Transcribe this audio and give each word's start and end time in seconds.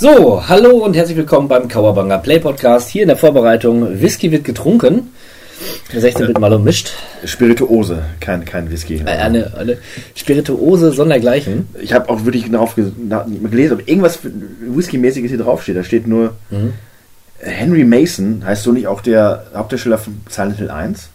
So, 0.00 0.46
hallo 0.48 0.84
und 0.84 0.94
herzlich 0.94 1.16
willkommen 1.16 1.48
beim 1.48 1.66
Kauerbanger 1.68 2.18
Play 2.18 2.38
Podcast. 2.38 2.88
Hier 2.90 3.02
in 3.02 3.08
der 3.08 3.16
Vorbereitung 3.16 4.00
Whisky 4.00 4.30
wird 4.30 4.44
getrunken. 4.44 5.12
16 5.92 6.28
wird 6.28 6.38
mal 6.38 6.52
ummischt. 6.52 6.92
Spirituose, 7.24 8.04
kein, 8.20 8.44
kein 8.44 8.70
Whisky. 8.70 8.98
Äh, 9.04 9.06
Eine, 9.10 9.52
eine 9.56 9.78
Spirituose 10.14 10.92
sondergleichen. 10.92 11.68
Ich 11.82 11.92
habe 11.92 12.08
auch 12.10 12.24
wirklich 12.24 12.48
darauf 12.50 12.76
gelesen, 12.76 13.72
ob 13.72 13.88
irgendwas 13.88 14.20
Whisky-mäßiges 14.60 15.30
hier 15.30 15.38
draufsteht. 15.38 15.76
Da 15.76 15.82
steht 15.82 16.06
nur 16.06 16.34
Mhm. 16.50 16.74
Henry 17.40 17.84
Mason, 17.84 18.42
heißt 18.44 18.64
so 18.64 18.72
nicht 18.72 18.88
auch 18.88 19.00
der 19.00 19.46
Hauptdarsteller 19.54 19.98
von 19.98 20.20
Silent 20.28 20.58
Hill 20.58 20.70
1? 20.70 21.08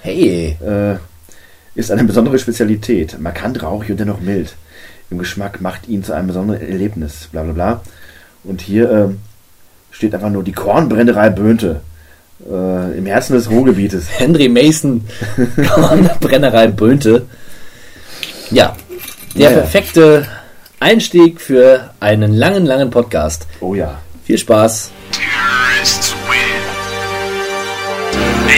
Hey, 0.00 0.56
Äh, 0.64 0.96
ist 1.76 1.90
eine 1.92 2.04
besondere 2.04 2.38
Spezialität. 2.38 3.18
Markant 3.20 3.62
rauchig 3.62 3.90
und 3.92 4.00
dennoch 4.00 4.20
mild. 4.20 4.54
Im 5.10 5.18
Geschmack 5.18 5.60
macht 5.60 5.88
ihn 5.88 6.04
zu 6.04 6.12
einem 6.12 6.28
besonderen 6.28 6.60
Erlebnis. 6.60 7.28
Bla 7.32 7.42
bla 7.42 7.52
bla. 7.52 7.80
Und 8.44 8.60
hier 8.60 8.90
ähm, 8.90 9.18
steht 9.90 10.14
einfach 10.14 10.30
nur 10.30 10.44
die 10.44 10.52
Kornbrennerei 10.52 11.30
Bönte. 11.30 11.80
Äh, 12.48 12.96
Im 12.96 13.06
Herzen 13.06 13.34
des 13.34 13.50
Ruhrgebietes. 13.50 14.06
Henry 14.18 14.48
Mason, 14.48 15.04
Brennerei 16.20 16.68
Bönte. 16.68 17.26
Ja, 18.50 18.76
der 19.34 19.42
Ja, 19.42 19.50
ja. 19.50 19.58
perfekte 19.58 20.26
Einstieg 20.78 21.40
für 21.40 21.90
einen 22.00 22.32
langen, 22.32 22.64
langen 22.64 22.90
Podcast. 22.90 23.46
Oh 23.60 23.74
ja. 23.74 23.98
Viel 24.24 24.38
Spaß. 24.38 24.90
Terrorists 25.12 26.14
win. 26.28 26.38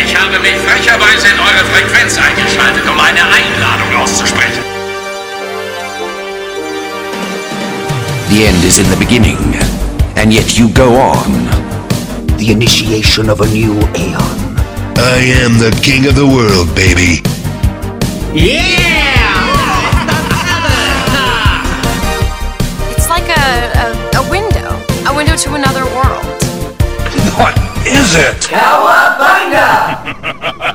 Ich 0.05 0.17
habe 0.17 0.39
mich 0.39 0.53
frecherweise 0.53 1.27
in 1.27 1.41
eure 1.41 1.65
Frequenz 1.73 2.19
eingeschaltet, 2.19 2.83
um 2.89 3.01
eine 3.01 3.21
Einladung 3.25 4.03
auszusprechen. 4.03 4.63
The 8.33 8.47
end 8.47 8.65
is 8.65 8.79
in 8.79 8.89
the 8.89 8.97
beginning, 8.97 9.37
and 10.17 10.33
yet 10.33 10.59
you 10.59 10.73
go 10.73 10.95
on. 10.95 11.45
The 12.39 12.51
initiation 12.51 13.29
of 13.29 13.43
a 13.43 13.47
new 13.49 13.75
aeon. 13.93 14.57
I 14.97 15.21
am 15.45 15.59
the 15.59 15.71
king 15.85 16.07
of 16.07 16.15
the 16.15 16.27
world, 16.27 16.75
baby. 16.75 17.21
Yeah! 18.33 18.73
it's 22.97 23.11
like 23.11 23.29
a, 23.29 23.69
a, 23.77 24.25
a 24.25 24.31
window, 24.31 24.81
a 25.07 25.15
window 25.15 25.37
to 25.37 25.53
another 25.53 25.85
world. 25.93 26.25
What 27.37 27.55
is 27.87 28.15
it? 28.17 28.49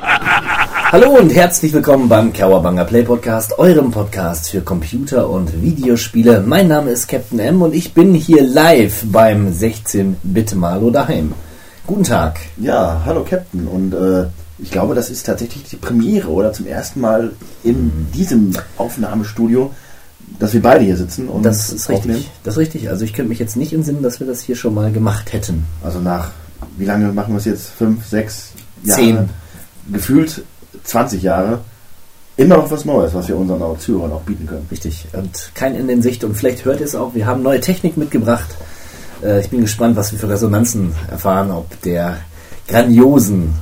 Hallo 0.90 1.18
und 1.18 1.34
herzlich 1.36 1.74
willkommen 1.74 2.08
beim 2.08 2.32
Kauerbanger 2.32 2.86
Play 2.86 3.04
Podcast, 3.04 3.58
eurem 3.60 3.92
Podcast 3.92 4.50
für 4.50 4.62
Computer- 4.62 5.30
und 5.30 5.62
Videospiele. 5.62 6.42
Mein 6.46 6.68
Name 6.70 6.92
ist 6.92 7.08
Captain 7.08 7.40
M 7.40 7.62
und 7.62 7.74
ich 7.76 7.94
bin 7.94 8.14
hier 8.14 8.44
live 8.44 9.04
beim 9.06 9.50
16-Bit-Malo 9.52 10.90
daheim. 10.90 11.34
Guten 11.86 12.04
Tag. 12.04 12.40
Ja, 12.58 13.02
hallo 13.06 13.26
Captain. 13.30 13.68
Und 13.68 13.94
äh, 13.94 14.28
ich 14.60 14.72
glaube, 14.72 14.96
das 14.96 15.10
ist 15.10 15.26
tatsächlich 15.26 15.64
die 15.64 15.76
Premiere 15.76 16.30
oder 16.30 16.54
zum 16.54 16.68
ersten 16.68 17.02
Mal 17.02 17.32
in 17.64 18.08
diesem 18.14 18.54
Aufnahmestudio, 18.78 19.72
dass 20.40 20.54
wir 20.54 20.62
beide 20.62 20.86
hier 20.86 20.98
sitzen 20.98 21.28
und 21.28 21.44
Das 21.44 21.70
ist 21.72 21.90
aufnehmen. 21.90 22.16
richtig. 22.20 22.32
Das 22.44 22.54
ist 22.56 22.60
richtig. 22.60 22.90
Also 22.90 23.04
ich 23.04 23.14
könnte 23.14 23.30
mich 23.30 23.40
jetzt 23.40 23.58
nicht 23.58 23.74
entsinnen, 23.74 24.04
dass 24.04 24.20
wir 24.22 24.28
das 24.28 24.42
hier 24.42 24.56
schon 24.56 24.74
mal 24.74 24.92
gemacht 24.92 25.34
hätten. 25.34 25.66
Also 25.84 26.00
nach, 26.00 26.32
wie 26.78 26.86
lange 26.86 27.12
machen 27.12 27.34
wir 27.34 27.40
es 27.40 27.46
jetzt? 27.46 27.70
Fünf, 27.72 28.06
sechs 28.06 28.52
Jahre? 28.84 29.00
Zehn. 29.02 29.30
Gefühlt 29.92 30.44
20 30.88 31.22
Jahre. 31.22 31.60
Immer 32.36 32.58
noch 32.58 32.70
was 32.70 32.86
Neues, 32.86 33.14
was 33.14 33.28
wir 33.28 33.36
unseren 33.36 33.80
Zuhörern 33.80 34.12
auch 34.12 34.22
bieten 34.22 34.46
können. 34.46 34.68
Richtig. 34.70 35.08
Und 35.14 35.52
kein 35.56 35.76
Ende 35.76 35.94
in 35.94 36.02
Sicht. 36.02 36.24
Und 36.24 36.36
vielleicht 36.36 36.66
hört 36.66 36.80
ihr 36.80 36.86
es 36.86 36.96
auch. 36.96 37.16
Wir 37.16 37.26
haben 37.26 37.42
neue 37.42 37.62
Technik 37.62 37.98
mitgebracht. 37.98 38.50
Äh, 39.24 39.40
ich 39.42 39.50
bin 39.50 39.62
gespannt, 39.62 39.96
was 39.96 40.12
wir 40.12 40.20
für 40.20 40.30
Resonanzen 40.30 40.94
erfahren, 41.10 41.52
ob 41.52 41.82
der 41.82 42.18
grandiosen 42.68 43.54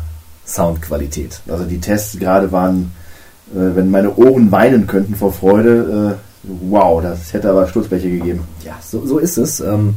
Soundqualität. 0.46 1.42
Also 1.48 1.64
die 1.64 1.80
Tests 1.80 2.20
gerade 2.20 2.52
waren, 2.52 2.92
äh, 3.54 3.76
wenn 3.76 3.92
meine 3.92 4.16
Ohren 4.16 4.52
weinen 4.52 4.88
könnten 4.88 5.16
vor 5.16 5.32
Freude, 5.32 6.18
äh, 6.18 6.50
wow, 6.70 7.02
das 7.02 7.34
hätte 7.34 7.50
aber 7.50 7.68
Sturzbleche 7.68 8.10
gegeben. 8.10 8.48
Ja, 8.64 8.78
so, 8.82 9.06
so 9.06 9.20
ist 9.20 9.38
es. 9.38 9.60
Ähm, 9.62 9.96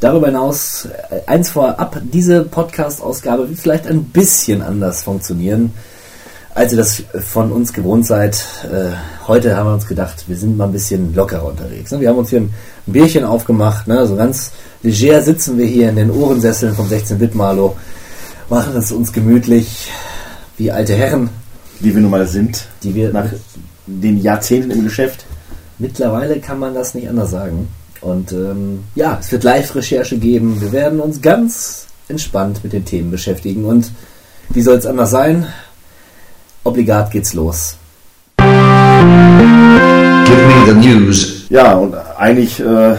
darüber 0.00 0.26
hinaus, 0.26 0.88
eins 1.26 1.50
vorab, 1.50 2.00
diese 2.12 2.42
Podcast-Ausgabe 2.42 3.48
wird 3.48 3.58
vielleicht 3.58 3.86
ein 3.86 4.04
bisschen 4.04 4.62
anders 4.62 5.02
funktionieren, 5.02 5.72
als 6.56 6.72
ihr 6.72 6.78
das 6.78 7.02
von 7.20 7.52
uns 7.52 7.74
gewohnt 7.74 8.06
seid. 8.06 8.42
Äh, 8.64 8.96
heute 9.28 9.56
haben 9.56 9.68
wir 9.68 9.74
uns 9.74 9.86
gedacht, 9.86 10.24
wir 10.26 10.36
sind 10.36 10.56
mal 10.56 10.64
ein 10.64 10.72
bisschen 10.72 11.14
lockerer 11.14 11.44
unterwegs. 11.44 11.92
Ne? 11.92 12.00
Wir 12.00 12.08
haben 12.08 12.16
uns 12.16 12.30
hier 12.30 12.40
ein 12.40 12.54
Bierchen 12.86 13.24
aufgemacht, 13.24 13.86
ne? 13.86 14.06
so 14.06 14.16
ganz 14.16 14.52
leger 14.82 15.20
sitzen 15.20 15.58
wir 15.58 15.66
hier 15.66 15.90
in 15.90 15.96
den 15.96 16.10
Ohrensesseln 16.10 16.74
vom 16.74 16.88
16-Bit-Malo, 16.88 17.76
machen 18.48 18.74
es 18.74 18.90
uns 18.90 19.12
gemütlich, 19.12 19.88
wie 20.56 20.72
alte 20.72 20.94
Herren, 20.94 21.28
Die 21.80 21.94
wir 21.94 22.00
nun 22.00 22.10
mal 22.10 22.26
sind, 22.26 22.64
die 22.82 22.94
wir 22.94 23.12
nach 23.12 23.26
den 23.86 24.22
Jahrzehnten 24.22 24.70
im 24.70 24.82
Geschäft. 24.84 25.26
Mittlerweile 25.78 26.40
kann 26.40 26.58
man 26.58 26.74
das 26.74 26.94
nicht 26.94 27.06
anders 27.06 27.32
sagen. 27.32 27.68
Und 28.00 28.32
ähm, 28.32 28.84
ja, 28.94 29.18
es 29.20 29.30
wird 29.30 29.44
Live-Recherche 29.44 30.16
geben. 30.16 30.58
Wir 30.62 30.72
werden 30.72 31.00
uns 31.00 31.20
ganz 31.20 31.86
entspannt 32.08 32.64
mit 32.64 32.72
den 32.72 32.86
Themen 32.86 33.10
beschäftigen. 33.10 33.66
Und 33.66 33.90
wie 34.48 34.62
soll 34.62 34.78
es 34.78 34.86
anders 34.86 35.10
sein? 35.10 35.46
Obligat 36.66 37.12
geht's 37.12 37.32
los. 37.32 37.76
Give 38.38 38.46
me 40.48 40.66
the 40.66 40.74
news. 40.74 41.46
Ja, 41.48 41.74
und 41.74 41.94
eigentlich 42.18 42.58
äh, 42.58 42.96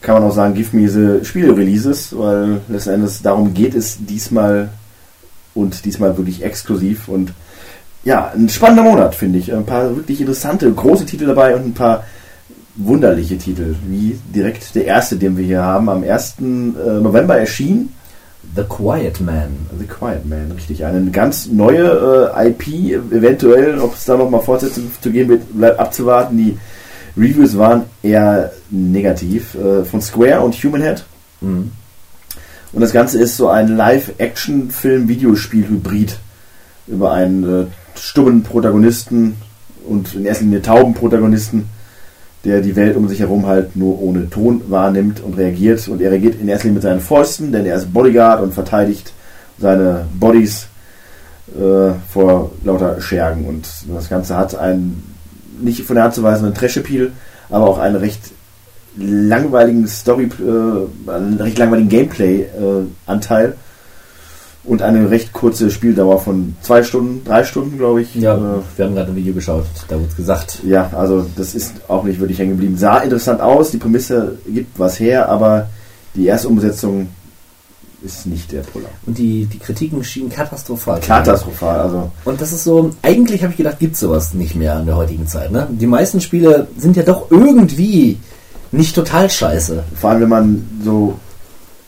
kann 0.00 0.14
man 0.14 0.22
auch 0.22 0.34
sagen, 0.34 0.54
give 0.54 0.74
me 0.74 0.88
the 0.88 1.22
Spiele-Releases, 1.22 2.16
weil 2.16 2.62
letzten 2.66 2.94
Endes 2.94 3.20
darum 3.20 3.52
geht 3.52 3.74
es 3.74 3.98
diesmal 4.00 4.70
und 5.54 5.84
diesmal 5.84 6.16
wirklich 6.16 6.42
exklusiv 6.42 7.08
und 7.08 7.34
ja, 8.04 8.32
ein 8.34 8.48
spannender 8.48 8.84
Monat, 8.84 9.14
finde 9.14 9.38
ich. 9.38 9.52
Ein 9.52 9.66
paar 9.66 9.94
wirklich 9.94 10.20
interessante, 10.20 10.72
große 10.72 11.04
Titel 11.04 11.26
dabei 11.26 11.54
und 11.56 11.66
ein 11.66 11.74
paar 11.74 12.04
wunderliche 12.76 13.36
Titel, 13.36 13.74
wie 13.86 14.18
direkt 14.34 14.74
der 14.74 14.86
erste, 14.86 15.16
den 15.16 15.36
wir 15.36 15.44
hier 15.44 15.62
haben, 15.62 15.90
am 15.90 16.02
1. 16.04 16.36
äh, 16.38 16.42
November 16.42 17.38
erschien. 17.38 17.92
The 18.54 18.64
Quiet 18.64 19.20
Man. 19.20 19.66
The 19.78 19.86
Quiet 19.86 20.26
Man, 20.26 20.52
richtig. 20.52 20.84
Eine 20.84 21.10
ganz 21.10 21.46
neue 21.46 22.30
äh, 22.34 22.48
IP, 22.48 22.68
eventuell, 23.12 23.78
ob 23.78 23.94
es 23.94 24.04
da 24.04 24.16
nochmal 24.16 24.42
Fortsetzungen 24.42 24.90
zu 25.00 25.10
geben 25.10 25.30
wird, 25.30 25.56
bleibt 25.56 25.78
abzuwarten. 25.78 26.36
Die 26.36 26.58
Reviews 27.16 27.56
waren 27.58 27.84
eher 28.02 28.52
negativ. 28.70 29.54
Äh, 29.54 29.84
von 29.84 30.00
Square 30.00 30.40
und 30.40 30.54
Human 30.54 30.82
Head. 30.82 31.04
Mhm. 31.40 31.72
Und 32.72 32.80
das 32.80 32.92
Ganze 32.92 33.20
ist 33.20 33.36
so 33.36 33.48
ein 33.48 33.76
Live-Action-Film-Videospiel-Hybrid 33.76 36.18
über 36.86 37.12
einen 37.12 37.62
äh, 37.62 37.66
stummen 37.96 38.42
Protagonisten 38.42 39.36
und 39.86 40.14
in 40.14 40.26
erster 40.26 40.44
Linie 40.44 40.60
tauben 40.62 40.94
Protagonisten, 40.94 41.68
der 42.44 42.60
die 42.60 42.76
Welt 42.76 42.96
um 42.96 43.08
sich 43.08 43.20
herum 43.20 43.46
halt 43.46 43.76
nur 43.76 44.00
ohne 44.00 44.30
Ton 44.30 44.62
wahrnimmt 44.68 45.20
und 45.20 45.36
reagiert. 45.36 45.88
Und 45.88 46.00
er 46.00 46.10
reagiert 46.10 46.40
in 46.40 46.48
erster 46.48 46.64
Linie 46.64 46.76
mit 46.76 46.82
seinen 46.82 47.00
Fäusten, 47.00 47.52
denn 47.52 47.66
er 47.66 47.76
ist 47.76 47.92
Bodyguard 47.92 48.42
und 48.42 48.54
verteidigt 48.54 49.12
seine 49.58 50.06
Bodies 50.18 50.68
äh, 51.56 51.92
vor 52.08 52.52
lauter 52.64 53.00
Schergen. 53.00 53.46
Und 53.46 53.68
das 53.92 54.08
Ganze 54.08 54.36
hat 54.36 54.54
einen 54.54 55.14
nicht 55.60 55.82
von 55.82 55.96
der 55.96 56.04
Hand 56.04 56.14
zu 56.14 56.22
weisenden 56.22 56.54
Trash-Appeal, 56.54 57.10
aber 57.50 57.66
auch 57.66 57.78
einen 57.78 57.96
recht 57.96 58.30
langweiligen 58.96 59.86
Story, 59.88 60.28
äh, 60.40 61.10
einen 61.10 61.38
recht 61.40 61.58
langweiligen 61.58 61.88
Gameplay-Anteil 61.88 63.54
und 64.64 64.82
eine 64.82 65.10
recht 65.10 65.32
kurze 65.32 65.70
Spieldauer 65.70 66.20
von 66.20 66.56
zwei 66.62 66.82
Stunden, 66.82 67.24
drei 67.24 67.44
Stunden, 67.44 67.78
glaube 67.78 68.02
ich. 68.02 68.14
Ja, 68.14 68.34
Äh, 68.36 68.38
wir 68.76 68.84
haben 68.84 68.94
gerade 68.94 69.10
ein 69.10 69.16
Video 69.16 69.32
geschaut. 69.34 69.64
Da 69.88 69.98
wurde 69.98 70.14
gesagt. 70.14 70.60
ja, 70.64 70.90
also 70.94 71.26
das 71.36 71.54
ist 71.54 71.74
auch 71.88 72.04
nicht 72.04 72.20
wirklich 72.20 72.38
hängen 72.38 72.50
geblieben. 72.52 72.76
Sah 72.76 72.98
interessant 72.98 73.40
aus, 73.40 73.70
die 73.70 73.78
Prämisse 73.78 74.38
gibt 74.46 74.78
was 74.78 75.00
her, 75.00 75.28
aber 75.28 75.68
die 76.14 76.26
erste 76.26 76.48
Umsetzung 76.48 77.08
ist 78.02 78.26
nicht 78.26 78.52
der 78.52 78.60
Puller. 78.60 78.88
Und 79.06 79.18
die, 79.18 79.46
die 79.46 79.58
Kritiken 79.58 80.04
schienen 80.04 80.30
katastrophal. 80.30 81.00
Katastrophal, 81.00 81.80
also 81.80 82.10
Und 82.24 82.40
das 82.40 82.52
ist 82.52 82.64
so, 82.64 82.90
eigentlich 83.02 83.42
habe 83.42 83.52
ich 83.52 83.56
gedacht, 83.56 83.78
gibt 83.80 83.96
sowas 83.96 84.34
nicht 84.34 84.54
mehr 84.54 84.78
in 84.78 84.86
der 84.86 84.96
heutigen 84.96 85.26
Zeit. 85.26 85.50
Ne? 85.50 85.66
Die 85.70 85.86
meisten 85.86 86.20
Spiele 86.20 86.68
sind 86.76 86.96
ja 86.96 87.02
doch 87.02 87.30
irgendwie 87.30 88.18
nicht 88.70 88.94
total 88.94 89.28
scheiße. 89.30 89.82
vor 89.96 90.10
allem 90.10 90.20
wenn 90.20 90.28
man 90.28 90.66
so 90.84 91.14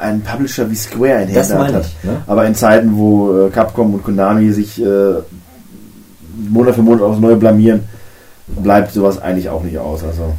einen 0.00 0.23
Publisher 0.23 0.70
wie 0.70 0.75
Square 0.75 1.23
in 1.23 1.29
Händen 1.29 1.58
hat. 1.58 1.87
ich, 1.87 2.05
ne? 2.05 2.23
Aber 2.26 2.47
in 2.47 2.55
Zeiten, 2.55 2.97
wo 2.97 3.47
äh, 3.47 3.50
Capcom 3.50 3.94
und 3.94 4.02
Konami 4.05 4.50
sich 4.52 4.81
äh, 4.82 5.14
Monat 6.49 6.75
für 6.75 6.82
Monat 6.82 7.02
aufs 7.02 7.20
Neue 7.20 7.37
blamieren, 7.37 7.85
bleibt 8.47 8.93
sowas 8.93 9.20
eigentlich 9.20 9.49
auch 9.49 9.62
nicht 9.62 9.79
aus. 9.79 10.02
Also 10.05 10.32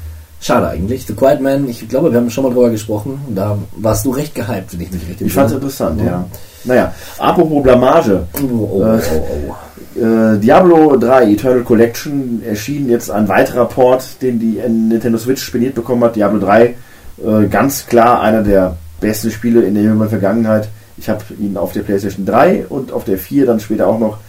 Schade 0.43 0.69
eigentlich. 0.69 1.05
The 1.05 1.13
Quiet 1.13 1.39
Man, 1.39 1.69
ich 1.69 1.87
glaube, 1.87 2.11
wir 2.11 2.17
haben 2.19 2.31
schon 2.31 2.43
mal 2.43 2.51
drüber 2.51 2.71
gesprochen. 2.71 3.21
Da 3.29 3.57
warst 3.77 4.05
du 4.05 4.09
recht 4.09 4.33
gehypt, 4.33 4.73
wenn 4.73 4.81
ich 4.81 4.91
mich 4.91 5.07
richtig 5.07 5.27
ich 5.27 5.33
fand 5.33 5.49
es 5.49 5.53
interessant, 5.55 6.01
ja. 6.03 6.25
Naja, 6.63 6.93
apropos 7.19 7.61
Blamage. 7.61 8.25
Oh, 8.41 8.79
oh, 8.79 8.83
Äh, 8.83 8.99
oh, 9.13 9.23
oh. 9.49 9.99
Äh, 10.03 10.39
Diablo 10.39 10.95
3 10.97 11.31
Eternal 11.33 11.61
Collection 11.63 12.41
erschien 12.43 12.89
jetzt 12.89 13.11
ein 13.11 13.27
weiterer 13.27 13.65
Port, 13.65 14.03
den 14.23 14.39
die 14.39 14.59
Nintendo 14.67 15.19
Switch 15.19 15.43
spediert 15.43 15.75
bekommen 15.75 16.03
hat. 16.03 16.15
Diablo 16.15 16.39
3 16.39 16.75
Äh, 17.23 17.47
ganz 17.49 17.85
klar 17.85 18.21
einer 18.21 18.41
der 18.41 18.77
besten 19.01 19.31
Spiele 19.31 19.63
in 19.63 19.73
der 19.73 19.83
jüngeren 19.83 20.09
Vergangenheit. 20.09 20.69
Ich 20.97 21.09
habe 21.09 21.21
ihn 21.37 21.57
auf 21.57 21.73
der 21.73 21.81
PlayStation 21.81 22.25
3 22.25 22.67
und 22.67 22.93
auf 22.93 23.03
der 23.03 23.17
4 23.17 23.45
dann 23.45 23.59
später 23.59 23.87
auch 23.87 23.99
noch 23.99 24.19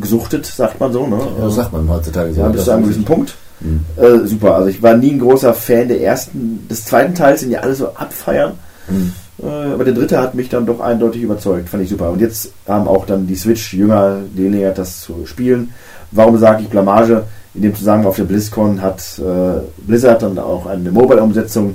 gesuchtet, 0.00 0.44
sagt 0.44 0.80
man 0.80 0.92
so. 0.92 1.06
Ne? 1.06 1.18
Ja, 1.38 1.44
das 1.44 1.54
sagt 1.54 1.72
man 1.72 1.88
heutzutage 1.88 2.34
so. 2.34 2.40
Ja, 2.40 2.48
bis 2.48 2.64
zu 2.64 2.72
einem 2.72 2.84
gewissen 2.84 3.04
Punkt. 3.04 3.34
Mhm. 3.60 3.84
Äh, 3.96 4.26
super. 4.26 4.56
Also 4.56 4.68
ich 4.68 4.82
war 4.82 4.96
nie 4.96 5.12
ein 5.12 5.20
großer 5.20 5.54
Fan 5.54 5.88
der 5.88 6.02
ersten, 6.02 6.66
des 6.68 6.84
zweiten 6.84 7.14
Teils, 7.14 7.40
den 7.40 7.50
ja 7.50 7.60
alle 7.60 7.74
so 7.74 7.88
abfeiern. 7.88 8.52
Mhm. 8.88 9.12
Äh, 9.42 9.72
aber 9.72 9.84
der 9.84 9.94
dritte 9.94 10.20
hat 10.20 10.34
mich 10.34 10.48
dann 10.48 10.66
doch 10.66 10.80
eindeutig 10.80 11.22
überzeugt. 11.22 11.68
Fand 11.68 11.82
ich 11.82 11.90
super. 11.90 12.10
Und 12.10 12.20
jetzt 12.20 12.52
haben 12.66 12.88
auch 12.88 13.06
dann 13.06 13.26
die 13.26 13.36
Switch-Jünger 13.36 14.18
die 14.34 14.44
Gelegenheit, 14.44 14.78
das 14.78 15.00
zu 15.00 15.26
spielen. 15.26 15.72
Warum 16.10 16.38
sage 16.38 16.62
ich 16.62 16.68
Blamage? 16.68 17.24
In 17.54 17.62
dem 17.62 17.74
Zusammenhang 17.74 18.08
auf 18.08 18.16
der 18.16 18.24
BlizzCon 18.24 18.80
hat 18.80 19.02
äh, 19.18 19.60
Blizzard 19.86 20.22
dann 20.22 20.38
auch 20.38 20.66
eine 20.66 20.90
Mobile-Umsetzung 20.90 21.74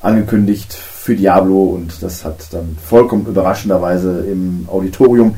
angekündigt 0.00 0.76
für 1.06 1.14
Diablo 1.14 1.62
und 1.66 2.02
das 2.02 2.24
hat 2.24 2.52
dann 2.52 2.76
vollkommen 2.84 3.26
überraschenderweise 3.26 4.24
im 4.28 4.66
Auditorium 4.68 5.36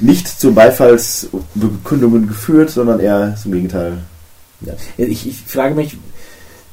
nicht 0.00 0.26
zu 0.26 0.52
Beifallsbekundungen 0.52 2.26
geführt, 2.26 2.70
sondern 2.70 2.98
eher 2.98 3.36
zum 3.40 3.52
Gegenteil. 3.52 3.98
Ja. 4.62 4.72
Ich, 4.96 5.28
ich 5.28 5.42
frage 5.46 5.76
mich, 5.76 5.96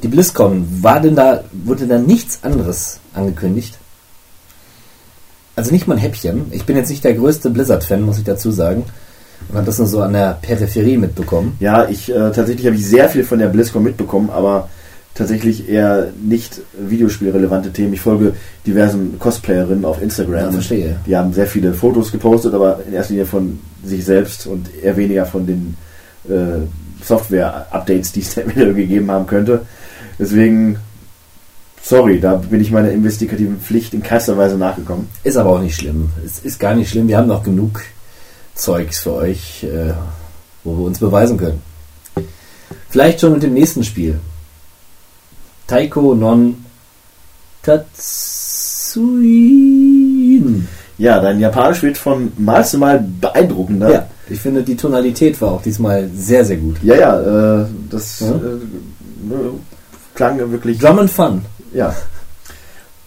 die 0.01 0.07
BlizzCon, 0.07 0.65
war 0.81 0.99
denn 0.99 1.15
da, 1.15 1.43
wurde 1.51 1.85
da 1.85 1.99
nichts 1.99 2.39
anderes 2.41 2.99
angekündigt? 3.13 3.77
Also 5.55 5.71
nicht 5.71 5.87
mal 5.87 5.95
ein 5.95 5.99
Häppchen. 5.99 6.47
Ich 6.49 6.65
bin 6.65 6.75
jetzt 6.75 6.89
nicht 6.89 7.03
der 7.03 7.13
größte 7.13 7.51
Blizzard-Fan, 7.51 8.01
muss 8.01 8.17
ich 8.17 8.23
dazu 8.23 8.49
sagen. 8.49 8.83
Und 9.49 9.55
habe 9.55 9.65
das 9.67 9.77
nur 9.77 9.87
so 9.87 10.01
an 10.01 10.13
der 10.13 10.39
Peripherie 10.41 10.97
mitbekommen. 10.97 11.55
Ja, 11.59 11.87
ich 11.87 12.09
äh, 12.09 12.31
tatsächlich 12.31 12.65
habe 12.65 12.77
ich 12.77 12.87
sehr 12.87 13.09
viel 13.09 13.23
von 13.23 13.37
der 13.37 13.49
BlizzCon 13.49 13.83
mitbekommen, 13.83 14.31
aber 14.31 14.69
tatsächlich 15.17 15.67
eher 15.67 16.11
nicht 16.21 16.61
videospielrelevante 16.77 17.73
Themen. 17.73 17.93
Ich 17.93 18.01
folge 18.01 18.33
diversen 18.65 19.17
Cosplayerinnen 19.17 19.83
auf 19.83 20.01
Instagram. 20.01 20.45
Ja, 20.45 20.51
verstehe. 20.51 20.99
Die 21.07 21.17
haben 21.17 21.33
sehr 21.33 21.47
viele 21.47 21.73
Fotos 21.73 22.11
gepostet, 22.11 22.53
aber 22.53 22.81
in 22.87 22.93
erster 22.93 23.13
Linie 23.13 23.25
von 23.25 23.59
sich 23.83 24.05
selbst 24.05 24.45
und 24.45 24.69
eher 24.81 24.95
weniger 24.95 25.25
von 25.25 25.47
den 25.47 25.75
äh, 26.29 26.67
Software-Updates, 27.03 28.11
die 28.11 28.19
es 28.19 28.37
eventuell 28.37 28.75
gegeben 28.75 29.09
haben 29.09 29.25
könnte. 29.25 29.61
Deswegen, 30.19 30.77
sorry, 31.81 32.19
da 32.19 32.35
bin 32.35 32.61
ich 32.61 32.71
meiner 32.71 32.91
investigativen 32.91 33.59
Pflicht 33.59 33.95
in 33.95 34.03
keinster 34.03 34.37
Weise 34.37 34.57
nachgekommen. 34.57 35.07
Ist 35.23 35.37
aber 35.37 35.51
auch 35.51 35.61
nicht 35.61 35.75
schlimm. 35.75 36.11
Es 36.23 36.39
ist 36.39 36.59
gar 36.59 36.75
nicht 36.75 36.91
schlimm. 36.91 37.07
Wir 37.07 37.17
haben 37.17 37.27
noch 37.27 37.43
genug 37.43 37.81
Zeugs 38.53 38.99
für 38.99 39.13
euch, 39.13 39.63
äh, 39.63 39.93
wo 40.63 40.77
wir 40.77 40.85
uns 40.85 40.99
beweisen 40.99 41.37
können. 41.37 41.61
Vielleicht 42.89 43.21
schon 43.21 43.33
mit 43.33 43.43
dem 43.43 43.53
nächsten 43.53 43.83
Spiel. 43.83 44.19
Taiko 45.67 46.15
non 46.15 46.65
Tatsuin. 47.63 49.07
Ja, 50.97 51.19
dein 51.19 51.39
Japanisch 51.39 51.83
wird 51.83 51.97
von 51.97 52.31
Mal 52.37 52.65
zu 52.65 52.77
Mal 52.77 53.05
beeindruckender. 53.21 53.91
Ja, 53.91 54.07
ich 54.29 54.39
finde, 54.39 54.63
die 54.63 54.75
Tonalität 54.75 55.39
war 55.41 55.51
auch 55.51 55.61
diesmal 55.61 56.09
sehr, 56.15 56.43
sehr 56.43 56.57
gut. 56.57 56.77
Ja, 56.81 56.95
ja, 56.95 57.61
äh, 57.61 57.65
das 57.89 58.21
Ja. 58.21 58.31
Äh, 58.31 58.59
klang 60.15 60.39
wirklich. 60.51 60.79
Drum 60.79 60.99
and 60.99 61.11
Fun. 61.11 61.41
Ja. 61.73 61.93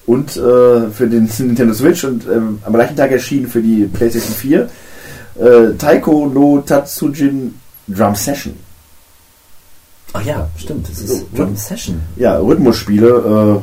Und 0.06 0.36
äh, 0.36 0.90
für 0.90 1.08
den 1.08 1.28
Nintendo 1.38 1.74
Switch 1.74 2.04
und 2.04 2.26
ähm, 2.26 2.58
am 2.64 2.72
gleichen 2.72 2.96
Tag 2.96 3.10
erschienen 3.10 3.48
für 3.48 3.62
die 3.62 3.84
PlayStation 3.86 4.34
4 4.34 4.68
äh, 5.38 5.74
Taiko 5.78 6.26
no 6.26 6.60
Tatsujin 6.60 7.54
Drum 7.88 8.14
Session. 8.14 8.54
Ach 10.12 10.24
ja, 10.24 10.48
stimmt. 10.56 10.88
Das 10.88 10.98
ist 11.00 11.26
Drum 11.36 11.56
Session. 11.56 12.00
Ja, 12.16 12.38
Rhythmusspiele. 12.38 13.62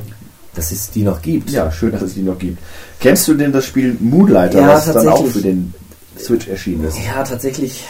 Dass 0.55 0.71
es 0.71 0.89
die 0.89 1.03
noch 1.03 1.21
gibt. 1.21 1.51
Äh, 1.51 1.53
ja, 1.53 1.71
schön, 1.71 1.91
dass 1.91 2.01
es 2.01 2.15
die 2.15 2.23
noch 2.23 2.39
gibt. 2.39 2.57
Kennst 2.99 3.27
du 3.27 3.35
denn 3.35 3.51
das 3.51 3.65
Spiel 3.65 3.95
Moonlighter, 3.99 4.61
Ja, 4.61 4.69
was 4.69 4.91
dann 4.91 5.07
auch 5.07 5.25
für 5.27 5.41
den 5.41 5.73
Switch 6.17 6.47
erschienen 6.47 6.85
ist? 6.85 6.97
Ja, 7.05 7.23
tatsächlich. 7.23 7.83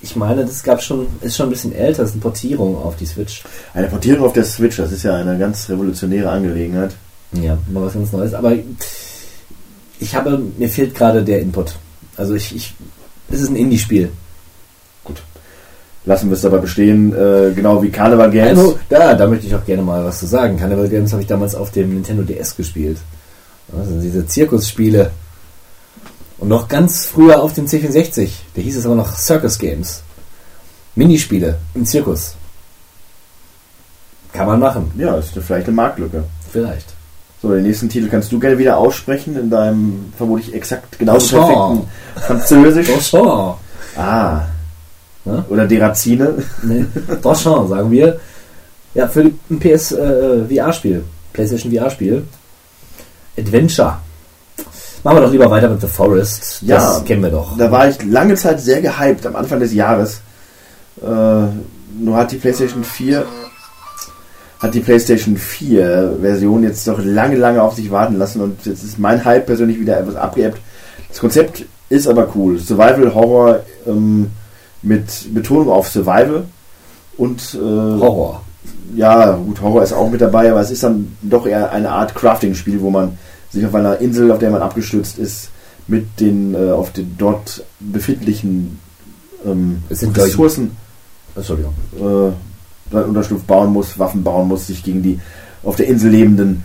Ich 0.00 0.14
meine, 0.14 0.44
das 0.44 0.62
gab 0.62 0.80
schon, 0.80 1.06
ist 1.22 1.36
schon 1.36 1.46
ein 1.46 1.50
bisschen 1.50 1.74
älter, 1.74 2.02
das 2.02 2.10
ist 2.10 2.14
eine 2.14 2.22
Portierung 2.22 2.76
auf 2.76 2.96
die 2.96 3.06
Switch. 3.06 3.42
Eine 3.74 3.88
Portierung 3.88 4.26
auf 4.26 4.34
der 4.34 4.44
Switch, 4.44 4.76
das 4.76 4.92
ist 4.92 5.02
ja 5.02 5.14
eine 5.16 5.36
ganz 5.38 5.68
revolutionäre 5.68 6.30
Angelegenheit. 6.30 6.94
Ja, 7.32 7.58
mal 7.72 7.84
was 7.84 7.94
ganz 7.94 8.12
Neues. 8.12 8.34
Aber 8.34 8.52
ich 9.98 10.14
habe, 10.14 10.40
mir 10.56 10.68
fehlt 10.68 10.94
gerade 10.94 11.24
der 11.24 11.40
Input. 11.40 11.74
Also 12.16 12.34
ich, 12.34 12.54
ich 12.54 12.74
es 13.30 13.40
ist 13.40 13.50
ein 13.50 13.56
Indie-Spiel. 13.56 14.10
Lassen 16.06 16.28
wir 16.30 16.34
es 16.34 16.40
dabei 16.42 16.58
bestehen, 16.58 17.12
äh, 17.12 17.52
genau 17.52 17.82
wie 17.82 17.90
Carnival 17.90 18.30
Games. 18.30 18.50
Also, 18.58 18.78
da, 18.88 19.14
da 19.14 19.26
möchte 19.26 19.46
ich 19.46 19.54
auch 19.56 19.64
gerne 19.64 19.82
mal 19.82 20.04
was 20.04 20.20
zu 20.20 20.26
sagen. 20.26 20.56
Carnival 20.56 20.88
Games 20.88 21.10
habe 21.12 21.20
ich 21.22 21.28
damals 21.28 21.54
auf 21.56 21.72
dem 21.72 21.94
Nintendo 21.94 22.22
DS 22.22 22.56
gespielt. 22.56 22.98
Also 23.76 24.00
diese 24.00 24.24
Zirkusspiele. 24.24 25.10
Und 26.38 26.48
noch 26.48 26.68
ganz 26.68 27.06
früher 27.06 27.42
auf 27.42 27.54
dem 27.54 27.66
C64. 27.66 28.28
Da 28.54 28.62
hieß 28.62 28.76
es 28.76 28.86
aber 28.86 28.94
noch 28.94 29.16
Circus 29.16 29.58
Games. 29.58 30.02
Minispiele 30.94 31.58
im 31.74 31.84
Zirkus. 31.84 32.34
Kann 34.32 34.46
man 34.46 34.60
machen, 34.60 34.92
Ja, 34.96 35.16
ist 35.16 35.30
vielleicht 35.32 35.66
eine 35.66 35.74
Marktlücke. 35.74 36.22
vielleicht. 36.52 36.86
So, 37.42 37.52
den 37.52 37.64
nächsten 37.64 37.88
Titel 37.88 38.08
kannst 38.08 38.30
du 38.32 38.38
gerne 38.38 38.58
wieder 38.58 38.76
aussprechen 38.78 39.36
in 39.36 39.50
deinem 39.50 40.12
vermutlich 40.16 40.54
exakt 40.54 40.98
genau 40.98 41.14
Bonjour. 41.18 41.40
perfekten 41.46 41.88
Französisch. 42.20 42.88
Bonjour. 43.12 43.58
Ah. 43.96 44.40
Ja? 45.26 45.44
Oder 45.48 45.66
Derazine. 45.66 46.34
Ne, 46.62 46.86
Bonjour, 47.22 47.68
sagen 47.68 47.90
wir. 47.90 48.18
Ja, 48.94 49.08
für 49.08 49.20
ein 49.50 49.58
PS 49.58 49.92
äh, 49.92 50.44
VR-Spiel. 50.48 51.04
PlayStation 51.32 51.72
VR-Spiel. 51.72 52.22
Adventure. 53.38 53.98
Machen 55.02 55.16
wir 55.18 55.20
doch 55.22 55.30
lieber 55.32 55.50
weiter 55.50 55.68
mit 55.68 55.80
The 55.80 55.86
Forest. 55.86 56.62
Das 56.62 56.62
Ja. 56.62 57.00
kennen 57.04 57.22
wir 57.22 57.30
doch. 57.30 57.56
Da 57.58 57.70
war 57.70 57.88
ich 57.88 58.02
lange 58.04 58.34
Zeit 58.34 58.60
sehr 58.60 58.80
gehypt 58.80 59.26
am 59.26 59.36
Anfang 59.36 59.60
des 59.60 59.74
Jahres. 59.74 60.20
Äh, 61.02 61.06
nur 61.06 62.16
hat 62.16 62.32
die 62.32 62.36
PlayStation 62.36 62.82
4 62.84 63.24
hat 64.58 64.72
die 64.74 64.80
PlayStation 64.80 65.36
4 65.36 66.16
Version 66.22 66.62
jetzt 66.62 66.88
doch 66.88 66.98
lange, 66.98 67.36
lange 67.36 67.62
auf 67.62 67.74
sich 67.74 67.90
warten 67.90 68.16
lassen 68.16 68.40
und 68.40 68.64
jetzt 68.64 68.82
ist 68.82 68.98
mein 68.98 69.22
Hype 69.22 69.44
persönlich 69.44 69.78
wieder 69.78 69.98
etwas 70.00 70.16
abgeebbt. 70.16 70.58
Das 71.10 71.18
Konzept 71.18 71.64
ist 71.90 72.08
aber 72.08 72.28
cool. 72.34 72.58
Survival 72.58 73.14
Horror 73.14 73.60
ähm, 73.86 74.30
mit 74.86 75.34
Betonung 75.34 75.68
auf 75.68 75.88
Survival 75.88 76.44
und 77.16 77.54
äh, 77.54 77.58
Horror. 77.58 78.42
ja, 78.94 79.32
gut, 79.32 79.60
Horror 79.60 79.82
ist 79.82 79.92
auch 79.92 80.10
mit 80.10 80.20
dabei, 80.20 80.50
aber 80.50 80.60
es 80.60 80.70
ist 80.70 80.82
dann 80.82 81.16
doch 81.22 81.46
eher 81.46 81.72
eine 81.72 81.90
Art 81.90 82.14
Crafting-Spiel, 82.14 82.80
wo 82.80 82.90
man 82.90 83.18
sich 83.50 83.64
auf 83.66 83.74
einer 83.74 84.00
Insel, 84.00 84.30
auf 84.30 84.38
der 84.38 84.50
man 84.50 84.62
abgestürzt 84.62 85.18
ist, 85.18 85.50
mit 85.88 86.20
den 86.20 86.54
äh, 86.54 86.70
auf 86.70 86.92
den 86.92 87.16
dort 87.18 87.64
befindlichen 87.80 88.78
ähm, 89.44 89.82
Ressourcen 89.90 90.76
äh, 91.96 92.32
dann 92.90 93.04
Unterschlupf 93.04 93.42
bauen 93.42 93.72
muss, 93.72 93.98
Waffen 93.98 94.22
bauen 94.22 94.48
muss, 94.48 94.66
sich 94.68 94.82
gegen 94.82 95.02
die 95.02 95.20
auf 95.62 95.76
der 95.76 95.86
Insel 95.88 96.10
lebenden 96.10 96.64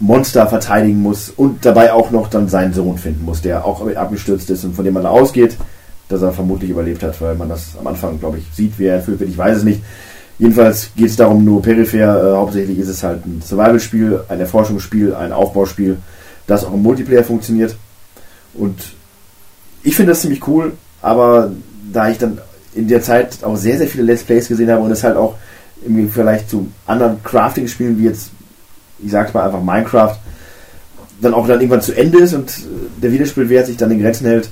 Monster 0.00 0.46
verteidigen 0.46 1.02
muss 1.02 1.30
und 1.34 1.64
dabei 1.64 1.92
auch 1.92 2.10
noch 2.10 2.28
dann 2.28 2.48
seinen 2.48 2.72
Sohn 2.72 2.98
finden 2.98 3.24
muss, 3.24 3.42
der 3.42 3.64
auch 3.64 3.86
abgestürzt 3.96 4.48
ist 4.50 4.64
und 4.64 4.74
von 4.74 4.84
dem 4.84 4.94
man 4.94 5.02
da 5.02 5.10
ausgeht, 5.10 5.56
dass 6.08 6.22
er 6.22 6.32
vermutlich 6.32 6.70
überlebt 6.70 7.02
hat, 7.02 7.20
weil 7.20 7.34
man 7.34 7.48
das 7.48 7.76
am 7.78 7.86
Anfang, 7.86 8.18
glaube 8.18 8.38
ich, 8.38 8.44
sieht, 8.54 8.78
wie 8.78 8.86
er 8.86 8.96
entführt 8.96 9.20
wird. 9.20 9.30
Ich 9.30 9.38
weiß 9.38 9.58
es 9.58 9.64
nicht. 9.64 9.82
Jedenfalls 10.38 10.90
geht 10.96 11.10
es 11.10 11.16
darum 11.16 11.44
nur 11.44 11.60
peripher. 11.60 12.32
Äh, 12.32 12.36
hauptsächlich 12.36 12.78
ist 12.78 12.88
es 12.88 13.02
halt 13.02 13.26
ein 13.26 13.42
Survival-Spiel, 13.42 14.20
ein 14.28 14.40
Erforschungsspiel, 14.40 15.14
ein 15.14 15.32
Aufbauspiel, 15.32 15.98
das 16.46 16.64
auch 16.64 16.72
im 16.72 16.82
Multiplayer 16.82 17.24
funktioniert. 17.24 17.76
Und 18.54 18.78
ich 19.82 19.96
finde 19.96 20.12
das 20.12 20.22
ziemlich 20.22 20.46
cool, 20.46 20.72
aber 21.02 21.52
da 21.92 22.08
ich 22.08 22.18
dann 22.18 22.38
in 22.74 22.88
der 22.88 23.02
Zeit 23.02 23.42
auch 23.42 23.56
sehr, 23.56 23.78
sehr 23.78 23.88
viele 23.88 24.04
Let's 24.04 24.22
Plays 24.22 24.48
gesehen 24.48 24.70
habe 24.70 24.82
und 24.82 24.90
es 24.90 25.02
halt 25.02 25.16
auch 25.16 25.36
im 25.84 26.10
Vergleich 26.10 26.46
zu 26.46 26.68
anderen 26.86 27.22
Crafting-Spielen 27.22 27.98
wie 27.98 28.04
jetzt, 28.04 28.30
ich 29.04 29.10
sag's 29.10 29.34
mal 29.34 29.44
einfach 29.44 29.62
Minecraft, 29.62 30.16
dann 31.20 31.34
auch 31.34 31.46
dann 31.46 31.60
irgendwann 31.60 31.82
zu 31.82 31.96
Ende 31.96 32.18
ist 32.18 32.34
und 32.34 32.50
äh, 32.50 33.00
der 33.02 33.12
Wiederspielwert 33.12 33.66
sich 33.66 33.76
dann 33.76 33.90
in 33.90 34.00
Grenzen 34.00 34.26
hält, 34.26 34.50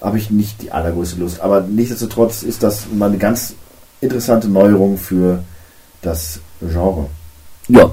habe 0.00 0.18
ich 0.18 0.30
nicht 0.30 0.62
die 0.62 0.72
allergrößte 0.72 1.20
Lust. 1.20 1.40
Aber 1.40 1.60
nichtsdestotrotz 1.60 2.42
ist 2.42 2.62
das 2.62 2.86
mal 2.92 3.08
eine 3.08 3.18
ganz 3.18 3.54
interessante 4.00 4.48
Neuerung 4.48 4.96
für 4.96 5.42
das 6.02 6.40
Genre. 6.60 7.06
Ja. 7.68 7.90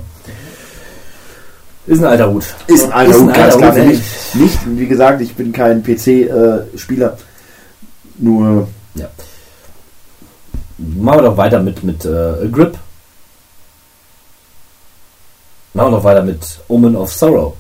Ist 1.86 2.00
ein 2.00 2.06
alter 2.06 2.32
Hut. 2.32 2.46
Ist 2.68 2.86
ein 2.86 2.92
alter 2.92 3.20
Hut, 3.20 3.34
ganz 3.34 3.58
klar 3.58 3.74
für 3.74 3.80
ey. 3.80 3.88
mich. 3.88 4.02
Nicht, 4.34 4.60
wie 4.66 4.88
gesagt, 4.88 5.22
ich 5.22 5.36
bin 5.36 5.52
kein 5.54 5.84
PC-Spieler, 5.84 7.18
nur 8.18 8.68
Ja. 8.96 9.10
Machen 10.78 11.20
wir 11.20 11.24
doch 11.24 11.38
weiter 11.38 11.62
mit, 11.62 11.84
mit 11.84 12.06
äh, 12.06 12.48
Grip. 12.52 12.78
Machen 15.74 15.92
wir 15.92 15.98
doch 15.98 16.04
weiter 16.04 16.24
mit 16.24 16.60
Omen 16.68 16.96
of 16.96 17.12
Sorrow. 17.12 17.56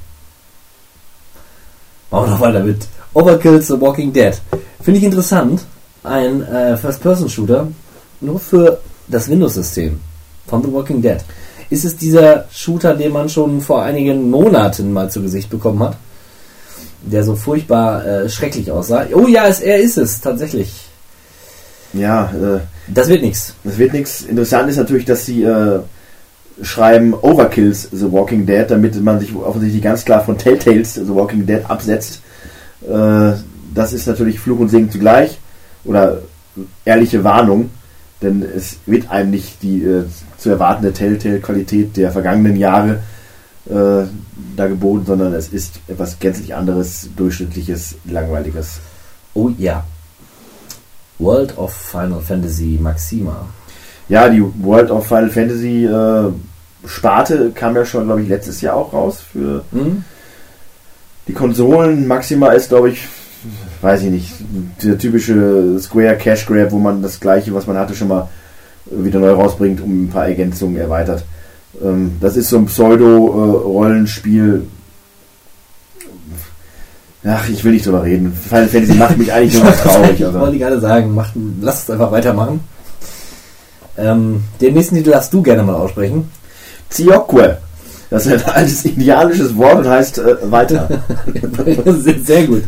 Machen 2.12 2.25
wir 2.25 2.32
doch 2.32 2.42
weiter 2.42 2.60
mit 2.60 2.88
Overkill 3.18 3.60
The 3.62 3.82
Walking 3.82 4.14
Dead. 4.14 4.34
Finde 4.80 5.00
ich 5.00 5.04
interessant. 5.04 5.66
Ein 6.04 6.44
äh, 6.44 6.78
First-Person-Shooter 6.78 7.68
nur 8.22 8.40
für 8.40 8.80
das 9.08 9.28
Windows-System 9.28 10.00
von 10.46 10.62
The 10.64 10.72
Walking 10.72 11.02
Dead. 11.02 11.18
Ist 11.72 11.84
es 11.84 11.98
dieser 11.98 12.46
Shooter, 12.52 12.94
den 12.94 13.12
man 13.12 13.28
schon 13.28 13.60
vor 13.62 13.82
einigen 13.82 14.30
Monaten 14.30 14.94
mal 14.94 15.10
zu 15.10 15.22
Gesicht 15.24 15.50
bekommen 15.50 15.80
hat? 15.82 15.98
Der 17.02 17.24
so 17.24 17.36
furchtbar 17.36 18.06
äh, 18.06 18.30
schrecklich 18.30 18.72
aussah. 18.72 19.08
Oh 19.14 19.28
ja, 19.28 19.48
es, 19.48 19.62
er 19.62 19.78
ist 19.78 19.98
es, 19.98 20.22
tatsächlich. 20.22 20.72
Ja, 21.94 22.32
äh, 22.32 22.60
Das 22.88 23.08
wird 23.08 23.24
nichts. 23.24 23.56
das 23.64 23.78
wird 23.80 23.94
nichts. 23.94 24.22
Interessant 24.22 24.70
ist 24.70 24.78
natürlich, 24.78 25.06
dass 25.06 25.26
sie 25.26 25.42
äh, 25.44 25.80
schreiben 26.62 27.16
Overkills 27.16 27.90
The 27.92 28.12
Walking 28.12 28.46
Dead, 28.46 28.66
damit 28.70 29.02
man 29.02 29.20
sich 29.20 29.36
offensichtlich 29.36 29.82
ganz 29.82 30.06
klar 30.06 30.24
von 30.24 30.38
Telltales 30.38 30.94
The 30.94 31.16
Walking 31.16 31.48
Dead 31.48 31.62
absetzt. 31.68 32.22
Äh, 32.82 33.34
das 33.74 33.94
ist 33.94 34.08
natürlich 34.08 34.40
Fluch 34.40 34.60
und 34.60 34.70
Segen 34.70 34.92
zugleich. 34.92 35.40
Oder 35.84 36.20
ehrliche 36.86 37.24
Warnung, 37.24 37.70
denn 38.22 38.44
es 38.44 38.78
wird 38.86 39.10
einem 39.10 39.32
nicht 39.32 39.62
die 39.62 39.84
äh, 39.84 40.06
zu 40.38 40.50
erwartende 40.50 40.94
Telltale-Qualität 40.94 41.96
der 41.98 42.12
vergangenen 42.12 42.56
Jahre 42.56 43.00
äh, 43.70 44.06
da 44.56 44.68
geboten, 44.68 45.06
sondern 45.06 45.34
es 45.34 45.50
ist 45.50 45.80
etwas 45.88 46.20
gänzlich 46.20 46.56
anderes, 46.56 47.10
durchschnittliches, 47.16 47.96
langweiliges. 48.06 48.80
Oh 49.34 49.50
ja. 49.58 49.84
World 51.20 51.58
of 51.58 51.74
Final 51.74 52.22
Fantasy 52.22 52.78
Maxima. 52.82 53.48
Ja, 54.10 54.30
die 54.30 54.44
World 54.60 54.92
of 54.92 55.08
Final 55.08 55.30
Fantasy 55.30 55.86
äh, 55.86 56.32
Sparte 56.86 57.52
kam 57.54 57.76
ja 57.76 57.86
schon, 57.86 58.06
glaube 58.06 58.22
ich, 58.22 58.30
letztes 58.30 58.62
Jahr 58.62 58.76
auch 58.76 58.94
raus 58.94 59.22
für 59.22 59.64
Hm? 59.72 60.04
Die 61.28 61.34
Konsolen. 61.34 62.08
Maxima 62.08 62.50
ist, 62.50 62.70
glaube 62.70 62.90
ich, 62.92 63.08
weiß 63.82 64.04
ich 64.04 64.12
nicht, 64.12 64.34
der 64.84 64.98
typische 64.98 65.78
Square 65.80 66.18
Cash 66.18 66.46
Grab, 66.46 66.72
wo 66.72 66.80
man 66.80 67.02
das 67.02 67.20
gleiche, 67.20 67.54
was 67.54 67.68
man 67.68 67.78
hatte, 67.78 67.96
schon 67.96 68.08
mal 68.08 68.28
wieder 68.90 69.20
neu 69.20 69.32
rausbringt, 69.34 69.82
um 69.82 70.06
ein 70.06 70.10
paar 70.10 70.28
Ergänzungen 70.28 70.78
erweitert. 70.78 71.24
Ähm, 71.84 72.14
das 72.22 72.38
ist 72.38 72.50
so 72.50 72.58
ein 72.58 72.66
Pseudo-Rollenspiel. 72.66 74.64
Ach, 77.26 77.50
ich 77.50 77.64
will 77.64 77.74
nicht 77.74 77.86
drüber 77.86 78.04
reden. 78.04 78.32
Final 78.32 78.68
Fantasy 78.68 78.94
macht 78.94 79.18
mich 79.18 79.34
eigentlich 79.34 79.62
nur 79.62 79.72
traurig. 79.74 80.12
ich 80.20 80.26
Also. 80.26 80.40
wollte 80.40 80.58
gerade 80.58 80.80
sagen, 80.80 81.14
mach, 81.14 81.30
lass 81.62 81.82
uns 81.82 81.90
einfach 81.90 82.12
weitermachen. 82.12 82.62
Ähm, 83.98 84.44
den 84.62 84.76
nächsten 84.76 84.96
Titel 84.96 85.12
darfst 85.12 85.34
du 85.34 85.42
gerne 85.42 85.64
mal 85.64 85.76
aussprechen. 85.76 86.30
Ziokwe. 86.90 87.58
Das 88.10 88.26
ist 88.26 88.46
ein 88.46 88.54
altes 88.54 88.86
indianisches 88.86 89.56
Wort 89.58 89.80
und 89.80 89.88
heißt 89.88 90.20
äh, 90.20 90.52
weiter. 90.52 90.88
sehr, 91.86 92.20
sehr 92.20 92.48
gut. 92.48 92.64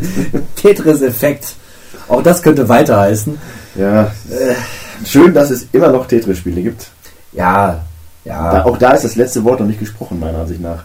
Tetris-Effekt. 0.56 1.54
Auch 2.08 2.22
das 2.24 2.42
könnte 2.42 2.68
weiter 2.68 3.00
heißen. 3.00 3.38
Ja. 3.76 4.12
Schön, 5.06 5.34
dass 5.34 5.50
es 5.50 5.68
immer 5.72 5.90
noch 5.90 6.08
Tetris-Spiele 6.08 6.62
gibt. 6.62 6.88
Ja, 7.32 7.86
Da, 8.26 8.32
ja. 8.32 8.66
auch 8.66 8.78
da 8.78 8.92
ist 8.92 9.06
das 9.06 9.16
letzte 9.16 9.44
Wort 9.44 9.60
noch 9.60 9.68
nicht 9.68 9.80
gesprochen, 9.80 10.20
meiner 10.20 10.40
Ansicht 10.40 10.60
nach. 10.60 10.84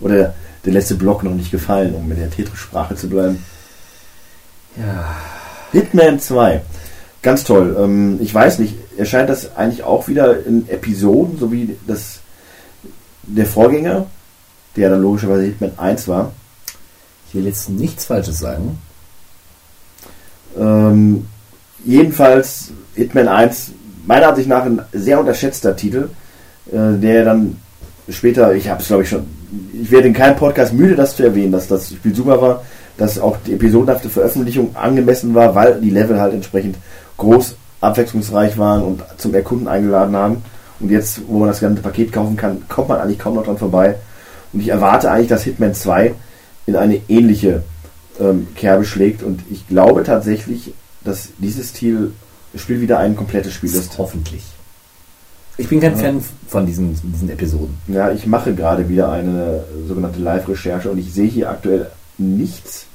Oder 0.00 0.34
der 0.64 0.72
letzte 0.72 0.94
Block 0.94 1.24
noch 1.24 1.34
nicht 1.34 1.50
gefallen, 1.50 1.94
um 1.94 2.10
in 2.12 2.18
der 2.18 2.30
Tetris-Sprache 2.30 2.94
zu 2.94 3.08
bleiben. 3.08 3.44
ja. 4.76 5.16
Hitman 5.72 6.18
2. 6.20 6.62
Ganz 7.20 7.44
toll. 7.44 7.76
Ähm, 7.78 8.18
ich 8.22 8.32
weiß 8.34 8.58
nicht, 8.58 8.74
erscheint 8.96 9.28
das 9.28 9.56
eigentlich 9.56 9.82
auch 9.82 10.08
wieder 10.08 10.46
in 10.46 10.68
Episoden, 10.68 11.38
so 11.38 11.52
wie 11.52 11.76
das 11.86 12.20
der 13.28 13.46
Vorgänger, 13.46 14.06
der 14.76 14.90
dann 14.90 15.02
logischerweise 15.02 15.44
Hitman 15.44 15.72
1 15.76 16.08
war. 16.08 16.32
Ich 17.28 17.34
will 17.34 17.46
jetzt 17.46 17.68
nichts 17.68 18.06
Falsches 18.06 18.38
sagen. 18.38 18.78
Ähm, 20.58 21.26
jedenfalls 21.84 22.70
Hitman 22.94 23.28
1, 23.28 23.72
meiner 24.06 24.28
Ansicht 24.28 24.48
nach 24.48 24.64
ein 24.64 24.80
sehr 24.92 25.20
unterschätzter 25.20 25.76
Titel, 25.76 26.08
äh, 26.72 26.98
der 26.98 27.24
dann 27.24 27.58
später, 28.08 28.54
ich 28.54 28.68
habe 28.68 28.80
es 28.80 28.88
glaube 28.88 29.02
ich 29.02 29.08
schon, 29.10 29.26
ich 29.72 29.90
werde 29.90 30.08
in 30.08 30.14
keinem 30.14 30.36
Podcast 30.36 30.72
müde, 30.72 30.96
das 30.96 31.16
zu 31.16 31.22
erwähnen, 31.22 31.52
dass 31.52 31.68
das 31.68 31.90
Spiel 31.90 32.14
super 32.14 32.40
war, 32.40 32.64
dass 32.96 33.18
auch 33.18 33.36
die 33.46 33.54
episodenhafte 33.54 34.08
Veröffentlichung 34.08 34.74
angemessen 34.74 35.34
war, 35.34 35.54
weil 35.54 35.80
die 35.80 35.90
Level 35.90 36.20
halt 36.20 36.34
entsprechend 36.34 36.76
groß, 37.16 37.56
abwechslungsreich 37.80 38.58
waren 38.58 38.82
und 38.82 39.04
zum 39.18 39.34
Erkunden 39.34 39.68
eingeladen 39.68 40.16
haben. 40.16 40.42
Und 40.80 40.90
jetzt, 40.90 41.22
wo 41.26 41.38
man 41.38 41.48
das 41.48 41.60
ganze 41.60 41.82
Paket 41.82 42.12
kaufen 42.12 42.36
kann, 42.36 42.68
kommt 42.68 42.88
man 42.88 43.00
eigentlich 43.00 43.18
kaum 43.18 43.34
noch 43.34 43.44
dran 43.44 43.58
vorbei. 43.58 43.96
Und 44.52 44.60
ich 44.60 44.68
erwarte 44.68 45.10
eigentlich, 45.10 45.28
dass 45.28 45.42
Hitman 45.42 45.74
2 45.74 46.14
in 46.66 46.76
eine 46.76 47.00
ähnliche 47.08 47.62
ähm, 48.20 48.48
Kerbe 48.54 48.84
schlägt. 48.84 49.22
Und 49.22 49.42
ich 49.50 49.66
glaube 49.66 50.04
tatsächlich, 50.04 50.72
dass 51.04 51.30
dieses 51.38 51.70
Stil 51.70 52.12
Spiel 52.54 52.80
wieder 52.80 52.98
ein 52.98 53.16
komplettes 53.16 53.52
Spiel 53.52 53.74
ist. 53.74 53.98
Hoffentlich. 53.98 54.42
Ich 55.58 55.68
bin 55.68 55.80
kein 55.80 55.96
Fan 55.96 56.22
von 56.46 56.66
diesen, 56.66 56.94
diesen 57.02 57.28
Episoden. 57.30 57.76
Ja, 57.88 58.12
ich 58.12 58.26
mache 58.26 58.54
gerade 58.54 58.88
wieder 58.88 59.10
eine 59.10 59.64
sogenannte 59.86 60.20
Live-Recherche 60.20 60.90
und 60.90 60.98
ich 60.98 61.12
sehe 61.12 61.28
hier 61.28 61.50
aktuell 61.50 61.90
nichts, 62.16 62.86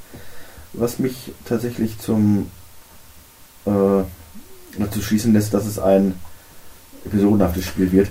was 0.72 0.98
mich 0.98 1.34
tatsächlich 1.46 2.00
zum 2.00 2.50
äh, 3.66 4.04
dazu 4.80 5.02
schließen 5.02 5.34
lässt, 5.34 5.54
dass 5.54 5.66
es 5.66 5.78
ein 5.78 6.16
episodenhaftes 7.06 7.66
Spiel 7.66 7.92
wird. 7.92 8.08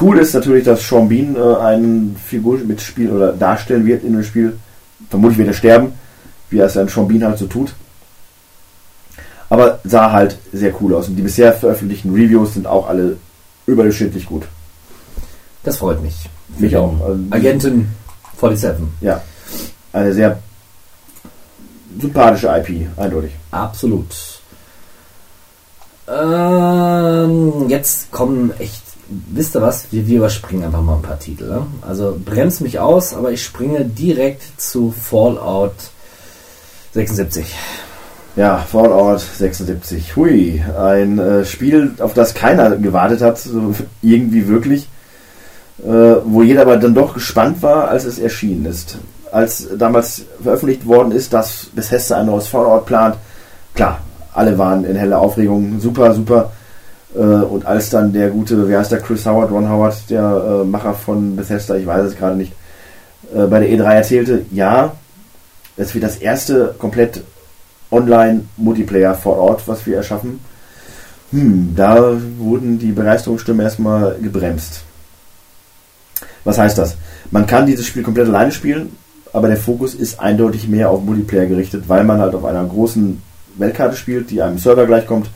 Cool 0.00 0.18
ist 0.18 0.34
natürlich, 0.34 0.64
dass 0.64 0.86
Sean 0.86 1.08
Bean 1.08 1.36
äh, 1.36 1.56
eine 1.56 2.10
Figur 2.24 2.58
mitspielen 2.58 3.16
oder 3.16 3.32
darstellen 3.32 3.86
wird 3.86 4.04
in 4.04 4.12
dem 4.12 4.24
Spiel. 4.24 4.58
Vermutlich 5.08 5.38
wird 5.38 5.48
er 5.48 5.54
sterben, 5.54 5.92
wie 6.50 6.58
er 6.58 6.66
es 6.66 6.76
an 6.76 6.88
Sean 6.88 7.08
Bean 7.08 7.24
halt 7.24 7.38
so 7.38 7.46
tut. 7.46 7.74
Aber 9.48 9.78
sah 9.84 10.12
halt 10.12 10.38
sehr 10.52 10.72
cool 10.80 10.94
aus. 10.94 11.08
Und 11.08 11.16
die 11.16 11.22
bisher 11.22 11.52
veröffentlichten 11.52 12.12
Reviews 12.12 12.54
sind 12.54 12.66
auch 12.66 12.88
alle 12.88 13.16
überdurchschnittlich 13.66 14.26
gut. 14.26 14.46
Das 15.62 15.78
freut 15.78 16.02
mich. 16.02 16.28
Mich 16.58 16.76
auch. 16.76 17.00
Also 17.00 17.20
Agentin 17.30 17.88
47. 18.38 18.86
Ja, 19.00 19.22
eine 19.92 20.12
sehr 20.12 20.38
sympathische 21.98 22.48
IP, 22.48 22.88
eindeutig. 22.96 23.32
Absolut. 23.50 24.35
Ähm, 26.08 27.68
jetzt 27.68 28.12
kommen 28.12 28.52
echt, 28.58 28.82
wisst 29.08 29.56
ihr 29.56 29.62
was? 29.62 29.86
Wir, 29.90 30.06
wir 30.06 30.18
überspringen 30.18 30.64
einfach 30.64 30.82
mal 30.82 30.96
ein 30.96 31.02
paar 31.02 31.18
Titel. 31.18 31.48
Ne? 31.48 31.66
Also 31.82 32.16
bremst 32.24 32.60
mich 32.60 32.78
aus, 32.78 33.14
aber 33.14 33.32
ich 33.32 33.44
springe 33.44 33.84
direkt 33.84 34.60
zu 34.60 34.92
Fallout 34.92 35.74
76. 36.94 37.54
Ja, 38.36 38.58
Fallout 38.58 39.20
76. 39.20 40.14
Hui, 40.14 40.62
ein 40.78 41.18
äh, 41.18 41.44
Spiel, 41.44 41.94
auf 41.98 42.14
das 42.14 42.34
keiner 42.34 42.76
gewartet 42.76 43.22
hat, 43.22 43.38
so 43.38 43.74
irgendwie 44.02 44.46
wirklich. 44.46 44.88
Äh, 45.82 46.16
wo 46.24 46.42
jeder 46.42 46.62
aber 46.62 46.76
dann 46.76 46.94
doch 46.94 47.14
gespannt 47.14 47.62
war, 47.62 47.88
als 47.88 48.04
es 48.04 48.18
erschienen 48.18 48.64
ist. 48.66 48.98
Als 49.32 49.68
damals 49.76 50.24
veröffentlicht 50.42 50.86
worden 50.86 51.12
ist, 51.12 51.32
dass 51.32 51.66
Bethesda 51.74 52.18
ein 52.18 52.26
neues 52.26 52.46
Fallout 52.46 52.86
plant, 52.86 53.16
klar, 53.74 54.00
alle 54.36 54.58
waren 54.58 54.84
in 54.84 54.96
heller 54.96 55.18
Aufregung, 55.18 55.80
super, 55.80 56.14
super. 56.14 56.52
Äh, 57.14 57.20
und 57.20 57.66
als 57.66 57.90
dann 57.90 58.12
der 58.12 58.30
gute, 58.30 58.68
wie 58.68 58.76
heißt 58.76 58.92
der, 58.92 59.00
Chris 59.00 59.24
Howard, 59.26 59.50
Ron 59.50 59.68
Howard, 59.68 60.10
der 60.10 60.62
äh, 60.62 60.64
Macher 60.64 60.94
von 60.94 61.36
Bethesda, 61.36 61.76
ich 61.76 61.86
weiß 61.86 62.04
es 62.04 62.16
gerade 62.16 62.36
nicht, 62.36 62.52
äh, 63.34 63.46
bei 63.46 63.60
der 63.60 63.68
E3 63.68 63.94
erzählte, 63.94 64.44
ja, 64.52 64.92
es 65.76 65.94
wird 65.94 66.04
das 66.04 66.16
erste 66.16 66.74
komplett 66.78 67.22
Online-Multiplayer 67.90 69.14
vor 69.14 69.38
Ort, 69.38 69.66
was 69.66 69.86
wir 69.86 69.96
erschaffen. 69.96 70.40
Hm, 71.30 71.74
da 71.74 72.12
wurden 72.38 72.78
die 72.78 72.92
Begeisterungsstimmen 72.92 73.64
erstmal 73.64 74.16
gebremst. 74.22 74.82
Was 76.44 76.58
heißt 76.58 76.78
das? 76.78 76.96
Man 77.30 77.46
kann 77.46 77.66
dieses 77.66 77.86
Spiel 77.86 78.02
komplett 78.02 78.28
alleine 78.28 78.52
spielen, 78.52 78.96
aber 79.32 79.48
der 79.48 79.56
Fokus 79.56 79.94
ist 79.94 80.20
eindeutig 80.20 80.68
mehr 80.68 80.90
auf 80.90 81.02
Multiplayer 81.02 81.46
gerichtet, 81.46 81.88
weil 81.88 82.04
man 82.04 82.20
halt 82.20 82.34
auf 82.34 82.44
einer 82.44 82.64
großen 82.64 83.20
Weltkarte 83.58 83.96
spielt, 83.96 84.30
die 84.30 84.42
einem 84.42 84.58
Server 84.58 84.86
gleichkommt 84.86 85.30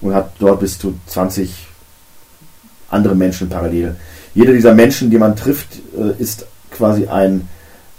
und 0.00 0.14
hat 0.14 0.32
dort 0.38 0.60
bis 0.60 0.78
zu 0.78 0.94
20 1.06 1.66
andere 2.90 3.14
Menschen 3.14 3.48
parallel. 3.48 3.96
Jeder 4.34 4.52
dieser 4.52 4.74
Menschen, 4.74 5.10
die 5.10 5.18
man 5.18 5.34
trifft, 5.34 5.80
äh, 5.98 6.20
ist 6.20 6.46
quasi 6.70 7.06
ein 7.06 7.48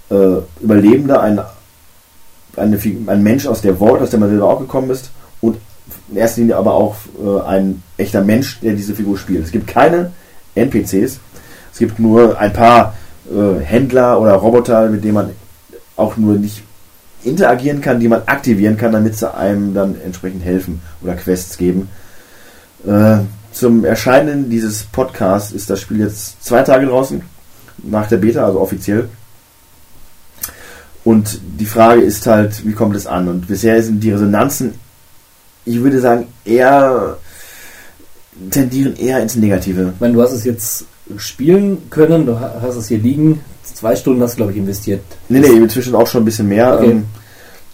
äh, 0.10 0.38
Überlebender, 0.62 1.22
ein, 1.22 1.40
eine, 2.56 2.80
ein 3.08 3.24
Mensch 3.24 3.48
aus 3.48 3.62
der 3.62 3.80
Vault, 3.80 4.02
aus 4.02 4.12
der 4.12 4.20
man 4.20 4.30
selber 4.30 4.48
auch 4.48 4.60
gekommen 4.60 4.90
ist 4.92 5.12
und 5.42 5.58
in 6.10 6.18
erster 6.18 6.42
Linie 6.42 6.58
aber 6.58 6.74
auch 6.74 6.96
äh, 7.24 7.42
ein 7.48 7.84
echter 7.98 8.22
Mensch, 8.24 8.60
der 8.62 8.74
diese 8.74 8.96
Figur 8.96 9.18
spielt. 9.18 9.46
Es 9.46 9.52
gibt 9.52 9.68
keine 9.68 10.12
NPCs, 10.56 11.20
es 11.72 11.80
gibt 11.80 12.00
nur 12.00 12.40
ein 12.40 12.54
paar 12.54 12.96
Händler 13.30 14.22
oder 14.22 14.36
Roboter, 14.36 14.88
mit 14.88 15.04
denen 15.04 15.16
man 15.16 15.32
auch 15.98 16.16
nur 16.16 16.36
nicht 16.36 16.64
interagieren 17.28 17.82
kann, 17.82 18.00
die 18.00 18.08
man 18.08 18.22
aktivieren 18.26 18.78
kann, 18.78 18.92
damit 18.92 19.16
sie 19.18 19.34
einem 19.34 19.74
dann 19.74 19.96
entsprechend 20.04 20.44
helfen 20.44 20.82
oder 21.02 21.16
Quests 21.16 21.58
geben. 21.58 21.90
Äh, 22.86 23.18
zum 23.52 23.86
Erscheinen 23.86 24.50
dieses 24.50 24.84
Podcasts 24.84 25.52
ist 25.52 25.70
das 25.70 25.82
Spiel 25.82 26.00
jetzt 26.00 26.44
zwei 26.44 26.62
Tage 26.64 26.86
draußen, 26.86 27.22
nach 27.84 28.08
der 28.08 28.18
Beta, 28.18 28.46
also 28.46 28.60
offiziell. 28.60 29.10
Und 31.04 31.40
die 31.60 31.66
Frage 31.66 32.02
ist 32.02 32.28
halt, 32.28 32.66
wie 32.66 32.74
kommt 32.74 32.96
es 32.96 33.08
an? 33.08 33.28
Und 33.28 33.48
bisher 33.48 33.82
sind 33.82 34.02
die 34.02 34.12
Resonanzen, 34.12 34.74
ich 35.66 35.82
würde 35.82 36.00
sagen, 36.00 36.28
eher 36.46 37.18
tendieren 38.52 38.96
eher 38.96 39.22
ins 39.22 39.36
Negative. 39.36 39.94
Ich 39.96 40.00
meine, 40.00 40.14
du 40.14 40.22
hast 40.22 40.32
es 40.32 40.44
jetzt 40.44 40.86
spielen 41.18 41.90
können. 41.90 42.26
Du 42.26 42.40
ha- 42.40 42.56
hast 42.62 42.76
es 42.76 42.88
hier 42.88 43.00
liegen. 43.00 43.42
Zwei 43.74 43.96
Stunden 43.96 44.22
hast 44.22 44.34
du, 44.34 44.38
glaube 44.38 44.52
ich, 44.52 44.58
investiert. 44.58 45.02
Nee, 45.30 45.40
nee, 45.40 45.48
inzwischen 45.48 45.96
auch 45.96 46.08
schon 46.08 46.22
ein 46.22 46.26
bisschen 46.26 46.48
mehr. 46.48 46.76
Okay. 46.76 46.92
Ähm, 46.92 47.06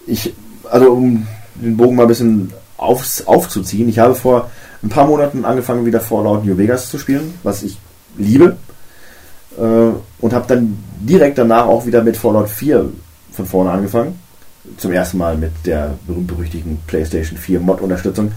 ich, 0.08 0.34
also 0.70 0.92
um 0.92 1.28
den 1.56 1.78
Bogen 1.78 1.96
mal 1.96 2.04
ein 2.04 2.08
bisschen 2.08 2.52
aufs, 2.78 3.26
aufzuziehen, 3.26 3.88
ich 3.88 4.00
habe 4.00 4.16
vor 4.16 4.50
ein 4.82 4.90
paar 4.90 5.08
Monaten 5.08 5.46
angefangen, 5.46 5.86
wieder 5.86 6.02
Fallout 6.02 6.46
New 6.46 6.58
Vegas 6.58 6.90
zu 6.90 6.98
spielen, 6.98 7.34
was 7.44 7.64
ich 7.64 7.78
liebe. 8.18 8.58
Äh, 9.58 9.92
und 10.20 10.34
habe 10.34 10.46
dann 10.48 10.78
direkt 11.00 11.38
danach 11.38 11.68
auch 11.68 11.86
wieder 11.86 12.04
mit 12.04 12.18
Fallout 12.18 12.50
4 12.50 12.90
von 13.32 13.46
vorne 13.46 13.72
angefangen. 13.72 14.20
Zum 14.78 14.92
ersten 14.92 15.18
Mal 15.18 15.38
mit 15.38 15.52
der 15.66 15.96
berühmt-berüchtigten 16.08 16.80
PlayStation 16.88 17.38
4 17.38 17.60
Mod-Unterstützung. 17.60 18.32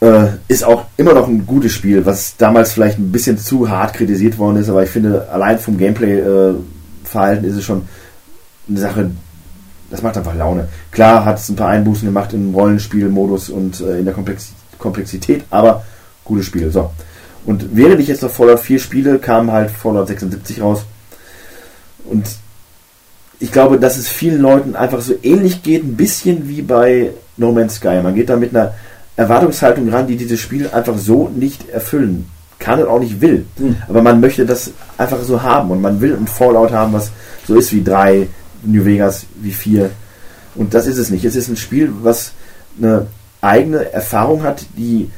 Äh, 0.00 0.26
ist 0.48 0.64
auch 0.64 0.84
immer 0.96 1.14
noch 1.14 1.26
ein 1.26 1.46
gutes 1.46 1.72
Spiel, 1.72 2.04
was 2.04 2.36
damals 2.36 2.72
vielleicht 2.72 2.98
ein 2.98 3.12
bisschen 3.12 3.38
zu 3.38 3.70
hart 3.70 3.94
kritisiert 3.94 4.36
worden 4.38 4.58
ist, 4.58 4.68
aber 4.68 4.82
ich 4.82 4.90
finde, 4.90 5.28
allein 5.30 5.58
vom 5.58 5.78
Gameplay-Verhalten 5.78 7.44
ist 7.44 7.56
es 7.56 7.64
schon 7.64 7.88
eine 8.68 8.78
Sache, 8.78 9.10
das 9.90 10.02
macht 10.02 10.18
einfach 10.18 10.34
Laune. 10.34 10.68
Klar 10.90 11.24
hat 11.24 11.38
es 11.38 11.48
ein 11.48 11.56
paar 11.56 11.68
Einbußen 11.68 12.06
gemacht 12.06 12.32
im 12.34 12.54
Rollenspielmodus 12.54 13.48
und 13.48 13.80
äh, 13.80 13.98
in 13.98 14.04
der 14.04 14.12
Komplex 14.12 14.52
Komplexität, 14.78 15.44
aber 15.50 15.84
gutes 16.24 16.46
Spiel. 16.46 16.70
So. 16.70 16.90
Und 17.46 17.74
während 17.74 18.00
ich 18.00 18.08
jetzt 18.08 18.22
noch 18.22 18.30
Fallout 18.30 18.60
4 18.60 18.78
spiele, 18.78 19.18
kam 19.18 19.50
halt 19.50 19.70
Fallout 19.70 20.08
76 20.08 20.60
raus. 20.60 20.84
Und 22.04 22.26
ich 23.38 23.52
glaube, 23.52 23.78
dass 23.78 23.96
es 23.96 24.08
vielen 24.08 24.40
Leuten 24.40 24.76
einfach 24.76 25.00
so 25.00 25.14
ähnlich 25.22 25.62
geht, 25.62 25.84
ein 25.84 25.96
bisschen 25.96 26.48
wie 26.48 26.62
bei 26.62 27.12
No 27.36 27.52
Man's 27.52 27.76
Sky. 27.76 28.00
Man 28.02 28.14
geht 28.14 28.28
da 28.28 28.36
mit 28.36 28.54
einer 28.54 28.74
Erwartungshaltung 29.16 29.88
ran, 29.88 30.06
die 30.06 30.16
dieses 30.16 30.40
Spiel 30.40 30.68
einfach 30.68 30.98
so 30.98 31.28
nicht 31.28 31.68
erfüllen 31.70 32.26
kann 32.58 32.80
und 32.80 32.88
auch 32.88 33.00
nicht 33.00 33.20
will. 33.20 33.46
Hm. 33.58 33.76
Aber 33.88 34.02
man 34.02 34.20
möchte 34.20 34.46
das 34.46 34.70
einfach 34.98 35.22
so 35.22 35.42
haben 35.42 35.70
und 35.70 35.80
man 35.80 36.00
will 36.00 36.16
ein 36.16 36.26
Fallout 36.26 36.72
haben, 36.72 36.92
was 36.92 37.10
so 37.46 37.54
ist 37.54 37.72
wie 37.72 37.82
3, 37.82 38.28
New 38.62 38.84
Vegas, 38.84 39.26
wie 39.40 39.52
4. 39.52 39.90
Und 40.54 40.74
das 40.74 40.86
ist 40.86 40.98
es 40.98 41.10
nicht. 41.10 41.24
Es 41.24 41.36
ist 41.36 41.48
ein 41.48 41.56
Spiel, 41.56 41.92
was 42.02 42.32
eine 42.78 43.06
eigene 43.40 43.92
Erfahrung 43.92 44.42
hat, 44.42 44.66
die 44.76 45.10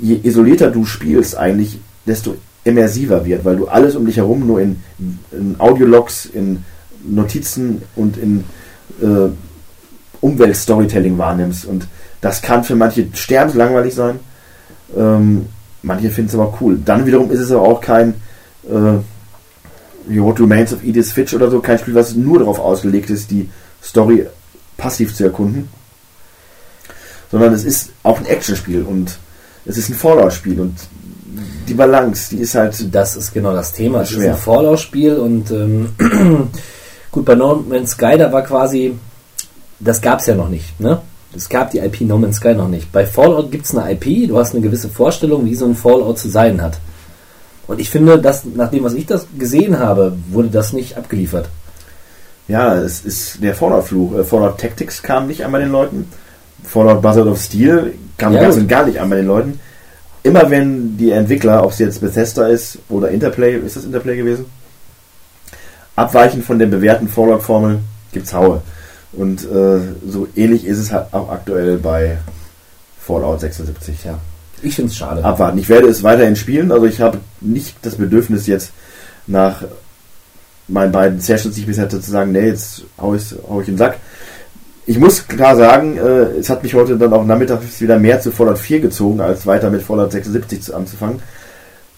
je 0.00 0.20
isolierter 0.22 0.70
du 0.70 0.84
spielst 0.84 1.36
eigentlich, 1.36 1.78
desto 2.06 2.36
immersiver 2.64 3.24
wird, 3.24 3.44
weil 3.44 3.56
du 3.56 3.68
alles 3.68 3.96
um 3.96 4.04
dich 4.06 4.18
herum 4.18 4.46
nur 4.46 4.60
in, 4.60 4.82
in 5.32 5.56
Audiologs, 5.58 6.26
in 6.26 6.64
Notizen 7.04 7.82
und 7.94 8.16
in 8.16 8.44
äh, 9.00 9.30
Umwelt-Storytelling 10.20 11.16
wahrnimmst. 11.16 11.64
Und 11.64 11.86
das 12.26 12.42
kann 12.42 12.64
für 12.64 12.74
manche 12.74 13.06
sterbenslangweilig 13.12 13.94
sein. 13.94 14.18
Ähm, 14.96 15.46
manche 15.82 16.10
finden 16.10 16.28
es 16.28 16.34
aber 16.34 16.58
cool. 16.60 16.76
Dann 16.84 17.06
wiederum 17.06 17.30
ist 17.30 17.38
es 17.38 17.52
aber 17.52 17.62
auch 17.62 17.80
kein 17.80 18.14
äh, 18.68 18.98
What 20.08 20.40
Remains 20.40 20.72
of 20.72 20.82
Edith 20.82 21.12
Fitch 21.12 21.34
oder 21.34 21.50
so, 21.50 21.60
kein 21.60 21.78
Spiel, 21.78 21.94
was 21.94 22.16
nur 22.16 22.40
darauf 22.40 22.58
ausgelegt 22.58 23.10
ist, 23.10 23.30
die 23.30 23.48
Story 23.80 24.26
passiv 24.76 25.14
zu 25.14 25.22
erkunden. 25.22 25.68
Sondern 27.30 27.52
es 27.52 27.64
ist 27.64 27.90
auch 28.02 28.18
ein 28.18 28.26
Actionspiel 28.26 28.82
und 28.82 29.18
es 29.64 29.78
ist 29.78 29.88
ein 29.88 29.94
Fallout-Spiel 29.94 30.60
und 30.60 30.74
die 31.68 31.74
Balance, 31.74 32.34
die 32.34 32.42
ist 32.42 32.56
halt 32.56 32.92
Das 32.92 33.14
ist 33.14 33.32
genau 33.32 33.52
das 33.52 33.72
Thema. 33.72 34.02
Es 34.02 34.10
ist 34.10 34.24
ein 34.24 34.36
Fallout-Spiel 34.36 35.16
und 35.16 35.52
ähm, 35.52 35.90
gut, 37.12 37.24
bei 37.24 37.36
No 37.36 37.64
Man's 37.68 37.92
Sky, 37.92 38.16
da 38.18 38.32
war 38.32 38.42
quasi, 38.42 38.96
das 39.78 40.00
gab 40.00 40.18
es 40.18 40.26
ja 40.26 40.34
noch 40.34 40.48
nicht, 40.48 40.80
ne? 40.80 41.00
Es 41.34 41.48
gab 41.48 41.70
die 41.70 41.78
IP 41.78 42.02
No 42.02 42.18
Man's 42.18 42.36
Sky 42.36 42.54
noch 42.54 42.68
nicht. 42.68 42.92
Bei 42.92 43.04
Fallout 43.04 43.50
gibt 43.50 43.66
es 43.66 43.76
eine 43.76 43.92
IP, 43.92 44.28
du 44.28 44.38
hast 44.38 44.52
eine 44.52 44.62
gewisse 44.62 44.88
Vorstellung, 44.88 45.44
wie 45.44 45.54
so 45.54 45.66
ein 45.66 45.74
Fallout 45.74 46.18
zu 46.18 46.28
sein 46.28 46.62
hat. 46.62 46.78
Und 47.66 47.80
ich 47.80 47.90
finde, 47.90 48.18
dass, 48.18 48.44
nach 48.44 48.70
dem, 48.70 48.84
was 48.84 48.94
ich 48.94 49.06
das 49.06 49.26
gesehen 49.36 49.78
habe, 49.78 50.16
wurde 50.30 50.48
das 50.48 50.72
nicht 50.72 50.96
abgeliefert. 50.96 51.48
Ja, 52.48 52.76
es 52.76 53.04
ist 53.04 53.42
der 53.42 53.54
Fallout-Fluch. 53.54 54.18
Äh, 54.18 54.24
Fallout 54.24 54.58
Tactics 54.58 55.02
kam 55.02 55.26
nicht 55.26 55.44
bei 55.50 55.58
den 55.58 55.72
Leuten. 55.72 56.08
Fallout 56.62 57.02
Buzzard 57.02 57.26
of 57.26 57.40
Steel 57.40 57.94
kam 58.16 58.32
Ja, 58.32 58.42
ganz 58.42 58.56
und 58.56 58.68
gar 58.68 58.86
nicht 58.86 58.98
bei 58.98 59.16
den 59.16 59.26
Leuten. 59.26 59.60
Immer 60.22 60.48
wenn 60.50 60.96
die 60.96 61.10
Entwickler, 61.10 61.64
ob 61.64 61.72
es 61.72 61.78
jetzt 61.78 62.00
Bethesda 62.00 62.48
ist 62.48 62.78
oder 62.88 63.10
Interplay, 63.10 63.56
ist 63.56 63.76
das 63.76 63.84
Interplay 63.84 64.16
gewesen, 64.16 64.46
abweichen 65.94 66.42
von 66.42 66.58
der 66.58 66.66
bewährten 66.66 67.08
Fallout-Formel, 67.08 67.78
gibt's 68.12 68.32
Haue. 68.32 68.60
Und 69.16 69.44
äh, 69.44 69.80
so 70.06 70.28
ähnlich 70.36 70.66
ist 70.66 70.78
es 70.78 70.92
halt 70.92 71.12
auch 71.12 71.30
aktuell 71.30 71.78
bei 71.78 72.18
Fallout 73.00 73.40
76. 73.40 74.04
Ja. 74.04 74.18
Ich 74.62 74.74
finde 74.74 74.90
es 74.90 74.96
schade. 74.96 75.24
abwarten. 75.24 75.58
Ich 75.58 75.68
werde 75.68 75.88
es 75.88 76.02
weiterhin 76.02 76.36
spielen, 76.36 76.70
also 76.70 76.86
ich 76.86 77.00
habe 77.00 77.18
nicht 77.40 77.76
das 77.82 77.96
Bedürfnis 77.96 78.46
jetzt 78.46 78.72
nach 79.26 79.64
meinen 80.68 80.92
beiden 80.92 81.20
Sessions, 81.20 81.54
die 81.54 81.62
ich 81.62 81.66
bisher 81.66 81.84
hatte, 81.84 82.00
zu 82.00 82.10
sagen, 82.10 82.32
nee, 82.32 82.48
jetzt 82.48 82.82
hau 82.98 83.14
ich, 83.14 83.34
hau 83.48 83.60
ich 83.60 83.68
in 83.68 83.74
den 83.74 83.78
Sack. 83.78 83.98
Ich 84.86 84.98
muss 84.98 85.26
klar 85.26 85.56
sagen, 85.56 85.96
äh, 85.96 86.38
es 86.38 86.50
hat 86.50 86.62
mich 86.62 86.74
heute 86.74 86.96
dann 86.96 87.12
auch 87.12 87.24
nachmittags 87.24 87.80
wieder 87.80 87.98
mehr 87.98 88.20
zu 88.20 88.30
Fallout 88.30 88.58
4 88.58 88.80
gezogen, 88.80 89.20
als 89.20 89.46
weiter 89.46 89.70
mit 89.70 89.82
Fallout 89.82 90.12
76 90.12 90.62
zu, 90.62 90.74
anzufangen. 90.74 91.20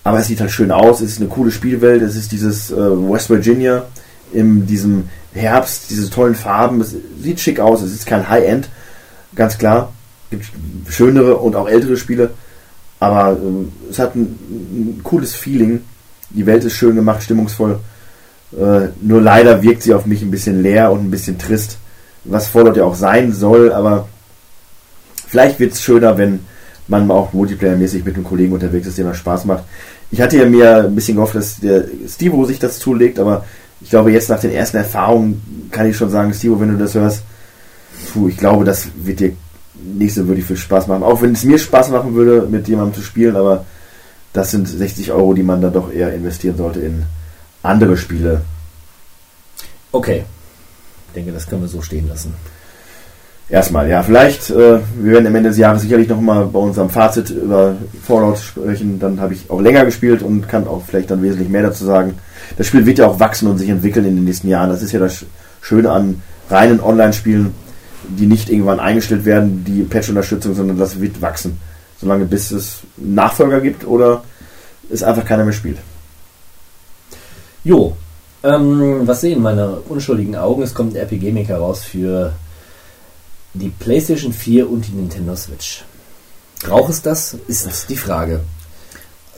Aber 0.05 0.21
es 0.21 0.27
sieht 0.27 0.41
halt 0.41 0.51
schön 0.51 0.71
aus, 0.71 1.01
es 1.01 1.13
ist 1.13 1.21
eine 1.21 1.29
coole 1.29 1.51
Spielwelt, 1.51 2.03
es 2.03 2.17
ist 2.17 2.33
dieses 2.33 2.71
äh, 2.71 2.77
West 2.77 3.29
Virginia 3.29 3.85
in 4.33 4.67
diesem 4.67 5.09
Herbst, 5.33 5.91
diese 5.91 6.11
tollen 6.11 6.35
Farben, 6.35 6.81
es 6.81 6.95
sieht 7.21 7.41
schick 7.41 7.61
aus, 7.61 7.83
es 7.83 7.93
ist 7.93 8.07
kein 8.07 8.29
High-End, 8.29 8.69
ganz 9.35 9.59
klar. 9.59 9.93
Gibt 10.31 10.47
schönere 10.89 11.37
und 11.37 11.57
auch 11.57 11.69
ältere 11.69 11.97
Spiele, 11.97 12.31
aber 13.01 13.33
äh, 13.33 13.91
es 13.91 13.99
hat 13.99 14.15
ein, 14.15 14.23
ein 14.23 15.01
cooles 15.03 15.35
Feeling. 15.35 15.83
Die 16.31 16.45
Welt 16.45 16.65
ist 16.65 16.75
schön 16.75 16.97
gemacht, 16.97 17.23
stimmungsvoll. 17.23 17.81
Äh, 18.53 18.89
nur 19.01 19.21
leider 19.21 19.63
wirkt 19.63 19.83
sie 19.83 19.95
auf 19.95 20.07
mich 20.07 20.23
ein 20.23 20.31
bisschen 20.31 20.63
leer 20.63 20.91
und 20.91 21.01
ein 21.01 21.11
bisschen 21.11 21.39
trist, 21.39 21.79
was 22.25 22.49
Fallout 22.49 22.77
ja 22.77 22.85
auch 22.85 22.95
sein 22.95 23.33
soll, 23.33 23.73
aber 23.73 24.09
vielleicht 25.27 25.61
wird 25.61 25.73
es 25.73 25.83
schöner, 25.83 26.19
wenn 26.19 26.41
man 26.89 27.11
auch 27.11 27.33
multiplayer-mäßig 27.33 28.05
mit 28.05 28.15
einem 28.15 28.25
Kollegen 28.25 28.53
unterwegs 28.53 28.87
ist, 28.87 28.99
dem 28.99 29.07
das 29.07 29.19
Spaß 29.19 29.45
macht. 29.45 29.65
Ich 30.11 30.21
hatte 30.21 30.39
ja 30.39 30.47
mir 30.47 30.85
ein 30.85 30.95
bisschen 30.95 31.17
gehofft, 31.17 31.35
dass 31.35 31.61
der 31.61 31.85
Stevo 32.09 32.45
sich 32.47 32.59
das 32.59 32.79
zulegt, 32.79 33.19
aber 33.19 33.45
ich 33.81 33.91
glaube, 33.91 34.13
jetzt 34.13 34.29
nach 34.29 34.41
den 34.41 34.53
ersten 34.53 34.79
Erfahrungen 34.79 35.69
kann 35.71 35.89
ich 35.89 35.97
schon 35.97 36.11
sagen, 36.11 36.33
Stevo, 36.33 36.61
wenn 36.61 36.73
du 36.73 36.79
das 36.79 36.95
hörst, 36.95 37.23
puh, 38.13 38.29
ich 38.29 38.37
glaube, 38.37 38.65
das 38.65 38.89
wird 38.97 39.21
dir 39.21 39.33
nicht 39.75 40.15
so 40.15 40.27
wirklich 40.27 40.47
viel 40.47 40.57
Spaß 40.57 40.89
machen. 40.89 41.03
Auch 41.03 41.23
wenn 41.23 41.33
es 41.33 41.45
mir 41.45 41.59
Spaß 41.59 41.91
machen 41.91 42.15
würde, 42.15 42.47
mit 42.49 42.67
jemandem 42.69 42.95
zu 42.95 43.03
spielen, 43.03 43.37
aber 43.37 43.65
das 44.33 44.51
sind 44.51 44.69
60 44.69 45.13
Euro, 45.13 45.35
die 45.35 45.43
man 45.43 45.61
dann 45.61 45.73
doch 45.73 45.93
eher 45.93 46.13
investieren 46.13 46.57
sollte 46.57 46.81
in 46.81 47.05
andere 47.63 47.97
Spiele. 47.97 48.43
Okay. 49.93 50.25
Ich 51.09 51.15
denke, 51.15 51.33
das 51.33 51.47
können 51.47 51.63
wir 51.63 51.69
so 51.69 51.83
stehen 51.83 52.09
lassen. 52.09 52.35
Erstmal, 53.51 53.89
ja, 53.89 54.03
vielleicht, 54.03 54.51
äh, 54.51 54.81
wir 55.01 55.13
werden 55.13 55.27
am 55.27 55.35
Ende 55.35 55.49
des 55.49 55.57
Jahres 55.57 55.81
sicherlich 55.81 56.09
nochmal 56.09 56.45
bei 56.47 56.59
unserem 56.59 56.91
Fazit 56.91 57.31
über 57.31 57.77
Fallout 58.03 58.39
sprechen. 58.39 58.99
Dann 58.99 59.21
habe 59.21 59.33
ich 59.33 59.49
auch 59.49 59.61
länger 59.61 59.87
gespielt 59.87 60.23
und 60.23 60.49
kann 60.49 60.69
auch 60.69 60.83
vielleicht 60.87 61.11
dann 61.11 61.23
wesentlich 61.23 61.49
mehr 61.49 61.63
dazu 61.63 61.87
sagen. 61.87 62.15
Das 62.59 62.67
Spiel 62.67 62.85
wird 62.85 62.99
ja 62.99 63.07
auch 63.07 63.21
wachsen 63.21 63.49
und 63.49 63.57
sich 63.57 63.71
entwickeln 63.71 64.05
in 64.05 64.17
den 64.17 64.25
nächsten 64.25 64.49
Jahren. 64.49 64.69
Das 64.69 64.83
ist 64.83 64.93
ja 64.93 65.01
das 65.01 65.25
Schöne 65.63 65.91
an 65.91 66.23
reinen 66.51 66.81
Online-Spielen, 66.81 67.55
die 68.09 68.27
nicht 68.27 68.51
irgendwann 68.51 68.81
eingestellt 68.81 69.25
werden, 69.25 69.65
die 69.65 69.83
Patch-Unterstützung, 69.83 70.55
sondern 70.55 70.77
das 70.77 71.01
wird 71.01 71.23
wachsen. 71.23 71.59
Solange 72.01 72.27
bis 72.27 72.51
es 72.51 72.81
Nachfolger 72.99 73.61
gibt 73.61 73.87
oder 73.87 74.25
es 74.91 75.03
einfach 75.03 75.25
keiner 75.25 75.45
mehr 75.45 75.55
spielt. 75.55 75.79
Jo, 77.65 77.97
ähm, 78.43 79.03
was 79.07 79.23
sehen 79.23 79.43
meine 79.43 79.81
unschuldigen 79.89 80.37
Augen? 80.37 80.63
Es 80.63 80.75
kommt 80.75 80.93
ein 80.93 80.97
RPG 80.97 81.33
Maker 81.33 81.59
raus 81.59 81.83
für 81.83 82.33
die 83.59 83.71
PlayStation 83.71 84.33
4 84.33 84.71
und 84.71 84.87
die 84.87 84.93
Nintendo 84.93 85.35
Switch. 85.37 85.85
Braucht 86.63 86.91
es 86.91 87.03
das? 87.03 87.37
Ist 87.47 87.89
die 87.89 87.97
Frage. 87.97 88.41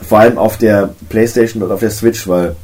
vor 0.01 0.19
allem 0.19 0.37
auf 0.37 0.57
der 0.57 0.95
Playstation 1.09 1.61
und 1.61 1.71
auf 1.71 1.79
der 1.79 1.91
Switch, 1.91 2.27
weil 2.27 2.55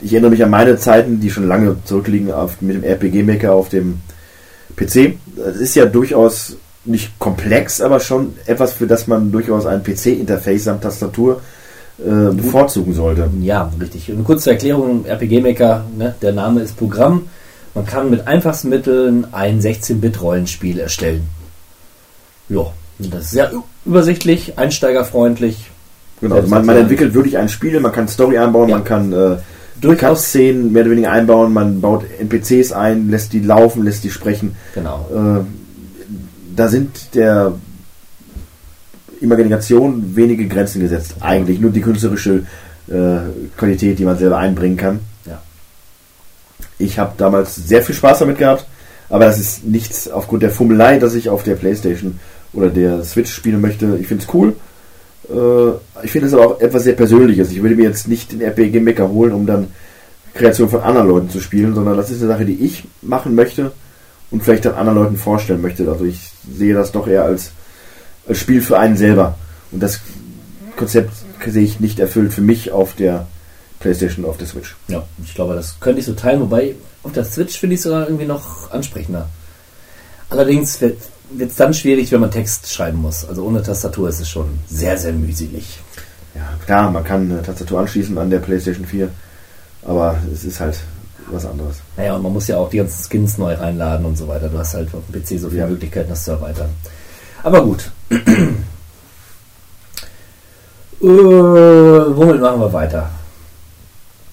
ich 0.00 0.12
erinnere 0.12 0.30
mich 0.30 0.42
an 0.42 0.50
meine 0.50 0.78
Zeiten, 0.78 1.20
die 1.20 1.30
schon 1.30 1.46
lange 1.46 1.76
zurückliegen 1.84 2.32
auf, 2.32 2.60
mit 2.62 2.76
dem 2.76 2.84
RPG-Maker 2.84 3.52
auf 3.52 3.68
dem 3.68 4.00
PC. 4.76 5.18
Das 5.36 5.56
ist 5.56 5.74
ja 5.74 5.84
durchaus 5.84 6.56
nicht 6.84 7.18
komplex, 7.18 7.80
aber 7.80 8.00
schon 8.00 8.34
etwas, 8.46 8.72
für 8.72 8.86
das 8.86 9.06
man 9.06 9.30
durchaus 9.30 9.66
ein 9.66 9.82
PC-Interface 9.82 10.64
samt 10.64 10.82
Tastatur 10.82 11.42
äh, 11.98 12.32
bevorzugen 12.32 12.94
sollte. 12.94 13.28
Ja, 13.42 13.70
richtig. 13.80 14.08
Und 14.08 14.16
eine 14.16 14.24
kurze 14.24 14.50
Erklärung: 14.52 15.04
RPG 15.04 15.40
Maker, 15.40 15.84
ne, 15.96 16.14
der 16.22 16.32
Name 16.32 16.62
ist 16.62 16.76
Programm. 16.76 17.28
Man 17.78 17.86
kann 17.86 18.10
mit 18.10 18.26
einfachsten 18.26 18.70
Mitteln 18.70 19.28
ein 19.30 19.60
16-Bit-Rollenspiel 19.60 20.80
erstellen. 20.80 21.28
Ja, 22.48 22.72
das 22.98 23.26
ist 23.26 23.30
sehr 23.30 23.52
übersichtlich, 23.86 24.58
einsteigerfreundlich. 24.58 25.70
Genau, 26.20 26.34
also 26.34 26.48
man, 26.48 26.66
man 26.66 26.76
entwickelt 26.76 27.14
wirklich 27.14 27.38
ein 27.38 27.48
Spiel, 27.48 27.78
man 27.78 27.92
kann 27.92 28.08
Story 28.08 28.36
einbauen, 28.36 28.68
Ja. 28.68 28.76
man 28.78 28.84
kann 28.84 29.12
äh, 29.12 29.36
Durchaus. 29.80 30.22
Cutscenen 30.22 30.72
mehr 30.72 30.82
oder 30.82 30.90
weniger 30.90 31.12
einbauen, 31.12 31.52
man 31.52 31.80
baut 31.80 32.04
NPCs 32.18 32.72
ein, 32.72 33.10
lässt 33.10 33.32
die 33.32 33.38
laufen, 33.38 33.84
lässt 33.84 34.02
die 34.02 34.10
sprechen. 34.10 34.56
Genau. 34.74 35.06
Äh, 35.14 35.44
da 36.56 36.66
sind 36.66 37.14
der 37.14 37.52
Imagination 39.20 40.16
wenige 40.16 40.48
Grenzen 40.48 40.80
gesetzt. 40.80 41.14
Eigentlich 41.20 41.60
nur 41.60 41.70
die 41.70 41.80
künstlerische 41.80 42.42
äh, 42.88 43.18
Qualität, 43.56 44.00
die 44.00 44.04
man 44.04 44.18
selber 44.18 44.38
einbringen 44.38 44.76
kann. 44.76 44.98
Ich 46.78 46.98
habe 46.98 47.14
damals 47.16 47.54
sehr 47.56 47.82
viel 47.82 47.94
Spaß 47.94 48.20
damit 48.20 48.38
gehabt, 48.38 48.66
aber 49.08 49.24
das 49.24 49.38
ist 49.38 49.64
nichts 49.64 50.08
aufgrund 50.08 50.42
der 50.42 50.50
Fummelei, 50.50 50.98
dass 50.98 51.14
ich 51.14 51.28
auf 51.28 51.42
der 51.42 51.56
Playstation 51.56 52.20
oder 52.52 52.68
der 52.68 53.04
Switch 53.04 53.32
spielen 53.32 53.60
möchte. 53.60 53.96
Ich 54.00 54.06
finde 54.06 54.24
es 54.24 54.34
cool. 54.34 54.54
Äh, 55.28 56.04
ich 56.04 56.12
finde 56.12 56.28
es 56.28 56.34
aber 56.34 56.46
auch 56.46 56.60
etwas 56.60 56.84
sehr 56.84 56.94
Persönliches. 56.94 57.50
Ich 57.50 57.62
würde 57.62 57.76
mir 57.76 57.84
jetzt 57.84 58.08
nicht 58.08 58.32
den 58.32 58.40
RPG 58.40 58.80
Maker 58.80 59.08
holen, 59.08 59.32
um 59.32 59.46
dann 59.46 59.68
Kreation 60.34 60.68
von 60.68 60.80
anderen 60.80 61.08
Leuten 61.08 61.30
zu 61.30 61.40
spielen, 61.40 61.74
sondern 61.74 61.96
das 61.96 62.10
ist 62.10 62.22
eine 62.22 62.32
Sache, 62.32 62.44
die 62.44 62.64
ich 62.64 62.84
machen 63.02 63.34
möchte 63.34 63.72
und 64.30 64.42
vielleicht 64.42 64.64
dann 64.64 64.74
anderen 64.74 64.98
Leuten 64.98 65.16
vorstellen 65.16 65.62
möchte. 65.62 65.90
Also 65.90 66.04
ich 66.04 66.30
sehe 66.50 66.74
das 66.74 66.92
doch 66.92 67.08
eher 67.08 67.24
als, 67.24 67.52
als 68.28 68.38
Spiel 68.38 68.60
für 68.62 68.78
einen 68.78 68.96
selber. 68.96 69.36
Und 69.72 69.82
das 69.82 70.00
Konzept 70.76 71.10
sehe 71.46 71.64
ich 71.64 71.80
nicht 71.80 71.98
erfüllt 71.98 72.32
für 72.32 72.40
mich 72.40 72.70
auf 72.70 72.94
der 72.94 73.26
PlayStation, 73.80 74.24
auf 74.24 74.36
der 74.36 74.46
Switch. 74.46 74.76
Ja, 74.88 75.04
ich 75.24 75.34
glaube, 75.34 75.54
das 75.54 75.78
könnte 75.80 76.00
ich 76.00 76.06
so 76.06 76.14
teilen, 76.14 76.40
wobei 76.40 76.74
auf 77.02 77.12
der 77.12 77.24
Switch 77.24 77.58
finde 77.58 77.74
ich 77.74 77.80
es 77.80 77.84
sogar 77.84 78.06
irgendwie 78.06 78.26
noch 78.26 78.70
ansprechender. 78.70 79.28
Allerdings 80.30 80.80
wird 80.80 80.98
es 81.40 81.56
dann 81.56 81.72
schwierig, 81.74 82.10
wenn 82.12 82.20
man 82.20 82.30
Text 82.30 82.72
schreiben 82.72 82.98
muss. 82.98 83.24
Also 83.26 83.44
ohne 83.44 83.62
Tastatur 83.62 84.08
ist 84.08 84.20
es 84.20 84.28
schon 84.28 84.58
sehr, 84.68 84.98
sehr 84.98 85.12
mühselig. 85.12 85.78
Ja, 86.34 86.48
klar, 86.64 86.90
man 86.90 87.04
kann 87.04 87.30
eine 87.30 87.42
Tastatur 87.42 87.80
anschließen 87.80 88.16
an 88.18 88.30
der 88.30 88.38
PlayStation 88.38 88.84
4, 88.86 89.08
aber 89.82 90.16
es 90.32 90.44
ist 90.44 90.60
halt 90.60 90.78
was 91.30 91.44
anderes. 91.46 91.76
Naja, 91.96 92.14
und 92.14 92.22
man 92.22 92.32
muss 92.32 92.46
ja 92.46 92.56
auch 92.56 92.70
die 92.70 92.78
ganzen 92.78 93.02
Skins 93.08 93.38
neu 93.38 93.54
reinladen 93.54 94.06
und 94.06 94.16
so 94.16 94.28
weiter. 94.28 94.48
Du 94.48 94.58
hast 94.58 94.74
halt 94.74 94.88
auf 94.94 95.02
dem 95.10 95.22
PC 95.22 95.40
so 95.40 95.48
viele 95.48 95.62
Ja. 95.62 95.66
Möglichkeiten, 95.66 96.08
das 96.10 96.24
zu 96.24 96.32
erweitern. 96.32 96.70
Aber 97.42 97.62
gut. 97.62 97.90
äh, 98.10 98.16
womit 101.00 102.40
machen 102.40 102.60
wir 102.60 102.72
weiter? 102.72 103.10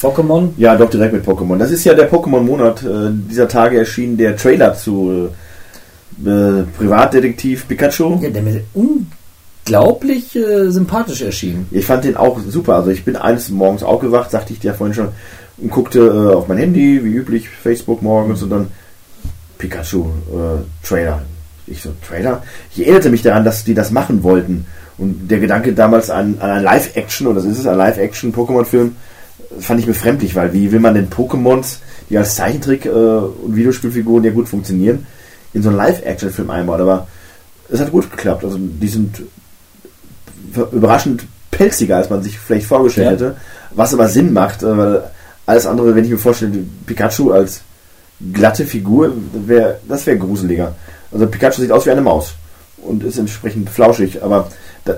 Pokémon? 0.06 0.50
Ja, 0.58 0.76
doch 0.76 0.90
direkt 0.90 1.14
mit 1.14 1.26
Pokémon. 1.26 1.58
Das 1.58 1.72
ist 1.72 1.84
ja 1.84 1.94
der 1.94 2.12
Pokémon-Monat. 2.12 2.84
Äh, 2.84 3.12
dieser 3.30 3.48
Tage 3.48 3.78
erschien 3.80 4.18
der 4.18 4.36
Trailer 4.38 4.76
zu 4.76 5.30
äh, 6.24 6.64
Privatdetektiv 6.78 7.68
Pikachu. 7.68 8.20
Ja, 8.22 8.30
der 8.30 8.42
mir 8.42 8.62
unglaublich 8.74 10.36
äh, 10.36 10.70
sympathisch 10.70 11.22
erschien. 11.22 11.68
Ich 11.72 11.86
fand 11.86 12.04
den 12.04 12.18
auch 12.18 12.40
super. 12.48 12.76
Also 12.76 12.92
ich 12.92 13.04
bin 13.04 13.16
eines 13.16 13.50
Morgens 13.50 13.84
aufgewacht, 13.84 14.32
sagte 14.32 14.54
ich 14.54 14.60
dir 14.60 14.74
vorhin 14.74 14.94
schon, 14.94 15.10
und 15.58 15.72
guckte 15.72 16.00
äh, 16.00 16.36
auf 16.36 16.48
mein 16.48 16.58
Handy, 16.58 17.04
wie 17.04 17.14
üblich, 17.14 17.50
Facebook 17.50 18.02
morgens 18.02 18.44
und 18.44 18.50
dann 18.50 18.68
Pikachu 19.58 20.04
äh, 20.04 20.86
Trailer. 20.88 21.22
Ich 21.68 21.82
so, 21.82 21.90
Trailer? 22.08 22.44
Ich 22.72 22.82
erinnerte 22.82 23.10
mich 23.10 23.24
daran, 23.24 23.44
dass 23.44 23.64
die 23.64 23.74
das 23.74 23.92
machen 23.92 24.22
wollten. 24.24 24.66
Und 24.98 25.30
der 25.30 25.40
Gedanke 25.40 25.74
damals 25.74 26.10
an, 26.10 26.38
an 26.40 26.50
ein 26.50 26.64
Live-Action, 26.64 27.28
oder 27.28 27.38
das 27.38 27.46
ist 27.46 27.60
es, 27.60 27.68
ein 27.68 27.78
Live-Action-Pokémon-Film, 27.78 28.96
fand 29.60 29.80
ich 29.80 29.86
befremdlich, 29.86 30.36
weil 30.36 30.54
wie 30.54 30.72
will 30.72 30.80
man 30.80 30.94
denn 30.96 31.10
Pokémons, 31.10 31.78
die 32.10 32.18
als 32.18 32.36
Zeichentrick 32.36 32.86
äh, 32.86 32.90
und 32.90 33.56
Videospielfiguren 33.56 34.24
ja 34.24 34.32
gut 34.32 34.48
funktionieren, 34.50 35.06
in 35.54 35.62
so 35.64 35.70
einen 35.70 35.78
Live-Action-Film 35.78 36.50
einbauen. 36.50 36.82
Aber 36.82 37.08
es 37.70 37.80
hat 37.80 37.92
gut 37.92 38.10
geklappt. 38.12 38.44
Also 38.44 38.58
die 38.60 38.88
sind 38.88 39.22
überraschend 40.72 41.26
pelziger, 41.52 41.98
als 41.98 42.10
man 42.10 42.22
sich 42.24 42.38
vielleicht 42.38 42.66
vorgestellt 42.68 43.06
Ja. 43.08 43.12
hätte. 43.14 43.38
Was 43.72 43.94
aber 43.94 44.08
Sinn 44.08 44.34
macht, 44.34 44.64
äh, 44.64 44.78
weil 44.78 45.04
alles 45.46 45.66
andere, 45.66 45.96
wenn 45.96 46.04
ich 46.06 46.12
mir 46.12 46.18
vorstelle, 46.18 46.52
Pikachu 46.86 47.32
als 47.32 47.62
glatte 48.34 48.66
Figur, 48.66 49.14
wär, 49.34 49.80
das 49.88 50.06
wäre 50.06 50.18
gruseliger. 50.18 50.76
Also 51.12 51.28
Pikachu 51.28 51.62
sieht 51.62 51.72
aus 51.72 51.86
wie 51.86 51.92
eine 51.92 52.02
Maus 52.02 52.34
und 52.88 53.04
ist 53.04 53.18
entsprechend 53.18 53.70
flauschig, 53.70 54.24
aber 54.24 54.50
da, 54.86 54.98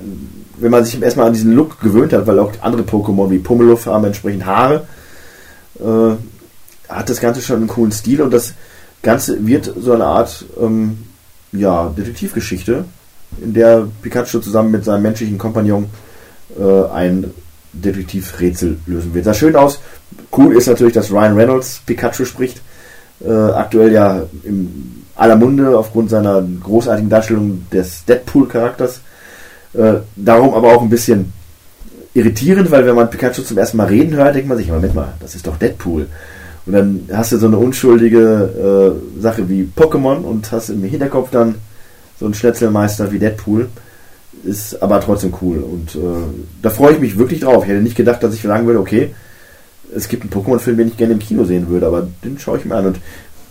wenn 0.60 0.72
man 0.72 0.84
sich 0.86 1.02
erstmal 1.02 1.28
an 1.28 1.34
diesen 1.34 1.54
Look 1.54 1.80
gewöhnt 1.80 2.14
hat, 2.14 2.28
weil 2.28 2.40
auch 2.40 2.52
andere 2.62 2.84
Pokémon 2.84 3.30
wie 3.30 3.40
Pummeluff 3.40 3.86
haben 3.86 4.06
entsprechend 4.06 4.46
Haare, 4.46 4.88
äh, 5.80 6.16
hat 6.90 7.10
das 7.10 7.20
Ganze 7.20 7.42
schon 7.42 7.58
einen 7.58 7.68
coolen 7.68 7.92
Stil 7.92 8.22
und 8.22 8.34
das 8.34 8.54
Ganze 9.02 9.46
wird 9.46 9.72
so 9.80 9.94
eine 9.94 10.06
Art 10.06 10.46
ähm, 10.60 11.06
ja, 11.52 11.90
Detektivgeschichte, 11.90 12.86
in 13.42 13.54
der 13.54 13.88
Pikachu 14.02 14.40
zusammen 14.40 14.72
mit 14.72 14.86
seinem 14.86 15.04
menschlichen 15.04 15.38
Kompagnon 15.38 15.88
äh, 16.58 16.84
ein 16.92 17.32
Detektivrätsel 17.74 18.78
lösen 18.86 19.14
wird. 19.14 19.26
Sah 19.26 19.34
schön 19.34 19.56
aus. 19.56 19.80
Cool 20.36 20.56
ist 20.56 20.68
natürlich, 20.68 20.94
dass 20.94 21.12
Ryan 21.12 21.36
Reynolds 21.36 21.82
Pikachu 21.86 22.26
spricht. 22.26 22.62
Äh, 23.20 23.32
aktuell 23.32 23.92
ja 23.92 24.24
in 24.44 25.04
aller 25.18 25.36
Munde 25.36 25.78
aufgrund 25.78 26.10
seiner 26.10 26.42
großartigen 26.64 27.10
Darstellung 27.10 27.66
des 27.72 28.06
Deadpool-Charakters. 28.06 29.02
Äh, 29.74 29.96
darum 30.16 30.54
aber 30.54 30.74
auch 30.74 30.82
ein 30.82 30.90
bisschen 30.90 31.34
irritierend, 32.14 32.72
weil 32.72 32.86
wenn 32.86 32.96
man 32.96 33.10
Pikachu 33.10 33.42
zum 33.42 33.58
ersten 33.58 33.78
Mal 33.78 33.88
reden 33.88 34.16
hört, 34.16 34.36
denkt 34.36 34.48
man 34.48 34.58
sich, 34.58 34.70
Moment 34.70 34.96
mal, 34.96 35.14
das 35.20 35.36
ist 35.36 35.46
doch 35.46 35.58
Deadpool. 35.58 36.08
Und 36.66 36.74
dann 36.74 37.10
hast 37.12 37.32
du 37.32 37.38
so 37.38 37.48
eine 37.48 37.58
unschuldige 37.58 38.98
äh, 39.18 39.22
Sache 39.22 39.48
wie 39.50 39.70
Pokémon 39.76 40.18
und 40.18 40.52
hast 40.52 40.70
im 40.70 40.84
Hinterkopf 40.84 41.32
dann 41.32 41.56
so 42.20 42.26
einen 42.26 42.34
Schnetzelmeister 42.34 43.12
wie 43.12 43.20
Deadpool. 43.20 43.70
Ist 44.44 44.82
aber 44.82 45.00
trotzdem 45.00 45.34
cool. 45.42 45.58
Und 45.58 45.96
äh, 45.96 46.00
da 46.62 46.70
freue 46.70 46.94
ich 46.94 47.00
mich 47.00 47.18
wirklich 47.18 47.40
drauf. 47.40 47.64
Ich 47.64 47.70
hätte 47.70 47.82
nicht 47.82 47.96
gedacht, 47.96 48.22
dass 48.22 48.34
ich 48.34 48.42
sagen 48.42 48.68
würde, 48.68 48.80
okay, 48.80 49.14
es 49.96 50.08
gibt 50.10 50.24
einen 50.24 50.32
Pokémon-Film, 50.32 50.78
den 50.78 50.88
ich 50.90 50.98
gerne 50.98 51.14
im 51.14 51.20
Kino 51.20 51.46
sehen 51.46 51.70
würde, 51.70 51.88
aber 51.88 52.08
den 52.24 52.38
schaue 52.38 52.58
ich 52.58 52.66
mir 52.66 52.76
an. 52.76 52.88
Und 52.88 52.98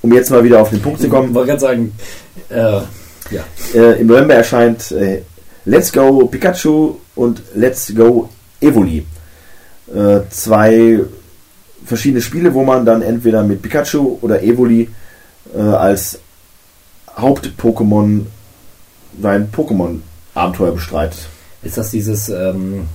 um 0.07 0.12
jetzt 0.12 0.31
mal 0.31 0.45
wieder 0.45 0.61
auf 0.61 0.71
den 0.71 0.81
Punkt 0.81 1.01
zu 1.01 1.07
Ich 1.07 1.12
kommen, 1.12 1.35
wollte 1.35 1.49
gerade 1.49 1.61
sagen, 1.61 1.92
äh, 2.49 2.55
ja. 3.35 3.45
äh, 3.75 4.01
im 4.01 4.07
November 4.07 4.35
erscheint 4.35 4.92
äh, 4.92 5.23
Let's 5.64 5.92
Go 5.92 6.27
Pikachu 6.27 6.95
und 7.16 7.42
Let's 7.57 7.92
Go 7.92 8.29
Evoli. 8.61 9.05
Äh, 9.92 10.21
zwei 10.31 11.01
verschiedene 11.85 12.23
Spiele, 12.23 12.55
wo 12.55 12.62
man 12.62 12.87
dann 12.87 13.03
entweder 13.03 13.42
mit 13.42 13.62
Pikachu 13.62 14.19
oder 14.21 14.42
Evoli 14.45 14.88
äh, 15.57 15.61
als 15.61 16.21
Haupt-Pokémon 17.16 18.27
sein 19.21 19.51
Pokémon-Abenteuer 19.51 20.73
bestreitet. 20.73 21.27
Ist 21.62 21.79
das 21.79 21.90
dieses 21.90 22.29
ähm, 22.29 22.87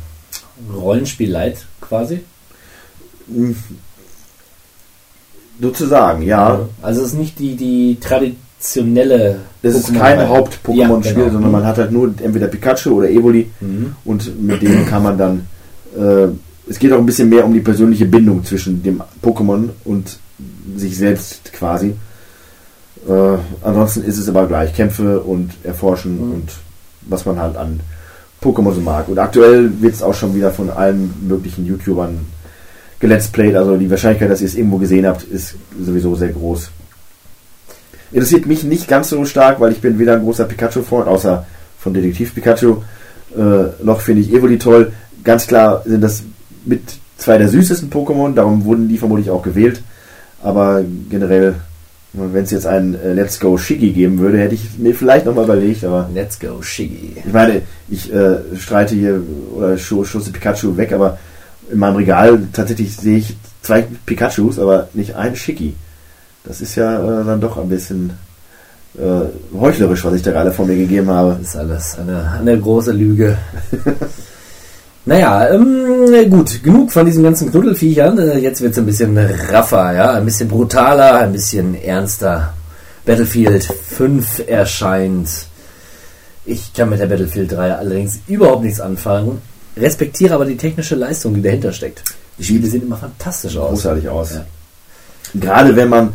Rollenspiel 0.74 1.30
Light 1.30 1.66
quasi? 1.82 2.22
Sozusagen, 5.60 6.22
ja. 6.24 6.60
Also 6.82 7.02
es 7.02 7.08
ist 7.08 7.20
nicht 7.20 7.38
die, 7.40 7.56
die 7.56 7.98
traditionelle. 8.00 9.40
Es 9.62 9.76
ist 9.76 9.94
kein 9.94 10.20
Ja, 10.20 10.30
Haupt-Pokémon-Spiel, 10.30 11.14
genau. 11.16 11.30
sondern 11.34 11.52
man 11.52 11.66
hat 11.66 11.78
halt 11.78 11.92
nur 11.92 12.14
entweder 12.22 12.48
Pikachu 12.48 12.92
oder 12.92 13.10
Evoli 13.10 13.50
Mhm. 13.60 13.96
und 14.06 14.42
mit 14.42 14.62
denen 14.62 14.86
kann 14.88 15.04
man 15.04 15.18
dann. 15.18 15.46
Äh, 15.98 16.28
es 16.70 16.80
geht 16.80 16.92
auch 16.94 16.98
ein 17.00 17.06
bisschen 17.06 17.30
mehr 17.30 17.46
um 17.46 17.54
die 17.54 17.60
persönliche 17.60 18.06
Bindung 18.06 18.44
zwischen 18.46 18.82
dem 18.82 19.02
Pokémon 19.22 19.70
und 19.86 20.18
sich 20.78 20.98
selbst 20.98 21.52
quasi. 21.54 21.94
Äh, 23.08 23.38
ansonsten 23.64 24.04
ist 24.04 24.18
es 24.18 24.30
aber 24.30 24.48
gleich 24.48 24.74
Kämpfe 24.74 25.20
und 25.20 25.52
Erforschen 25.64 26.16
Mhm. 26.28 26.32
und 26.34 26.52
was 27.02 27.26
man 27.26 27.40
halt 27.40 27.58
an 27.58 27.80
Pokémon 28.42 28.74
so 28.74 28.82
mag. 28.82 29.08
Und 29.10 29.20
aktuell 29.20 29.72
wird 29.82 29.94
es 29.94 30.02
auch 30.04 30.14
schon 30.14 30.34
wieder 30.34 30.52
von 30.52 30.70
allen 30.70 31.14
möglichen 31.28 31.66
YouTubern 31.66 32.20
geletzplayt. 33.02 33.56
Also 33.56 33.76
die 33.76 33.90
Wahrscheinlichkeit, 33.90 34.30
dass 34.30 34.42
ihr 34.42 34.48
es 34.48 34.56
irgendwo 34.56 34.78
gesehen 34.78 35.06
habt, 35.06 35.24
ist 35.24 35.56
sowieso 35.78 36.16
sehr 36.16 36.30
groß. 36.30 36.70
Interessiert 38.14 38.46
mich 38.46 38.64
nicht 38.64 38.88
ganz 38.88 39.10
so 39.10 39.26
stark, 39.26 39.60
weil 39.60 39.72
ich 39.72 39.82
bin 39.82 40.00
weder 40.00 40.14
ein 40.14 40.24
großer 40.24 40.46
Pikachu-Freund, 40.46 41.08
außer 41.08 41.46
von 41.80 41.94
Detektiv 41.94 42.36
Pikachu, 42.36 42.78
äh, 43.36 43.84
noch 43.84 44.02
finde 44.02 44.22
ich 44.22 44.32
Evoli 44.32 44.58
toll. 44.58 44.92
Ganz 45.24 45.48
klar 45.48 45.84
sind 45.86 46.02
das 46.02 46.24
mit 46.66 46.82
zwei 47.18 47.38
der 47.38 47.50
süßesten 47.50 47.90
Pokémon, 47.90 48.34
darum 48.34 48.66
wurden 48.66 48.88
die 48.88 48.98
vermutlich 48.98 49.30
auch 49.30 49.42
gewählt. 49.42 49.82
Aber 50.44 50.84
generell, 51.10 51.56
wenn 52.14 52.44
es 52.44 52.52
jetzt 52.52 52.68
ein 52.68 52.96
äh, 52.96 53.14
Let's 53.14 53.40
Go 53.40 53.58
Shiggy 53.58 53.92
geben 53.92 54.20
würde, 54.20 54.40
hätte 54.40 54.56
ich 54.56 54.78
mir 54.78 54.94
vielleicht 54.94 55.26
nochmal 55.26 55.46
überlegt, 55.46 55.86
aber 55.86 56.10
Let's 56.14 56.40
go, 56.40 56.62
Shiggy. 56.62 57.16
ich 57.26 57.34
meine, 57.34 57.62
ich 57.90 58.14
äh, 58.14 58.38
streite 58.58 58.96
hier 58.96 59.22
oder 59.56 59.78
stoße 59.78 60.32
Pikachu 60.32 60.76
weg, 60.76 60.92
aber 60.92 61.18
in 61.70 61.80
meinem 61.80 61.96
Regal 61.98 62.40
tatsächlich 62.54 62.96
sehe 62.96 63.18
ich 63.18 63.36
zwei 63.62 63.86
Pikachus, 64.06 64.60
aber 64.60 64.90
nicht 64.94 65.16
ein 65.16 65.36
Shiggy. 65.36 65.76
Das 66.44 66.62
ist 66.62 66.76
ja 66.76 67.22
äh, 67.22 67.26
dann 67.26 67.42
doch 67.42 67.58
ein 67.58 67.70
bisschen 67.70 68.14
äh, 68.98 69.58
heuchlerisch, 69.58 70.04
was 70.04 70.16
ich 70.16 70.22
da 70.22 70.32
gerade 70.32 70.52
von 70.52 70.68
mir 70.68 70.76
gegeben 70.76 71.10
habe. 71.10 71.38
Das 71.40 71.50
ist 71.50 71.56
alles 71.56 71.98
eine, 72.00 72.32
eine 72.40 72.60
große 72.60 72.92
Lüge. 72.92 73.38
naja, 75.06 75.50
ähm, 75.50 76.30
gut, 76.30 76.64
genug 76.64 76.92
von 76.92 77.06
diesen 77.06 77.24
ganzen 77.24 77.52
Knuddelfiechern. 77.52 78.18
Äh, 78.18 78.38
Jetzt 78.40 78.62
wird 78.62 78.74
es 78.74 78.80
ein 78.80 78.86
bisschen 78.86 79.18
raffer, 79.18 79.94
ja, 79.94 80.12
ein 80.14 80.26
bisschen 80.26 80.50
brutaler, 80.50 81.20
ein 81.20 81.32
bisschen 81.32 81.76
ernster. 81.82 82.54
Battlefield 83.06 83.64
5 83.64 84.48
erscheint. 84.48 85.30
Ich 86.46 86.74
kann 86.74 86.90
mit 86.90 87.00
der 87.00 87.08
Battlefield 87.08 87.52
3 87.52 87.76
allerdings 87.76 88.20
überhaupt 88.28 88.64
nichts 88.64 88.80
anfangen, 88.80 89.42
respektiere 89.78 90.34
aber 90.34 90.46
die 90.46 90.58
technische 90.58 90.96
Leistung, 90.96 91.34
die 91.34 91.42
dahinter 91.42 91.72
steckt. 91.72 92.04
Die 92.38 92.44
Spiele 92.44 92.68
sehen 92.68 92.84
immer 92.84 92.98
fantastisch 92.98 93.58
aus. 93.58 93.70
Großartig 93.70 94.10
aus. 94.10 94.34
Ja. 94.34 94.46
Gerade 95.36 95.76
wenn 95.76 95.90
man, 95.90 96.14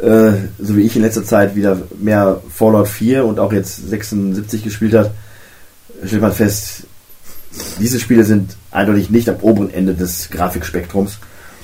äh, 0.00 0.32
so 0.58 0.76
wie 0.76 0.82
ich 0.82 0.96
in 0.96 1.02
letzter 1.02 1.24
Zeit, 1.24 1.56
wieder 1.56 1.82
mehr 1.98 2.40
Fallout 2.48 2.88
4 2.88 3.24
und 3.24 3.38
auch 3.38 3.52
jetzt 3.52 3.88
76 3.88 4.62
gespielt 4.62 4.94
hat, 4.94 5.12
stellt 6.04 6.22
man 6.22 6.32
fest, 6.32 6.84
diese 7.80 8.00
Spiele 8.00 8.24
sind 8.24 8.56
eindeutig 8.70 9.10
nicht 9.10 9.28
am 9.28 9.36
oberen 9.40 9.72
Ende 9.72 9.94
des 9.94 10.30
Grafikspektrums. 10.30 11.18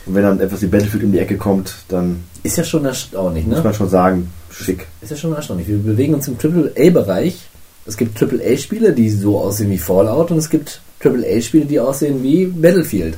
Und 0.07 0.15
wenn 0.15 0.23
dann 0.23 0.41
etwas 0.41 0.63
wie 0.63 0.67
Battlefield 0.67 1.05
um 1.05 1.13
die 1.13 1.19
Ecke 1.19 1.37
kommt, 1.37 1.75
dann 1.89 2.25
Ist 2.43 2.57
ja 2.57 2.65
schon 2.65 2.85
erstaunlich, 2.85 3.47
ne? 3.47 3.55
muss 3.55 3.65
man 3.65 3.75
schon 3.75 3.89
sagen, 3.89 4.31
schick. 4.51 4.87
Ist 5.03 5.11
ja 5.11 5.17
schon 5.17 5.35
erstaunlich. 5.35 5.69
Wir 5.69 5.79
bewegen 5.79 6.15
uns 6.15 6.29
im 6.29 6.37
AAA-Bereich. 6.43 7.49
Es 7.87 7.97
gibt 7.97 8.23
AAA-Spiele, 8.23 8.93
die 8.93 9.11
so 9.11 9.39
aussehen 9.39 9.71
wie 9.71 9.79
Fallout 9.79 10.31
und 10.31 10.39
es 10.39 10.51
gibt 10.51 10.81
AAA-Spiele, 11.03 11.67
die 11.67 11.81
aussehen 11.81 12.23
wie 12.23 12.47
Battlefield. 12.47 13.17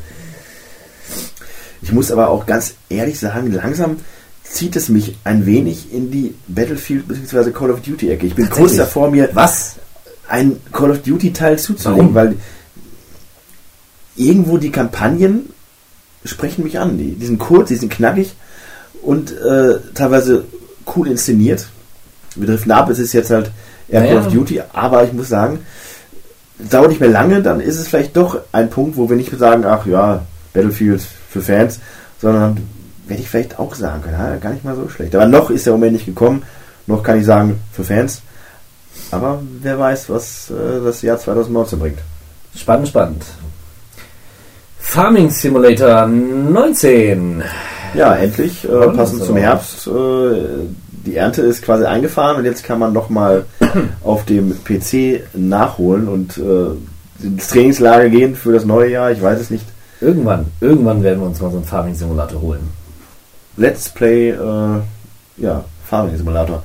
Ich 1.82 1.92
muss 1.92 2.10
aber 2.10 2.28
auch 2.28 2.46
ganz 2.46 2.74
ehrlich 2.88 3.18
sagen, 3.18 3.52
langsam 3.52 3.96
zieht 4.44 4.76
es 4.76 4.88
mich 4.88 5.16
ein 5.24 5.46
wenig 5.46 5.92
in 5.92 6.10
die 6.10 6.34
Battlefield 6.48 7.08
bzw. 7.08 7.50
Call 7.52 7.70
of 7.70 7.80
Duty 7.80 8.10
Ecke. 8.10 8.26
Ich 8.26 8.34
bin 8.34 8.50
kurz 8.50 8.76
davor, 8.76 9.10
mir 9.10 9.30
Was? 9.32 9.76
ein 10.28 10.56
Call 10.72 10.90
of 10.90 11.02
Duty 11.02 11.32
Teil 11.32 11.58
zuzulegen, 11.58 12.14
Warum? 12.14 12.14
weil 12.14 12.36
irgendwo 14.16 14.58
die 14.58 14.70
Kampagnen 14.70 15.50
sprechen 16.24 16.64
mich 16.64 16.78
an. 16.78 16.98
Die, 16.98 17.12
die 17.12 17.26
sind 17.26 17.38
kurz, 17.38 17.68
die 17.68 17.76
sind 17.76 17.90
knackig 17.92 18.34
und 19.02 19.32
äh, 19.32 19.78
teilweise 19.94 20.44
cool 20.94 21.08
inszeniert. 21.08 21.66
Wir 22.36 22.46
driften 22.46 22.72
ab, 22.72 22.90
es 22.90 22.98
ist 22.98 23.12
jetzt 23.12 23.30
halt 23.30 23.50
eher 23.88 24.00
Naja. 24.00 24.14
Call 24.16 24.26
of 24.26 24.32
Duty, 24.32 24.60
aber 24.72 25.04
ich 25.04 25.12
muss 25.12 25.28
sagen, 25.28 25.60
dauert 26.68 26.90
nicht 26.90 27.00
mehr 27.00 27.10
lange, 27.10 27.42
dann 27.42 27.60
ist 27.60 27.78
es 27.78 27.88
vielleicht 27.88 28.16
doch 28.16 28.40
ein 28.52 28.70
Punkt, 28.70 28.96
wo 28.96 29.08
wir 29.08 29.16
nicht 29.16 29.36
sagen, 29.38 29.64
ach 29.64 29.86
ja, 29.86 30.22
Battlefield 30.52 31.02
für 31.30 31.40
Fans, 31.40 31.80
sondern 32.20 32.56
werde 33.06 33.22
ich 33.22 33.28
vielleicht 33.28 33.58
auch 33.58 33.74
sagen 33.74 34.02
können, 34.02 34.16
ah, 34.16 34.36
gar 34.36 34.52
nicht 34.52 34.64
mal 34.64 34.76
so 34.76 34.88
schlecht. 34.88 35.14
Aber 35.14 35.26
noch 35.26 35.50
ist 35.50 35.66
der 35.66 35.72
Moment 35.72 35.92
nicht 35.92 36.06
gekommen, 36.06 36.42
noch 36.86 37.02
kann 37.02 37.18
ich 37.18 37.26
sagen, 37.26 37.60
für 37.72 37.84
Fans. 37.84 38.22
Aber 39.10 39.42
wer 39.60 39.78
weiß, 39.78 40.10
was 40.10 40.50
äh, 40.50 40.84
das 40.84 41.02
Jahr 41.02 41.18
2019 41.18 41.78
bringt. 41.78 41.98
Spannend, 42.54 42.88
spannend. 42.88 43.24
Farming 44.78 45.30
Simulator 45.30 46.06
19. 46.06 47.42
Ja, 47.94 48.14
endlich, 48.14 48.64
äh, 48.64 48.88
passend 48.88 49.24
zum 49.24 49.36
er? 49.36 49.42
Herbst. 49.42 49.86
Äh, 49.86 49.90
die 51.10 51.16
Ernte 51.16 51.42
ist 51.42 51.62
quasi 51.62 51.84
eingefahren 51.84 52.36
und 52.36 52.44
jetzt 52.44 52.64
kann 52.64 52.78
man 52.78 52.92
nochmal 52.92 53.44
auf 54.04 54.24
dem 54.24 54.54
PC 54.64 55.22
nachholen 55.34 56.08
und 56.08 56.38
äh, 56.38 57.24
ins 57.24 57.48
Trainingslager 57.48 58.08
gehen 58.08 58.34
für 58.34 58.52
das 58.52 58.64
neue 58.64 58.90
Jahr. 58.90 59.10
Ich 59.10 59.20
weiß 59.20 59.40
es 59.40 59.50
nicht. 59.50 59.64
Irgendwann, 60.00 60.46
irgendwann 60.60 61.02
werden 61.02 61.20
wir 61.20 61.26
uns 61.26 61.40
mal 61.40 61.50
so 61.50 61.58
einen 61.58 61.66
Farming 61.66 61.94
Simulator 61.94 62.40
holen. 62.40 62.70
Let's 63.56 63.90
Play, 63.90 64.30
äh, 64.30 64.80
ja, 65.36 65.64
Farming 65.84 66.16
Simulator. 66.16 66.62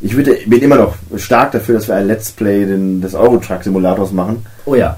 Ich 0.00 0.16
würde, 0.16 0.36
bin 0.46 0.60
immer 0.60 0.76
noch 0.76 0.96
stark 1.16 1.52
dafür, 1.52 1.76
dass 1.76 1.86
wir 1.86 1.94
ein 1.94 2.08
Let's 2.08 2.32
Play 2.32 2.66
den, 2.66 3.00
des 3.00 3.14
Euro 3.14 3.36
Truck 3.36 3.62
Simulators 3.62 4.10
machen. 4.10 4.44
Oh 4.64 4.74
ja. 4.74 4.96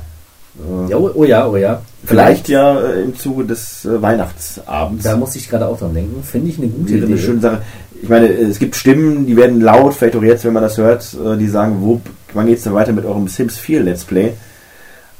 Äh, 0.58 0.90
ja. 0.90 0.96
Oh, 0.96 1.10
oh 1.14 1.24
ja, 1.24 1.46
oh 1.46 1.56
ja. 1.56 1.82
Vielleicht 2.06 2.48
ja 2.48 2.80
äh, 2.80 3.02
im 3.02 3.16
Zuge 3.16 3.44
des 3.44 3.84
äh, 3.84 4.00
Weihnachtsabends. 4.00 5.04
Da 5.04 5.16
muss 5.16 5.36
ich 5.36 5.50
gerade 5.50 5.66
auch 5.66 5.78
dran 5.78 5.92
denken. 5.92 6.22
Finde 6.22 6.48
ich 6.48 6.58
eine 6.58 6.68
gute 6.68 6.94
wäre 6.94 7.04
eine 7.04 7.14
Idee. 7.14 7.22
schöne 7.22 7.40
Sache. 7.40 7.62
Ich 8.04 8.10
meine, 8.10 8.28
es 8.28 8.58
gibt 8.58 8.76
Stimmen, 8.76 9.24
die 9.26 9.34
werden 9.34 9.62
laut, 9.62 9.94
vielleicht 9.94 10.14
auch 10.14 10.22
jetzt, 10.22 10.44
wenn 10.44 10.52
man 10.52 10.62
das 10.62 10.76
hört, 10.76 11.14
äh, 11.14 11.38
die 11.38 11.48
sagen, 11.48 11.78
wo, 11.80 12.02
wann 12.34 12.46
geht's 12.46 12.64
denn 12.64 12.74
weiter 12.74 12.92
mit 12.92 13.06
eurem 13.06 13.28
Sims 13.28 13.56
4 13.56 13.82
Let's 13.82 14.04
Play? 14.04 14.34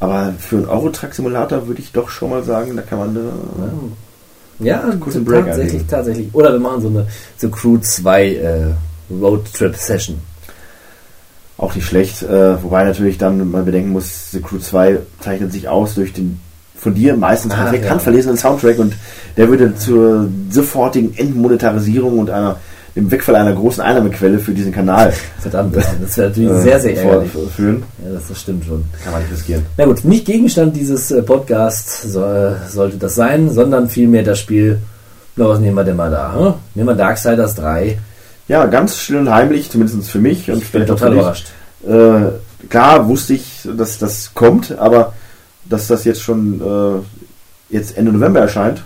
Aber 0.01 0.35
für 0.39 0.57
einen 0.57 0.67
Eurotruck 0.67 1.15
Simulator 1.15 1.67
würde 1.67 1.81
ich 1.81 1.93
doch 1.93 2.11
schon 2.11 2.29
mal 2.29 2.43
sagen, 2.43 2.77
da 2.77 2.83
kann 2.83 2.99
man 2.99 3.17
äh, 3.17 4.65
Ja, 4.67 4.83
einen 4.83 5.01
Break 5.01 5.47
tatsächlich, 5.47 5.73
einlegen. 5.73 5.89
tatsächlich. 5.89 6.29
Oder 6.35 6.53
wir 6.53 6.61
machen 6.61 6.83
so 6.83 6.89
eine 6.89 7.07
so 7.39 7.49
Crew 7.49 7.79
2 7.79 8.27
äh, 8.35 8.65
Roadtrip 9.11 9.77
Session. 9.77 10.19
auch 11.57 11.75
nicht 11.75 11.87
schlecht. 11.87 12.23
Äh, 12.23 12.63
wobei 12.63 12.85
natürlich 12.85 13.17
dann 13.17 13.51
man 13.51 13.65
bedenken 13.65 13.93
muss, 13.93 14.31
The 14.33 14.41
Crew 14.43 14.59
2 14.59 14.99
zeichnet 15.21 15.53
sich 15.53 15.69
aus 15.69 15.95
durch 15.95 16.13
den 16.13 16.39
von 16.77 16.93
dir 16.95 17.17
meistens 17.17 17.55
Ah, 17.55 17.63
perfekt 17.63 17.85
ja. 17.87 17.91
handverlesenen 17.93 18.37
Soundtrack 18.37 18.79
und 18.79 18.93
der 19.39 19.49
würde 19.49 19.75
zur 19.75 20.29
sofortigen 20.51 21.17
Entmonetarisierung 21.17 22.19
und 22.19 22.29
einer, 22.29 22.57
dem 22.97 23.11
Wegfall 23.11 23.35
einer 23.35 23.53
großen 23.53 23.83
Einnahmequelle 23.83 24.39
für 24.39 24.53
diesen 24.53 24.73
Kanal 24.73 25.13
Verdammt, 25.41 25.75
das 25.77 26.17
wäre 26.17 26.29
natürlich 26.29 26.51
äh, 26.51 26.61
sehr, 26.61 26.81
sehr 26.81 26.97
ärgerlich. 26.97 27.33
führen. 27.55 27.83
Ja, 28.05 28.13
das, 28.15 28.29
das 28.29 28.41
stimmt 28.41 28.65
schon. 28.65 28.85
Kann 29.03 29.13
man 29.13 29.23
nicht 29.23 29.33
riskieren. 29.33 29.67
Na 29.77 29.85
gut, 29.85 30.05
nicht 30.05 30.25
Gegenstand 30.25 30.77
dieses 30.77 31.11
äh, 31.11 31.23
Podcasts 31.23 32.03
so, 32.03 32.25
äh, 32.25 32.53
sollte 32.69 32.97
das 32.97 33.15
sein, 33.15 33.51
sondern 33.51 33.89
vielmehr 33.89 34.23
das 34.23 34.39
Spiel. 34.39 34.79
Na, 35.37 35.49
was 35.49 35.59
nehmen 35.59 35.75
wir 35.77 35.85
denn 35.85 35.97
mal 35.97 36.11
da? 36.11 36.35
Hm? 36.35 36.55
Nehmen 36.75 36.89
wir 36.89 36.95
Darksiders 36.95 37.57
3. 37.57 37.99
Ja, 38.47 38.67
ganz 38.67 38.97
still 38.97 39.17
und 39.17 39.31
heimlich, 39.31 39.71
zumindest 39.71 40.09
für 40.11 40.21
mich. 40.21 40.51
Und 40.51 40.63
Ich 40.63 40.71
bin 40.71 40.87
total 40.87 41.09
für 41.09 41.15
überrascht. 41.15 41.47
Äh, 41.87 42.69
klar 42.69 43.09
wusste 43.09 43.35
ich, 43.35 43.69
dass 43.77 43.99
das 43.99 44.33
kommt, 44.35 44.79
aber 44.79 45.15
dass 45.69 45.89
das 45.89 46.05
jetzt 46.05 46.23
schon 46.23 46.61
äh, 46.61 47.75
jetzt 47.75 47.97
Ende 47.97 48.13
November 48.13 48.41
erscheint. 48.41 48.85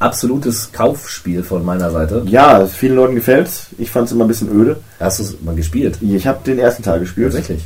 Absolutes 0.00 0.70
Kaufspiel 0.72 1.42
von 1.42 1.64
meiner 1.64 1.90
Seite. 1.90 2.22
Ja, 2.26 2.66
vielen 2.66 2.94
Leuten 2.96 3.14
gefällt 3.16 3.48
Ich 3.78 3.90
fand 3.90 4.06
es 4.06 4.12
immer 4.12 4.24
ein 4.24 4.28
bisschen 4.28 4.48
öde. 4.50 4.76
Hast 5.00 5.18
du 5.18 5.22
es 5.24 5.40
mal 5.42 5.56
gespielt? 5.56 5.98
Ich 6.00 6.26
habe 6.26 6.38
den 6.44 6.58
ersten 6.58 6.82
Teil 6.84 7.00
gespielt. 7.00 7.32
Tatsächlich. 7.32 7.64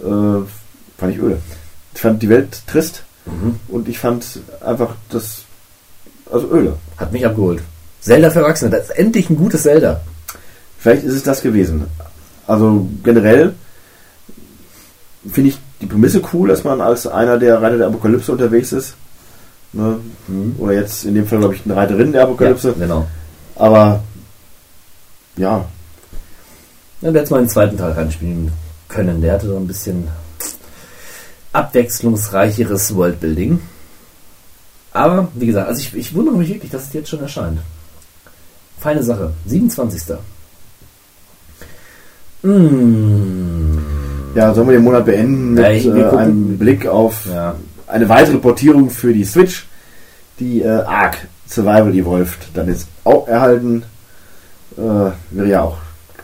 Äh, 0.00 0.04
fand 0.98 1.12
ich 1.12 1.18
öde. 1.18 1.38
Ich 1.94 2.00
fand 2.00 2.22
die 2.22 2.28
Welt 2.28 2.62
trist 2.66 3.02
Mhm. 3.26 3.58
und 3.68 3.88
ich 3.88 3.98
fand 3.98 4.24
einfach 4.64 4.94
das, 5.10 5.42
also 6.30 6.48
öde. 6.52 6.74
Hat 6.96 7.12
mich 7.12 7.26
abgeholt. 7.26 7.60
Zelda 8.00 8.30
für 8.30 8.38
Erwachsene, 8.38 8.70
das 8.70 8.84
ist 8.84 8.90
endlich 8.96 9.28
ein 9.28 9.36
gutes 9.36 9.62
Zelda. 9.64 10.00
Vielleicht 10.78 11.02
ist 11.02 11.14
es 11.14 11.22
das 11.24 11.42
gewesen. 11.42 11.86
Also 12.46 12.88
generell 13.02 13.54
finde 15.28 15.50
ich 15.50 15.58
die 15.80 15.86
Prämisse 15.86 16.22
cool, 16.32 16.48
dass 16.48 16.62
man 16.62 16.80
als 16.80 17.06
einer 17.08 17.36
der 17.36 17.60
Reiter 17.60 17.78
der 17.78 17.88
Apokalypse 17.88 18.30
unterwegs 18.30 18.72
ist. 18.72 18.94
Ne? 19.76 20.00
Oder 20.58 20.72
jetzt 20.72 21.04
in 21.04 21.14
dem 21.14 21.26
Fall, 21.26 21.38
glaube 21.38 21.54
ich, 21.54 21.64
eine 21.64 21.76
Reiterin 21.76 22.12
der 22.12 22.22
Apokalypse. 22.24 22.68
Ja, 22.68 22.74
genau. 22.86 23.06
Aber 23.56 24.02
ja, 25.36 25.64
Dann 27.02 27.14
hätte 27.14 27.30
mal 27.32 27.40
den 27.40 27.48
zweiten 27.48 27.76
Teil 27.76 27.92
reinspielen 27.92 28.50
können. 28.88 29.20
Der 29.20 29.34
hatte 29.34 29.48
so 29.48 29.56
ein 29.56 29.66
bisschen 29.66 30.08
abwechslungsreicheres 31.52 32.94
Worldbuilding. 32.94 33.60
Aber, 34.92 35.28
wie 35.34 35.46
gesagt, 35.46 35.68
also 35.68 35.80
ich, 35.80 35.94
ich 35.94 36.14
wundere 36.14 36.36
mich 36.36 36.48
wirklich, 36.48 36.70
dass 36.70 36.84
es 36.88 36.92
jetzt 36.94 37.10
schon 37.10 37.20
erscheint. 37.20 37.58
Feine 38.80 39.02
Sache. 39.02 39.32
27. 39.46 40.16
Mmh. 42.42 43.78
ja, 44.34 44.54
sollen 44.54 44.68
wir 44.68 44.74
den 44.76 44.84
Monat 44.84 45.04
beenden 45.04 45.54
mit 45.54 45.64
Ja, 45.64 45.70
ich- 45.70 45.86
äh, 45.86 46.04
einem 46.16 46.58
Blick 46.58 46.86
auf 46.86 47.26
Ja. 47.26 47.54
Eine 47.86 48.08
weitere 48.08 48.38
Portierung 48.38 48.90
für 48.90 49.12
die 49.12 49.24
Switch, 49.24 49.66
die 50.38 50.62
äh, 50.62 50.68
Ark 50.68 51.28
Survival 51.48 51.94
Evolved 51.94 52.48
dann 52.54 52.68
jetzt 52.68 52.88
auch 53.04 53.28
erhalten. 53.28 53.84
Äh, 54.76 54.80
wäre 55.30 55.48
ja 55.48 55.62
auch 55.62 55.78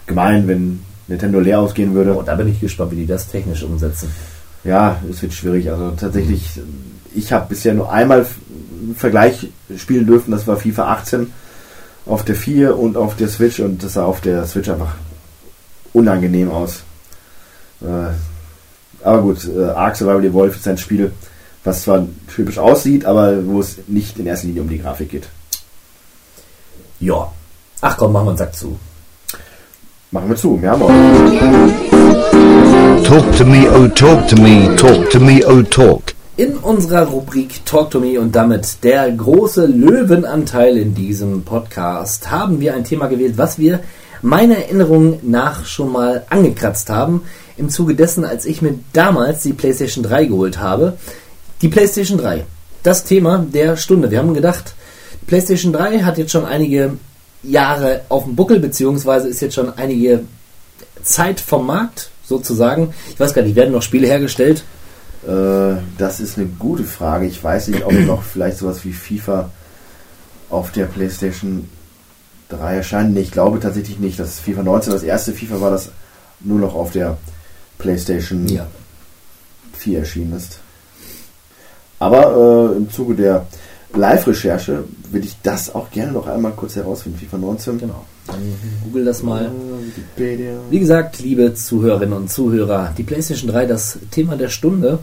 gemein, 0.07 0.48
wenn 0.48 0.83
Nintendo 1.07 1.40
leer 1.40 1.61
ausgehen 1.61 1.94
würde. 1.94 2.16
Oh, 2.16 2.22
da 2.22 2.35
bin 2.35 2.48
ich 2.48 2.61
gespannt, 2.61 2.92
wie 2.92 2.96
die 2.96 3.07
das 3.07 3.29
technisch 3.29 3.62
umsetzen. 3.62 4.11
Ja, 4.64 5.01
es 5.11 5.22
wird 5.22 5.33
schwierig. 5.33 5.70
Also 5.70 5.90
tatsächlich, 5.92 6.61
ich 7.14 7.33
habe 7.33 7.46
bisher 7.48 7.75
nur 7.75 7.92
einmal 7.92 8.27
einen 8.83 8.94
Vergleich 8.96 9.48
spielen 9.77 10.07
dürfen, 10.07 10.31
das 10.31 10.46
war 10.46 10.57
FIFA 10.57 10.92
18 10.92 11.33
auf 12.07 12.25
der 12.25 12.35
4 12.35 12.77
und 12.77 12.96
auf 12.96 13.16
der 13.16 13.29
Switch 13.29 13.61
und 13.61 13.83
das 13.83 13.94
sah 13.94 14.05
auf 14.05 14.20
der 14.20 14.44
Switch 14.46 14.68
einfach 14.68 14.94
unangenehm 15.92 16.51
aus. 16.51 16.83
Äh, 17.81 19.05
aber 19.05 19.22
gut, 19.22 19.48
äh, 19.48 19.64
Ark 19.70 19.96
Survival 19.96 20.25
Evolved 20.25 20.57
ist 20.57 20.68
ein 20.68 20.79
Spiel, 20.79 21.12
was 21.64 21.83
zwar 21.83 22.07
typisch 22.35 22.59
aussieht, 22.59 23.05
aber 23.05 23.46
wo 23.46 23.61
es 23.61 23.79
nicht 23.87 24.18
in 24.18 24.27
erster 24.27 24.46
Linie 24.46 24.62
um 24.62 24.68
die 24.68 24.79
Grafik 24.79 25.11
geht. 25.11 25.29
Ja. 27.01 27.33
Ach 27.81 27.96
komm, 27.96 28.12
machen 28.12 28.27
wir 28.27 28.31
einen 28.31 28.38
Sack 28.38 28.55
zu. 28.55 28.79
Machen 30.11 30.29
wir 30.29 30.37
zu, 30.37 30.61
wir 30.61 30.70
haben 30.70 30.83
auch. 30.83 30.88
Talk 33.05 33.37
to 33.37 33.44
me, 33.44 33.66
oh 33.75 33.88
talk 33.88 34.29
to 34.29 34.37
me, 34.37 34.75
talk 34.77 35.11
to 35.11 35.18
me, 35.20 35.40
oh 35.46 35.62
talk. 35.62 36.14
In 36.35 36.57
unserer 36.57 37.09
Rubrik 37.09 37.66
Talk 37.66 37.90
to 37.90 38.01
Me 38.01 38.18
und 38.18 38.35
damit 38.35 38.83
der 38.85 39.12
große 39.12 39.66
Löwenanteil 39.66 40.79
in 40.79 40.94
diesem 40.94 41.42
Podcast 41.42 42.31
haben 42.31 42.59
wir 42.59 42.75
ein 42.75 42.85
Thema 42.85 43.09
gewählt, 43.09 43.35
was 43.37 43.59
wir 43.59 43.81
meiner 44.22 44.57
Erinnerung 44.57 45.18
nach 45.22 45.66
schon 45.66 45.92
mal 45.92 46.25
angekratzt 46.31 46.88
haben. 46.88 47.22
Im 47.59 47.68
Zuge 47.68 47.94
dessen, 47.94 48.25
als 48.25 48.46
ich 48.46 48.62
mir 48.62 48.79
damals 48.94 49.42
die 49.42 49.53
PlayStation 49.53 50.03
3 50.03 50.25
geholt 50.25 50.59
habe. 50.59 50.96
Die 51.62 51.68
PlayStation 51.68 52.18
3. 52.18 52.44
Das 52.83 53.05
Thema 53.05 53.38
der 53.38 53.77
Stunde. 53.77 54.11
Wir 54.11 54.18
haben 54.18 54.35
gedacht, 54.35 54.75
die 55.22 55.27
PlayStation 55.27 55.72
3 55.72 56.01
hat 56.01 56.18
jetzt 56.18 56.33
schon 56.33 56.44
einige 56.44 56.94
Jahre 57.44 58.03
auf 58.09 58.25
dem 58.25 58.35
Buckel, 58.35 58.59
beziehungsweise 58.59 59.29
ist 59.29 59.40
jetzt 59.40 59.55
schon 59.55 59.72
einige 59.79 60.25
Zeit 61.05 61.40
vom 61.40 61.66
Markt, 61.66 62.11
sozusagen. 62.25 62.92
Ich 63.11 63.20
weiß 63.20 63.33
gar 63.33 63.42
nicht, 63.42 63.55
werden 63.55 63.72
noch 63.72 63.83
Spiele 63.83 64.09
hergestellt? 64.09 64.64
Äh, 65.25 65.77
das 65.98 66.18
ist 66.18 66.37
eine 66.37 66.46
gute 66.46 66.83
Frage. 66.83 67.27
Ich 67.27 67.42
weiß 67.42 67.68
nicht, 67.68 67.85
ob 67.85 67.92
noch 67.92 68.25
vielleicht 68.25 68.59
sowas 68.59 68.85
wie 68.85 68.92
FIFA 68.92 69.51
auf 70.51 70.72
der 70.72 70.87
PlayStation 70.87 71.68
3 72.48 72.77
erscheint. 72.77 73.16
Ich 73.16 73.31
glaube 73.31 73.61
tatsächlich 73.61 74.01
nicht. 74.01 74.18
Das 74.18 74.40
FIFA 74.40 74.64
19, 74.64 74.92
das 74.92 75.05
erste 75.05 75.33
FIFA 75.33 75.61
war, 75.61 75.70
das 75.70 75.90
nur 76.40 76.59
noch 76.59 76.75
auf 76.75 76.90
der 76.90 77.18
PlayStation 77.79 78.46
4 79.75 79.98
erschienen 80.01 80.37
ist. 80.37 80.59
Aber 82.02 82.72
äh, 82.72 82.78
im 82.78 82.90
Zuge 82.90 83.14
der 83.14 83.46
Live-Recherche 83.94 84.82
will 85.12 85.24
ich 85.24 85.36
das 85.44 85.72
auch 85.72 85.88
gerne 85.92 86.10
noch 86.10 86.26
einmal 86.26 86.50
kurz 86.50 86.74
herausfinden. 86.74 87.16
FIFA 87.20 87.38
19. 87.38 87.78
Genau. 87.78 88.04
Dann 88.26 88.40
google 88.82 89.04
das 89.04 89.22
mal. 89.22 89.44
Äh, 89.44 89.86
Wikipedia. 89.86 90.54
Wie 90.68 90.80
gesagt, 90.80 91.20
liebe 91.20 91.54
Zuhörerinnen 91.54 92.16
und 92.16 92.28
Zuhörer, 92.28 92.92
die 92.98 93.04
PlayStation 93.04 93.52
3, 93.52 93.66
das 93.66 93.98
Thema 94.10 94.34
der 94.34 94.48
Stunde, 94.48 94.98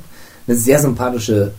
eine 0.45 0.57
sehr 0.57 0.77
sympathische 0.79 1.53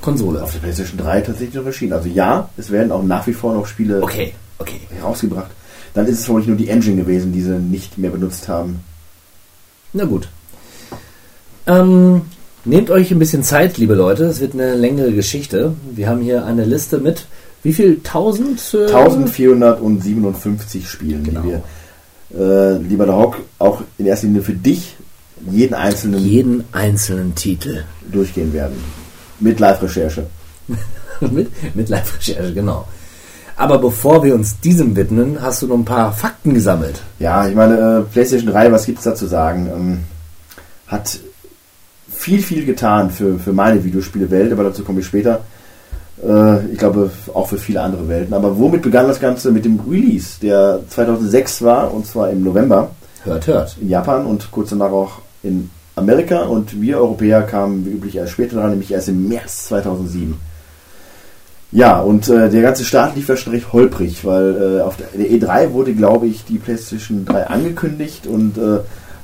Konsole. 0.00 0.40
Auf 0.40 0.52
der 0.52 0.60
PlayStation 0.60 0.98
3 0.98 1.22
tatsächlich 1.22 1.56
noch 1.56 1.66
erschienen. 1.66 1.94
Also 1.94 2.08
ja, 2.08 2.48
es 2.56 2.70
werden 2.70 2.92
auch 2.92 3.02
nach 3.02 3.26
wie 3.26 3.32
vor 3.32 3.54
noch 3.54 3.66
Spiele 3.66 4.00
Okay, 4.00 4.32
okay. 4.60 4.80
herausgebracht. 4.94 5.50
Dann 5.92 6.06
ist 6.06 6.20
es 6.20 6.28
wohl 6.28 6.38
nicht 6.38 6.46
nur 6.46 6.56
die 6.56 6.68
Engine 6.68 7.02
gewesen, 7.02 7.32
die 7.32 7.42
sie 7.42 7.58
nicht 7.58 7.98
mehr 7.98 8.10
benutzt 8.12 8.46
haben. 8.46 8.78
Na 9.92 10.04
gut. 10.04 10.28
Ähm, 11.66 12.22
nehmt 12.64 12.90
euch 12.90 13.10
ein 13.10 13.18
bisschen 13.18 13.42
Zeit, 13.42 13.78
liebe 13.78 13.94
Leute. 13.94 14.24
Es 14.24 14.40
wird 14.40 14.54
eine 14.54 14.74
längere 14.74 15.12
Geschichte. 15.12 15.74
Wir 15.90 16.08
haben 16.08 16.20
hier 16.20 16.44
eine 16.44 16.64
Liste 16.64 16.98
mit 16.98 17.26
wie 17.62 17.72
viel? 17.72 18.00
1000? 18.02 18.74
Äh, 18.74 18.86
1457 18.92 20.88
Spielen, 20.88 21.22
Genau. 21.22 21.42
die 21.42 21.48
wir, 21.50 21.62
äh, 22.40 22.78
lieber 22.78 23.06
der 23.06 23.16
Hock, 23.16 23.36
auch 23.60 23.82
in 23.98 24.06
erster 24.06 24.26
Linie 24.26 24.42
für 24.42 24.52
dich 24.54 24.96
jeden 25.48 25.74
einzelnen 25.74 26.20
jeden 26.24 26.64
einzelnen 26.72 27.34
Titel. 27.34 27.84
durchgehen 28.10 28.52
werden. 28.52 28.76
Mit 29.40 29.58
Live-Recherche. 29.60 30.26
mit, 31.20 31.74
mit 31.74 31.88
Live-Recherche, 31.88 32.52
genau. 32.52 32.86
Aber 33.56 33.78
bevor 33.78 34.24
wir 34.24 34.34
uns 34.34 34.58
diesem 34.60 34.96
widmen, 34.96 35.40
hast 35.40 35.62
du 35.62 35.68
noch 35.68 35.76
ein 35.76 35.84
paar 35.84 36.12
Fakten 36.12 36.52
gesammelt. 36.52 37.00
Ja, 37.20 37.46
ich 37.48 37.54
meine, 37.54 38.00
äh, 38.08 38.12
PlayStation 38.12 38.50
3, 38.52 38.72
was 38.72 38.86
gibt's 38.86 39.04
da 39.04 39.14
zu 39.14 39.26
sagen? 39.26 39.70
Ähm, 39.72 39.98
hat 40.88 41.20
viel, 42.22 42.40
viel 42.40 42.64
getan 42.64 43.10
für, 43.10 43.38
für 43.38 43.52
meine 43.52 43.82
Videospielewelt, 43.82 44.52
aber 44.52 44.64
dazu 44.64 44.84
komme 44.84 45.00
ich 45.00 45.06
später. 45.06 45.40
Äh, 46.24 46.66
ich 46.66 46.78
glaube, 46.78 47.10
auch 47.34 47.48
für 47.48 47.58
viele 47.58 47.80
andere 47.80 48.08
Welten. 48.08 48.32
Aber 48.32 48.56
womit 48.58 48.82
begann 48.82 49.08
das 49.08 49.18
Ganze? 49.18 49.50
Mit 49.50 49.64
dem 49.64 49.80
Release, 49.90 50.38
der 50.40 50.80
2006 50.88 51.62
war, 51.62 51.92
und 51.92 52.06
zwar 52.06 52.30
im 52.30 52.44
November 52.44 52.90
Hört, 53.24 53.46
hört. 53.48 53.76
in 53.80 53.88
Japan 53.88 54.24
und 54.24 54.50
kurz 54.52 54.70
danach 54.70 54.92
auch 54.92 55.20
in 55.42 55.70
Amerika. 55.96 56.42
Und 56.42 56.80
wir 56.80 56.98
Europäer 56.98 57.42
kamen 57.42 57.84
wie 57.84 57.90
üblich 57.90 58.16
erst 58.16 58.32
später 58.32 58.56
dran, 58.56 58.70
nämlich 58.70 58.92
erst 58.92 59.08
im 59.08 59.28
März 59.28 59.66
2007. 59.66 60.36
Ja, 61.72 62.00
und 62.00 62.28
äh, 62.28 62.50
der 62.50 62.62
ganze 62.62 62.84
Start 62.84 63.16
lief 63.16 63.28
ja 63.28 63.34
recht 63.34 63.72
holprig, 63.72 64.24
weil 64.24 64.78
äh, 64.78 64.82
auf 64.82 64.96
der, 64.96 65.06
der 65.14 65.26
E3 65.26 65.72
wurde, 65.72 65.94
glaube 65.94 66.26
ich, 66.26 66.44
die 66.44 66.58
PlayStation 66.58 67.24
3 67.24 67.46
angekündigt 67.46 68.26
und 68.26 68.58
äh, 68.58 68.80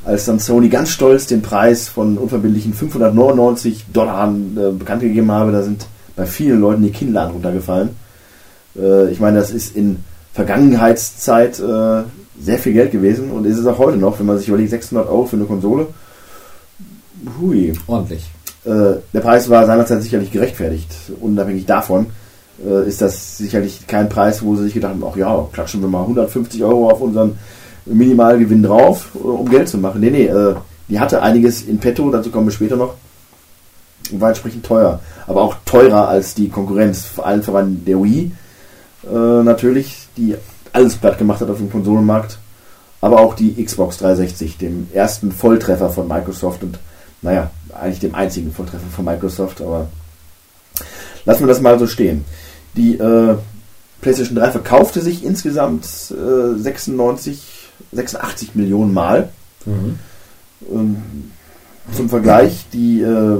als 0.08 0.24
dann 0.24 0.38
Sony 0.38 0.70
ganz 0.70 0.88
stolz 0.88 1.26
den 1.26 1.42
Preis 1.42 1.86
von 1.86 2.16
unverbindlichen 2.16 2.72
599 2.72 3.84
Dollar 3.92 4.26
äh, 4.26 4.70
bekannt 4.70 5.02
gegeben 5.02 5.30
habe, 5.30 5.52
da 5.52 5.62
sind 5.62 5.86
bei 6.16 6.24
vielen 6.24 6.62
Leuten 6.62 6.82
die 6.82 6.90
Kinnladen 6.90 7.32
runtergefallen. 7.32 7.90
Äh, 8.74 9.10
ich 9.10 9.20
meine, 9.20 9.38
das 9.38 9.50
ist 9.50 9.76
in 9.76 9.98
Vergangenheitszeit 10.32 11.60
äh, 11.60 12.04
sehr 12.40 12.58
viel 12.58 12.72
Geld 12.72 12.90
gewesen 12.90 13.30
und 13.30 13.44
ist 13.44 13.58
es 13.58 13.66
auch 13.66 13.76
heute 13.76 13.98
noch, 13.98 14.18
wenn 14.18 14.24
man 14.24 14.38
sich 14.38 14.48
überlegt, 14.48 14.70
600 14.70 15.06
Euro 15.08 15.26
für 15.26 15.36
eine 15.36 15.44
Konsole. 15.44 15.88
Hui. 17.38 17.74
Ordentlich. 17.86 18.30
Äh, 18.64 19.00
der 19.12 19.20
Preis 19.20 19.50
war 19.50 19.66
seinerzeit 19.66 20.02
sicherlich 20.02 20.32
gerechtfertigt. 20.32 20.88
Unabhängig 21.20 21.66
davon 21.66 22.06
äh, 22.66 22.88
ist 22.88 23.02
das 23.02 23.36
sicherlich 23.36 23.86
kein 23.86 24.08
Preis, 24.08 24.42
wo 24.42 24.56
sie 24.56 24.64
sich 24.64 24.74
gedacht 24.74 24.92
haben, 24.92 25.04
ach 25.06 25.16
ja, 25.16 25.46
klatschen 25.52 25.82
wir 25.82 25.88
mal 25.88 26.00
150 26.00 26.64
Euro 26.64 26.88
auf 26.88 27.02
unseren 27.02 27.38
Minimalgewinn 27.92 28.62
drauf, 28.62 29.10
äh, 29.14 29.18
um 29.18 29.48
Geld 29.48 29.68
zu 29.68 29.78
machen. 29.78 30.00
Nee, 30.00 30.10
nee, 30.10 30.26
äh, 30.26 30.54
die 30.88 31.00
hatte 31.00 31.22
einiges 31.22 31.62
in 31.62 31.78
petto, 31.78 32.10
dazu 32.10 32.30
kommen 32.30 32.46
wir 32.46 32.52
später 32.52 32.76
noch. 32.76 32.94
War 34.12 34.30
entsprechend 34.30 34.64
teuer. 34.64 35.00
Aber 35.26 35.42
auch 35.42 35.56
teurer 35.64 36.08
als 36.08 36.34
die 36.34 36.48
Konkurrenz, 36.48 37.04
vor 37.04 37.26
allem 37.26 37.42
voran 37.42 37.82
der 37.86 38.02
Wii. 38.02 38.32
Äh, 39.04 39.42
natürlich, 39.42 40.08
die 40.16 40.34
alles 40.72 40.96
platt 40.96 41.18
gemacht 41.18 41.40
hat 41.40 41.50
auf 41.50 41.58
dem 41.58 41.70
Konsolenmarkt. 41.70 42.38
Aber 43.00 43.20
auch 43.20 43.34
die 43.34 43.62
Xbox 43.62 43.98
360, 43.98 44.58
dem 44.58 44.88
ersten 44.92 45.30
Volltreffer 45.30 45.90
von 45.90 46.08
Microsoft 46.08 46.62
und 46.62 46.78
naja, 47.22 47.50
eigentlich 47.74 48.00
dem 48.00 48.14
einzigen 48.14 48.52
Volltreffer 48.52 48.88
von 48.94 49.04
Microsoft, 49.04 49.60
aber 49.60 49.88
lassen 51.24 51.42
wir 51.42 51.48
das 51.48 51.60
mal 51.60 51.78
so 51.78 51.86
stehen. 51.86 52.24
Die 52.76 52.94
äh, 52.96 53.36
PlayStation 54.00 54.36
3 54.36 54.52
verkaufte 54.52 55.00
sich 55.00 55.24
insgesamt 55.24 55.84
äh, 55.84 56.58
96, 56.58 57.57
86 57.92 58.54
Millionen 58.54 58.92
Mal. 58.92 59.30
Ähm, 59.66 60.96
zum 61.92 62.08
Vergleich, 62.08 62.66
die 62.72 63.00
äh, 63.00 63.38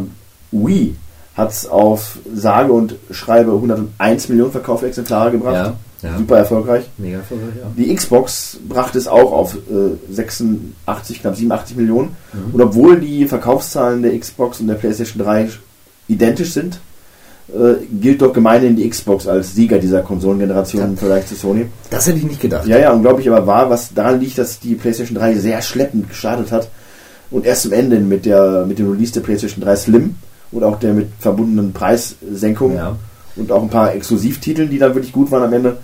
Wii 0.53 0.97
hat 1.35 1.51
es 1.51 1.67
auf 1.67 2.19
sage 2.35 2.73
und 2.73 2.97
schreibe 3.11 3.53
101 3.53 4.29
Millionen 4.29 4.51
verkaufte 4.51 4.87
Exemplare 4.87 5.31
gebracht. 5.31 5.55
Ja, 5.55 5.77
ja. 6.03 6.19
Super 6.19 6.39
erfolgreich. 6.39 6.89
Mega 6.97 7.21
verrückt, 7.21 7.57
ja. 7.59 7.71
Die 7.77 7.95
Xbox 7.95 8.59
brachte 8.69 8.99
es 8.99 9.07
auch 9.07 9.33
auf 9.33 9.55
äh, 9.55 10.13
86, 10.13 11.21
knapp 11.21 11.37
87 11.37 11.77
Millionen. 11.77 12.17
Und 12.53 12.61
obwohl 12.61 13.01
die 13.01 13.27
Verkaufszahlen 13.27 14.03
der 14.03 14.19
Xbox 14.19 14.61
und 14.61 14.69
der 14.69 14.75
PlayStation 14.75 15.23
3 15.23 15.49
identisch 16.09 16.53
sind, 16.53 16.81
äh, 17.49 17.85
gilt 18.01 18.21
doch 18.21 18.33
gemeinhin 18.33 18.77
die 18.77 18.89
Xbox 18.89 19.27
als 19.27 19.55
Sieger 19.55 19.79
dieser 19.79 20.03
Konsolengeneration 20.03 20.83
im 20.85 20.97
Vergleich 20.97 21.27
zu 21.27 21.35
Sony. 21.35 21.67
Das 21.91 22.07
hätte 22.07 22.19
ich 22.19 22.25
nicht 22.25 22.41
gedacht. 22.41 22.67
Ja, 22.67 22.79
ja, 22.79 22.93
unglaublich 22.93 23.31
aber 23.31 23.47
wahr, 23.47 23.71
was 23.71 23.95
daran 23.95 24.21
liegt, 24.21 24.37
dass 24.39 24.61
die 24.61 24.75
PlayStation 24.75 25.17
3 25.17 25.35
sehr 25.37 25.63
schleppend 25.63 26.09
gestartet 26.09 26.53
hat 26.53 26.69
und 27.31 27.47
erst 27.47 27.63
zum 27.63 27.73
Ende 27.73 28.01
mit, 28.01 28.27
der, 28.27 28.67
mit 28.67 28.79
dem 28.79 28.91
Release 28.91 29.13
der 29.13 29.21
PlayStation 29.21 29.65
3 29.65 29.77
Slim 29.77 30.17
und 30.53 30.63
auch 30.63 30.79
der 30.79 30.93
mit 30.93 31.09
verbundenen 31.21 31.73
Preissenkungen 31.73 32.77
Ja. 32.77 32.97
und 33.37 33.51
auch 33.53 33.63
ein 33.63 33.71
paar 33.71 33.95
Exklusivtiteln, 33.95 34.69
die 34.71 34.79
dann 34.79 34.95
wirklich 34.95 35.13
gut 35.13 35.31
waren 35.31 35.45
am 35.45 35.53
Ende, 35.53 35.79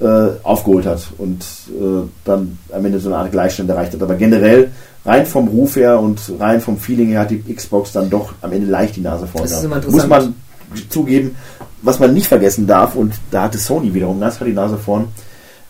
äh, 0.00 0.38
aufgeholt 0.42 0.86
hat 0.86 1.02
und 1.18 1.42
äh, 1.68 2.08
dann 2.24 2.58
am 2.72 2.84
Ende 2.84 2.98
so 2.98 3.10
eine 3.10 3.18
Art 3.18 3.32
Gleichstand 3.32 3.68
erreicht 3.68 3.92
hat. 3.92 4.02
Aber 4.02 4.14
generell, 4.14 4.70
rein 5.04 5.26
vom 5.26 5.48
Ruf 5.48 5.76
her 5.76 6.00
und 6.00 6.18
rein 6.38 6.62
vom 6.62 6.78
Feeling 6.78 7.08
her, 7.08 7.20
hat 7.20 7.30
die 7.30 7.42
Xbox 7.54 7.92
dann 7.92 8.08
doch 8.08 8.32
am 8.40 8.52
Ende 8.52 8.70
leicht 8.70 8.96
die 8.96 9.02
Nase 9.02 9.26
vorne. 9.26 9.82
Muss 9.90 10.06
man 10.06 10.34
zugeben, 10.88 11.36
was 11.82 11.98
man 11.98 12.14
nicht 12.14 12.26
vergessen 12.26 12.66
darf, 12.66 12.94
und 12.94 13.14
da 13.30 13.42
hatte 13.44 13.58
Sony 13.58 13.94
wiederum 13.94 14.20
ganz 14.20 14.36
klar 14.36 14.48
die 14.48 14.54
Nase 14.54 14.78
vorn, 14.78 15.08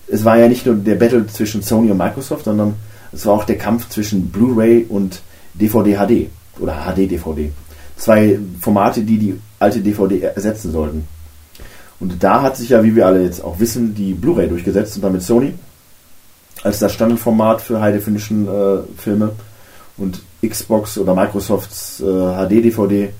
es 0.06 0.24
war 0.24 0.38
ja 0.38 0.48
nicht 0.48 0.66
nur 0.66 0.74
der 0.74 0.96
Battle 0.96 1.26
zwischen 1.26 1.62
Sony 1.62 1.90
und 1.90 1.98
Microsoft, 1.98 2.44
sondern 2.44 2.74
es 3.12 3.26
war 3.26 3.34
auch 3.34 3.44
der 3.44 3.58
Kampf 3.58 3.88
zwischen 3.88 4.30
Blu-ray 4.30 4.86
und 4.88 5.20
DVD 5.54 5.96
HD 5.96 6.30
oder 6.60 6.74
HD-DVD. 6.84 7.50
Zwei 7.96 8.38
Formate, 8.60 9.02
die 9.02 9.18
die 9.18 9.40
alte 9.58 9.80
DVD 9.80 10.20
ersetzen 10.20 10.72
sollten. 10.72 11.06
Und 12.00 12.22
da 12.22 12.42
hat 12.42 12.56
sich 12.56 12.70
ja, 12.70 12.82
wie 12.82 12.96
wir 12.96 13.06
alle 13.06 13.22
jetzt 13.22 13.44
auch 13.44 13.60
wissen, 13.60 13.94
die 13.94 14.14
Blu-ray 14.14 14.48
durchgesetzt 14.48 14.96
und 14.96 15.02
damit 15.02 15.22
Sony 15.22 15.54
als 16.62 16.78
das 16.78 16.92
Standardformat 16.92 17.60
für 17.60 17.80
High 17.80 17.94
Definition 17.94 18.46
äh, 18.46 19.00
Filme 19.00 19.32
und 19.96 20.20
Xbox 20.46 20.98
oder 20.98 21.14
Microsofts 21.14 22.00
äh, 22.00 22.04
HD-DVD, 22.04 23.10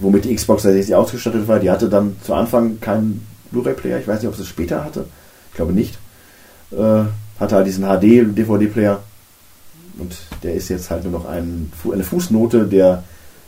womit 0.00 0.24
die 0.24 0.34
Xbox 0.34 0.62
tatsächlich 0.62 0.94
ausgestattet 0.94 1.48
war, 1.48 1.58
die 1.58 1.70
hatte 1.70 1.88
dann 1.88 2.16
zu 2.22 2.34
Anfang 2.34 2.80
keinen 2.80 3.26
Blu-ray-Player. 3.50 4.00
Ich 4.00 4.08
weiß 4.08 4.20
nicht, 4.20 4.28
ob 4.28 4.36
sie 4.36 4.42
es 4.42 4.48
später 4.48 4.84
hatte. 4.84 5.06
Ich 5.50 5.56
glaube 5.56 5.72
nicht. 5.72 5.98
Äh, 6.72 7.04
hatte 7.38 7.54
halt 7.54 7.66
diesen 7.66 7.84
HD-DVD-Player 7.84 9.02
und 9.98 10.16
der 10.42 10.54
ist 10.54 10.68
jetzt 10.68 10.90
halt 10.90 11.04
nur 11.04 11.12
noch 11.12 11.26
ein, 11.26 11.72
eine 11.90 12.04
Fußnote 12.04 12.66
der 12.66 13.04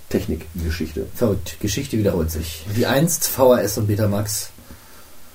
Technikgeschichte. 0.08 1.06
Verrückt. 1.14 1.58
Geschichte 1.61 1.98
wiederholt 1.98 2.30
sich. 2.30 2.64
Wie 2.72 2.87
einst 2.87 3.28
VHS 3.28 3.78
und 3.78 3.87
Betamax. 3.87 4.50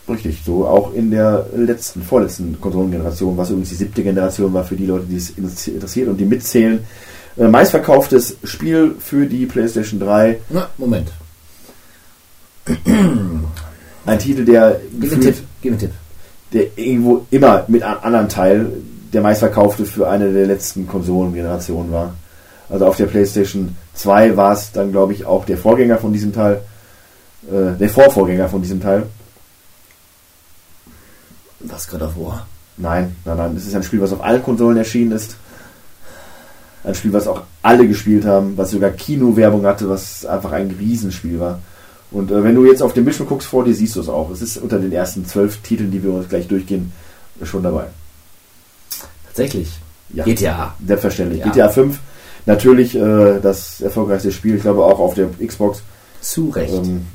Richtig, 0.09 0.41
so 0.45 0.67
auch 0.67 0.93
in 0.93 1.11
der 1.11 1.45
letzten, 1.55 2.01
vorletzten 2.01 2.59
Konsolengeneration, 2.59 3.37
was 3.37 3.49
übrigens 3.49 3.69
die 3.69 3.75
siebte 3.75 4.03
Generation 4.03 4.53
war 4.53 4.65
für 4.65 4.75
die 4.75 4.85
Leute, 4.85 5.05
die 5.05 5.15
es 5.15 5.29
interessiert 5.67 6.09
und 6.09 6.17
die 6.17 6.25
mitzählen. 6.25 6.79
Äh, 7.37 7.47
meistverkauftes 7.47 8.37
Spiel 8.43 8.95
für 8.99 9.25
die 9.25 9.45
PlayStation 9.45 9.99
3. 9.99 10.39
Na, 10.49 10.69
Moment. 10.77 11.11
Ein 14.05 14.19
Titel, 14.19 14.45
der, 14.45 14.79
Gib 14.91 14.91
einen 14.91 15.19
gefühlt- 15.21 15.35
Tipp. 15.37 15.45
Gib 15.61 15.71
mir 15.71 15.77
einen 15.77 15.79
Tipp. 15.79 15.91
der 16.53 16.77
irgendwo 16.77 17.25
immer 17.31 17.63
mit 17.67 17.81
einem 17.83 17.99
anderen 18.03 18.29
Teil 18.29 18.67
der 19.11 19.21
meistverkaufte 19.21 19.85
für 19.85 20.09
eine 20.09 20.31
der 20.33 20.45
letzten 20.47 20.87
Konsolengenerationen 20.87 21.91
war. 21.91 22.13
Also 22.69 22.85
auf 22.87 22.97
der 22.97 23.05
PlayStation 23.05 23.75
2 23.93 24.35
war 24.37 24.53
es 24.53 24.71
dann, 24.71 24.91
glaube 24.91 25.13
ich, 25.13 25.25
auch 25.25 25.45
der 25.45 25.57
Vorgänger 25.57 25.97
von 25.97 26.11
diesem 26.13 26.33
Teil, 26.33 26.61
äh, 27.51 27.77
der 27.79 27.89
Vorvorgänger 27.89 28.49
von 28.49 28.61
diesem 28.61 28.81
Teil. 28.81 29.03
Was 31.59 31.87
gerade 31.87 32.05
War? 32.17 32.47
Nein, 32.77 33.15
nein, 33.25 33.37
nein. 33.37 33.55
Es 33.55 33.65
ist 33.67 33.75
ein 33.75 33.83
Spiel, 33.83 34.01
was 34.01 34.11
auf 34.13 34.23
allen 34.23 34.41
Konsolen 34.43 34.77
erschienen 34.77 35.11
ist. 35.11 35.35
Ein 36.83 36.95
Spiel, 36.95 37.13
was 37.13 37.27
auch 37.27 37.43
alle 37.61 37.87
gespielt 37.87 38.25
haben, 38.25 38.57
was 38.57 38.71
sogar 38.71 38.89
Kinowerbung 38.89 39.65
hatte, 39.65 39.87
was 39.89 40.25
einfach 40.25 40.51
ein 40.51 40.75
Riesenspiel 40.77 41.39
war. 41.39 41.59
Und 42.11 42.29
äh, 42.29 42.43
wenn 42.43 42.55
du 42.55 42.65
jetzt 42.65 42.81
auf 42.83 42.93
den 42.93 43.05
Bildschirm 43.05 43.27
guckst 43.27 43.47
vor 43.47 43.63
dir, 43.63 43.73
siehst 43.73 43.95
du 43.95 44.01
es 44.01 44.09
auch. 44.09 44.29
Es 44.31 44.41
ist 44.41 44.57
unter 44.57 44.79
den 44.79 44.91
ersten 44.91 45.25
zwölf 45.25 45.57
Titeln, 45.61 45.91
die 45.91 46.03
wir 46.03 46.11
uns 46.11 46.27
gleich 46.29 46.47
durchgehen, 46.47 46.91
schon 47.43 47.63
dabei. 47.63 47.85
Tatsächlich. 49.27 49.69
Ja. 50.13 50.23
GTA. 50.25 50.75
Selbstverständlich. 50.85 51.39
Ja. 51.39 51.47
GTA 51.49 51.69
5, 51.69 51.97
natürlich 52.45 52.95
äh, 52.95 53.39
das 53.41 53.81
erfolgreichste 53.81 54.31
Spiel, 54.31 54.55
ich 54.55 54.61
glaube 54.61 54.83
auch 54.83 54.99
auf 54.99 55.15
der 55.15 55.29
Xbox. 55.45 55.81
Zu 56.21 56.49
Recht. 56.49 56.73
Ähm, 56.73 57.07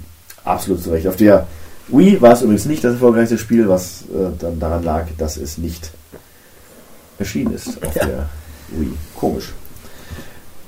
absolut 0.45 0.83
zu 0.83 0.91
Recht. 0.91 1.07
Auf 1.07 1.17
der 1.17 1.47
Wii 1.89 2.21
war 2.21 2.33
es 2.33 2.43
übrigens 2.43 2.65
nicht 2.67 2.83
das 2.83 2.95
erfolgreichste 2.95 3.39
Spiel, 3.39 3.69
was 3.69 4.03
äh, 4.03 4.31
dann 4.39 4.59
daran 4.59 4.83
lag, 4.83 5.07
dass 5.17 5.37
es 5.37 5.59
nicht 5.59 5.91
erschienen 7.19 7.55
ist 7.55 7.83
auf 7.85 7.95
Ja. 7.95 8.05
der 8.05 8.29
Wii. 8.71 8.93
Komisch. 9.15 9.53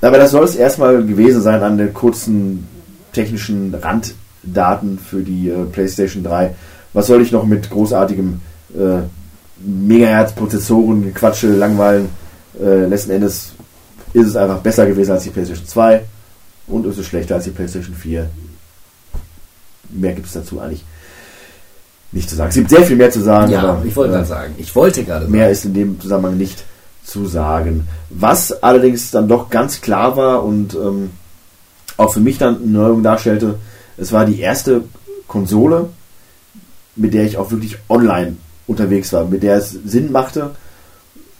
Aber 0.02 0.18
das 0.18 0.30
soll 0.30 0.44
es 0.44 0.56
erstmal 0.56 1.04
gewesen 1.04 1.42
sein 1.42 1.62
an 1.62 1.76
den 1.76 1.92
kurzen 1.92 2.66
technischen 3.12 3.74
Randdaten 3.74 4.98
für 4.98 5.22
die 5.22 5.50
äh, 5.50 5.64
PlayStation 5.64 6.22
3. 6.22 6.54
Was 6.92 7.06
soll 7.06 7.22
ich 7.22 7.32
noch 7.32 7.44
mit 7.44 7.70
großartigem 7.70 8.40
äh, 8.74 9.02
Megahertz-Prozessoren, 9.62 11.12
Quatsche, 11.12 11.48
langweilen? 11.48 12.08
Äh, 12.60 12.86
letzten 12.86 13.10
Endes 13.10 13.52
ist 14.12 14.26
es 14.26 14.36
einfach 14.36 14.58
besser 14.58 14.86
gewesen 14.86 15.12
als 15.12 15.24
die 15.24 15.30
PlayStation 15.30 15.66
2 15.66 16.02
und 16.66 16.86
ist 16.86 16.98
es 16.98 17.06
schlechter 17.06 17.36
als 17.36 17.44
die 17.44 17.50
PlayStation 17.50 17.94
4. 17.94 18.28
Mehr 19.90 20.12
gibt 20.12 20.26
es 20.26 20.32
dazu 20.32 20.60
eigentlich 20.60 20.84
nicht 22.12 22.28
zu 22.28 22.36
sagen. 22.36 22.48
Es 22.48 22.54
gibt 22.56 22.70
sehr 22.70 22.82
viel 22.82 22.96
mehr 22.96 23.10
zu 23.10 23.20
sagen, 23.20 23.52
Ja, 23.52 23.62
aber 23.62 23.84
ich 23.84 23.94
wollte 23.94 24.12
äh, 24.12 24.16
gerade 24.16 24.28
sagen. 24.28 24.54
Ich 24.58 24.74
wollte 24.74 25.04
gerade 25.04 25.24
sagen. 25.26 25.32
Mehr 25.32 25.50
ist 25.50 25.64
in 25.64 25.74
dem 25.74 26.00
Zusammenhang 26.00 26.36
nicht 26.36 26.64
zu 27.10 27.26
sagen. 27.26 27.88
Was 28.08 28.62
allerdings 28.62 29.10
dann 29.10 29.28
doch 29.28 29.50
ganz 29.50 29.80
klar 29.80 30.16
war 30.16 30.44
und 30.44 30.74
ähm, 30.74 31.10
auch 31.96 32.12
für 32.12 32.20
mich 32.20 32.38
dann 32.38 32.56
eine 32.56 32.66
Neuerung 32.66 33.02
darstellte, 33.02 33.56
es 33.96 34.12
war 34.12 34.24
die 34.24 34.40
erste 34.40 34.84
Konsole, 35.26 35.90
mit 36.96 37.12
der 37.12 37.24
ich 37.24 37.36
auch 37.36 37.50
wirklich 37.50 37.78
online 37.88 38.36
unterwegs 38.66 39.12
war, 39.12 39.24
mit 39.24 39.42
der 39.42 39.56
es 39.56 39.70
Sinn 39.70 40.12
machte, 40.12 40.52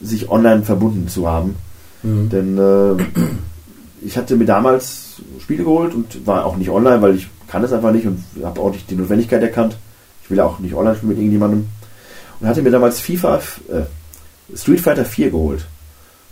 sich 0.01 0.29
online 0.29 0.63
verbunden 0.63 1.09
zu 1.09 1.29
haben. 1.29 1.57
Mhm. 2.03 2.29
Denn 2.31 2.59
äh, 2.59 3.03
ich 4.03 4.17
hatte 4.17 4.37
mir 4.37 4.47
damals 4.47 5.21
Spiele 5.39 5.65
geholt 5.65 5.95
und 5.95 6.27
war 6.27 6.45
auch 6.47 6.57
nicht 6.57 6.71
online, 6.71 7.01
weil 7.03 7.15
ich 7.15 7.29
kann 7.49 7.63
es 7.65 7.73
einfach 7.73 7.93
nicht 7.93 8.07
und 8.07 8.25
habe 8.43 8.61
auch 8.61 8.73
nicht 8.73 8.91
die 8.91 8.97
Notwendigkeit 8.97 9.43
erkannt. 9.43 9.77
Ich 10.25 10.31
will 10.31 10.41
auch 10.41 10.59
nicht 10.59 10.75
online 10.75 10.97
spielen 10.97 11.11
mit 11.11 11.19
irgendjemandem. 11.19 11.69
Und 12.41 12.49
hatte 12.49 12.63
mir 12.63 12.71
damals 12.71 13.01
FIFA, 13.01 13.37
äh, 13.69 13.83
Street 14.55 14.81
Fighter 14.81 15.05
4 15.05 15.31
geholt. 15.31 15.67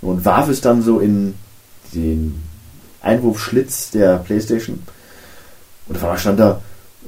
Und 0.01 0.25
warf 0.25 0.49
es 0.49 0.61
dann 0.61 0.83
so 0.83 1.01
in 1.01 1.35
den 1.95 2.43
Einwurfschlitz 3.01 3.91
der 3.91 4.19
Playstation. 4.19 4.81
Und 5.89 5.97
einmal 5.97 6.19
stand 6.19 6.41
da, 6.41 6.61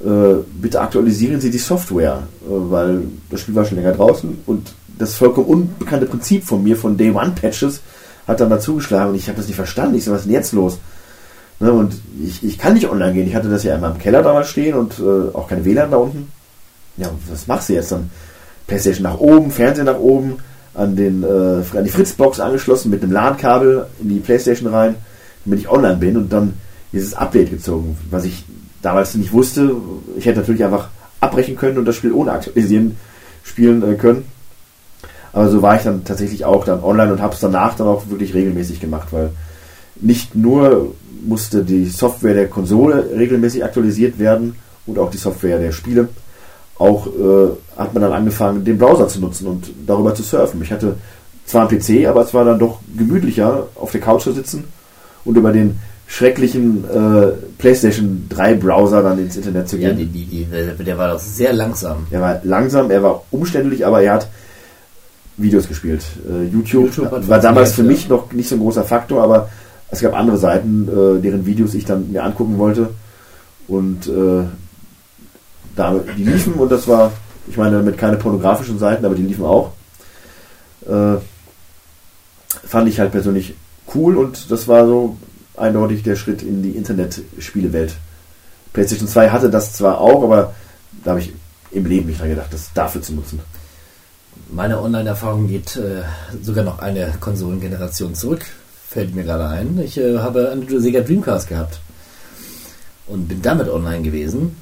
äh, 0.04 0.42
bitte 0.54 0.80
aktualisieren 0.80 1.40
Sie 1.40 1.50
die 1.50 1.58
Software, 1.58 2.22
äh, 2.42 2.48
weil 2.48 3.02
das 3.30 3.40
Spiel 3.40 3.54
war 3.54 3.64
schon 3.64 3.76
länger 3.76 3.92
draußen 3.92 4.38
und 4.46 4.72
das 4.98 5.14
vollkommen 5.14 5.46
unbekannte 5.46 6.06
Prinzip 6.06 6.44
von 6.44 6.62
mir, 6.62 6.76
von 6.76 6.96
Day 6.96 7.10
One 7.10 7.32
Patches, 7.38 7.80
hat 8.26 8.40
dann 8.40 8.50
dazu 8.50 8.76
geschlagen 8.76 9.10
und 9.10 9.16
ich 9.16 9.28
habe 9.28 9.38
das 9.38 9.46
nicht 9.46 9.56
verstanden. 9.56 9.96
Ich 9.96 10.04
so, 10.04 10.12
was 10.12 10.20
ist 10.20 10.26
denn 10.26 10.34
jetzt 10.34 10.52
los? 10.52 10.78
Ne, 11.58 11.72
und 11.72 11.94
ich, 12.22 12.42
ich 12.42 12.58
kann 12.58 12.74
nicht 12.74 12.88
online 12.88 13.12
gehen. 13.12 13.26
Ich 13.26 13.34
hatte 13.34 13.50
das 13.50 13.64
ja 13.64 13.74
einmal 13.74 13.92
im 13.92 13.98
Keller 13.98 14.22
damals 14.22 14.48
stehen 14.48 14.74
und 14.74 14.98
äh, 14.98 15.34
auch 15.34 15.48
keine 15.48 15.64
WLAN 15.64 15.90
da 15.90 15.98
unten. 15.98 16.32
Ja, 16.96 17.10
was 17.30 17.46
machst 17.46 17.68
du 17.68 17.74
jetzt 17.74 17.92
dann? 17.92 18.10
Playstation 18.66 19.02
nach 19.02 19.18
oben, 19.18 19.50
Fernseher 19.50 19.84
nach 19.84 19.98
oben, 19.98 20.38
an, 20.74 20.96
den, 20.96 21.22
äh, 21.22 21.76
an 21.76 21.84
die 21.84 21.90
Fritzbox 21.90 22.40
angeschlossen 22.40 22.90
mit 22.90 23.02
einem 23.02 23.12
LAN-Kabel 23.12 23.86
in 24.00 24.08
die 24.08 24.20
Playstation 24.20 24.72
rein, 24.72 24.96
damit 25.44 25.60
ich 25.60 25.68
online 25.68 25.96
bin 25.96 26.16
und 26.16 26.32
dann 26.32 26.54
dieses 26.92 27.14
Update 27.14 27.50
gezogen, 27.50 27.96
was 28.10 28.24
ich 28.24 28.44
damals 28.82 29.14
nicht 29.14 29.32
wusste. 29.32 29.72
Ich 30.16 30.26
hätte 30.26 30.40
natürlich 30.40 30.64
einfach 30.64 30.88
abbrechen 31.20 31.56
können 31.56 31.78
und 31.78 31.84
das 31.84 31.96
Spiel 31.96 32.12
ohne 32.12 32.32
aktualisieren 32.32 32.96
spielen 33.42 33.82
äh, 33.82 33.94
können. 33.96 34.24
Aber 35.32 35.48
so 35.48 35.62
war 35.62 35.76
ich 35.76 35.82
dann 35.82 36.04
tatsächlich 36.04 36.44
auch 36.44 36.64
dann 36.64 36.82
online 36.82 37.12
und 37.12 37.20
habe 37.20 37.34
es 37.34 37.40
danach 37.40 37.76
dann 37.76 37.86
auch 37.86 38.08
wirklich 38.08 38.34
regelmäßig 38.34 38.80
gemacht, 38.80 39.08
weil 39.12 39.30
nicht 39.96 40.34
nur 40.34 40.94
musste 41.22 41.62
die 41.62 41.86
Software 41.86 42.34
der 42.34 42.48
Konsole 42.48 43.10
regelmäßig 43.16 43.64
aktualisiert 43.64 44.18
werden 44.18 44.56
und 44.86 44.98
auch 44.98 45.10
die 45.10 45.18
Software 45.18 45.58
der 45.58 45.72
Spiele, 45.72 46.08
auch 46.80 47.06
äh, 47.06 47.50
hat 47.76 47.92
man 47.94 48.02
dann 48.02 48.12
angefangen, 48.12 48.64
den 48.64 48.78
Browser 48.78 49.06
zu 49.06 49.20
nutzen 49.20 49.46
und 49.46 49.70
darüber 49.86 50.14
zu 50.14 50.22
surfen. 50.22 50.62
Ich 50.62 50.72
hatte 50.72 50.94
zwar 51.44 51.68
einen 51.68 51.78
PC, 51.78 52.06
aber 52.08 52.22
es 52.22 52.32
war 52.34 52.44
dann 52.44 52.58
doch 52.58 52.80
gemütlicher, 52.96 53.66
auf 53.76 53.92
der 53.92 54.00
Couch 54.00 54.22
zu 54.22 54.32
sitzen 54.32 54.64
und 55.24 55.36
über 55.36 55.52
den 55.52 55.78
schrecklichen 56.06 56.84
äh, 56.90 57.28
PlayStation 57.58 58.26
3 58.30 58.54
Browser 58.54 59.02
dann 59.02 59.18
ins 59.18 59.36
Internet 59.36 59.68
zu 59.68 59.76
Ja, 59.76 59.90
gehen. 59.90 59.98
die, 60.12 60.24
die, 60.24 60.44
die, 60.46 60.84
der 60.84 60.98
war 60.98 61.12
doch 61.12 61.20
sehr 61.20 61.52
langsam. 61.52 62.06
Er 62.10 62.20
war 62.20 62.40
langsam, 62.44 62.90
er 62.90 63.02
war 63.02 63.22
umständlich, 63.30 63.86
aber 63.86 64.02
er 64.02 64.14
hat 64.14 64.28
Videos 65.36 65.68
gespielt. 65.68 66.02
Äh, 66.28 66.46
YouTube, 66.46 66.86
YouTube 66.96 67.28
war 67.28 67.38
damals 67.40 67.72
für 67.72 67.82
mich 67.82 68.08
noch 68.08 68.32
nicht 68.32 68.48
so 68.48 68.56
ein 68.56 68.60
großer 68.60 68.84
Faktor, 68.84 69.22
aber 69.22 69.50
es 69.90 70.00
gab 70.00 70.14
andere 70.14 70.38
Seiten, 70.38 70.88
äh, 70.88 71.20
deren 71.20 71.46
Videos 71.46 71.74
ich 71.74 71.84
dann 71.84 72.10
mir 72.10 72.24
angucken 72.24 72.58
wollte. 72.58 72.88
Und 73.68 74.08
äh, 74.08 74.44
da, 75.80 75.98
die 76.16 76.24
liefen 76.24 76.54
und 76.54 76.70
das 76.70 76.86
war, 76.86 77.12
ich 77.48 77.56
meine 77.56 77.76
damit 77.76 77.96
keine 77.96 78.16
pornografischen 78.16 78.78
Seiten, 78.78 79.04
aber 79.04 79.14
die 79.14 79.22
liefen 79.22 79.44
auch. 79.44 79.72
Äh, 80.86 81.16
fand 82.66 82.88
ich 82.88 83.00
halt 83.00 83.12
persönlich 83.12 83.54
cool 83.94 84.16
und 84.16 84.50
das 84.50 84.68
war 84.68 84.86
so 84.86 85.16
eindeutig 85.56 86.02
der 86.02 86.16
Schritt 86.16 86.42
in 86.42 86.62
die 86.62 86.70
Internetspielewelt. 86.70 87.94
PlayStation 88.72 89.08
2 89.08 89.30
hatte 89.30 89.50
das 89.50 89.72
zwar 89.72 90.00
auch, 90.00 90.22
aber 90.22 90.54
da 91.04 91.10
habe 91.10 91.20
ich 91.20 91.32
im 91.72 91.86
Leben 91.86 92.06
nicht 92.08 92.20
dran 92.20 92.28
gedacht, 92.28 92.52
das 92.52 92.72
dafür 92.74 93.02
zu 93.02 93.14
nutzen. 93.14 93.40
Meine 94.52 94.80
Online-Erfahrung 94.80 95.48
geht 95.48 95.76
äh, 95.76 96.02
sogar 96.42 96.64
noch 96.64 96.80
eine 96.80 97.14
Konsolengeneration 97.20 98.14
zurück. 98.14 98.44
Fällt 98.88 99.14
mir 99.14 99.24
gerade 99.24 99.46
ein. 99.46 99.80
Ich 99.82 99.96
äh, 99.96 100.18
habe 100.18 100.50
eine 100.50 100.80
Sega 100.80 101.00
Dreamcast 101.00 101.48
gehabt 101.48 101.80
und 103.06 103.28
bin 103.28 103.42
damit 103.42 103.68
online 103.68 104.02
gewesen. 104.02 104.56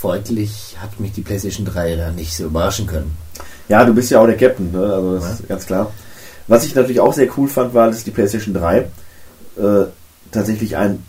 Folglich 0.00 0.76
hat 0.80 1.00
mich 1.00 1.10
die 1.10 1.22
PlayStation 1.22 1.66
3 1.66 1.96
da 1.96 2.12
nicht 2.12 2.36
so 2.36 2.44
überraschen 2.44 2.86
können. 2.86 3.16
Ja, 3.68 3.84
du 3.84 3.92
bist 3.92 4.12
ja 4.12 4.20
auch 4.20 4.26
der 4.26 4.36
Captain, 4.36 4.70
ne? 4.70 4.78
also 4.78 5.18
das 5.18 5.40
ist 5.40 5.48
ganz 5.48 5.66
klar. 5.66 5.92
Was 6.46 6.64
ich 6.64 6.76
natürlich 6.76 7.00
auch 7.00 7.12
sehr 7.12 7.26
cool 7.36 7.48
fand, 7.48 7.74
war, 7.74 7.88
dass 7.88 8.04
die 8.04 8.12
PlayStation 8.12 8.54
3 8.54 8.78
äh, 8.78 8.86
tatsächlich 10.30 10.76
ein 10.76 11.02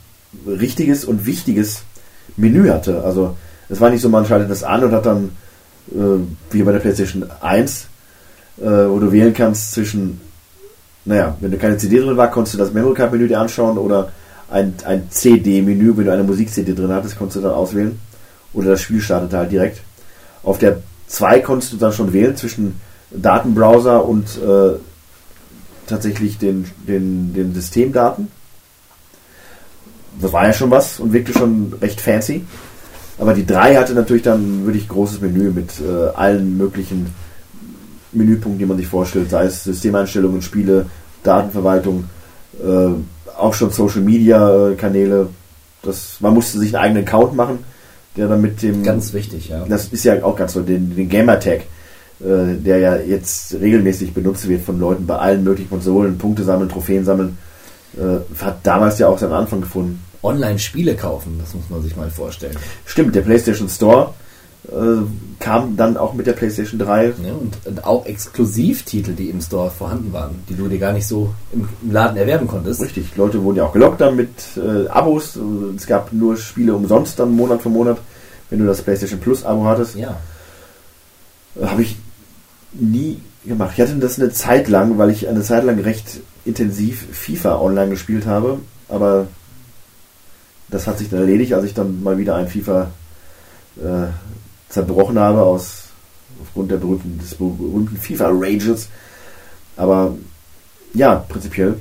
richtiges 0.48 1.06
und 1.06 1.28
wichtiges 1.28 1.84
Menü 2.36 2.70
hatte. 2.70 3.04
Also 3.04 3.38
es 3.70 3.80
war 3.80 3.92
nicht 3.92 4.02
so, 4.02 4.10
man 4.10 4.26
schaltet 4.26 4.50
das 4.50 4.64
an 4.64 4.84
und 4.84 4.92
hat 4.92 5.06
dann, 5.06 5.36
äh, 5.92 6.26
wie 6.50 6.64
bei 6.64 6.72
der 6.72 6.80
PlayStation 6.80 7.30
1, 7.42 7.86
äh, 8.58 8.64
wo 8.64 8.98
du 8.98 9.12
wählen 9.12 9.36
kannst 9.36 9.74
zwischen, 9.74 10.20
naja, 11.06 11.38
wenn 11.42 11.52
du 11.52 11.60
keine 11.60 11.78
CD 11.78 12.00
drin 12.00 12.18
war, 12.18 12.32
konntest 12.32 12.56
du 12.56 12.58
das 12.58 12.74
Memory 12.74 12.96
Card 12.96 13.12
Menü 13.12 13.28
dir 13.28 13.40
anschauen 13.40 13.78
oder 13.78 14.12
ein, 14.50 14.74
ein 14.84 15.12
CD-Menü, 15.12 15.96
wenn 15.96 16.06
du 16.06 16.12
eine 16.12 16.24
Musik-CD 16.24 16.74
drin 16.74 16.92
hattest, 16.92 17.20
konntest 17.20 17.38
du 17.38 17.42
dann 17.42 17.54
auswählen. 17.54 18.09
Oder 18.54 18.72
das 18.72 18.82
Spiel 18.82 19.02
startete 19.02 19.38
halt 19.38 19.52
direkt. 19.52 19.82
Auf 20.44 20.58
der 20.58 20.82
2 21.08 21.40
konntest 21.42 21.74
du 21.74 21.78
dann 21.78 21.94
schon 21.94 22.14
wählen 22.14 22.36
zwischen 22.36 22.80
Datenbrowser 23.12 24.06
und 24.06 24.28
äh, 24.38 24.78
tatsächlich 25.88 26.38
den, 26.38 26.66
den, 26.88 27.34
den 27.34 27.54
Systemdaten. 27.54 28.30
Das 30.22 30.34
war 30.34 30.46
ja 30.46 30.54
schon 30.54 30.72
was 30.72 31.00
und 31.00 31.14
wirkte 31.14 31.34
schon 31.34 31.74
recht 31.82 32.02
fancy. 32.02 32.46
Aber 33.18 33.34
die 33.34 33.46
3 33.46 33.76
hatte 33.76 33.94
natürlich 33.94 34.24
dann 34.24 34.66
wirklich 34.66 34.88
großes 34.88 35.22
Menü 35.22 35.52
mit 35.52 35.72
äh, 35.82 36.16
allen 36.16 36.58
möglichen 36.58 37.14
Menüpunkten, 38.12 38.60
die 38.60 38.66
man 38.66 38.78
sich 38.78 38.88
vorstellt, 38.88 39.30
sei 39.30 39.46
es 39.46 39.64
Systemeinstellungen, 39.64 40.42
Spiele, 40.42 40.86
Datenverwaltung, 41.24 42.06
äh, 42.64 42.92
auch 43.38 43.54
schon 43.54 43.72
Social 43.72 44.02
Media 44.02 44.70
äh, 44.70 44.76
Kanäle. 44.76 45.30
Das, 45.82 46.18
man 46.20 46.34
musste 46.34 46.60
sich 46.60 46.76
einen 46.76 46.86
eigenen 46.86 47.08
Account 47.08 47.36
machen, 47.36 47.60
der 48.20 48.28
dann 48.28 48.42
mit 48.42 48.62
dem 48.62 48.84
Ganz 48.84 49.14
wichtig, 49.14 49.50
ja. 49.50 49.66
das 49.68 49.88
ist 49.88 50.04
ja 50.04 50.22
auch 50.24 50.36
ganz 50.36 50.54
so, 50.54 50.62
den, 50.62 50.94
den 50.94 51.08
Gamertag, 51.08 51.62
äh, 52.20 52.56
der 52.58 52.80
ja 52.80 52.98
jetzt 52.98 53.54
regelmäßig 53.54 54.14
benutzt 54.14 54.48
wird 54.50 54.62
von 54.62 54.78
Leuten 54.78 55.08
bei 55.08 55.18
allen 55.18 55.44
möglichen 55.44 55.70
Konsolen, 55.70 56.18
Punkte 56.18 56.44
sammeln, 56.44 56.70
Trophäen 56.70 57.06
sammeln, 57.06 57.38
äh, 57.98 58.44
hat 58.44 58.60
damals 58.64 59.00
ja 59.00 59.08
auch 59.08 59.18
seinen 59.18 59.32
Anfang 59.32 59.62
gefunden. 59.62 60.04
Online-Spiele 60.22 60.96
kaufen, 60.96 61.38
das 61.40 61.54
muss 61.54 61.70
man 61.70 61.82
sich 61.82 61.96
mal 61.96 62.10
vorstellen. 62.10 62.58
Stimmt, 62.86 63.16
der 63.16 63.22
PlayStation 63.22 63.70
Store 63.70 64.14
äh, 64.68 65.02
kam 65.40 65.78
dann 65.78 65.96
auch 65.98 66.14
mit 66.14 66.28
der 66.28 66.34
PlayStation 66.34 66.80
3. 66.80 67.14
Ne? 67.22 67.34
Und, 67.40 67.66
und 67.66 67.86
auch 67.86 68.06
Exklusivtitel, 68.06 69.14
die 69.14 69.30
im 69.30 69.42
Store 69.42 69.72
vorhanden 69.72 70.12
waren, 70.12 70.44
die 70.50 70.56
du 70.56 70.68
dir 70.68 70.80
gar 70.80 70.94
nicht 70.94 71.08
so 71.08 71.34
im, 71.54 71.68
im 71.82 71.92
Laden 71.92 72.18
erwerben 72.18 72.48
konntest. 72.48 72.82
Richtig, 72.82 73.16
Leute 73.16 73.42
wurden 73.42 73.58
ja 73.58 73.66
auch 73.66 73.74
gelockt 73.74 74.02
dann 74.02 74.16
mit 74.16 74.30
äh, 74.58 74.88
Abos. 74.90 75.38
Es 75.76 75.88
gab 75.88 76.12
nur 76.12 76.38
Spiele 76.38 76.76
umsonst 76.76 77.20
dann 77.20 77.32
Monat 77.32 77.62
für 77.62 77.70
Monat, 77.70 78.00
wenn 78.50 78.60
du 78.60 78.66
das 78.66 78.82
PlayStation 78.82 79.20
Plus 79.20 79.46
Abo 79.46 79.66
hattest. 79.66 79.96
Ja. 79.96 80.20
Habe 81.62 81.84
ich 81.84 81.98
nie 82.72 83.22
gemacht. 83.46 83.72
Ich 83.76 83.82
hatte 83.82 83.96
das 83.96 84.20
eine 84.20 84.32
Zeit 84.32 84.68
lang, 84.68 84.98
weil 84.98 85.10
ich 85.10 85.28
eine 85.28 85.42
Zeit 85.42 85.64
lang 85.64 85.80
recht 85.80 86.22
intensiv 86.46 87.06
FIFA 87.12 87.60
online 87.60 87.90
gespielt 87.90 88.26
habe, 88.26 88.60
aber 88.88 89.28
das 90.70 90.88
hat 90.88 91.00
sich 91.00 91.10
dann 91.10 91.20
erledigt, 91.20 91.54
als 91.54 91.66
ich 91.66 91.74
dann 91.74 92.04
mal 92.04 92.18
wieder 92.18 92.36
ein 92.36 92.48
FIFA 92.48 92.92
äh, 93.78 94.08
zerbrochen 94.70 95.18
habe 95.18 95.42
aus 95.42 95.84
aufgrund 96.42 96.72
der 96.72 96.78
berühmten, 96.78 97.20
des 97.20 97.36
berühmten 97.36 97.98
FIFA 97.98 98.30
Rages. 98.32 98.88
Aber 99.76 100.16
ja, 100.94 101.16
prinzipiell. 101.16 101.80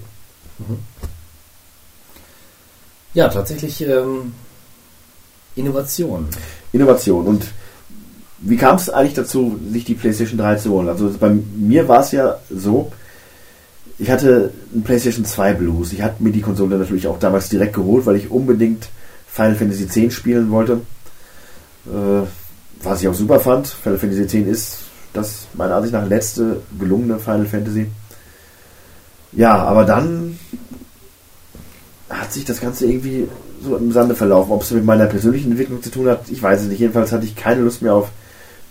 Ja, 3.14 3.28
tatsächlich 3.28 3.80
ähm, 3.82 4.32
Innovation. 5.54 6.28
Innovation. 6.72 7.26
Und 7.26 7.46
wie 8.40 8.56
kam 8.56 8.76
es 8.76 8.90
eigentlich 8.90 9.14
dazu, 9.14 9.58
sich 9.70 9.84
die 9.84 9.94
PlayStation 9.94 10.38
3 10.38 10.56
zu 10.56 10.70
holen? 10.70 10.88
Also 10.88 11.10
bei 11.18 11.30
mir 11.30 11.88
war 11.88 12.00
es 12.00 12.12
ja 12.12 12.38
so, 12.50 12.92
ich 13.98 14.10
hatte 14.10 14.52
einen 14.72 14.84
PlayStation 14.84 15.24
2 15.24 15.54
Blues. 15.54 15.92
Ich 15.92 16.02
hatte 16.02 16.22
mir 16.22 16.30
die 16.30 16.40
Konsole 16.40 16.78
natürlich 16.78 17.08
auch 17.08 17.18
damals 17.18 17.48
direkt 17.48 17.74
geholt, 17.74 18.06
weil 18.06 18.16
ich 18.16 18.30
unbedingt 18.30 18.88
Final 19.26 19.56
Fantasy 19.56 20.04
X 20.04 20.14
spielen 20.14 20.50
wollte. 20.50 20.80
Äh, 21.86 22.26
was 22.82 23.02
ich 23.02 23.08
auch 23.08 23.14
super 23.14 23.40
fand. 23.40 23.66
Final 23.66 23.98
Fantasy 23.98 24.22
X 24.22 24.34
ist 24.34 24.78
das 25.12 25.46
meiner 25.54 25.74
Ansicht 25.74 25.94
nach 25.94 26.06
letzte 26.06 26.60
gelungene 26.78 27.18
Final 27.18 27.46
Fantasy. 27.46 27.86
Ja, 29.32 29.56
aber 29.56 29.84
dann 29.84 30.38
hat 32.08 32.32
sich 32.32 32.44
das 32.44 32.60
Ganze 32.60 32.86
irgendwie 32.86 33.28
so 33.62 33.76
im 33.76 33.92
Sande 33.92 34.14
verlaufen. 34.14 34.52
Ob 34.52 34.62
es 34.62 34.70
mit 34.70 34.84
meiner 34.84 35.06
persönlichen 35.06 35.50
Entwicklung 35.50 35.82
zu 35.82 35.90
tun 35.90 36.08
hat, 36.08 36.28
ich 36.28 36.42
weiß 36.42 36.62
es 36.62 36.68
nicht. 36.68 36.80
Jedenfalls 36.80 37.12
hatte 37.12 37.24
ich 37.24 37.36
keine 37.36 37.62
Lust 37.62 37.82
mehr 37.82 37.94
auf 37.94 38.10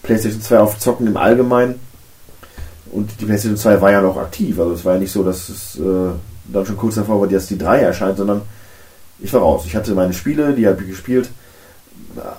PlayStation 0.04 0.42
2 0.42 0.60
auf 0.60 0.80
Zocken 0.80 1.08
im 1.08 1.18
Allgemeinen. 1.18 1.76
Und 2.92 3.12
die 3.20 3.26
PlayStation 3.26 3.58
2 3.58 3.82
war 3.82 3.92
ja 3.92 4.02
noch 4.02 4.18
aktiv. 4.18 4.60
Also 4.60 4.74
es 4.74 4.86
war 4.86 4.94
ja 4.94 5.00
nicht 5.00 5.12
so, 5.12 5.24
dass 5.24 5.50
es 5.50 5.76
äh, 5.80 6.12
dann 6.46 6.66
schon 6.66 6.78
kurz 6.78 6.96
davor 6.96 7.22
war, 7.22 7.28
dass 7.28 7.48
die 7.48 7.58
3 7.58 7.80
erscheint, 7.80 8.18
sondern 8.18 8.42
ich 9.20 9.34
war 9.34 9.42
raus. 9.42 9.64
Ich 9.66 9.76
hatte 9.76 9.94
meine 9.94 10.14
Spiele, 10.14 10.54
die 10.54 10.68
habe 10.68 10.82
ich 10.82 10.90
gespielt. 10.90 11.30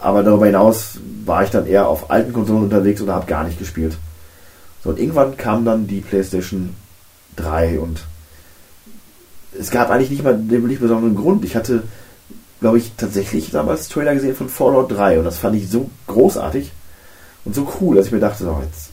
Aber 0.03 0.23
darüber 0.23 0.47
hinaus 0.47 0.99
war 1.25 1.45
ich 1.45 1.51
dann 1.51 1.67
eher 1.67 1.89
auf 1.89 2.11
alten 2.11 2.33
Konsolen 2.33 2.65
unterwegs 2.65 3.01
oder 3.03 3.15
habe 3.15 3.27
gar 3.27 3.45
nicht 3.45 3.59
gespielt. 3.59 3.97
So, 4.83 4.91
und 4.91 4.99
irgendwann 4.99 5.37
kam 5.37 5.65
dann 5.65 5.87
die 5.87 6.01
PlayStation 6.01 6.75
3 7.37 7.79
und 7.81 8.05
es 9.59 9.71
gab 9.71 9.91
eigentlich 9.91 10.11
nicht 10.11 10.25
mal 10.25 10.37
den 10.37 10.67
nicht 10.67 10.81
besonderen 10.81 11.17
Grund. 11.17 11.45
Ich 11.45 11.57
hatte, 11.57 11.83
glaube 12.61 12.79
ich, 12.79 12.93
tatsächlich 12.97 13.51
damals 13.51 13.89
Trailer 13.89 14.15
gesehen 14.15 14.35
von 14.35 14.49
Fallout 14.49 14.91
3 14.91 15.19
und 15.19 15.25
das 15.25 15.39
fand 15.39 15.57
ich 15.57 15.69
so 15.71 15.91
großartig 16.07 16.73
und 17.45 17.55
so 17.55 17.71
cool, 17.81 17.97
dass 17.97 18.07
ich 18.07 18.13
mir 18.13 18.21
dachte, 18.21 18.45
so, 18.45 18.63
jetzt 18.65 18.91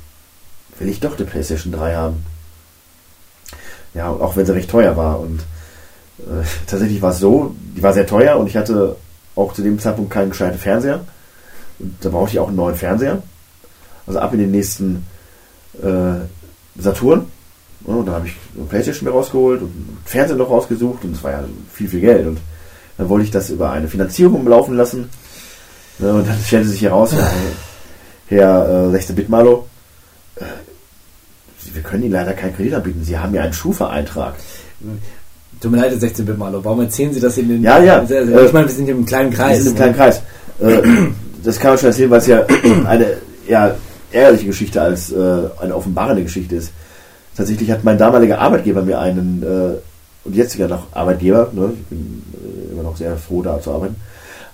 will 0.79 0.89
ich 0.89 0.99
doch 0.99 1.17
eine 1.17 1.25
PlayStation 1.25 1.73
3 1.73 1.95
haben. 1.95 2.25
Ja, 3.93 4.09
auch 4.09 4.35
wenn 4.35 4.45
sie 4.45 4.53
recht 4.53 4.69
teuer 4.69 4.97
war. 4.97 5.19
Und 5.19 5.41
äh, 6.19 6.43
tatsächlich 6.67 7.01
war 7.01 7.11
es 7.11 7.19
so, 7.19 7.55
die 7.75 7.81
war 7.81 7.93
sehr 7.93 8.07
teuer 8.07 8.37
und 8.37 8.47
ich 8.47 8.57
hatte 8.57 8.95
auch 9.35 9.53
zu 9.53 9.61
dem 9.61 9.79
Zeitpunkt 9.79 10.11
keinen 10.11 10.29
gescheiten 10.29 10.59
Fernseher. 10.59 11.05
Und 11.79 11.95
da 12.01 12.09
brauchte 12.09 12.33
ich 12.33 12.39
auch 12.39 12.47
einen 12.47 12.57
neuen 12.57 12.75
Fernseher. 12.75 13.21
Also 14.07 14.19
ab 14.19 14.33
in 14.33 14.39
den 14.39 14.51
nächsten 14.51 15.05
äh, 15.81 16.19
Saturn. 16.77 17.25
Und 17.83 18.05
dann 18.05 18.15
habe 18.15 18.27
ich 18.27 18.35
eine 18.55 18.65
Playstation 18.65 19.09
mir 19.09 19.15
rausgeholt 19.15 19.61
und 19.61 19.69
einen 19.69 19.97
Fernseher 20.05 20.37
noch 20.37 20.49
rausgesucht 20.49 21.03
und 21.03 21.15
es 21.15 21.23
war 21.23 21.31
ja 21.31 21.43
viel, 21.71 21.87
viel 21.87 22.01
Geld. 22.01 22.27
Und 22.27 22.39
dann 22.97 23.09
wollte 23.09 23.25
ich 23.25 23.31
das 23.31 23.49
über 23.49 23.71
eine 23.71 23.87
Finanzierung 23.87 24.47
laufen 24.47 24.75
lassen. 24.75 25.09
Und 25.99 26.27
dann 26.27 26.37
stellte 26.45 26.67
sich 26.67 26.81
heraus, 26.81 27.13
Herr 28.27 28.89
äh, 28.93 28.97
16-Bit 28.97 29.29
Malo, 29.29 29.67
äh, 30.35 30.43
wir 31.73 31.81
können 31.81 32.03
Ihnen 32.03 32.13
leider 32.13 32.33
keinen 32.33 32.55
Kredit 32.55 32.73
anbieten. 32.73 33.03
Sie 33.03 33.17
haben 33.17 33.33
ja 33.33 33.43
einen 33.43 33.53
Schufa-Eintrag. 33.53 34.35
Tut 35.59 35.71
mir 35.71 35.77
leid, 35.77 35.93
16-Bit 35.93 36.37
Malo. 36.37 36.63
Warum 36.63 36.81
erzählen 36.81 37.13
Sie 37.13 37.19
das 37.19 37.37
in 37.37 37.49
den. 37.49 37.63
Ja, 37.63 37.79
ja. 37.81 38.03
Ich 38.03 38.11
Äh, 38.11 38.23
meine, 38.25 38.67
wir 38.67 38.69
sind 38.69 38.85
hier 38.85 38.95
im 38.95 39.05
kleinen 39.05 39.31
Kreis. 39.31 39.57
Wir 39.57 39.63
sind 39.63 39.71
im 39.71 39.77
kleinen 39.77 39.95
Kreis. 39.95 40.21
Äh, 40.59 40.81
das 41.43 41.59
kann 41.59 41.71
man 41.71 41.77
schon 41.79 41.89
erzählen, 41.89 42.09
weil 42.09 42.19
es 42.19 42.27
ja 42.27 42.45
eine 42.87 43.17
eher 43.47 43.75
ärgerliche 44.11 44.47
Geschichte 44.47 44.81
als 44.81 45.11
äh, 45.11 45.15
eine 45.61 45.75
offenbarende 45.75 46.23
Geschichte 46.23 46.55
ist. 46.55 46.71
Tatsächlich 47.35 47.69
hat 47.71 47.83
mein 47.83 47.97
damaliger 47.97 48.39
Arbeitgeber 48.39 48.81
mir 48.81 48.99
einen, 48.99 49.43
äh, 49.43 49.77
und 50.25 50.35
jetziger 50.35 50.67
noch 50.67 50.87
Arbeitgeber, 50.91 51.51
ne, 51.53 51.71
ich 51.73 51.85
bin 51.85 52.23
äh, 52.33 52.73
immer 52.73 52.83
noch 52.83 52.97
sehr 52.97 53.15
froh, 53.15 53.41
da 53.41 53.61
zu 53.61 53.71
arbeiten, 53.71 53.95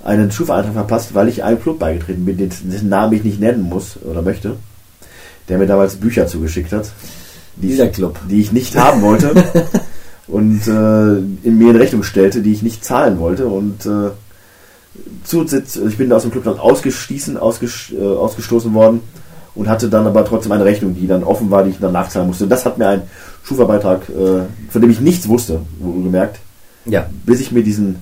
einen 0.03 0.31
Schufa-Eintrag 0.31 0.73
verpasst, 0.73 1.15
weil 1.15 1.27
ich 1.29 1.43
einem 1.43 1.61
Club 1.61 1.79
beigetreten 1.79 2.25
bin, 2.25 2.37
dessen 2.37 2.89
Namen 2.89 3.13
ich 3.13 3.23
nicht 3.23 3.39
nennen 3.39 3.63
muss 3.63 3.97
oder 4.03 4.21
möchte, 4.21 4.57
der 5.47 5.57
mir 5.57 5.67
damals 5.67 5.95
Bücher 5.95 6.27
zugeschickt 6.27 6.71
hat, 6.71 6.91
die, 7.55 7.67
Dieser 7.67 7.85
ich, 7.85 7.93
Club. 7.93 8.19
die 8.29 8.41
ich 8.41 8.51
nicht 8.51 8.77
haben 8.77 9.01
wollte 9.01 9.31
und 10.27 10.67
äh, 10.67 11.47
in 11.47 11.57
mir 11.57 11.71
in 11.71 11.75
Rechnung 11.75 12.03
stellte, 12.03 12.41
die 12.41 12.53
ich 12.53 12.63
nicht 12.63 12.83
zahlen 12.83 13.19
wollte 13.19 13.47
und 13.47 13.85
äh, 13.85 14.09
Zusitz, 15.23 15.77
ich 15.77 15.97
bin 15.97 16.11
aus 16.11 16.23
dem 16.23 16.31
Club 16.31 16.43
dann 16.43 16.59
ausgestießen, 16.59 17.37
ausges, 17.37 17.93
äh, 17.97 18.01
ausgestoßen 18.03 18.73
worden 18.73 19.01
und 19.55 19.69
hatte 19.69 19.89
dann 19.89 20.07
aber 20.07 20.25
trotzdem 20.25 20.51
eine 20.51 20.65
Rechnung, 20.65 20.95
die 20.95 21.07
dann 21.07 21.23
offen 21.23 21.51
war, 21.51 21.63
die 21.63 21.71
ich 21.71 21.79
dann 21.79 21.93
nachzahlen 21.93 22.27
musste. 22.27 22.45
Und 22.45 22.49
das 22.49 22.65
hat 22.65 22.77
mir 22.77 22.87
ein 22.87 23.01
Schufa-Beitrag, 23.43 24.09
äh, 24.09 24.43
von 24.69 24.81
dem 24.81 24.89
ich 24.91 24.99
nichts 25.01 25.27
wusste, 25.27 25.61
wohlgemerkt, 25.79 26.39
Ja. 26.85 27.05
bis 27.25 27.39
ich 27.41 27.51
mir 27.51 27.63
diesen 27.63 28.01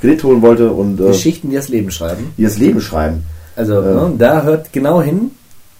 Kredit 0.00 0.22
holen 0.24 0.42
wollte 0.42 0.70
und 0.72 1.00
äh, 1.00 1.08
Geschichten, 1.08 1.50
die 1.50 1.56
das 1.56 1.68
Leben 1.68 1.90
schreiben. 1.90 2.32
die 2.36 2.42
das 2.44 2.58
Leben 2.58 2.80
schreiben. 2.80 3.24
Also, 3.56 3.80
Äh. 3.80 3.84
ne, 3.94 4.12
da 4.18 4.42
hört 4.42 4.72
genau 4.72 5.00
hin, 5.02 5.30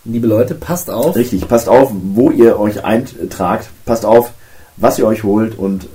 liebe 0.05 0.27
Leute, 0.27 0.55
passt 0.55 0.91
auf. 0.91 1.17
Richtig, 1.17 1.49
passt 1.49 1.69
auf, 1.69 1.91
wo 2.15 2.31
ihr 2.31 2.59
euch 2.61 2.85
eintragt, 2.85 3.69
passt 3.85 4.05
auf, 4.05 4.33
was 4.77 4.99
ihr 4.99 5.07
euch 5.07 5.23
holt 5.25 5.59
und 5.59 5.87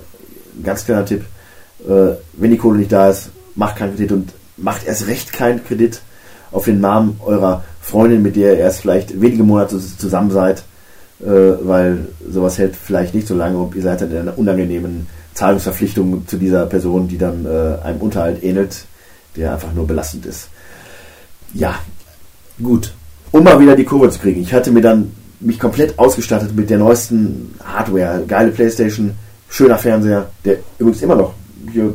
ganz 0.62 0.84
kleiner 0.84 1.04
Tipp, 1.06 1.24
äh, 1.88 2.14
wenn 2.34 2.50
die 2.50 2.56
Kohle 2.58 2.78
nicht 2.78 2.92
da 2.92 3.08
ist, 3.08 3.30
macht 3.54 3.76
keinen 3.76 3.94
Kredit 3.96 4.12
und 4.12 4.32
macht 4.56 4.86
erst 4.86 5.06
recht 5.06 5.32
keinen 5.32 5.64
Kredit 5.64 6.00
auf 6.52 6.64
den 6.64 6.80
Namen 6.80 7.20
eurer 7.24 7.62
Freundin, 7.80 8.22
mit 8.22 8.36
der 8.36 8.52
ihr 8.54 8.58
erst 8.58 8.80
vielleicht 8.80 9.20
wenige 9.20 9.44
Monate 9.44 9.78
zusammen 9.78 10.30
seid, 10.30 10.62
weil 11.26 12.06
sowas 12.30 12.58
hält 12.58 12.76
vielleicht 12.76 13.14
nicht 13.14 13.26
so 13.26 13.34
lange 13.34 13.58
und 13.58 13.74
ihr 13.74 13.82
seid 13.82 14.00
dann 14.00 14.10
in 14.10 14.18
einer 14.18 14.38
unangenehmen 14.38 15.06
Zahlungsverpflichtung 15.34 16.26
zu 16.26 16.36
dieser 16.36 16.66
Person, 16.66 17.08
die 17.08 17.18
dann 17.18 17.44
äh, 17.46 17.84
einem 17.84 18.00
Unterhalt 18.00 18.42
ähnelt, 18.42 18.84
der 19.36 19.52
einfach 19.54 19.72
nur 19.72 19.86
belastend 19.86 20.26
ist. 20.26 20.48
Ja, 21.54 21.76
Gut. 22.62 22.92
um 23.30 23.44
mal 23.44 23.58
wieder 23.60 23.76
die 23.76 23.84
Kurve 23.84 24.10
zu 24.10 24.18
kriegen. 24.18 24.40
Ich 24.42 24.52
hatte 24.52 24.70
mir 24.70 24.80
dann 24.82 25.12
mich 25.40 25.58
komplett 25.60 25.98
ausgestattet 25.98 26.54
mit 26.56 26.70
der 26.70 26.78
neuesten 26.78 27.54
Hardware, 27.64 28.24
geile 28.26 28.50
Playstation, 28.50 29.12
schöner 29.48 29.78
Fernseher, 29.78 30.28
der 30.44 30.56
übrigens 30.78 31.02
immer 31.02 31.14
noch 31.14 31.34
hier 31.72 31.94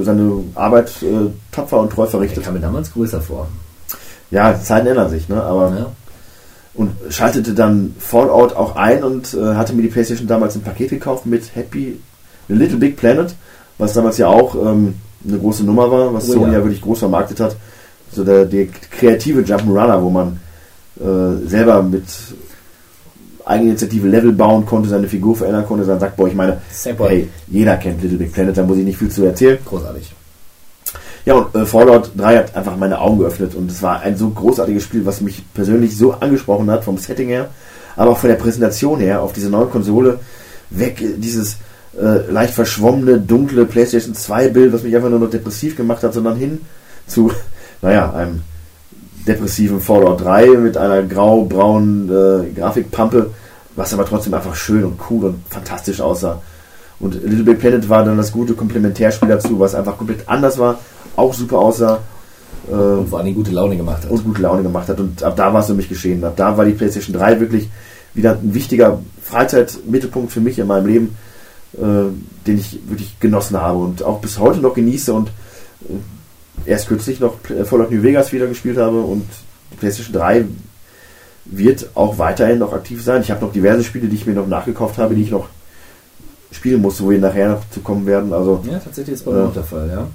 seine 0.00 0.44
Arbeit 0.54 0.90
äh, 1.02 1.30
tapfer 1.52 1.80
und 1.80 1.90
treu 1.90 2.06
verrichtet. 2.06 2.44
kam 2.44 2.54
mir 2.54 2.60
damals 2.60 2.92
größer 2.92 3.20
vor. 3.20 3.48
Ja, 4.30 4.60
Zeiten 4.60 4.86
ändern 4.88 5.10
sich, 5.10 5.28
ne? 5.28 5.42
Aber 5.42 5.70
Ja. 5.70 5.86
Und 6.74 6.90
schaltete 7.10 7.54
dann 7.54 7.94
Fallout 7.98 8.54
auch 8.54 8.76
ein 8.76 9.04
und 9.04 9.34
äh, 9.34 9.54
hatte 9.54 9.74
mir 9.74 9.82
die 9.82 9.88
Playstation 9.88 10.26
damals 10.26 10.56
ein 10.56 10.62
Paket 10.62 10.90
gekauft 10.90 11.26
mit 11.26 11.54
Happy 11.54 12.00
Little 12.48 12.78
Big 12.78 12.96
Planet, 12.96 13.34
was 13.78 13.92
damals 13.92 14.18
ja 14.18 14.28
auch 14.28 14.54
ähm, 14.54 14.94
eine 15.26 15.38
große 15.38 15.64
Nummer 15.64 15.90
war, 15.90 16.12
was 16.12 16.28
Oh 16.28 16.34
Sony 16.34 16.52
ja. 16.52 16.58
wirklich 16.58 16.80
groß 16.80 16.98
vermarktet 17.00 17.40
hat. 17.40 17.56
So 18.12 18.24
der, 18.24 18.44
der 18.44 18.66
kreative 18.66 19.40
Jump'n'Runner, 19.40 20.02
wo 20.02 20.10
man 20.10 20.40
äh, 21.00 21.48
selber 21.48 21.82
mit 21.82 22.04
Eigeninitiative 23.44 24.08
Level 24.08 24.32
bauen 24.32 24.66
konnte, 24.66 24.88
seine 24.88 25.08
Figur 25.08 25.36
verändern 25.36 25.66
konnte, 25.66 25.84
dann 25.84 26.00
sagt, 26.00 26.16
boah, 26.16 26.28
ich 26.28 26.34
meine, 26.34 26.58
hey, 27.08 27.28
jeder 27.48 27.76
kennt 27.76 28.02
Little 28.02 28.18
Big 28.18 28.32
Planet, 28.32 28.56
da 28.56 28.62
muss 28.62 28.78
ich 28.78 28.84
nicht 28.84 28.98
viel 28.98 29.10
zu 29.10 29.24
erzählen. 29.24 29.58
Großartig. 29.64 30.12
Ja, 31.24 31.34
und 31.34 31.54
äh, 31.54 31.64
Fallout 31.64 32.10
3 32.16 32.36
hat 32.36 32.56
einfach 32.56 32.76
meine 32.76 33.00
Augen 33.00 33.18
geöffnet 33.18 33.54
und 33.54 33.70
es 33.70 33.82
war 33.82 34.00
ein 34.00 34.16
so 34.16 34.28
großartiges 34.28 34.82
Spiel, 34.82 35.06
was 35.06 35.20
mich 35.20 35.42
persönlich 35.54 35.96
so 35.96 36.12
angesprochen 36.12 36.70
hat, 36.70 36.84
vom 36.84 36.98
Setting 36.98 37.28
her, 37.28 37.48
aber 37.96 38.10
auch 38.10 38.18
von 38.18 38.28
der 38.28 38.36
Präsentation 38.36 39.00
her, 39.00 39.22
auf 39.22 39.32
diese 39.32 39.48
neue 39.48 39.66
Konsole, 39.66 40.20
weg 40.70 41.00
äh, 41.00 41.16
dieses 41.16 41.56
äh, 41.98 42.30
leicht 42.30 42.54
verschwommene, 42.54 43.18
dunkle 43.18 43.64
PlayStation 43.64 44.14
2 44.14 44.48
Bild, 44.48 44.72
was 44.72 44.82
mich 44.82 44.94
einfach 44.94 45.10
nur 45.10 45.20
noch 45.20 45.30
depressiv 45.30 45.76
gemacht 45.76 46.02
hat, 46.02 46.12
sondern 46.12 46.36
hin 46.36 46.60
zu, 47.06 47.30
naja, 47.82 48.12
einem 48.12 48.42
depressiven 49.26 49.80
Fallout 49.80 50.22
3 50.22 50.48
mit 50.58 50.76
einer 50.76 51.02
grau-braunen 51.02 52.10
äh, 52.10 52.50
Grafikpampe, 52.50 53.30
was 53.76 53.94
aber 53.94 54.04
trotzdem 54.04 54.34
einfach 54.34 54.54
schön 54.54 54.84
und 54.84 55.00
cool 55.08 55.24
und 55.24 55.44
fantastisch 55.48 56.00
aussah. 56.00 56.42
Und 57.00 57.14
Little 57.14 57.44
Big 57.44 57.58
Planet 57.58 57.88
war 57.88 58.04
dann 58.04 58.16
das 58.16 58.30
gute 58.32 58.54
Komplementärspiel 58.54 59.28
dazu, 59.28 59.58
was 59.58 59.74
einfach 59.74 59.98
komplett 59.98 60.28
anders 60.28 60.58
war, 60.58 60.78
auch 61.16 61.34
super 61.34 61.58
aussah 61.58 61.98
äh, 62.70 62.72
Und 62.74 63.08
vor 63.08 63.18
allem 63.20 63.34
gute 63.34 63.50
Laune 63.50 63.76
gemacht 63.76 64.04
hat. 64.04 64.10
und 64.10 64.24
gute 64.24 64.42
Laune 64.42 64.62
gemacht 64.62 64.88
hat. 64.88 65.00
Und 65.00 65.22
ab 65.22 65.36
da 65.36 65.52
war 65.52 65.60
es 65.60 65.66
für 65.66 65.74
mich 65.74 65.88
geschehen. 65.88 66.24
Ab 66.24 66.34
da 66.36 66.56
war 66.56 66.64
die 66.64 66.72
PlayStation 66.72 67.14
3 67.14 67.40
wirklich 67.40 67.68
wieder 68.14 68.32
ein 68.40 68.54
wichtiger 68.54 69.00
Freizeitmittelpunkt 69.22 70.30
für 70.32 70.40
mich 70.40 70.58
in 70.58 70.66
meinem 70.68 70.86
Leben, 70.86 71.16
äh, 71.76 71.80
den 72.46 72.58
ich 72.58 72.78
wirklich 72.88 73.18
genossen 73.20 73.60
habe 73.60 73.78
und 73.78 74.02
auch 74.04 74.20
bis 74.20 74.38
heute 74.38 74.60
noch 74.60 74.74
genieße 74.74 75.12
und 75.12 75.28
äh, 75.88 76.70
erst 76.70 76.86
kürzlich 76.88 77.18
noch 77.20 77.34
Pl- 77.42 77.64
Fallout 77.64 77.90
New 77.90 78.02
Vegas 78.02 78.32
wieder 78.32 78.46
gespielt 78.46 78.78
habe 78.78 79.00
und 79.00 79.24
die 79.72 79.76
PlayStation 79.76 80.14
3 80.14 80.44
wird 81.46 81.88
auch 81.94 82.18
weiterhin 82.18 82.60
noch 82.60 82.72
aktiv 82.72 83.02
sein. 83.02 83.20
Ich 83.22 83.30
habe 83.30 83.44
noch 83.44 83.52
diverse 83.52 83.82
Spiele, 83.84 84.06
die 84.08 84.14
ich 84.16 84.26
mir 84.26 84.32
noch 84.34 84.46
nachgekauft 84.46 84.96
habe, 84.98 85.14
die 85.14 85.22
ich 85.22 85.30
noch 85.30 85.48
spielen 86.54 86.80
muss, 86.80 87.02
wo 87.02 87.10
wir 87.10 87.18
nachher 87.18 87.48
noch 87.50 87.70
zu 87.70 87.80
kommen 87.80 88.06
werden. 88.06 88.32
Also 88.32 88.62
ja, 88.70 88.78
tatsächlich 88.78 89.14
ist 89.14 89.24
bei 89.24 89.32
mir 89.32 89.38
Ja. 89.40 89.46
auch 89.46 89.52
der 89.52 89.64
Fall, 89.64 89.88
ja. 89.88 90.06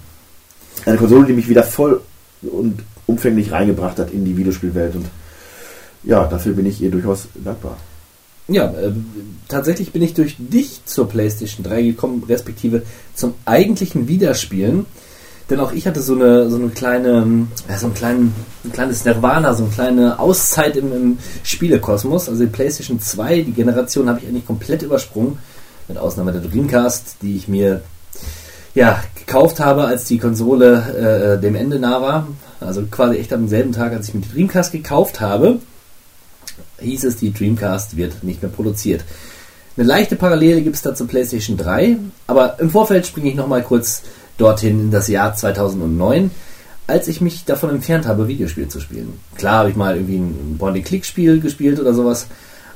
eine 0.85 0.97
Konsole, 0.97 1.25
die 1.27 1.33
mich 1.33 1.49
wieder 1.49 1.63
voll 1.63 2.01
und 2.41 2.79
umfänglich 3.05 3.51
reingebracht 3.51 3.99
hat 3.99 4.11
in 4.11 4.23
die 4.25 4.37
Videospielwelt 4.37 4.95
und 4.95 5.05
ja, 6.03 6.25
dafür 6.27 6.53
bin 6.53 6.65
ich 6.65 6.81
ihr 6.81 6.91
durchaus 6.91 7.27
dankbar. 7.35 7.75
Ja, 8.47 8.65
äh, 8.71 8.91
tatsächlich 9.47 9.91
bin 9.91 10.01
ich 10.01 10.13
durch 10.13 10.35
dich 10.39 10.81
zur 10.85 11.07
PlayStation 11.09 11.63
3 11.63 11.83
gekommen, 11.83 12.23
respektive 12.27 12.81
zum 13.13 13.33
eigentlichen 13.45 14.07
Wiederspielen. 14.07 14.85
Denn 15.49 15.59
auch 15.59 15.71
ich 15.71 15.87
hatte 15.87 16.01
so 16.01 16.13
eine, 16.15 16.49
so 16.49 16.55
eine 16.57 16.69
kleine, 16.69 17.47
ja, 17.67 17.77
so 17.77 17.87
einen 17.87 17.95
kleinen, 17.95 18.33
ein 18.63 18.71
kleines 18.71 19.03
Nirvana, 19.03 19.53
so 19.53 19.63
eine 19.65 19.73
kleine 19.73 20.19
Auszeit 20.19 20.77
im, 20.77 20.93
im 20.93 21.17
Spielekosmos. 21.43 22.29
Also 22.29 22.43
die 22.43 22.49
PlayStation 22.49 22.99
2, 22.99 23.41
die 23.41 23.51
Generation 23.51 24.07
habe 24.09 24.19
ich 24.21 24.27
eigentlich 24.27 24.45
komplett 24.45 24.83
übersprungen. 24.83 25.37
Mit 25.89 25.97
Ausnahme 25.97 26.31
der 26.31 26.41
Dreamcast, 26.41 27.17
die 27.21 27.35
ich 27.35 27.49
mir 27.49 27.81
ja, 28.75 29.03
gekauft 29.15 29.59
habe, 29.59 29.83
als 29.83 30.05
die 30.05 30.19
Konsole 30.19 31.35
äh, 31.37 31.41
dem 31.41 31.55
Ende 31.55 31.79
nah 31.79 32.01
war. 32.01 32.27
Also 32.61 32.83
quasi 32.89 33.17
echt 33.17 33.33
am 33.33 33.47
selben 33.47 33.73
Tag, 33.73 33.91
als 33.91 34.07
ich 34.07 34.13
mir 34.13 34.21
die 34.21 34.31
Dreamcast 34.31 34.71
gekauft 34.71 35.19
habe, 35.19 35.59
hieß 36.79 37.03
es, 37.03 37.17
die 37.17 37.33
Dreamcast 37.33 37.97
wird 37.97 38.23
nicht 38.23 38.41
mehr 38.41 38.51
produziert. 38.51 39.03
Eine 39.77 39.87
leichte 39.87 40.15
Parallele 40.15 40.61
gibt 40.61 40.75
es 40.75 40.81
da 40.81 40.93
zur 40.93 41.07
PlayStation 41.07 41.57
3, 41.57 41.97
aber 42.27 42.59
im 42.59 42.69
Vorfeld 42.69 43.07
springe 43.07 43.29
ich 43.29 43.35
nochmal 43.35 43.63
kurz 43.63 44.03
dorthin 44.37 44.79
in 44.79 44.91
das 44.91 45.07
Jahr 45.07 45.35
2009, 45.35 46.31
als 46.87 47.07
ich 47.07 47.21
mich 47.21 47.45
davon 47.45 47.69
entfernt 47.69 48.07
habe, 48.07 48.27
Videospiele 48.27 48.67
zu 48.67 48.79
spielen. 48.79 49.19
Klar 49.37 49.59
habe 49.59 49.69
ich 49.69 49.75
mal 49.75 49.95
irgendwie 49.95 50.17
ein 50.17 50.57
Point-and-Click-Spiel 50.59 51.39
gespielt 51.39 51.79
oder 51.79 51.93
sowas. 51.93 52.27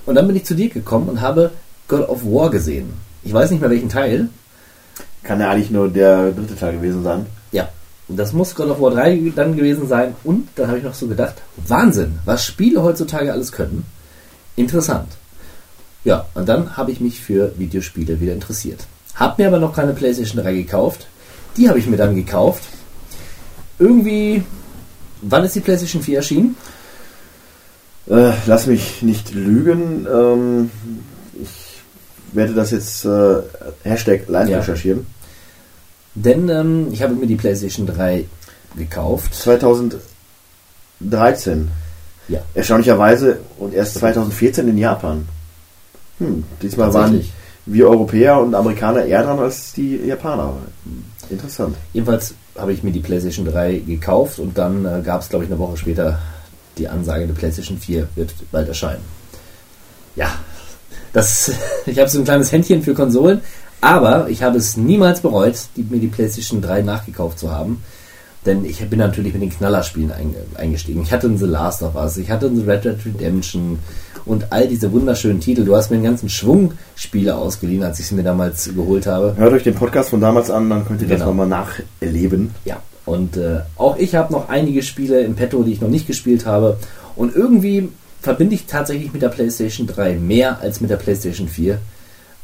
Und 0.06 0.16
dann 0.16 0.28
bin 0.28 0.36
ich 0.36 0.46
zu 0.46 0.56
dir 0.56 0.70
gekommen 0.70 1.10
und 1.10 1.22
habe 1.22 1.52
God 1.88 2.08
of 2.10 2.24
War 2.24 2.50
gesehen. 2.50 2.94
Ich 3.24 3.34
weiß 3.34 3.52
nicht 3.52 3.62
mehr 3.62 3.70
welchen 3.70 3.90
Teil. 3.90 4.30
Kann 5.24 5.40
ja 5.40 5.50
eigentlich 5.52 5.72
nur 5.72 5.90
der 5.90 6.32
dritte 6.32 6.56
Teil 6.56 6.74
gewesen 6.74 7.04
sein. 7.04 7.26
Ja, 7.52 7.70
das 8.08 8.34
muss 8.34 8.56
God 8.56 8.70
of 8.70 8.82
War 8.82 8.92
3 8.92 9.32
dann 9.36 9.56
gewesen 9.56 9.88
sein. 9.88 10.16
Und 10.24 10.50
dann 10.56 10.68
habe 10.68 10.80
ich 10.80 10.84
noch 10.84 10.94
so 10.94 11.08
gedacht, 11.08 11.36
Wahnsinn, 11.68 12.20
was 12.26 12.46
Spiele 12.46 12.84
heutzutage 12.84 13.32
alles 13.32 13.52
können. 13.52 13.86
Interessant. 14.56 15.08
Ja, 16.04 16.26
und 16.34 16.48
dann 16.50 16.76
habe 16.76 16.92
ich 16.92 17.00
mich 17.00 17.22
für 17.22 17.58
Videospiele 17.58 18.20
wieder 18.20 18.34
interessiert. 18.34 18.86
Hab 19.16 19.38
mir 19.38 19.48
aber 19.48 19.60
noch 19.60 19.74
keine 19.74 19.94
PlayStation 19.94 20.44
3 20.44 20.54
gekauft. 20.54 21.08
Die 21.56 21.70
habe 21.70 21.80
ich 21.80 21.88
mir 21.88 21.98
dann 21.98 22.16
gekauft. 22.16 22.64
Irgendwie, 23.80 24.44
wann 25.22 25.46
ist 25.46 25.56
die 25.56 25.62
PlayStation 25.62 26.02
4 26.02 26.18
erschienen? 26.18 26.58
Äh, 28.10 28.34
lass 28.48 28.68
mich 28.68 29.02
nicht 29.02 29.34
lügen. 29.34 30.06
Ähm, 30.12 30.72
ich 31.42 31.63
werde 32.36 32.54
das 32.54 32.72
jetzt 32.72 33.06
äh, 33.06 33.36
Hashtag 33.84 34.28
live 34.28 34.50
Ja. 34.50 34.60
recherchieren. 34.60 35.06
Denn 36.16 36.48
ähm, 36.50 36.88
ich 36.92 37.02
habe 37.02 37.14
mir 37.16 37.28
die 37.28 37.36
PlayStation 37.36 37.88
3 37.88 38.26
gekauft. 38.78 39.34
2013. 39.34 41.70
Ja. 42.30 42.40
Erstaunlicherweise 42.54 43.40
und 43.60 43.74
erst 43.74 43.96
2014 43.96 44.68
in 44.70 44.78
Japan. 44.78 45.28
Hm, 46.20 46.44
diesmal 46.62 46.94
waren 46.94 47.22
wir 47.66 47.90
Europäer 47.90 48.40
und 48.40 48.56
Amerikaner 48.56 49.04
eher 49.06 49.24
dran 49.24 49.40
als 49.40 49.74
die 49.74 49.98
Japaner. 49.98 50.54
Interessant. 51.30 51.76
Jedenfalls 51.94 52.34
habe 52.58 52.74
ich 52.74 52.84
mir 52.84 52.92
die 52.92 53.00
PlayStation 53.00 53.46
3 53.46 53.80
gekauft 53.80 54.40
und 54.40 54.58
dann 54.58 54.86
äh, 54.86 55.02
gab 55.04 55.22
es, 55.22 55.30
glaube 55.30 55.46
ich, 55.46 55.52
eine 55.52 55.60
Woche 55.60 55.78
später 55.78 56.20
die 56.78 56.88
Ansage, 56.88 57.28
die 57.28 57.34
PlayStation 57.34 57.78
4 57.78 58.08
wird 58.16 58.34
bald 58.52 58.68
erscheinen. 58.68 59.02
Ja, 60.16 60.32
das, 61.14 61.52
ich 61.86 62.00
habe 62.00 62.10
so 62.10 62.20
ein 62.20 62.26
kleines 62.26 62.52
Händchen 62.52 62.82
für 62.82 62.94
Konsolen, 62.94 63.42
aber 63.82 64.30
ich 64.30 64.44
habe 64.44 64.58
es 64.58 64.78
niemals 64.78 65.22
bereut, 65.22 65.56
die, 65.76 65.84
mir 65.84 66.00
die 66.00 66.08
PlayStation 66.08 66.62
3 66.62 66.82
nachgekauft 66.82 67.40
zu 67.40 67.52
haben. 67.52 67.84
Denn 68.46 68.66
ich 68.66 68.80
bin 68.90 69.00
natürlich 69.00 69.32
mit 69.32 69.42
den 69.42 69.50
Knallerspielen 69.52 70.12
einge, 70.12 70.36
eingestiegen. 70.56 71.02
Ich 71.02 71.14
hatte 71.14 71.34
The 71.38 71.46
Last 71.46 71.82
of 71.82 71.96
Us, 71.96 72.18
ich 72.18 72.30
hatte 72.30 72.54
The 72.54 72.64
Red 72.64 72.84
Dead 72.84 72.98
Redemption 73.06 73.80
und 74.26 74.52
all 74.52 74.68
diese 74.68 74.92
wunderschönen 74.92 75.40
Titel. 75.40 75.64
Du 75.64 75.76
hast 75.78 75.90
mir 75.92 75.96
einen 75.96 76.04
ganzen 76.06 76.28
Schwung 76.28 76.74
Spiele 76.96 77.36
ausgeliehen, 77.38 77.84
als 77.84 78.00
ich 78.00 78.08
sie 78.08 78.16
mir 78.16 78.24
damals 78.24 78.70
geholt 78.76 79.08
habe. 79.08 79.36
Hört 79.38 79.54
euch 79.54 79.64
den 79.64 79.76
Podcast 79.76 80.10
von 80.10 80.20
damals 80.20 80.50
an, 80.52 80.70
dann 80.70 80.86
könnt 80.86 81.02
ihr 81.02 81.08
das 81.08 81.20
Genau. 81.20 81.30
nochmal 81.32 81.48
nacherleben. 81.48 82.52
Ja, 82.66 82.82
und 83.06 83.38
äh, 83.38 83.62
auch 83.78 83.98
ich 83.98 84.16
habe 84.16 84.34
noch 84.34 84.50
einige 84.50 84.84
Spiele 84.84 85.22
im 85.22 85.36
Petto, 85.36 85.64
die 85.64 85.72
ich 85.74 85.82
noch 85.82 85.90
nicht 85.90 86.08
gespielt 86.08 86.46
habe. 86.46 86.78
Und 87.16 87.34
irgendwie 87.36 87.90
verbinde 88.24 88.56
ich 88.56 88.66
tatsächlich 88.66 89.12
mit 89.12 89.22
der 89.22 89.30
PlayStation 89.30 89.86
3 89.86 90.16
mehr 90.16 90.60
als 90.62 90.80
mit 90.80 90.90
der 90.90 90.96
PlayStation 90.96 91.48
4. 91.48 91.78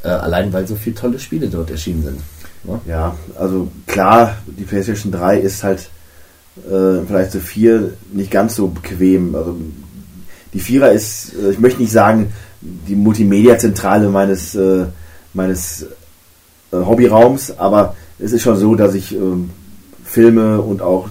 Äh, 0.03 0.07
allein 0.07 0.53
weil 0.53 0.67
so 0.67 0.75
viele 0.75 0.95
tolle 0.95 1.19
Spiele 1.19 1.47
dort 1.47 1.71
erschienen 1.71 2.03
sind. 2.03 2.19
Ne? 2.65 2.81
Ja, 2.85 3.15
also 3.37 3.69
klar, 3.87 4.37
die 4.45 4.65
PlayStation 4.65 5.11
3 5.11 5.39
ist 5.39 5.63
halt 5.63 5.89
äh, 6.69 7.05
vielleicht 7.07 7.31
so 7.31 7.39
4 7.39 7.93
nicht 8.11 8.29
ganz 8.29 8.55
so 8.55 8.67
bequem. 8.67 9.33
Also 9.35 9.55
die 10.53 10.59
Vierer 10.59 10.91
ist, 10.91 11.33
äh, 11.33 11.51
ich 11.51 11.59
möchte 11.59 11.81
nicht 11.81 11.93
sagen, 11.93 12.33
die 12.61 12.95
Multimedia-Zentrale 12.95 14.09
meines, 14.09 14.55
äh, 14.55 14.85
meines 15.33 15.83
äh, 16.71 16.75
Hobbyraums, 16.75 17.57
aber 17.57 17.95
es 18.19 18.33
ist 18.33 18.41
schon 18.41 18.57
so, 18.57 18.75
dass 18.75 18.95
ich 18.95 19.15
ähm, 19.15 19.51
Filme 20.03 20.59
und 20.59 20.81
auch 20.81 21.07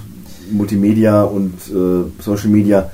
Multimedia 0.51 1.23
und 1.23 1.55
äh, 1.69 2.23
Social 2.23 2.49
Media 2.49 2.91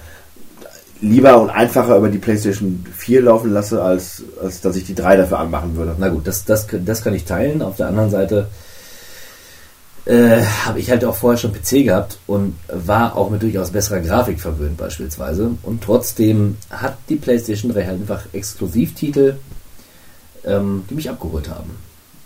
lieber 1.04 1.40
und 1.40 1.50
einfacher 1.50 1.96
über 1.98 2.08
die 2.08 2.18
PlayStation 2.18 2.84
4 2.96 3.22
laufen 3.22 3.52
lasse, 3.52 3.82
als, 3.82 4.22
als 4.42 4.60
dass 4.60 4.76
ich 4.76 4.84
die 4.84 4.94
3 4.94 5.18
dafür 5.18 5.38
anmachen 5.38 5.76
würde. 5.76 5.94
Na 5.98 6.08
gut, 6.08 6.26
das, 6.26 6.44
das, 6.44 6.66
das 6.84 7.02
kann 7.02 7.14
ich 7.14 7.24
teilen. 7.24 7.60
Auf 7.62 7.76
der 7.76 7.88
anderen 7.88 8.10
Seite 8.10 8.48
äh, 10.06 10.42
habe 10.64 10.80
ich 10.80 10.90
halt 10.90 11.04
auch 11.04 11.14
vorher 11.14 11.38
schon 11.38 11.52
PC 11.52 11.84
gehabt 11.84 12.18
und 12.26 12.56
war 12.68 13.16
auch 13.16 13.30
mit 13.30 13.42
durchaus 13.42 13.70
besserer 13.70 14.00
Grafik 14.00 14.40
verwöhnt 14.40 14.78
beispielsweise. 14.78 15.50
Und 15.62 15.82
trotzdem 15.82 16.56
hat 16.70 16.96
die 17.08 17.16
PlayStation 17.16 17.72
3 17.72 17.86
halt 17.86 18.00
einfach 18.00 18.22
Exklusivtitel, 18.32 19.36
ähm, 20.44 20.84
die 20.88 20.94
mich 20.94 21.10
abgeholt 21.10 21.50
haben. 21.50 21.70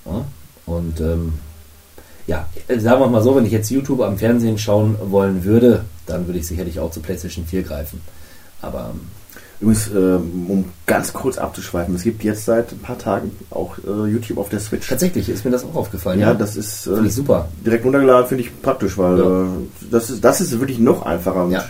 Ja? 0.07 0.25
Und 0.67 1.01
ähm, 1.01 1.35
ja, 2.29 2.47
sagen 2.69 3.01
wir 3.01 3.09
mal 3.09 3.23
so, 3.23 3.35
wenn 3.35 3.47
ich 3.47 3.53
jetzt 3.53 3.71
YouTube 3.71 4.03
am 4.03 4.19
Fernsehen 4.19 4.59
schauen 4.59 4.97
wollen 5.11 5.43
würde, 5.43 5.85
dann 6.07 6.27
würde 6.27 6.39
ich 6.39 6.47
sicherlich 6.47 6.79
auch 6.79 6.93
zur 6.93 7.03
PlayStation 7.03 7.45
4 7.45 7.63
greifen. 7.63 8.01
Aber 8.63 8.91
ähm, 8.93 9.01
Übrigens, 9.61 9.89
ähm, 9.89 10.47
um 10.49 10.65
ganz 10.87 11.13
kurz 11.13 11.37
abzuschweifen, 11.37 11.97
es 11.97 12.05
gibt 12.05 12.23
jetzt 12.23 12.45
seit 12.45 12.71
ein 12.71 12.79
paar 12.79 12.97
Tagen 12.97 13.33
auch 13.51 13.77
äh, 13.79 14.09
YouTube 14.09 14.39
auf 14.39 14.49
der 14.51 14.61
Switch. 14.61 14.89
tatsächlich 14.89 15.29
ist 15.29 15.45
mir 15.45 15.51
das 15.51 15.65
auch 15.65 15.75
aufgefallen. 15.75 16.21
Ja, 16.21 16.33
das 16.33 16.55
ist 16.55 16.87
äh, 16.87 17.05
ich 17.05 17.13
super. 17.13 17.49
direkt 17.67 17.85
runtergeladen, 17.85 18.29
finde 18.29 18.45
ich 18.45 18.63
praktisch, 18.63 18.97
weil 18.97 19.19
Ja. 19.19 19.43
äh, 19.45 19.47
das, 19.91 20.11
ist, 20.11 20.23
das 20.25 20.41
ist 20.41 20.59
wirklich 20.61 20.79
noch 20.79 21.03
einfacher. 21.05 21.49
Ja. 21.51 21.65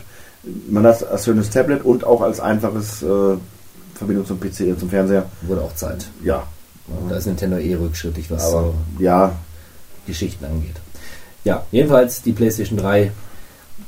Man 0.69 0.85
hat 0.87 1.03
als 1.09 1.25
schönes 1.25 1.49
Tablet 1.49 1.83
und 1.83 2.05
auch 2.05 2.21
als 2.21 2.41
einfaches 2.41 3.03
äh, 3.03 3.37
Verbindung 3.95 4.27
zum 4.27 4.39
PC, 4.39 4.61
äh, 4.61 4.77
zum 4.79 4.91
Fernseher. 4.91 5.25
Wurde 5.43 5.63
auch 5.63 5.75
Zeit. 5.75 6.09
Ja, 6.23 6.43
Da 7.09 7.17
ist 7.17 7.27
Nintendo 7.27 7.57
eh 7.57 7.75
rückschrittig, 7.75 8.31
was 8.31 8.53
aber 8.53 8.63
so 8.65 8.75
ja, 9.03 9.33
Geschichten 10.07 10.45
angeht. 10.45 10.77
Ja, 11.45 11.65
jedenfalls 11.73 12.21
die 12.21 12.33
PlayStation 12.33 12.79
3. 12.79 13.11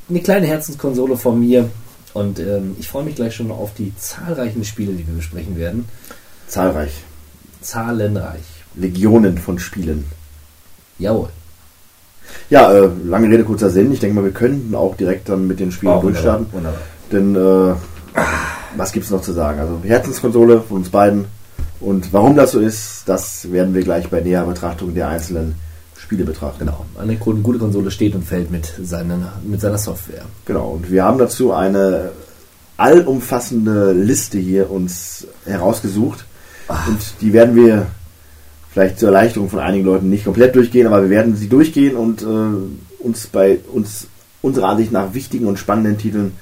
Eine 0.09 0.21
kleine 0.21 0.47
Herzenskonsole 0.47 1.19
von 1.19 1.39
mir. 1.39 1.69
Und 2.13 2.39
ähm, 2.41 2.75
ich 2.79 2.89
freue 2.89 3.05
mich 3.05 3.15
gleich 3.15 3.35
schon 3.37 3.51
auf 3.51 3.73
die 3.75 3.93
zahlreichen 3.97 4.65
Spiele, 4.65 4.93
die 4.93 5.07
wir 5.07 5.15
besprechen 5.15 5.57
werden. 5.57 5.87
zahlreich. 6.49 6.93
Zahlenreich. 7.61 8.43
Legionen 8.75 9.39
von 9.39 9.59
Spielen. 9.59 10.05
Jawohl. 10.99 11.29
Ja, 12.49 12.73
äh, 12.73 12.89
lange 13.05 13.29
Rede, 13.29 13.45
kurzer 13.45 13.71
Sinn. 13.71 13.93
Ich 13.93 14.01
denke 14.01 14.17
mal, 14.17 14.25
wir 14.25 14.33
könnten 14.33 14.75
auch 14.75 14.97
direkt 14.97 15.29
dann 15.29 15.47
mit 15.47 15.61
den 15.61 15.73
Spielen 15.73 15.93
Oh, 15.93 16.01
durchstarten. 16.01 16.47
wunderbar. 16.53 16.81
Denn 17.13 17.35
äh, 17.37 17.75
was 18.77 18.93
gibt's 18.93 19.11
noch 19.11 19.23
zu 19.23 19.33
sagen? 19.33 19.59
Also 19.61 19.81
Herzenskonsole 19.83 20.63
von 20.63 20.79
uns 20.79 20.89
beiden. 20.91 21.27
Und 21.81 22.13
warum 22.13 22.37
das 22.37 22.53
so 22.53 22.61
ist, 22.61 23.03
das 23.07 23.51
werden 23.51 23.75
wir 23.75 23.83
gleich 23.83 24.09
bei 24.09 24.21
näherer 24.21 24.47
Betrachtung 24.47 24.95
der 24.95 25.09
einzelnen 25.09 25.55
Spiele 26.11 26.25
betrachten. 26.25 26.67
Genau. 26.67 26.87
Eine 26.99 27.15
gute 27.15 27.59
Konsole 27.61 27.89
steht 27.93 28.17
und 28.17 28.25
fällt 28.25 28.51
mit, 28.51 28.67
seinen, 28.83 29.27
mit 29.45 29.61
seiner 29.61 29.79
Software. 29.79 30.23
Genau. 30.45 30.71
Und 30.71 30.91
wir 30.91 31.05
haben 31.05 31.19
dazu 31.19 31.53
eine 31.53 32.11
allumfassende 32.77 33.93
Liste 33.93 34.37
hier 34.37 34.73
uns 34.73 35.29
herausgesucht. 35.45 36.25
Und 36.69 36.99
die 37.21 37.33
werden 37.33 37.55
wir 37.55 37.87
vielleicht 38.73 38.99
zur 38.99 39.11
Erleichterung 39.11 39.49
von 39.51 39.61
einigen 39.61 39.85
Leuten 39.85 40.11
nicht 40.11 40.25
komplett 40.25 40.57
durchgehen, 40.57 40.89
aber 40.89 41.03
wir 41.03 41.11
werden 41.11 41.37
sie 41.37 41.49
durchgehen 41.49 41.95
und 41.95 42.23
äh, 42.23 43.05
uns 43.05 43.29
bei 43.29 43.61
uns 43.73 44.09
unserer 44.43 44.71
Ansicht 44.71 44.91
nach 44.91 45.15
wichtigen 45.15 45.47
und 45.47 45.61
spannenden 45.61 45.97
Titeln 45.97 46.33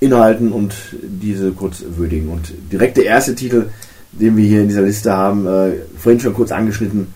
inhalten 0.00 0.50
und 0.50 0.74
diese 1.02 1.52
kurz 1.52 1.84
würdigen. 1.94 2.30
Und 2.30 2.54
direkt 2.72 2.96
der 2.96 3.04
erste 3.04 3.34
Titel, 3.34 3.66
den 4.12 4.38
wir 4.38 4.46
hier 4.46 4.62
in 4.62 4.68
dieser 4.68 4.82
Liste 4.82 5.12
haben, 5.12 5.46
äh, 5.46 5.72
vorhin 5.98 6.20
schon 6.20 6.32
kurz 6.32 6.52
angeschnitten, 6.52 7.08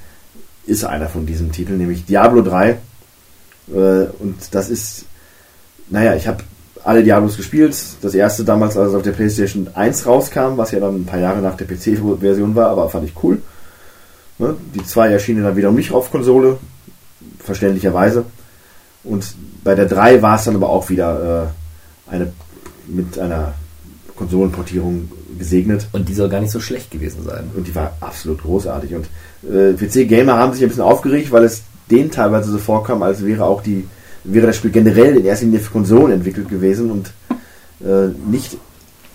ist 0.69 0.85
einer 0.85 1.09
von 1.09 1.27
diesen 1.27 1.51
Titeln, 1.51 1.79
nämlich 1.79 2.05
Diablo 2.05 2.43
3. 2.43 2.71
Äh, 2.71 2.77
und 4.19 4.37
das 4.53 4.69
ist, 4.69 5.07
naja, 5.89 6.15
ich 6.15 6.29
habe 6.29 6.45
alle 6.85 7.03
Diablos 7.03 7.37
gespielt. 7.37 7.77
Das 8.03 8.15
erste 8.15 8.45
damals, 8.45 8.77
als 8.77 8.91
es 8.91 8.95
auf 8.95 9.03
der 9.03 9.13
PlayStation 9.13 9.69
1 9.75 10.07
rauskam, 10.07 10.57
was 10.57 10.71
ja 10.71 10.81
dann 10.81 11.03
ein 11.03 11.07
paar 11.07 11.19
Jahre 11.19 11.41
nach 11.41 11.57
der 11.57 11.67
PC-Version 11.67 12.55
war, 12.55 12.69
aber 12.71 12.89
fand 12.89 13.09
ich 13.09 13.15
cool. 13.23 13.43
Ne? 14.39 14.57
Die 14.75 14.85
zwei 14.85 15.11
erschienen 15.11 15.43
dann 15.43 15.57
wiederum 15.57 15.77
nicht 15.77 15.93
auf 15.93 16.11
Konsole, 16.11 16.59
verständlicherweise. 17.41 18.25
Und 19.05 19.35
bei 19.65 19.75
der 19.75 19.87
3 19.87 20.23
war 20.23 20.37
es 20.37 20.45
dann 20.45 20.55
aber 20.55 20.69
auch 20.69 20.89
wieder 20.91 21.51
äh, 22.09 22.13
eine 22.13 22.33
mit 22.87 23.19
einer 23.19 23.55
Konsolenportierung 24.17 25.11
gesegnet. 25.37 25.89
Und 25.93 26.09
die 26.09 26.15
soll 26.15 26.29
gar 26.29 26.41
nicht 26.41 26.53
so 26.53 26.61
schlecht 26.61 26.91
gewesen 26.91 27.25
sein. 27.25 27.51
Und 27.55 27.67
die 27.67 27.75
war 27.75 27.97
absolut 28.01 28.43
großartig. 28.43 28.95
Und 28.95 29.07
äh, 29.51 29.73
PC-Gamer 29.75 30.37
haben 30.37 30.53
sich 30.53 30.63
ein 30.63 30.69
bisschen 30.69 30.85
aufgeregt, 30.85 31.31
weil 31.33 31.45
es 31.45 31.63
denen 31.91 32.11
teilweise 32.11 32.51
so 32.51 32.59
vorkam, 32.59 33.03
als 33.03 33.25
wäre 33.25 33.45
auch 33.45 33.63
die 33.63 33.87
wäre 34.25 34.47
das 34.47 34.57
Spiel 34.57 34.71
generell 34.71 35.17
in 35.17 35.25
erster 35.25 35.47
Linie 35.47 35.61
für 35.61 35.73
Konsolen 35.73 36.13
entwickelt 36.13 36.49
gewesen 36.49 36.91
und 36.91 37.13
äh, 37.81 38.09
nicht 38.29 38.57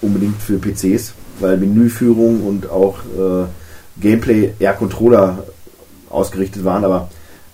unbedingt 0.01 0.41
für 0.41 0.57
PCs, 0.57 1.13
weil 1.39 1.57
Menüführung 1.57 2.45
und 2.45 2.69
auch 2.69 2.99
äh, 2.99 3.45
Gameplay 4.01 4.53
eher 4.59 4.73
Controller 4.73 5.43
ausgerichtet 6.09 6.63
waren, 6.63 6.83
aber 6.83 7.09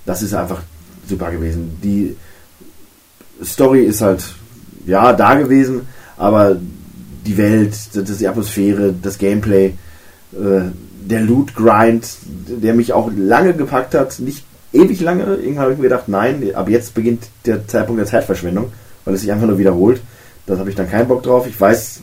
das 0.06 0.22
ist 0.22 0.34
einfach 0.34 0.62
super 1.08 1.32
gewesen. 1.32 1.78
Die 1.84 2.16
Story 3.44 3.84
ist 3.84 4.02
halt 4.02 4.24
ja 4.86 5.14
da 5.14 5.36
gewesen, 5.36 5.82
aber 6.18 6.58
die 7.30 7.38
Welt, 7.38 7.76
das 7.94 8.10
ist 8.10 8.20
die 8.20 8.28
Atmosphäre, 8.28 8.94
das 9.00 9.20
Gameplay, 9.20 9.74
äh, 10.34 10.62
der 11.06 11.22
Loot 11.22 11.56
Grind, 11.56 12.08
der 12.26 12.74
mich 12.74 12.92
auch 12.92 13.12
lange 13.16 13.54
gepackt 13.54 13.94
hat, 13.94 14.20
nicht 14.20 14.44
ewig 14.74 15.00
lange. 15.00 15.24
Irgendwann 15.36 15.64
habe 15.64 15.74
ich 15.74 15.78
mir 15.78 15.90
gedacht, 15.90 16.08
nein, 16.08 16.44
ab 16.56 16.70
jetzt 16.70 16.96
beginnt 16.96 17.28
der 17.46 17.68
Zeitpunkt 17.68 18.00
der 18.00 18.08
Zeitverschwendung, 18.08 18.72
weil 19.06 19.14
es 19.14 19.22
sich 19.22 19.32
einfach 19.32 19.48
nur 19.48 19.60
wiederholt. 19.60 20.02
Da 20.48 20.58
habe 20.58 20.70
ich 20.70 20.76
dann 20.76 20.90
keinen 20.90 21.08
Bock 21.08 21.22
drauf. 21.22 21.46
Ich 21.48 21.60
weiß, 21.60 22.00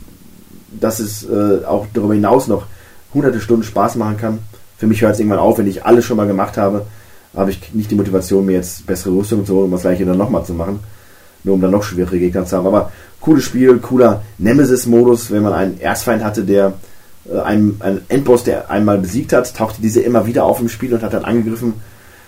dass 0.79 0.99
es 0.99 1.29
äh, 1.29 1.65
auch 1.65 1.87
darüber 1.93 2.13
hinaus 2.13 2.47
noch 2.47 2.65
hunderte 3.13 3.41
Stunden 3.41 3.63
Spaß 3.63 3.95
machen 3.95 4.17
kann. 4.17 4.39
Für 4.77 4.87
mich 4.87 5.01
hört 5.01 5.13
es 5.13 5.19
irgendwann 5.19 5.39
auf, 5.39 5.57
wenn 5.57 5.67
ich 5.67 5.85
alles 5.85 6.05
schon 6.05 6.17
mal 6.17 6.27
gemacht 6.27 6.55
habe, 6.55 6.85
habe 7.35 7.51
ich 7.51 7.73
nicht 7.73 7.91
die 7.91 7.95
Motivation, 7.95 8.45
mir 8.45 8.53
jetzt 8.53 8.85
bessere 8.85 9.13
Rüstung 9.13 9.45
zu 9.45 9.55
holen, 9.55 9.65
um 9.65 9.71
das 9.71 9.81
gleiche 9.81 10.05
dann 10.05 10.17
nochmal 10.17 10.45
zu 10.45 10.53
machen. 10.53 10.79
Nur 11.47 11.55
um 11.55 11.61
dann 11.61 11.71
noch 11.71 11.83
schwierige 11.83 12.19
Gegner 12.19 12.45
zu 12.45 12.57
haben. 12.57 12.67
Aber 12.67 12.91
cooles 13.21 13.45
Spiel, 13.45 13.77
cooler 13.77 14.21
Nemesis-Modus, 14.37 15.31
wenn 15.31 15.43
man 15.43 15.53
einen 15.53 15.79
Erstfeind 15.79 16.21
hatte, 16.21 16.43
der 16.43 16.73
äh, 17.31 17.39
einen, 17.39 17.77
einen 17.79 18.01
Endboss, 18.09 18.43
der 18.43 18.69
einmal 18.69 18.97
besiegt 18.97 19.31
hat, 19.31 19.55
tauchte 19.55 19.81
diese 19.81 20.01
immer 20.01 20.25
wieder 20.25 20.43
auf 20.43 20.59
im 20.59 20.67
Spiel 20.67 20.93
und 20.93 21.03
hat 21.03 21.13
dann 21.13 21.23
angegriffen. 21.23 21.75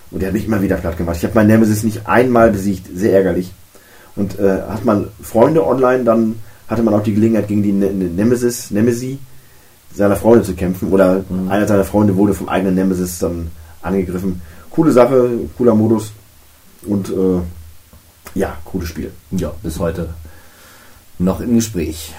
Und 0.09 0.21
der 0.21 0.27
hat 0.27 0.33
mich 0.33 0.45
immer 0.45 0.61
wieder 0.61 0.77
platt 0.77 0.97
gemacht. 0.97 1.17
Ich 1.17 1.25
habe 1.25 1.35
meinen 1.35 1.47
Nemesis 1.47 1.83
nicht 1.83 2.07
einmal 2.07 2.49
besiegt, 2.51 2.87
sehr 2.95 3.11
ärgerlich. 3.11 3.51
Und 4.15 4.39
äh, 4.39 4.61
hat 4.69 4.85
man 4.85 5.09
Freunde 5.21 5.67
online, 5.67 6.05
dann 6.05 6.35
hatte 6.69 6.81
man 6.81 6.93
auch 6.93 7.03
die 7.03 7.13
Gelegenheit, 7.13 7.49
gegen 7.49 7.61
die 7.61 7.73
ne 7.73 7.91
ne 7.91 8.05
Nemesis, 8.05 8.71
Nemesis 8.71 9.17
seiner 9.93 10.15
Freunde 10.15 10.45
zu 10.45 10.53
kämpfen. 10.53 10.93
Oder 10.93 11.25
mhm. 11.29 11.49
einer 11.49 11.67
seiner 11.67 11.83
Freunde 11.83 12.15
wurde 12.15 12.33
vom 12.33 12.47
eigenen 12.47 12.75
Nemesis 12.75 13.19
dann 13.19 13.51
angegriffen. 13.81 14.41
Coole 14.69 14.93
Sache, 14.93 15.29
cooler 15.57 15.75
Modus. 15.75 16.13
Und 16.87 17.09
äh, 17.09 17.41
ja, 18.35 18.57
cooles 18.65 18.89
Spiel. 18.89 19.11
Ja, 19.31 19.51
bis 19.63 19.79
heute 19.79 20.09
noch 21.17 21.41
im 21.41 21.55
Gespräch. 21.55 22.13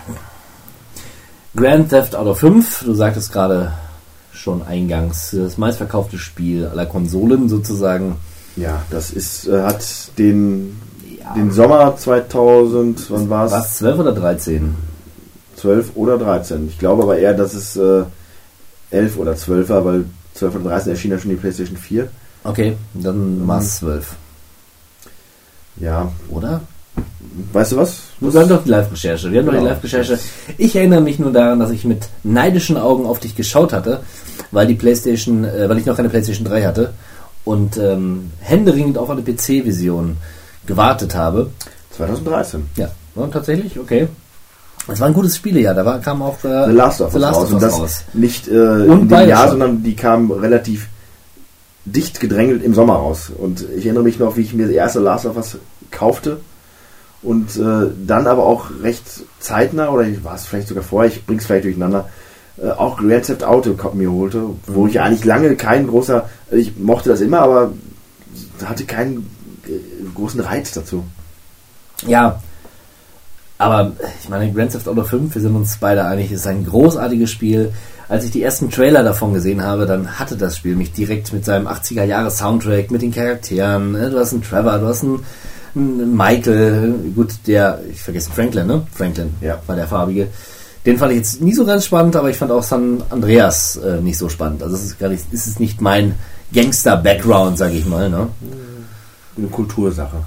Grand 1.56 1.90
Theft 1.90 2.14
Auto 2.14 2.34
5, 2.34 2.84
du 2.84 2.94
sagtest 2.94 3.32
gerade 3.32 3.72
schon 4.32 4.62
eingangs, 4.62 5.30
das 5.32 5.58
meistverkaufte 5.58 6.18
Spiel 6.18 6.66
aller 6.66 6.86
Konsolen 6.86 7.48
sozusagen. 7.48 8.16
Ja, 8.56 8.82
das 8.90 9.10
ist, 9.10 9.48
äh, 9.48 9.62
hat 9.62 9.84
den, 10.18 10.80
ja. 11.18 11.34
den 11.34 11.50
Sommer 11.50 11.96
2000, 11.96 13.10
wann 13.10 13.30
war 13.30 13.46
es? 13.46 13.52
War 13.52 13.64
es 13.64 13.76
12 13.78 13.98
oder 13.98 14.12
13? 14.12 14.74
12 15.56 15.90
oder 15.94 16.18
13. 16.18 16.68
Ich 16.68 16.78
glaube 16.78 17.02
aber 17.02 17.18
eher, 17.18 17.34
dass 17.34 17.54
es 17.54 17.76
äh, 17.76 18.04
11 18.90 19.18
oder 19.18 19.36
12 19.36 19.68
war, 19.68 19.84
weil 19.84 20.04
12 20.34 20.54
oder 20.56 20.64
13 20.70 20.92
erschien 20.92 21.10
ja 21.10 21.18
schon 21.18 21.30
die 21.30 21.36
PlayStation 21.36 21.76
4. 21.76 22.08
Okay, 22.44 22.76
dann 22.94 23.46
war 23.46 23.60
es 23.60 23.78
12. 23.78 24.14
Ja. 25.76 26.10
Oder? 26.28 26.60
Weißt 27.52 27.72
du 27.72 27.76
was? 27.76 28.00
Wir 28.20 28.40
haben 28.40 28.48
doch 28.48 28.64
die 28.64 28.70
Live-Recherche. 28.70 29.30
Wir 29.30 29.40
haben 29.40 29.46
doch 29.46 29.58
die 29.58 29.64
Live-Recherche. 29.64 30.18
Ich 30.58 30.74
erinnere 30.76 31.00
mich 31.00 31.18
nur 31.18 31.32
daran, 31.32 31.60
dass 31.60 31.70
ich 31.70 31.84
mit 31.84 32.08
neidischen 32.22 32.76
Augen 32.76 33.06
auf 33.06 33.20
dich 33.20 33.36
geschaut 33.36 33.72
hatte, 33.72 34.00
weil 34.50 34.66
die 34.66 34.74
PlayStation, 34.74 35.44
äh, 35.44 35.68
weil 35.68 35.78
ich 35.78 35.86
noch 35.86 35.96
keine 35.96 36.08
PlayStation 36.08 36.46
3 36.46 36.64
hatte 36.64 36.92
und 37.44 37.76
ähm, 37.76 38.30
händeringend 38.40 38.98
auf 38.98 39.10
eine 39.10 39.22
PC-Vision 39.22 40.16
gewartet 40.66 41.14
habe. 41.14 41.50
2013. 41.96 42.66
Ja, 42.76 42.90
und 43.14 43.32
tatsächlich, 43.32 43.78
okay. 43.78 44.08
Es 44.88 44.98
war 44.98 45.08
ein 45.08 45.14
gutes 45.14 45.36
Spielejahr, 45.36 45.74
da 45.74 45.84
war, 45.84 46.00
kam 46.00 46.22
auch 46.22 46.42
äh, 46.44 46.66
The 46.66 46.72
Last 46.72 47.00
of 47.00 47.14
Us 47.14 47.20
Last 47.20 47.36
raus. 47.36 47.44
Of 47.44 47.48
Us 47.48 47.52
und 47.52 47.62
das 47.62 47.78
raus. 47.78 48.04
nicht 48.12 48.48
äh, 48.48 48.84
in 48.86 49.08
dem 49.08 49.28
Jahr, 49.28 49.48
sondern 49.48 49.82
die 49.82 49.94
kamen 49.94 50.30
relativ 50.30 50.88
dicht 51.84 52.20
gedrängelt 52.20 52.62
im 52.62 52.74
Sommer 52.74 52.94
raus. 52.94 53.30
Und 53.36 53.64
ich 53.76 53.86
erinnere 53.86 54.04
mich 54.04 54.18
noch, 54.18 54.36
wie 54.36 54.42
ich 54.42 54.54
mir 54.54 54.66
das 54.66 54.74
erste 54.74 55.00
Last 55.00 55.26
of 55.26 55.36
Us 55.36 55.58
kaufte 55.90 56.40
und 57.22 57.56
äh, 57.56 57.90
dann 58.06 58.26
aber 58.26 58.44
auch 58.44 58.70
recht 58.82 59.04
zeitnah, 59.40 59.90
oder 59.90 60.06
war 60.22 60.34
es 60.34 60.46
vielleicht 60.46 60.68
sogar 60.68 60.82
vorher, 60.82 61.10
ich 61.10 61.26
bring's 61.26 61.46
vielleicht 61.46 61.64
durcheinander, 61.64 62.08
äh, 62.62 62.70
auch 62.70 62.96
Grand 62.96 63.24
Theft 63.24 63.44
Auto 63.44 63.76
mir 63.94 64.10
holte, 64.10 64.44
wo 64.66 64.86
ich 64.86 65.00
eigentlich 65.00 65.24
lange 65.24 65.56
kein 65.56 65.86
großer, 65.86 66.28
ich 66.50 66.78
mochte 66.78 67.10
das 67.10 67.20
immer, 67.20 67.40
aber 67.40 67.72
hatte 68.64 68.84
keinen 68.84 69.30
äh, 69.66 69.70
großen 70.14 70.40
Reiz 70.40 70.72
dazu. 70.72 71.04
Ja, 72.06 72.40
aber 73.58 73.92
ich 74.22 74.28
meine, 74.30 74.50
Grand 74.52 74.72
Theft 74.72 74.88
Auto 74.88 75.04
5, 75.04 75.34
wir 75.34 75.42
sind 75.42 75.54
uns 75.54 75.76
beide 75.78 76.06
einig, 76.06 76.32
ist 76.32 76.46
ein 76.46 76.64
großartiges 76.64 77.30
Spiel. 77.30 77.72
Als 78.10 78.24
ich 78.24 78.32
die 78.32 78.42
ersten 78.42 78.70
Trailer 78.70 79.04
davon 79.04 79.32
gesehen 79.32 79.62
habe, 79.62 79.86
dann 79.86 80.18
hatte 80.18 80.36
das 80.36 80.56
Spiel 80.56 80.74
mich 80.74 80.90
direkt 80.90 81.32
mit 81.32 81.44
seinem 81.44 81.68
80er 81.68 82.02
Jahre 82.02 82.32
Soundtrack, 82.32 82.90
mit 82.90 83.02
den 83.02 83.14
Charakteren. 83.14 83.92
Ne? 83.92 84.10
Du 84.10 84.18
hast 84.18 84.32
einen 84.32 84.42
Trevor, 84.42 84.78
du 84.78 84.86
hast 84.88 85.04
einen 85.04 86.16
Michael, 86.16 86.92
gut, 87.14 87.34
der, 87.46 87.78
ich 87.88 88.02
vergesse 88.02 88.32
Franklin, 88.32 88.66
ne? 88.66 88.84
Franklin 88.92 89.32
ja. 89.40 89.62
war 89.64 89.76
der 89.76 89.86
farbige. 89.86 90.26
Den 90.84 90.98
fand 90.98 91.12
ich 91.12 91.18
jetzt 91.18 91.40
nie 91.40 91.54
so 91.54 91.64
ganz 91.64 91.84
spannend, 91.84 92.16
aber 92.16 92.28
ich 92.30 92.36
fand 92.36 92.50
auch 92.50 92.64
San 92.64 93.00
Andreas 93.10 93.76
äh, 93.76 94.00
nicht 94.00 94.18
so 94.18 94.28
spannend. 94.28 94.64
Also 94.64 94.74
es 94.74 94.82
ist 94.82 94.98
gar 94.98 95.08
nicht, 95.08 95.32
ist 95.32 95.46
es 95.46 95.60
nicht 95.60 95.80
mein 95.80 96.16
Gangster-Background, 96.52 97.58
sage 97.58 97.74
ich 97.74 97.86
mal, 97.86 98.10
ne? 98.10 98.26
Eine 99.38 99.46
Kultursache. 99.46 100.24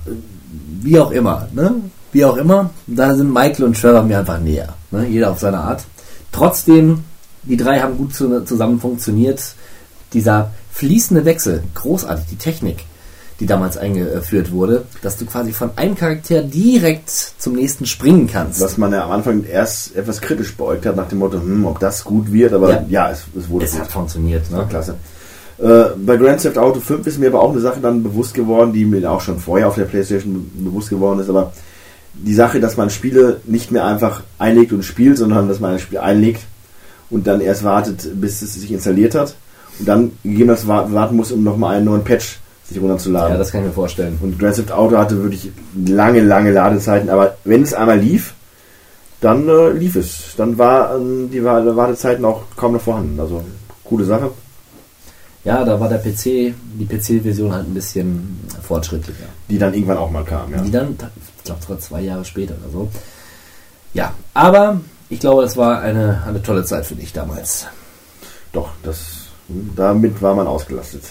Wie 0.81 0.97
auch 0.97 1.11
immer, 1.11 1.49
ne? 1.51 1.75
Wie 2.13 2.23
auch 2.23 2.37
immer, 2.37 2.69
da 2.87 3.13
sind 3.13 3.33
Michael 3.33 3.65
und 3.65 3.77
Trevor 3.77 4.03
mir 4.03 4.19
einfach 4.19 4.39
näher, 4.39 4.73
ne? 4.91 5.05
Jeder 5.05 5.31
auf 5.31 5.39
seine 5.39 5.59
Art. 5.59 5.83
Trotzdem, 6.31 7.03
die 7.43 7.57
drei 7.57 7.79
haben 7.79 7.97
gut 7.97 8.13
zu, 8.13 8.43
zusammen 8.45 8.79
funktioniert. 8.79 9.41
Dieser 10.13 10.51
fließende 10.71 11.25
Wechsel, 11.25 11.63
großartig, 11.73 12.25
die 12.29 12.37
Technik 12.37 12.85
die 13.39 13.45
damals 13.45 13.77
eingeführt 13.77 14.51
wurde, 14.51 14.85
dass 15.01 15.17
du 15.17 15.25
quasi 15.25 15.51
von 15.51 15.71
einem 15.75 15.95
Charakter 15.95 16.41
direkt 16.43 17.09
zum 17.09 17.55
nächsten 17.55 17.85
springen 17.85 18.27
kannst. 18.31 18.61
Was 18.61 18.77
man 18.77 18.93
ja 18.93 19.03
am 19.03 19.11
Anfang 19.11 19.43
erst 19.43 19.95
etwas 19.95 20.21
kritisch 20.21 20.55
beäugt 20.55 20.85
hat, 20.85 20.95
nach 20.95 21.07
dem 21.07 21.19
Motto, 21.19 21.41
hm, 21.41 21.65
ob 21.65 21.79
das 21.79 22.03
gut 22.03 22.31
wird, 22.31 22.53
aber 22.53 22.69
ja, 22.69 22.85
ja 22.87 23.11
es, 23.11 23.25
es, 23.37 23.49
wurde 23.49 23.65
es 23.65 23.71
gut. 23.71 23.81
hat 23.81 23.91
funktioniert. 23.91 24.49
Ne? 24.51 24.65
klasse. 24.69 24.95
Äh, 25.57 25.83
bei 25.97 26.17
Grand 26.17 26.41
Theft 26.41 26.57
Auto 26.57 26.79
5 26.79 27.05
ist 27.07 27.19
mir 27.19 27.27
aber 27.27 27.41
auch 27.41 27.51
eine 27.51 27.59
Sache 27.59 27.79
dann 27.81 28.03
bewusst 28.03 28.33
geworden, 28.33 28.71
die 28.71 28.85
mir 28.85 29.11
auch 29.11 29.21
schon 29.21 29.39
vorher 29.39 29.67
auf 29.67 29.75
der 29.75 29.85
Playstation 29.85 30.51
bewusst 30.55 30.89
geworden 30.89 31.19
ist, 31.19 31.29
aber 31.29 31.53
die 32.13 32.33
Sache, 32.35 32.59
dass 32.59 32.77
man 32.77 32.91
Spiele 32.91 33.41
nicht 33.45 33.71
mehr 33.71 33.85
einfach 33.85 34.21
einlegt 34.37 34.71
und 34.71 34.83
spielt, 34.83 35.17
sondern 35.17 35.47
dass 35.47 35.59
man 35.59 35.73
ein 35.73 35.79
Spiel 35.79 35.97
einlegt 35.97 36.43
und 37.13 37.27
dann 37.27 37.41
erst 37.41 37.63
wartet, 37.63 38.19
bis 38.19 38.41
es 38.41 38.55
sich 38.55 38.71
installiert 38.71 39.15
hat 39.15 39.35
und 39.79 39.87
dann 39.87 40.11
gegebenenfalls 40.23 40.91
warten 40.91 41.15
muss, 41.15 41.31
um 41.31 41.43
nochmal 41.43 41.77
einen 41.77 41.85
neuen 41.85 42.03
Patch 42.03 42.39
sich 42.67 42.81
runterzuladen. 42.81 43.33
Ja, 43.33 43.37
das 43.37 43.51
kann 43.51 43.61
ich 43.61 43.67
mir 43.67 43.73
vorstellen. 43.73 44.17
Und 44.21 44.39
Grand 44.39 44.55
Theft 44.55 44.71
Auto 44.71 44.97
hatte 44.97 45.21
wirklich 45.21 45.51
lange, 45.85 46.21
lange 46.21 46.51
Ladezeiten, 46.51 47.09
aber 47.09 47.37
wenn 47.43 47.61
es 47.61 47.73
einmal 47.73 47.99
lief, 47.99 48.33
dann 49.21 49.47
äh, 49.47 49.69
lief 49.71 49.95
es. 49.95 50.33
Dann 50.37 50.57
war 50.57 50.95
ähm, 50.95 51.29
die 51.31 51.43
Wartezeiten 51.43 52.25
auch 52.25 52.43
kaum 52.55 52.73
noch 52.73 52.81
vorhanden. 52.81 53.19
Also 53.19 53.43
coole 53.83 54.05
Sache. 54.05 54.31
Ja, 55.45 55.63
da 55.65 55.79
war 55.79 55.89
der 55.89 55.97
PC, 55.97 56.53
die 56.79 56.85
PC-Version 56.85 57.53
halt 57.53 57.67
ein 57.67 57.73
bisschen 57.73 58.39
fortschrittlicher. 58.61 59.25
Die 59.49 59.57
dann 59.57 59.73
irgendwann 59.73 59.97
auch 59.97 60.09
mal 60.09 60.23
kam, 60.23 60.51
ja. 60.51 60.61
Die 60.61 60.71
dann, 60.71 60.95
ich 61.37 61.43
glaube 61.43 61.79
zwei 61.79 62.01
Jahre 62.01 62.23
später 62.23 62.55
oder 62.61 62.71
so. 62.71 62.89
Ja, 63.93 64.13
aber 64.33 64.79
ich 65.13 65.19
glaube, 65.19 65.43
das 65.43 65.55
war 65.55 65.79
eine, 65.81 66.23
eine 66.27 66.41
tolle 66.41 66.65
Zeit 66.65 66.85
für 66.85 66.95
dich 66.95 67.13
damals. 67.13 67.67
Doch, 68.51 68.69
das, 68.81 69.29
damit 69.47 70.21
war 70.21 70.35
man 70.35 70.47
ausgelastet. 70.47 71.03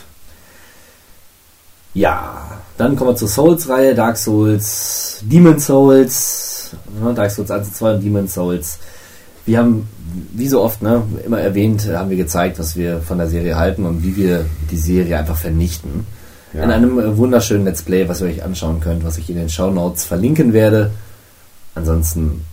Ja, 1.94 2.58
dann 2.78 2.96
kommen 2.96 3.10
wir 3.10 3.16
zur 3.16 3.28
Souls-Reihe, 3.28 3.94
Dark 3.94 4.16
Souls, 4.16 5.20
Demon 5.22 5.58
Souls, 5.58 6.70
ne, 7.00 7.14
Dark 7.14 7.30
Souls 7.30 7.50
1 7.50 7.68
und 7.68 7.74
2 7.76 7.94
und 7.94 8.00
Demon 8.02 8.28
Souls. 8.28 8.78
Wir 9.44 9.58
haben, 9.58 9.88
wie 10.32 10.48
so 10.48 10.62
oft, 10.62 10.82
ne, 10.82 11.02
immer 11.24 11.40
erwähnt, 11.40 11.86
haben 11.92 12.10
wir 12.10 12.16
gezeigt, 12.16 12.58
was 12.58 12.76
wir 12.76 13.00
von 13.02 13.18
der 13.18 13.28
Serie 13.28 13.56
halten 13.56 13.84
und 13.84 14.02
wie 14.02 14.16
wir 14.16 14.46
die 14.70 14.78
Serie 14.78 15.18
einfach 15.18 15.36
vernichten. 15.36 16.06
Ja. 16.54 16.64
In 16.64 16.70
einem 16.70 16.98
äh, 16.98 17.16
wunderschönen 17.16 17.64
Let's 17.64 17.82
Play, 17.82 18.08
was 18.08 18.20
ihr 18.20 18.28
euch 18.28 18.42
anschauen 18.42 18.80
könnt, 18.80 19.04
was 19.04 19.18
ich 19.18 19.30
in 19.30 19.36
den 19.36 19.48
Show 19.48 19.70
Notes 19.70 20.04
verlinken 20.04 20.52
werde. 20.52 20.90
Ansonsten 21.74 22.44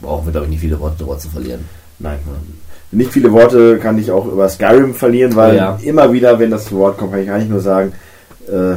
brauchen 0.00 0.26
wir, 0.26 0.32
glaube 0.32 0.46
ich, 0.46 0.50
nicht 0.50 0.60
viele 0.60 0.78
Worte 0.80 0.96
darüber 0.98 1.18
zu 1.18 1.28
verlieren. 1.28 1.64
Nein. 1.98 2.18
Nicht 2.90 3.12
viele 3.12 3.32
Worte 3.32 3.78
kann 3.78 3.98
ich 3.98 4.10
auch 4.10 4.26
über 4.26 4.48
Skyrim 4.48 4.94
verlieren, 4.94 5.34
weil 5.34 5.56
ja. 5.56 5.78
immer 5.82 6.12
wieder, 6.12 6.38
wenn 6.38 6.50
das 6.50 6.70
Wort 6.72 6.98
kommt, 6.98 7.12
kann 7.12 7.22
ich 7.22 7.30
eigentlich 7.30 7.48
nur 7.48 7.60
sagen, 7.60 7.92
äh, 8.48 8.74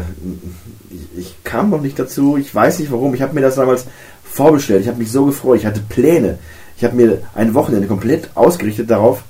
ich, 0.89 1.20
ich, 1.20 1.43
kam 1.43 1.70
noch 1.70 1.82
nicht 1.82 2.00
dazu. 2.00 2.38
Ich 2.38 2.54
weiß 2.54 2.80
nicht 2.80 2.91
warum. 2.91 3.14
Ich 3.14 3.22
habe 3.22 3.34
mir 3.34 3.41
das 3.41 3.56
damals 3.56 3.86
vorbestellt. 4.24 4.82
Ich 4.82 4.88
habe 4.88 5.00
mich 5.00 5.12
so 5.12 5.26
gefreut. 5.26 5.60
Ich 5.60 5.66
hatte 5.66 5.82
Pläne. 5.82 6.38
Ich 6.78 6.84
habe 6.84 6.96
mir 6.96 7.20
ein 7.34 7.54
Wochenende 7.54 7.88
komplett 7.88 8.30
ausgerichtet 8.36 8.89
darauf, 8.89 9.24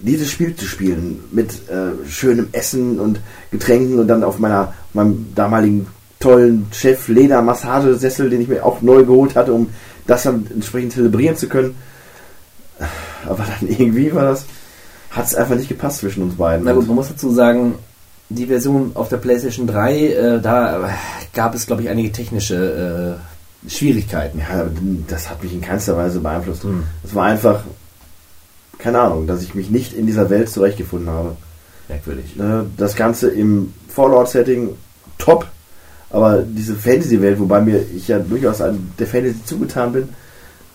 dieses 0.00 0.30
Spiel 0.30 0.56
zu 0.56 0.64
spielen. 0.64 1.24
Mit 1.30 1.68
äh, 1.68 2.08
schönem 2.08 2.48
Essen 2.52 2.98
und 3.00 3.20
Getränken 3.50 3.98
und 3.98 4.08
dann 4.08 4.24
auf 4.24 4.38
meiner 4.38 4.72
meinem 4.94 5.26
damaligen 5.34 5.86
tollen 6.20 6.66
Chef-Leder-Massagesessel, 6.72 8.30
den 8.30 8.40
ich 8.40 8.48
mir 8.48 8.64
auch 8.64 8.80
neu 8.80 9.04
geholt 9.04 9.36
hatte, 9.36 9.52
um 9.52 9.68
das 10.06 10.24
dann 10.24 10.46
entsprechend 10.52 10.92
zelebrieren 10.92 11.36
zu 11.36 11.48
können. 11.48 11.76
Aber 13.26 13.44
dann 13.44 13.68
irgendwie 13.68 14.12
war 14.14 14.24
das, 14.24 14.44
hat 15.10 15.26
es 15.26 15.34
einfach 15.34 15.56
nicht 15.56 15.68
gepasst 15.68 15.98
zwischen 15.98 16.22
uns 16.22 16.36
beiden. 16.36 16.64
Na 16.64 16.72
gut, 16.72 16.86
man 16.86 16.96
muss 16.96 17.08
dazu 17.08 17.30
sagen, 17.30 17.76
die 18.28 18.46
Version 18.46 18.92
auf 18.94 19.08
der 19.08 19.18
PlayStation 19.18 19.66
3, 19.66 19.96
äh, 19.96 20.40
da 20.40 20.90
gab 21.32 21.54
es, 21.54 21.66
glaube 21.66 21.82
ich, 21.82 21.88
einige 21.88 22.12
technische 22.12 23.18
äh, 23.66 23.70
Schwierigkeiten. 23.70 24.38
Ja, 24.38 24.66
das 25.08 25.30
hat 25.30 25.42
mich 25.42 25.52
in 25.52 25.60
keinster 25.60 25.96
Weise 25.96 26.20
beeinflusst. 26.20 26.66
Es 27.02 27.14
war 27.14 27.26
einfach, 27.26 27.62
keine 28.78 29.00
Ahnung, 29.00 29.26
dass 29.26 29.42
ich 29.42 29.54
mich 29.54 29.70
nicht 29.70 29.92
in 29.92 30.06
dieser 30.06 30.30
Welt 30.30 30.50
zurechtgefunden 30.50 31.08
habe. 31.08 31.36
Merkwürdig. 31.88 32.36
Ne, 32.36 32.66
Das 32.76 32.96
Ganze 32.96 33.30
im 33.30 33.72
Fallout-Setting 33.88 34.70
top, 35.18 35.46
aber 36.14 36.44
diese 36.46 36.76
Fantasy-Welt, 36.76 37.40
wobei 37.40 37.60
mir 37.60 37.84
ich 37.94 38.06
ja 38.06 38.20
durchaus 38.20 38.60
an 38.60 38.92
der 39.00 39.06
Fantasy 39.08 39.44
zugetan 39.44 39.92
bin, 39.92 40.08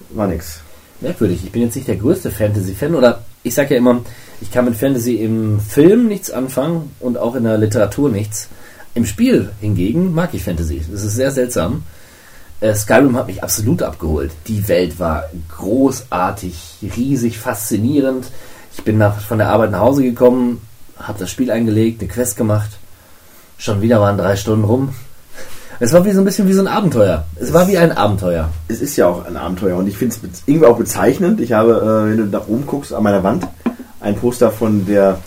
war 0.10 0.28
nix. 0.28 0.60
Merkwürdig. 1.00 1.46
Ich 1.46 1.52
bin 1.54 1.62
jetzt 1.62 1.76
nicht 1.76 1.88
der 1.88 1.96
größte 1.96 2.30
Fantasy-Fan 2.30 2.94
oder 2.94 3.24
ich 3.42 3.54
sage 3.54 3.76
ja 3.76 3.78
immer, 3.78 4.02
ich 4.42 4.52
kann 4.52 4.66
mit 4.66 4.76
Fantasy 4.76 5.16
im 5.16 5.62
Film 5.62 6.10
nichts 6.10 6.30
anfangen 6.30 6.92
und 7.00 7.18
auch 7.18 7.36
in 7.36 7.46
der 7.46 7.58
Literatur 7.58 8.10
nichts. 8.10 8.50
Im 8.96 9.06
Spiel 9.06 9.50
hingegen 9.62 10.14
mag 10.14 10.34
ich 10.34 10.44
Fantasy. 10.44 10.82
Das 10.92 11.04
ist 11.04 11.14
sehr 11.16 11.32
seltsam. 11.32 11.84
Äh, 12.60 12.76
Skyrim 12.76 13.16
hat 13.16 13.28
mich 13.28 13.42
absolut 13.42 13.82
abgeholt. 13.82 14.32
Die 14.48 14.68
Welt 14.68 15.00
war 15.00 15.30
großartig, 15.56 16.80
riesig, 16.98 17.40
faszinierend. 17.40 18.26
Ich 18.74 18.84
bin 18.84 18.98
nach, 18.98 19.22
von 19.22 19.38
der 19.38 19.48
Arbeit 19.48 19.72
nach 19.72 19.80
Hause 19.80 20.04
gekommen, 20.04 20.62
habe 20.98 21.18
das 21.18 21.32
Spiel 21.32 21.50
eingelegt, 21.50 22.02
eine 22.02 22.10
Quest 22.10 22.36
gemacht. 22.36 22.72
Schon 23.58 23.82
wieder 23.82 24.02
waren 24.02 24.18
drei 24.18 24.36
Stunden 24.36 24.66
rum. 24.66 24.90
Es 25.82 25.94
war 25.94 26.04
wie 26.06 26.12
so 26.12 26.20
ein 26.20 26.26
bisschen 26.26 26.48
wie 26.48 26.54
so 26.54 26.62
ein 26.62 26.68
Abenteuer. 26.68 27.26
Es 27.40 27.54
war 27.54 27.68
wie 27.68 27.78
ein 27.78 27.92
Abenteuer. 27.94 28.50
Es 28.68 28.82
ist 28.82 28.96
ja 28.98 29.08
auch 29.08 29.26
ein 29.26 29.38
Abenteuer 29.38 29.78
und 29.78 29.88
ich 29.88 29.98
finde 29.98 30.16
es 30.32 30.44
irgendwie 30.46 30.66
auch 30.66 30.78
bezeichnend. 30.78 31.40
Ich 31.40 31.54
habe, 31.54 32.06
äh, 32.06 32.10
wenn 32.12 32.18
du 32.18 32.26
nach 32.26 32.48
oben 32.48 32.66
guckst, 32.66 32.94
an 32.94 33.04
meiner 33.04 33.24
Wand 33.24 33.48
ein 34.02 34.16
Poster 34.16 34.52
von 34.52 34.86
der 34.86 35.20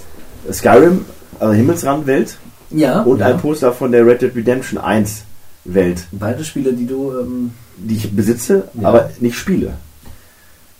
Skyrim, 0.50 1.04
also 1.40 1.54
Himmelsrandwelt 1.54 2.36
Ja. 2.70 3.00
und 3.02 3.20
ja. 3.20 3.26
ein 3.26 3.38
Poster 3.38 3.72
von 3.72 3.92
der 3.92 4.06
Red 4.06 4.20
Dead 4.22 4.34
Redemption 4.36 4.78
1 4.78 5.22
Welt, 5.64 6.04
Beide 6.12 6.44
Spiele, 6.44 6.72
die 6.72 6.86
du. 6.86 7.12
Ähm, 7.18 7.52
die 7.78 7.96
ich 7.96 8.14
besitze, 8.14 8.64
Ja. 8.74 8.88
aber 8.88 9.10
nicht 9.20 9.36
spiele. 9.36 9.72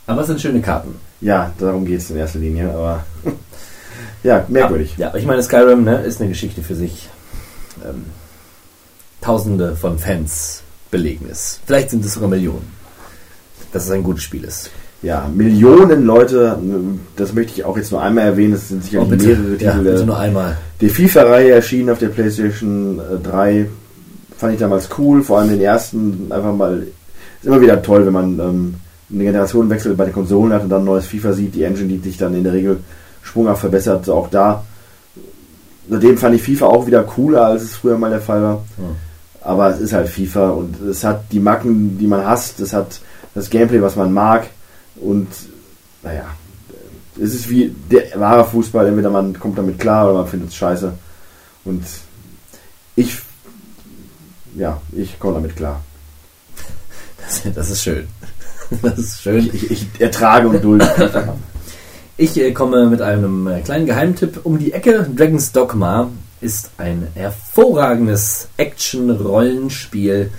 aber 0.06 0.20
es 0.20 0.26
sind 0.26 0.40
schöne 0.40 0.60
Karten. 0.60 0.96
Ja, 1.20 1.52
darum 1.58 1.84
geht 1.86 1.98
es 2.00 2.10
in 2.10 2.16
erster 2.16 2.38
Linie, 2.40 2.68
aber 2.70 3.04
ja, 4.22 4.44
merkwürdig. 4.48 4.94
Ja, 4.98 5.14
ich 5.14 5.24
meine, 5.24 5.42
Skyrim 5.42 5.84
ne, 5.84 6.02
ist 6.02 6.20
eine 6.20 6.28
Geschichte 6.28 6.62
für 6.62 6.74
sich. 6.74 7.08
Ähm, 7.84 8.04
Tausende 9.22 9.76
von 9.76 9.98
Fans 9.98 10.62
belegen 10.90 11.26
es. 11.30 11.60
Vielleicht 11.64 11.90
sind 11.90 12.04
es 12.04 12.14
sogar 12.14 12.28
Millionen. 12.28 12.70
Dass 13.72 13.84
es 13.84 13.90
ein 13.90 14.02
gutes 14.02 14.24
Spiel 14.24 14.44
ist. 14.44 14.70
Ja, 15.02 15.28
Millionen 15.34 16.04
Leute, 16.04 16.58
das 17.16 17.32
möchte 17.32 17.52
ich 17.54 17.64
auch 17.64 17.76
jetzt 17.76 17.90
nur 17.90 18.02
einmal 18.02 18.24
erwähnen, 18.24 18.52
es 18.52 18.68
sind 18.68 18.84
sicherlich 18.84 19.20
mehrere 19.20 19.56
ja, 19.58 19.72
Titel. 19.72 19.84
bitte 19.84 20.02
äh, 20.02 20.06
nur 20.06 20.18
einmal. 20.18 20.56
Die 20.80 20.88
FIFA-Reihe 20.88 21.50
erschien 21.50 21.90
auf 21.90 21.98
der 21.98 22.08
PlayStation 22.08 23.00
äh, 23.00 23.18
3. 23.18 23.68
Fand 24.36 24.54
ich 24.54 24.60
damals 24.60 24.88
cool, 24.98 25.22
vor 25.22 25.38
allem 25.38 25.50
den 25.50 25.60
ersten 25.60 26.30
einfach 26.30 26.54
mal. 26.54 26.86
Ist 27.40 27.46
immer 27.46 27.60
wieder 27.60 27.82
toll, 27.82 28.06
wenn 28.06 28.12
man 28.12 28.38
ähm, 28.38 28.74
einen 29.10 29.20
Generationenwechsel 29.20 29.94
bei 29.94 30.04
den 30.04 30.14
Konsolen 30.14 30.52
hat 30.52 30.62
und 30.62 30.68
dann 30.68 30.82
ein 30.82 30.86
neues 30.86 31.06
FIFA 31.06 31.32
sieht. 31.32 31.54
Die 31.56 31.64
Engine, 31.64 31.88
die 31.88 31.98
sich 31.98 32.16
dann 32.16 32.34
in 32.34 32.44
der 32.44 32.52
Regel 32.52 32.78
sprunghaft 33.22 33.60
verbessert, 33.60 34.08
auch 34.08 34.30
da. 34.30 34.64
Seitdem 35.88 36.16
fand 36.16 36.36
ich 36.36 36.42
FIFA 36.42 36.66
auch 36.66 36.86
wieder 36.86 37.02
cooler, 37.02 37.46
als 37.46 37.62
es 37.62 37.74
früher 37.74 37.98
mal 37.98 38.10
der 38.10 38.20
Fall 38.20 38.42
war. 38.42 38.64
Aber 39.44 39.70
es 39.70 39.80
ist 39.80 39.92
halt 39.92 40.08
FIFA 40.08 40.50
und 40.50 40.80
es 40.82 41.02
hat 41.04 41.24
die 41.32 41.40
Macken, 41.40 41.98
die 41.98 42.06
man 42.06 42.24
hasst, 42.24 42.60
es 42.60 42.72
hat 42.72 43.00
das 43.34 43.50
Gameplay, 43.50 43.82
was 43.82 43.96
man 43.96 44.12
mag 44.12 44.46
und 44.96 45.28
naja, 46.02 46.26
es 47.20 47.34
ist 47.34 47.48
wie 47.50 47.74
der 47.90 48.18
wahre 48.18 48.44
Fußball, 48.44 48.86
entweder 48.86 49.10
man 49.10 49.38
kommt 49.38 49.58
damit 49.58 49.78
klar 49.78 50.06
oder 50.06 50.20
man 50.20 50.26
findet 50.26 50.50
es 50.50 50.56
scheiße. 50.56 50.92
Und 51.64 51.84
ich, 52.96 53.18
ja, 54.56 54.80
ich 54.92 55.18
komme 55.18 55.34
damit 55.34 55.56
klar. 55.56 55.82
Das, 57.20 57.42
das 57.54 57.70
ist 57.70 57.82
schön. 57.82 58.06
Das 58.80 58.98
ist 58.98 59.20
schön. 59.20 59.50
Ich, 59.52 59.70
ich 59.70 59.86
ertrage 59.98 60.48
und 60.48 60.64
dulde. 60.64 60.88
Ich 62.18 62.38
äh, 62.38 62.52
komme 62.52 62.86
mit 62.86 63.00
einem 63.00 63.46
äh, 63.46 63.62
kleinen 63.62 63.86
Geheimtipp 63.86 64.40
um 64.44 64.58
die 64.58 64.72
Ecke. 64.72 65.10
Dragon's 65.16 65.50
Dogma 65.50 66.08
ist 66.42 66.70
ein 66.78 67.08
hervorragendes 67.14 68.48
Action-Rollenspiel 68.56 70.30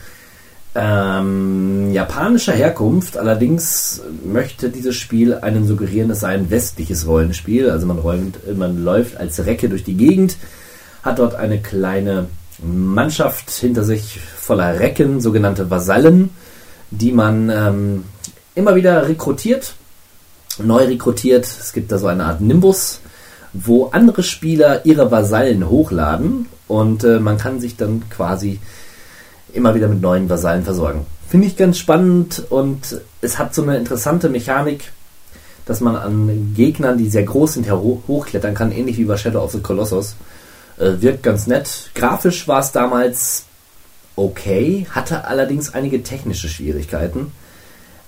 ähm, 0.76 1.92
japanischer 1.94 2.54
Herkunft. 2.54 3.18
Allerdings 3.18 4.02
möchte 4.26 4.70
dieses 4.70 4.96
Spiel 4.96 5.36
einem 5.36 5.68
suggerieren, 5.68 6.12
es 6.12 6.22
sei 6.22 6.30
ein 6.30 6.50
westliches 6.50 7.08
Rollenspiel. 7.08 7.70
Also 7.70 7.86
man, 7.86 8.00
räumt, 8.00 8.40
man 8.58 8.84
läuft 8.84 9.18
als 9.18 9.46
Recke 9.46 9.70
durch 9.70 9.84
die 9.84 9.98
Gegend, 9.98 10.38
hat 11.04 11.20
dort 11.20 11.36
eine 11.36 11.62
kleine 11.62 12.28
Mannschaft 12.62 13.50
hinter 13.52 13.84
sich 13.84 14.20
voller 14.20 14.80
Recken, 14.80 15.22
sogenannte 15.22 15.70
Vasallen, 15.70 16.30
die 16.92 17.12
man 17.12 17.50
ähm, 17.50 18.04
immer 18.56 18.76
wieder 18.76 19.08
rekrutiert 19.08 19.74
neu 20.60 20.86
rekrutiert. 20.86 21.46
Es 21.46 21.74
gibt 21.74 21.92
da 21.92 21.98
so 21.98 22.08
eine 22.08 22.26
Art 22.26 22.42
Nimbus, 22.42 23.00
wo 23.54 23.86
andere 23.88 24.24
Spieler 24.24 24.86
ihre 24.86 25.12
Vasallen 25.12 25.70
hochladen 25.70 26.48
und 26.68 27.04
äh, 27.04 27.20
man 27.20 27.38
kann 27.38 27.60
sich 27.60 27.78
dann 27.78 28.04
quasi 28.10 28.60
immer 29.54 29.76
wieder 29.76 29.88
mit 29.88 30.02
neuen 30.02 30.30
Vasallen 30.30 30.64
versorgen. 30.64 31.06
Finde 31.30 31.48
ich 31.48 31.56
ganz 31.56 31.78
spannend 31.78 32.44
und 32.50 33.02
es 33.22 33.38
hat 33.38 33.54
so 33.54 33.64
eine 33.64 33.78
interessante 33.78 34.30
Mechanik, 34.30 34.92
dass 35.66 35.80
man 35.80 35.96
an 35.96 36.54
Gegnern, 36.56 36.98
die 36.98 37.10
sehr 37.10 37.24
groß 37.24 37.54
sind, 37.54 37.72
hochklettern 37.72 38.54
kann, 38.54 38.72
ähnlich 38.72 38.98
wie 38.98 39.06
bei 39.06 39.18
Shadow 39.18 39.44
of 39.44 39.52
the 39.52 39.60
Colossus. 39.60 40.16
Äh, 40.78 41.02
wirkt 41.02 41.24
ganz 41.24 41.48
nett. 41.48 41.92
Grafisch 41.94 42.48
war 42.48 42.60
es 42.60 42.72
damals 42.72 43.46
okay, 44.16 44.88
hatte 44.92 45.26
allerdings 45.26 45.74
einige 45.74 46.04
technische 46.04 46.50
Schwierigkeiten. 46.50 47.32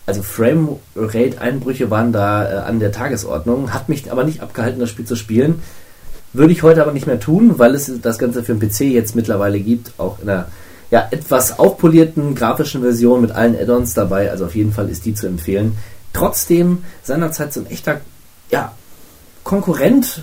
Also 0.06 0.22
Framerate-Einbrüche 0.22 1.90
waren 1.90 2.12
da 2.12 2.50
äh, 2.50 2.56
an 2.58 2.80
der 2.80 2.92
Tagesordnung, 2.92 3.74
hat 3.74 3.90
mich 3.90 4.12
aber 4.12 4.24
nicht 4.24 4.42
abgehalten, 4.42 4.80
das 4.80 4.90
Spiel 4.90 5.06
zu 5.06 5.16
spielen. 5.16 5.62
Würde 6.34 6.54
ich 6.54 6.64
heute 6.64 6.82
aber 6.82 6.92
nicht 6.92 7.08
mehr 7.08 7.20
tun, 7.20 7.58
weil 7.58 7.74
es 7.74 7.92
das 8.02 8.20
Ganze 8.20 8.44
für 8.44 8.54
den 8.54 8.70
PC 8.70 8.82
jetzt 8.82 9.16
mittlerweile 9.16 9.60
gibt, 9.60 9.94
auch 9.98 10.20
in 10.22 10.30
einer 10.30 10.48
ja, 10.92 11.08
etwas 11.10 11.58
aufpolierten 11.58 12.36
grafischen 12.36 12.82
Version 12.82 13.22
mit 13.22 13.32
allen 13.32 13.56
Add-ons 13.56 13.94
dabei. 13.94 14.30
Also 14.30 14.46
auf 14.46 14.56
jeden 14.56 14.74
Fall 14.74 14.90
ist 14.90 15.06
die 15.06 15.14
zu 15.14 15.28
empfehlen. 15.28 15.78
Trotzdem 16.14 16.84
seinerzeit 17.04 17.54
so 17.54 17.62
ein 17.62 17.68
echter 17.68 18.02
ja, 18.52 18.74
Konkurrent 19.44 20.22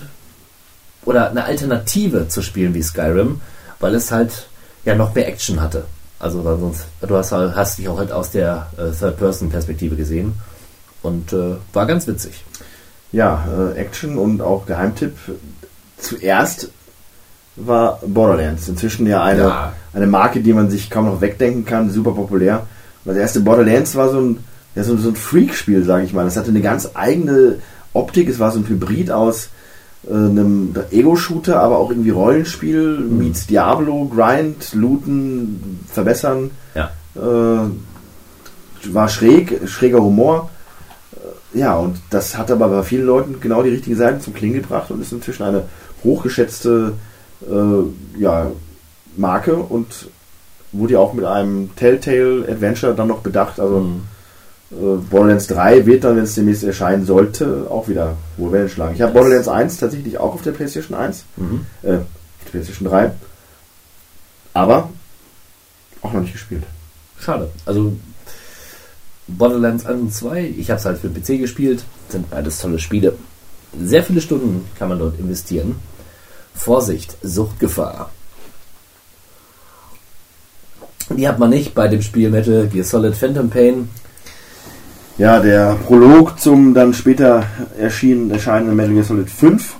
oder 1.03 1.29
eine 1.29 1.43
Alternative 1.43 2.29
zu 2.29 2.41
Spielen 2.41 2.73
wie 2.73 2.83
Skyrim, 2.83 3.41
weil 3.79 3.95
es 3.95 4.11
halt 4.11 4.47
ja 4.85 4.95
noch 4.95 5.13
mehr 5.13 5.27
Action 5.27 5.61
hatte. 5.61 5.85
Also 6.23 6.43
weil 6.45 6.57
sonst, 6.57 6.85
du 7.01 7.15
hast, 7.15 7.31
halt- 7.33 7.53
hast 7.55 7.77
dich 7.77 7.87
auch 7.89 7.97
halt 7.97 8.11
aus 8.11 8.31
der 8.31 8.67
äh, 8.77 8.91
Third-Person-Perspektive 8.97 9.95
gesehen 9.97 10.33
und 11.01 11.33
äh, 11.33 11.55
war 11.73 11.85
ganz 11.85 12.07
witzig. 12.07 12.43
Ja, 13.11 13.45
äh, 13.75 13.77
Action 13.77 14.17
und 14.17 14.41
auch 14.41 14.65
Geheimtipp. 14.65 15.15
Zuerst 15.97 16.69
war 17.55 17.99
Borderlands. 18.05 18.67
Inzwischen 18.67 19.05
ja 19.05 19.23
eine, 19.23 19.41
Ja. 19.41 19.73
eine 19.93 20.07
Marke, 20.07 20.41
die 20.41 20.53
man 20.53 20.69
sich 20.69 20.89
kaum 20.89 21.05
noch 21.05 21.21
wegdenken 21.21 21.65
kann, 21.65 21.91
super 21.91 22.11
populär. 22.11 22.65
Das 23.05 23.17
erste 23.17 23.41
Borderlands 23.41 23.95
war 23.95 24.09
so 24.09 24.19
ein, 24.19 24.43
ja, 24.75 24.83
so, 24.83 24.97
so 24.97 25.09
ein 25.09 25.15
Freak-Spiel, 25.15 25.83
sage 25.83 26.05
ich 26.05 26.13
mal. 26.13 26.25
Das 26.25 26.37
hatte 26.37 26.49
eine 26.49 26.61
ganz 26.61 26.91
eigene 26.93 27.59
Optik. 27.93 28.29
Es 28.29 28.39
war 28.39 28.51
so 28.51 28.59
ein 28.59 28.67
Hybrid 28.67 29.11
aus 29.11 29.49
äh, 30.09 30.13
einem 30.13 30.75
Ego-Shooter, 30.91 31.59
aber 31.61 31.77
auch 31.77 31.89
irgendwie 31.89 32.09
Rollenspiel, 32.11 32.99
meets 32.99 33.47
Diablo, 33.47 34.05
Grind, 34.05 34.73
Looten, 34.73 35.79
Verbessern. 35.87 36.51
Ja. 36.75 36.91
Äh, 37.15 37.69
war 38.93 39.07
schräg, 39.09 39.61
schräger 39.67 40.01
Humor. 40.03 40.49
Äh, 41.53 41.59
Ja, 41.59 41.75
und 41.77 41.97
das 42.09 42.37
hat 42.37 42.51
aber 42.51 42.67
bei 42.67 42.83
vielen 42.83 43.05
Leuten 43.05 43.39
genau 43.39 43.63
die 43.63 43.69
richtige 43.69 43.95
Seite 43.95 44.19
zum 44.19 44.33
Klingen 44.33 44.55
gebracht 44.61 44.91
und 44.91 45.01
ist 45.01 45.13
inzwischen 45.13 45.43
eine 45.43 45.63
hochgeschätzte 46.03 46.93
äh, 47.49 48.19
ja, 48.21 48.51
Marke 49.15 49.55
und 49.55 50.09
wurde 50.71 50.93
ja 50.93 50.99
auch 50.99 51.13
mit 51.13 51.23
einem 51.25 51.69
Telltale 51.75 52.45
Adventure 52.49 52.93
dann 52.95 53.07
noch 53.07 53.19
bedacht. 53.19 53.59
Also 53.59 53.79
Mhm. 53.79 54.01
Äh, 54.81 54.97
Borderlands 55.09 55.47
3 55.47 55.85
wird 55.85 56.03
dann, 56.03 56.15
wenn 56.17 56.23
es 56.23 56.35
demnächst 56.35 56.63
erscheinen 56.63 57.05
sollte, 57.05 57.67
auch 57.69 57.87
wieder 57.87 58.17
wohl 58.37 58.51
Wellen 58.51 58.69
schlagen. 58.69 58.95
Ich 58.95 59.01
habe 59.01 59.13
Borderlands 59.13 59.47
1 59.47 59.77
tatsächlich 59.77 60.17
auch 60.17 60.33
auf 60.33 60.41
der 60.41 60.51
PlayStation 60.51 60.97
1, 60.97 61.25
Mhm. 61.37 61.65
äh, 61.83 61.87
auf 61.95 62.01
der 62.45 62.51
PlayStation 62.51 62.89
3, 62.89 63.11
aber 64.53 64.89
auch 66.01 66.13
noch 66.13 66.21
nicht 66.21 66.33
gespielt. 66.33 66.63
Schade. 67.19 67.49
Also 67.65 67.93
Borderlands 69.27 69.85
1 69.85 70.01
und 70.01 70.13
2, 70.13 70.53
ich 70.57 70.69
habe 70.69 70.79
es 70.79 70.85
halt 70.85 70.99
für 70.99 71.07
den 71.09 71.21
PC 71.21 71.39
gespielt, 71.39 71.83
sind 72.09 72.29
beides 72.29 72.59
tolle 72.59 72.79
Spiele. 72.79 73.13
Sehr 73.81 74.03
viele 74.03 74.21
Stunden 74.21 74.67
kann 74.77 74.89
man 74.89 74.99
dort 74.99 75.17
investieren. 75.19 75.75
Vorsicht, 76.53 77.17
Suchtgefahr. 77.23 78.11
Die 81.09 81.27
hat 81.27 81.39
man 81.39 81.49
nicht 81.49 81.73
bei 81.73 81.87
dem 81.87 82.01
Spiel 82.01 82.29
Metal 82.29 82.67
Gear 82.67 82.85
Solid 82.85 83.15
Phantom 83.15 83.49
Pain. 83.49 83.89
Ja, 85.19 85.39
der 85.39 85.75
Prolog 85.75 86.39
zum 86.39 86.73
dann 86.73 86.91
später 86.95 87.45
erschienen, 87.77 88.31
erscheinenden 88.31 88.75
Metal 88.75 88.93
Gear 88.93 89.03
Solid 89.03 89.29
5. 89.29 89.75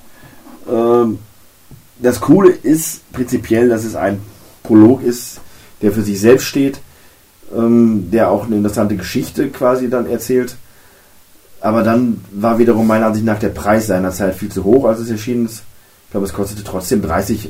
Ähm, 0.72 1.18
das 1.98 2.22
Coole 2.22 2.52
ist 2.52 3.12
prinzipiell, 3.12 3.68
dass 3.68 3.84
es 3.84 3.96
ein 3.96 4.20
Prolog 4.62 5.02
ist, 5.02 5.42
der 5.82 5.92
für 5.92 6.04
sich 6.04 6.22
selbst 6.22 6.46
steht, 6.46 6.82
ähm, 7.52 8.12
der 8.12 8.30
auch 8.30 8.46
eine 8.46 8.58
interessante 8.58 8.96
Geschichte 8.96 9.50
quasi 9.50 9.90
dann 9.90 10.06
erzählt. 10.06 10.56
Aber 11.62 11.82
dann 11.82 12.24
war 12.32 12.60
wiederum 12.60 12.86
meiner 12.86 13.08
Ansicht 13.08 13.26
nach 13.26 13.40
der 13.40 13.50
Preis 13.50 13.88
seiner 13.88 14.12
Zeit 14.12 14.36
viel 14.36 14.50
zu 14.50 14.64
hoch, 14.64 14.86
als 14.86 15.00
es 15.00 15.10
erschienen 15.10 15.48
ist. 15.48 15.64
Ich 16.06 16.12
glaube, 16.12 16.28
es 16.28 16.34
kostete 16.34 16.64
trotzdem 16.64 17.02
30 17.02 17.50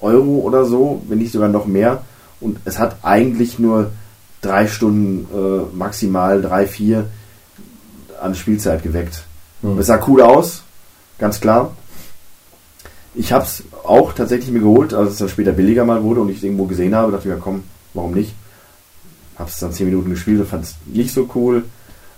Euro 0.00 0.38
oder 0.38 0.64
so, 0.64 1.00
wenn 1.08 1.18
nicht 1.18 1.30
sogar 1.30 1.48
noch 1.48 1.66
mehr. 1.66 2.02
Und 2.40 2.58
es 2.64 2.80
hat 2.80 2.96
eigentlich 3.02 3.60
nur 3.60 3.92
drei 4.40 4.66
Stunden, 4.66 5.26
äh, 5.34 5.76
maximal 5.76 6.40
drei, 6.42 6.66
vier 6.66 7.06
an 8.20 8.34
Spielzeit 8.34 8.82
geweckt. 8.82 9.24
Hm. 9.62 9.78
Es 9.78 9.86
sah 9.86 10.02
cool 10.06 10.22
aus, 10.22 10.62
ganz 11.18 11.40
klar. 11.40 11.76
Ich 13.14 13.32
habe 13.32 13.44
es 13.44 13.64
auch 13.84 14.12
tatsächlich 14.12 14.50
mir 14.50 14.60
geholt, 14.60 14.94
als 14.94 15.12
es 15.12 15.18
dann 15.18 15.28
später 15.28 15.52
billiger 15.52 15.84
mal 15.84 16.02
wurde 16.02 16.20
und 16.20 16.28
ich 16.28 16.38
es 16.38 16.44
irgendwo 16.44 16.66
gesehen 16.66 16.94
habe, 16.94 17.10
dachte 17.10 17.28
ich 17.28 17.34
mir, 17.34 17.40
komm, 17.40 17.64
warum 17.94 18.12
nicht? 18.12 18.34
Habe 19.36 19.48
es 19.48 19.58
dann 19.58 19.72
zehn 19.72 19.86
Minuten 19.86 20.10
gespielt 20.10 20.40
und 20.40 20.48
fand 20.48 20.64
es 20.64 20.76
nicht 20.86 21.12
so 21.12 21.28
cool. 21.34 21.64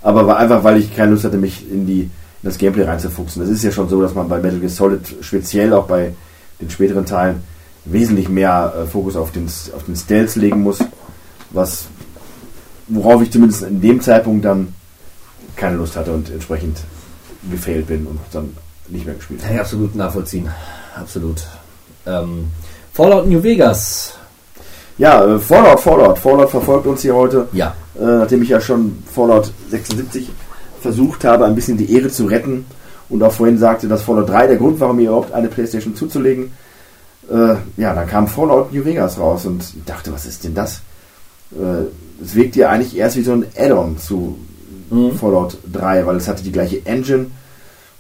Aber 0.03 0.27
war 0.27 0.39
einfach, 0.39 0.65
weil 0.65 0.79
ich 0.79 0.95
keine 0.95 1.13
Lust 1.13 1.25
hatte, 1.25 1.37
mich 1.37 1.71
in 1.71 1.87
die 1.87 2.11
in 2.43 2.49
das 2.49 2.57
Gameplay 2.57 2.85
reinzufuchsen. 2.85 3.43
Es 3.43 3.51
ist 3.51 3.63
ja 3.63 3.71
schon 3.71 3.89
so, 3.89 4.01
dass 4.01 4.15
man 4.15 4.29
bei 4.29 4.39
Metal 4.39 4.59
Gear 4.59 4.71
Solid, 4.71 5.17
speziell 5.21 5.75
auch 5.75 5.87
bei 5.87 6.15
den 6.61 6.71
späteren 6.71 7.05
Teilen, 7.05 7.43
wesentlich 7.85 8.29
mehr 8.29 8.75
äh, 8.77 8.87
Fokus 8.87 9.17
auf 9.17 9.31
den, 9.31 9.47
auf 9.47 9.85
den 9.87 9.97
Stealth 9.97 10.37
legen 10.37 10.63
muss, 10.63 10.79
was 11.51 11.87
worauf 12.91 13.23
ich 13.23 13.31
zumindest 13.31 13.63
in 13.63 13.81
dem 13.81 14.01
Zeitpunkt 14.01 14.45
dann 14.45 14.75
keine 15.57 15.77
Lust 15.77 15.97
hatte 15.97 16.13
und 16.13 16.31
entsprechend 16.31 16.79
gefailt 17.51 17.87
bin 17.87 18.07
und 18.07 18.19
dann 18.33 18.57
nicht 18.89 19.07
mehr 19.07 19.15
gespielt 19.15 19.43
Kann 19.43 19.55
ich 19.55 19.61
absolut 19.61 19.95
nachvollziehen. 19.95 20.49
Absolut. 20.97 21.43
Ähm, 22.07 22.49
Fallout 22.93 23.27
New 23.27 23.43
Vegas. 23.43 24.15
Ja, 24.99 25.25
äh, 25.25 25.39
Fallout, 25.39 25.81
Fallout. 25.81 26.19
Fallout 26.19 26.51
verfolgt 26.51 26.87
uns 26.87 27.03
hier 27.03 27.15
heute, 27.15 27.49
Ja. 27.53 27.75
äh, 27.99 28.03
nachdem 28.05 28.43
ich 28.43 28.49
ja 28.51 28.61
schon 28.61 29.03
Fallout 29.13 29.53
76 29.71 30.29
versucht 30.81 31.25
habe, 31.25 31.45
ein 31.47 31.55
bisschen 31.55 31.77
die 31.79 31.95
Ehre 31.95 32.09
zu 32.09 32.27
retten 32.27 32.67
und 33.09 33.23
auch 33.23 33.33
vorhin 33.33 33.59
sagte, 33.59 33.87
dass 33.89 34.03
Fallout 34.03 34.29
3 34.29 34.49
der 34.49 34.57
Grund 34.57 34.81
war, 34.81 34.93
mir 34.93 35.09
überhaupt 35.09 35.33
eine 35.33 35.49
Playstation 35.49 35.95
zuzulegen. 35.95 36.53
Äh, 37.31 37.55
ja, 37.77 37.95
dann 37.95 38.09
kam 38.09 38.27
Fallout 38.27 38.73
New 38.73 38.85
Vegas 38.85 39.19
raus 39.19 39.47
und 39.47 39.63
ich 39.63 39.85
dachte, 39.85 40.13
was 40.13 40.27
ist 40.27 40.45
denn 40.45 40.55
das? 40.55 40.81
Äh, 41.53 42.23
es 42.23 42.35
wirkt 42.35 42.57
ja 42.57 42.71
eigentlich 42.71 42.97
erst 42.97 43.17
wie 43.17 43.23
so 43.23 43.33
ein 43.33 43.47
Add-on 43.57 43.99
zu 43.99 44.39
Fallout 45.19 45.59
3, 45.73 46.05
weil 46.07 46.17
es 46.17 46.27
hatte 46.29 46.43
die 46.43 46.53
gleiche 46.53 46.85
Engine 46.85 47.27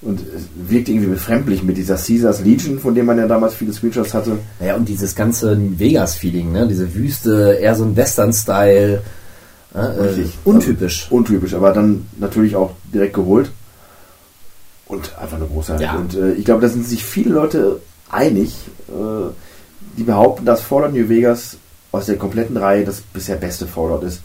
und 0.03 0.21
es 0.21 0.45
wirkt 0.57 0.89
irgendwie 0.89 1.09
befremdlich 1.09 1.63
mit 1.63 1.77
dieser 1.77 1.97
Caesars 1.97 2.43
Legion, 2.43 2.79
von 2.79 2.95
dem 2.95 3.07
man 3.07 3.19
ja 3.19 3.27
damals 3.27 3.55
viele 3.55 3.73
Screenshots 3.73 4.15
hatte. 4.15 4.39
Naja, 4.59 4.75
und 4.75 4.89
dieses 4.89 5.15
ganze 5.15 5.59
Vegas-Feeling, 5.79 6.53
ne? 6.53 6.67
diese 6.67 6.95
Wüste, 6.95 7.59
eher 7.61 7.75
so 7.75 7.85
ein 7.85 7.97
Western-Style. 7.97 9.03
Äh, 9.75 9.79
äh, 9.79 9.83
Richtig. 9.83 10.39
untypisch. 10.45 11.07
untypisch, 11.11 11.55
aber 11.55 11.73
dann 11.73 12.07
natürlich 12.19 12.57
auch 12.57 12.73
direkt 12.93 13.15
geholt. 13.15 13.51
Und 14.87 15.17
einfach 15.19 15.37
eine 15.37 15.47
Großartig. 15.47 15.87
Ja. 15.87 15.97
Und 15.97 16.15
äh, 16.15 16.33
ich 16.33 16.45
glaube, 16.45 16.63
da 16.63 16.69
sind 16.69 16.85
sich 16.85 17.05
viele 17.05 17.35
Leute 17.35 17.81
einig, 18.11 18.55
äh, 18.89 19.31
die 19.97 20.03
behaupten, 20.03 20.47
dass 20.47 20.63
Fallout 20.63 20.95
New 20.95 21.09
Vegas 21.09 21.59
aus 21.93 22.07
der 22.07 22.17
kompletten 22.17 22.57
Reihe 22.57 22.85
das 22.85 23.01
bisher 23.01 23.37
beste 23.37 23.67
Fallout 23.67 24.03
ist. 24.03 24.21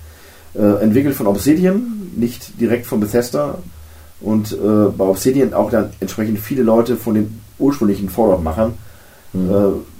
Äh, 0.53 0.83
entwickelt 0.83 1.15
von 1.15 1.27
Obsidian, 1.27 2.11
nicht 2.15 2.59
direkt 2.59 2.85
von 2.85 2.99
Bethesda. 2.99 3.59
Und 4.21 4.53
äh, 4.53 4.89
bei 4.97 5.05
Obsidian 5.05 5.53
auch 5.53 5.69
dann 5.69 5.91
entsprechend 5.99 6.39
viele 6.39 6.63
Leute 6.63 6.95
von 6.95 7.15
den 7.15 7.41
ursprünglichen 7.59 8.09
Fallout-Machern. 8.09 8.73
Äh, 9.33 9.37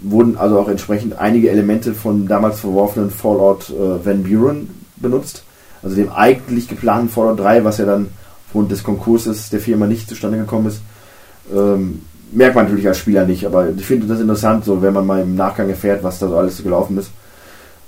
wurden 0.02 0.38
also 0.38 0.60
auch 0.60 0.70
entsprechend 0.70 1.20
einige 1.20 1.50
Elemente 1.50 1.94
von 1.94 2.26
damals 2.26 2.62
verworfenen 2.62 3.10
Fallout 3.10 3.70
äh, 3.70 4.06
Van 4.06 4.24
Buren 4.24 4.70
benutzt. 4.96 5.44
Also 5.84 5.98
dem 5.98 6.10
eigentlich 6.12 6.70
geplanten 6.70 7.10
Fallout 7.10 7.40
3, 7.40 7.66
was 7.66 7.78
ja 7.78 7.86
dann 7.86 8.08
aufgrund 8.48 8.72
des 8.72 8.84
Konkurses 8.84 9.50
der 9.50 9.60
Firma 9.60 9.88
nicht 9.88 10.08
zustande 10.08 10.38
gekommen 10.38 10.68
ist. 10.68 10.80
Ähm, 11.54 12.02
merkt 12.32 12.56
man 12.56 12.66
natürlich 12.66 12.88
als 12.88 12.98
Spieler 12.98 13.26
nicht, 13.26 13.46
aber 13.46 13.70
ich 13.70 13.86
finde 13.86 14.08
das 14.08 14.22
interessant, 14.22 14.64
so 14.64 14.82
wenn 14.82 14.94
man 14.94 15.06
mal 15.06 15.22
im 15.22 15.36
Nachgang 15.36 15.70
erfährt, 15.70 16.04
was 16.04 16.20
da 16.20 16.30
so 16.30 16.38
alles 16.38 16.58
so 16.58 16.64
gelaufen 16.64 16.98
ist. 16.98 17.12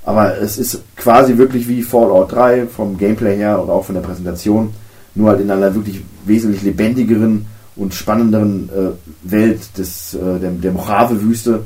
Aber 0.08 0.38
es 0.38 0.58
ist 0.58 0.84
quasi 0.96 1.38
wirklich 1.38 1.68
wie 1.68 1.84
Fallout 1.84 2.32
3 2.32 2.68
vom 2.68 2.98
Gameplay 2.98 3.36
her 3.36 3.62
und 3.62 3.70
auch 3.70 3.84
von 3.84 3.94
der 3.94 4.02
Präsentation, 4.02 4.74
nur 5.16 5.32
halt 5.32 5.42
in 5.42 5.52
einer 5.52 5.76
wirklich 5.76 6.02
wesentlich 6.24 6.62
lebendigeren 6.62 7.46
und 7.76 7.94
spannenderen 7.94 8.70
äh, 8.70 9.30
Welt 9.30 9.78
des, 9.78 10.14
äh, 10.14 10.40
der, 10.40 10.52
der 10.52 10.72
Mojave-Wüste 10.72 11.64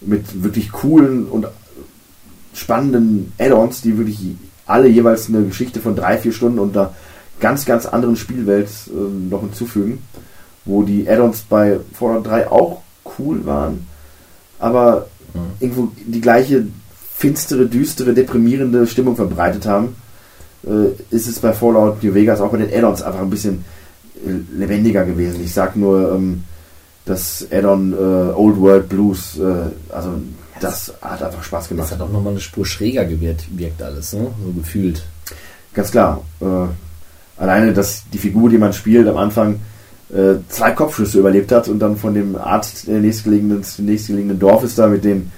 mit 0.00 0.42
wirklich 0.42 0.72
coolen 0.72 1.26
und 1.26 1.48
spannenden 2.54 3.34
Add-ons, 3.38 3.82
die 3.82 3.98
wirklich 3.98 4.20
alle 4.64 4.88
jeweils 4.88 5.28
eine 5.28 5.44
Geschichte 5.44 5.80
von 5.80 5.94
drei, 5.94 6.16
vier 6.16 6.32
Stunden 6.32 6.58
und 6.58 6.74
einer 6.74 6.94
ganz, 7.40 7.66
ganz 7.66 7.84
anderen 7.84 8.16
Spielwelt 8.16 8.70
äh, 8.86 9.30
noch 9.30 9.42
hinzufügen, 9.42 9.98
wo 10.64 10.82
die 10.82 11.06
Add-ons 11.06 11.42
bei 11.42 11.78
Fallout 11.92 12.26
3 12.26 12.50
auch 12.50 12.80
cool 13.18 13.44
waren, 13.44 13.86
aber 14.58 15.08
irgendwo 15.60 15.92
die 16.06 16.22
gleiche 16.22 16.64
finstere, 17.16 17.66
düstere, 17.66 18.12
deprimierende 18.12 18.86
Stimmung 18.86 19.16
verbreitet 19.16 19.66
haben, 19.66 19.96
äh, 20.66 21.14
ist 21.14 21.26
es 21.28 21.38
bei 21.38 21.52
Fallout 21.52 22.02
New 22.02 22.12
Vegas 22.12 22.40
auch 22.40 22.50
bei 22.50 22.58
den 22.58 22.72
Add-ons 22.72 23.02
einfach 23.02 23.20
ein 23.20 23.30
bisschen 23.30 23.64
äh, 24.26 24.30
lebendiger 24.58 25.04
gewesen. 25.04 25.42
Ich 25.42 25.54
sag 25.54 25.76
nur 25.76 26.12
ähm, 26.12 26.44
das 27.06 27.46
Add-on 27.50 27.92
äh, 27.92 27.96
Old 27.96 28.60
World 28.60 28.88
Blues, 28.88 29.40
also 29.90 30.10
das 30.60 30.92
hat 31.00 31.22
einfach 31.22 31.42
Spaß 31.42 31.64
Das 31.64 31.68
gemacht. 31.68 31.90
hat 31.92 32.00
auch 32.00 32.10
nochmal 32.10 32.32
eine 32.32 32.40
Spur 32.40 32.66
schräger 32.66 33.04
gewirkt, 33.04 33.46
wirkt 33.56 33.80
alles, 33.82 34.12
ne? 34.12 34.26
so 34.44 34.52
gefühlt. 34.52 35.04
Ganz 35.72 35.90
klar. 35.90 36.24
Alleine, 37.36 37.72
dass 37.74 38.04
die 38.12 38.18
Figur, 38.18 38.48
die 38.48 38.56
man 38.58 38.72
spielt, 38.72 39.06
am 39.06 39.18
Anfang 39.18 39.60
zwei 40.48 40.70
Kopfschüsse 40.72 41.18
überlebt 41.20 41.52
hat 41.52 41.68
und 41.68 41.78
dann 41.78 41.96
von 41.96 42.14
dem 42.14 42.34
Arzt 42.34 42.88
der 42.88 42.98
nächstgelegenen, 43.00 43.60
des 43.60 43.78
nächstgelegenen 43.78 44.38
Dorfes 44.38 44.74
da 44.74 44.88
mit 44.88 45.04
dem 45.04 45.30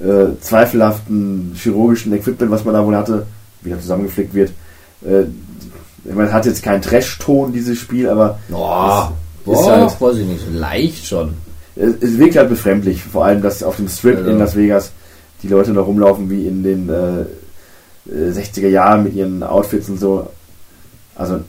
äh, 0.00 0.38
zweifelhaften 0.40 1.52
chirurgischen 1.54 2.12
Equipment, 2.12 2.50
was 2.50 2.64
man 2.64 2.74
da 2.74 2.84
wohl 2.84 2.96
hatte, 2.96 3.26
wieder 3.62 3.80
zusammengeflickt 3.80 4.34
wird. 4.34 4.50
Äh, 5.04 5.24
ich 6.04 6.14
meine, 6.14 6.32
hat 6.32 6.46
jetzt 6.46 6.62
keinen 6.62 6.82
Trash-Ton, 6.82 7.52
dieses 7.52 7.78
Spiel, 7.78 8.08
aber 8.08 8.38
Boah, 8.48 9.12
es 9.44 9.52
ist 9.52 9.64
boah 9.64 9.72
halt, 9.72 10.00
weiß 10.00 10.16
ich 10.18 10.26
nicht, 10.26 10.52
leicht 10.52 11.06
schon. 11.06 11.34
es, 11.74 11.94
es 12.00 12.18
wirkt 12.18 12.36
halt 12.36 12.48
befremdlich. 12.48 13.02
Vor 13.02 13.24
allem, 13.24 13.42
dass 13.42 13.62
auf 13.62 13.76
dem 13.76 13.88
Strip 13.88 14.18
Also. 14.18 14.30
in 14.30 14.38
Las 14.38 14.54
Vegas 14.56 14.92
die 15.42 15.48
Leute 15.48 15.72
noch 15.72 15.86
rumlaufen 15.86 16.30
wie 16.30 16.46
in 16.46 16.62
den 16.62 16.88
äh, 16.88 17.20
äh, 18.10 18.32
60er 18.32 18.68
Jahren 18.68 19.02
mit 19.04 19.14
ihren 19.14 19.42
Outfits 19.42 19.88
und 19.88 19.98
so. 19.98 20.28
Also, 21.16 21.40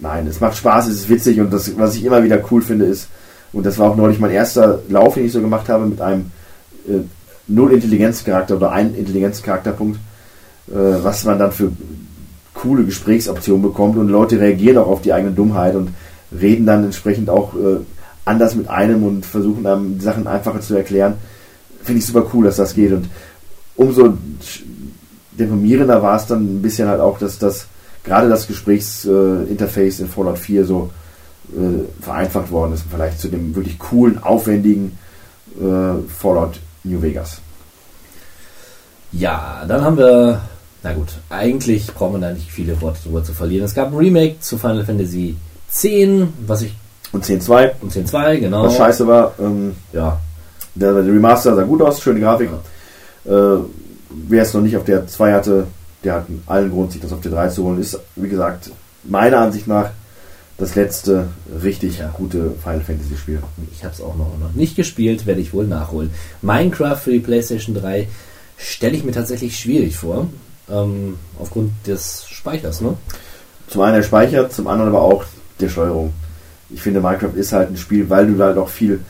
nein, 0.00 0.26
es 0.26 0.40
macht 0.40 0.56
Spaß, 0.56 0.88
es 0.88 1.00
ist 1.00 1.08
witzig 1.08 1.40
und 1.40 1.52
das, 1.52 1.76
was 1.78 1.94
ich 1.94 2.04
immer 2.04 2.22
wieder 2.24 2.42
cool 2.50 2.62
finde, 2.62 2.86
ist, 2.86 3.08
und 3.52 3.66
das 3.66 3.78
war 3.78 3.90
auch 3.90 3.96
neulich 3.96 4.18
mein 4.18 4.30
erster 4.30 4.80
Lauf, 4.88 5.14
den 5.14 5.26
ich 5.26 5.32
so 5.32 5.40
gemacht 5.40 5.68
habe, 5.68 5.86
mit 5.86 6.00
einem 6.00 6.30
äh, 6.88 7.00
Null 7.50 7.72
Intelligenzcharakter 7.72 8.56
oder 8.56 8.72
ein 8.72 8.94
Intelligenzcharakterpunkt, 8.94 9.98
äh, 10.68 10.72
was 10.74 11.24
man 11.24 11.38
dann 11.38 11.52
für 11.52 11.72
coole 12.54 12.84
Gesprächsoptionen 12.84 13.62
bekommt 13.62 13.96
und 13.96 14.08
Leute 14.08 14.38
reagieren 14.38 14.78
auch 14.78 14.88
auf 14.88 15.02
die 15.02 15.12
eigene 15.12 15.32
Dummheit 15.32 15.74
und 15.74 15.90
reden 16.38 16.66
dann 16.66 16.84
entsprechend 16.84 17.30
auch 17.30 17.54
äh, 17.54 17.78
anders 18.24 18.54
mit 18.54 18.68
einem 18.68 19.02
und 19.02 19.26
versuchen 19.26 19.66
einem 19.66 20.00
Sachen 20.00 20.26
einfacher 20.26 20.60
zu 20.60 20.76
erklären. 20.76 21.14
Finde 21.82 22.00
ich 22.00 22.06
super 22.06 22.26
cool, 22.32 22.44
dass 22.44 22.56
das 22.56 22.74
geht 22.74 22.92
und 22.92 23.08
umso 23.76 24.14
deprimierender 25.32 26.02
war 26.02 26.16
es 26.16 26.26
dann 26.26 26.56
ein 26.56 26.62
bisschen 26.62 26.88
halt 26.88 27.00
auch, 27.00 27.18
dass 27.18 27.38
das 27.38 27.66
gerade 28.04 28.28
das 28.28 28.46
Gesprächsinterface 28.46 30.00
äh, 30.00 30.02
in 30.02 30.08
Fallout 30.08 30.38
4 30.38 30.64
so 30.64 30.90
äh, 31.52 32.02
vereinfacht 32.02 32.50
worden 32.50 32.74
ist 32.74 32.82
Vergleich 32.82 33.18
zu 33.18 33.28
dem 33.28 33.54
wirklich 33.54 33.78
coolen, 33.78 34.22
aufwendigen 34.22 34.98
äh, 35.58 36.08
Fallout 36.08 36.60
New 36.84 37.00
Vegas. 37.02 37.40
Ja, 39.12 39.64
dann 39.66 39.82
haben 39.82 39.98
wir, 39.98 40.40
na 40.82 40.92
gut, 40.92 41.08
eigentlich 41.28 41.92
brauchen 41.92 42.20
wir 42.20 42.28
da 42.28 42.32
nicht 42.32 42.50
viele 42.50 42.80
Worte 42.80 43.00
drüber 43.04 43.24
zu 43.24 43.32
verlieren. 43.32 43.64
Es 43.64 43.74
gab 43.74 43.88
ein 43.92 43.96
Remake 43.96 44.40
zu 44.40 44.56
Final 44.56 44.84
Fantasy 44.84 45.36
X, 45.68 46.28
was 46.46 46.62
ich, 46.62 46.74
Und 47.12 47.24
10.2, 47.24 47.72
und 47.80 47.92
10.2, 47.92 48.38
genau. 48.38 48.64
was 48.64 48.76
scheiße 48.76 49.06
war, 49.06 49.34
ähm, 49.40 49.74
Ja, 49.92 50.20
der, 50.74 50.94
der 50.94 51.12
Remaster 51.12 51.54
sah 51.56 51.62
gut 51.62 51.82
aus, 51.82 52.00
schöne 52.00 52.20
Grafik. 52.20 52.50
Äh, 53.24 53.30
wer 53.30 54.42
es 54.42 54.54
noch 54.54 54.62
nicht 54.62 54.76
auf 54.76 54.84
der 54.84 55.06
2 55.06 55.32
hatte, 55.32 55.66
der 56.04 56.14
hat 56.14 56.26
allen 56.46 56.70
Grund, 56.70 56.92
sich 56.92 57.00
das 57.00 57.12
auf 57.12 57.20
der 57.20 57.32
3 57.32 57.48
zu 57.48 57.64
holen. 57.64 57.80
Ist, 57.80 57.98
wie 58.16 58.28
gesagt, 58.28 58.70
meiner 59.04 59.38
Ansicht 59.38 59.66
nach 59.66 59.90
das 60.60 60.74
letzte 60.76 61.28
richtig 61.62 61.98
Ja. 61.98 62.08
gute 62.16 62.52
Final 62.62 62.80
Fantasy 62.80 63.16
Spiel. 63.16 63.42
ich 63.72 63.82
habe 63.84 63.94
es 63.94 64.00
auch 64.00 64.14
noch, 64.16 64.38
noch 64.38 64.52
nicht 64.54 64.76
gespielt, 64.76 65.26
werde 65.26 65.40
ich 65.40 65.52
wohl 65.52 65.66
nachholen. 65.66 66.10
Minecraft 66.42 66.96
für 66.96 67.10
die 67.12 67.18
PlayStation 67.20 67.74
3 67.74 68.06
stelle 68.58 68.96
ich 68.96 69.04
mir 69.04 69.12
tatsächlich 69.12 69.58
schwierig 69.58 69.96
vor. 69.96 70.28
Ähm, 70.70 71.16
aufgrund 71.40 71.72
des 71.86 72.26
Speichers, 72.28 72.80
ne? 72.80 72.94
Zum 73.68 73.80
einen 73.82 73.96
der 73.96 74.02
Speicher, 74.02 74.48
zum 74.50 74.68
anderen 74.68 74.90
aber 74.90 75.02
auch 75.02 75.24
der 75.58 75.68
Steuerung. 75.68 76.12
Ich 76.68 76.82
finde, 76.82 77.00
Minecraft 77.00 77.34
ist 77.34 77.52
halt 77.52 77.70
ein 77.70 77.76
Spiel, 77.76 78.08
weil 78.08 78.26
du 78.28 78.34
da 78.36 78.46
halt 78.46 78.58
auch 78.58 78.68
viel 78.68 79.00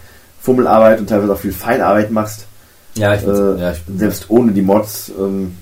Fummelarbeit 0.41 1.01
und 1.01 1.09
teilweise 1.09 1.33
auch 1.35 1.39
viel 1.39 1.53
Feinarbeit 1.53 2.11
machst. 2.11 2.47
Ja, 2.95 3.15
ich, 3.15 3.23
Äh, 3.27 3.61
ja, 3.61 3.73
ich 3.73 3.79
selbst 3.99 4.31
ohne 4.31 4.53
die 4.53 4.63
Mods 4.63 5.11
ähm, 5.19 5.55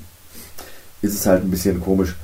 ist 1.03 1.15
es 1.15 1.27
halt 1.27 1.43
ein 1.43 1.51
bisschen 1.51 1.81
komisch. 1.81 2.15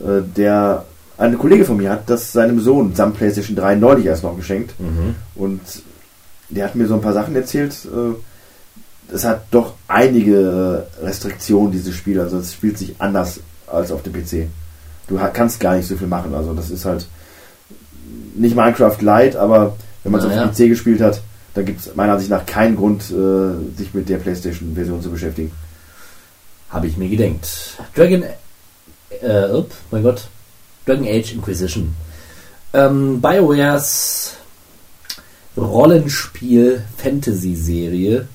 Äh, 0.00 0.22
der 0.36 0.84
ein 1.18 1.36
Kollege 1.38 1.64
von 1.64 1.76
mir 1.76 1.90
hat 1.90 2.08
das 2.08 2.32
seinem 2.32 2.60
Sohn 2.60 2.94
samt 2.94 3.16
PlayStation 3.16 3.56
3 3.56 3.74
neulich 3.74 4.06
erst 4.06 4.22
noch 4.22 4.36
geschenkt 4.36 4.74
Mhm. 4.78 5.14
und 5.34 5.60
der 6.48 6.64
hat 6.64 6.74
mir 6.76 6.86
so 6.86 6.94
ein 6.94 7.00
paar 7.02 7.12
Sachen 7.12 7.34
erzählt. 7.36 7.74
Äh, 7.84 9.14
es 9.14 9.24
hat 9.24 9.42
doch 9.50 9.74
einige 9.88 10.86
Restriktionen 11.02 11.72
dieses 11.72 11.94
Spiel, 11.94 12.20
also 12.20 12.38
es 12.38 12.52
spielt 12.54 12.78
sich 12.78 12.94
anders 12.98 13.40
als 13.66 13.90
auf 13.90 14.02
dem 14.02 14.12
PC. 14.12 14.48
Du 15.08 15.18
kannst 15.32 15.60
gar 15.60 15.76
nicht 15.76 15.88
so 15.88 15.96
viel 15.96 16.06
machen, 16.06 16.34
also 16.34 16.52
das 16.54 16.70
ist 16.70 16.84
halt 16.84 17.06
nicht 18.34 18.54
Minecraft 18.54 18.98
Lite, 19.00 19.40
aber 19.40 19.76
wenn 20.04 20.12
man 20.12 20.20
es 20.20 20.26
Naja. 20.26 20.44
auf 20.44 20.54
dem 20.54 20.66
PC 20.66 20.68
gespielt 20.68 21.00
hat, 21.00 21.20
dann 21.54 21.64
gibt 21.64 21.80
es 21.80 21.94
meiner 21.96 22.12
Ansicht 22.12 22.30
nach 22.30 22.46
keinen 22.46 22.76
Grund, 22.76 23.02
äh, 23.10 23.76
sich 23.76 23.92
mit 23.94 24.08
der 24.08 24.18
PlayStation-Version 24.18 25.02
zu 25.02 25.10
beschäftigen. 25.10 25.50
Habe 26.70 26.86
ich 26.86 26.96
mir 26.98 27.08
gedenkt. 27.08 27.76
Dragon. 27.96 28.22
Äh, 29.22 29.26
up, 29.50 29.70
mein 29.90 30.02
Gott. 30.02 30.28
Dragon 30.88 31.06
Age 31.06 31.34
Inquisition. 31.34 31.94
Ähm, 32.72 33.20
BioWares 33.20 34.32
Rollenspiel-Fantasy-Serie. 35.56 38.26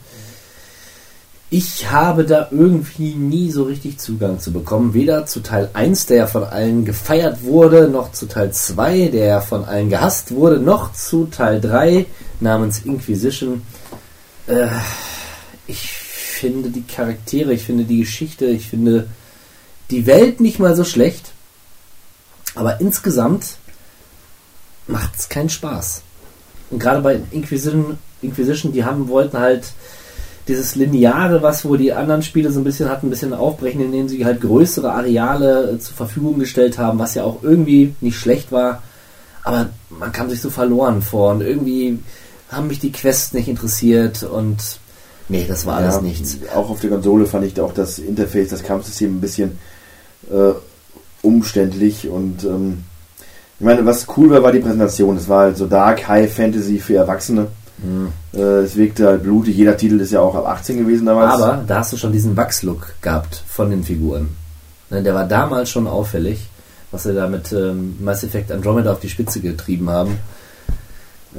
Ich 1.50 1.92
habe 1.92 2.24
da 2.26 2.48
irgendwie 2.52 3.16
nie 3.16 3.52
so 3.52 3.64
richtig 3.64 3.98
Zugang 4.00 4.40
zu 4.40 4.54
bekommen. 4.54 4.94
Weder 4.94 5.26
zu 5.26 5.40
Teil 5.40 5.72
1, 5.74 6.06
der 6.08 6.28
von 6.28 6.44
allen 6.44 6.84
gefeiert 6.86 7.44
wurde, 7.44 7.88
noch 7.88 8.12
zu 8.12 8.28
Teil 8.28 8.52
2, 8.52 9.08
der 9.08 9.42
von 9.42 9.66
allen 9.66 9.90
gehasst 9.90 10.36
wurde, 10.36 10.60
noch 10.60 10.94
zu 10.94 11.26
Teil 11.26 11.60
3 11.60 12.06
namens 12.40 12.86
Inquisition. 12.86 13.64
Äh, 14.46 14.68
ich 15.66 15.90
finde 15.90 16.70
die 16.70 16.84
Charaktere, 16.84 17.52
ich 17.54 17.64
finde 17.64 17.86
die 17.86 18.02
Geschichte, 18.02 18.46
ich 18.46 18.70
finde 18.70 19.08
die 19.90 20.06
Welt 20.06 20.40
nicht 20.40 20.60
mal 20.60 20.76
so 20.76 20.84
schlecht. 20.84 21.33
Aber 22.56 22.80
insgesamt 22.80 23.58
macht 24.88 25.12
es 25.18 25.30
keinen 25.30 25.50
Spaß. 25.50 26.02
Und 26.70 26.80
gerade 26.80 27.02
bei 27.02 27.20
Inquisition, 27.32 27.98
Inquisition, 28.22 28.72
die 28.72 28.84
haben 28.84 29.08
wollten 29.08 29.40
halt 29.40 29.74
dieses 30.48 30.76
Lineare, 30.76 31.42
was 31.42 31.64
wo 31.66 31.76
die 31.76 31.94
anderen 31.94 32.22
Spiele 32.22 32.52
so 32.52 32.60
ein 32.60 32.64
bisschen 32.66 32.90
hatten, 32.90 33.08
ein 33.08 33.10
bisschen 33.10 33.34
aufbrechen, 33.34 33.82
indem 33.82 34.10
sie 34.10 34.26
halt 34.26 34.42
größere 34.42 34.92
Areale 34.92 35.72
äh, 35.72 35.80
zur 35.80 35.96
Verfügung 35.96 36.40
gestellt 36.40 36.78
haben, 36.78 37.00
was 37.00 37.16
ja 37.16 37.24
auch 37.24 37.44
irgendwie 37.44 37.96
nicht 38.02 38.18
schlecht 38.18 38.52
war. 38.52 38.84
Aber 39.44 39.70
man 39.90 40.12
kam 40.12 40.30
sich 40.30 40.42
so 40.42 40.50
verloren 40.50 41.02
vor 41.02 41.32
und 41.32 41.42
irgendwie 41.42 42.00
haben 42.50 42.68
mich 42.68 42.80
die 42.80 42.92
Quests 42.92 43.34
nicht 43.34 43.48
interessiert 43.48 44.24
und 44.24 44.80
nee, 45.30 45.46
das 45.48 45.66
war 45.66 45.78
alles 45.78 45.96
Ja, 45.96 46.02
nichts. 46.02 46.38
Auch 46.54 46.70
auf 46.70 46.80
der 46.82 46.90
Konsole 46.90 47.26
fand 47.26 47.46
ich 47.46 47.60
auch 47.60 47.74
das 47.74 48.00
Interface, 48.00 48.50
das 48.50 48.64
Kampfsystem 48.64 49.18
ein 49.18 49.22
bisschen 49.22 49.58
äh, 50.30 50.52
umständlich 51.24 52.08
und 52.08 52.44
ähm, 52.44 52.84
ich 53.60 53.66
meine, 53.66 53.86
was 53.86 54.06
cool 54.18 54.30
war, 54.30 54.44
war 54.44 54.52
die 54.52 54.60
Präsentation. 54.60 55.16
Es 55.18 55.28
war 55.30 55.42
halt 55.42 55.58
so 55.58 55.66
Dark 55.68 56.08
High 56.08 56.32
Fantasy 56.32 56.80
für 56.80 56.96
Erwachsene. 56.96 57.48
Hm. 57.82 58.10
Äh, 58.34 58.40
es 58.64 58.76
wirkte 58.76 59.08
halt 59.08 59.24
blutig. 59.24 59.56
Jeder 59.56 59.78
Titel 59.78 60.00
ist 60.02 60.12
ja 60.12 60.20
auch 60.20 60.36
ab 60.36 60.48
18 60.48 60.78
gewesen 60.80 61.06
damals. 61.06 61.34
Aber 61.42 61.64
da 61.66 61.78
hast 61.80 61.94
du 61.94 61.98
schon 61.98 62.12
diesen 62.12 62.36
Wachslook 62.36 62.94
gehabt 63.02 63.42
von 63.48 63.70
den 63.70 63.84
Figuren. 63.84 64.30
Ne, 64.90 65.02
Der 65.02 65.14
war 65.16 65.26
damals 65.26 65.70
schon 65.70 65.88
auffällig, 65.88 66.50
was 66.92 67.04
sie 67.04 67.14
da 67.14 67.28
mit 67.28 67.52
ähm, 67.54 67.96
Mass 68.02 68.24
Effect 68.24 68.52
Andromeda 68.52 68.92
auf 68.92 69.00
die 69.00 69.10
Spitze 69.10 69.40
getrieben 69.40 69.90
haben. 69.90 70.18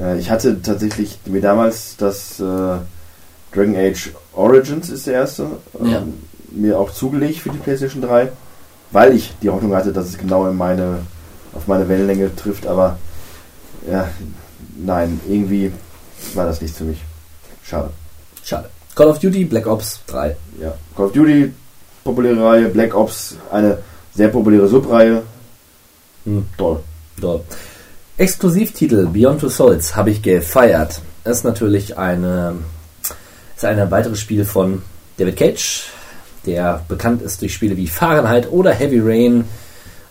Äh, 0.01 0.19
ich 0.19 0.31
hatte 0.31 0.63
tatsächlich 0.63 1.19
mir 1.27 1.41
damals 1.43 1.97
das 1.99 2.41
äh, 2.41 2.45
Dragon 3.55 3.77
Age 3.77 4.11
Origins 4.35 4.89
ist 4.89 5.07
der 5.07 5.15
erste, 5.15 5.47
ähm, 5.81 5.87
Ja. 5.91 6.03
mir 6.53 6.79
auch 6.79 6.91
zugelegt 6.93 7.39
für 7.41 7.51
die 7.51 7.59
PlayStation 7.59 8.03
3, 8.03 8.29
weil 8.95 9.15
ich 9.15 9.35
die 9.43 9.51
Hoffnung 9.51 9.75
hatte, 9.75 9.93
dass 9.93 10.07
es 10.07 10.17
genau 10.17 10.47
in 10.47 10.57
meine, 10.57 11.01
auf 11.53 11.67
meine 11.67 11.89
Wellenlänge 11.89 12.35
trifft, 12.37 12.67
aber 12.67 12.97
ja, 13.91 14.09
nein, 14.77 15.21
irgendwie 15.29 15.73
war 16.35 16.47
das 16.47 16.61
nichts 16.61 16.79
für 16.79 16.85
mich. 16.85 16.99
Schade. 17.65 17.91
Schade. 18.45 18.71
Call 18.95 19.09
of 19.09 19.19
Duty 19.19 19.47
Black 19.47 19.67
Ops 19.67 20.01
3. 20.07 20.37
Ja. 20.61 20.75
Call 20.97 21.07
of 21.07 21.13
Duty, 21.13 21.53
populäre 22.05 22.45
Reihe, 22.45 22.69
Black 22.69 22.95
Ops, 22.95 23.37
eine 23.51 23.79
sehr 24.15 24.29
populäre 24.29 24.69
Subreihe. 24.69 25.25
Hm. 26.25 26.47
Toll. 26.57 26.81
Dort. 27.21 27.45
Exklusivtitel 28.17 29.09
Beyond 29.09 29.41
Two 29.41 29.49
Souls 29.49 29.97
habe 29.97 30.11
ich 30.11 30.23
gefeiert. 30.23 31.03
Das 31.25 31.39
ist 31.39 31.45
natürlich 31.45 31.99
eine, 31.99 32.55
ist 33.57 33.65
ein 33.65 33.91
weiteres 33.91 34.21
Spiel 34.21 34.45
von 34.45 34.83
David 35.17 35.37
Cage, 35.37 35.89
der 36.47 36.85
bekannt 36.89 37.23
ist 37.23 37.41
durch 37.41 37.55
Spiele 37.55 37.77
wie 37.77 37.87
Fahrenheit 37.87 38.51
oder 38.51 38.73
Heavy 38.73 39.01
Rain. 39.03 39.45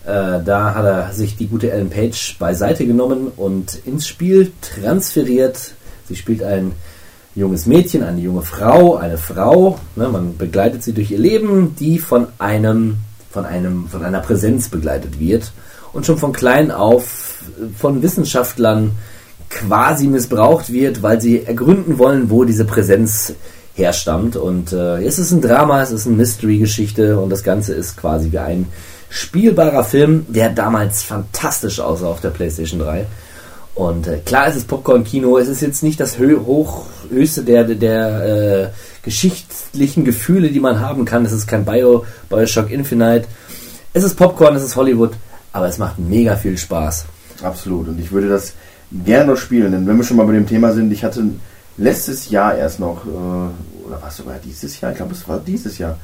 Äh, 0.04 0.42
da 0.44 0.74
hat 0.74 0.84
er 0.84 1.12
sich 1.12 1.36
die 1.36 1.46
gute 1.46 1.70
Ellen 1.70 1.90
Page 1.90 2.36
beiseite 2.38 2.86
genommen 2.86 3.32
und 3.36 3.78
ins 3.86 4.06
Spiel 4.06 4.52
transferiert. 4.60 5.72
Sie 6.08 6.16
spielt 6.16 6.42
ein 6.42 6.72
junges 7.34 7.66
Mädchen, 7.66 8.02
eine 8.02 8.20
junge 8.20 8.42
Frau, 8.42 8.96
eine 8.96 9.18
Frau. 9.18 9.78
Ne, 9.96 10.08
man 10.08 10.36
begleitet 10.36 10.82
sie 10.82 10.92
durch 10.92 11.10
ihr 11.10 11.18
Leben, 11.18 11.74
die 11.78 11.98
von 11.98 12.26
einem, 12.38 12.96
von 13.30 13.44
einem, 13.44 13.88
von 13.88 14.04
einer 14.04 14.20
Präsenz 14.20 14.68
begleitet 14.68 15.18
wird 15.18 15.52
und 15.92 16.04
schon 16.06 16.18
von 16.18 16.32
klein 16.32 16.70
auf 16.70 17.34
von 17.76 18.02
Wissenschaftlern 18.02 18.92
quasi 19.48 20.08
missbraucht 20.08 20.72
wird, 20.72 21.02
weil 21.02 21.20
sie 21.20 21.44
ergründen 21.44 21.98
wollen, 21.98 22.30
wo 22.30 22.44
diese 22.44 22.64
Präsenz 22.64 23.34
herstammt. 23.74 24.36
Und 24.36 24.72
äh, 24.72 25.02
es 25.04 25.18
ist 25.18 25.32
ein 25.32 25.40
Drama, 25.40 25.82
es 25.82 25.90
ist 25.90 26.06
eine 26.06 26.16
Mystery-Geschichte 26.16 27.18
und 27.18 27.30
das 27.30 27.42
Ganze 27.42 27.74
ist 27.74 27.96
quasi 27.96 28.32
wie 28.32 28.38
ein 28.38 28.66
spielbarer 29.08 29.84
Film, 29.84 30.26
der 30.28 30.50
damals 30.50 31.02
fantastisch 31.02 31.80
aussah 31.80 32.06
auf 32.06 32.20
der 32.20 32.30
PlayStation 32.30 32.80
3. 32.80 33.06
Und 33.74 34.06
äh, 34.06 34.18
klar, 34.18 34.46
es 34.48 34.56
ist 34.56 34.68
Popcorn-Kino, 34.68 35.36
es 35.38 35.48
ist 35.48 35.60
jetzt 35.60 35.82
nicht 35.82 35.98
das 35.98 36.18
hö 36.18 36.38
hoch, 36.44 36.86
höchste 37.10 37.42
der, 37.42 37.64
der, 37.64 37.76
der 37.76 38.24
äh, 38.24 38.68
geschichtlichen 39.02 40.04
Gefühle, 40.04 40.50
die 40.50 40.60
man 40.60 40.80
haben 40.80 41.04
kann. 41.04 41.24
Es 41.24 41.32
ist 41.32 41.46
kein 41.46 41.64
Bio, 41.64 42.04
Bioshock 42.28 42.70
Infinite. 42.70 43.26
Es 43.92 44.04
ist 44.04 44.14
Popcorn, 44.16 44.54
es 44.56 44.62
ist 44.62 44.76
Hollywood, 44.76 45.12
aber 45.52 45.68
es 45.68 45.78
macht 45.78 45.98
mega 45.98 46.36
viel 46.36 46.56
Spaß. 46.56 47.06
Absolut. 47.42 47.88
Und 47.88 48.00
ich 48.00 48.12
würde 48.12 48.28
das 48.28 48.54
gerne 49.04 49.32
noch 49.32 49.36
spielen, 49.36 49.72
denn 49.72 49.86
wenn 49.86 49.96
wir 49.96 50.04
schon 50.04 50.16
mal 50.16 50.26
bei 50.26 50.32
dem 50.32 50.46
Thema 50.46 50.72
sind, 50.72 50.92
ich 50.92 51.02
hatte 51.02 51.24
letztes 51.76 52.30
Jahr 52.30 52.56
erst 52.56 52.78
noch, 52.78 53.04
äh, 53.06 53.48
oder 53.86 54.00
was 54.02 54.16
sogar 54.16 54.38
dieses 54.42 54.80
Jahr, 54.80 54.92
ich 54.92 54.96
glaube 54.96 55.12
es 55.12 55.26
war 55.28 55.38
dieses 55.38 55.78
Jahr. 55.78 55.98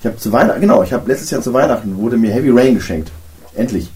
Ich 0.00 0.06
habe 0.06 0.16
zu 0.16 0.30
Weihnachten, 0.32 0.60
genau, 0.60 0.82
ich 0.82 0.92
habe 0.92 1.08
letztes 1.08 1.30
Jahr 1.30 1.40
zu 1.42 1.52
Weihnachten 1.52 1.96
wurde 1.96 2.16
mir 2.16 2.30
Heavy 2.32 2.50
Rain 2.50 2.74
geschenkt. 2.74 3.10
Endlich. 3.54 3.90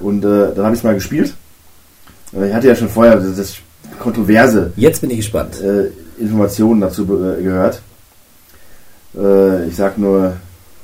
Und 0.00 0.24
äh, 0.24 0.54
dann 0.54 0.64
habe 0.64 0.74
ich 0.74 0.80
es 0.80 0.84
mal 0.84 0.94
gespielt. 0.94 1.34
Äh, 2.34 2.48
Ich 2.48 2.54
hatte 2.54 2.68
ja 2.68 2.74
schon 2.76 2.88
vorher 2.90 3.16
das, 3.16 3.36
das 3.36 3.54
kontroverse 3.98 4.72
Jetzt 4.76 5.00
bin 5.00 5.10
ich 5.10 5.18
gespannt. 5.18 5.60
äh, 5.62 5.90
Informationen 6.20 6.80
dazu 6.82 7.02
äh, 7.04 7.42
gehört. 7.42 7.80
Äh, 9.16 9.66
ich 9.66 9.76
sag 9.76 9.96
nur 9.98 10.36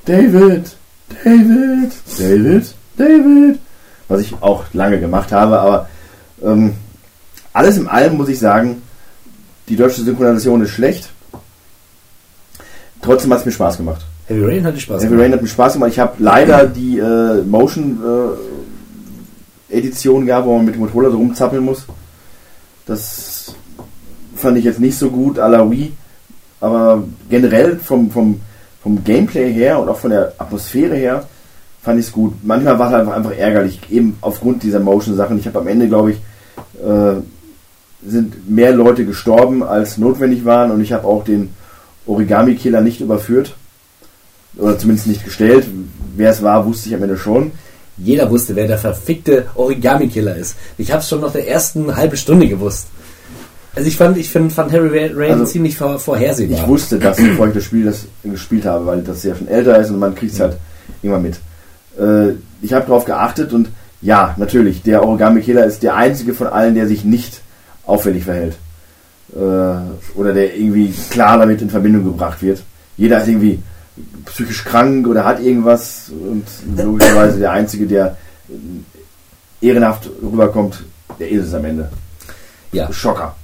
David, 0.06 0.74
David, 1.24 1.92
David, 2.18 2.74
David. 2.96 3.58
Was 4.08 4.20
ich 4.22 4.34
auch 4.40 4.64
lange 4.72 4.98
gemacht 4.98 5.30
habe, 5.30 5.60
aber 5.60 5.88
ähm, 6.42 6.72
alles 7.52 7.76
in 7.76 7.86
allem 7.86 8.16
muss 8.16 8.28
ich 8.28 8.38
sagen, 8.38 8.82
die 9.68 9.76
deutsche 9.76 10.02
Synchronisation 10.02 10.62
ist 10.62 10.70
schlecht. 10.70 11.10
Trotzdem 13.02 13.32
hat 13.32 13.40
es 13.40 13.46
mir 13.46 13.52
Spaß 13.52 13.78
gemacht. 13.78 14.04
Heavy 14.26 14.44
Rain 14.44 14.64
hatte 14.64 14.78
Spaß. 14.78 15.02
Heavy 15.02 15.16
Rain 15.20 15.32
hat 15.32 15.42
mir 15.42 15.48
Spaß 15.48 15.72
gemacht. 15.74 15.90
Ich 15.90 15.98
habe 15.98 16.14
leider 16.18 16.66
die 16.66 16.98
äh, 16.98 17.42
Motion 17.42 17.98
äh, 19.70 19.78
Edition 19.78 20.26
gehabt, 20.26 20.46
wo 20.46 20.56
man 20.56 20.66
mit 20.66 20.74
dem 20.74 20.82
Controller 20.82 21.10
so 21.10 21.16
rumzappeln 21.16 21.64
muss. 21.64 21.86
Das 22.86 23.54
fand 24.36 24.58
ich 24.58 24.64
jetzt 24.64 24.80
nicht 24.80 24.98
so 24.98 25.10
gut 25.10 25.38
à 25.38 25.48
la 25.48 25.68
Wii. 25.70 25.92
Aber 26.60 27.04
generell 27.28 27.78
vom, 27.78 28.10
vom, 28.10 28.40
vom 28.82 29.02
Gameplay 29.02 29.52
her 29.52 29.80
und 29.80 29.88
auch 29.88 29.98
von 29.98 30.10
der 30.10 30.32
Atmosphäre 30.38 30.94
her 30.94 31.24
fand 31.82 31.98
ich 31.98 32.06
es 32.06 32.12
gut. 32.12 32.34
Manchmal 32.42 32.78
war 32.78 32.88
es 32.88 32.94
einfach, 32.94 33.14
einfach 33.14 33.36
ärgerlich, 33.36 33.80
eben 33.90 34.18
aufgrund 34.20 34.62
dieser 34.62 34.80
Motion-Sachen. 34.80 35.38
Ich 35.38 35.46
habe 35.46 35.58
am 35.58 35.68
Ende, 35.68 35.88
glaube 35.88 36.12
ich, 36.12 36.18
äh, 36.84 37.20
sind 38.06 38.50
mehr 38.50 38.72
Leute 38.72 39.04
gestorben, 39.06 39.62
als 39.62 39.98
notwendig 39.98 40.44
waren. 40.44 40.70
Und 40.70 40.80
ich 40.82 40.92
habe 40.92 41.06
auch 41.06 41.24
den 41.24 41.50
Origami-Killer 42.10 42.80
nicht 42.80 43.00
überführt. 43.00 43.54
Oder 44.56 44.78
zumindest 44.78 45.06
nicht 45.06 45.24
gestellt. 45.24 45.66
Wer 46.16 46.30
es 46.30 46.42
war, 46.42 46.66
wusste 46.66 46.88
ich 46.88 46.94
am 46.94 47.02
Ende 47.02 47.16
schon. 47.16 47.52
Jeder 47.96 48.30
wusste, 48.30 48.56
wer 48.56 48.66
der 48.66 48.78
verfickte 48.78 49.46
Origami-Killer 49.54 50.34
ist. 50.36 50.56
Ich 50.78 50.90
habe 50.90 51.02
es 51.02 51.08
schon 51.08 51.20
nach 51.20 51.32
der 51.32 51.46
ersten 51.48 51.94
halben 51.96 52.16
Stunde 52.16 52.48
gewusst. 52.48 52.86
Also 53.76 53.86
ich 53.86 53.96
fand, 53.96 54.16
ich 54.16 54.28
find, 54.28 54.52
fand 54.52 54.72
Harry 54.72 54.88
Ra- 54.88 55.14
Rain 55.14 55.32
Also, 55.32 55.44
ziemlich 55.44 55.76
vor, 55.76 55.98
vorhersehbar. 56.00 56.58
Ich 56.58 56.66
wusste 56.66 56.98
das, 56.98 57.18
bevor 57.18 57.46
ich 57.48 57.54
das 57.54 57.62
Spiel 57.64 57.84
das 57.84 58.06
gespielt 58.24 58.64
habe, 58.64 58.84
weil 58.86 59.02
das 59.02 59.22
ja 59.22 59.34
schon 59.36 59.46
älter 59.46 59.78
ist 59.78 59.90
und 59.90 60.00
man 60.00 60.14
kriegt 60.16 60.32
es 60.32 60.40
halt 60.40 60.56
immer 61.02 61.18
mit. 61.20 61.36
Äh, 61.98 62.30
ich 62.62 62.72
habe 62.72 62.86
darauf 62.86 63.04
geachtet 63.04 63.52
und 63.52 63.68
ja, 64.02 64.34
natürlich, 64.38 64.82
der 64.82 65.04
Origami 65.04 65.42
Killer 65.42 65.66
ist 65.66 65.82
der 65.84 65.94
einzige 65.94 66.34
von 66.34 66.48
allen, 66.48 66.74
der 66.74 66.88
sich 66.88 67.04
nicht 67.04 67.42
auffällig 67.86 68.24
verhält. 68.24 68.56
Äh, 69.34 70.18
oder 70.18 70.32
der 70.34 70.56
irgendwie 70.56 70.92
klar 71.10 71.38
damit 71.38 71.62
in 71.62 71.70
Verbindung 71.70 72.04
gebracht 72.04 72.42
wird. 72.42 72.62
Jeder 72.96 73.20
ist 73.20 73.28
irgendwie 73.28 73.62
psychisch 74.26 74.64
krank 74.64 75.06
oder 75.06 75.24
hat 75.24 75.40
irgendwas 75.40 76.10
und 76.10 76.44
logischerweise 76.76 77.38
der 77.38 77.52
einzige, 77.52 77.86
der 77.86 78.16
ehrenhaft 79.60 80.08
rüberkommt, 80.22 80.82
der 81.18 81.30
ist 81.30 81.46
es 81.46 81.54
am 81.54 81.64
Ende. 81.64 81.90
ja. 82.72 82.92
Schocker. 82.92 83.36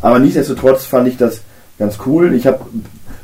Aber 0.00 0.18
nichtsdestotrotz 0.18 0.84
fand 0.84 1.08
ich 1.08 1.16
das 1.16 1.40
ganz 1.78 1.98
cool. 2.06 2.34
Ich 2.34 2.46
habe 2.46 2.60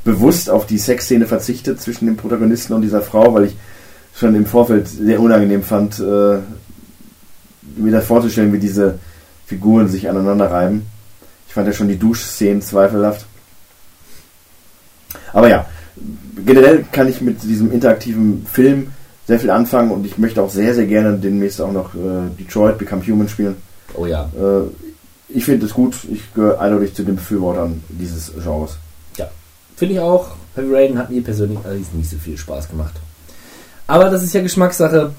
bewusst 0.04 0.48
auf 0.48 0.66
die 0.66 0.78
Sexszene 0.78 1.26
verzichtet 1.26 1.80
zwischen 1.80 2.06
dem 2.06 2.16
Protagonisten 2.16 2.72
und 2.72 2.82
dieser 2.82 3.02
Frau, 3.02 3.34
weil 3.34 3.44
ich 3.44 3.56
schon 4.14 4.34
im 4.34 4.46
Vorfeld 4.46 4.88
sehr 4.88 5.20
unangenehm 5.20 5.62
fand, 5.62 5.98
äh, 5.98 6.38
mir 7.76 7.92
das 7.92 8.06
vorzustellen, 8.06 8.52
wie 8.52 8.58
diese 8.58 8.98
Figuren 9.46 9.88
sich 9.88 10.08
aneinander 10.08 10.50
reiben. 10.50 10.86
Ich 11.48 11.54
fand 11.54 11.66
ja 11.66 11.72
schon 11.72 11.88
die 11.88 11.98
Duschszenen 11.98 12.62
zweifelhaft. 12.62 13.26
Aber 15.32 15.48
ja, 15.48 15.66
generell 16.44 16.84
kann 16.92 17.08
ich 17.08 17.20
mit 17.20 17.42
diesem 17.42 17.72
interaktiven 17.72 18.46
Film 18.46 18.92
sehr 19.26 19.40
viel 19.40 19.50
anfangen 19.50 19.90
und 19.90 20.06
ich 20.06 20.18
möchte 20.18 20.42
auch 20.42 20.50
sehr, 20.50 20.74
sehr 20.74 20.86
gerne 20.86 21.18
demnächst 21.18 21.60
auch 21.60 21.72
noch 21.72 21.94
äh, 21.94 22.30
Detroit 22.38 22.78
Become 22.78 23.06
Human 23.06 23.28
spielen. 23.28 23.56
Oh 23.94 24.06
ja. 24.06 24.30
Äh, 24.34 24.68
ich 25.28 25.44
finde 25.44 25.66
es 25.66 25.74
gut. 25.74 25.96
Ich 26.10 26.32
gehöre 26.34 26.60
eindeutig 26.60 26.94
zu 26.94 27.04
den 27.04 27.16
Befürwortern 27.16 27.82
dieses 27.88 28.32
Genres. 28.42 28.78
Ja. 29.16 29.28
Finde 29.76 29.94
ich 29.94 30.00
auch. 30.00 30.30
Heavy 30.54 30.74
Rain 30.74 30.98
hat 30.98 31.10
mir 31.10 31.22
persönlich 31.22 31.58
allerdings 31.64 31.92
nicht 31.92 32.10
so 32.10 32.16
viel 32.16 32.38
Spaß 32.38 32.68
gemacht. 32.70 32.94
Aber 33.86 34.10
das 34.10 34.22
ist 34.22 34.34
ja 34.34 34.42
Geschmackssache. 34.42 35.12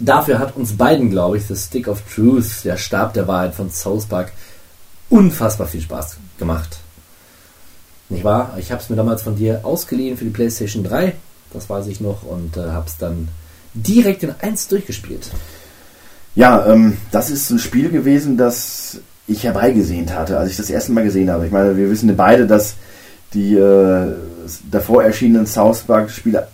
Dafür 0.00 0.38
hat 0.38 0.56
uns 0.56 0.76
beiden, 0.76 1.10
glaube 1.10 1.36
ich, 1.36 1.46
The 1.46 1.56
Stick 1.56 1.86
of 1.86 2.02
Truth, 2.12 2.64
der 2.64 2.76
Stab 2.76 3.14
der 3.14 3.28
Wahrheit 3.28 3.54
von 3.54 3.70
South 3.70 4.06
Park, 4.06 4.32
unfassbar 5.10 5.66
viel 5.66 5.82
Spaß 5.82 6.16
gemacht. 6.38 6.78
Nicht 8.08 8.24
wahr? 8.24 8.56
Ich 8.58 8.72
habe 8.72 8.82
es 8.82 8.88
mir 8.88 8.96
damals 8.96 9.22
von 9.22 9.36
dir 9.36 9.60
ausgeliehen 9.62 10.16
für 10.16 10.24
die 10.24 10.30
PlayStation 10.30 10.82
3, 10.82 11.12
das 11.52 11.68
weiß 11.68 11.86
ich 11.88 12.00
noch, 12.00 12.22
und 12.22 12.56
äh, 12.56 12.70
habe 12.70 12.86
es 12.86 12.96
dann 12.96 13.28
direkt 13.74 14.22
in 14.22 14.34
1 14.40 14.68
durchgespielt. 14.68 15.30
Ja, 16.34 16.66
ähm, 16.66 16.96
das 17.10 17.30
ist 17.30 17.50
ein 17.50 17.58
Spiel 17.58 17.90
gewesen, 17.90 18.36
das 18.36 19.00
ich 19.26 19.44
herbeigesehnt 19.44 20.12
hatte, 20.12 20.38
als 20.38 20.50
ich 20.50 20.56
das 20.56 20.70
erste 20.70 20.92
Mal 20.92 21.04
gesehen 21.04 21.30
habe. 21.30 21.46
Ich 21.46 21.52
meine, 21.52 21.76
wir 21.76 21.90
wissen 21.90 22.14
beide, 22.16 22.46
dass 22.46 22.74
die 23.32 23.54
äh, 23.54 24.12
davor 24.70 25.04
erschienenen 25.04 25.46
South 25.46 25.82
Park-Spiele 25.82 26.48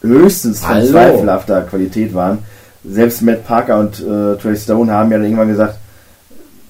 höchstens 0.00 0.60
von 0.60 0.74
Hallo. 0.74 0.90
zweifelhafter 0.90 1.62
Qualität 1.62 2.14
waren. 2.14 2.38
Selbst 2.86 3.22
Matt 3.22 3.46
Parker 3.46 3.78
und 3.78 4.00
äh, 4.00 4.36
Trey 4.36 4.56
Stone 4.56 4.92
haben 4.92 5.10
ja 5.10 5.18
dann 5.18 5.26
irgendwann 5.26 5.48
gesagt, 5.48 5.78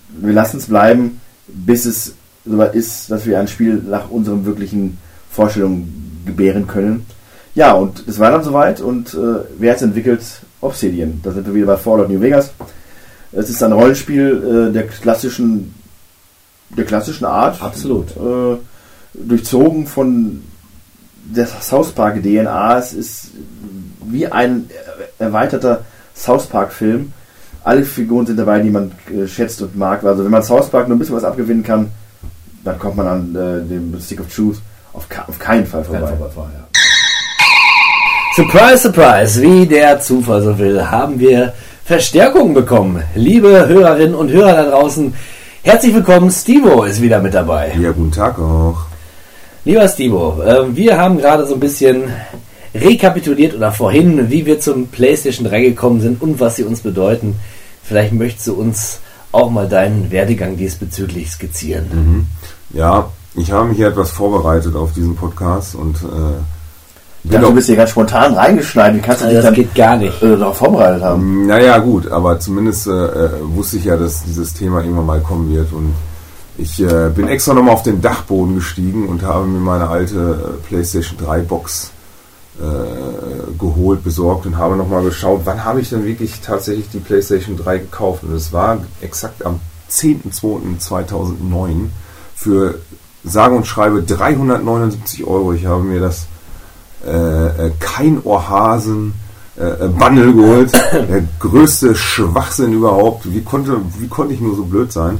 wir 0.09 0.33
lassen 0.33 0.59
es 0.59 0.67
bleiben, 0.67 1.21
bis 1.49 1.85
es 1.85 2.15
soweit 2.45 2.75
ist, 2.75 3.11
dass 3.11 3.27
wir 3.27 3.39
ein 3.39 3.49
Spiel 3.49 3.83
nach 3.89 4.11
unseren 4.11 4.45
wirklichen 4.45 4.99
Vorstellungen 5.31 6.23
gebären 6.27 6.67
können. 6.67 7.07
Ja, 7.55 7.73
und 7.73 8.05
es 8.07 8.19
war 8.19 8.31
dann 8.31 8.45
soweit 8.45 8.81
und 8.81 9.15
äh, 9.15 9.45
wer 9.59 9.71
hat 9.71 9.77
es 9.79 9.83
entwickelt? 9.83 10.23
Obsidian. 10.61 11.21
Da 11.23 11.31
sind 11.31 11.47
wir 11.47 11.55
wieder 11.55 11.67
bei 11.67 11.77
Fallout 11.77 12.09
New 12.09 12.21
Vegas. 12.21 12.51
Es 13.33 13.51
ist 13.51 13.63
ein 13.63 13.73
Rollenspiel 13.73 14.69
äh, 14.69 14.73
der 14.73 14.87
klassischen 14.87 15.75
der 16.77 16.85
klassischen 16.85 17.25
Art. 17.25 17.63
Absolut. 17.63 18.11
Äh, 18.17 18.57
durchzogen 19.15 19.87
von 19.87 20.43
der 21.25 21.47
South 21.47 21.93
Park 21.93 22.23
DNA. 22.23 22.79
Es 22.79 22.93
ist 22.93 23.31
wie 24.05 24.27
ein 24.27 24.69
erweiterter 25.19 25.85
South 26.17 26.47
Park 26.47 26.73
Film. 26.73 27.13
Alle 27.65 27.83
Figuren 27.83 28.27
sind 28.27 28.39
dabei, 28.39 28.61
die 28.61 28.69
man 28.69 28.93
äh, 29.11 29.27
schätzt 29.27 29.63
und 29.63 29.75
mag. 29.75 30.05
Also 30.05 30.23
wenn 30.23 30.31
man 30.31 30.43
South 30.43 30.69
Park 30.69 30.87
nur 30.87 30.97
ein 30.97 30.99
bisschen 30.99 31.17
was 31.17 31.25
abgewinnen 31.25 31.63
kann, 31.63 31.91
dann 32.63 32.79
kommt 32.79 32.97
man 32.97 33.07
an 33.07 33.35
äh, 33.35 33.67
dem 33.67 33.99
Stick 34.01 34.21
of 34.21 34.33
Truth 34.33 34.59
auf, 34.93 35.07
auf 35.27 35.39
keinen 35.39 35.67
Fall 35.67 35.83
vorbei. 35.83 36.07
Kein 36.07 36.19
Vorbei, 36.19 36.51
ja. 36.55 36.65
Surprise, 38.37 38.79
surprise, 38.79 39.41
wie 39.41 39.67
der 39.67 39.99
Zufall 40.01 40.43
so 40.43 40.59
will, 40.59 40.85
haben 40.91 41.19
wir 41.19 41.55
Verstärkung 41.85 42.53
bekommen. 42.53 43.03
Liebe 43.15 43.67
Hörerinnen 43.67 44.15
und 44.15 44.31
Hörer 44.31 44.53
da 44.53 44.71
draußen, 44.71 45.15
herzlich 45.63 45.95
willkommen, 45.95 46.31
Stivo 46.31 46.83
ist 46.83 47.01
wieder 47.01 47.21
mit 47.21 47.33
dabei. 47.33 47.73
Ja, 47.81 47.93
guten 47.93 48.13
Tag 48.13 48.39
auch. 48.39 48.87
Lieber 49.65 49.89
Stivo, 49.89 50.43
äh, 50.43 50.77
wir 50.77 50.99
haben 50.99 51.17
gerade 51.17 51.47
so 51.47 51.55
ein 51.55 51.61
bisschen 51.61 52.11
rekapituliert 52.75 53.55
oder 53.55 53.73
vorhin, 53.73 54.31
wie 54.31 54.45
wir 54.45 54.61
zum 54.61 54.89
PlayStation 54.89 55.47
3 55.47 55.63
gekommen 55.63 56.01
sind 56.01 56.21
und 56.21 56.41
was 56.41 56.57
sie 56.57 56.65
uns 56.65 56.81
bedeuten. 56.81 57.37
Vielleicht 57.85 58.13
möchtest 58.13 58.47
du 58.49 58.55
uns 58.55 58.99
auch 59.31 59.51
mal 59.51 59.69
deinen 59.69 60.11
Werdegang 60.11 60.57
diesbezüglich 60.57 61.31
skizzieren. 61.31 62.27
Ja, 62.71 63.11
ich 63.37 63.53
habe 63.53 63.69
mich 63.69 63.77
hier 63.77 63.89
etwas 63.89 64.11
vorbereitet 64.11 64.75
auf 64.77 64.93
diesen 64.93 65.15
Podcast 65.17 65.75
und 65.75 65.97
äh, 65.97 66.07
Ja, 66.07 66.41
bin 67.25 67.41
du 67.41 67.47
auch, 67.49 67.53
bist 67.53 67.67
hier 67.67 67.77
ganz 67.77 67.91
spontan 67.91 68.35
reingeschneit. 68.35 68.95
Wie 68.95 69.01
kannst 69.01 69.23
du 69.23 69.27
dich 69.27 69.35
das 69.37 69.45
dann 69.45 69.55
geht 69.55 69.75
gar 69.75 69.97
nicht. 69.97 70.23
äh, 70.23 70.37
darauf 70.37 70.57
vorbereitet 70.57 71.03
haben? 71.03 71.47
naja 71.47 71.79
gut, 71.79 72.11
aber 72.11 72.39
zumindest 72.41 72.87
äh, 72.87 72.91
äh, 72.91 73.31
wusste 73.43 73.77
ich 73.79 73.85
ja, 73.85 73.97
dass 73.97 74.25
dieses 74.25 74.55
Thema 74.55 74.81
irgendwann 74.83 75.07
mal 75.07 75.21
kommen 75.21 75.53
wird 75.55 75.73
und 75.73 75.95
ich 76.57 76.81
äh, 76.81 77.11
bin 77.13 77.27
extra 77.27 77.53
nochmal 77.55 77.75
auf 77.75 77.83
den 77.83 78.01
Dachboden 78.01 78.55
gestiegen 78.55 79.09
und 79.09 79.23
habe 79.25 79.47
mir 79.47 79.59
meine 79.59 79.89
alte 79.89 80.15
äh, 80.61 80.69
PlayStation 80.69 81.19
3 81.19 81.41
Box 81.41 81.91
äh, 82.61 83.59
geholt, 83.59 84.05
besorgt 84.05 84.47
und 84.47 84.57
habe 84.57 84.77
nochmal 84.77 85.03
geschaut, 85.03 85.41
wann 85.45 85.65
habe 85.65 85.81
ich 85.81 85.91
denn 85.91 86.05
wirklich 86.05 86.41
tatsächlich 86.41 86.89
die 86.91 87.01
PlayStation 87.01 87.57
3 87.57 87.79
gekauft. 87.79 88.23
Und 88.23 88.33
es 88.35 88.53
war 88.53 88.79
exakt 89.01 89.45
am 89.45 89.61
10.02.2009 89.91 91.89
für 92.35 92.79
sage 93.25 93.55
und 93.55 93.67
schreibe 93.67 94.03
379 94.03 95.25
Euro. 95.25 95.53
Ich 95.53 95.67
habe 95.67 95.83
mir 95.83 96.01
das 96.01 96.27
äh, 97.05 97.67
äh, 97.67 97.73
kein 97.81 98.23
Ohrhasen 98.23 99.15
äh, 99.57 99.65
äh, 99.65 99.89
Bundle 99.89 100.33
geholt. 100.33 100.73
Der 100.93 101.25
größte 101.39 101.95
Schwachsinn 101.95 102.73
überhaupt. 102.73 103.33
Wie 103.33 103.43
konnte, 103.43 103.81
wie 103.99 104.09
konnte 104.09 104.35
ich 104.35 104.41
nur 104.41 104.57
so 104.57 104.65
blöd 104.65 104.93
sein? 104.93 105.19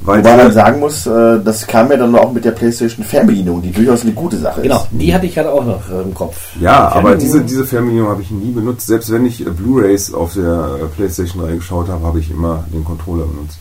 Weil 0.00 0.18
Wobei 0.18 0.36
man 0.36 0.52
sagen 0.52 0.80
muss, 0.80 1.06
äh, 1.06 1.40
das 1.42 1.66
kam 1.66 1.90
ja 1.90 1.96
dann 1.96 2.14
auch 2.16 2.32
mit 2.32 2.44
der 2.44 2.50
PlayStation 2.50 3.04
Fernbedienung, 3.04 3.62
die 3.62 3.70
durchaus 3.70 4.02
eine 4.02 4.12
gute 4.12 4.36
Sache 4.36 4.60
ist. 4.60 4.64
Genau, 4.64 4.86
die 4.90 5.14
hatte 5.14 5.26
ich 5.26 5.34
gerade 5.34 5.52
auch 5.52 5.64
noch 5.64 5.88
äh, 5.88 6.02
im 6.02 6.12
Kopf. 6.12 6.36
Ja, 6.60 6.90
Die 6.90 6.98
aber 6.98 7.14
diese, 7.16 7.40
diese 7.42 7.64
Fernbedienung 7.64 8.08
habe 8.08 8.22
ich 8.22 8.30
nie 8.30 8.50
benutzt. 8.50 8.86
Selbst 8.86 9.10
wenn 9.12 9.24
ich 9.24 9.46
äh, 9.46 9.50
Blu-Rays 9.50 10.12
auf 10.12 10.34
der 10.34 10.88
PlayStation 10.96 11.42
3 11.44 11.54
geschaut 11.56 11.88
habe, 11.88 12.04
habe 12.04 12.18
ich 12.18 12.30
immer 12.30 12.64
den 12.72 12.84
Controller 12.84 13.24
benutzt. 13.24 13.58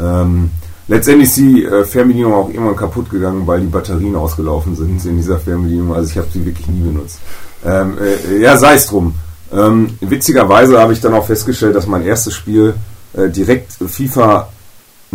Ähm, 0.00 0.50
letztendlich 0.88 1.28
ist 1.28 1.36
die 1.36 1.68
Fernbedienung 1.84 2.32
auch 2.34 2.48
irgendwann 2.48 2.76
kaputt 2.76 3.10
gegangen, 3.10 3.46
weil 3.46 3.60
die 3.60 3.66
Batterien 3.66 4.16
ausgelaufen 4.16 4.74
sind 4.74 5.04
in 5.04 5.16
dieser 5.16 5.38
Fernbedienung. 5.38 5.94
Also 5.94 6.10
ich 6.10 6.18
habe 6.18 6.28
sie 6.32 6.44
wirklich 6.44 6.66
nie 6.68 6.80
benutzt. 6.80 7.18
Ähm, 7.64 7.96
äh, 7.98 8.40
ja, 8.40 8.56
sei 8.56 8.74
es 8.74 8.86
drum. 8.86 9.14
Ähm, 9.52 9.96
witzigerweise 10.00 10.78
habe 10.80 10.92
ich 10.92 11.00
dann 11.00 11.14
auch 11.14 11.26
festgestellt, 11.26 11.76
dass 11.76 11.86
mein 11.86 12.04
erstes 12.04 12.34
Spiel 12.34 12.74
äh, 13.14 13.28
direkt 13.28 13.72
FIFA 13.72 14.48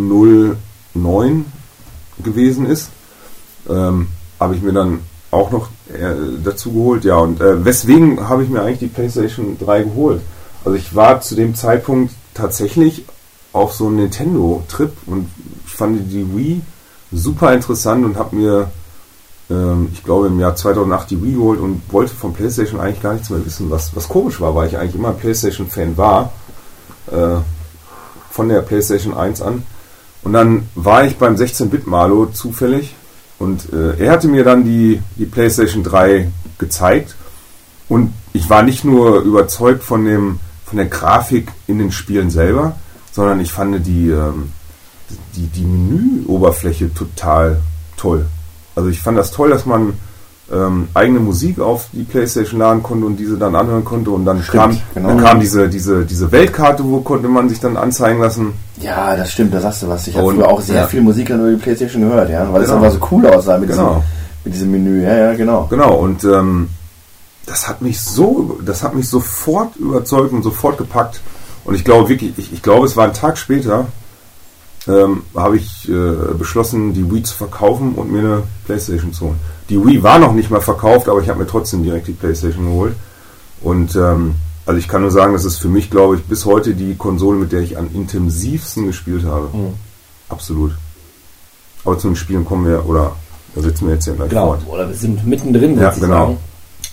09 0.08 1.46
gewesen 2.24 2.66
ist. 2.66 2.90
Ähm, 3.70 4.08
habe 4.40 4.56
ich 4.56 4.62
mir 4.62 4.74
dann 4.74 5.02
auch 5.30 5.52
noch 5.52 5.70
äh, 5.90 6.14
dazu 6.44 6.72
geholt, 6.72 7.06
ja. 7.06 7.18
Und 7.18 7.42
äh, 7.42 7.64
weswegen 7.64 8.28
habe 8.28 8.44
ich 8.44 8.50
mir 8.50 8.62
eigentlich 8.62 8.80
die 8.80 8.88
PlayStation 8.88 9.58
3 9.60 9.84
geholt? 9.84 10.22
Also 10.66 10.78
ich 10.78 10.96
war 10.96 11.22
zu 11.22 11.36
dem 11.36 11.56
Zeitpunkt 11.56 12.14
tatsächlich 12.34 13.06
auf 13.54 13.74
so 13.74 13.88
einem 13.88 13.98
Nintendo-Trip 13.98 14.92
und 15.08 15.30
fand 15.66 16.12
die 16.12 16.36
Wii 16.36 16.62
super 17.12 17.54
interessant 17.54 18.06
und 18.06 18.18
habe 18.18 18.36
mir, 18.36 18.72
ähm, 19.50 19.90
ich 19.92 20.04
glaube 20.04 20.28
im 20.28 20.40
Jahr 20.40 20.56
2008 20.56 21.12
die 21.12 21.22
Wii 21.22 21.34
geholt 21.34 21.60
und 21.60 21.82
wollte 21.92 22.14
von 22.14 22.34
PlayStation 22.34 22.80
eigentlich 22.80 23.02
gar 23.02 23.14
nichts 23.14 23.30
mehr 23.30 23.46
wissen, 23.46 23.70
was, 23.70 23.96
was 23.96 24.08
komisch 24.08 24.40
war, 24.40 24.56
weil 24.56 24.68
ich 24.68 24.78
eigentlich 24.78 24.96
immer 24.96 25.10
ein 25.10 25.18
PlayStation-Fan 25.18 25.98
war, 25.98 26.32
äh, 27.12 27.38
von 28.30 28.48
der 28.48 28.62
PlayStation 28.62 29.14
1 29.14 29.42
an. 29.42 29.64
Und 30.24 30.34
dann 30.34 30.68
war 30.76 31.04
ich 31.06 31.18
beim 31.18 31.36
16-Bit-Malo 31.36 32.28
zufällig 32.28 32.96
und 33.40 33.74
äh, 33.74 33.98
er 33.98 34.12
hatte 34.12 34.28
mir 34.28 34.44
dann 34.44 34.64
die, 34.64 35.02
die 35.18 35.26
PlayStation 35.26 35.84
3 35.84 36.30
gezeigt 36.60 37.16
und 37.90 38.14
ich 38.34 38.50
war 38.50 38.62
nicht 38.64 38.86
nur 38.86 39.22
überzeugt 39.22 39.84
von, 39.84 40.06
dem, 40.06 40.40
von 40.66 40.78
der 40.78 40.86
Grafik 40.86 41.52
in 41.68 41.80
den 41.80 41.92
Spielen 41.92 42.30
selber, 42.30 42.76
sondern 43.12 43.40
ich 43.40 43.52
fand 43.52 43.86
die, 43.86 44.10
ähm, 44.10 44.52
die, 45.36 45.48
die 45.48 45.66
Menüoberfläche 45.66 46.94
total 46.94 47.60
toll. 47.98 48.26
Also 48.76 48.90
ich 48.90 49.02
fand 49.02 49.18
das 49.18 49.32
toll, 49.32 49.50
dass 49.50 49.66
man 49.66 49.94
ähm, 50.52 50.90
eigene 50.94 51.20
Musik 51.20 51.60
auf 51.60 51.88
die 51.94 52.04
Playstation 52.04 52.60
laden 52.60 52.84
konnte 52.84 53.06
und 53.06 53.18
diese 53.18 53.38
dann 53.38 53.56
anhören 53.56 53.86
konnte 53.86 54.12
und 54.12 54.26
dann 54.26 54.42
Stimmt, 54.44 54.54
kam, 54.54 54.78
genau. 54.94 55.08
dann 55.10 55.18
kam 55.22 55.40
diese, 55.40 55.70
diese, 55.70 56.06
diese 56.06 56.32
Weltkarte, 56.32 56.84
wo 56.84 57.02
konnte 57.02 57.28
man 57.28 57.50
sich 57.50 57.60
dann 57.60 57.78
anzeigen 57.78 58.20
lassen. 58.20 58.54
Ja, 58.82 59.16
das 59.16 59.32
stimmt, 59.32 59.54
da 59.54 59.62
sagst 59.62 59.84
du 59.84 59.88
was. 59.88 60.08
Ich 60.08 60.16
habe 60.16 60.48
auch 60.48 60.62
sehr 60.62 60.82
ja. 60.82 60.88
viel 60.88 61.02
Musik 61.02 61.30
über 61.30 61.50
die 61.50 61.58
Playstation 61.58 62.02
gehört, 62.02 62.30
ja, 62.30 62.52
weil 62.52 62.64
es 62.64 62.70
Genau. 62.70 62.84
einfach 62.84 63.00
so 63.00 63.08
cool 63.12 63.28
aussah 63.28 63.58
mit, 63.58 63.70
Genau. 63.70 63.90
diesem, 63.96 64.04
mit 64.44 64.54
diesem 64.54 64.72
Menü. 64.72 65.04
Ja, 65.04 65.16
ja, 65.16 65.34
genau. 65.34 65.68
Genau, 65.70 65.94
und 65.96 66.24
ähm, 66.24 66.70
das 67.46 67.68
hat 67.68 67.82
mich 67.82 68.00
so, 68.02 68.60
das 68.66 68.84
hat 68.84 68.96
mich 68.96 69.08
sofort 69.10 69.76
überzeugt 69.76 70.34
und 70.34 70.44
sofort 70.44 70.78
gepackt. 70.78 71.22
Und 71.64 71.76
ich 71.76 71.84
glaube 71.84 72.10
wirklich, 72.10 72.34
ich, 72.38 72.54
ich 72.54 72.62
glaube, 72.62 72.86
es 72.86 72.98
war 72.98 73.06
ein 73.06 73.14
Tag 73.14 73.38
später, 73.38 73.86
ähm, 74.88 75.24
habe 75.36 75.58
ich 75.58 75.88
äh, 75.90 76.34
beschlossen, 76.38 76.94
die 76.94 77.12
Wii 77.12 77.24
zu 77.24 77.36
verkaufen 77.36 77.94
und 77.94 78.12
mir 78.12 78.20
eine 78.20 78.44
Playstation 78.66 79.14
zu 79.14 79.26
holen. 79.26 79.40
Die 79.70 79.84
Wii 79.84 80.02
war 80.02 80.18
noch 80.18 80.34
nicht 80.34 80.50
mal 80.50 80.62
verkauft, 80.62 81.08
aber 81.08 81.22
ich 81.22 81.30
habe 81.30 81.40
mir 81.40 81.48
trotzdem 81.48 81.84
direkt 81.84 82.08
die 82.08 82.14
Playstation 82.14 82.66
geholt. 82.66 82.96
Und 83.62 83.96
ähm, 83.96 84.36
also 84.66 84.78
ich 84.80 84.88
kann 84.88 85.02
nur 85.02 85.12
sagen, 85.12 85.34
das 85.34 85.46
ist 85.46 85.58
für 85.58 85.68
mich, 85.70 85.90
glaube 85.90 86.16
ich, 86.18 86.24
bis 86.24 86.46
heute 86.46 86.74
die 86.74 86.96
Konsole, 86.96 87.38
mit 87.38 87.52
der 87.52 87.62
ich 87.62 87.78
am 87.78 87.90
intensivsten 87.94 88.88
gespielt 88.88 89.26
habe. 89.26 89.50
Absolut. 90.30 90.72
Aber 91.84 91.98
zu 91.98 92.08
den 92.10 92.16
Spielen 92.16 92.46
kommen 92.46 92.68
wir, 92.68 92.86
oder 92.88 93.16
da 93.56 93.62
sitzen 93.62 93.88
wir 93.88 93.96
jetzt 93.96 94.06
ja 94.08 94.14
gleich 94.14 94.30
Genau, 94.30 94.48
fort. 94.48 94.62
oder 94.70 94.88
wir 94.88 94.96
sind 94.96 95.26
mittendrin, 95.26 95.80
Ja, 95.80 95.90
genau. 95.92 96.08
sagen. 96.26 96.38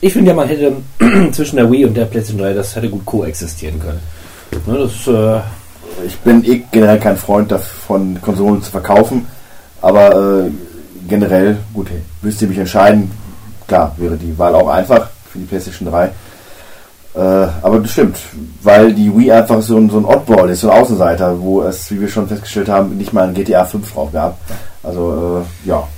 Ich 0.00 0.12
finde 0.12 0.30
ja, 0.30 0.34
man 0.36 0.48
hätte 0.48 0.72
zwischen 1.32 1.56
der 1.56 1.70
Wii 1.70 1.84
und 1.86 1.94
der 1.96 2.04
PlayStation 2.06 2.40
3, 2.42 2.54
das 2.54 2.74
hätte 2.74 2.88
gut 2.88 3.04
koexistieren 3.04 3.80
können. 3.80 4.00
Ne, 4.66 4.78
das, 4.78 5.06
äh, 5.06 5.40
Ich 6.06 6.16
bin 6.18 6.44
eh 6.44 6.62
generell 6.70 6.98
kein 7.00 7.16
Freund 7.16 7.50
davon, 7.50 8.18
Konsolen 8.22 8.62
zu 8.62 8.70
verkaufen, 8.70 9.26
aber 9.82 10.46
äh, 10.46 10.50
generell, 11.08 11.58
gut, 11.74 11.88
müsste 12.22 12.44
ich 12.44 12.50
mich 12.50 12.58
entscheiden. 12.58 13.10
Klar, 13.66 13.94
wäre 13.98 14.16
die 14.16 14.36
Wahl 14.38 14.54
auch 14.54 14.68
einfach 14.68 15.10
für 15.30 15.38
die 15.38 15.44
PlayStation 15.44 15.88
3. 15.90 16.10
Äh, 17.18 17.48
aber 17.62 17.80
das 17.80 17.90
stimmt, 17.90 18.16
weil 18.62 18.94
die 18.94 19.12
Wii 19.12 19.32
einfach 19.32 19.60
so 19.60 19.76
ein, 19.76 19.90
so 19.90 19.98
ein 19.98 20.04
Oddball 20.04 20.50
ist, 20.50 20.60
so 20.60 20.70
ein 20.70 20.80
Außenseiter, 20.80 21.40
wo 21.40 21.62
es, 21.62 21.90
wie 21.90 22.00
wir 22.00 22.08
schon 22.08 22.28
festgestellt 22.28 22.68
haben, 22.68 22.96
nicht 22.96 23.12
mal 23.12 23.26
ein 23.26 23.34
GTA 23.34 23.64
5 23.64 23.92
drauf 23.92 24.12
gab. 24.12 24.38
Also, 24.84 25.44
äh, 25.64 25.68
ja. 25.68 25.88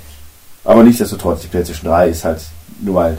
Aber 0.64 0.82
nichtsdestotrotz, 0.82 1.42
die 1.42 1.48
PlayStation 1.48 1.90
3 1.90 2.08
ist 2.08 2.24
halt 2.24 2.40
nur 2.80 2.94
mal 2.94 3.18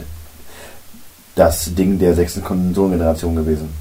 das 1.36 1.72
Ding 1.76 1.96
der 2.00 2.14
sechsten 2.14 2.42
Konsolengeneration 2.42 3.36
gewesen. 3.36 3.72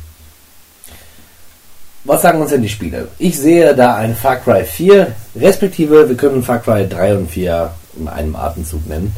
was 2.03 2.21
sagen 2.21 2.41
uns 2.41 2.51
denn 2.51 2.61
die 2.61 2.69
Spiele? 2.69 3.07
Ich 3.17 3.39
sehe 3.39 3.73
da 3.73 3.95
ein 3.95 4.15
Far 4.15 4.35
Cry 4.35 4.63
4, 4.63 5.15
respektive 5.35 6.07
wir 6.07 6.15
können 6.15 6.43
Far 6.43 6.59
Cry 6.59 6.87
3 6.87 7.15
und 7.15 7.31
4 7.31 7.71
in 7.99 8.07
einem 8.07 8.35
Atemzug 8.35 8.87
nennen. 8.87 9.15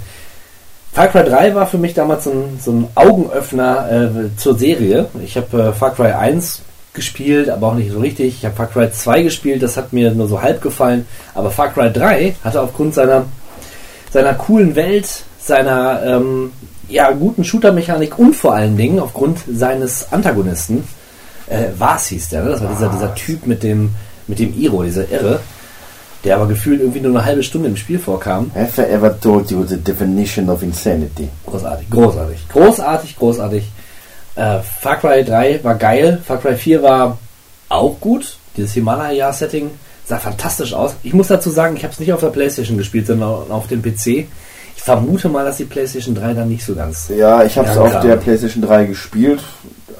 Far 0.94 1.07
Cry 1.07 1.24
3 1.24 1.56
war 1.56 1.65
für 1.65 1.80
mich 1.80 1.95
damals 1.95 2.26
so 2.26 2.32
ein, 2.32 2.60
so 2.61 2.72
ein 2.72 2.88
Augenöffner 2.94 3.91
äh, 3.91 4.38
zur 4.38 4.57
Serie. 4.57 5.07
Ich 5.24 5.36
habe 5.36 5.70
äh, 5.70 5.74
Far 5.74 5.95
Cry 5.95 6.11
1 6.11 6.61
gespielt, 6.94 7.49
aber 7.49 7.70
auch 7.70 7.74
nicht 7.74 7.91
so 7.91 7.99
richtig. 7.99 8.36
Ich 8.38 8.45
habe 8.45 8.56
Far 8.56 8.68
Cry 8.68 8.91
2 8.91 9.24
gespielt, 9.24 9.64
das 9.64 9.76
hat 9.76 9.91
mir 9.91 10.11
nur 10.11 10.28
so 10.28 10.44
halb 10.44 10.61
gefallen. 10.61 11.07
Aber 11.34 11.49
Far 11.49 11.74
Cry 11.74 11.91
3 11.91 12.36
hatte 12.44 12.61
aufgrund 12.61 12.94
seiner, 12.94 13.26
seiner 14.11 14.36
coolen 14.36 14.76
Welt, 14.76 15.24
seiner 15.40 16.03
ähm, 16.06 16.52
ja, 16.88 17.10
guten 17.11 17.44
Shooter-Mechanik 17.44 18.20
und 18.20 18.36
vor 18.36 18.53
allen 18.53 18.78
Dingen 18.78 18.99
aufgrund 18.99 19.40
seines 19.52 20.14
Antagonisten, 20.14 20.88
äh, 21.48 21.70
was 21.76 22.06
hieß 22.07 22.30
der, 22.30 22.44
ne? 22.44 22.52
Das 22.52 22.61
war 22.61 22.70
dieser, 22.70 22.90
dieser 22.90 23.15
Typ 23.15 23.48
mit 23.48 23.64
dem, 23.64 23.95
mit 24.28 24.38
dem 24.38 24.56
Iro, 24.56 24.84
dieser 24.84 25.10
Irre, 25.10 25.40
der 26.24 26.36
aber 26.36 26.48
gefühlt 26.48 26.80
irgendwie 26.80 27.02
nur 27.02 27.12
eine 27.12 27.26
halbe 27.26 27.44
Stunde 27.44 27.70
im 27.70 27.76
Spiel 27.76 28.00
vorkam. 28.00 28.52
Have 28.56 28.82
I 28.82 28.86
ever 28.86 29.20
told 29.20 29.52
you 29.52 29.64
the 29.66 29.78
definition 29.78 30.50
of 30.50 30.64
insanity? 30.64 31.30
Großartig, 31.45 31.90
großartig, 31.90 32.50
großartig, 32.50 33.16
großartig. 33.18 33.64
Äh, 34.36 34.60
Far 34.80 34.98
Cry 34.98 35.24
3 35.24 35.64
war 35.64 35.76
geil, 35.76 36.22
Far 36.26 36.38
Cry 36.38 36.56
4 36.56 36.82
war 36.82 37.18
auch 37.70 38.00
gut. 38.00 38.38
Dieses 38.56 38.74
Himalaya-Setting 38.74 39.72
sah 40.06 40.18
fantastisch 40.18 40.74
aus. 40.74 40.95
Ich 41.04 41.14
muss 41.14 41.28
dazu 41.28 41.50
sagen, 41.50 41.76
ich 41.76 41.84
habe 41.84 41.94
es 41.94 42.00
nicht 42.00 42.14
auf 42.14 42.20
der 42.20 42.28
Playstation 42.28 42.78
gespielt, 42.78 43.08
sondern 43.08 43.52
auf 43.52 43.68
dem 43.68 43.82
PC. 43.82 44.28
Ich 44.76 44.82
vermute 44.84 45.30
mal, 45.30 45.45
dass 45.45 45.58
die 45.58 45.66
Playstation 45.66 46.16
3 46.16 46.34
dann 46.34 46.50
nicht 46.50 46.66
so 46.66 46.76
ganz. 46.76 47.10
Ja, 47.16 47.44
ich 47.44 47.58
habe 47.58 47.70
es 47.70 47.78
auf 47.78 48.00
der 48.02 48.16
PlayStation 48.18 48.64
3 48.64 48.86
gespielt, 48.86 49.41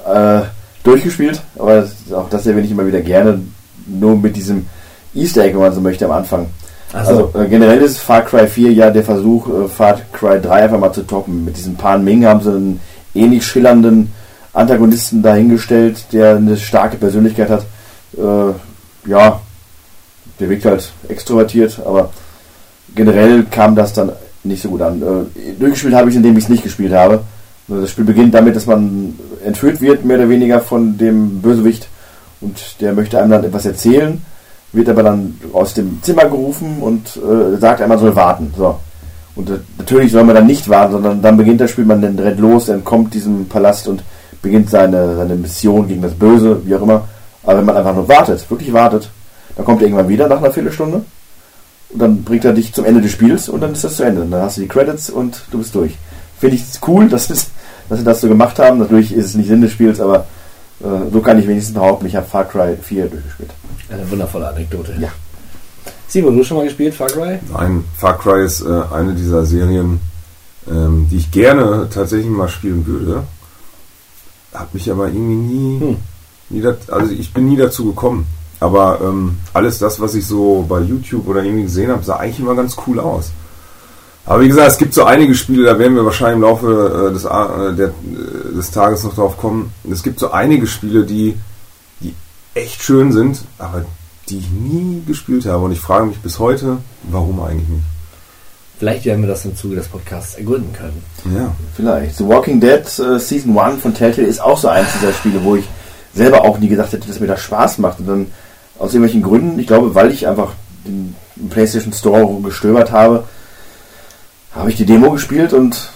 äh, 0.06 0.42
durchgespielt, 0.82 1.40
aber 1.58 1.88
auch 2.12 2.28
das 2.28 2.46
erwähne 2.46 2.66
ich 2.66 2.72
immer 2.72 2.86
wieder 2.86 3.00
gerne, 3.00 3.40
nur 3.86 4.16
mit 4.16 4.36
diesem 4.36 4.66
Easter 5.14 5.44
Egg, 5.44 5.54
wenn 5.54 5.62
man 5.62 5.72
so 5.72 5.80
möchte, 5.80 6.04
am 6.04 6.12
Anfang. 6.12 6.46
Ach 6.92 7.04
so. 7.04 7.10
Also 7.32 7.38
äh, 7.38 7.48
generell 7.48 7.80
ist 7.80 7.98
Far 7.98 8.22
Cry 8.22 8.46
4 8.46 8.72
ja 8.72 8.90
der 8.90 9.04
Versuch, 9.04 9.48
äh, 9.48 9.68
Far 9.68 10.00
Cry 10.12 10.40
3 10.40 10.64
einfach 10.64 10.78
mal 10.78 10.92
zu 10.92 11.06
toppen. 11.06 11.44
Mit 11.44 11.56
diesem 11.56 11.76
Pan 11.76 12.04
Ming 12.04 12.24
haben 12.24 12.40
sie 12.40 12.50
einen 12.50 12.80
ähnlich 13.14 13.46
schillernden 13.46 14.12
Antagonisten 14.52 15.22
dahingestellt, 15.22 16.06
der 16.12 16.36
eine 16.36 16.56
starke 16.56 16.96
Persönlichkeit 16.96 17.50
hat. 17.50 17.66
Äh, 18.16 19.10
ja, 19.10 19.40
der 20.40 20.48
wirkt 20.48 20.64
halt 20.64 20.92
extrovertiert, 21.08 21.80
aber 21.84 22.10
generell 22.94 23.44
kam 23.50 23.74
das 23.74 23.92
dann 23.92 24.12
nicht 24.44 24.62
so 24.62 24.68
gut 24.68 24.82
an. 24.82 25.02
Äh, 25.02 25.54
durchgespielt 25.58 25.94
habe 25.94 26.10
ich, 26.10 26.16
indem 26.16 26.36
ich 26.36 26.44
es 26.44 26.50
nicht 26.50 26.62
gespielt 26.62 26.92
habe. 26.92 27.22
Also 27.68 27.80
Das 27.80 27.90
Spiel 27.90 28.04
beginnt 28.04 28.34
damit, 28.34 28.54
dass 28.54 28.66
man 28.66 29.18
entführt 29.44 29.80
wird, 29.80 30.04
mehr 30.04 30.18
oder 30.18 30.28
weniger 30.28 30.60
von 30.60 30.98
dem 30.98 31.40
Bösewicht 31.40 31.88
und 32.40 32.80
der 32.80 32.92
möchte 32.92 33.18
einem 33.18 33.30
dann 33.30 33.44
etwas 33.44 33.64
erzählen, 33.64 34.20
wird 34.74 34.88
aber 34.88 35.02
dann 35.02 35.38
aus 35.52 35.74
dem 35.74 36.02
Zimmer 36.02 36.24
gerufen 36.24 36.78
und 36.80 37.16
äh, 37.16 37.56
sagt, 37.58 37.86
man 37.86 37.98
soll 37.98 38.14
warten. 38.14 38.52
So. 38.56 38.78
Und 39.36 39.50
äh, 39.50 39.58
natürlich 39.78 40.12
soll 40.12 40.24
man 40.24 40.34
dann 40.34 40.46
nicht 40.46 40.68
warten, 40.68 40.92
sondern 40.92 41.22
dann 41.22 41.36
beginnt 41.36 41.60
das 41.60 41.70
Spiel, 41.70 41.84
man 41.84 42.02
dann 42.02 42.18
rennt 42.18 42.40
los, 42.40 42.68
entkommt 42.68 43.14
diesem 43.14 43.46
Palast 43.48 43.88
und 43.88 44.02
beginnt 44.42 44.70
seine, 44.70 45.16
seine 45.16 45.34
Mission 45.34 45.88
gegen 45.88 46.02
das 46.02 46.14
Böse, 46.14 46.60
wie 46.64 46.74
auch 46.74 46.82
immer. 46.82 47.08
Aber 47.42 47.58
wenn 47.58 47.64
man 47.64 47.76
einfach 47.76 47.94
nur 47.94 48.08
wartet, 48.08 48.48
wirklich 48.50 48.72
wartet, 48.72 49.10
dann 49.56 49.64
kommt 49.64 49.80
er 49.80 49.88
irgendwann 49.88 50.08
wieder 50.08 50.28
nach 50.28 50.38
einer 50.38 50.50
Viertelstunde 50.50 51.04
und 51.90 51.98
dann 51.98 52.24
bringt 52.24 52.44
er 52.44 52.52
dich 52.52 52.72
zum 52.72 52.84
Ende 52.84 53.00
des 53.00 53.12
Spiels 53.12 53.48
und 53.48 53.60
dann 53.60 53.72
ist 53.72 53.84
das 53.84 53.96
zu 53.96 54.02
Ende. 54.02 54.26
Dann 54.26 54.42
hast 54.42 54.56
du 54.56 54.62
die 54.62 54.68
Credits 54.68 55.10
und 55.10 55.42
du 55.50 55.58
bist 55.58 55.74
durch. 55.74 55.96
Finde 56.38 56.56
ich 56.56 56.64
cool, 56.86 57.08
dass, 57.10 57.30
es, 57.30 57.50
dass 57.88 57.98
sie 57.98 58.04
das 58.04 58.20
so 58.20 58.28
gemacht 58.28 58.58
haben. 58.58 58.78
Natürlich 58.78 59.14
ist 59.14 59.26
es 59.26 59.34
nicht 59.34 59.48
Sinn 59.48 59.60
des 59.60 59.72
Spiels, 59.72 60.00
aber 60.00 60.26
so 60.80 61.20
kann 61.20 61.38
ich 61.38 61.46
wenigstens 61.46 61.74
behaupten, 61.74 62.06
ich 62.06 62.16
habe 62.16 62.26
Far 62.26 62.44
Cry 62.44 62.76
4 62.76 63.06
durchgespielt. 63.08 63.50
Eine 63.90 64.10
wundervolle 64.10 64.48
Anekdote. 64.48 64.94
Ja. 65.00 65.08
Simon, 66.08 66.36
du 66.36 66.44
schon 66.44 66.56
mal 66.58 66.64
gespielt, 66.64 66.94
Far 66.94 67.08
Cry? 67.08 67.38
Nein, 67.52 67.84
Far 67.96 68.18
Cry 68.18 68.44
ist 68.44 68.60
äh, 68.62 68.82
eine 68.92 69.14
dieser 69.14 69.44
Serien, 69.46 70.00
ähm, 70.70 71.06
die 71.10 71.16
ich 71.16 71.30
gerne 71.30 71.88
tatsächlich 71.92 72.30
mal 72.30 72.48
spielen 72.48 72.86
würde. 72.86 73.24
Hat 74.52 74.72
mich 74.74 74.90
aber 74.90 75.08
irgendwie 75.08 75.34
nie, 75.34 75.80
Hm. 75.80 75.96
nie 76.50 76.60
dat, 76.60 76.90
also 76.90 77.12
ich 77.12 77.32
bin 77.32 77.48
nie 77.48 77.56
dazu 77.56 77.86
gekommen. 77.86 78.26
Aber 78.60 79.00
ähm, 79.02 79.38
alles 79.52 79.78
das, 79.78 80.00
was 80.00 80.14
ich 80.14 80.26
so 80.26 80.64
bei 80.68 80.80
YouTube 80.80 81.26
oder 81.28 81.42
irgendwie 81.42 81.64
gesehen 81.64 81.90
habe, 81.90 82.04
sah 82.04 82.16
eigentlich 82.16 82.38
immer 82.40 82.54
ganz 82.54 82.76
cool 82.86 83.00
aus. 83.00 83.32
Aber 84.26 84.40
wie 84.42 84.48
gesagt, 84.48 84.70
es 84.72 84.78
gibt 84.78 84.94
so 84.94 85.04
einige 85.04 85.34
Spiele, 85.34 85.64
da 85.66 85.78
werden 85.78 85.94
wir 85.96 86.04
wahrscheinlich 86.04 86.36
im 86.36 86.42
Laufe 86.42 87.08
äh, 87.10 87.12
des, 87.12 87.26
A- 87.26 87.68
äh, 87.70 87.74
der, 87.74 87.88
äh, 87.88 88.54
des 88.56 88.70
Tages 88.70 89.04
noch 89.04 89.14
drauf 89.14 89.36
kommen. 89.36 89.72
Es 89.90 90.02
gibt 90.02 90.18
so 90.18 90.30
einige 90.30 90.66
Spiele, 90.66 91.04
die, 91.04 91.36
die 92.00 92.14
echt 92.54 92.82
schön 92.82 93.12
sind, 93.12 93.42
aber 93.58 93.84
die 94.30 94.38
ich 94.38 94.48
nie 94.50 95.02
gespielt 95.06 95.44
habe. 95.44 95.64
Und 95.64 95.72
ich 95.72 95.80
frage 95.80 96.06
mich 96.06 96.18
bis 96.20 96.38
heute, 96.38 96.78
warum 97.02 97.40
eigentlich 97.42 97.68
nicht. 97.68 97.82
Vielleicht 98.78 99.04
werden 99.04 99.20
wir 99.20 99.28
das 99.28 99.44
im 99.44 99.54
Zuge 99.56 99.76
des 99.76 99.88
Podcasts 99.88 100.34
ergründen 100.36 100.72
können. 100.72 101.02
Ja. 101.36 101.52
Vielleicht. 101.76 102.16
The 102.16 102.26
Walking 102.26 102.60
Dead 102.60 102.80
äh, 102.98 103.18
Season 103.18 103.56
1 103.56 103.82
von 103.82 103.94
Telltale 103.94 104.26
ist 104.26 104.40
auch 104.42 104.58
so 104.58 104.68
eins 104.68 104.88
dieser 104.98 105.12
Spiele, 105.12 105.44
wo 105.44 105.56
ich 105.56 105.64
selber 106.14 106.42
auch 106.42 106.58
nie 106.58 106.68
gedacht 106.68 106.92
hätte, 106.92 107.06
dass 107.06 107.20
mir 107.20 107.26
das 107.26 107.40
Spaß 107.42 107.78
macht. 107.78 108.00
Und 108.00 108.06
dann 108.06 108.26
aus 108.78 108.94
irgendwelchen 108.94 109.22
Gründen, 109.22 109.58
ich 109.58 109.66
glaube, 109.66 109.94
weil 109.94 110.10
ich 110.10 110.26
einfach 110.26 110.52
den 110.86 111.14
im 111.36 111.48
PlayStation 111.50 111.92
Store 111.92 112.40
gestöbert 112.42 112.90
habe, 112.90 113.24
habe 114.54 114.70
ich 114.70 114.76
die 114.76 114.86
Demo 114.86 115.10
gespielt 115.10 115.52
und 115.52 115.90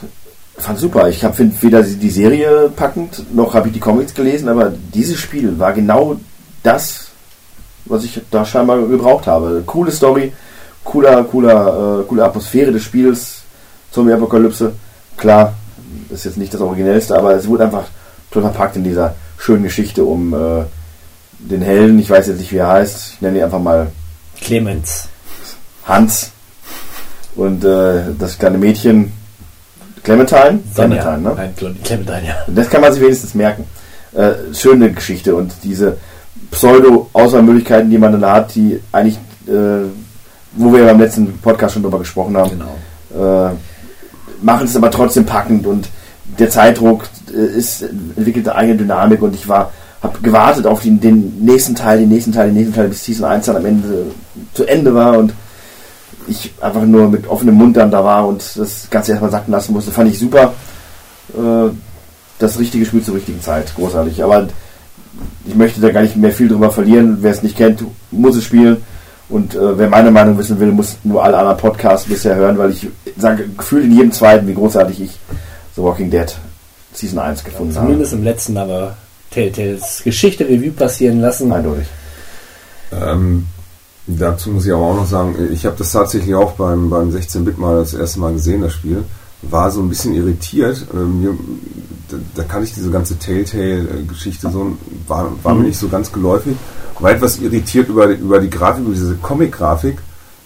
fand 0.56 0.78
super. 0.78 1.08
Ich 1.08 1.20
finde 1.20 1.54
weder 1.62 1.82
die 1.82 2.10
Serie 2.10 2.70
packend, 2.74 3.34
noch 3.34 3.54
habe 3.54 3.68
ich 3.68 3.74
die 3.74 3.80
Comics 3.80 4.14
gelesen, 4.14 4.48
aber 4.48 4.72
dieses 4.92 5.18
Spiel 5.18 5.58
war 5.58 5.72
genau 5.72 6.16
das, 6.62 7.08
was 7.84 8.04
ich 8.04 8.20
da 8.30 8.44
scheinbar 8.44 8.78
gebraucht 8.86 9.26
habe. 9.26 9.62
Coole 9.64 9.92
Story, 9.92 10.32
cooler, 10.84 11.24
cooler, 11.24 12.00
äh, 12.00 12.04
coole 12.04 12.24
Atmosphäre 12.24 12.72
des 12.72 12.82
Spiels, 12.82 13.42
Zombie-Apokalypse. 13.92 14.72
Klar, 15.16 15.54
ist 16.10 16.24
jetzt 16.24 16.38
nicht 16.38 16.52
das 16.52 16.60
Originellste, 16.60 17.16
aber 17.16 17.34
es 17.34 17.46
wurde 17.46 17.64
einfach 17.64 17.84
toll 18.30 18.42
verpackt 18.42 18.76
in 18.76 18.84
dieser 18.84 19.14
schönen 19.38 19.62
Geschichte 19.62 20.04
um 20.04 20.34
äh, 20.34 20.64
den 21.38 21.62
Helden. 21.62 21.98
Ich 21.98 22.10
weiß 22.10 22.26
jetzt 22.26 22.40
nicht, 22.40 22.52
wie 22.52 22.56
er 22.56 22.68
heißt. 22.68 23.14
Ich 23.14 23.20
nenne 23.20 23.38
ihn 23.38 23.44
einfach 23.44 23.60
mal 23.60 23.90
Clemens. 24.40 25.08
Hans. 25.86 26.32
Und 27.38 27.64
äh, 27.64 28.02
das 28.18 28.36
kleine 28.36 28.58
Mädchen 28.58 29.12
Clementine? 30.02 30.58
Sonja. 30.74 31.00
Clementine, 31.02 31.18
ne? 31.18 31.32
Nein, 31.36 31.54
Clementine, 31.84 32.26
ja. 32.26 32.34
Das 32.48 32.68
kann 32.68 32.80
man 32.80 32.92
sich 32.92 33.00
wenigstens 33.00 33.34
merken. 33.34 33.64
Äh, 34.12 34.32
schöne 34.52 34.90
Geschichte 34.92 35.34
und 35.36 35.52
diese 35.62 35.98
Pseudo-Auswahlmöglichkeiten, 36.50 37.90
die 37.90 37.98
man 37.98 38.12
dann 38.12 38.30
hat, 38.30 38.54
die 38.54 38.80
eigentlich, 38.90 39.18
äh, 39.46 39.86
wo 40.56 40.72
wir 40.72 40.80
ja 40.80 40.86
beim 40.86 40.98
letzten 40.98 41.38
Podcast 41.38 41.74
schon 41.74 41.82
drüber 41.84 42.00
gesprochen 42.00 42.36
haben, 42.36 42.50
Genau. 42.50 43.48
äh, 43.48 43.52
machen 44.42 44.66
es 44.66 44.76
aber 44.76 44.90
trotzdem 44.90 45.24
packend 45.24 45.66
und 45.66 45.88
der 46.38 46.50
Zeitdruck 46.50 47.04
äh, 47.32 47.56
ist, 47.58 47.82
entwickelt 47.82 48.48
eine 48.48 48.58
eigene 48.58 48.78
Dynamik 48.78 49.22
und 49.22 49.34
ich 49.34 49.46
war 49.48 49.70
habe 50.02 50.18
gewartet 50.22 50.66
auf 50.66 50.82
den, 50.82 51.00
den 51.00 51.44
nächsten 51.44 51.74
Teil, 51.74 51.98
den 51.98 52.08
nächsten 52.08 52.32
Teil, 52.32 52.46
den 52.46 52.54
nächsten 52.54 52.74
Teil, 52.74 52.88
bis 52.88 53.04
Season 53.04 53.24
1 53.24 53.46
dann 53.46 53.56
am 53.56 53.66
Ende 53.66 54.06
zu 54.54 54.64
Ende 54.64 54.94
war 54.94 55.18
und 55.18 55.32
ich 56.28 56.52
einfach 56.60 56.82
nur 56.82 57.08
mit 57.08 57.28
offenem 57.28 57.54
Mund 57.54 57.76
dann 57.76 57.90
da 57.90 58.04
war 58.04 58.26
und 58.26 58.42
das 58.56 58.88
Ganze 58.90 59.12
erstmal 59.12 59.30
sacken 59.30 59.52
lassen 59.52 59.72
musste. 59.72 59.90
Fand 59.90 60.10
ich 60.10 60.18
super. 60.18 60.54
Äh, 61.34 61.70
das 62.38 62.58
richtige 62.58 62.86
Spiel 62.86 63.02
zur 63.02 63.16
richtigen 63.16 63.40
Zeit. 63.40 63.74
Großartig. 63.74 64.22
Aber 64.22 64.48
ich 65.46 65.54
möchte 65.54 65.80
da 65.80 65.90
gar 65.90 66.02
nicht 66.02 66.16
mehr 66.16 66.30
viel 66.30 66.48
drüber 66.48 66.70
verlieren. 66.70 67.18
Wer 67.20 67.32
es 67.32 67.42
nicht 67.42 67.56
kennt, 67.56 67.84
muss 68.10 68.36
es 68.36 68.44
spielen. 68.44 68.78
Und 69.28 69.54
äh, 69.54 69.78
wer 69.78 69.88
meine 69.88 70.10
Meinung 70.10 70.38
wissen 70.38 70.58
will, 70.58 70.72
muss 70.72 70.96
nur 71.04 71.22
alle 71.22 71.36
anderen 71.36 71.58
Podcasts 71.58 72.08
bisher 72.08 72.34
hören, 72.34 72.56
weil 72.56 72.70
ich 72.70 72.88
sage 73.18 73.48
gefühlt 73.48 73.84
in 73.84 73.94
jedem 73.94 74.12
zweiten, 74.12 74.46
wie 74.46 74.54
großartig 74.54 75.02
ich 75.02 75.18
The 75.76 75.82
Walking 75.82 76.10
Dead 76.10 76.34
Season 76.94 77.18
1 77.18 77.44
gefunden 77.44 77.74
habe. 77.74 77.86
Zumindest 77.86 78.12
im 78.14 78.24
letzten 78.24 78.56
aber 78.56 78.96
Telltales 79.30 80.02
Geschichte 80.02 80.44
Revue 80.44 80.70
passieren 80.70 81.20
lassen. 81.20 81.52
Eindeutig. 81.52 81.86
Ähm, 82.92 83.46
dazu 84.08 84.50
muss 84.50 84.66
ich 84.66 84.72
aber 84.72 84.82
auch 84.82 84.96
noch 84.96 85.06
sagen, 85.06 85.36
ich 85.52 85.66
habe 85.66 85.76
das 85.76 85.92
tatsächlich 85.92 86.34
auch 86.34 86.52
beim, 86.52 86.88
beim 86.88 87.10
16-Bit 87.10 87.58
mal 87.58 87.76
das 87.76 87.94
erste 87.94 88.20
Mal 88.20 88.32
gesehen, 88.32 88.62
das 88.62 88.72
Spiel. 88.72 89.04
War 89.42 89.70
so 89.70 89.80
ein 89.80 89.88
bisschen 89.88 90.14
irritiert. 90.14 90.86
Ähm, 90.94 91.38
da, 92.08 92.16
da 92.34 92.42
kann 92.42 92.64
ich 92.64 92.74
diese 92.74 92.90
ganze 92.90 93.18
Telltale-Geschichte 93.18 94.50
so, 94.50 94.76
war, 95.06 95.30
war 95.42 95.54
mir 95.54 95.64
nicht 95.64 95.78
so 95.78 95.88
ganz 95.88 96.10
geläufig. 96.10 96.56
War 96.98 97.12
etwas 97.12 97.38
irritiert 97.38 97.88
über, 97.88 98.06
über 98.08 98.40
die 98.40 98.50
Grafik, 98.50 98.84
über 98.84 98.94
diese 98.94 99.14
Comic-Grafik. 99.16 99.98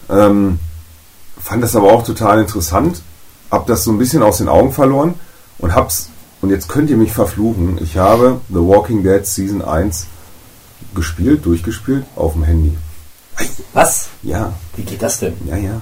Ähm, 0.09 0.59
fand 1.39 1.63
das 1.63 1.75
aber 1.75 1.91
auch 1.91 2.03
total 2.03 2.39
interessant. 2.41 3.01
Hab 3.49 3.65
das 3.65 3.83
so 3.83 3.91
ein 3.91 3.97
bisschen 3.97 4.21
aus 4.21 4.37
den 4.37 4.49
Augen 4.49 4.71
verloren 4.71 5.15
und 5.57 5.73
hab's, 5.73 6.09
und 6.41 6.49
jetzt 6.49 6.67
könnt 6.67 6.89
ihr 6.89 6.97
mich 6.97 7.13
verfluchen, 7.13 7.79
ich 7.81 7.97
habe 7.97 8.41
The 8.49 8.55
Walking 8.55 9.03
Dead 9.03 9.25
Season 9.25 9.61
1 9.61 10.07
gespielt, 10.93 11.45
durchgespielt 11.45 12.03
auf 12.15 12.33
dem 12.33 12.43
Handy. 12.43 12.75
Was? 13.73 14.09
Ja, 14.21 14.53
Wie 14.75 14.83
geht 14.83 15.01
das 15.01 15.19
denn? 15.19 15.33
ja, 15.45 15.57
ja. 15.57 15.81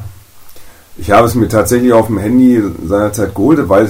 Ich 0.97 1.09
habe 1.11 1.27
es 1.27 1.35
mir 1.35 1.47
tatsächlich 1.47 1.93
auf 1.93 2.07
dem 2.07 2.17
Handy 2.19 2.61
seinerzeit 2.85 3.33
geholt, 3.33 3.67
weil 3.69 3.89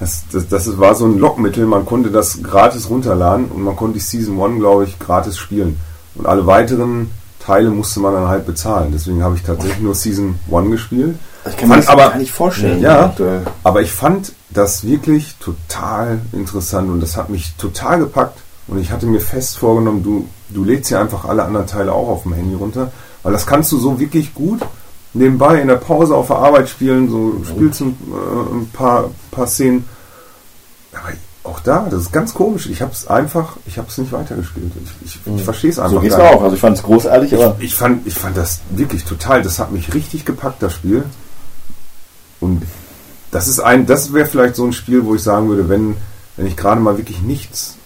das, 0.00 0.24
das, 0.32 0.48
das 0.48 0.78
war 0.78 0.94
so 0.94 1.04
ein 1.06 1.18
Lockmittel. 1.18 1.66
Man 1.66 1.84
konnte 1.86 2.10
das 2.10 2.42
gratis 2.42 2.88
runterladen 2.90 3.46
und 3.46 3.62
man 3.62 3.76
konnte 3.76 3.94
die 3.94 4.04
Season 4.04 4.40
1, 4.40 4.58
glaube 4.58 4.84
ich, 4.84 4.98
gratis 4.98 5.36
spielen. 5.36 5.78
Und 6.14 6.26
alle 6.26 6.46
weiteren 6.46 7.10
Teile 7.38 7.70
musste 7.70 8.00
man 8.00 8.14
dann 8.14 8.28
halt 8.28 8.46
bezahlen. 8.46 8.90
Deswegen 8.92 9.22
habe 9.22 9.36
ich 9.36 9.42
tatsächlich 9.42 9.80
nur 9.80 9.94
Season 9.94 10.38
1 10.50 10.70
gespielt. 10.70 11.16
Ich 11.48 11.56
kann 11.56 11.68
mir 11.68 11.74
Fand 11.74 11.84
das 11.84 11.90
aber- 11.90 12.08
gar 12.10 12.16
nicht 12.18 12.32
vorstellen. 12.32 12.80
Ja. 12.80 13.14
Aber 13.62 13.82
ich 13.82 13.92
fand 13.92 14.32
das 14.50 14.84
wirklich 14.84 15.36
total 15.38 16.20
interessant 16.32 16.90
und 16.90 17.00
das 17.00 17.16
hat 17.16 17.28
mich 17.28 17.54
total 17.56 17.98
gepackt. 18.00 18.38
Und 18.68 18.78
ich 18.78 18.90
hatte 18.90 19.06
mir 19.06 19.20
fest 19.20 19.58
vorgenommen, 19.58 20.02
du, 20.02 20.28
du 20.50 20.62
lädst 20.62 20.90
ja 20.90 21.00
einfach 21.00 21.24
alle 21.24 21.44
anderen 21.44 21.66
Teile 21.66 21.92
auch 21.92 22.08
auf 22.08 22.22
dem 22.22 22.34
Handy 22.34 22.54
runter, 22.54 22.92
weil 23.22 23.32
das 23.32 23.46
kannst 23.46 23.72
du 23.72 23.78
so 23.78 23.98
wirklich 23.98 24.34
gut 24.34 24.60
nebenbei 25.14 25.60
in 25.60 25.68
der 25.68 25.76
Pause 25.76 26.14
auf 26.14 26.28
der 26.28 26.36
Arbeit 26.36 26.68
spielen, 26.68 27.10
so 27.10 27.42
spielst 27.44 27.80
ein, 27.80 27.96
äh, 28.12 28.54
ein 28.54 28.68
paar, 28.70 29.10
paar 29.30 29.46
Szenen. 29.46 29.84
Aber 30.92 31.12
auch 31.44 31.60
da, 31.60 31.88
das 31.90 32.02
ist 32.02 32.12
ganz 32.12 32.34
komisch. 32.34 32.66
Ich 32.66 32.82
habe 32.82 32.92
es 32.92 33.06
einfach, 33.06 33.56
ich 33.66 33.78
habe 33.78 33.88
es 33.88 33.96
nicht 33.96 34.12
weitergespielt. 34.12 34.72
Ich, 35.02 35.06
ich, 35.06 35.34
ich 35.34 35.42
verstehe 35.42 35.70
es 35.70 35.78
einfach 35.78 35.94
So 35.94 36.00
geht's 36.00 36.16
gar 36.16 36.34
auch. 36.34 36.42
Also 36.42 36.54
ich 36.54 36.60
fand 36.60 36.76
es 36.76 36.82
großartig, 36.82 37.34
aber 37.34 37.56
Ich 37.60 37.74
fand, 37.74 38.06
ich 38.06 38.14
fand 38.14 38.36
das 38.36 38.60
wirklich 38.70 39.04
total, 39.04 39.42
das 39.42 39.58
hat 39.58 39.72
mich 39.72 39.94
richtig 39.94 40.24
gepackt, 40.24 40.62
das 40.62 40.74
Spiel. 40.74 41.04
Und 42.40 42.62
das 43.30 43.48
ist 43.48 43.60
ein, 43.60 43.86
das 43.86 44.12
wäre 44.12 44.26
vielleicht 44.26 44.56
so 44.56 44.64
ein 44.64 44.72
Spiel, 44.72 45.04
wo 45.04 45.14
ich 45.14 45.22
sagen 45.22 45.48
würde, 45.48 45.68
wenn, 45.68 45.96
wenn 46.36 46.46
ich 46.46 46.56
gerade 46.56 46.80
mal 46.80 46.98
wirklich 46.98 47.22
nichts, 47.22 47.76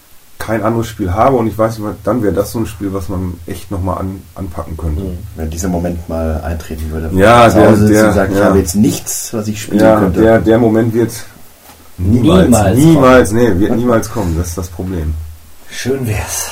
kein 0.44 0.62
anderes 0.64 0.88
Spiel 0.88 1.12
habe 1.12 1.36
und 1.36 1.46
ich 1.46 1.56
weiß 1.56 1.78
nicht, 1.78 1.88
dann 2.02 2.20
wäre 2.22 2.32
das 2.32 2.50
so 2.50 2.58
ein 2.58 2.66
Spiel, 2.66 2.92
was 2.92 3.08
man 3.08 3.34
echt 3.46 3.70
nochmal 3.70 3.98
an, 3.98 4.20
anpacken 4.34 4.76
könnte. 4.76 5.02
wenn 5.36 5.48
dieser 5.50 5.68
Moment 5.68 6.08
mal 6.08 6.40
eintreten 6.42 6.90
würde, 6.90 7.10
Ja, 7.16 7.48
der- 7.48 7.76
der- 7.76 8.08
und 8.08 8.14
sagt, 8.14 8.32
ich 8.32 8.38
ja. 8.38 8.44
habe 8.46 8.58
jetzt 8.58 8.74
nichts, 8.74 9.32
was 9.32 9.46
ich 9.46 9.62
spielen 9.62 9.80
Ja, 9.80 10.00
könnte. 10.00 10.20
der, 10.20 10.40
der 10.40 10.58
Moment 10.58 10.92
wird 10.94 11.12
niemals, 11.98 12.46
Niemals 12.48 12.76
niemals, 12.78 13.32
nee, 13.32 13.50
wird 13.60 13.76
niemals 13.76 14.10
kommen. 14.10 14.34
Das 14.36 14.48
ist 14.48 14.58
das 14.58 14.68
Problem. 14.68 15.14
Schön 15.70 16.04
wär's. 16.08 16.48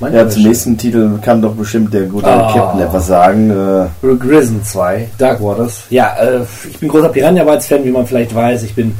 Mhm. 0.00 0.14
Ja, 0.14 0.26
zum 0.28 0.42
nächsten 0.44 0.78
Titel 0.78 1.18
kann 1.22 1.42
doch 1.42 1.54
bestimmt 1.54 1.92
der 1.92 2.04
gute 2.06 2.26
Ah. 2.26 2.52
Captain 2.52 2.80
etwas 2.80 3.06
sagen. 3.06 3.50
Äh, 3.50 3.86
Rogue 4.06 4.28
Risen 4.30 4.64
2, 4.64 5.08
Dark 5.18 5.40
Waters. 5.42 5.82
Ja, 5.90 6.16
äh, 6.18 6.40
ich 6.68 6.78
bin 6.78 6.88
großer 6.88 7.10
Piranha 7.10 7.44
Bytes 7.44 7.66
Fan, 7.66 7.84
wie 7.84 7.90
man 7.90 8.06
vielleicht 8.06 8.34
weiß. 8.34 8.62
Ich 8.62 8.74
bin 8.74 8.94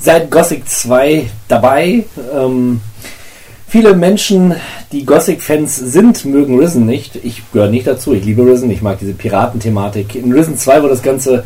seit 0.00 0.30
Gothic 0.30 0.66
2 0.68 1.28
dabei. 1.46 2.04
Ähm, 2.34 2.80
viele 3.74 3.96
Menschen, 3.96 4.54
die 4.92 5.04
Gothic-Fans 5.04 5.76
sind, 5.76 6.24
mögen 6.26 6.60
Risen 6.60 6.86
nicht. 6.86 7.16
Ich 7.24 7.42
gehöre 7.52 7.68
nicht 7.68 7.88
dazu. 7.88 8.14
Ich 8.14 8.24
liebe 8.24 8.46
Risen. 8.46 8.70
Ich 8.70 8.82
mag 8.82 9.00
diese 9.00 9.14
Piratenthematik. 9.14 10.14
In 10.14 10.32
Risen 10.32 10.56
2 10.56 10.80
wurde 10.80 10.90
das 10.90 11.02
Ganze 11.02 11.42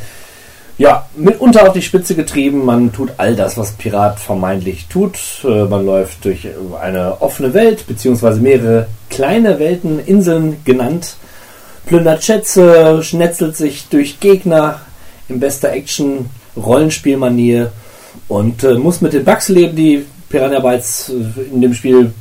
ja, 0.77 1.09
mitunter 1.17 1.67
auf 1.67 1.73
die 1.73 1.81
Spitze 1.81 2.15
getrieben. 2.15 2.67
Man 2.67 2.93
tut 2.93 3.13
all 3.17 3.35
das, 3.35 3.57
was 3.57 3.73
Pirat 3.73 4.21
vermeintlich 4.21 4.89
tut. 4.91 5.17
Äh, 5.43 5.65
Man 5.65 5.87
läuft 5.87 6.27
durch 6.27 6.47
eine 6.79 7.23
offene 7.23 7.55
Welt, 7.55 7.87
beziehungsweise 7.87 8.43
mehrere 8.43 8.89
kleine 9.09 9.59
Welten, 9.59 9.99
Inseln 9.99 10.59
genannt, 10.67 11.17
plündert 11.87 12.23
Schätze, 12.23 13.03
schnetzelt 13.03 13.57
sich 13.57 13.89
durch 13.89 14.21
Gegner 14.21 14.83
in 15.31 15.41
bester 15.41 15.73
Action-Rollenspielmanier 15.73 17.73
und 18.29 18.65
äh, 18.65 18.75
muss 18.75 19.01
mit 19.01 19.15
den 19.15 19.25
Bugs 19.25 19.49
leben, 19.49 19.75
die 19.75 20.05
Piranha 20.29 20.61
Bytes 20.61 21.09
in 21.53 21.61
dem 21.61 21.75
Spiel 21.75 22.13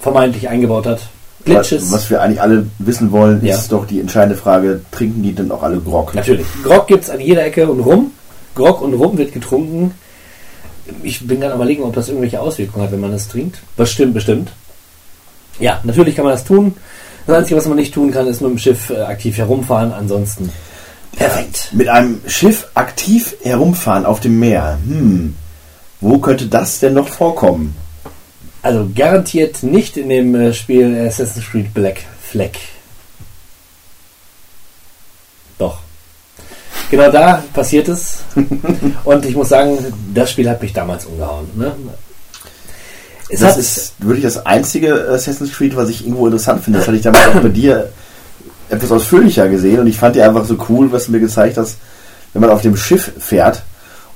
vermeintlich 0.00 0.48
eingebaut 0.48 0.86
hat. 0.86 1.00
Glitches. 1.44 1.92
was 1.92 2.10
wir 2.10 2.20
eigentlich 2.20 2.40
alle 2.40 2.66
wissen 2.80 3.12
wollen, 3.12 3.44
Ja. 3.44 3.54
ist 3.54 3.70
doch 3.70 3.86
die 3.86 4.00
entscheidende 4.00 4.36
Frage, 4.36 4.80
trinken 4.90 5.22
die 5.22 5.32
denn 5.32 5.50
auch 5.52 5.62
alle 5.62 5.78
Grog? 5.78 6.12
Natürlich. 6.14 6.44
Grog 6.64 6.88
gibt 6.88 7.04
es 7.04 7.10
an 7.10 7.20
jeder 7.20 7.44
Ecke 7.44 7.68
und 7.70 7.78
Rum. 7.80 8.10
Grog 8.56 8.82
und 8.82 8.94
Rum 8.94 9.16
wird 9.16 9.32
getrunken. 9.32 9.92
Ich 11.04 11.24
bin 11.26 11.38
gerade 11.40 11.52
am 11.52 11.60
überlegen, 11.60 11.84
ob 11.84 11.94
das 11.94 12.08
irgendwelche 12.08 12.40
Auswirkungen 12.40 12.84
hat, 12.84 12.92
wenn 12.92 13.00
man 13.00 13.12
das 13.12 13.28
trinkt. 13.28 13.60
Bestimmt, 13.76 14.14
bestimmt. 14.14 14.50
Ja, 15.60 15.80
natürlich 15.84 16.16
kann 16.16 16.24
man 16.24 16.34
das 16.34 16.44
tun. 16.44 16.74
Das 17.28 17.36
Einzige, 17.38 17.56
was 17.56 17.66
man 17.66 17.76
nicht 17.76 17.94
tun 17.94 18.10
kann, 18.10 18.26
ist 18.26 18.40
mit 18.40 18.50
dem 18.50 18.58
Schiff 18.58 18.90
äh, 18.90 18.98
aktiv 19.02 19.36
herumfahren. 19.38 19.92
Ansonsten 19.92 20.50
perfekt. 21.16 21.68
Mit 21.72 21.88
einem 21.88 22.20
Schiff 22.26 22.68
aktiv 22.74 23.36
herumfahren 23.42 24.04
auf 24.04 24.18
dem 24.20 24.38
Meer. 24.40 24.78
Hm. 24.86 25.34
Wo 26.00 26.18
könnte 26.18 26.46
das 26.46 26.80
denn 26.80 26.94
noch 26.94 27.08
vorkommen? 27.08 27.74
Also 28.62 28.88
garantiert 28.94 29.62
nicht 29.62 29.96
in 29.96 30.08
dem 30.08 30.34
äh, 30.34 30.52
Spiel 30.52 31.06
Assassin's 31.06 31.46
Creed 31.46 31.72
Black 31.72 32.02
Flag. 32.20 32.50
Doch. 35.58 35.78
Genau 36.90 37.10
da 37.10 37.42
passiert 37.52 37.88
es. 37.88 38.18
Und 39.04 39.24
ich 39.24 39.34
muss 39.34 39.48
sagen, 39.48 39.78
das 40.12 40.30
Spiel 40.30 40.48
hat 40.50 40.60
mich 40.60 40.72
damals 40.72 41.06
umgehauen. 41.06 41.46
Ne? 41.54 41.74
Es 43.28 43.40
das 43.40 43.56
ist 43.56 43.94
wirklich 43.98 44.22
das 44.22 44.44
einzige 44.44 45.08
Assassin's 45.08 45.52
Creed, 45.52 45.76
was 45.76 45.88
ich 45.88 46.02
irgendwo 46.02 46.26
interessant 46.26 46.62
finde. 46.62 46.78
Das 46.78 46.88
hatte 46.88 46.96
ich 46.96 47.02
damals 47.02 47.28
auch 47.28 47.40
bei 47.40 47.48
dir 47.48 47.90
etwas 48.68 48.92
ausführlicher 48.92 49.48
gesehen 49.48 49.80
und 49.80 49.86
ich 49.86 49.96
fand 49.96 50.16
dir 50.16 50.24
einfach 50.24 50.44
so 50.44 50.56
cool, 50.68 50.90
was 50.90 51.06
du 51.06 51.12
mir 51.12 51.20
gezeigt 51.20 51.56
hast, 51.56 51.78
wenn 52.32 52.42
man 52.42 52.50
auf 52.50 52.62
dem 52.62 52.76
Schiff 52.76 53.12
fährt 53.18 53.62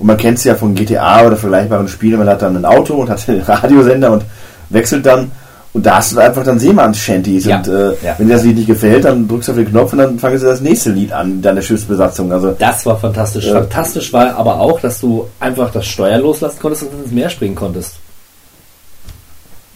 und 0.00 0.06
man 0.06 0.16
kennt 0.16 0.38
es 0.38 0.44
ja 0.44 0.54
von 0.56 0.74
GTA 0.74 1.26
oder 1.26 1.36
vergleichbaren 1.36 1.86
Spielen, 1.86 2.18
man 2.18 2.28
hat 2.28 2.42
dann 2.42 2.56
ein 2.56 2.64
Auto 2.64 2.94
und 2.94 3.08
hat 3.08 3.24
einen 3.28 3.42
Radiosender 3.42 4.10
und 4.10 4.24
wechselt 4.70 5.06
dann 5.06 5.30
und 5.72 5.86
da 5.86 5.96
hast 5.96 6.12
du 6.12 6.18
einfach 6.18 6.42
dann 6.42 6.58
Seemanns-Shanties 6.58 7.44
Ja, 7.44 7.58
und 7.58 7.68
äh, 7.68 7.90
ja. 8.02 8.14
wenn 8.18 8.26
dir 8.26 8.34
das 8.34 8.42
Lied 8.42 8.56
nicht 8.56 8.66
gefällt, 8.66 9.04
dann 9.04 9.28
drückst 9.28 9.48
du 9.48 9.52
auf 9.52 9.58
den 9.58 9.68
Knopf 9.68 9.92
und 9.92 9.98
dann 10.00 10.18
fangen 10.18 10.36
sie 10.36 10.46
das 10.46 10.60
nächste 10.60 10.90
Lied 10.90 11.12
an, 11.12 11.40
deine 11.40 11.62
Schiffsbesatzung. 11.62 12.32
Also 12.32 12.56
das 12.58 12.84
war 12.86 12.98
fantastisch. 12.98 13.46
Ja. 13.46 13.52
Fantastisch 13.52 14.12
war 14.12 14.34
aber 14.34 14.60
auch, 14.60 14.80
dass 14.80 15.00
du 15.00 15.28
einfach 15.38 15.70
das 15.70 15.86
Steuer 15.86 16.18
loslassen 16.18 16.58
konntest 16.60 16.82
und 16.84 17.04
ins 17.04 17.12
Meer 17.12 17.30
springen 17.30 17.54
konntest. 17.54 17.96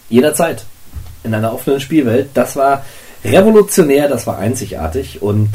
Jederzeit. 0.09 0.65
In 1.23 1.33
einer 1.33 1.55
offenen 1.55 1.79
Spielwelt. 1.79 2.31
Das 2.35 2.57
war 2.57 2.85
revolutionär, 3.25 4.09
das 4.09 4.27
war 4.27 4.39
einzigartig 4.39 5.23
und 5.23 5.51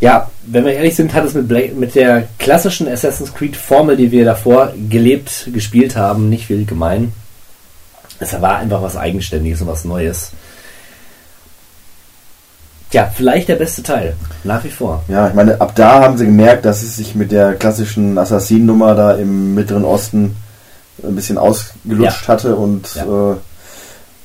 ja, 0.00 0.30
wenn 0.46 0.64
wir 0.64 0.74
ehrlich 0.74 0.94
sind, 0.96 1.14
hat 1.14 1.24
es 1.24 1.34
mit, 1.34 1.48
Bla- 1.48 1.72
mit 1.74 1.94
der 1.94 2.28
klassischen 2.38 2.86
Assassin's 2.88 3.32
Creed 3.34 3.56
Formel, 3.56 3.96
die 3.96 4.10
wir 4.10 4.24
davor 4.24 4.72
gelebt, 4.90 5.48
gespielt 5.52 5.96
haben, 5.96 6.28
nicht 6.28 6.46
viel 6.46 6.64
gemein. 6.66 7.12
Es 8.18 8.38
war 8.40 8.58
einfach 8.58 8.82
was 8.82 8.96
Eigenständiges 8.96 9.60
und 9.62 9.68
was 9.68 9.84
Neues. 9.84 10.32
Tja, 12.90 13.10
vielleicht 13.14 13.48
der 13.48 13.56
beste 13.56 13.82
Teil. 13.82 14.14
Nach 14.44 14.62
wie 14.62 14.70
vor. 14.70 15.02
Ja, 15.08 15.28
ich 15.28 15.34
meine, 15.34 15.60
ab 15.60 15.72
da 15.74 16.00
haben 16.02 16.16
sie 16.16 16.26
gemerkt, 16.26 16.64
dass 16.64 16.82
es 16.82 16.96
sich 16.96 17.14
mit 17.14 17.32
der 17.32 17.54
klassischen 17.54 18.16
Assassinen-Nummer 18.16 18.94
da 18.94 19.12
im 19.16 19.54
Mittleren 19.54 19.84
Osten 19.84 20.36
ein 21.02 21.14
bisschen 21.16 21.36
ausgelutscht 21.36 22.22
Ja. 22.22 22.28
hatte 22.28 22.54
und 22.54 22.94
Ja. 22.94 23.32
äh, 23.32 23.36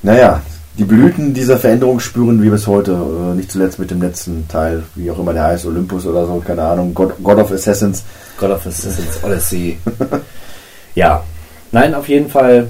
naja, 0.02 0.42
die 0.78 0.84
Blüten 0.84 1.34
dieser 1.34 1.58
Veränderung 1.58 2.00
spüren 2.00 2.42
wir 2.42 2.50
bis 2.50 2.66
heute. 2.66 2.92
Äh, 2.92 3.36
nicht 3.36 3.52
zuletzt 3.52 3.78
mit 3.78 3.90
dem 3.90 4.00
letzten 4.00 4.48
Teil, 4.48 4.82
wie 4.94 5.10
auch 5.10 5.18
immer 5.18 5.34
der 5.34 5.44
heißt, 5.44 5.66
Olympus 5.66 6.06
oder 6.06 6.26
so, 6.26 6.42
keine 6.44 6.62
Ahnung, 6.62 6.94
God, 6.94 7.14
God 7.22 7.38
of 7.38 7.52
Assassins. 7.52 8.04
God 8.38 8.50
of 8.50 8.66
Assassin's 8.66 9.22
Odyssey. 9.22 9.78
ja, 10.94 11.22
nein, 11.72 11.94
auf 11.94 12.08
jeden 12.08 12.30
Fall. 12.30 12.68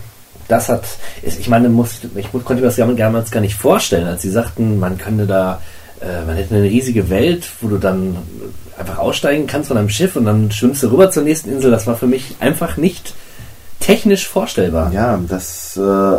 das 0.49 0.69
hat, 0.69 0.85
ich 1.23 1.49
meine, 1.49 1.69
muss, 1.69 2.01
ich 2.17 2.33
konnte 2.33 2.57
mir 2.57 2.63
das 2.63 2.77
damals 2.77 3.31
gar 3.31 3.41
nicht 3.41 3.55
vorstellen, 3.55 4.07
als 4.07 4.23
sie 4.23 4.31
sagten, 4.31 4.81
man 4.81 4.99
könnte 4.99 5.27
da, 5.27 5.61
äh, 6.01 6.25
man 6.27 6.37
hätte 6.37 6.57
eine 6.57 6.65
riesige 6.65 7.09
Welt, 7.09 7.49
wo 7.61 7.69
du 7.69 7.79
dann 7.79 8.17
einfach 8.77 8.99
aussteigen 8.99 9.47
kannst 9.47 9.69
von 9.69 9.77
einem 9.77 9.89
Schiff 9.89 10.17
und 10.17 10.25
dann 10.25 10.51
schwimmst 10.51 10.83
du 10.83 10.89
rüber 10.89 11.11
zur 11.11 11.23
nächsten 11.23 11.53
Insel. 11.53 11.71
Das 11.71 11.87
war 11.87 11.97
für 11.97 12.09
mich 12.09 12.37
einfach 12.41 12.77
nicht 12.77 13.15
technisch 13.79 14.27
vorstellbar. 14.27 14.93
Ja, 14.93 15.21
das 15.29 15.77
äh, 15.77 16.17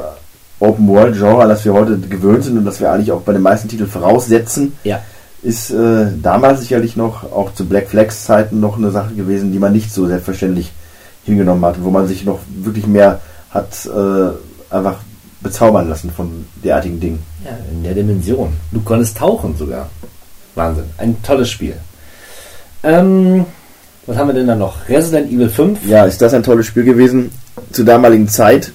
Open 0.64 0.88
World 0.88 1.16
Genre, 1.18 1.48
das 1.48 1.66
wir 1.66 1.74
heute 1.74 1.98
gewöhnt 1.98 2.44
sind 2.46 2.58
und 2.58 2.66
das 2.66 2.80
wir 2.80 2.92
eigentlich 2.92 3.12
auch 3.12 3.22
bei 3.22 3.34
den 3.34 3.42
meisten 3.42 3.68
Titeln 3.68 3.90
voraussetzen, 3.90 4.74
Ja. 4.84 5.02
ist 5.42 5.72
äh, 5.72 6.06
damals 6.22 6.62
sicherlich 6.62 6.96
noch, 6.96 7.24
auch 7.32 7.54
zu 7.54 7.66
Black 7.66 7.90
Flags 7.90 8.24
Zeiten, 8.26 8.60
noch 8.60 8.78
eine 8.78 8.92
Sache 8.92 9.14
gewesen, 9.14 9.52
die 9.52 9.60
man 9.60 9.74
nicht 9.74 9.92
so 9.94 10.08
selbstverständlich 10.08 10.72
hingenommen 11.26 11.64
hat, 11.66 11.84
wo 11.84 11.90
man 11.90 12.08
sich 12.08 12.24
noch 12.26 12.40
wirklich 12.64 12.88
mehr 12.88 13.20
hat 13.50 13.86
äh, 13.86 14.74
einfach 14.74 14.98
bezaubern 15.42 15.90
lassen 15.90 16.10
von 16.10 16.46
derartigen 16.64 17.00
Dingen. 17.00 17.20
Ja, 17.44 17.52
in 17.72 17.84
der 17.84 17.94
Dimension. 17.94 18.54
Du 18.72 18.80
konntest 18.82 19.18
tauchen 19.18 19.56
sogar. 19.58 19.90
Wahnsinn. 20.56 20.86
Ein 20.98 21.22
tolles 21.24 21.50
Spiel. 21.50 21.76
Ähm, 22.84 23.46
was 24.06 24.18
haben 24.18 24.28
wir 24.28 24.34
denn 24.34 24.48
da 24.48 24.56
noch? 24.56 24.88
Resident 24.90 25.32
Evil 25.32 25.50
5. 25.50 25.86
Ja, 25.88 26.06
ist 26.06 26.22
das 26.22 26.34
ein 26.34 26.44
tolles 26.44 26.66
Spiel 26.68 26.84
gewesen? 26.84 27.32
Zur 27.72 27.86
damaligen 27.86 28.28
Zeit 28.28 28.72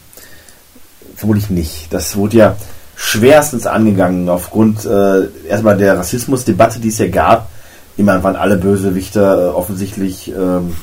vermutlich 1.18 1.50
nicht. 1.50 1.92
Das 1.92 2.16
wurde 2.16 2.36
ja 2.36 2.56
schwerstens 2.96 3.66
angegangen 3.66 4.28
aufgrund 4.28 4.84
äh, 4.86 5.26
erstmal 5.48 5.76
der 5.76 5.98
Rassismusdebatte, 5.98 6.80
die 6.80 6.88
es 6.88 6.98
ja 6.98 7.08
gab. 7.08 7.50
Immerhin 7.96 8.22
waren 8.22 8.36
alle 8.36 8.56
Bösewichter 8.56 9.46
äh, 9.46 9.50
offensichtlich 9.50 10.32
ähm, 10.32 10.76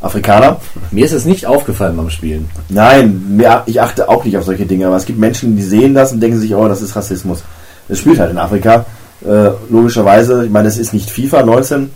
Afrikaner. 0.00 0.60
Mir 0.90 1.04
ist 1.04 1.12
es 1.12 1.26
nicht 1.26 1.46
aufgefallen 1.46 1.96
beim 1.96 2.10
Spielen. 2.10 2.48
Nein, 2.68 3.40
ich 3.66 3.80
achte 3.80 4.08
auch 4.08 4.24
nicht 4.24 4.38
auf 4.38 4.44
solche 4.44 4.64
Dinge, 4.66 4.86
aber 4.86 4.96
es 4.96 5.04
gibt 5.04 5.18
Menschen, 5.18 5.56
die 5.56 5.62
sehen 5.62 5.94
das 5.94 6.12
und 6.12 6.20
denken 6.20 6.38
sich, 6.38 6.54
oh, 6.54 6.68
das 6.68 6.82
ist 6.82 6.96
Rassismus. 6.96 7.42
Es 7.88 7.98
spielt 7.98 8.18
halt 8.18 8.30
in 8.30 8.38
Afrika, 8.38 8.86
äh, 9.26 9.50
logischerweise. 9.68 10.44
Ich 10.44 10.50
meine, 10.50 10.68
es 10.68 10.78
ist 10.78 10.94
nicht 10.94 11.10
FIFA 11.10 11.42
19. 11.42 11.90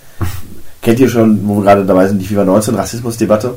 Kennt 0.82 1.00
ihr 1.00 1.08
schon, 1.08 1.46
wo 1.46 1.56
wir 1.56 1.62
gerade 1.62 1.84
dabei 1.86 2.08
sind, 2.08 2.18
die 2.18 2.26
FIFA 2.26 2.44
19 2.44 2.74
Rassismusdebatte? 2.74 3.54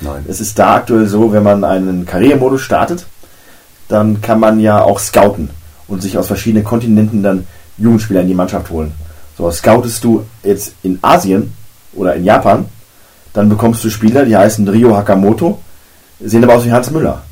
Nein. 0.00 0.24
Es 0.28 0.40
ist 0.40 0.58
da 0.58 0.74
aktuell 0.76 1.06
so, 1.06 1.32
wenn 1.32 1.42
man 1.42 1.64
einen 1.64 2.04
Karrieremodus 2.04 2.62
startet, 2.62 3.06
dann 3.94 4.20
kann 4.20 4.40
man 4.40 4.58
ja 4.58 4.82
auch 4.82 4.98
scouten 4.98 5.50
und 5.86 6.02
sich 6.02 6.18
aus 6.18 6.26
verschiedenen 6.26 6.64
Kontinenten 6.64 7.22
dann 7.22 7.46
Jugendspieler 7.78 8.22
in 8.22 8.26
die 8.26 8.34
Mannschaft 8.34 8.68
holen. 8.70 8.92
So, 9.38 9.48
scoutest 9.52 10.02
du 10.02 10.26
jetzt 10.42 10.74
in 10.82 10.98
Asien 11.00 11.52
oder 11.94 12.16
in 12.16 12.24
Japan, 12.24 12.64
dann 13.32 13.48
bekommst 13.48 13.84
du 13.84 13.90
Spieler, 13.90 14.24
die 14.24 14.36
heißen 14.36 14.66
Rio 14.66 14.96
Hakamoto, 14.96 15.60
sehen 16.20 16.42
aber 16.42 16.56
aus 16.56 16.64
wie 16.64 16.72
Hans 16.72 16.90
Müller. 16.90 17.22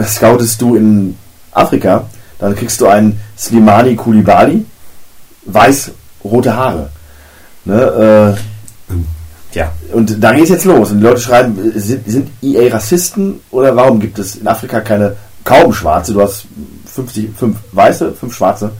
Scoutest 0.00 0.60
du 0.60 0.76
in 0.76 1.16
Afrika, 1.50 2.04
dann 2.38 2.54
kriegst 2.54 2.80
du 2.80 2.86
einen 2.86 3.20
Slimani 3.36 3.96
Kulibali, 3.96 4.64
weiß, 5.46 5.90
rote 6.22 6.54
Haare. 6.54 6.90
Ne, 7.64 8.36
äh, 8.36 8.92
Tja. 9.50 9.72
und 9.92 10.22
da 10.22 10.32
geht 10.32 10.44
es 10.44 10.50
jetzt 10.50 10.64
los. 10.64 10.92
Und 10.92 10.98
die 10.98 11.04
Leute 11.04 11.20
schreiben, 11.20 11.72
sind, 11.74 12.08
sind 12.08 12.30
EA 12.40 12.72
Rassisten 12.72 13.40
oder 13.50 13.74
warum 13.74 13.98
gibt 13.98 14.18
es 14.20 14.36
in 14.36 14.46
Afrika 14.46 14.80
keine 14.80 15.16
kaum 15.48 15.72
Schwarze? 15.72 16.12
Du 16.12 16.20
hast 16.20 16.44
50, 16.94 17.30
fünf 17.34 17.56
Weiße, 17.72 18.12
fünf 18.12 18.34
Schwarze. 18.34 18.70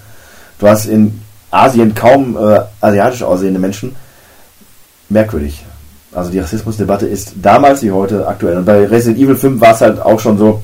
Du 0.58 0.68
hast 0.68 0.86
in 0.86 1.22
Asien 1.50 1.94
kaum 1.94 2.36
äh, 2.36 2.60
asiatisch 2.80 3.22
aussehende 3.22 3.58
Menschen. 3.58 3.96
Merkwürdig. 5.08 5.64
Also 6.12 6.30
die 6.30 6.40
Rassismusdebatte 6.40 7.06
ist 7.06 7.32
damals 7.40 7.82
wie 7.82 7.90
heute 7.90 8.26
aktuell. 8.26 8.58
Und 8.58 8.66
bei 8.66 8.86
Resident 8.86 9.18
Evil 9.18 9.36
5 9.36 9.60
war 9.60 9.72
es 9.72 9.80
halt 9.80 10.00
auch 10.00 10.20
schon 10.20 10.36
so, 10.36 10.62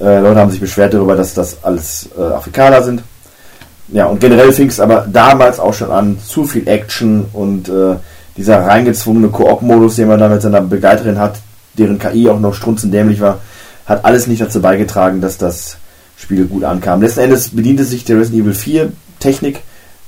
äh, 0.00 0.20
Leute 0.20 0.40
haben 0.40 0.50
sich 0.50 0.60
beschwert 0.60 0.94
darüber, 0.94 1.16
dass 1.16 1.34
das 1.34 1.62
alles 1.62 2.08
äh, 2.16 2.22
Afrikaner 2.22 2.82
sind. 2.82 3.02
Ja, 3.88 4.06
und 4.06 4.20
generell 4.20 4.52
fing 4.52 4.68
es 4.68 4.80
aber 4.80 5.06
damals 5.10 5.60
auch 5.60 5.74
schon 5.74 5.90
an, 5.90 6.18
zu 6.18 6.44
viel 6.44 6.66
Action 6.66 7.26
und 7.32 7.68
äh, 7.68 7.96
dieser 8.36 8.66
reingezwungene 8.66 9.28
Koop-Modus, 9.28 9.96
den 9.96 10.08
man 10.08 10.18
da 10.18 10.28
mit 10.28 10.42
seiner 10.42 10.60
Begleiterin 10.60 11.18
hat, 11.18 11.36
deren 11.74 11.98
KI 11.98 12.28
auch 12.28 12.40
noch 12.40 12.54
strunzendämlich 12.54 13.20
war, 13.20 13.38
hat 13.86 14.04
alles 14.04 14.26
nicht 14.26 14.40
dazu 14.40 14.60
beigetragen, 14.60 15.20
dass 15.20 15.38
das 15.38 15.78
Spiel 16.16 16.46
gut 16.46 16.64
ankam. 16.64 17.02
Letzten 17.02 17.20
Endes 17.20 17.50
bediente 17.50 17.84
sich 17.84 18.04
der 18.04 18.18
Resident 18.18 18.42
Evil 18.42 18.54
4 18.54 18.92
Technik 19.18 19.60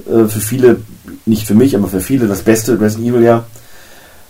äh, 0.07 0.25
für 0.27 0.41
viele, 0.41 0.81
nicht 1.27 1.47
für 1.47 1.55
mich, 1.55 1.77
aber 1.77 1.89
für 1.89 2.01
viele 2.01 2.27
das 2.27 2.43
beste 2.43 2.81
Resident 2.81 3.09
Evil 3.09 3.23
ja. 3.23 3.45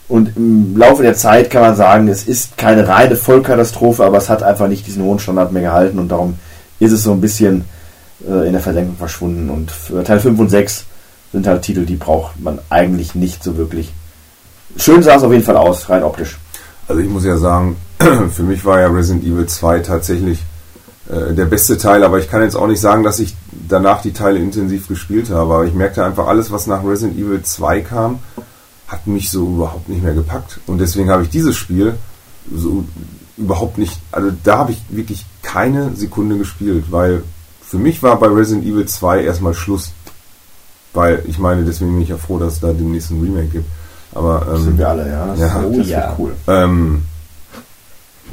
Und 0.08 0.36
im 0.36 0.76
Laufe 0.76 1.02
der 1.02 1.14
Zeit 1.14 1.50
kann 1.50 1.62
man 1.62 1.76
sagen, 1.76 2.08
es 2.08 2.24
ist 2.24 2.56
keine 2.56 2.88
reine 2.88 3.16
Vollkatastrophe, 3.16 4.04
aber 4.04 4.16
es 4.18 4.30
hat 4.30 4.42
einfach 4.42 4.68
nicht 4.68 4.86
diesen 4.86 5.02
hohen 5.02 5.18
Standard 5.18 5.52
mehr 5.52 5.62
gehalten 5.62 5.98
und 5.98 6.08
darum 6.08 6.38
ist 6.80 6.92
es 6.92 7.02
so 7.02 7.12
ein 7.12 7.20
bisschen 7.20 7.64
äh, 8.26 8.46
in 8.46 8.52
der 8.52 8.62
Versenkung 8.62 8.96
verschwunden. 8.96 9.50
Und 9.50 9.70
für 9.70 10.02
Teil 10.04 10.20
5 10.20 10.38
und 10.38 10.48
6 10.48 10.84
sind 11.32 11.46
halt 11.46 11.62
Titel, 11.62 11.84
die 11.84 11.96
braucht 11.96 12.40
man 12.40 12.58
eigentlich 12.70 13.14
nicht 13.14 13.44
so 13.44 13.56
wirklich. 13.56 13.92
Schön 14.76 15.02
sah 15.02 15.16
es 15.16 15.22
auf 15.22 15.32
jeden 15.32 15.44
Fall 15.44 15.56
aus, 15.56 15.88
rein 15.90 16.02
optisch. 16.02 16.38
Also 16.86 17.02
ich 17.02 17.08
muss 17.08 17.24
ja 17.24 17.36
sagen, 17.36 17.76
für 18.30 18.42
mich 18.42 18.64
war 18.64 18.80
ja 18.80 18.88
Resident 18.88 19.24
Evil 19.24 19.46
2 19.46 19.80
tatsächlich 19.80 20.42
äh, 21.08 21.32
der 21.34 21.46
beste 21.46 21.78
Teil, 21.78 22.04
aber 22.04 22.18
ich 22.18 22.30
kann 22.30 22.42
jetzt 22.42 22.56
auch 22.56 22.66
nicht 22.66 22.80
sagen, 22.80 23.02
dass 23.02 23.18
ich 23.18 23.34
danach 23.68 24.02
die 24.02 24.12
Teile 24.12 24.38
intensiv 24.38 24.88
gespielt 24.88 25.30
habe. 25.30 25.54
Aber 25.54 25.64
ich 25.66 25.74
merkte 25.74 26.04
einfach, 26.04 26.26
alles, 26.26 26.50
was 26.52 26.66
nach 26.66 26.84
Resident 26.84 27.18
Evil 27.18 27.42
2 27.42 27.80
kam, 27.80 28.18
hat 28.86 29.06
mich 29.06 29.30
so 29.30 29.46
überhaupt 29.46 29.88
nicht 29.88 30.02
mehr 30.02 30.14
gepackt. 30.14 30.60
Und 30.66 30.78
deswegen 30.78 31.10
habe 31.10 31.22
ich 31.24 31.30
dieses 31.30 31.56
Spiel 31.56 31.94
so 32.54 32.84
überhaupt 33.36 33.78
nicht, 33.78 33.98
also 34.12 34.30
da 34.44 34.58
habe 34.58 34.72
ich 34.72 34.82
wirklich 34.90 35.24
keine 35.42 35.94
Sekunde 35.94 36.38
gespielt, 36.38 36.86
weil 36.90 37.22
für 37.60 37.78
mich 37.78 38.02
war 38.02 38.18
bei 38.18 38.28
Resident 38.28 38.64
Evil 38.66 38.86
2 38.86 39.22
erstmal 39.24 39.54
Schluss. 39.54 39.92
Weil 40.94 41.22
ich 41.26 41.38
meine, 41.38 41.64
deswegen 41.64 41.92
bin 41.92 42.02
ich 42.02 42.08
ja 42.08 42.16
froh, 42.16 42.38
dass 42.38 42.54
es 42.54 42.60
da 42.60 42.72
den 42.72 42.92
nächsten 42.92 43.20
Remake 43.20 43.48
gibt. 43.48 43.68
Aber 44.14 44.42
Das 44.48 44.58
ähm, 44.60 44.64
sind 44.64 44.78
wir 44.78 44.88
alle, 44.88 45.08
ja. 45.10 45.26
Das, 45.26 45.38
ja. 45.40 45.46
das 45.48 45.64
Oh, 45.64 45.76
wird 45.76 45.86
ja. 45.86 46.16
cool. 46.18 46.32
ähm, 46.46 47.02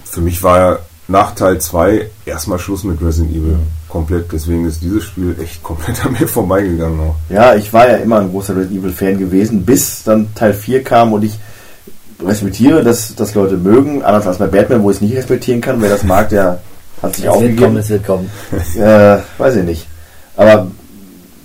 für 0.06 0.22
mich 0.22 0.41
war 0.44 0.57
ja 0.60 0.80
nach 1.07 1.36
Teil 1.36 1.60
2 1.60 2.10
erstmal 2.26 2.60
Schluss 2.60 2.84
mit 2.84 3.02
Resident 3.02 3.36
Evil. 3.36 3.57
Komplett. 3.90 4.32
Deswegen 4.32 4.65
ist 4.65 4.82
dieses 4.82 5.03
Spiel 5.03 5.36
echt 5.41 5.61
komplett 5.61 6.06
an 6.06 6.14
mir 6.14 6.27
vorbeigegangen 6.27 6.99
auch. 6.99 7.15
Ja, 7.30 7.56
ich 7.56 7.72
war 7.73 7.90
ja 7.90 7.98
immer 7.98 8.19
ein 8.19 8.30
großer 8.32 8.56
Resident 8.56 8.80
Evil 8.80 8.91
Fan 8.91 9.18
gewesen, 9.18 9.65
bis 9.65 10.03
dann 10.03 10.34
Teil 10.36 10.53
4 10.53 10.84
kam 10.84 11.14
und 11.14 11.23
ich 11.23 11.38
respektiere, 12.23 12.84
dass 12.84 13.14
das 13.15 13.36
Leute 13.36 13.57
mögen, 13.57 14.03
anders 14.03 14.26
als 14.26 14.38
bei 14.38 14.48
Batman, 14.48 14.84
wo 14.84 14.90
ich 14.90 14.98
es 14.98 15.02
nicht 15.02 15.15
respektieren 15.15 15.61
kann. 15.61 15.82
Wer 15.82 15.90
das 15.90 16.03
mag, 16.03 16.30
der 16.30 16.60
hat 17.02 17.15
sich 17.15 17.26
Es 17.26 17.32
wird 17.32 17.57
kommen, 17.57 17.77
aufgegeben. 17.77 17.77
es 17.77 17.90
wird 17.90 18.06
kommen. 18.06 18.30
Äh, 18.77 19.18
weiß 19.38 19.57
ich 19.57 19.64
nicht. 19.64 19.88
Aber 20.38 20.68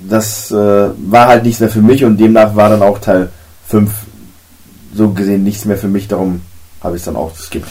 das 0.08 0.50
äh, 0.50 0.54
war 0.54 1.26
halt 1.28 1.44
nichts 1.44 1.60
mehr 1.60 1.68
für 1.68 1.82
mich 1.82 2.04
und 2.04 2.16
demnach 2.18 2.56
war 2.56 2.70
dann 2.70 2.82
auch 2.82 2.98
Teil 2.98 3.30
5 3.68 3.90
so 4.94 5.10
gesehen 5.10 5.44
nichts 5.44 5.64
mehr 5.66 5.76
für 5.76 5.88
mich, 5.88 6.08
darum 6.08 6.40
habe 6.82 6.96
ich 6.96 7.02
es 7.02 7.04
dann 7.06 7.16
auch 7.16 7.32
geskippt. 7.36 7.68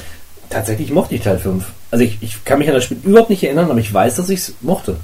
Tatsächlich 0.49 0.91
mochte 0.91 1.15
ich 1.15 1.21
Teil 1.21 1.37
5. 1.37 1.63
Also 1.91 2.03
ich, 2.03 2.17
ich 2.21 2.43
kann 2.45 2.59
mich 2.59 2.67
an 2.67 2.75
das 2.75 2.83
Spiel 2.83 2.97
überhaupt 3.03 3.29
nicht 3.29 3.43
erinnern, 3.43 3.69
aber 3.69 3.79
ich 3.79 3.93
weiß, 3.93 4.15
dass 4.15 4.29
ich 4.29 4.39
es 4.39 4.53
mochte. 4.61 4.95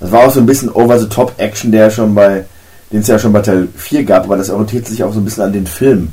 Das 0.00 0.10
war 0.12 0.26
auch 0.26 0.30
so 0.30 0.40
ein 0.40 0.46
bisschen 0.46 0.70
Over-the-Top-Action, 0.70 1.72
der 1.72 1.90
schon 1.90 2.14
bei, 2.14 2.44
den 2.92 3.00
es 3.00 3.06
ja 3.06 3.18
schon 3.18 3.32
bei 3.32 3.40
Teil 3.42 3.68
4 3.76 4.04
gab, 4.04 4.24
aber 4.24 4.36
das 4.36 4.50
orientiert 4.50 4.86
sich 4.86 5.02
auch 5.04 5.12
so 5.12 5.20
ein 5.20 5.24
bisschen 5.24 5.44
an 5.44 5.52
den 5.52 5.66
Film. 5.66 6.12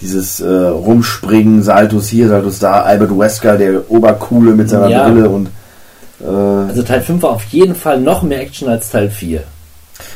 Dieses 0.00 0.40
äh, 0.40 0.48
Rumspringen, 0.48 1.62
Saltos 1.62 2.08
hier, 2.08 2.28
Saltos 2.28 2.58
da, 2.58 2.82
Albert 2.82 3.16
Wesker, 3.16 3.56
der 3.56 3.90
Obercoole 3.90 4.52
mit 4.52 4.68
seiner 4.68 4.88
Ja. 4.88 5.08
Brille 5.08 5.28
und 5.28 5.48
äh, 6.20 6.26
Also 6.26 6.82
Teil 6.82 7.00
5 7.02 7.22
war 7.22 7.30
auf 7.30 7.44
jeden 7.44 7.74
Fall 7.74 8.00
noch 8.00 8.22
mehr 8.22 8.40
Action 8.40 8.68
als 8.68 8.90
Teil 8.90 9.10
4. 9.10 9.42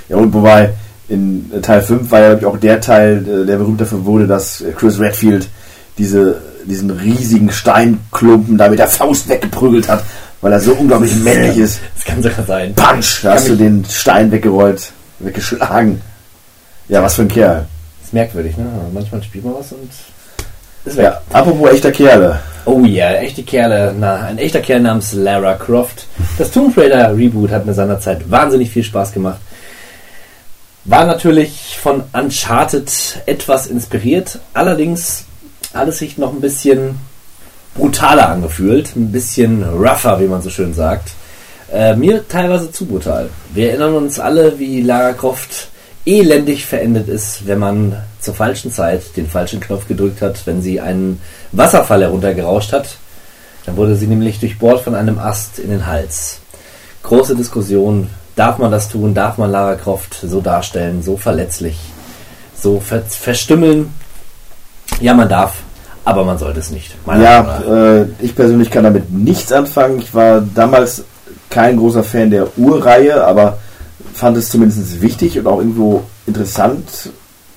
ja 0.09 0.17
und 0.17 0.33
wobei 0.35 0.71
in 1.09 1.51
Teil 1.63 1.81
5 1.83 2.11
war 2.11 2.21
ja 2.21 2.47
auch 2.49 2.59
der 2.59 2.81
Teil, 2.81 3.25
äh, 3.27 3.47
der 3.47 3.57
berühmt 3.57 3.81
dafür 3.81 4.05
wurde, 4.05 4.27
dass 4.27 4.63
Chris 4.77 4.99
Redfield 4.99 5.49
diese, 5.97 6.37
diesen 6.69 6.91
riesigen 6.91 7.51
Steinklumpen 7.51 8.59
da 8.59 8.69
mit 8.69 8.79
der 8.79 8.89
Faust 8.89 9.29
weggeprügelt 9.29 9.89
hat, 9.89 10.05
weil 10.41 10.53
er 10.53 10.61
so 10.61 10.73
unglaublich 10.73 11.15
männlich 11.17 11.57
ist. 11.57 11.81
Das 11.95 12.05
kann 12.05 12.23
sogar 12.23 12.45
sein. 12.47 12.75
Punch! 12.75 13.21
Da 13.23 13.35
hast 13.35 13.49
du 13.49 13.57
den 13.57 13.85
Stein 13.85 14.31
weggerollt, 14.31 14.93
weggeschlagen. 15.19 16.01
Ja, 16.89 17.03
was 17.03 17.17
für 17.17 17.23
ein 17.23 17.29
Kerl. 17.29 17.67
ist 18.03 18.13
merkwürdig, 18.15 18.57
ne? 18.57 18.67
Manchmal 18.93 19.23
spielt 19.23 19.45
man 19.45 19.55
was 19.55 19.73
und 19.73 19.91
ist 20.85 20.97
weg. 20.97 21.05
Ja, 21.05 21.21
apropos 21.33 21.71
echter 21.71 21.93
Kerle. 21.93 22.39
Oh 22.65 22.85
ja, 22.85 23.13
echte 23.15 23.43
Kerle. 23.43 23.95
Na, 23.99 24.27
ein 24.27 24.39
echter 24.39 24.61
Kerl 24.61 24.81
namens 24.81 25.13
Lara 25.13 25.55
Croft. 25.55 26.07
Das 26.39 26.51
Tomb 26.51 26.77
Raider 26.77 27.17
Reboot 27.17 27.51
hat 27.51 27.67
mir 27.67 27.75
seinerzeit 27.75 28.31
wahnsinnig 28.31 28.71
viel 28.71 28.85
Spaß 28.85 29.13
gemacht. 29.13 29.41
War 30.85 31.05
natürlich 31.05 31.79
von 31.81 32.05
Uncharted 32.15 32.91
etwas 33.27 33.67
inspiriert, 33.67 34.39
allerdings 34.55 35.27
alles 35.79 35.99
sich 35.99 36.19
noch 36.19 36.33
ein 36.33 36.41
bisschen 36.41 36.99
brutaler 37.75 38.29
angefühlt, 38.29 38.95
ein 38.97 39.13
bisschen 39.13 39.63
rougher, 39.63 40.21
wie 40.21 40.27
man 40.27 40.43
so 40.43 40.51
schön 40.51 40.75
sagt. 40.75 41.13
Äh, 41.73 41.97
mir 41.97 42.27
teilweise 42.27 42.73
zu 42.73 42.87
brutal. 42.87 43.29
Wir 43.53 43.71
erinnern 43.71 43.95
uns 43.95 44.19
alle, 44.19 44.59
wie 44.59 44.83
Lara 44.83 45.13
Croft 45.13 45.69
elendig 46.07 46.65
verendet 46.65 47.09
ist, 47.09 47.47
wenn 47.47 47.59
man 47.59 48.03
zur 48.21 48.35
falschen 48.35 48.73
Zeit 48.73 49.17
den 49.17 49.29
falschen 49.29 49.61
Knopf 49.61 49.87
gedrückt 49.87 50.23
hat, 50.23 50.47
wenn 50.47 50.63
sie 50.63 50.81
einen 50.81 51.21
Wasserfall 51.53 52.03
heruntergerauscht 52.03 52.73
hat. 52.73 52.97
Dann 53.67 53.77
wurde 53.77 53.97
sie 53.97 54.07
nämlich 54.07 54.41
durchbohrt 54.41 54.81
von 54.81 54.95
einem 54.95 55.19
Ast 55.19 55.59
in 55.59 55.71
den 55.71 55.87
Hals. 55.87 56.41
Große 57.03 57.37
Diskussion, 57.37 58.09
darf 58.35 58.57
man 58.59 58.71
das 58.71 58.89
tun, 58.89 59.15
darf 59.15 59.37
man 59.37 59.51
Lara 59.51 59.75
Croft 59.75 60.17
so 60.23 60.41
darstellen, 60.41 61.03
so 61.03 61.19
verletzlich, 61.19 61.79
so 62.57 62.81
ver 62.81 63.03
verstümmeln? 63.03 63.93
Ja, 65.01 65.13
man 65.13 65.29
darf, 65.29 65.57
aber 66.09 66.25
man 66.25 66.39
sollte 66.39 66.61
es 66.61 66.71
nicht. 66.71 66.97
Ja, 67.07 67.61
äh, 67.69 68.07
ich 68.21 68.35
persönlich 68.35 68.71
kann 68.71 68.85
damit 68.85 69.13
nichts 69.13 69.53
anfangen. 69.53 69.99
Ich 69.99 70.15
war 70.15 70.41
damals 70.41 71.05
kein 71.51 71.77
großer 71.77 72.03
Fan 72.03 72.31
der 72.31 72.49
Urreihe, 72.57 73.23
aber 73.27 73.59
fand 74.15 74.39
es 74.39 74.49
zumindest 74.49 75.03
wichtig 75.03 75.39
und 75.39 75.47
auch 75.47 75.59
irgendwo 75.59 76.05
interessant. 76.27 77.11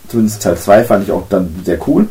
Zumindest 0.09 0.43
Teil 0.43 0.57
2 0.57 0.83
fand 0.83 1.05
ich 1.05 1.13
auch 1.13 1.23
dann 1.29 1.61
sehr 1.63 1.77
cool. 1.87 2.09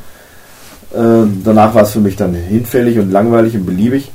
Äh, 0.94 1.28
danach 1.44 1.74
war 1.74 1.82
es 1.82 1.90
für 1.90 2.00
mich 2.00 2.16
dann 2.16 2.32
hinfällig 2.32 2.98
und 2.98 3.10
langweilig 3.10 3.54
und 3.54 3.66
beliebig. 3.66 4.10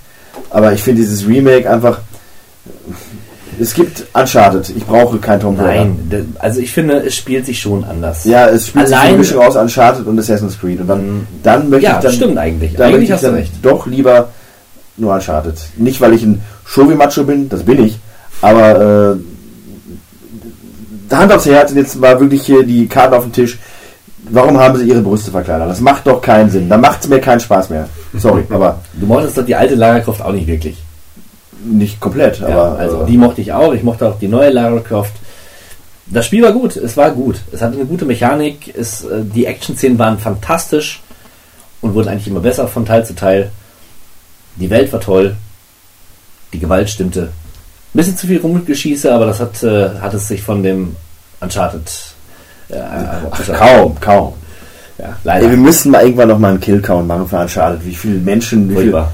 Aber 0.49 0.73
ich 0.73 0.81
finde 0.81 1.03
dieses 1.03 1.27
Remake 1.27 1.69
einfach. 1.69 1.99
Es 3.59 3.73
gibt 3.73 4.05
Uncharted. 4.13 4.69
Ich 4.75 4.85
brauche 4.85 5.17
kein 5.19 5.39
Tom 5.39 5.55
Raider. 5.59 5.85
Nein, 6.09 6.35
also 6.39 6.59
ich 6.59 6.71
finde, 6.71 6.95
es 6.97 7.15
spielt 7.15 7.45
sich 7.45 7.59
schon 7.59 7.83
anders. 7.83 8.25
Ja, 8.25 8.47
es 8.47 8.67
spielt 8.67 8.87
sich 8.87 8.95
Allein- 8.97 9.09
eine 9.09 9.17
Mischung 9.19 9.41
aus 9.41 9.55
Uncharted 9.55 10.05
und 10.07 10.19
Assassin's 10.19 10.59
Creed. 10.59 10.81
Und 10.81 10.87
dann, 10.87 11.27
dann 11.43 11.69
möchte 11.69 11.85
Ja, 11.85 11.97
ich 11.97 12.03
dann, 12.03 12.13
stimmt 12.13 12.37
eigentlich. 12.37 12.73
Dann 12.73 12.87
Eigentlich 12.87 12.97
möchte 12.97 13.05
ich 13.05 13.11
hast 13.13 13.23
du 13.23 13.33
recht. 13.33 13.51
doch 13.61 13.87
lieber 13.87 14.29
nur 14.97 15.13
Uncharted. 15.13 15.55
Nicht, 15.77 15.99
weil 16.01 16.13
ich 16.13 16.23
ein 16.23 16.41
Shovi-Macho 16.65 17.23
bin, 17.23 17.47
das 17.49 17.63
bin 17.63 17.83
ich, 17.85 17.97
aber 18.41 19.15
äh, 21.11 21.13
Hand 21.15 21.31
aufs 21.31 21.45
Herz, 21.45 21.71
und 21.71 21.77
jetzt 21.77 22.01
war 22.01 22.19
wirklich 22.19 22.43
hier 22.45 22.63
die 22.63 22.87
Karten 22.87 23.13
auf 23.13 23.23
dem 23.23 23.31
Tisch. 23.31 23.57
Warum 24.29 24.57
haben 24.59 24.77
sie 24.77 24.85
ihre 24.89 25.01
Brüste 25.01 25.29
verkleinert? 25.31 25.69
Das 25.69 25.79
macht 25.79 26.07
doch 26.07 26.19
keinen 26.19 26.49
Sinn. 26.49 26.67
Da 26.67 26.77
macht 26.77 27.01
es 27.03 27.07
mir 27.07 27.19
keinen 27.19 27.39
Spaß 27.39 27.69
mehr. 27.69 27.87
Sorry, 28.17 28.43
aber 28.49 28.79
Du 28.93 29.05
mochtest 29.05 29.37
doch 29.37 29.45
die 29.45 29.53
alte 29.55 29.75
Lara 29.75 29.99
Croft 29.99 30.21
auch 30.21 30.31
nicht 30.31 30.47
wirklich. 30.47 30.81
Nicht 31.65 31.99
komplett. 31.99 32.39
Ja, 32.39 32.47
aber 32.47 32.79
also 32.79 33.01
äh, 33.03 33.05
die 33.05 33.17
mochte 33.17 33.41
ich 33.41 33.51
auch. 33.53 33.73
Ich 33.73 33.83
mochte 33.83 34.07
auch 34.07 34.19
die 34.19 34.27
neue 34.27 34.49
Lara 34.49 34.79
Croft. 34.79 35.13
Das 36.07 36.25
Spiel 36.25 36.43
war 36.43 36.51
gut. 36.51 36.75
Es 36.75 36.95
war 36.97 37.11
gut. 37.11 37.37
Es 37.51 37.61
hatte 37.61 37.75
eine 37.75 37.85
gute 37.85 38.05
Mechanik. 38.05 38.73
Es, 38.75 39.03
äh, 39.03 39.23
die 39.23 39.45
Action-Szenen 39.45 39.97
waren 39.97 40.19
fantastisch 40.19 41.01
und 41.81 41.93
wurden 41.93 42.09
eigentlich 42.09 42.27
immer 42.27 42.39
besser 42.39 42.67
von 42.67 42.85
Teil 42.85 43.05
zu 43.05 43.15
Teil. 43.15 43.51
Die 44.57 44.69
Welt 44.69 44.93
war 44.93 45.01
toll. 45.01 45.35
Die 46.53 46.59
Gewalt 46.59 46.89
stimmte. 46.89 47.23
Ein 47.23 47.97
bisschen 47.97 48.17
zu 48.17 48.27
viel 48.27 48.39
Rumgeschieße, 48.39 49.13
aber 49.13 49.25
das 49.25 49.39
hat, 49.39 49.63
äh, 49.63 49.89
hat 49.99 50.13
es 50.13 50.27
sich 50.27 50.41
von 50.41 50.63
dem 50.63 50.95
Uncharted. 51.41 51.91
Äh, 52.69 52.79
ach, 52.79 53.47
kaum, 53.53 53.99
kaum. 53.99 54.33
Ja, 54.97 55.05
Ey, 55.05 55.13
leider. 55.23 55.49
wir 55.49 55.57
müssen 55.57 55.91
mal 55.91 56.03
irgendwann 56.03 56.29
noch 56.29 56.39
mal 56.39 56.51
einen 56.51 56.59
Killcount 56.61 57.07
machen 57.07 57.27
für 57.27 57.37
Uncharted. 57.37 57.85
Wie 57.85 57.95
viele 57.95 58.19
Menschen, 58.19 58.69
wie 58.69 58.75
Furchtbar. 58.75 59.11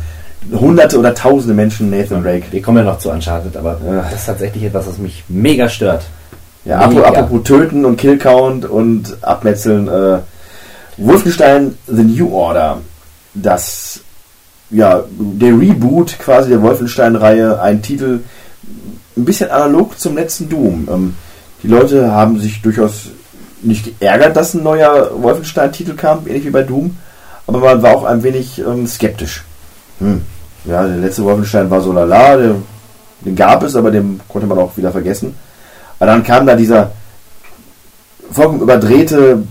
Hunderte 0.52 0.98
oder 0.98 1.14
tausende 1.14 1.54
Menschen 1.54 1.90
Nathan 1.90 2.24
Drake. 2.24 2.46
Wir 2.52 2.62
kommen 2.62 2.78
ja 2.78 2.84
noch 2.84 3.00
zu 3.00 3.10
Uncharted, 3.12 3.56
aber 3.56 3.78
Ja. 3.86 4.02
das 4.04 4.22
ist 4.22 4.26
tatsächlich 4.26 4.64
etwas, 4.64 4.88
was 4.88 4.98
mich 4.98 5.24
mega 5.30 5.70
stört. 5.70 6.04
Ja, 6.66 6.80
apropos, 6.80 7.04
apropos 7.06 7.44
töten 7.44 7.86
und 7.86 7.98
Killcount 7.98 8.66
und 8.66 9.18
abmetzeln. 9.22 9.88
Äh, 9.88 10.20
Wolfenstein 10.98 11.76
The 11.88 12.04
New 12.04 12.34
Order. 12.34 12.78
Das, 13.34 14.02
ja, 14.70 15.04
der 15.10 15.60
Reboot 15.60 16.20
quasi 16.20 16.50
der 16.50 16.62
Wolfenstein-Reihe. 16.62 17.62
Ein 17.62 17.82
Titel 17.82 18.20
ein 19.18 19.26
bisschen 19.26 19.50
analog 19.50 20.00
zum 20.00 20.16
letzten 20.16 20.50
Doom. 20.50 20.88
Ähm, 20.92 21.16
die 21.64 21.68
Leute 21.68 22.12
haben 22.12 22.40
sich 22.40 22.62
durchaus 22.62 23.08
nicht 23.62 24.00
geärgert, 24.00 24.36
dass 24.36 24.54
ein 24.54 24.64
neuer 24.64 25.12
Wolfenstein-Titel 25.22 25.96
kam, 25.96 26.28
ähnlich 26.28 26.46
wie 26.46 26.50
bei 26.52 26.64
Doom. 26.64 26.98
Aber 27.48 27.60
man 27.60 27.82
war 27.82 27.96
auch 27.96 28.04
ein 28.04 28.24
wenig 28.24 28.60
ähm, 28.60 28.88
skeptisch. 28.88 29.44
Hm. 30.00 30.22
Ja, 30.66 30.86
der 30.86 30.98
letzte 30.98 31.24
Wolfenstein 31.24 31.70
war 31.70 31.82
so 31.82 31.92
lala, 31.92 32.38
der, 32.38 32.56
den 33.22 33.36
gab 33.36 33.64
es, 33.64 33.76
aber 33.76 33.92
den 33.92 34.20
konnte 34.28 34.48
man 34.48 34.60
auch 34.60 34.76
wieder 34.78 34.92
vergessen. 34.92 35.36
Aber 36.00 36.08
dann 36.08 36.24
kam 36.24 36.46
da 36.46 36.56
dieser 36.56 36.92
vollkommen 38.32 38.62
überdrehte, 38.62 39.44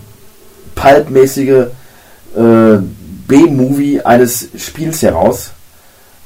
pulpmäßige 0.75 1.67
äh, 2.35 2.77
B-Movie 3.27 4.01
eines 4.01 4.49
Spiels 4.55 5.01
heraus. 5.01 5.51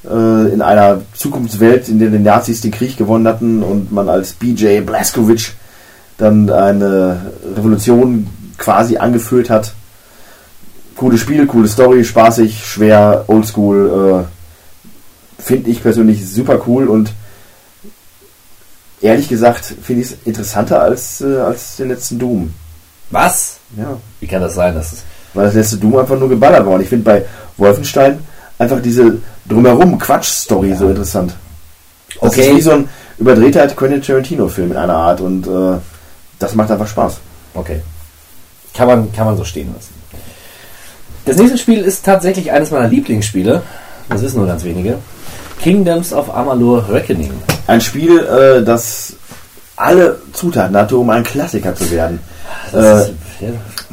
Äh, 0.10 0.54
in 0.54 0.62
einer 0.62 1.02
Zukunftswelt, 1.16 1.90
in 1.90 2.00
der 2.00 2.10
die 2.10 2.20
Nazis 2.20 2.62
den 2.62 2.72
Krieg 2.72 2.98
gewonnen 2.98 3.28
hatten 3.28 3.64
und 3.64 3.92
man 3.92 4.08
als 4.08 4.34
BJ 4.34 4.82
Blazkowicz 4.82 5.54
dann 6.18 6.50
eine 6.50 7.32
Revolution 7.58 8.28
quasi 8.58 8.98
angeführt 8.98 9.50
hat. 9.50 9.74
Cooles 10.96 11.20
Spiel, 11.20 11.46
coole 11.48 11.68
Story, 11.68 12.04
spaßig, 12.04 12.66
schwer, 12.66 13.26
oldschool. 13.28 14.28
Finde 15.46 15.70
ich 15.70 15.84
persönlich 15.84 16.28
super 16.28 16.60
cool 16.66 16.88
und 16.88 17.14
ehrlich 19.00 19.30
gesagt 19.30 19.64
finde 19.84 20.02
ich 20.02 20.12
es 20.12 20.18
interessanter 20.26 20.82
als, 20.82 21.22
äh, 21.22 21.38
als 21.38 21.76
den 21.76 21.90
letzten 21.90 22.18
Doom. 22.18 22.52
Was? 23.12 23.58
Ja. 23.78 23.98
Wie 24.20 24.26
kann 24.26 24.42
das 24.42 24.56
sein? 24.56 24.74
Das 24.74 24.94
ist 24.94 25.04
Weil 25.36 25.46
das 25.46 25.54
letzte 25.54 25.78
Doom 25.78 25.98
einfach 25.98 26.18
nur 26.18 26.30
geballert 26.30 26.66
war. 26.66 26.74
Und 26.74 26.82
ich 26.82 26.90
finde 26.90 27.04
bei 27.04 27.26
Wolfenstein 27.58 28.18
einfach 28.58 28.82
diese 28.82 29.20
drumherum 29.48 30.00
Quatsch-Story 30.00 30.74
so 30.76 30.90
interessant. 30.90 31.36
Das 32.20 32.32
Okay. 32.32 32.50
ist 32.50 32.56
wie 32.56 32.62
so 32.62 32.72
ein 32.72 32.90
überdrehter 33.20 33.68
Quentin 33.68 34.02
Tarantino-Film 34.02 34.72
in 34.72 34.78
einer 34.78 34.96
Art 34.96 35.22
und 35.22 35.46
äh, 35.46 35.78
das 36.40 36.56
macht 36.56 36.72
einfach 36.72 36.88
Spaß. 36.88 37.20
Okay. 37.54 37.82
Kann 38.74 38.88
man, 38.88 39.14
kann 39.14 39.28
man 39.28 39.38
so 39.38 39.44
stehen 39.44 39.72
lassen. 39.76 39.94
Das 41.26 41.38
nächste 41.38 41.60
Spiel 41.60 41.82
ist 41.82 42.04
tatsächlich 42.04 42.52
eines 42.52 42.72
meiner 42.72 42.88
Lieblingsspiele. 42.88 43.62
Das 44.10 44.22
wissen 44.24 44.38
nur 44.40 44.48
ganz 44.48 44.64
wenige. 44.64 44.98
Kingdoms 45.62 46.14
of 46.14 46.30
Amalur 46.34 46.88
Reckoning. 46.90 47.32
Ein 47.68 47.82
Spiel, 47.82 48.20
äh, 48.20 48.64
das 48.64 49.14
alle 49.76 50.20
Zutaten 50.34 50.76
hatte, 50.78 50.98
um 50.98 51.10
ein 51.10 51.24
Klassiker 51.24 51.76
zu 51.76 51.90
werden. 51.92 52.20
Das 52.72 53.10
Äh, 53.10 53.14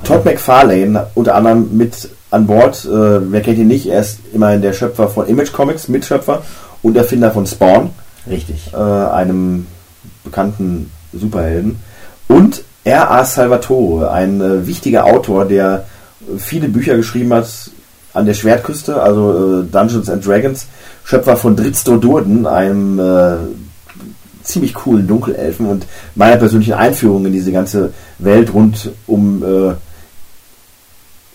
Todd 0.05 0.25
McFarlane 0.25 1.07
unter 1.15 1.35
anderem 1.35 1.77
mit 1.77 2.09
an 2.31 2.47
Bord. 2.47 2.85
Äh, 2.85 3.31
wer 3.33 3.41
kennt 3.41 3.59
ihn 3.59 3.69
nicht? 3.69 3.87
Er 3.87 4.01
ist 4.01 4.19
immerhin 4.33 4.63
der 4.63 4.73
Schöpfer 4.73 5.09
von 5.09 5.27
Image 5.27 5.53
Comics, 5.53 5.89
Mitschöpfer 5.89 6.43
und 6.83 6.97
Erfinder 6.97 7.31
von 7.31 7.47
Spawn, 7.47 7.91
richtig. 8.29 8.71
äh, 8.73 8.77
einem 8.77 9.67
bekannten 10.25 10.91
Superhelden. 11.13 11.79
Und 12.29 12.65
R.A. 12.85 13.25
Salvatore, 13.25 14.11
ein 14.11 14.41
äh, 14.41 14.67
wichtiger 14.67 15.05
Autor, 15.05 15.45
der 15.45 15.85
viele 16.39 16.69
Bücher 16.69 16.97
geschrieben 16.97 17.33
hat 17.35 17.47
an 18.15 18.27
der 18.27 18.35
Schwertküste, 18.35 19.01
also 19.01 19.61
äh, 19.61 19.65
Dungeons 19.71 20.09
and 20.09 20.27
Dragons, 20.27 20.67
Schöpfer 21.05 21.37
von 21.37 21.57
Dritsto 21.57 21.97
Durden, 21.97 22.47
einem 22.47 22.99
äh, 22.99 23.37
ziemlich 24.43 24.75
coolen 24.75 25.07
Dunkelelfen 25.07 25.67
und 25.67 25.87
meiner 26.15 26.37
persönlichen 26.37 26.75
Einführung 26.75 27.27
in 27.27 27.33
diese 27.33 27.53
ganze 27.53 27.93
Welt 28.19 28.53
rund 28.53 28.91
um, 29.07 29.43
äh, 29.43 29.75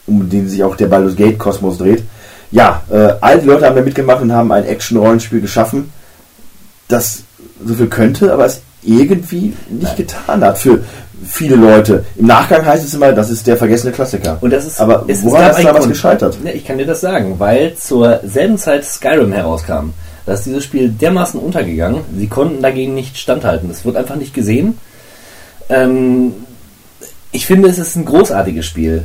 um 0.05 0.29
den 0.29 0.47
sich 0.47 0.63
auch 0.63 0.75
der 0.75 0.87
Baldur's 0.87 1.15
Gate 1.15 1.37
Kosmos 1.37 1.77
dreht. 1.77 2.03
Ja, 2.51 2.83
äh, 2.89 3.13
all 3.19 3.39
die 3.39 3.47
Leute 3.47 3.65
haben 3.65 3.75
da 3.75 3.81
mitgemacht 3.81 4.21
und 4.21 4.31
haben 4.31 4.51
ein 4.51 4.65
Action-Rollenspiel 4.65 5.41
geschaffen, 5.41 5.91
das 6.87 7.23
so 7.65 7.73
viel 7.73 7.87
könnte, 7.87 8.33
aber 8.33 8.45
es 8.45 8.61
irgendwie 8.83 9.53
nicht 9.69 9.97
getan 9.97 10.43
hat 10.43 10.57
für 10.57 10.83
viele 11.25 11.55
Leute. 11.55 12.05
Im 12.15 12.27
Nachgang 12.27 12.65
heißt 12.65 12.85
es 12.85 12.93
immer, 12.93 13.11
das 13.11 13.29
ist 13.29 13.47
der 13.47 13.57
vergessene 13.57 13.91
Klassiker. 13.91 14.37
Und 14.41 14.51
das 14.51 14.65
ist, 14.65 14.79
aber 14.79 15.05
es, 15.07 15.23
woran 15.23 15.51
ist 15.51 15.59
damals 15.59 15.79
Grund. 15.79 15.93
gescheitert? 15.93 16.37
Ja, 16.43 16.51
ich 16.51 16.65
kann 16.65 16.77
dir 16.77 16.85
das 16.85 17.01
sagen, 17.01 17.35
weil 17.39 17.75
zur 17.75 18.19
selben 18.23 18.57
Zeit 18.57 18.85
Skyrim 18.85 19.31
herauskam. 19.31 19.91
Da 20.25 20.33
ist 20.33 20.45
dieses 20.45 20.63
Spiel 20.63 20.89
dermaßen 20.89 21.39
untergegangen, 21.39 22.01
sie 22.17 22.27
konnten 22.27 22.61
dagegen 22.61 22.93
nicht 22.93 23.17
standhalten. 23.17 23.69
Es 23.71 23.85
wird 23.85 23.95
einfach 23.95 24.17
nicht 24.17 24.33
gesehen. 24.33 24.77
Ähm, 25.69 26.33
ich 27.31 27.45
finde, 27.45 27.69
es 27.69 27.77
ist 27.77 27.95
ein 27.95 28.05
großartiges 28.05 28.65
Spiel. 28.65 29.03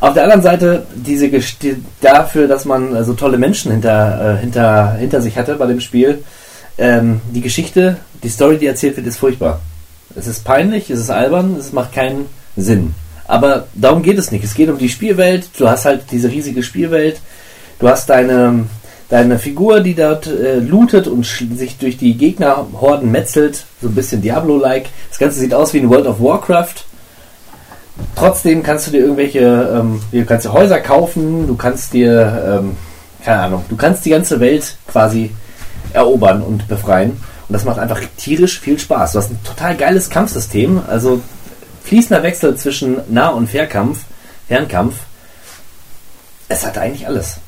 Auf 0.00 0.14
der 0.14 0.24
anderen 0.24 0.42
Seite, 0.42 0.86
diese 0.94 1.26
Gest- 1.28 1.64
dafür, 2.00 2.46
dass 2.48 2.64
man 2.64 3.04
so 3.04 3.14
tolle 3.14 3.38
Menschen 3.38 3.72
hinter, 3.72 4.36
äh, 4.36 4.40
hinter, 4.40 4.94
hinter 4.94 5.20
sich 5.20 5.36
hatte 5.36 5.54
bei 5.54 5.66
dem 5.66 5.80
Spiel, 5.80 6.22
ähm, 6.76 7.20
die 7.32 7.40
Geschichte, 7.40 7.98
die 8.22 8.28
Story, 8.28 8.58
die 8.58 8.66
erzählt 8.66 8.96
wird, 8.96 9.06
ist 9.06 9.18
furchtbar. 9.18 9.60
Es 10.16 10.26
ist 10.26 10.44
peinlich, 10.44 10.90
es 10.90 11.00
ist 11.00 11.10
albern, 11.10 11.56
es 11.58 11.72
macht 11.72 11.92
keinen 11.92 12.26
Sinn. 12.56 12.94
Aber 13.26 13.66
darum 13.74 14.02
geht 14.02 14.18
es 14.18 14.30
nicht. 14.30 14.44
Es 14.44 14.54
geht 14.54 14.68
um 14.68 14.78
die 14.78 14.88
Spielwelt. 14.88 15.48
Du 15.58 15.68
hast 15.68 15.84
halt 15.84 16.04
diese 16.10 16.30
riesige 16.30 16.62
Spielwelt. 16.62 17.20
Du 17.78 17.88
hast 17.88 18.10
deine, 18.10 18.66
deine 19.08 19.38
Figur, 19.38 19.80
die 19.80 19.94
dort 19.94 20.26
äh, 20.26 20.58
lootet 20.58 21.08
und 21.08 21.24
sich 21.24 21.78
durch 21.78 21.96
die 21.96 22.14
Gegnerhorden 22.16 23.10
metzelt. 23.10 23.64
So 23.80 23.88
ein 23.88 23.94
bisschen 23.94 24.22
Diablo-like. 24.22 24.86
Das 25.08 25.18
Ganze 25.18 25.40
sieht 25.40 25.54
aus 25.54 25.72
wie 25.72 25.78
in 25.78 25.90
World 25.90 26.06
of 26.06 26.20
Warcraft. 26.20 26.84
Trotzdem 28.16 28.62
kannst 28.62 28.88
du 28.88 28.90
dir 28.90 29.00
irgendwelche, 29.00 29.40
ähm, 29.40 30.00
du 30.10 30.24
kannst 30.24 30.46
dir 30.46 30.52
Häuser 30.52 30.80
kaufen, 30.80 31.46
du 31.46 31.54
kannst 31.54 31.92
dir, 31.92 32.60
ähm, 32.60 32.76
keine 33.24 33.40
Ahnung, 33.42 33.64
du 33.68 33.76
kannst 33.76 34.04
die 34.04 34.10
ganze 34.10 34.40
Welt 34.40 34.76
quasi 34.88 35.30
erobern 35.92 36.42
und 36.42 36.66
befreien. 36.66 37.16
Und 37.48 37.52
das 37.52 37.64
macht 37.64 37.78
einfach 37.78 38.00
tierisch 38.16 38.60
viel 38.60 38.78
Spaß. 38.78 39.12
Du 39.12 39.18
hast 39.18 39.30
ein 39.30 39.42
total 39.44 39.76
geiles 39.76 40.08
Kampfsystem, 40.10 40.82
also 40.88 41.20
fließender 41.84 42.22
Wechsel 42.22 42.56
zwischen 42.56 42.98
Nah- 43.08 43.28
und 43.28 43.48
Fernkampf, 43.48 44.04
Fernkampf. 44.48 44.94
Es 46.48 46.64
hat 46.64 46.78
eigentlich 46.78 47.06
alles. 47.06 47.38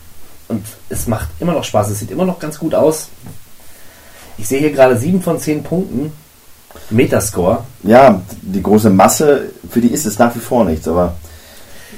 und 0.48 0.64
es 0.88 1.06
macht 1.06 1.28
immer 1.40 1.52
noch 1.52 1.64
Spaß. 1.64 1.90
Es 1.90 1.98
sieht 1.98 2.10
immer 2.10 2.24
noch 2.24 2.38
ganz 2.38 2.58
gut 2.58 2.74
aus. 2.74 3.08
Ich 4.38 4.46
sehe 4.48 4.60
hier 4.60 4.72
gerade 4.72 4.96
7 4.96 5.22
von 5.22 5.40
10 5.40 5.62
Punkten. 5.62 6.12
Metascore. 6.90 7.64
Ja, 7.82 8.20
die 8.42 8.62
große 8.62 8.90
Masse, 8.90 9.50
für 9.70 9.80
die 9.80 9.92
ist 9.92 10.06
es 10.06 10.18
nach 10.18 10.34
wie 10.36 10.40
vor 10.40 10.64
nichts, 10.64 10.86
aber 10.86 11.14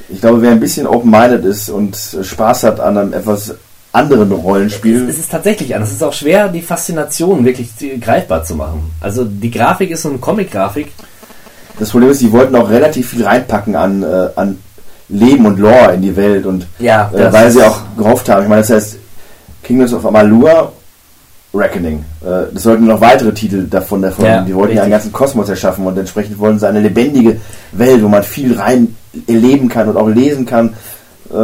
ich 0.08 0.20
glaube, 0.20 0.40
wer 0.40 0.52
ein 0.52 0.60
bisschen 0.60 0.86
open-minded 0.86 1.44
ist 1.44 1.68
und 1.68 1.96
Spaß 2.22 2.62
hat 2.62 2.80
an 2.80 2.96
einem 2.96 3.12
etwas 3.12 3.54
anderen 3.92 4.30
Rollenspiel, 4.32 5.08
Es 5.08 5.18
ist 5.18 5.30
tatsächlich 5.30 5.74
anders. 5.74 5.90
Es 5.90 5.96
ist 5.96 6.02
auch 6.02 6.12
schwer, 6.12 6.48
die 6.48 6.60
Faszination 6.60 7.44
wirklich 7.44 7.70
greifbar 8.00 8.44
zu 8.44 8.54
machen. 8.54 8.90
Also 9.00 9.24
die 9.24 9.50
Grafik 9.50 9.90
ist 9.90 10.02
so 10.02 10.10
eine 10.10 10.18
Comic-Grafik. 10.18 10.92
das 11.78 11.90
Problem 11.90 12.10
ist, 12.10 12.20
die 12.20 12.30
wollten 12.32 12.54
auch 12.56 12.68
relativ 12.68 13.10
viel 13.10 13.24
reinpacken 13.24 13.76
an, 13.76 14.02
äh, 14.02 14.28
an 14.36 14.58
Leben 15.08 15.46
und 15.46 15.58
Lore 15.58 15.94
in 15.94 16.02
die 16.02 16.14
Welt 16.16 16.44
und 16.44 16.66
Ja, 16.78 17.10
äh, 17.14 17.32
weil 17.32 17.50
sie 17.50 17.62
auch 17.62 17.80
gehofft 17.96 18.28
haben, 18.28 18.42
ich 18.42 18.48
meine, 18.48 18.60
das 18.60 18.70
heißt 18.70 18.96
Kingdoms 19.62 19.94
of 19.94 20.04
Amalur 20.04 20.72
Reckoning. 21.54 22.04
Äh, 22.20 22.52
das 22.52 22.62
sollten 22.62 22.86
noch 22.86 23.00
weitere 23.00 23.32
Titel 23.32 23.66
davon 23.68 24.02
davon. 24.02 24.24
Ja, 24.24 24.42
die 24.42 24.54
wollten 24.54 24.76
ja 24.76 24.82
einen 24.82 24.90
ganzen 24.90 25.12
Kosmos 25.12 25.48
erschaffen 25.48 25.86
und 25.86 25.96
entsprechend 25.96 26.38
wollen 26.38 26.58
sie 26.58 26.68
eine 26.68 26.80
lebendige 26.80 27.40
Welt, 27.72 28.02
wo 28.02 28.08
man 28.08 28.22
viel 28.22 28.58
rein 28.58 28.94
erleben 29.26 29.68
kann 29.68 29.88
und 29.88 29.96
auch 29.96 30.08
lesen 30.08 30.44
kann. 30.44 30.74
Äh, 31.30 31.34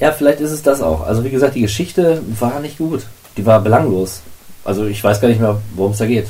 Ja, 0.00 0.12
vielleicht 0.16 0.40
ist 0.40 0.50
es 0.52 0.62
das 0.62 0.82
auch. 0.82 1.06
Also 1.06 1.24
wie 1.24 1.30
gesagt, 1.30 1.54
die 1.54 1.62
Geschichte 1.62 2.20
war 2.38 2.60
nicht 2.60 2.78
gut. 2.78 3.02
Die 3.36 3.46
war 3.46 3.60
belanglos. 3.60 4.20
Also 4.64 4.84
ich 4.86 5.02
weiß 5.02 5.20
gar 5.20 5.28
nicht 5.28 5.40
mehr, 5.40 5.56
worum 5.74 5.92
es 5.92 5.98
da 5.98 6.06
geht. 6.06 6.26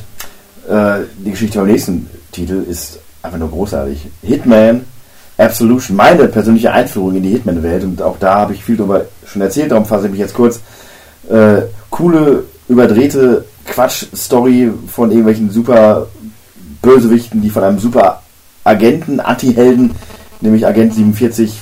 äh, 0.68 1.00
die 1.18 1.30
Geschichte 1.32 1.58
beim 1.58 1.68
nächsten 1.68 2.08
Titel 2.32 2.62
ist 2.68 2.98
einfach 3.22 3.38
nur 3.38 3.50
großartig. 3.50 4.06
Hitman 4.22 4.84
Absolution, 5.36 5.96
meine 5.96 6.28
persönliche 6.28 6.70
Einführung 6.70 7.16
in 7.16 7.22
die 7.22 7.30
Hitman-Welt 7.30 7.82
und 7.84 8.02
auch 8.02 8.18
da 8.20 8.34
habe 8.40 8.52
ich 8.52 8.62
viel 8.62 8.76
darüber 8.76 9.06
schon 9.24 9.40
erzählt, 9.40 9.70
darum 9.70 9.86
fasse 9.86 10.04
ich 10.04 10.10
mich 10.10 10.20
jetzt 10.20 10.34
kurz. 10.34 10.60
Äh, 11.30 11.62
coole, 11.88 12.44
überdrehte 12.68 13.46
Quatsch-Story 13.64 14.70
von 14.86 15.10
irgendwelchen 15.10 15.50
super 15.50 16.08
Bösewichten, 16.82 17.40
die 17.40 17.48
von 17.48 17.64
einem 17.64 17.78
super 17.78 18.22
Agenten, 18.64 19.18
Anti-Helden, 19.18 19.92
nämlich 20.42 20.66
Agent 20.66 20.94
47, 20.94 21.58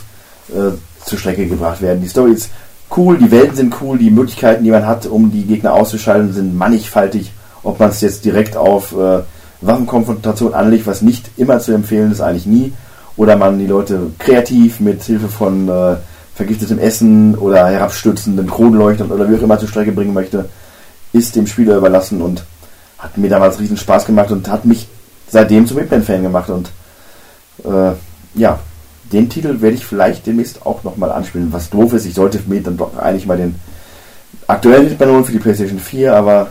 äh, 0.49 0.73
zur 1.09 1.18
Strecke 1.18 1.47
gebracht 1.47 1.82
werden. 1.82 2.02
Die 2.02 2.09
Story 2.09 2.32
ist 2.32 2.51
cool, 2.97 3.18
die 3.18 3.30
Welten 3.30 3.56
sind 3.56 3.74
cool, 3.80 3.98
die 3.98 4.10
Möglichkeiten, 4.10 4.64
die 4.64 4.70
man 4.70 4.86
hat, 4.86 5.06
um 5.06 5.30
die 5.30 5.44
Gegner 5.44 5.74
auszuschalten, 5.74 6.32
sind 6.32 6.56
mannigfaltig. 6.56 7.32
Ob 7.62 7.80
man 7.80 7.90
es 7.90 8.01
jetzt 8.01 8.24
direkt 8.24 8.56
auf 8.56 8.93
äh, 8.93 9.20
Waffenkonfrontation 9.60 10.55
anlegt, 10.55 10.86
was 10.86 11.02
nicht 11.02 11.30
immer 11.36 11.59
zu 11.59 11.72
empfehlen 11.72 12.12
ist, 12.12 12.20
eigentlich 12.20 12.47
nie, 12.47 12.72
oder 13.16 13.36
man 13.36 13.59
die 13.59 13.66
Leute 13.66 14.12
kreativ 14.18 14.80
mit 14.80 15.02
Hilfe 15.02 15.28
von 15.28 15.68
äh, 15.68 15.97
vergiftetem 16.35 16.78
Essen 16.78 17.35
oder 17.35 17.66
herabstürzenden 17.66 18.48
Kronleuchtern 18.48 19.10
oder 19.10 19.28
wie 19.28 19.36
auch 19.36 19.43
immer 19.43 19.59
zur 19.59 19.68
Strecke 19.68 19.90
bringen 19.90 20.14
möchte, 20.14 20.48
ist 21.12 21.35
dem 21.35 21.48
Spieler 21.48 21.76
überlassen 21.76 22.22
und 22.22 22.44
hat 22.98 23.18
mir 23.18 23.28
damals 23.28 23.59
riesen 23.59 23.76
Spaß 23.76 24.06
gemacht 24.06 24.30
und 24.30 24.48
hat 24.48 24.64
mich 24.64 24.86
seitdem 25.28 25.66
zum 25.66 25.78
Hitman-Fan 25.78 26.22
gemacht 26.22 26.48
und 26.51 26.70
äh, 27.64 27.93
ja, 28.35 28.60
den 29.12 29.28
Titel 29.28 29.60
werde 29.60 29.76
ich 29.76 29.85
vielleicht 29.85 30.26
demnächst 30.26 30.64
auch 30.66 30.85
nochmal 30.85 31.10
anspielen. 31.10 31.52
Was 31.52 31.70
doof 31.70 31.93
ist, 31.93 32.06
ich 32.06 32.14
sollte 32.14 32.40
mir 32.47 32.62
dann 32.62 32.76
doch 32.76 32.97
eigentlich 32.98 33.26
mal 33.26 33.36
den 33.36 33.56
aktuellen 34.47 34.89
Hitman 34.89 35.10
holen 35.10 35.24
für 35.24 35.32
die 35.32 35.39
PlayStation 35.39 35.78
4, 35.78 36.14
aber 36.14 36.48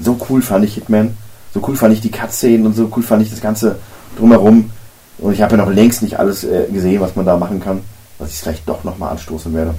so 0.00 0.18
cool 0.28 0.42
fand 0.42 0.64
ich 0.64 0.74
Hitman, 0.74 1.16
so 1.54 1.60
cool 1.66 1.76
fand 1.76 1.94
ich 1.94 2.00
die 2.00 2.10
Cutscenen 2.10 2.66
und 2.66 2.74
so 2.74 2.90
cool 2.96 3.02
fand 3.02 3.22
ich 3.22 3.30
das 3.30 3.40
Ganze 3.40 3.78
drumherum. 4.16 4.70
Und 5.18 5.32
ich 5.32 5.42
habe 5.42 5.56
ja 5.56 5.64
noch 5.64 5.72
längst 5.72 6.02
nicht 6.02 6.18
alles 6.18 6.44
äh, 6.44 6.66
gesehen, 6.72 7.00
was 7.00 7.16
man 7.16 7.26
da 7.26 7.36
machen 7.36 7.60
kann, 7.60 7.80
was 8.18 8.30
ich 8.30 8.38
vielleicht 8.38 8.68
doch 8.68 8.84
nochmal 8.84 9.10
anstoßen 9.10 9.52
werde. 9.54 9.74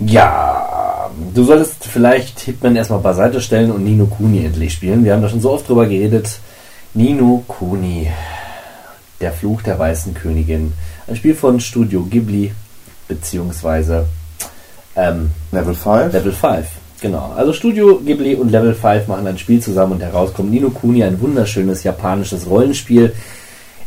Ja, 0.00 1.10
du 1.34 1.44
solltest 1.44 1.84
vielleicht 1.84 2.40
Hitman 2.40 2.76
erstmal 2.76 2.98
beiseite 2.98 3.40
stellen 3.40 3.70
und 3.70 3.84
Nino 3.84 4.06
Kuni 4.06 4.44
endlich 4.44 4.74
spielen. 4.74 5.04
Wir 5.04 5.14
haben 5.14 5.22
da 5.22 5.28
schon 5.28 5.40
so 5.40 5.52
oft 5.52 5.68
drüber 5.68 5.86
geredet. 5.86 6.40
Nino 6.94 7.42
Kuni, 7.46 8.10
der 9.22 9.32
Fluch 9.32 9.62
der 9.62 9.78
weißen 9.78 10.14
Königin. 10.14 10.72
Ein 11.06 11.16
Spiel 11.16 11.34
von 11.34 11.60
Studio 11.60 12.02
Ghibli, 12.02 12.52
beziehungsweise 13.08 14.06
ähm, 14.96 15.30
Level 15.52 15.74
5? 15.74 16.12
Level 16.12 16.32
5. 16.32 16.66
Genau. 17.00 17.32
Also 17.36 17.52
Studio 17.52 17.98
Ghibli 17.98 18.34
und 18.34 18.50
Level 18.50 18.74
5 18.74 19.08
machen 19.08 19.26
ein 19.26 19.38
Spiel 19.38 19.60
zusammen 19.60 19.92
und 19.92 20.02
herauskommt 20.02 20.50
Nino 20.50 20.70
Kuni, 20.70 21.02
ein 21.02 21.20
wunderschönes 21.20 21.82
japanisches 21.82 22.46
Rollenspiel. 22.46 23.14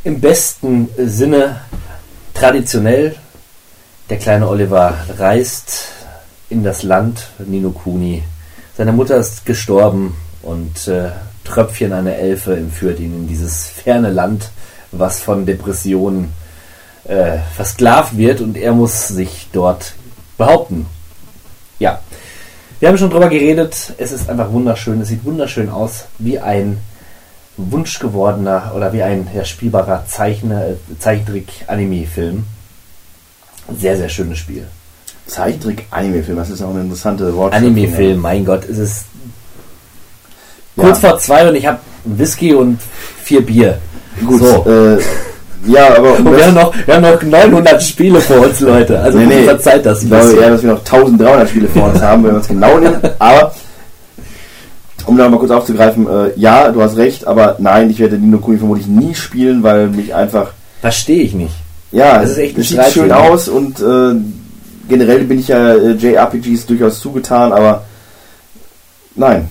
Im 0.04 0.20
besten 0.20 0.90
Sinne 0.98 1.62
traditionell. 2.34 3.16
Der 4.10 4.18
kleine 4.18 4.48
Oliver 4.48 4.98
reist 5.18 5.88
in 6.50 6.64
das 6.64 6.84
Land 6.84 7.28
Nino 7.40 7.72
Kuni. 7.72 8.22
Seine 8.78 8.92
Mutter 8.92 9.18
ist 9.18 9.46
gestorben 9.46 10.16
und 10.42 10.88
äh, 10.88 11.10
Tröpfchen, 11.44 11.94
eine 11.94 12.18
Elfe, 12.18 12.56
entführt 12.56 13.00
ihn 13.00 13.14
in 13.16 13.28
dieses 13.28 13.68
ferne 13.68 14.10
Land, 14.10 14.50
was 15.00 15.20
von 15.20 15.46
Depressionen 15.46 16.34
äh, 17.06 17.38
versklavt 17.56 18.18
wird 18.18 18.42
und 18.42 18.58
er 18.58 18.74
muss 18.74 19.08
sich 19.08 19.48
dort 19.52 19.94
behaupten. 20.38 20.86
Ja, 21.80 22.00
wir 22.80 22.90
haben 22.90 22.98
schon 22.98 23.10
drüber 23.10 23.30
geredet. 23.30 23.94
Es 23.98 24.12
ist 24.12 24.30
einfach 24.30 24.52
wunderschön. 24.52 25.02
Es 25.02 25.08
sieht 25.08 25.24
wunderschön 25.26 25.70
aus, 25.70 26.06
wie 26.20 26.40
ein 26.40 26.78
wunschgewordener 27.58 28.74
oder 28.76 28.92
wie 28.92 29.02
ein 29.02 29.28
ja, 29.34 29.46
spielbarer 29.46 30.06
Zeichner, 30.08 30.68
äh, 30.68 30.76
Zeichentrick-Anime-Film. 31.00 32.46
Sehr, 33.78 33.98
sehr 33.98 34.10
schönes 34.10 34.40
Spiel. 34.40 34.68
Zeichentrick-Anime-Film, 35.28 36.38
das 36.38 36.50
ist 36.50 36.62
auch 36.62 36.70
eine 36.70 36.82
interessante 36.82 37.34
Wort. 37.36 37.54
Anime-Film, 37.54 38.20
mein 38.20 38.46
Gott, 38.46 38.66
es 38.66 38.78
ist 38.78 39.06
Ja. 40.76 40.84
kurz 40.84 41.00
vor 41.00 41.18
zwei 41.20 41.48
und 41.48 41.56
ich 41.56 41.66
habe 41.66 41.80
Whisky 42.04 42.54
und 42.54 42.80
vier 43.24 43.44
Bier. 43.46 43.80
Gut, 44.26 44.40
So. 44.42 44.66
äh, 44.70 44.98
ja, 45.68 45.96
aber 45.98 46.18
wir 46.24 46.46
haben, 46.46 46.54
noch, 46.54 46.74
wir 46.86 46.94
haben 46.96 47.02
noch 47.02 47.22
900 47.24 47.82
Spiele 47.82 48.22
vor 48.22 48.42
uns, 48.46 48.60
Leute. 48.60 49.00
Also 49.00 49.18
Nee, 49.18 49.26
nee. 49.26 49.44
verzeiht 49.44 49.86
das 49.86 50.04
Ich 50.04 50.10
glaube 50.10 50.34
eher, 50.34 50.52
dass 50.52 50.62
wir 50.62 50.72
noch 50.72 50.80
1300 50.80 51.50
Spiele 51.50 51.68
vor 51.68 51.86
uns 51.90 52.02
haben, 52.02 52.24
wenn 52.24 52.32
wir 52.32 52.38
uns 52.38 52.48
genau 52.48 52.78
nehmen. 52.78 52.98
Aber, 53.20 53.54
um 55.08 55.18
da 55.18 55.28
mal 55.30 55.38
kurz 55.40 55.52
aufzugreifen, 55.52 56.08
äh, 56.08 56.32
ja, 56.40 56.70
du 56.72 56.82
hast 56.82 56.98
recht, 56.98 57.26
aber 57.28 57.56
nein, 57.60 57.90
ich 57.90 58.00
werde 58.00 58.18
Nino 58.18 58.38
Kuni 58.38 58.58
vermutlich 58.58 58.88
nie 58.88 59.16
spielen, 59.16 59.64
weil 59.64 59.88
mich 59.88 60.14
einfach, 60.14 60.52
Verstehe 60.82 61.24
ich 61.24 61.34
nicht. 61.34 61.54
ja, 61.92 62.20
Das 62.22 62.32
ist 62.32 62.38
echt 62.38 62.58
es 62.58 62.70
sieht 62.70 62.84
schön 62.92 63.12
aus 63.12 63.48
und 63.50 63.80
äh, 63.80 64.16
generell 64.88 65.24
bin 65.24 65.40
ich 65.40 65.48
ja 65.48 65.74
äh, 65.74 65.92
JRPGs 65.94 66.68
durchaus 66.68 67.00
zugetan, 67.00 67.52
aber 67.54 67.86
nein, 69.16 69.48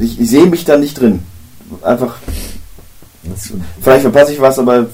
ich, 0.00 0.20
ich 0.20 0.30
sehe 0.30 0.46
mich 0.46 0.64
da 0.64 0.76
nicht 0.76 1.00
drin. 1.00 1.20
Einfach, 1.82 2.16
Das- 3.24 3.52
vielleicht 3.80 4.02
verpasse 4.02 4.32
ich 4.32 4.40
was, 4.40 4.58
aber 4.58 4.86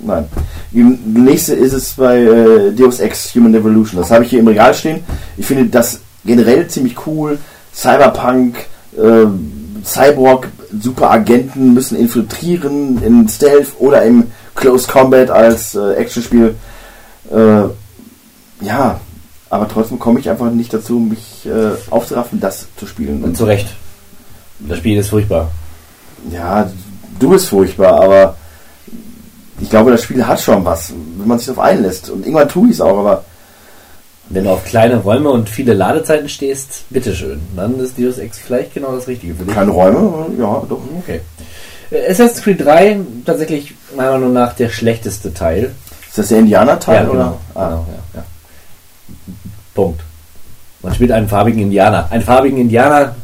nein. 0.00 0.26
Die 0.70 0.82
nächste 0.82 1.54
ist 1.54 1.72
es 1.72 1.92
bei 1.94 2.18
äh, 2.20 2.72
Deus 2.72 3.00
Ex 3.00 3.34
Human 3.34 3.54
Evolution. 3.54 4.00
Das 4.00 4.10
habe 4.10 4.24
ich 4.24 4.30
hier 4.30 4.40
im 4.40 4.48
Regal 4.48 4.74
stehen. 4.74 5.00
Ich 5.36 5.46
finde 5.46 5.66
das 5.66 6.00
generell 6.24 6.66
ziemlich 6.68 7.06
cool. 7.06 7.38
Cyberpunk, 7.74 8.56
äh, 8.96 9.26
Cyborg, 9.84 10.48
Superagenten 10.78 11.74
müssen 11.74 11.96
infiltrieren 11.98 13.02
in 13.02 13.28
Stealth 13.28 13.68
oder 13.78 14.02
im 14.04 14.24
Close 14.54 14.86
Combat 14.86 15.30
als 15.30 15.74
äh, 15.74 15.94
Actionspiel. 15.94 16.54
Äh, 17.30 17.62
ja, 18.64 19.00
aber 19.50 19.68
trotzdem 19.68 19.98
komme 19.98 20.20
ich 20.20 20.30
einfach 20.30 20.50
nicht 20.50 20.72
dazu, 20.72 20.98
mich 20.98 21.46
äh, 21.46 21.72
aufzuraffen, 21.90 22.40
das 22.40 22.66
zu 22.76 22.86
spielen. 22.86 23.24
Und 23.24 23.36
zu 23.36 23.44
Recht. 23.44 23.68
Das 24.60 24.78
Spiel 24.78 24.98
ist 24.98 25.08
furchtbar. 25.08 25.50
Ja, 26.30 26.70
du 27.18 27.30
bist 27.30 27.48
furchtbar, 27.48 28.02
aber 28.02 28.36
ich 29.60 29.70
glaube, 29.70 29.90
das 29.90 30.02
Spiel 30.02 30.26
hat 30.26 30.40
schon 30.40 30.64
was, 30.64 30.92
wenn 31.16 31.28
man 31.28 31.38
sich 31.38 31.46
darauf 31.46 31.62
einlässt. 31.64 32.10
Und 32.10 32.26
irgendwann 32.26 32.48
tue 32.48 32.68
ich 32.68 32.74
es 32.74 32.80
auch, 32.80 32.98
aber 32.98 33.24
Wenn 34.28 34.44
du 34.44 34.50
auf 34.50 34.64
kleine 34.64 34.96
Räume 34.96 35.30
und 35.30 35.48
viele 35.48 35.74
Ladezeiten 35.74 36.28
stehst, 36.28 36.84
bitteschön. 36.90 37.40
Dann 37.54 37.78
ist 37.80 37.98
Deus 37.98 38.18
Ex 38.18 38.38
vielleicht 38.38 38.72
genau 38.72 38.92
das 38.94 39.06
Richtige 39.06 39.34
für 39.34 39.44
dich. 39.44 39.54
keine 39.54 39.70
Räume, 39.70 40.26
ja, 40.38 40.62
doch. 40.68 40.80
Okay. 41.00 41.20
Äh, 41.90 42.10
Assassin's 42.10 42.42
Creed 42.42 42.64
3, 42.64 43.00
tatsächlich 43.26 43.74
meiner 43.94 44.12
Meinung 44.12 44.32
nach 44.32 44.54
der 44.54 44.70
schlechteste 44.70 45.34
Teil. 45.34 45.72
Ist 46.08 46.18
das 46.18 46.28
der 46.28 46.38
Indianer-Teil, 46.38 47.06
genau. 47.06 47.12
oder? 47.12 47.36
Ah, 47.54 47.68
genau 47.68 47.86
ja, 47.88 48.20
ja. 48.20 48.24
Punkt. 49.74 50.00
Man 50.82 50.94
spielt 50.94 51.12
einen 51.12 51.28
farbigen 51.28 51.62
Indianer. 51.62 52.08
Einen 52.10 52.22
farbigen 52.22 52.58
Indianer. 52.58 53.14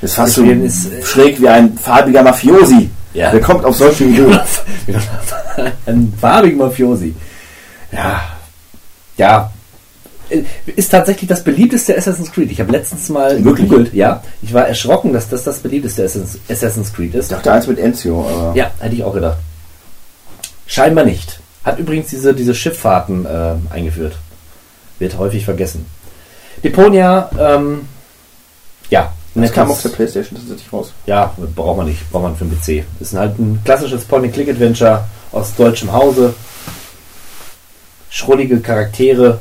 Das 0.00 0.10
ist 0.10 0.16
fast 0.16 0.34
so 0.34 0.44
ist, 0.44 0.88
schräg 1.04 1.40
wie 1.40 1.48
ein 1.48 1.78
farbiger 1.78 2.22
Mafiosi. 2.22 2.90
Ja. 3.14 3.32
Wer 3.32 3.40
kommt 3.40 3.64
auf 3.64 3.76
solche 3.76 4.04
Ideen? 4.04 4.38
einen 5.86 6.12
farbigen 6.20 6.58
Mafiosi. 6.58 7.14
Ja. 7.92 8.22
Ja. 9.16 9.52
Ist 10.66 10.90
tatsächlich 10.90 11.28
das 11.28 11.44
beliebteste 11.44 11.96
Assassin's 11.96 12.32
Creed. 12.32 12.50
Ich 12.50 12.58
habe 12.60 12.72
letztens 12.72 13.08
mal 13.08 13.44
Wirklich? 13.44 13.68
gegoogelt, 13.68 13.94
ja. 13.94 14.22
Ich 14.42 14.52
war 14.52 14.66
erschrocken, 14.66 15.12
dass 15.12 15.28
das 15.28 15.44
das 15.44 15.58
beliebteste 15.60 16.02
Assassin's 16.04 16.92
Creed 16.92 17.10
Ich 17.10 17.20
ist. 17.20 17.30
dachte 17.32 17.52
eins 17.52 17.66
mit 17.66 17.78
Ezio, 17.78 18.26
aber 18.28 18.56
Ja, 18.56 18.70
hätte 18.80 18.94
ich 18.96 19.04
auch 19.04 19.14
gedacht. 19.14 19.36
Scheinbar 20.66 21.04
nicht. 21.04 21.38
Hat 21.62 21.78
übrigens 21.78 22.08
diese, 22.08 22.34
diese 22.34 22.54
Schifffahrten 22.54 23.26
äh, 23.26 23.54
eingeführt. 23.70 24.16
wird 24.98 25.18
häufig 25.18 25.44
vergessen. 25.44 25.86
Deponia, 26.64 27.30
ähm, 27.38 27.82
ja, 28.90 29.12
Das 29.34 29.52
kam 29.52 29.70
auf 29.70 29.82
der 29.82 29.88
Playstation 29.88 30.38
tatsächlich 30.38 30.72
raus. 30.72 30.92
ja, 31.06 31.34
braucht 31.56 31.78
man 31.78 31.86
nicht, 31.86 32.08
braucht 32.10 32.22
man 32.22 32.36
für 32.36 32.44
den 32.44 32.56
PC. 32.56 32.86
Ist 33.00 33.14
halt 33.14 33.38
ein 33.38 33.60
klassisches 33.64 34.04
Point-and-Click-Adventure 34.04 35.04
aus 35.32 35.54
deutschem 35.56 35.92
Hause. 35.92 36.34
Schrullige 38.10 38.60
Charaktere, 38.60 39.40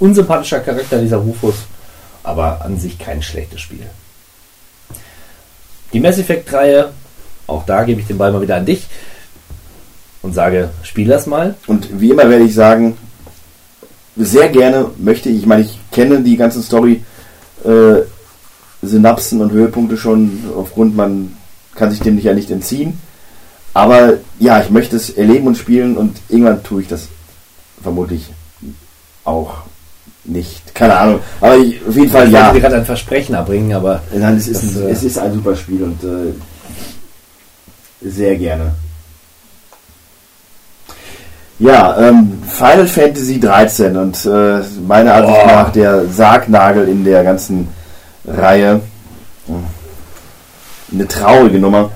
unsympathischer 0.00 0.58
Charakter 0.58 1.00
dieser 1.00 1.18
Rufus, 1.18 1.54
aber 2.24 2.64
an 2.64 2.80
sich 2.80 2.98
kein 2.98 3.22
schlechtes 3.22 3.60
Spiel. 3.60 3.86
Die 5.92 6.00
Mass 6.00 6.18
Effect-Reihe, 6.18 6.90
auch 7.46 7.64
da 7.64 7.84
gebe 7.84 8.00
ich 8.00 8.08
den 8.08 8.18
Ball 8.18 8.32
mal 8.32 8.42
wieder 8.42 8.56
an 8.56 8.66
dich 8.66 8.86
und 10.22 10.34
sage, 10.34 10.70
spiel 10.82 11.06
das 11.06 11.26
mal. 11.26 11.54
Und 11.68 12.00
wie 12.00 12.10
immer 12.10 12.28
werde 12.28 12.44
ich 12.44 12.54
sagen, 12.54 12.98
sehr 14.16 14.48
gerne 14.48 14.90
möchte 14.98 15.28
ich, 15.28 15.38
ich 15.38 15.46
meine, 15.46 15.62
ich 15.62 15.78
kenne 15.92 16.22
die 16.22 16.36
ganze 16.36 16.60
Story, 16.62 17.04
äh, 17.64 18.00
Synapsen 18.82 19.40
und 19.40 19.52
Höhepunkte 19.52 19.96
schon, 19.96 20.44
aufgrund, 20.56 20.96
man 20.96 21.36
kann 21.74 21.90
sich 21.90 22.00
dem 22.00 22.14
nicht 22.16 22.24
ja 22.24 22.34
nicht 22.34 22.50
entziehen. 22.50 22.98
Aber 23.74 24.14
ja, 24.38 24.60
ich 24.60 24.70
möchte 24.70 24.96
es 24.96 25.10
erleben 25.10 25.46
und 25.46 25.58
spielen 25.58 25.96
und 25.96 26.16
irgendwann 26.28 26.62
tue 26.62 26.82
ich 26.82 26.88
das 26.88 27.08
vermutlich 27.82 28.30
auch 29.24 29.58
nicht. 30.24 30.74
Keine 30.74 30.96
Ahnung. 30.96 31.20
Aber 31.40 31.56
ich, 31.56 31.80
auf 31.86 31.94
jeden 31.94 32.10
Fall 32.10 32.26
Ich 32.26 32.32
ja. 32.32 32.52
dir 32.52 32.60
gerade 32.60 32.76
ein 32.76 32.86
Versprechen 32.86 33.34
erbringen, 33.34 33.74
aber 33.74 34.02
Nein, 34.14 34.36
es 34.36 34.48
ist, 34.48 34.62
Das, 34.62 34.76
ein, 34.76 34.88
äh, 34.88 34.90
es 34.92 35.02
ist 35.02 35.18
ein 35.18 35.34
super 35.34 35.54
Spiel 35.54 35.82
und 35.82 36.02
äh, 36.04 36.32
sehr 38.00 38.36
gerne. 38.36 38.72
Ja, 41.58 42.08
ähm, 42.08 42.42
Final 42.46 42.86
Fantasy 42.86 43.40
13 43.40 43.96
und 43.96 44.26
äh, 44.26 44.60
meiner 44.86 45.14
Ansicht 45.14 45.46
nach 45.46 45.72
der 45.72 46.06
Sargnagel 46.06 46.86
in 46.88 47.02
der 47.04 47.24
ganzen 47.24 47.68
Reihe. 48.26 48.80
Eine 50.92 51.08
traurige 51.08 51.58
Nummer. 51.58 51.90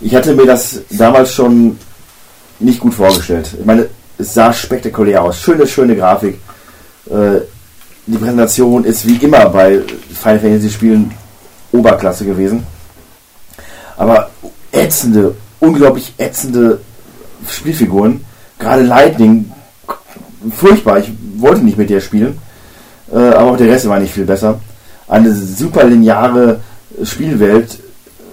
Ich 0.00 0.14
hatte 0.14 0.34
mir 0.34 0.46
das 0.46 0.80
damals 0.90 1.32
schon 1.32 1.78
nicht 2.58 2.80
gut 2.80 2.94
vorgestellt. 2.94 3.54
Ich 3.58 3.64
meine, 3.64 3.88
es 4.18 4.34
sah 4.34 4.52
spektakulär 4.52 5.22
aus. 5.22 5.38
Schöne, 5.38 5.66
schöne 5.66 5.96
Grafik. 5.96 6.38
Äh, 7.08 7.40
die 8.06 8.18
Präsentation 8.18 8.84
ist 8.84 9.06
wie 9.06 9.16
immer 9.16 9.48
bei 9.48 9.80
Final 10.22 10.40
Fantasy 10.40 10.70
Spielen 10.70 11.12
Oberklasse 11.72 12.24
gewesen. 12.24 12.66
Aber 13.96 14.30
ätzende, 14.72 15.34
unglaublich 15.60 16.14
ätzende 16.18 16.80
Spielfiguren. 17.48 18.24
Gerade 18.58 18.82
Lightning, 18.82 19.52
furchtbar. 20.56 20.98
Ich 20.98 21.12
wollte 21.36 21.64
nicht 21.64 21.78
mit 21.78 21.90
der 21.90 22.00
spielen. 22.00 22.38
Äh, 23.12 23.18
aber 23.18 23.52
auch 23.52 23.56
der 23.56 23.68
Rest 23.68 23.88
war 23.88 23.98
nicht 23.98 24.12
viel 24.12 24.24
besser. 24.24 24.60
Eine 25.12 25.32
super 25.34 25.84
lineare 25.84 26.60
Spielwelt. 27.04 27.78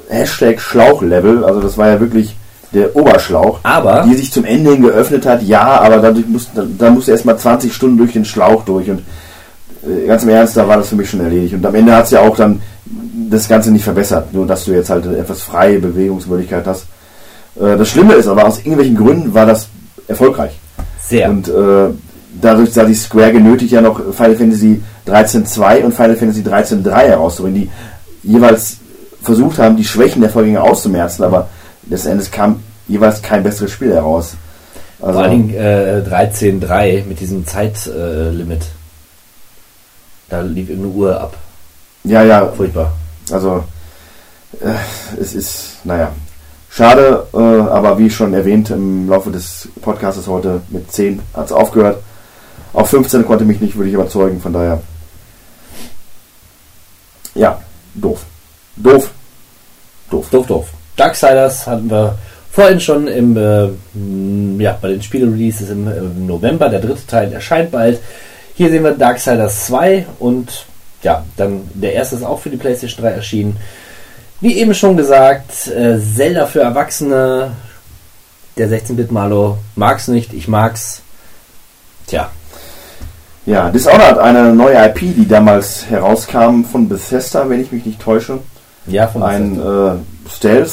Hashtag 0.09 0.59
Schlauchlevel. 0.59 1.43
Also 1.43 1.59
das 1.59 1.77
war 1.77 1.87
ja 1.89 1.99
wirklich 1.99 2.35
der 2.73 2.95
Oberschlauch. 2.95 3.59
Aber- 3.63 4.03
Die 4.07 4.15
sich 4.15 4.31
zum 4.31 4.45
Ende 4.45 4.71
hin 4.71 4.81
geöffnet 4.83 5.25
hat. 5.25 5.43
Ja, 5.43 5.81
aber 5.81 5.97
dadurch 5.97 6.27
musste, 6.27 6.51
da, 6.55 6.85
da 6.85 6.89
musste 6.91 7.11
erst 7.11 7.25
mal 7.25 7.37
20 7.37 7.73
Stunden 7.73 7.97
durch 7.97 8.13
den 8.13 8.25
Schlauch 8.25 8.63
durch. 8.63 8.89
Und 8.89 9.01
äh, 9.83 10.07
ganz 10.07 10.23
im 10.23 10.29
Ernst, 10.29 10.55
da 10.57 10.67
war 10.67 10.77
das 10.77 10.89
für 10.89 10.95
mich 10.95 11.09
schon 11.09 11.19
erledigt. 11.21 11.53
Und 11.53 11.65
am 11.65 11.75
Ende 11.75 11.95
hat 11.95 12.05
es 12.05 12.11
ja 12.11 12.21
auch 12.21 12.35
dann 12.35 12.61
das 13.29 13.47
Ganze 13.47 13.71
nicht 13.71 13.83
verbessert, 13.83 14.33
nur 14.33 14.47
dass 14.47 14.65
du 14.65 14.71
jetzt 14.71 14.89
halt 14.89 15.05
eine 15.05 15.17
etwas 15.17 15.43
freie 15.43 15.79
Bewegungsmöglichkeit 15.79 16.65
hast. 16.65 16.85
Äh, 17.59 17.77
das 17.77 17.89
Schlimme 17.89 18.13
ist 18.13 18.27
aber, 18.27 18.45
aus 18.47 18.57
irgendwelchen 18.59 18.95
Gründen 18.95 19.33
war 19.33 19.45
das 19.45 19.67
erfolgreich. 20.07 20.57
sehr. 21.03 21.29
Und 21.29 21.47
äh, 21.49 21.89
dadurch 22.41 22.73
sah 22.73 22.85
sich 22.85 22.99
Square 22.99 23.33
genötigt, 23.33 23.71
ja 23.71 23.81
noch 23.81 23.99
Final 24.13 24.35
Fantasy 24.35 24.81
13.2 25.07 25.83
und 25.83 25.93
Final 25.93 26.15
Fantasy 26.15 26.41
13.3 26.41 26.91
herauszubringen, 26.91 27.69
die 28.23 28.29
jeweils 28.31 28.77
versucht 29.21 29.59
haben, 29.59 29.75
die 29.75 29.85
Schwächen 29.85 30.21
der 30.21 30.29
Vorgänger 30.29 30.63
auszumerzen, 30.63 31.23
aber 31.23 31.49
letzten 31.87 32.09
Endes 32.09 32.31
kam 32.31 32.61
jeweils 32.87 33.21
kein 33.21 33.43
besseres 33.43 33.71
Spiel 33.71 33.93
heraus. 33.93 34.33
Also, 35.01 35.13
Vor 35.13 35.23
allen 35.23 35.47
Dingen 35.47 35.53
äh, 35.55 36.03
13.3 36.05 37.05
mit 37.05 37.19
diesem 37.19 37.45
Zeitlimit. 37.45 38.61
Äh, 38.61 38.65
da 40.29 40.41
lief 40.41 40.69
irgendeine 40.69 40.93
Uhr 40.93 41.19
ab. 41.19 41.37
ja, 42.03 42.23
ja, 42.23 42.47
Furchtbar. 42.47 42.91
Also, 43.31 43.63
äh, 44.59 44.73
es 45.19 45.33
ist, 45.33 45.77
naja, 45.85 46.11
schade, 46.69 47.27
äh, 47.33 47.37
aber 47.37 47.97
wie 47.97 48.09
schon 48.09 48.33
erwähnt 48.33 48.69
im 48.71 49.07
Laufe 49.09 49.31
des 49.31 49.69
Podcasts 49.81 50.27
heute 50.27 50.61
mit 50.69 50.91
10 50.91 51.21
hat 51.33 51.45
es 51.45 51.51
aufgehört. 51.51 52.03
Auf 52.73 52.89
15 52.89 53.25
konnte 53.25 53.45
mich 53.45 53.59
nicht 53.59 53.75
wirklich 53.75 53.93
überzeugen, 53.93 54.39
von 54.39 54.53
daher. 54.53 54.81
Ja, 57.35 57.61
doof. 57.95 58.25
Doof. 58.75 59.11
Doof. 60.09 60.29
Doof, 60.29 60.47
doof. 60.47 60.67
Darksiders 60.95 61.65
hatten 61.65 61.89
wir 61.89 62.17
vorhin 62.51 62.79
schon 62.79 63.07
im, 63.07 63.37
äh, 63.37 63.69
ja, 64.61 64.77
bei 64.81 64.89
den 64.89 65.01
Spiele-Releases 65.01 65.69
im, 65.69 65.87
im 65.87 66.27
November. 66.27 66.69
Der 66.69 66.79
dritte 66.79 67.05
Teil 67.07 67.31
erscheint 67.31 67.71
bald. 67.71 67.99
Hier 68.55 68.69
sehen 68.69 68.83
wir 68.83 68.91
Darksiders 68.91 69.67
2 69.67 70.05
und 70.19 70.65
ja, 71.01 71.23
dann 71.37 71.69
der 71.73 71.93
erste 71.93 72.17
ist 72.17 72.23
auch 72.23 72.39
für 72.39 72.49
die 72.49 72.57
PlayStation 72.57 73.03
3 73.03 73.11
erschienen. 73.11 73.57
Wie 74.41 74.57
eben 74.57 74.73
schon 74.73 74.97
gesagt, 74.97 75.67
äh, 75.67 75.99
Zelda 75.99 76.45
für 76.45 76.61
Erwachsene. 76.61 77.51
Der 78.57 78.69
16-Bit-Malo 78.69 79.57
mag's 79.75 80.09
nicht, 80.09 80.33
ich 80.33 80.49
mag's. 80.49 81.01
Tja, 82.07 82.29
Ja, 83.49 83.69
Dishonored, 83.71 84.19
eine 84.19 84.53
neue 84.53 84.75
IP, 84.87 84.99
die 85.15 85.27
damals 85.27 85.89
herauskam 85.89 86.63
von 86.63 86.87
Bethesda, 86.87 87.49
wenn 87.49 87.59
ich 87.61 87.71
mich 87.71 87.83
nicht 87.85 87.99
täusche. 87.99 88.37
ja, 88.85 89.07
vom 89.07 89.23
ein 89.23 89.59
äh, 89.59 89.93
Stealth 90.31 90.71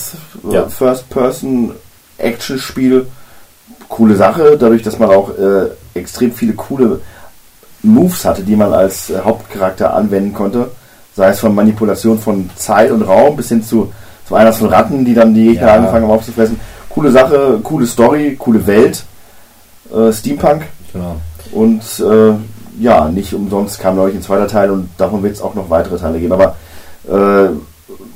äh, 0.50 0.54
Ja. 0.54 0.68
First-Person-Action-Spiel. 0.68 3.06
Coole 3.88 4.16
Sache, 4.16 4.56
dadurch, 4.58 4.82
dass 4.82 4.98
man 4.98 5.10
auch 5.10 5.30
äh, 5.30 5.68
extrem 5.98 6.32
viele 6.32 6.52
coole 6.54 7.00
Moves 7.82 8.24
hatte, 8.24 8.42
die 8.42 8.56
man 8.56 8.72
als 8.74 9.10
äh, 9.10 9.20
Hauptcharakter 9.24 9.94
anwenden 9.94 10.32
konnte. 10.34 10.70
Sei 11.14 11.28
es 11.28 11.38
von 11.40 11.54
Manipulation 11.54 12.18
von 12.18 12.50
Zeit 12.56 12.90
und 12.90 13.02
Raum 13.02 13.36
bis 13.36 13.48
hin 13.48 13.62
zu, 13.62 13.92
zu 14.28 14.34
einer 14.34 14.52
von 14.52 14.68
Ratten, 14.68 15.04
die 15.04 15.14
dann 15.14 15.32
die 15.34 15.46
Gegner 15.52 15.68
Ja. 15.68 15.74
angefangen 15.76 16.04
haben 16.04 16.10
aufzufressen. 16.12 16.58
Coole 16.90 17.10
Sache, 17.10 17.58
coole 17.62 17.86
Story, 17.86 18.36
coole 18.38 18.66
Welt. 18.66 19.04
Äh, 19.94 20.12
Steampunk. 20.12 20.62
genau. 20.92 21.16
Und 21.52 21.80
äh, 22.00 22.34
ja, 22.78 23.08
nicht 23.08 23.32
umsonst 23.32 23.78
kam 23.80 23.96
neulich 23.96 24.16
ein 24.16 24.22
zweiter 24.22 24.48
Teil 24.48 24.70
und 24.70 24.88
davon 24.98 25.22
wird 25.22 25.34
es 25.34 25.42
auch 25.42 25.54
noch 25.54 25.70
weitere 25.70 25.98
Teile 25.98 26.18
geben. 26.18 26.32
Aber 26.32 26.56
äh, 27.08 27.50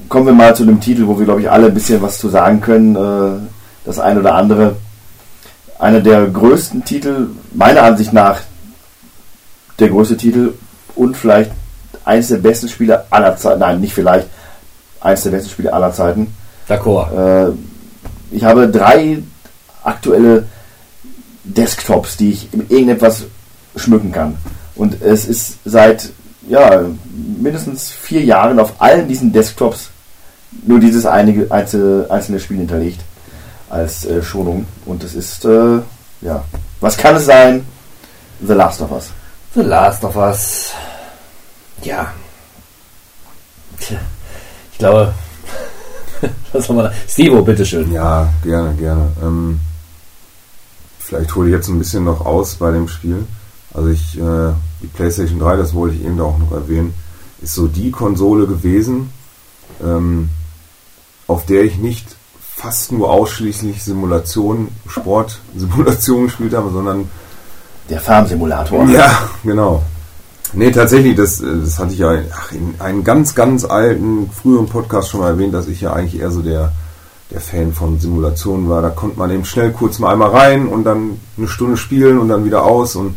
kommen 0.09 0.27
wir 0.27 0.33
mal 0.33 0.55
zu 0.55 0.65
dem 0.65 0.81
Titel, 0.81 1.07
wo 1.07 1.19
wir, 1.19 1.25
glaube 1.25 1.41
ich, 1.41 1.51
alle 1.51 1.67
ein 1.67 1.75
bisschen 1.75 2.03
was 2.03 2.19
zu 2.19 2.29
sagen 2.29 2.61
können. 2.61 2.97
Äh, 2.97 3.41
das 3.85 3.99
eine 3.99 4.21
oder 4.21 4.35
andere. 4.35 4.77
Einer 5.79 6.01
der 6.01 6.27
größten 6.27 6.85
Titel, 6.85 7.29
meiner 7.53 7.83
Ansicht 7.83 8.13
nach, 8.13 8.41
der 9.79 9.89
größte 9.89 10.17
Titel 10.17 10.53
und 10.95 11.17
vielleicht 11.17 11.53
eines 12.05 12.29
der 12.29 12.37
besten 12.37 12.69
Spiele 12.69 13.05
aller 13.11 13.37
Zeiten. 13.37 13.61
Nein, 13.61 13.81
nicht 13.81 13.95
vielleicht. 13.95 14.29
Eines 15.01 15.23
der 15.23 15.31
besten 15.31 15.51
Spiele 15.51 15.73
aller 15.73 15.93
Zeiten. 15.93 16.35
D'accord. 16.69 17.49
Äh, 17.49 17.53
ich 18.31 18.45
habe 18.45 18.69
drei 18.69 19.23
aktuelle 19.83 20.45
Desktops, 21.45 22.17
die 22.17 22.33
ich 22.33 22.53
mit 22.53 22.71
irgendetwas 22.71 23.25
schmücken 23.81 24.13
kann. 24.13 24.37
Und 24.75 25.03
es 25.03 25.27
ist 25.27 25.59
seit 25.65 26.11
ja, 26.49 26.85
mindestens 27.39 27.91
vier 27.91 28.23
Jahren 28.23 28.59
auf 28.59 28.75
allen 28.81 29.09
diesen 29.09 29.33
Desktops 29.33 29.91
nur 30.67 30.81
dieses 30.81 31.07
einige, 31.07 31.51
einzelne, 31.51 32.07
einzelne 32.11 32.41
Spiel 32.41 32.59
hinterlegt 32.59 33.01
als 33.69 34.05
äh, 34.05 34.23
Schonung. 34.23 34.67
Und 34.87 35.05
es 35.05 35.15
ist, 35.15 35.45
äh, 35.45 35.81
ja, 36.21 36.45
was 36.81 36.97
kann 36.97 37.17
es 37.17 37.27
sein? 37.27 37.65
The 38.41 38.55
Last 38.55 38.81
of 38.81 38.91
Us. 38.91 39.11
The 39.55 39.63
Last 39.63 40.05
of 40.05 40.17
Us. 40.17 40.73
Ja. 41.83 42.13
Tja, 43.79 43.99
ich 44.73 44.79
glaube, 44.79 45.15
was 46.53 46.67
soll 46.67 46.77
man 46.77 46.87
da? 46.87 46.93
Stevo, 47.09 47.43
bitteschön. 47.43 47.93
Ja, 47.93 48.29
gerne, 48.43 48.75
gerne. 48.75 49.09
Ähm, 49.23 49.61
vielleicht 50.99 51.35
hole 51.35 51.49
ich 51.49 51.55
jetzt 51.55 51.69
ein 51.69 51.79
bisschen 51.79 52.05
noch 52.05 52.27
aus 52.27 52.57
bei 52.57 52.71
dem 52.71 52.89
Spiel. 52.89 53.27
Also 53.73 53.89
ich, 53.89 54.19
äh, 54.19 54.53
die 54.83 54.87
PlayStation 54.87 55.39
3, 55.39 55.57
das 55.57 55.75
wollte 55.75 55.97
ich 55.97 56.05
eben 56.05 56.17
da 56.17 56.25
auch 56.25 56.39
noch 56.39 56.53
erwähnen, 56.53 56.95
ist 57.41 57.55
so 57.55 57.67
die 57.67 57.91
Konsole 57.91 58.47
gewesen, 58.47 59.11
ähm, 59.83 60.29
auf 61.27 61.47
der 61.47 61.63
ich 61.63 61.77
nicht 61.79 62.17
fast 62.41 62.93
nur 62.93 63.11
ausschließlich 63.11 63.83
Simulation, 63.83 64.69
Sportsimulation 64.87 66.25
gespielt 66.27 66.55
habe, 66.55 66.71
sondern 66.71 67.09
Der 67.89 68.01
Farmsimulator. 68.01 68.85
ja, 68.89 69.29
genau. 69.45 69.83
Nee, 70.53 70.73
tatsächlich, 70.73 71.15
das, 71.17 71.41
äh, 71.41 71.47
das 71.65 71.79
hatte 71.79 71.93
ich 71.93 72.01
ja 72.01 72.13
ach, 72.33 72.53
in 72.53 72.75
einem 72.81 73.05
ganz, 73.05 73.35
ganz 73.35 73.65
alten, 73.65 74.31
früheren 74.31 74.67
Podcast 74.69 75.11
schon 75.11 75.21
mal 75.21 75.29
erwähnt, 75.29 75.55
dass 75.55 75.69
ich 75.69 75.81
ja 75.81 75.93
eigentlich 75.93 76.21
eher 76.21 76.31
so 76.33 76.43
der, 76.43 76.73
der 77.31 77.41
Fan 77.41 77.73
von 77.73 78.01
Simulationen 78.01 78.69
war. 78.69 78.83
Da 78.83 78.91
konnte 78.91 79.19
man 79.19 79.31
eben 79.31 79.45
schnell 79.45 79.71
kurz 79.71 80.01
mal 80.01 80.13
einmal 80.13 80.31
rein 80.31 80.67
und 80.67 80.85
dann 80.85 81.21
eine 81.39 81.47
Stunde 81.47 81.77
spielen 81.77 82.19
und 82.19 82.29
dann 82.29 82.45
wieder 82.45 82.65
aus. 82.65 82.97
Und 82.97 83.17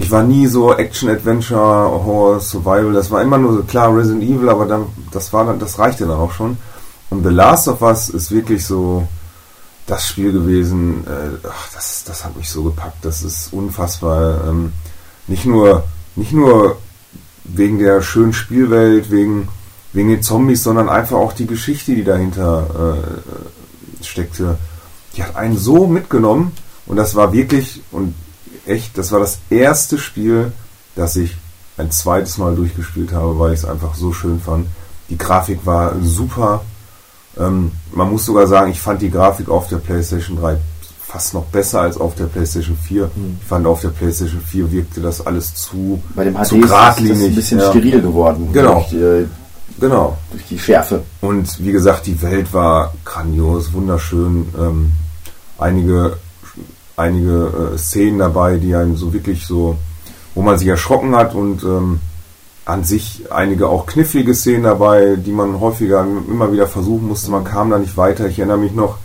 ich 0.00 0.10
war 0.10 0.22
nie 0.22 0.46
so 0.46 0.74
Action, 0.74 1.10
Adventure, 1.10 1.58
Horror, 1.58 2.40
Survival. 2.40 2.94
Das 2.94 3.10
war 3.10 3.20
immer 3.20 3.36
nur 3.36 3.52
so 3.52 3.62
klar 3.64 3.94
Resident 3.94 4.22
Evil, 4.22 4.48
aber 4.48 4.64
dann, 4.64 4.86
das 5.12 5.30
war 5.34 5.44
dann, 5.44 5.58
das 5.58 5.78
reichte 5.78 6.06
dann 6.06 6.18
auch 6.18 6.32
schon. 6.32 6.56
Und 7.10 7.22
The 7.22 7.28
Last 7.28 7.68
of 7.68 7.82
Us 7.82 8.08
ist 8.08 8.30
wirklich 8.30 8.64
so 8.64 9.06
das 9.86 10.06
Spiel 10.08 10.32
gewesen. 10.32 11.04
Äh, 11.06 11.46
ach, 11.46 11.68
das, 11.74 12.04
das 12.04 12.24
hat 12.24 12.34
mich 12.34 12.48
so 12.48 12.62
gepackt. 12.62 13.04
Das 13.04 13.22
ist 13.22 13.52
unfassbar. 13.52 14.42
Ähm, 14.48 14.72
nicht 15.26 15.44
nur, 15.44 15.84
nicht 16.16 16.32
nur 16.32 16.78
wegen 17.44 17.78
der 17.78 18.00
schönen 18.00 18.32
Spielwelt, 18.32 19.10
wegen, 19.10 19.48
wegen 19.92 20.08
den 20.08 20.22
Zombies, 20.22 20.62
sondern 20.62 20.88
einfach 20.88 21.18
auch 21.18 21.34
die 21.34 21.46
Geschichte, 21.46 21.94
die 21.94 22.04
dahinter 22.04 22.96
äh, 24.00 24.04
steckte. 24.04 24.56
Die 25.14 25.22
hat 25.22 25.36
einen 25.36 25.58
so 25.58 25.86
mitgenommen 25.86 26.52
und 26.86 26.96
das 26.96 27.14
war 27.16 27.34
wirklich 27.34 27.82
und 27.90 28.14
echt, 28.70 28.96
das 28.96 29.12
war 29.12 29.20
das 29.20 29.38
erste 29.50 29.98
Spiel, 29.98 30.52
das 30.96 31.16
ich 31.16 31.36
ein 31.76 31.90
zweites 31.90 32.38
Mal 32.38 32.54
durchgespielt 32.54 33.12
habe, 33.12 33.38
weil 33.38 33.52
ich 33.52 33.60
es 33.60 33.64
einfach 33.64 33.94
so 33.94 34.12
schön 34.12 34.40
fand. 34.40 34.66
Die 35.08 35.18
Grafik 35.18 35.60
war 35.64 35.94
super. 36.02 36.62
Ähm, 37.38 37.72
man 37.92 38.10
muss 38.10 38.24
sogar 38.26 38.46
sagen, 38.46 38.70
ich 38.70 38.80
fand 38.80 39.02
die 39.02 39.10
Grafik 39.10 39.48
auf 39.48 39.68
der 39.68 39.78
PlayStation 39.78 40.36
3 40.38 40.56
fast 41.06 41.34
noch 41.34 41.44
besser 41.46 41.80
als 41.80 41.96
auf 41.96 42.14
der 42.14 42.26
PlayStation 42.26 42.76
4. 42.76 43.04
Mhm. 43.14 43.38
Ich 43.40 43.46
fand 43.48 43.66
auf 43.66 43.80
der 43.80 43.88
PlayStation 43.88 44.40
4 44.40 44.70
wirkte 44.70 45.00
das 45.00 45.24
alles 45.26 45.54
zu, 45.54 46.00
Bei 46.14 46.24
dem 46.24 46.34
HD 46.34 46.46
zu 46.46 46.56
ist 46.56 46.62
das 46.62 46.70
geradlinig. 46.70 47.28
ein 47.30 47.34
bisschen 47.34 47.58
Ja. 47.60 47.70
steril 47.70 48.00
geworden. 48.02 48.48
Genau. 48.52 48.74
Durch 48.74 48.88
die, 48.90 48.96
äh, 49.02 49.26
Genau. 49.80 50.18
durch 50.30 50.44
die 50.48 50.58
Schärfe. 50.58 51.02
Und 51.22 51.64
wie 51.64 51.72
gesagt, 51.72 52.06
die 52.06 52.20
Welt 52.22 52.52
war 52.52 52.92
grandios, 53.04 53.72
wunderschön. 53.72 54.48
Ähm, 54.58 54.92
einige 55.58 56.16
einige 57.00 57.72
äh, 57.74 57.78
Szenen 57.78 58.18
dabei, 58.18 58.58
die 58.58 58.74
einem 58.74 58.96
so 58.96 59.12
wirklich 59.12 59.46
so, 59.46 59.76
wo 60.34 60.42
man 60.42 60.58
sich 60.58 60.68
erschrocken 60.68 61.16
hat 61.16 61.34
und 61.34 61.62
ähm, 61.64 62.00
an 62.64 62.84
sich 62.84 63.24
einige 63.30 63.68
auch 63.68 63.86
knifflige 63.86 64.34
Szenen 64.34 64.64
dabei, 64.64 65.16
die 65.16 65.32
man 65.32 65.58
häufiger 65.58 66.06
immer 66.28 66.52
wieder 66.52 66.66
versuchen 66.66 67.08
musste. 67.08 67.30
Man 67.30 67.44
kam 67.44 67.70
da 67.70 67.78
nicht 67.78 67.96
weiter. 67.96 68.28
Ich 68.28 68.38
erinnere 68.38 68.58
mich 68.58 68.72
noch, 68.72 68.98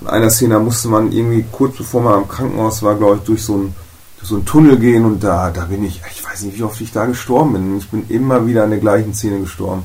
in 0.00 0.06
einer 0.06 0.30
Szene 0.30 0.54
da 0.54 0.60
musste 0.60 0.88
man 0.88 1.10
irgendwie 1.10 1.44
kurz 1.50 1.76
bevor 1.76 2.02
man 2.02 2.14
am 2.14 2.28
Krankenhaus 2.28 2.82
war, 2.82 2.94
glaube 2.94 3.16
ich, 3.16 3.22
durch 3.22 3.42
so 3.42 3.56
ein 3.56 3.74
so 4.20 4.34
einen 4.34 4.44
Tunnel 4.44 4.78
gehen 4.78 5.04
und 5.04 5.22
da, 5.22 5.50
da 5.50 5.66
bin 5.66 5.84
ich, 5.84 6.02
ich 6.10 6.24
weiß 6.24 6.42
nicht, 6.42 6.58
wie 6.58 6.64
oft 6.64 6.80
ich 6.80 6.92
da 6.92 7.06
gestorben 7.06 7.52
bin. 7.52 7.78
Ich 7.78 7.88
bin 7.88 8.04
immer 8.08 8.46
wieder 8.46 8.64
an 8.64 8.70
der 8.70 8.80
gleichen 8.80 9.14
Szene 9.14 9.40
gestorben. 9.40 9.84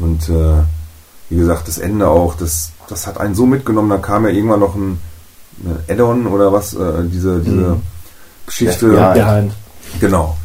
Und 0.00 0.28
äh, 0.28 0.62
wie 1.30 1.36
gesagt, 1.36 1.66
das 1.68 1.78
Ende 1.78 2.08
auch, 2.08 2.36
das, 2.36 2.70
das 2.88 3.06
hat 3.06 3.18
einen 3.18 3.34
so 3.34 3.44
mitgenommen. 3.46 3.90
Da 3.90 3.98
kam 3.98 4.24
ja 4.24 4.30
irgendwann 4.30 4.60
noch 4.60 4.76
ein 4.76 4.98
Add-on 5.88 6.26
oder 6.26 6.52
was, 6.52 6.74
äh, 6.74 7.04
diese, 7.04 7.40
diese 7.40 7.56
Mhm. 7.56 7.82
Geschichte. 8.46 8.92
Ja, 8.94 9.12
Behind. 9.12 9.52
Genau. 10.00 10.36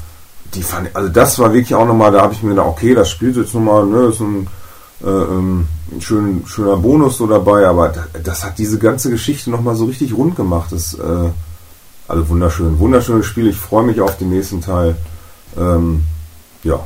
Die 0.53 0.64
fand 0.64 0.88
ich, 0.88 0.95
also 0.95 1.10
das 1.10 1.38
war 1.38 1.53
wirklich 1.53 1.76
auch 1.76 1.86
nochmal, 1.86 2.11
da 2.11 2.22
habe 2.22 2.34
ich 2.34 2.41
mir 2.41 2.52
gedacht, 2.52 2.68
okay, 2.68 2.95
das 2.95 3.10
spielt 3.10 3.36
jetzt 3.36 3.53
nochmal, 3.53 3.86
ne, 3.86 4.07
ist 4.07 4.19
ein, 4.19 4.48
äh, 5.03 5.07
ähm, 5.07 5.68
ein 5.91 6.02
schön, 6.02 6.44
schöner 6.48 6.77
Bonus 6.77 7.18
so 7.18 7.27
dabei, 7.27 7.68
aber 7.68 7.90
das, 7.90 8.06
das 8.23 8.44
hat 8.45 8.57
diese 8.57 8.80
ganze 8.80 9.10
Geschichte 9.11 9.52
nochmal 9.52 9.76
so 9.76 9.86
richtig 9.86 10.15
rund 10.15 10.36
gemacht. 10.36 10.72
Das, 10.72 10.94
äh, 10.95 11.30
also 12.07 12.30
wunderschön, 12.30 12.80
wunderschönes 12.80 13.26
Spiel. 13.27 13.48
Ich 13.49 13.57
freue 13.57 13.84
mich 13.84 14.02
auf 14.02 14.18
den 14.18 14.30
nächsten 14.31 14.61
Teil. 14.61 14.95
Ähm, 15.57 16.03
ja, 16.64 16.80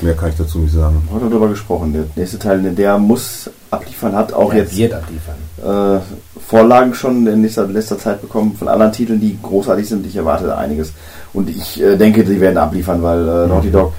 mehr 0.00 0.14
kann 0.14 0.30
ich 0.30 0.36
dazu 0.36 0.58
nicht 0.58 0.74
sagen. 0.74 1.02
Heute 1.12 1.28
darüber 1.28 1.48
gesprochen. 1.48 1.92
Der 1.92 2.04
nächste 2.16 2.38
Teil, 2.38 2.60
der 2.60 2.98
muss 2.98 3.50
abliefern, 3.70 4.14
hat 4.14 4.32
auch 4.32 4.50
Der 4.50 4.60
jetzt 4.62 4.76
wird 4.76 4.94
abliefern. 4.94 5.34
äh, 5.62 6.00
Vorlagen 6.46 6.94
schon 6.94 7.26
in 7.26 7.42
letzter, 7.42 7.66
letzter 7.66 7.98
Zeit 7.98 8.20
bekommen 8.20 8.54
von 8.56 8.68
anderen 8.68 8.92
Titeln, 8.92 9.20
die 9.20 9.38
großartig 9.42 9.88
sind. 9.88 10.06
Ich 10.06 10.16
erwarte 10.16 10.46
da 10.46 10.56
einiges. 10.58 10.92
Und 11.32 11.48
ich 11.50 11.80
äh, 11.82 11.96
denke, 11.96 12.26
sie 12.26 12.40
werden 12.40 12.58
abliefern, 12.58 13.02
weil 13.02 13.20
äh, 13.26 13.46
Naughty 13.46 13.70
Dog 13.70 13.92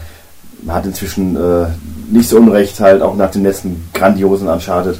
hat 0.68 0.86
inzwischen 0.86 1.36
äh, 1.36 1.68
nicht 2.10 2.30
so 2.30 2.38
unrecht, 2.38 2.80
halt 2.80 3.02
auch 3.02 3.16
nach 3.16 3.32
dem 3.32 3.44
letzten 3.44 3.88
grandiosen 3.94 4.48
Uncharted 4.48 4.98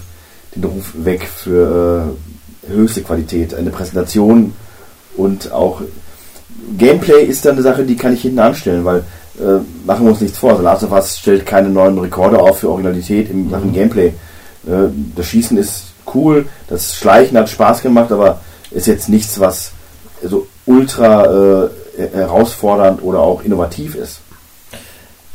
den 0.56 0.64
Ruf 0.64 0.94
weg 0.96 1.28
für 1.28 2.08
äh, 2.68 2.72
höchste 2.74 3.02
Qualität. 3.02 3.54
Eine 3.54 3.70
Präsentation 3.70 4.54
und 5.18 5.52
auch 5.52 5.82
Gameplay 6.78 7.24
ist 7.24 7.46
dann 7.46 7.54
eine 7.54 7.62
Sache, 7.62 7.84
die 7.84 7.96
kann 7.96 8.14
ich 8.14 8.22
hinten 8.22 8.40
anstellen, 8.40 8.86
weil 8.86 9.04
äh, 9.40 9.60
machen 9.86 10.06
wir 10.06 10.12
uns 10.12 10.22
nichts 10.22 10.38
vor. 10.38 10.56
The 10.56 10.64
Last 10.64 10.84
of 10.84 10.92
Us 10.92 11.18
stellt 11.18 11.46
keine 11.46 11.70
neuen 11.70 11.98
Rekorde 11.98 12.40
auf 12.40 12.60
für 12.60 12.70
Originalität 12.70 13.30
in 13.30 13.50
Sachen 13.50 13.74
Gameplay. 13.74 14.08
Äh, 14.08 14.90
das 15.16 15.28
Schießen 15.28 15.58
ist 15.58 15.88
cool, 16.14 16.48
das 16.68 16.96
Schleichen 16.96 17.38
hat 17.38 17.50
Spaß 17.50 17.82
gemacht, 17.82 18.12
aber 18.12 18.42
ist 18.72 18.88
jetzt 18.88 19.10
nichts, 19.10 19.40
was 19.40 19.72
so 20.24 20.48
ultra 20.66 21.66
äh, 21.66 21.70
herausfordernd 22.14 23.02
oder 23.04 23.20
auch 23.20 23.44
innovativ 23.44 23.96
ist. 23.96 24.20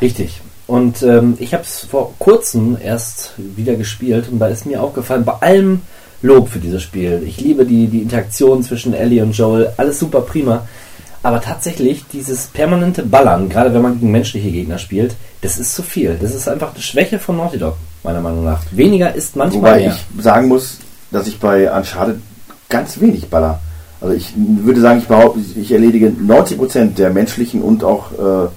Richtig. 0.01 0.41
Und 0.67 1.03
ähm, 1.03 1.37
ich 1.41 1.53
habe 1.53 1.65
es 1.65 1.81
vor 1.81 2.15
kurzem 2.19 2.77
erst 2.81 3.33
wieder 3.37 3.75
gespielt 3.75 4.29
und 4.31 4.39
da 4.39 4.47
ist 4.47 4.67
mir 4.67 4.83
aufgefallen, 4.83 5.25
bei 5.25 5.35
allem 5.41 5.83
Lob 6.23 6.49
für 6.49 6.59
dieses 6.59 6.83
Spiel. 6.83 7.23
Ich 7.27 7.41
liebe 7.41 7.65
die, 7.65 7.87
die 7.87 8.03
Interaktion 8.03 8.63
zwischen 8.63 8.95
Ellie 8.95 9.23
und 9.23 9.33
Joel, 9.33 9.73
alles 9.77 9.99
super 9.99 10.21
prima. 10.21 10.67
Aber 11.23 11.41
tatsächlich, 11.41 12.05
dieses 12.13 12.47
permanente 12.47 13.03
Ballern, 13.03 13.49
gerade 13.51 13.75
wenn 13.75 13.83
man 13.83 14.01
gegen 14.01 14.11
menschliche 14.11 14.51
Gegner 14.51 14.79
spielt, 14.79 15.15
das 15.43 15.59
ist 15.59 15.75
zu 15.75 15.83
viel. 15.83 16.17
Das 16.21 16.35
ist 16.35 16.49
einfach 16.49 16.73
eine 16.73 16.83
Schwäche 16.83 17.19
von 17.19 17.37
Naughty 17.37 17.59
Dog, 17.59 17.77
meiner 18.03 18.21
Meinung 18.23 18.45
nach. 18.45 18.63
Weniger 18.71 19.15
ist 19.15 19.37
manchmal 19.37 19.63
Wobei 19.73 19.79
mehr. 19.81 19.97
ich 20.17 20.25
sagen 20.25 20.49
muss, 20.49 20.79
dass 21.11 21.27
ich 21.27 21.39
bei 21.39 21.71
Uncharted 21.71 22.21
ganz 22.71 22.99
wenig 23.01 23.29
baller. 23.29 23.61
Also 24.01 24.15
ich 24.15 24.33
würde 24.37 24.81
sagen, 24.81 24.99
ich 25.01 25.09
behaupte, 25.09 25.41
ich 25.57 25.71
erledige 25.73 26.09
90% 26.09 26.95
der 26.95 27.11
menschlichen 27.11 27.61
und 27.61 27.85
auch 27.85 28.13
äh, 28.13 28.49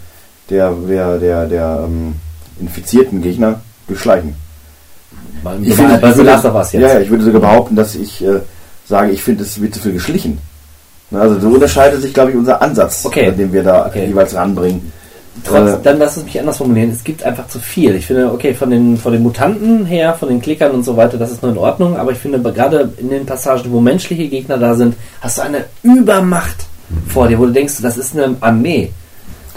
der, 0.49 0.71
der, 0.71 1.17
der, 1.19 1.45
der 1.47 1.83
ähm, 1.85 2.15
infizierten 2.61 3.21
Gegner 3.21 3.59
durch 3.89 3.99
Schleichen. 3.99 4.35
Ich 5.63 5.73
finde- 5.75 5.95
ich 5.95 6.01
würde- 6.17 6.29
ja, 6.81 6.87
ich 7.01 7.09
würde 7.09 7.23
sogar 7.25 7.41
behaupten, 7.41 7.75
dass 7.75 7.95
ich 7.95 8.23
äh, 8.23 8.39
sage, 8.87 9.11
ich 9.11 9.21
finde, 9.21 9.43
es 9.43 9.59
wird 9.61 9.73
zu 9.75 9.81
viel 9.81 9.91
geschlichen. 9.93 10.37
Na, 11.13 11.21
Also 11.21 11.39
so 11.39 11.47
unterscheidet 11.47 12.01
sich, 12.01 12.13
glaube 12.13 12.31
ich, 12.31 12.37
unser 12.37 12.61
Ansatz, 12.61 13.05
Okay. 13.05 13.31
den 13.31 13.53
wir 13.53 13.63
da 13.63 13.85
Okay. 13.85 14.07
jeweils 14.07 14.35
ranbringen. 14.35 14.91
Trotz, 15.45 15.71
Äh, 15.71 15.77
dann 15.83 15.97
lass 15.99 16.17
es 16.17 16.23
mich 16.25 16.39
anders 16.39 16.57
formulieren. 16.57 16.91
Es 16.91 17.03
gibt 17.03 17.23
einfach 17.23 17.47
zu 17.47 17.59
viel. 17.59 17.95
Ich 17.95 18.05
finde, 18.05 18.31
okay, 18.31 18.53
von 18.53 18.69
den, 18.69 18.97
von 18.97 19.13
den 19.13 19.23
Mutanten 19.23 19.85
her, 19.85 20.13
von 20.19 20.29
den 20.29 20.41
Klickern 20.41 20.71
und 20.71 20.83
so 20.83 20.95
weiter, 20.97 21.17
das 21.17 21.31
ist 21.31 21.41
nur 21.41 21.51
in 21.51 21.57
Ordnung. 21.57 21.97
Aber 21.97 22.11
ich 22.11 22.17
finde, 22.19 22.39
gerade 22.39 22.89
in 22.97 23.09
den 23.09 23.25
Passagen, 23.25 23.71
wo 23.71 23.79
menschliche 23.79 24.27
Gegner 24.27 24.57
da 24.57 24.75
sind, 24.75 24.95
hast 25.21 25.37
du 25.37 25.41
eine 25.43 25.65
Übermacht 25.81 26.65
vor 27.07 27.27
dir, 27.27 27.39
wo 27.39 27.45
du 27.45 27.51
denkst, 27.51 27.75
das 27.81 27.97
ist 27.97 28.15
eine 28.17 28.35
Armee. 28.41 28.91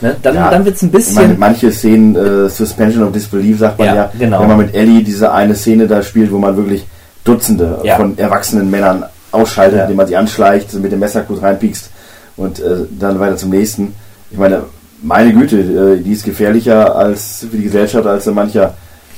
Ne? 0.00 0.16
Dann, 0.22 0.34
Ja, 0.34 0.50
dann 0.50 0.64
wird 0.64 0.76
es 0.76 0.82
ein 0.82 0.86
Ich 0.88 0.92
meine, 1.14 1.28
bisschen. 1.28 1.38
manche 1.40 1.72
Szenen, 1.72 2.16
äh, 2.16 2.48
Suspension 2.50 3.02
of 3.04 3.12
Disbelief, 3.12 3.58
sagt 3.58 3.78
man 3.78 3.88
Ja, 3.88 3.94
ja, 3.94 4.12
genau. 4.18 4.40
wenn 4.40 4.48
man 4.48 4.56
mit 4.58 4.74
Ellie 4.74 5.02
diese 5.02 5.32
eine 5.32 5.54
Szene 5.54 5.86
da 5.86 6.02
spielt, 6.02 6.30
wo 6.32 6.38
man 6.38 6.54
wirklich 6.56 6.86
Dutzende 7.24 7.78
Ja. 7.82 7.96
von 7.96 8.16
erwachsenen 8.18 8.70
Männern 8.70 9.04
ausschaltet, 9.36 9.78
Ja. 9.78 9.82
indem 9.84 9.96
man 9.98 10.06
sie 10.06 10.16
anschleicht, 10.16 10.72
mit 10.74 10.90
dem 10.92 10.98
Messer 11.00 11.22
kurz 11.22 11.42
reinpiekst 11.42 11.90
und 12.36 12.58
äh, 12.60 12.84
dann 12.98 13.18
weiter 13.20 13.36
zum 13.36 13.50
nächsten. 13.50 13.94
Ich 14.30 14.38
meine, 14.38 14.64
meine 15.02 15.32
Güte, 15.32 15.58
äh, 15.58 16.02
die 16.02 16.12
ist 16.12 16.24
gefährlicher 16.24 16.96
als 16.96 17.46
für 17.50 17.56
die 17.56 17.64
Gesellschaft 17.64 18.06
als 18.06 18.26
mancher 18.26 18.74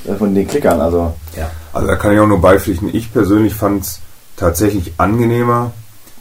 äh, 0.06 0.14
von 0.14 0.34
den 0.34 0.46
Klickern. 0.46 0.80
Also 0.80 1.14
ja. 1.36 1.50
Also 1.72 1.86
da 1.86 1.96
kann 1.96 2.12
ich 2.12 2.20
auch 2.20 2.26
nur 2.26 2.40
beipflichten. 2.40 2.90
Ich 2.92 3.12
persönlich 3.12 3.54
fand 3.54 3.84
es 3.84 4.00
tatsächlich 4.36 4.92
angenehmer, 4.98 5.72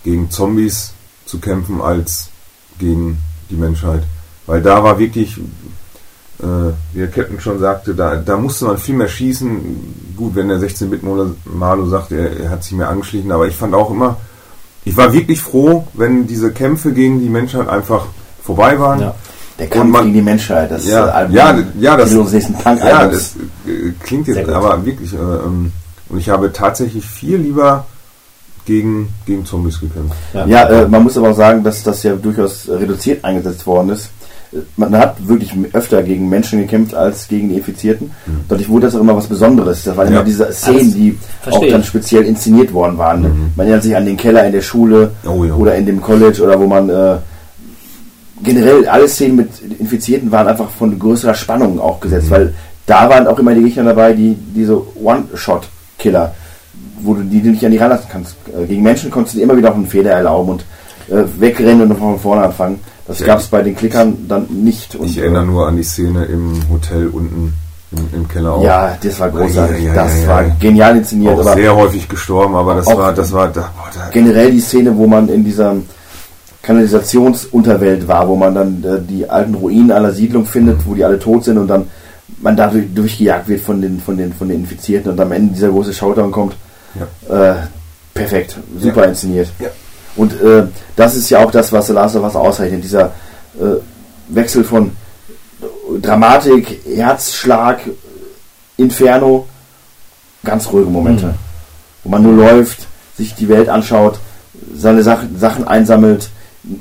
gegen 0.03 0.30
Zombies 0.30 0.94
zu 1.26 1.40
kämpfen, 1.40 1.82
als 1.82 2.30
gegen 2.80 3.18
die 3.49 3.56
Menschheit. 3.56 4.03
Weil 4.45 4.61
da 4.61 4.84
war 4.84 4.98
wirklich, 4.99 5.38
äh, 6.39 6.45
wie 6.93 6.99
der 6.99 7.07
Captain 7.09 7.39
schon 7.39 7.59
sagte, 7.59 7.95
da, 7.95 8.15
da 8.15 8.38
musste 8.38 8.65
man 8.65 8.77
viel 8.77 8.95
mehr 8.95 9.07
schießen. 9.07 10.15
Gut, 10.15 10.35
wenn 10.35 10.49
der 10.49 10.57
16-Bit-Malo 10.59 11.85
sagt, 11.88 12.11
er, 12.11 12.39
er 12.39 12.49
hat 12.51 12.64
sich 12.64 12.73
mehr 12.73 12.89
angeschlichen, 12.89 13.31
aber 13.31 13.47
ich 13.47 13.55
fand 13.55 13.73
auch 13.73 13.89
immer, 13.91 14.18
ich 14.85 14.95
war 14.95 15.11
wirklich 15.14 15.41
froh, 15.41 15.88
wenn 15.93 16.27
diese 16.27 16.51
Kämpfe 16.51 16.91
gegen 16.93 17.19
die 17.19 17.30
Menschheit 17.30 17.68
einfach 17.68 18.05
vorbei 18.41 18.80
waren. 18.80 19.01
Ja. 19.01 19.15
der 19.59 19.68
Kampf 19.68 19.91
man- 19.91 20.03
gegen 20.03 20.14
die 20.15 20.22
Menschheit, 20.22 20.69
das 20.72 20.85
Ja, 20.85 21.05
Album, 21.05 21.35
ja, 21.35 21.57
ja, 21.80 21.97
das- 21.97 22.11
nächsten 22.31 22.55
Ja, 22.64 23.07
das 23.07 23.35
äh, 23.68 23.91
klingt 24.03 24.27
jetzt 24.27 24.47
aber 24.49 24.85
wirklich. 24.85 25.14
Äh, 25.14 25.18
ähm, 25.18 25.72
und 26.09 26.19
ich 26.19 26.30
habe 26.30 26.53
tatsächlich 26.53 27.05
viel 27.05 27.38
lieber 27.38 27.85
gegen, 28.65 29.09
gegen 29.26 29.45
Zombies 29.45 29.80
gekämpft. 29.80 30.15
Ja, 30.34 30.68
äh, 30.69 30.88
man 30.88 31.03
muss 31.03 31.18
aber 31.18 31.31
auch 31.31 31.35
sagen, 31.35 31.64
dass 31.64 31.84
das 31.84 32.03
ja 32.03 32.15
durchaus 32.15 32.68
reduziert 32.69 33.23
eingesetzt 33.26 33.65
worden 33.65 33.89
ist. 33.89 34.09
Man 34.78 34.98
hat 34.98 35.28
wirklich 35.28 35.52
öfter 35.74 36.02
gegen 36.03 36.30
Menschen 36.30 36.60
gekämpft 36.60 36.94
als 36.95 37.28
gegen 37.28 37.49
die 37.49 37.56
Infizierten. 37.56 38.11
Dadurch 38.48 38.69
wurde 38.69 38.86
das 38.88 38.95
auch 38.95 39.02
immer 39.02 39.15
was 39.15 39.28
Besonderes. 39.28 39.84
Das 39.84 39.98
waren 39.98 40.07
Ja. 40.07 40.14
immer 40.15 40.24
diese 40.24 40.52
Szenen, 40.53 40.94
die 40.94 41.18
verstehe 41.41 41.68
auch 41.68 41.72
dann 41.74 41.84
speziell 41.84 42.24
inszeniert 42.24 42.72
worden 42.74 42.98
waren. 42.98 43.22
Man 43.56 43.65
erinnert 43.68 43.84
sich 43.84 43.95
an 43.95 44.06
den 44.06 44.15
Keller 44.18 44.45
in 44.45 44.53
der 44.53 44.61
Schule 44.61 45.11
Oh 45.26 45.44
ja. 45.44 45.53
oder 45.53 45.76
in 45.76 45.86
dem 45.86 46.02
College 46.02 46.41
oder 46.44 46.57
wo 46.60 46.65
man 46.65 46.90
äh, 46.90 47.18
generell 48.44 48.88
alle 48.88 49.07
Szenen 49.07 49.36
mit 49.36 49.49
Infizierten 49.80 50.32
waren 50.32 50.48
einfach 50.48 50.69
von 50.69 50.98
größerer 50.98 51.34
Spannung 51.34 51.80
auch 51.80 51.99
gesetzt, 51.99 52.30
weil 52.30 52.53
da 52.86 53.10
waren 53.10 53.28
auch 53.28 53.40
immer 53.40 53.53
die 53.53 53.64
Gegner 53.64 53.84
dabei, 53.84 54.14
die 54.14 54.36
diese 54.56 54.82
One-Shot-Killer, 55.03 56.34
wo 57.02 57.14
du 57.15 57.24
die 57.24 57.41
du 57.41 57.49
nicht 57.49 57.65
an 57.65 57.72
die 57.72 57.78
ranlassen 57.78 58.07
kannst. 58.11 58.36
Äh, 58.57 58.65
Gegen 58.65 58.84
Menschen 58.84 59.11
konntest 59.11 59.34
du 59.36 59.40
dir 59.40 59.44
immer 59.44 59.57
wieder 59.57 59.72
auch 59.72 59.76
einen 59.76 59.88
Fehler 59.88 60.11
erlauben 60.11 60.52
und 60.52 60.65
äh, 61.09 61.23
wegrennen 61.39 61.89
und 61.91 61.97
von 61.97 62.19
vorne 62.19 62.43
anfangen. 62.43 62.79
Das 63.07 63.19
Ja. 63.19 63.27
gab 63.27 63.39
es 63.39 63.47
bei 63.47 63.61
den 63.61 63.75
Klickern 63.75 64.25
dann 64.27 64.45
nicht. 64.49 64.95
Und, 64.95 65.05
Ich 65.07 65.17
erinnere 65.17 65.45
nur 65.45 65.67
an 65.67 65.77
die 65.77 65.84
Szene 65.84 66.25
im 66.25 66.61
Hotel 66.69 67.07
unten 67.07 67.53
im, 67.91 68.19
im 68.19 68.27
Keller 68.27 68.53
auch. 68.53 68.63
Ja, 68.63 68.97
das 69.01 69.17
war 69.19 69.29
großartig. 69.29 69.84
Ja, 69.85 69.93
ja, 69.93 70.03
das 70.03 70.27
war 70.27 70.43
genial 70.59 70.97
inszeniert. 70.97 71.39
auch 71.39 71.53
sehr 71.55 71.73
häufig 71.73 72.09
gestorben, 72.09 72.55
aber 72.55 72.75
das 72.75 72.88
war, 72.88 73.13
das 73.13 73.31
war, 73.31 73.47
da, 73.47 73.61
boah, 73.77 73.89
da, 73.93 74.09
generell 74.11 74.51
die 74.51 74.59
Szene, 74.59 74.95
wo 74.97 75.07
man 75.07 75.29
in 75.29 75.45
dieser 75.45 75.73
Kanalisationsunterwelt 76.63 78.07
war, 78.07 78.27
wo 78.27 78.35
man 78.35 78.53
dann 78.55 78.84
äh, 78.84 78.99
die 79.01 79.29
alten 79.29 79.55
Ruinen 79.55 79.91
aller 79.91 80.11
Siedlung 80.11 80.45
findet, 80.45 80.85
wo 80.85 80.93
die 80.93 81.03
alle 81.05 81.17
tot 81.17 81.45
sind 81.45 81.57
und 81.57 81.67
dann 81.67 81.85
man 82.41 82.55
dadurch 82.57 82.85
durchgejagt 82.93 83.47
wird 83.47 83.61
von 83.61 83.81
den, 83.81 83.99
von 84.01 84.17
den, 84.17 84.34
von 84.34 84.49
den 84.49 84.59
Infizierten 84.59 85.11
und 85.11 85.19
am 85.19 85.31
Ende 85.31 85.53
dieser 85.53 85.69
große 85.69 85.93
Showdown 85.93 86.31
kommt. 86.31 86.55
Äh, 87.29 87.53
perfekt, 88.13 88.57
super 88.79 89.05
inszeniert. 89.05 89.47
Ja. 89.59 89.67
Und 90.18 90.34
äh, 90.41 90.68
das 90.95 91.15
ist 91.15 91.30
ja 91.30 91.39
auch 91.39 91.52
das, 91.52 91.72
was 91.72 91.88
The 91.88 91.94
Last 91.94 92.15
of 92.15 92.23
Us 92.23 92.35
auszeichnet, 92.35 92.84
dieser 92.84 93.14
äh, 93.60 93.77
Wechsel 94.30 94.64
von 94.64 94.91
Dramatik, 96.02 96.81
Herzschlag, 96.85 97.80
Inferno, 98.76 99.48
ganz 100.44 100.72
ruhige 100.72 100.89
Momente, 100.89 101.34
wo 102.03 102.10
man 102.10 102.23
nur 102.23 102.34
läuft, 102.34 102.88
sich 103.15 103.35
die 103.35 103.48
Welt 103.48 103.69
anschaut, 103.69 104.19
seine 104.76 105.03
Sachen, 105.03 105.38
Sachen 105.39 105.68
einsammelt, 105.68 106.30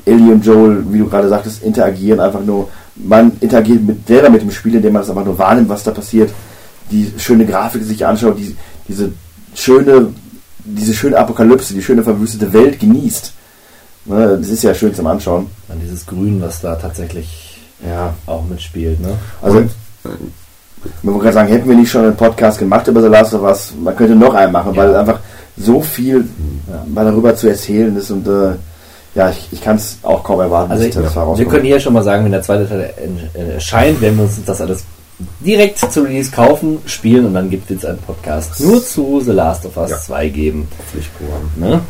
Ellie 0.04 0.32
und 0.32 0.44
Joel, 0.44 0.84
wie 0.90 0.98
du 0.98 1.08
gerade 1.08 1.28
sagtest, 1.28 1.62
interagieren 1.62 2.20
einfach 2.20 2.42
nur. 2.42 2.68
Man 2.96 3.32
interagiert 3.40 3.82
mit, 3.82 4.06
selber 4.06 4.30
mit 4.30 4.42
dem 4.42 4.50
Spiel, 4.50 4.74
indem 4.74 4.94
man 4.94 5.02
das 5.02 5.10
einfach 5.10 5.24
nur 5.24 5.38
wahrnimmt, 5.38 5.68
was 5.68 5.84
da 5.84 5.90
passiert, 5.90 6.30
die 6.90 7.12
schöne 7.18 7.46
Grafik 7.46 7.82
sich 7.84 8.04
anschaut, 8.04 8.38
die, 8.38 8.56
diese 8.88 9.12
schöne, 9.54 10.12
diese 10.66 10.94
schöne 10.94 11.16
Apokalypse, 11.18 11.72
die 11.74 11.82
schöne 11.82 12.02
verwüstete 12.02 12.52
Welt 12.52 12.78
genießt. 12.80 13.32
Ne, 14.06 14.38
das 14.38 14.48
ist 14.48 14.62
ja 14.62 14.74
schön 14.74 14.94
zum 14.94 15.06
Anschauen. 15.06 15.46
An 15.68 15.80
dieses 15.80 16.04
Grün, 16.06 16.40
was 16.40 16.60
da 16.60 16.76
tatsächlich 16.76 17.60
Ja. 17.86 18.14
auch 18.26 18.44
mitspielt. 18.44 19.00
Ne? 19.00 19.14
Also, 19.42 19.58
Und, 19.58 19.70
man 21.02 21.18
gerade 21.18 21.32
sagen, 21.34 21.48
hätten 21.48 21.68
wir 21.68 21.74
nicht 21.76 21.90
schon 21.90 22.04
einen 22.04 22.16
Podcast 22.16 22.58
gemacht 22.58 22.86
über 22.86 23.02
The 23.02 23.08
Last 23.08 23.34
of 23.34 23.42
Us, 23.42 23.72
man 23.82 23.96
könnte 23.96 24.14
noch 24.14 24.34
einen 24.34 24.52
machen, 24.52 24.76
weil 24.76 24.94
einfach 24.94 25.18
so 25.56 25.80
viel 25.80 26.24
mal 26.86 27.04
darüber 27.04 27.34
zu 27.34 27.48
erzählen 27.48 27.96
ist 27.96 28.10
und 28.10 28.26
äh, 28.28 28.52
ja, 29.14 29.30
ich, 29.30 29.48
ich 29.50 29.62
kann 29.62 29.76
es 29.76 29.98
auch 30.02 30.22
kaum 30.22 30.40
erwarten, 30.40 30.70
Also 30.70 30.84
bis 30.84 30.94
ich, 30.94 31.02
das 31.02 31.14
wir 31.16 31.22
rauskommt. 31.22 31.48
können 31.50 31.64
hier 31.64 31.80
schon 31.80 31.94
mal 31.94 32.04
sagen, 32.04 32.24
wenn 32.24 32.32
der 32.32 32.42
zweite 32.42 32.68
Teil 32.68 32.92
erscheint, 33.54 34.00
werden 34.00 34.16
wir 34.18 34.24
uns 34.24 34.38
das 34.44 34.60
alles 34.60 34.84
direkt 35.40 35.78
zu 35.78 36.02
Release 36.02 36.30
kaufen, 36.30 36.78
spielen 36.86 37.26
und 37.26 37.34
dann 37.34 37.48
gibt 37.48 37.70
es 37.70 37.84
einen 37.84 37.98
Podcast 37.98 38.60
nur 38.60 38.84
zu 38.84 39.20
The 39.20 39.32
Last 39.32 39.64
of 39.64 39.76
Us 39.76 39.90
Ja. 39.90 39.98
2 39.98 40.28
geben. 40.28 40.68
Pflichtprogramm. 40.90 41.50
Ne? 41.56 41.80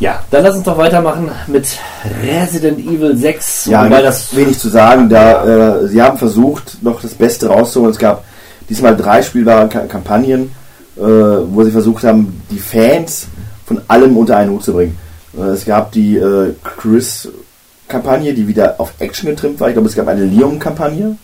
Ja, 0.00 0.24
dann 0.30 0.42
lass 0.42 0.56
uns 0.56 0.64
doch 0.64 0.78
weitermachen 0.78 1.30
mit 1.46 1.78
Resident 2.24 2.80
Evil 2.80 3.16
6. 3.16 3.66
Ja, 3.66 3.84
wobei 3.84 4.02
das 4.02 4.34
wenig 4.34 4.58
zu 4.58 4.68
sagen, 4.68 5.08
da 5.08 5.82
äh, 5.82 5.88
sie 5.88 6.02
haben 6.02 6.18
versucht, 6.18 6.82
noch 6.82 7.00
das 7.00 7.14
Beste 7.14 7.48
rauszuholen. 7.48 7.92
Es 7.92 7.98
gab 7.98 8.24
diesmal 8.68 8.96
drei 8.96 9.22
spielbare 9.22 9.68
Ka 9.68 9.80
Kampagnen, 9.80 10.50
äh, 10.96 11.00
wo 11.02 11.62
sie 11.62 11.70
versucht 11.70 12.02
haben, 12.04 12.42
die 12.50 12.58
Fans 12.58 13.28
von 13.66 13.80
allem 13.88 14.16
unter 14.16 14.36
einen 14.38 14.50
Hut 14.50 14.64
zu 14.64 14.72
bringen. 14.72 14.98
Äh, 15.38 15.42
es 15.50 15.64
gab 15.64 15.92
die 15.92 16.16
äh, 16.16 16.54
Chris-Kampagne, 16.78 18.34
die 18.34 18.48
wieder 18.48 18.76
auf 18.78 18.94
Action 18.98 19.28
getrimmt 19.30 19.60
war. 19.60 19.68
Ich 19.68 19.74
glaube, 19.74 19.88
es 19.88 19.94
gab 19.94 20.08
eine 20.08 20.24
Leon-Kampagne, 20.24 21.16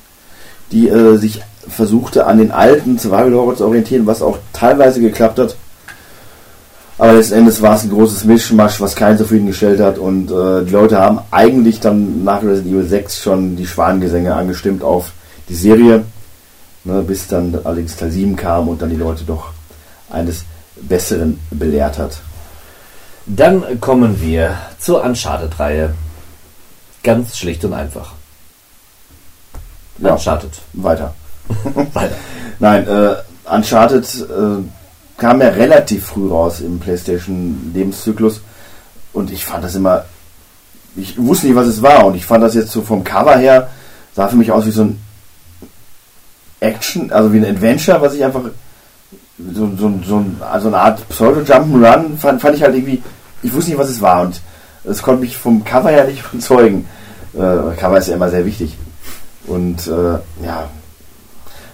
die 0.73 0.89
äh, 0.89 1.17
sich 1.17 1.43
versuchte, 1.69 2.27
an 2.27 2.39
den 2.39 2.51
alten 2.51 2.99
Survival 2.99 3.35
Horror 3.35 3.57
zu 3.57 3.67
orientieren, 3.67 4.07
was 4.07 4.23
auch 4.23 4.39
teilweise 4.53 5.01
geklappt 5.01 5.39
hat. 5.39 5.57
Aber 6.99 7.13
letzten 7.13 7.35
Endes 7.35 7.63
war 7.63 7.77
es 7.77 7.85
ein 7.85 7.91
großes 7.91 8.25
Mischmasch, 8.25 8.81
was 8.81 8.97
keinen 8.97 9.19
zufriedengestellt 9.19 9.81
hat. 9.81 9.99
Und 9.99 10.31
äh, 10.31 10.65
die 10.65 10.73
Leute 10.73 10.99
haben 10.99 11.21
eigentlich 11.31 11.79
dann 11.79 12.25
nach 12.25 12.43
Resident 12.43 12.75
Evil 12.75 12.89
6 12.89 13.23
schon 13.23 13.57
die 13.57 13.67
Schwanengesänge 13.67 14.35
angestimmt 14.35 14.83
auf 14.83 15.13
die 15.49 15.55
Serie. 15.55 16.05
Ne, 16.85 17.03
bis 17.03 17.29
dann 17.29 17.57
allerdings 17.65 17.97
Teil 17.97 18.11
7 18.11 18.35
kam 18.35 18.69
und 18.69 18.83
dann 18.83 18.91
die 18.91 18.97
Leute 18.97 19.25
doch 19.25 19.51
eines 20.11 20.45
Besseren 20.77 21.39
belehrt 21.51 21.99
hat. 21.99 22.19
Dann 23.27 23.81
kommen 23.81 24.21
wir 24.21 24.57
zur 24.79 25.05
Uncharted-Reihe. 25.05 25.95
Ganz 27.05 27.37
schlicht 27.37 27.65
und 27.65 27.75
einfach. 27.75 28.15
Ja. 29.99 30.13
Uncharted. 30.13 30.53
Weiter. 30.75 31.15
Weiter. 31.93 32.17
Nein, 32.59 32.87
äh, 32.87 33.15
Uncharted 33.51 34.05
äh, 34.05 34.63
kam 35.17 35.41
ja 35.41 35.49
relativ 35.49 36.07
früh 36.07 36.29
raus 36.29 36.61
im 36.61 36.79
PlayStation-Lebenszyklus 36.79 38.41
und 39.13 39.33
ich 39.33 39.45
fand 39.45 39.65
das 39.65 39.75
immer, 39.75 40.05
ich 40.97 41.21
wusste 41.21 41.47
nicht, 41.47 41.57
was 41.57 41.67
es 41.67 41.83
war 41.83 42.07
und 42.07 42.15
ich 42.15 42.25
fand 42.25 42.45
das 42.45 42.55
jetzt 42.55 42.71
so 42.71 42.83
vom 42.83 43.05
Cover 43.05 43.37
her, 43.37 43.69
sah 44.15 44.29
für 44.29 44.37
mich 44.37 44.53
aus 44.53 44.67
wie 44.67 44.71
so 44.71 44.83
ein 44.83 45.01
Action, 46.61 47.11
also 47.13 47.33
wie 47.33 47.39
ein 47.39 47.47
Adventure, 47.47 48.01
was 48.01 48.15
ich 48.15 48.25
einfach 48.25 48.43
so, 49.39 49.71
so, 49.77 49.93
so, 50.05 50.17
ein, 50.19 50.41
also 50.41 50.69
eine 50.69 50.79
Art 50.79 51.09
Pseudo-Jump'n'Run 51.09 52.17
fand, 52.19 52.41
fand 52.41 52.57
ich 52.57 52.63
halt 52.63 52.75
irgendwie, 52.75 53.03
ich 53.43 53.53
wusste 53.53 53.71
nicht, 53.71 53.79
was 53.79 53.91
es 53.91 54.01
war 54.01 54.23
und 54.23 54.41
es 54.85 55.03
konnte 55.03 55.21
mich 55.21 55.37
vom 55.37 55.65
Cover 55.65 55.91
her 55.91 56.05
nicht 56.05 56.23
überzeugen. 56.33 56.87
Äh, 57.35 57.77
Cover 57.77 57.99
ist 57.99 58.09
ja 58.09 58.15
immer 58.15 58.31
sehr 58.31 58.47
wichtig. 58.47 58.77
Und 59.49 59.87
äh, 59.87 60.19
ja, 60.45 60.69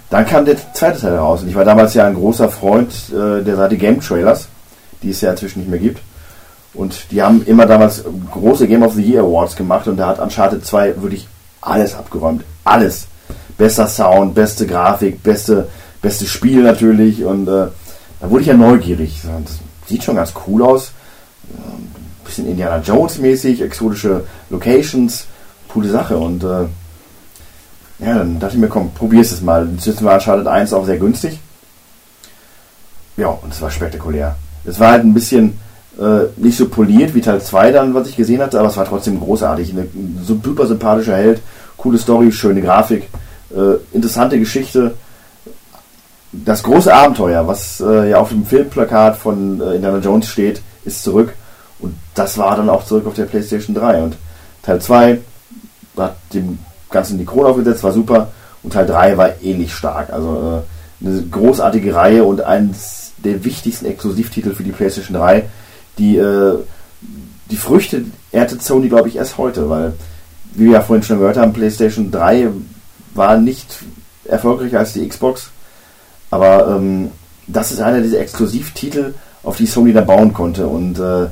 dann 0.09 0.25
kam 0.25 0.45
der 0.45 0.55
zweite 0.73 0.99
Teil 0.99 1.17
raus. 1.17 1.41
Und 1.41 1.49
ich 1.49 1.55
war 1.55 1.65
damals 1.65 1.93
ja 1.93 2.05
ein 2.05 2.15
großer 2.15 2.49
Freund 2.49 2.93
äh, 3.09 3.43
der 3.43 3.55
Seite 3.55 3.77
Game 3.77 3.99
Trailers, 3.99 4.47
die 5.01 5.09
es 5.09 5.21
ja 5.21 5.31
inzwischen 5.31 5.59
nicht 5.59 5.69
mehr 5.69 5.79
gibt. 5.79 6.01
Und 6.73 7.11
die 7.11 7.21
haben 7.21 7.45
immer 7.45 7.65
damals 7.65 8.03
große 8.31 8.67
Game 8.67 8.83
of 8.83 8.93
the 8.93 9.01
Year 9.01 9.23
Awards 9.23 9.55
gemacht 9.55 9.87
und 9.87 9.97
da 9.97 10.07
hat 10.07 10.19
Uncharted 10.19 10.65
2 10.65 11.01
wirklich 11.01 11.27
alles 11.61 11.95
abgeräumt. 11.95 12.43
Alles. 12.63 13.07
Bester 13.57 13.87
Sound, 13.87 14.35
beste 14.35 14.67
Grafik, 14.67 15.23
beste, 15.23 15.69
beste 16.01 16.25
Spiel 16.25 16.63
natürlich. 16.63 17.23
Und 17.23 17.47
äh, 17.47 17.67
da 18.19 18.29
wurde 18.29 18.41
ich 18.41 18.47
ja 18.47 18.53
neugierig. 18.53 19.21
Das 19.23 19.59
sieht 19.87 20.03
schon 20.03 20.17
ganz 20.17 20.33
cool 20.47 20.63
aus. 20.63 20.91
Ähm, 21.49 21.87
bisschen 22.25 22.47
Indiana 22.47 22.79
Jones 22.79 23.19
mäßig, 23.19 23.61
exotische 23.61 24.23
Locations, 24.49 25.25
coole 25.69 25.89
Sache. 25.89 26.17
Und 26.17 26.43
äh, 26.43 26.65
ja, 27.99 28.17
dann 28.17 28.39
dachte 28.39 28.55
ich 28.55 28.61
mir, 28.61 28.67
komm, 28.67 28.91
probier's 28.91 29.31
es 29.31 29.41
mal. 29.41 29.65
Inzwischen 29.65 30.05
war 30.05 30.15
Uncharted 30.15 30.47
1 30.47 30.73
auch 30.73 30.85
sehr 30.85 30.97
günstig. 30.97 31.39
Ja, 33.17 33.27
und 33.27 33.53
es 33.53 33.61
war 33.61 33.71
spektakulär. 33.71 34.35
Es 34.65 34.79
war 34.79 34.91
halt 34.91 35.05
ein 35.05 35.13
bisschen 35.13 35.57
äh, 35.99 36.25
nicht 36.35 36.57
so 36.57 36.67
poliert 36.67 37.15
wie 37.15 37.21
Teil 37.21 37.41
2 37.41 37.71
dann, 37.71 37.93
was 37.93 38.09
ich 38.09 38.17
gesehen 38.17 38.41
hatte, 38.41 38.59
aber 38.59 38.67
es 38.67 38.77
war 38.77 38.85
trotzdem 38.85 39.19
großartig. 39.19 39.73
Ein 39.73 40.19
super 40.23 40.67
sympathischer 40.67 41.15
Held, 41.15 41.41
coole 41.77 41.97
Story, 41.97 42.31
schöne 42.31 42.61
Grafik, 42.61 43.07
äh, 43.55 43.95
interessante 43.95 44.37
Geschichte. 44.37 44.95
Das 46.33 46.63
große 46.63 46.93
Abenteuer, 46.93 47.47
was 47.47 47.79
äh, 47.79 48.09
ja 48.09 48.17
auf 48.17 48.29
dem 48.29 48.45
Filmplakat 48.45 49.15
von 49.15 49.61
äh, 49.61 49.75
Indiana 49.75 49.99
Jones 49.99 50.27
steht, 50.27 50.61
ist 50.83 51.01
zurück. 51.01 51.33
Und 51.79 51.95
das 52.13 52.37
war 52.37 52.57
dann 52.57 52.69
auch 52.69 52.85
zurück 52.85 53.07
auf 53.07 53.13
der 53.13 53.25
PlayStation 53.25 53.73
3. 53.73 54.01
Und 54.03 54.17
Teil 54.63 54.81
2 54.81 55.19
hat 55.97 56.17
dem 56.33 56.59
Ganzen 56.89 57.17
die 57.17 57.25
Krone 57.25 57.49
aufgesetzt, 57.49 57.83
war 57.83 57.91
super. 57.91 58.31
Und 58.63 58.73
Teil 58.73 58.85
3 58.85 59.17
war 59.17 59.41
ähnlich 59.41 59.73
stark. 59.73 60.11
Also 60.11 60.63
äh, 61.03 61.05
eine 61.05 61.21
großartige 61.21 61.93
Reihe 61.93 62.23
und 62.23 62.41
eines 62.41 63.11
der 63.23 63.43
wichtigsten 63.43 63.85
Exklusivtitel 63.85 64.53
für 64.53 64.63
die 64.63 64.71
PlayStation 64.71 65.17
3. 65.17 65.43
Die, 65.97 66.17
äh, 66.17 66.57
die 67.51 67.57
Früchte 67.57 68.05
erntet 68.31 68.63
Sony, 68.63 68.89
glaube 68.89 69.09
ich, 69.09 69.15
erst 69.17 69.37
heute, 69.37 69.69
weil, 69.69 69.93
wie 70.53 70.65
wir 70.65 70.73
ja 70.73 70.81
vorhin 70.81 71.03
schon 71.03 71.19
gehört 71.19 71.37
haben, 71.37 71.53
PlayStation 71.53 72.11
3 72.11 72.49
war 73.13 73.37
nicht 73.37 73.79
erfolgreicher 74.25 74.79
als 74.79 74.93
die 74.93 75.07
Xbox. 75.07 75.49
Aber 76.31 76.75
ähm, 76.75 77.11
das 77.47 77.71
ist 77.71 77.81
einer 77.81 78.01
dieser 78.01 78.19
Exklusivtitel, 78.19 79.13
auf 79.43 79.57
die 79.57 79.67
Sony 79.67 79.93
dann 79.93 80.07
bauen 80.07 80.33
konnte. 80.33 80.67
Und 80.67 80.99
äh, 80.99 81.27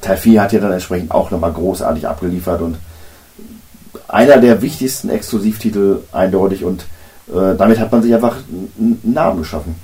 Teil 0.00 0.16
4 0.16 0.42
hat 0.42 0.52
ja 0.52 0.60
dann 0.60 0.72
entsprechend 0.72 1.10
auch 1.10 1.30
nochmal 1.30 1.52
großartig 1.52 2.08
abgeliefert 2.08 2.62
und 2.62 2.76
einer 4.12 4.38
der 4.38 4.62
wichtigsten 4.62 5.08
Exklusivtitel 5.10 5.98
eindeutig 6.12 6.64
und 6.64 6.82
äh, 7.28 7.56
damit 7.56 7.78
hat 7.78 7.92
man 7.92 8.02
sich 8.02 8.14
einfach 8.14 8.36
einen 8.78 9.00
Namen 9.02 9.38
geschaffen. 9.38 9.74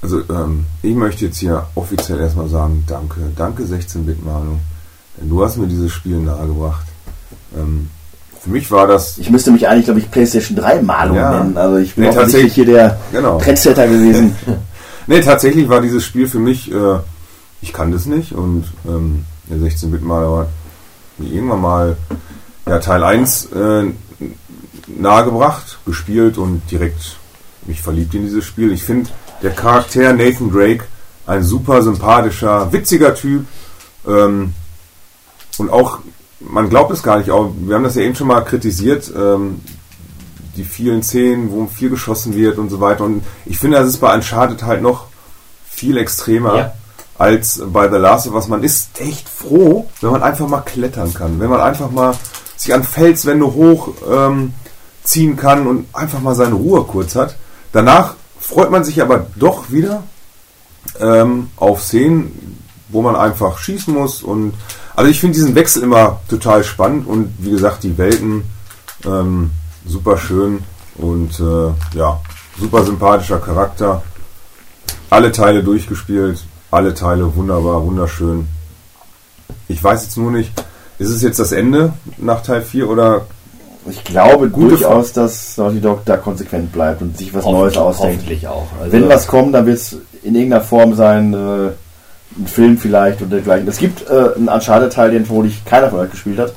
Also 0.00 0.20
ähm, 0.30 0.64
ich 0.82 0.94
möchte 0.94 1.24
jetzt 1.24 1.38
hier 1.38 1.66
offiziell 1.74 2.20
erstmal 2.20 2.48
sagen, 2.48 2.84
danke, 2.86 3.20
danke 3.36 3.64
16-Bit-Manu. 3.64 4.58
Denn 5.20 5.28
du 5.28 5.44
hast 5.44 5.56
mir 5.56 5.66
dieses 5.66 5.90
Spiel 5.90 6.18
nahegebracht. 6.18 6.86
Ähm, 7.56 7.90
für 8.40 8.50
mich 8.50 8.70
war 8.70 8.86
das, 8.86 9.18
Ich 9.18 9.30
müsste 9.30 9.50
mich 9.50 9.66
eigentlich, 9.66 9.86
glaube 9.86 9.98
ich, 9.98 10.08
PlayStation 10.10 10.56
3 10.56 10.82
Malung 10.82 11.16
Ja. 11.16 11.38
nennen. 11.42 11.56
Also 11.56 11.78
ich 11.78 11.96
bin 11.96 12.04
Nee, 12.04 12.10
offensichtlich 12.10 12.54
hier 12.54 12.66
der 12.66 13.00
genau. 13.10 13.38
Trendsetter 13.38 13.86
gewesen. 13.88 14.36
Nee, 15.10 15.22
tatsächlich 15.22 15.70
war 15.70 15.80
dieses 15.80 16.04
Spiel 16.04 16.28
für 16.28 16.38
mich, 16.38 16.70
äh, 16.70 16.98
ich 17.62 17.72
kann 17.72 17.90
das 17.92 18.04
nicht 18.04 18.32
und 18.32 18.66
ähm, 18.86 19.24
der 19.48 19.56
16-Bit-Maler 19.56 20.40
hat 20.40 20.48
mir 21.16 21.32
irgendwann 21.32 21.62
mal 21.62 21.96
ja, 22.68 22.78
Teil 22.78 23.02
1 23.02 23.46
äh, 23.46 23.84
nahegebracht, 24.86 25.78
gespielt 25.86 26.38
und 26.38 26.62
direkt 26.70 27.16
mich 27.66 27.82
verliebt 27.82 28.14
in 28.14 28.22
dieses 28.24 28.44
Spiel. 28.44 28.72
Ich 28.72 28.84
finde 28.84 29.10
der 29.42 29.52
Charakter 29.52 30.12
Nathan 30.12 30.50
Drake 30.50 30.84
ein 31.26 31.42
super 31.42 31.82
sympathischer, 31.82 32.72
witziger 32.72 33.14
Typ. 33.14 33.46
Ähm, 34.06 34.54
und 35.58 35.70
auch, 35.70 35.98
man 36.40 36.68
glaubt 36.70 36.92
es 36.92 37.02
gar 37.02 37.18
nicht, 37.18 37.30
auch, 37.30 37.52
wir 37.58 37.74
haben 37.74 37.84
das 37.84 37.96
ja 37.96 38.02
eben 38.02 38.14
schon 38.14 38.28
mal 38.28 38.40
kritisiert, 38.42 39.12
ähm, 39.14 39.60
die 40.56 40.64
vielen 40.64 41.02
Szenen, 41.02 41.50
wo 41.50 41.66
viel 41.66 41.90
geschossen 41.90 42.34
wird 42.34 42.58
und 42.58 42.70
so 42.70 42.80
weiter. 42.80 43.04
Und 43.04 43.22
ich 43.44 43.58
finde, 43.58 43.78
das 43.78 43.88
ist 43.88 43.98
bei 43.98 44.14
Uncharted 44.14 44.62
halt 44.64 44.82
noch 44.82 45.06
viel 45.68 45.96
extremer 45.96 46.56
Ja. 46.56 46.74
Als 47.18 47.60
bei 47.66 47.88
The 47.90 47.96
Last 47.96 48.28
of 48.28 48.34
Us. 48.34 48.48
Man 48.48 48.62
ist 48.62 49.00
echt 49.00 49.28
froh, 49.28 49.86
wenn 50.00 50.12
man 50.12 50.22
einfach 50.22 50.48
mal 50.48 50.60
klettern 50.60 51.12
kann, 51.12 51.40
wenn 51.40 51.50
man 51.50 51.60
einfach 51.60 51.90
mal 51.90 52.14
sich 52.56 52.72
an 52.72 52.84
Felswände 52.84 53.46
hoch 53.46 53.90
ähm, 54.10 54.54
ziehen 55.02 55.36
kann 55.36 55.66
und 55.66 55.86
einfach 55.92 56.20
mal 56.20 56.34
seine 56.34 56.54
Ruhe 56.54 56.84
kurz 56.84 57.16
hat. 57.16 57.36
Danach 57.72 58.14
freut 58.40 58.70
man 58.70 58.84
sich 58.84 59.02
aber 59.02 59.26
doch 59.36 59.70
wieder 59.70 60.04
ähm, 61.00 61.50
auf 61.56 61.82
Szenen, 61.82 62.58
wo 62.88 63.02
man 63.02 63.16
einfach 63.16 63.58
schießen 63.58 63.92
muss 63.92 64.22
und 64.22 64.54
also 64.96 65.10
ich 65.10 65.20
finde 65.20 65.34
diesen 65.34 65.54
Wechsel 65.54 65.82
immer 65.82 66.20
total 66.28 66.64
spannend 66.64 67.06
und 67.06 67.32
wie 67.38 67.50
gesagt 67.50 67.84
die 67.84 67.98
Welten 67.98 68.44
ähm, 69.04 69.50
super 69.86 70.18
schön 70.18 70.64
und 70.96 71.38
äh, 71.38 71.96
ja 71.96 72.20
super 72.58 72.84
sympathischer 72.84 73.38
Charakter. 73.38 74.02
Alle 75.10 75.32
Teile 75.32 75.62
durchgespielt, 75.62 76.44
alle 76.70 76.94
Teile 76.94 77.34
wunderbar, 77.34 77.84
wunderschön. 77.84 78.46
Ich 79.68 79.82
weiß 79.82 80.04
jetzt 80.04 80.16
nur 80.16 80.30
nicht, 80.30 80.52
ist 80.98 81.10
es 81.10 81.22
jetzt 81.22 81.38
das 81.38 81.52
Ende 81.52 81.92
nach 82.16 82.42
Teil 82.42 82.62
4 82.62 82.88
oder 82.88 83.26
Ich 83.88 84.04
glaube 84.04 84.50
Gute 84.50 84.70
durchaus, 84.70 85.12
dass 85.12 85.56
Naughty 85.56 85.80
Dog 85.80 86.04
da 86.04 86.16
konsequent 86.16 86.72
bleibt 86.72 87.00
und 87.02 87.16
sich 87.16 87.32
was 87.32 87.44
Neues 87.44 87.76
ausdenkt. 87.76 88.16
Hoffentlich 88.18 88.48
auch. 88.48 88.66
Also, 88.80 88.92
Wenn 88.92 89.08
was 89.08 89.26
kommt, 89.26 89.54
dann 89.54 89.66
wird 89.66 89.78
es 89.78 89.96
in 90.22 90.34
irgendeiner 90.34 90.62
Form 90.62 90.94
sein, 90.94 91.32
äh, 91.32 91.70
ein 92.38 92.46
Film 92.46 92.78
vielleicht 92.78 93.22
und 93.22 93.30
dergleichen. 93.30 93.66
Es 93.68 93.78
gibt 93.78 94.08
äh, 94.08 94.34
einen 94.36 94.48
Uncharted-Teil, 94.48 95.12
den 95.12 95.24
vermutlich 95.24 95.64
keiner 95.64 95.88
von 95.88 96.00
euch 96.00 96.10
gespielt 96.10 96.38
hat. 96.38 96.52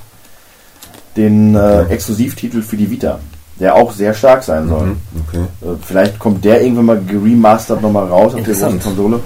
Den 1.16 1.56
äh, 1.56 1.84
Exklusivtitel 1.84 2.62
für 2.62 2.78
die 2.78 2.90
Vita, 2.90 3.20
der 3.60 3.76
auch 3.76 3.92
sehr 3.92 4.14
stark 4.14 4.44
sein 4.44 4.68
soll. 4.68 4.88
Mhm, 4.88 4.98
okay. 5.28 5.44
Äh, 5.62 5.76
vielleicht 5.86 6.20
kommt 6.20 6.44
der 6.44 6.62
irgendwann 6.62 6.86
mal 6.86 7.02
geremastert 7.02 7.82
nochmal 7.82 8.08
raus 8.08 8.34
auf 8.34 8.44
der 8.44 8.54
großen. 8.54 8.80
Konsole. 8.80 9.20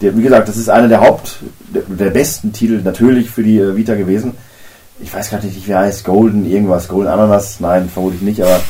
Der, 0.00 0.16
wie 0.16 0.22
gesagt, 0.22 0.48
das 0.48 0.56
ist 0.56 0.68
einer 0.68 0.88
der 0.88 1.00
Haupt, 1.00 1.40
der, 1.74 1.82
der 1.82 2.10
besten 2.10 2.52
Titel 2.52 2.80
natürlich 2.84 3.30
für 3.30 3.42
die 3.42 3.58
äh, 3.58 3.76
Vita 3.76 3.94
gewesen. 3.94 4.34
Ich 5.00 5.12
weiß 5.12 5.30
gerade 5.30 5.46
nicht, 5.46 5.66
wie 5.66 5.72
er 5.72 5.80
heißt, 5.80 6.04
Golden 6.04 6.48
irgendwas, 6.48 6.88
Golden 6.88 7.08
Ananas, 7.08 7.60
nein, 7.60 7.88
vermutlich 7.88 8.22
nicht, 8.22 8.42
aber 8.42 8.60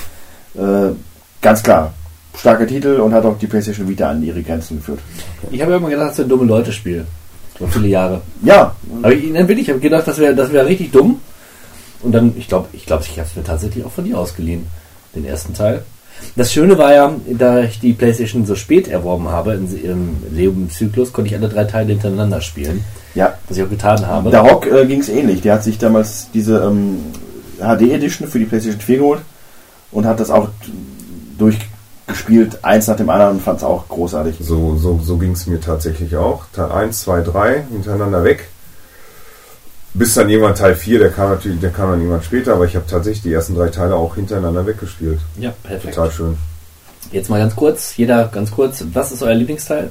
äh, 0.55 0.93
ganz 1.41 1.63
klar, 1.63 1.93
starker 2.37 2.67
Titel 2.67 3.01
und 3.01 3.15
hat 3.15 3.25
auch 3.25 3.39
die 3.39 3.47
PlayStation 3.47 3.89
Vita 3.89 4.11
an 4.11 4.23
ihre 4.23 4.43
Grenzen 4.43 4.79
geführt. 4.79 5.01
Ich 5.51 5.61
habe 5.61 5.73
ja 5.73 5.79
immer 5.79 5.89
gedacht, 5.89 6.11
das 6.11 6.19
wäre 6.19 6.27
ein 6.27 6.31
dumme 6.31 6.45
Leute-Spiel. 6.45 7.07
So 7.59 7.67
viele 7.67 7.89
Jahre. 7.89 8.21
Ja, 8.43 8.75
Aber 9.03 9.13
ich, 9.13 9.33
dann 9.33 9.47
bin 9.47 9.59
ich, 9.59 9.69
habe 9.69 9.81
gedacht, 9.81 10.07
das 10.07 10.19
wäre 10.19 10.35
das 10.35 10.53
wär 10.53 10.65
richtig 10.67 10.93
dumm. 10.93 11.21
Und 12.03 12.13
dann, 12.13 12.33
ich 12.37 12.47
glaube, 12.47 12.69
ich, 12.73 12.87
glaub, 12.87 13.01
ich 13.01 13.19
habe 13.19 13.29
es 13.29 13.35
mir 13.35 13.43
tatsächlich 13.43 13.85
auch 13.85 13.91
von 13.91 14.05
dir 14.05 14.19
ausgeliehen, 14.19 14.67
den 15.15 15.25
ersten 15.25 15.55
Teil. 15.55 15.83
Das 16.37 16.53
Schöne 16.53 16.79
war 16.79 16.95
ja, 16.95 17.13
da 17.37 17.61
ich 17.61 17.81
die 17.81 17.93
PlayStation 17.93 18.47
so 18.47 18.55
spät 18.55 18.87
erworben 18.87 19.29
habe, 19.29 19.55
in 19.55 19.83
ihrem 19.83 20.17
Lebenszyklus, 20.31 21.13
konnte 21.13 21.31
ich 21.31 21.37
alle 21.37 21.49
drei 21.49 21.65
Teile 21.65 21.89
hintereinander 21.89 22.41
spielen, 22.41 22.85
ja. 23.15 23.35
was 23.49 23.57
ich 23.57 23.65
auch 23.65 23.71
getan 23.71 24.07
habe. 24.07 24.31
Der 24.31 24.41
Rock 24.41 24.67
äh, 24.67 24.87
ging 24.87 25.01
es 25.01 25.09
ähnlich. 25.09 25.41
Der 25.41 25.55
hat 25.55 25.65
sich 25.65 25.79
damals 25.79 26.29
diese 26.33 26.59
ähm, 26.59 26.99
HD 27.59 27.93
Edition 27.93 28.29
für 28.29 28.39
die 28.39 28.45
PlayStation 28.45 28.81
4 28.81 28.99
geholt 28.99 29.21
und 29.91 30.07
hat 30.07 30.21
das 30.21 30.31
auch 30.31 30.49
durchgespielt, 31.39 32.65
eins 32.65 32.87
nach 32.87 32.97
dem 32.97 33.11
anderen 33.11 33.37
und 33.37 33.43
fand 33.43 33.59
es 33.59 33.65
auch 33.65 33.89
großartig. 33.89 34.37
So, 34.41 34.77
so, 34.77 35.01
so 35.03 35.17
ging 35.19 35.33
es 35.33 35.47
mir 35.47 35.61
tatsächlich 35.61 36.17
auch. 36.17 36.45
Teil 36.53 36.71
1, 36.71 37.01
2, 37.01 37.23
3 37.23 37.65
hintereinander 37.71 38.23
weg. 38.25 38.49
Bis 39.99 40.15
dann 40.15 40.29
irgendwann 40.31 40.55
Teil 40.55 40.75
4, 40.77 40.99
der 41.01 41.11
kam 41.11 41.31
natürlich, 41.31 41.61
der 41.61 41.71
kam 41.71 41.91
dann 41.91 42.01
irgendwann 42.01 42.23
später, 42.23 42.53
aber 42.55 42.65
ich 42.67 42.77
habe 42.77 42.87
tatsächlich 42.89 43.23
die 43.23 43.33
ersten 43.33 43.55
drei 43.57 43.69
Teile 43.69 43.95
auch 43.97 44.15
hintereinander 44.15 44.65
weggespielt. 44.67 45.19
ja, 45.39 45.53
perfekt. 45.63 45.95
Total 45.95 46.11
schön. 46.13 46.37
Jetzt 47.11 47.29
mal 47.31 47.39
ganz 47.41 47.57
kurz, 47.57 47.97
jeder 47.97 48.27
ganz 48.27 48.51
kurz, 48.51 48.85
was 48.93 49.13
ist 49.13 49.23
euer 49.23 49.35
Lieblingsteil? 49.35 49.91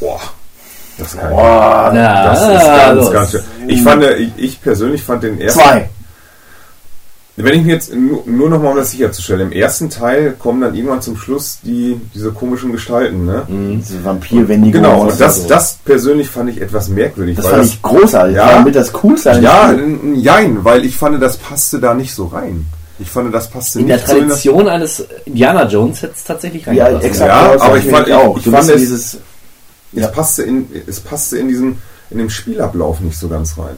Boah. 0.00 0.20
Das 0.98 1.16
kann 1.16 1.30
Boah, 1.30 1.90
Na, 1.94 2.24
Das 2.24 2.40
ist 2.42 2.66
ganz, 2.66 2.96
los. 3.00 3.12
ganz 3.12 3.30
schön. 3.30 3.40
Ich 3.68 3.82
fand, 3.82 4.04
ich, 4.04 4.32
ich 4.36 4.60
persönlich 4.60 5.02
fand 5.02 5.22
den 5.22 5.40
ersten. 5.40 5.60
zwei. 5.60 5.88
Wenn 7.36 7.58
ich 7.60 7.64
mir 7.64 7.72
jetzt 7.74 7.94
nur, 7.94 8.22
nur 8.26 8.50
noch 8.50 8.60
mal 8.62 8.70
um 8.72 8.76
das 8.76 8.90
sicherzustellen, 8.90 9.50
im 9.50 9.52
ersten 9.52 9.88
Teil 9.88 10.32
kommen 10.38 10.60
dann 10.60 10.74
irgendwann 10.74 11.00
zum 11.00 11.16
Schluss 11.16 11.58
die, 11.62 11.98
diese 12.14 12.32
komischen 12.32 12.70
Gestalten, 12.72 13.24
ne? 13.24 13.46
Diese 13.48 14.04
Vampir 14.04 14.46
Wendigo. 14.46 14.76
Genau, 14.78 15.02
und 15.02 15.18
das, 15.18 15.42
so. 15.42 15.48
das 15.48 15.78
persönlich 15.84 16.28
fand 16.28 16.50
ich 16.50 16.60
etwas 16.60 16.88
merkwürdig. 16.88 17.36
das 17.36 17.46
weil 17.46 17.52
fand 17.52 17.64
ich 17.66 17.80
großartig. 17.82 18.36
Ja. 18.36 18.46
Das 18.46 18.54
war 18.56 18.64
mit 18.64 18.74
das 18.74 18.92
Coolste. 18.92 19.32
dem 19.32 19.42
Ja, 19.42 19.74
jein, 20.14 20.64
weil 20.64 20.84
ich 20.84 20.96
fand, 20.96 21.22
das 21.22 21.38
passte 21.38 21.80
da 21.80 21.94
nicht 21.94 22.12
so 22.14 22.26
rein. 22.26 22.66
Ich 22.98 23.08
fand, 23.08 23.32
das 23.34 23.48
passte 23.48 23.80
In 23.80 23.86
der 23.86 23.96
nicht 23.96 24.08
so 24.08 24.16
in 24.16 24.28
das, 24.28 24.42
Tradition 24.42 24.68
eines 24.68 25.04
Indiana 25.24 25.66
Jones 25.66 26.02
hätte 26.02 26.12
es 26.16 26.24
tatsächlich 26.24 26.66
ja, 26.66 26.72
reingepasst. 26.84 27.06
exakt. 27.06 27.28
Ja, 27.30 27.52
das 27.54 27.62
aber 27.62 27.70
fand 27.76 27.84
ich 27.86 27.90
fand- 27.90 28.12
auch. 28.12 28.36
ich 28.36 28.44
Du 28.44 28.50
fand 28.50 28.68
es- 28.68 28.76
dieses, 28.76 29.14
es, 29.14 29.18
Ja. 29.92 30.08
passte 30.08 30.42
in, 30.42 30.66
es 30.86 31.00
passte 31.00 31.38
in 31.38 31.48
diesem, 31.48 31.78
in 32.10 32.18
dem 32.18 32.28
Spielablauf 32.28 33.00
nicht 33.00 33.18
so 33.18 33.28
ganz 33.28 33.56
rein. 33.56 33.76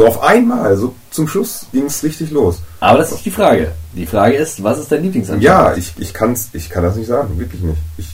So 0.00 0.06
auf 0.06 0.22
einmal, 0.22 0.78
so 0.78 0.94
zum 1.10 1.28
Schluss 1.28 1.66
ging 1.72 1.84
es 1.84 2.02
richtig 2.02 2.30
los. 2.30 2.62
Aber 2.80 2.96
das 2.96 3.08
ist 3.08 3.12
nicht 3.16 3.26
die 3.26 3.30
Frage. 3.32 3.72
Die 3.94 4.06
Frage 4.06 4.34
ist, 4.34 4.62
was 4.64 4.78
ist 4.78 4.90
dein 4.90 5.02
Lieblingsanteil? 5.02 5.44
Ja, 5.44 5.74
ich, 5.76 5.92
ich, 5.98 6.14
kann's, 6.14 6.48
ich 6.54 6.70
kann 6.70 6.82
das 6.82 6.96
nicht 6.96 7.06
sagen, 7.08 7.38
wirklich 7.38 7.60
nicht. 7.60 7.76
Ich, 7.98 8.08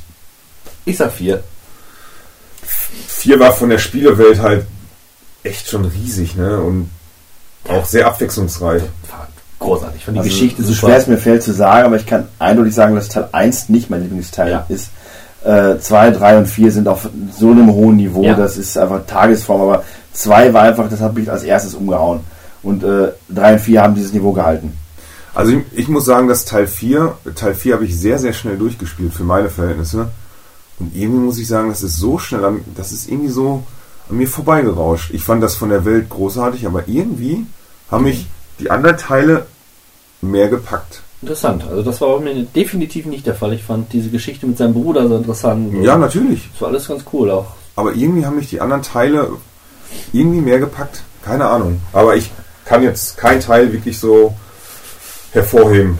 Ich 0.84 0.96
sag 0.96 1.12
vier. 1.12 1.44
vier 2.64 3.38
war 3.38 3.52
von 3.52 3.70
der 3.70 3.78
Spielewelt 3.78 4.40
halt 4.40 4.66
echt 5.44 5.68
schon 5.70 5.84
riesig, 5.84 6.34
ne? 6.34 6.58
Und 6.60 6.90
auch 7.68 7.84
sehr 7.84 8.08
abwechslungsreich. 8.08 8.82
Großartig. 9.60 9.98
Ich 10.00 10.04
fand 10.06 10.16
die 10.16 10.20
also, 10.22 10.30
Geschichte 10.30 10.64
so 10.64 10.74
schwer 10.74 10.96
es 10.96 11.06
mir 11.06 11.18
fällt 11.18 11.44
zu 11.44 11.52
sagen, 11.52 11.86
aber 11.86 11.96
ich 11.96 12.06
kann 12.06 12.26
eindeutig 12.40 12.74
sagen, 12.74 12.96
dass 12.96 13.08
Teil 13.10 13.28
1 13.30 13.68
nicht 13.68 13.90
mein 13.90 14.02
Lieblingsteil 14.02 14.50
Ja. 14.50 14.66
ist. 14.68 14.90
2, 15.44 16.10
3 16.10 16.38
und 16.38 16.46
4 16.46 16.72
sind 16.72 16.88
auf 16.88 17.08
so 17.38 17.52
einem 17.52 17.72
hohen 17.72 17.94
Niveau, 17.94 18.24
Ja. 18.24 18.34
das 18.34 18.56
ist 18.56 18.76
einfach 18.76 19.06
Tagesform, 19.06 19.60
aber 19.60 19.84
2 20.16 20.52
war 20.52 20.62
einfach, 20.62 20.88
das 20.88 21.00
hat 21.00 21.14
mich 21.14 21.30
als 21.30 21.42
erstes 21.42 21.74
umgehauen. 21.74 22.20
Und 22.62 22.82
3 22.82 23.52
und 23.52 23.58
4 23.60 23.82
haben 23.82 23.94
dieses 23.94 24.12
Niveau 24.12 24.32
gehalten. 24.32 24.76
Also 25.34 25.52
ich, 25.52 25.64
ich 25.72 25.88
muss 25.88 26.06
sagen, 26.06 26.28
dass 26.28 26.46
Teil 26.46 26.66
4, 26.66 27.18
Teil 27.34 27.54
4 27.54 27.74
habe 27.74 27.84
ich 27.84 27.98
sehr, 27.98 28.18
sehr 28.18 28.32
schnell 28.32 28.56
durchgespielt 28.56 29.12
für 29.12 29.24
meine 29.24 29.50
Verhältnisse. 29.50 30.08
Und 30.78 30.96
irgendwie 30.96 31.20
muss 31.20 31.38
ich 31.38 31.46
sagen, 31.46 31.68
das 31.68 31.82
ist 31.82 31.98
so 31.98 32.18
schnell, 32.18 32.44
an, 32.44 32.60
das 32.74 32.92
ist 32.92 33.08
irgendwie 33.08 33.28
so 33.28 33.62
an 34.08 34.16
mir 34.16 34.28
vorbeigerauscht. 34.28 35.10
Ich 35.12 35.24
fand 35.24 35.42
das 35.42 35.54
von 35.54 35.68
der 35.68 35.84
Welt 35.84 36.08
großartig, 36.08 36.66
aber 36.66 36.88
irgendwie 36.88 37.44
haben 37.90 38.04
mich 38.04 38.26
die 38.58 38.70
anderen 38.70 38.96
Teile 38.96 39.46
mehr 40.22 40.48
gepackt. 40.48 41.02
Interessant. 41.22 41.64
Also 41.68 41.82
das 41.82 42.00
war 42.00 42.18
bei 42.18 42.24
mir 42.24 42.42
definitiv 42.44 43.06
nicht 43.06 43.26
der 43.26 43.34
Fall. 43.34 43.52
Ich 43.52 43.62
fand 43.62 43.92
diese 43.92 44.10
Geschichte 44.10 44.46
mit 44.46 44.58
seinem 44.58 44.74
Bruder 44.74 45.08
so 45.08 45.16
interessant. 45.16 45.72
Ja, 45.82 45.96
natürlich. 45.96 46.48
Das 46.52 46.62
war 46.62 46.68
alles 46.68 46.88
ganz 46.88 47.04
cool 47.12 47.30
auch. 47.30 47.46
Aber 47.74 47.94
irgendwie 47.94 48.24
haben 48.24 48.36
mich 48.36 48.48
die 48.48 48.60
anderen 48.60 48.82
Teile 48.82 49.30
irgendwie 50.12 50.40
mehr 50.40 50.58
gepackt. 50.58 51.02
Keine 51.24 51.46
Ahnung. 51.46 51.80
Aber 51.92 52.16
ich 52.16 52.30
kann 52.64 52.82
jetzt 52.82 53.16
kein 53.16 53.40
Teil 53.40 53.72
wirklich 53.72 53.98
so 53.98 54.34
hervorheben. 55.32 55.98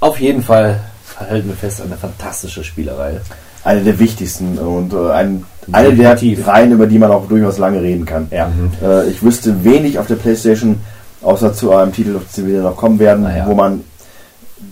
Auf 0.00 0.20
jeden 0.20 0.42
Fall 0.42 0.80
halten 1.18 1.48
wir 1.48 1.56
fest, 1.56 1.80
eine 1.80 1.96
fantastische 1.96 2.62
Spielerei. 2.62 3.20
Eine 3.64 3.82
der 3.82 3.98
wichtigsten 3.98 4.58
und 4.58 4.92
äh, 4.92 5.10
ein, 5.10 5.44
eine 5.72 5.92
der. 5.94 6.16
Reihen, 6.46 6.72
über 6.72 6.86
die 6.86 6.98
man 6.98 7.10
auch 7.10 7.26
durchaus 7.26 7.58
lange 7.58 7.82
reden 7.82 8.04
kann. 8.04 8.28
Ja. 8.30 8.50
Äh, 8.82 9.08
ich 9.08 9.22
wüsste 9.22 9.64
wenig 9.64 9.98
auf 9.98 10.06
der 10.06 10.14
Playstation, 10.14 10.80
außer 11.22 11.52
zu 11.52 11.74
einem 11.74 11.92
Titel, 11.92 12.16
auf 12.16 12.22
den 12.36 12.46
wir 12.46 12.62
noch 12.62 12.76
kommen 12.76 12.98
werden, 12.98 13.24
Na 13.24 13.36
ja. 13.36 13.46
wo 13.46 13.54
man, 13.54 13.82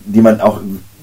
die 0.05 0.21
man 0.21 0.39
auch 0.39 0.61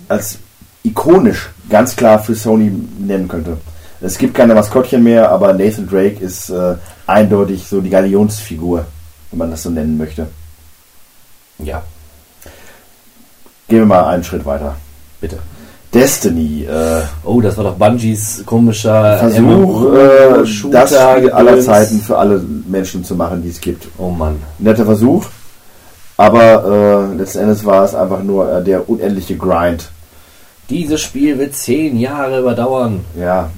als 0.08 0.38
ikonisch 0.84 1.50
ganz 1.68 1.94
klar 1.94 2.18
für 2.18 2.34
Sony 2.34 2.72
nennen 2.98 3.28
könnte. 3.28 3.58
Es 4.00 4.18
gibt 4.18 4.34
keine 4.34 4.54
Maskottchen 4.54 5.02
mehr, 5.02 5.30
aber 5.30 5.52
Nathan 5.52 5.86
Drake 5.86 6.18
ist 6.24 6.50
äh, 6.50 6.74
eindeutig 7.12 7.66
so 7.68 7.80
die 7.80 7.90
Galionsfigur, 7.90 8.84
wenn 9.30 9.38
man 9.38 9.50
das 9.50 9.62
so 9.62 9.70
nennen 9.70 9.96
möchte. 9.98 10.26
Ja, 11.58 11.82
Gehen 13.68 13.78
wir 13.80 13.86
mal 13.86 14.04
einen 14.06 14.24
Schritt 14.24 14.44
weiter. 14.44 14.76
bitte. 15.20 15.38
Destiny, 15.94 16.64
äh, 16.64 17.02
Oh, 17.24 17.40
das 17.40 17.56
war 17.56 17.64
doch 17.64 17.74
Bungies 17.74 18.42
komischer 18.46 19.18
Versuch, 19.18 19.92
äh, 19.94 20.46
Shooter, 20.46 20.80
das 20.80 20.90
Spiel 20.90 21.30
aller. 21.30 21.60
Zeiten 21.60 22.00
für 22.00 22.16
alle 22.18 22.42
Menschen 22.66 23.04
zu 23.04 23.14
machen, 23.14 23.42
die 23.42 23.50
es 23.50 23.60
gibt. 23.60 23.88
Oh 23.98 24.10
Mann. 24.10 24.42
netter 24.58 24.84
Versuch, 24.86 25.26
aber 26.16 27.10
äh, 27.12 27.16
letzten 27.16 27.40
Endes 27.40 27.64
war 27.64 27.84
es 27.84 27.94
einfach 27.94 28.22
nur 28.22 28.50
äh, 28.50 28.64
der 28.64 28.88
unendliche 28.88 29.36
Grind. 29.36 29.90
Dieses 30.70 31.00
Spiel 31.02 31.38
wird 31.38 31.54
zehn 31.54 31.98
Jahre 31.98 32.40
überdauern. 32.40 33.04
Ja, 33.18 33.50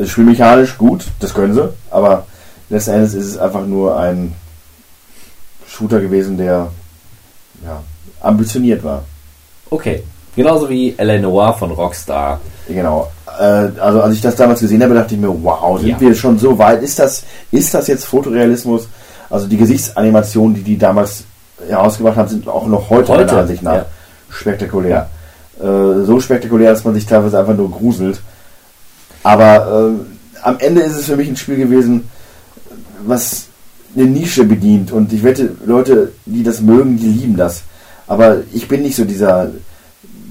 äh, 0.00 0.04
spielmechanisch 0.04 0.76
gut, 0.78 1.04
das 1.20 1.32
können 1.32 1.54
sie, 1.54 1.68
aber 1.90 2.26
letzten 2.70 2.90
Endes 2.92 3.14
ist 3.14 3.26
es 3.26 3.38
einfach 3.38 3.66
nur 3.66 3.98
ein 3.98 4.34
Shooter 5.66 6.00
gewesen, 6.00 6.36
der 6.38 6.68
ja, 7.64 7.82
ambitioniert 8.20 8.82
war. 8.84 9.04
Okay. 9.70 10.02
Genauso 10.36 10.68
wie 10.68 10.94
L.A. 10.96 11.18
Noir 11.18 11.54
von 11.54 11.70
Rockstar. 11.72 12.40
Genau. 12.68 13.10
Äh, 13.38 13.70
also 13.80 14.02
als 14.02 14.14
ich 14.14 14.20
das 14.20 14.36
damals 14.36 14.60
gesehen 14.60 14.82
habe, 14.82 14.94
dachte 14.94 15.14
ich 15.14 15.20
mir, 15.20 15.34
wow, 15.42 15.78
sind 15.80 15.88
Ja. 15.88 16.00
wir 16.00 16.14
schon 16.14 16.38
so 16.38 16.56
weit? 16.58 16.82
Ist 16.82 16.98
das, 16.98 17.24
ist 17.50 17.74
das 17.74 17.86
jetzt 17.88 18.04
Fotorealismus? 18.04 18.88
Also 19.30 19.46
die 19.46 19.56
Gesichtsanimationen, 19.56 20.54
die 20.54 20.62
die 20.62 20.78
damals 20.78 21.24
herausgebracht 21.68 22.16
haben, 22.16 22.28
sind 22.28 22.48
auch 22.48 22.66
noch 22.66 22.88
heute, 22.88 23.12
Heute, 23.12 23.26
meiner 23.26 23.42
Ansicht 23.42 23.62
nach 23.62 23.74
ja. 23.74 23.86
spektakulär. 24.30 25.08
Äh, 25.60 26.04
so 26.04 26.20
spektakulär, 26.20 26.70
dass 26.70 26.84
man 26.84 26.94
sich 26.94 27.04
teilweise 27.06 27.38
einfach 27.38 27.56
nur 27.56 27.70
gruselt. 27.70 28.20
Aber 29.24 29.90
äh, 29.90 30.38
am 30.42 30.58
Ende 30.60 30.82
ist 30.82 30.96
es 30.96 31.06
für 31.06 31.16
mich 31.16 31.28
ein 31.28 31.36
Spiel 31.36 31.56
gewesen, 31.56 32.08
was 33.06 33.46
eine 33.94 34.06
Nische 34.06 34.44
bedient. 34.44 34.92
Und 34.92 35.12
ich 35.12 35.22
wette, 35.22 35.54
Leute, 35.64 36.12
die 36.26 36.42
das 36.42 36.60
mögen, 36.60 36.96
die 36.98 37.06
lieben 37.06 37.36
das. 37.36 37.62
Aber 38.06 38.38
ich 38.52 38.68
bin 38.68 38.82
nicht 38.82 38.96
so 38.96 39.04
dieser 39.04 39.50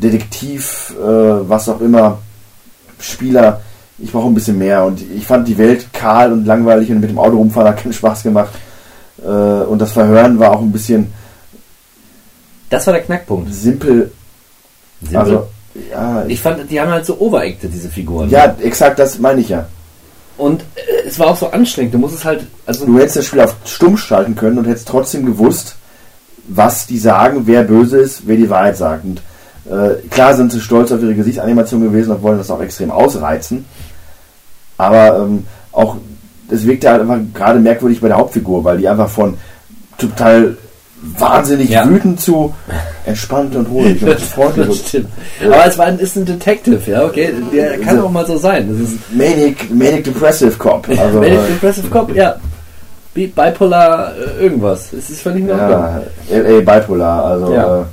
Detektiv, 0.02 0.94
äh, 1.00 1.04
was 1.50 1.70
auch 1.70 1.82
immer, 1.82 2.20
Spieler. 3.00 3.62
Ich 4.00 4.12
brauche 4.12 4.28
ein 4.28 4.36
bisschen 4.36 4.58
mehr. 4.58 4.86
Und 4.86 5.02
ich 5.02 5.26
fand 5.26 5.48
die 5.48 5.58
Welt 5.58 5.92
kahl 5.94 6.32
und 6.32 6.46
langweilig 6.46 6.92
und 6.92 7.00
mit 7.00 7.10
dem 7.10 7.20
Auto 7.20 7.38
rumfahren 7.38 7.70
hat 7.70 7.82
keinen 7.82 7.94
Spaß 7.94 8.24
gemacht. 8.24 8.52
Äh, 9.24 9.28
und 9.28 9.80
das 9.80 9.92
Verhören 9.92 10.38
war 10.40 10.52
auch 10.52 10.62
ein 10.62 10.72
bisschen 10.72 11.12
Das 12.70 12.86
war 12.86 12.94
der 12.94 13.04
Knackpunkt. 13.04 13.54
simpel. 13.54 14.12
Simpel. 15.02 15.18
Also, 15.18 15.48
ja, 15.92 16.26
ich 16.28 16.42
fand, 16.42 16.70
die 16.70 16.80
haben 16.82 16.92
halt 16.92 17.06
so 17.06 17.20
overacted, 17.20 17.72
diese 17.72 17.90
Figuren. 17.90 18.30
ja, 18.30 18.56
exakt 18.62 18.98
das 19.00 19.20
meine 19.20 19.42
ich 19.42 19.50
ja. 19.50 19.68
Und 20.38 20.62
äh, 20.76 21.08
es 21.08 21.20
war 21.20 21.28
auch 21.28 21.38
so 21.38 21.50
anstrengend. 21.50 21.94
Du 21.94 21.98
musst 21.98 22.16
es 22.16 22.26
halt, 22.26 22.46
also 22.66 22.86
Du 22.86 22.98
hättest 22.98 23.18
das 23.18 23.26
Spiel 23.26 23.42
auf 23.42 23.56
stumm 23.66 23.98
schalten 23.98 24.36
können 24.36 24.58
und 24.58 24.66
hättest 24.66 24.88
trotzdem 24.88 25.26
gewusst, 25.26 25.76
was 26.48 26.88
die 26.88 26.98
sagen, 26.98 27.44
wer 27.46 27.64
böse 27.64 27.98
ist, 27.98 28.26
wer 28.26 28.38
die 28.38 28.50
Wahrheit 28.50 28.78
sagt. 28.78 29.04
Und 29.04 29.22
äh, 29.70 29.96
klar 30.10 30.34
sind 30.34 30.52
sie 30.52 30.62
stolz 30.62 30.92
auf 30.92 31.02
ihre 31.02 31.16
Gesichtsanimation 31.16 31.82
gewesen 31.82 32.12
und 32.12 32.22
wollen 32.22 32.38
das 32.38 32.52
auch 32.52 32.62
extrem 32.62 32.92
ausreizen. 32.92 33.66
Aber 34.78 35.24
ähm, 35.24 35.46
auch, 35.72 35.98
das 36.50 36.66
wirkte 36.66 36.90
halt 36.90 37.02
einfach 37.02 37.20
gerade 37.34 37.60
merkwürdig 37.60 38.00
bei 38.00 38.08
der 38.08 38.18
Hauptfigur, 38.18 38.64
weil 38.64 38.78
die 38.78 38.88
einfach 38.88 39.10
von 39.10 39.38
total 39.98 40.58
wahnsinnig 41.02 41.70
Ja. 41.70 41.88
wütend 41.88 42.20
zu 42.20 42.54
entspannt 43.06 43.56
und 43.56 43.68
ruhig 43.68 44.02
und 44.04 44.20
freundlich. 44.22 44.98
Aber 45.46 45.66
es 45.66 45.78
war 45.78 45.86
ein, 45.86 46.00
ist 46.00 46.16
ein 46.16 46.26
Detective, 46.26 46.90
ja, 46.90 47.06
okay. 47.06 47.34
Der 47.54 47.78
kann 47.80 48.00
auch 48.02 48.10
mal 48.12 48.26
so 48.26 48.38
sein. 48.38 48.68
Das 48.70 48.90
ist 48.90 48.98
manic, 49.14 49.74
manic 49.74 50.04
depressive 50.04 50.58
Cop. 50.58 50.88
Also, 50.98 51.20
Manic 51.20 51.34
äh, 51.40 51.48
Depressive 51.54 51.88
Cop, 51.90 52.14
ja. 52.16 52.36
Bi- 53.14 53.28
Bipolar, 53.28 54.14
äh, 54.16 54.44
irgendwas. 54.44 54.92
Es 54.94 55.10
ist 55.10 55.22
völlig 55.22 55.44
Ordnung. 55.50 55.70
Ja, 55.70 56.02
LA 56.32 56.62
Bipolar, 56.62 57.26
also 57.26 57.54
Ja. 57.54 57.86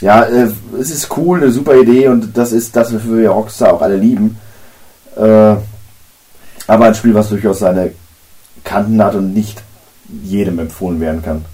ja, 0.00 0.22
äh, 0.22 0.34
ja 0.36 0.44
äh, 0.44 0.48
es 0.80 0.90
ist 0.90 1.08
cool, 1.16 1.42
eine 1.42 1.50
super 1.50 1.74
Idee 1.76 2.08
und 2.08 2.36
das 2.36 2.52
ist 2.52 2.74
das, 2.76 2.92
wofür 2.92 3.18
wir 3.18 3.30
Rockstar 3.30 3.72
auch 3.72 3.82
alle 3.82 3.96
lieben. 3.96 4.36
Äh, 5.16 5.54
aber 6.66 6.84
ein 6.86 6.94
Spiel, 6.94 7.14
was 7.14 7.28
durchaus 7.30 7.58
seine 7.60 7.92
Kanten 8.64 9.02
hat 9.02 9.14
und 9.14 9.34
nicht 9.34 9.62
jedem 10.22 10.58
empfohlen 10.58 11.00
werden 11.00 11.22
kann. 11.22 11.44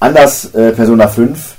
Anders 0.00 0.54
äh, 0.54 0.72
Persona 0.72 1.06
5, 1.06 1.54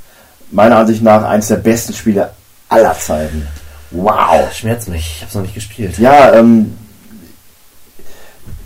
meiner 0.52 0.78
Ansicht 0.78 1.04
nach 1.04 1.24
eines 1.24 1.48
der 1.48 1.58
besten 1.58 1.94
Spiele 1.94 2.32
aller 2.70 2.98
Zeiten. 3.00 3.48
Wow! 3.92 4.52
Schmerzt 4.54 4.90
mich, 4.90 5.16
ich 5.18 5.24
hab's 5.24 5.36
noch 5.36 5.42
nicht 5.44 5.56
gespielt. 5.56 5.98
Ja, 5.98 6.34
ähm, 6.34 6.76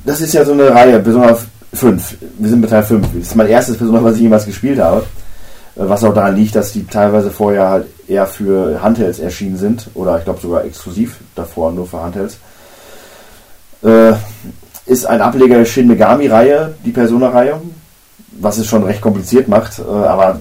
das 0.06 0.22
ist 0.22 0.34
ja 0.34 0.46
so 0.46 0.54
eine 0.54 0.74
Reihe, 0.74 1.00
Persona 1.00 1.38
5. 1.74 2.18
Wir 2.40 2.50
sind 2.50 2.62
bei 2.62 2.68
Teil 2.68 2.84
5. 2.84 3.08
Das 3.14 3.28
ist 3.28 3.36
mein 3.36 3.48
erstes 3.48 3.78
Persona, 3.78 4.04
was 4.04 4.16
ich 4.16 4.22
jemals 4.22 4.46
gespielt 4.46 4.80
habe. 4.80 5.06
Äh, 5.76 5.90
Was 5.90 6.04
auch 6.04 6.14
daran 6.14 6.36
liegt, 6.36 6.56
dass 6.56 6.72
die 6.72 6.86
teilweise 6.86 7.32
vorher 7.32 7.70
halt 7.70 7.88
eher 8.08 8.28
für 8.28 8.82
Handhelds 8.82 9.20
erschienen 9.20 9.58
sind. 9.58 9.90
Oder 9.94 10.18
ich 10.18 10.24
glaube 10.24 10.42
sogar 10.42 10.64
exklusiv 10.64 11.18
davor 11.36 11.72
nur 11.72 11.88
für 11.88 12.02
Handhelds. 12.02 12.38
Äh, 13.84 14.14
ist 14.86 15.06
ein 15.06 15.22
Ableger 15.22 15.58
der 15.58 15.66
Shin 15.66 15.88
Megami-Reihe, 15.88 16.76
die 16.86 16.92
Persona-Reihe. 16.92 17.60
Was 18.36 18.58
es 18.58 18.68
schon 18.68 18.84
recht 18.84 19.02
kompliziert 19.02 19.48
macht. 19.48 19.80
Äh, 19.80 19.84
aber 19.84 20.40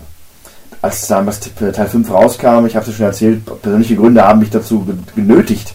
als 0.83 1.07
damals 1.07 1.41
Teil 1.41 1.87
5 1.89 2.11
rauskam, 2.11 2.67
ich 2.67 2.77
habe 2.77 2.89
es 2.89 2.95
schon 2.95 3.07
erzählt, 3.07 3.41
persönliche 3.63 3.97
Gründe 3.97 4.23
haben 4.23 4.41
mich 4.41 4.51
dazu 4.51 4.85
ge- 4.85 4.95
genötigt, 5.17 5.75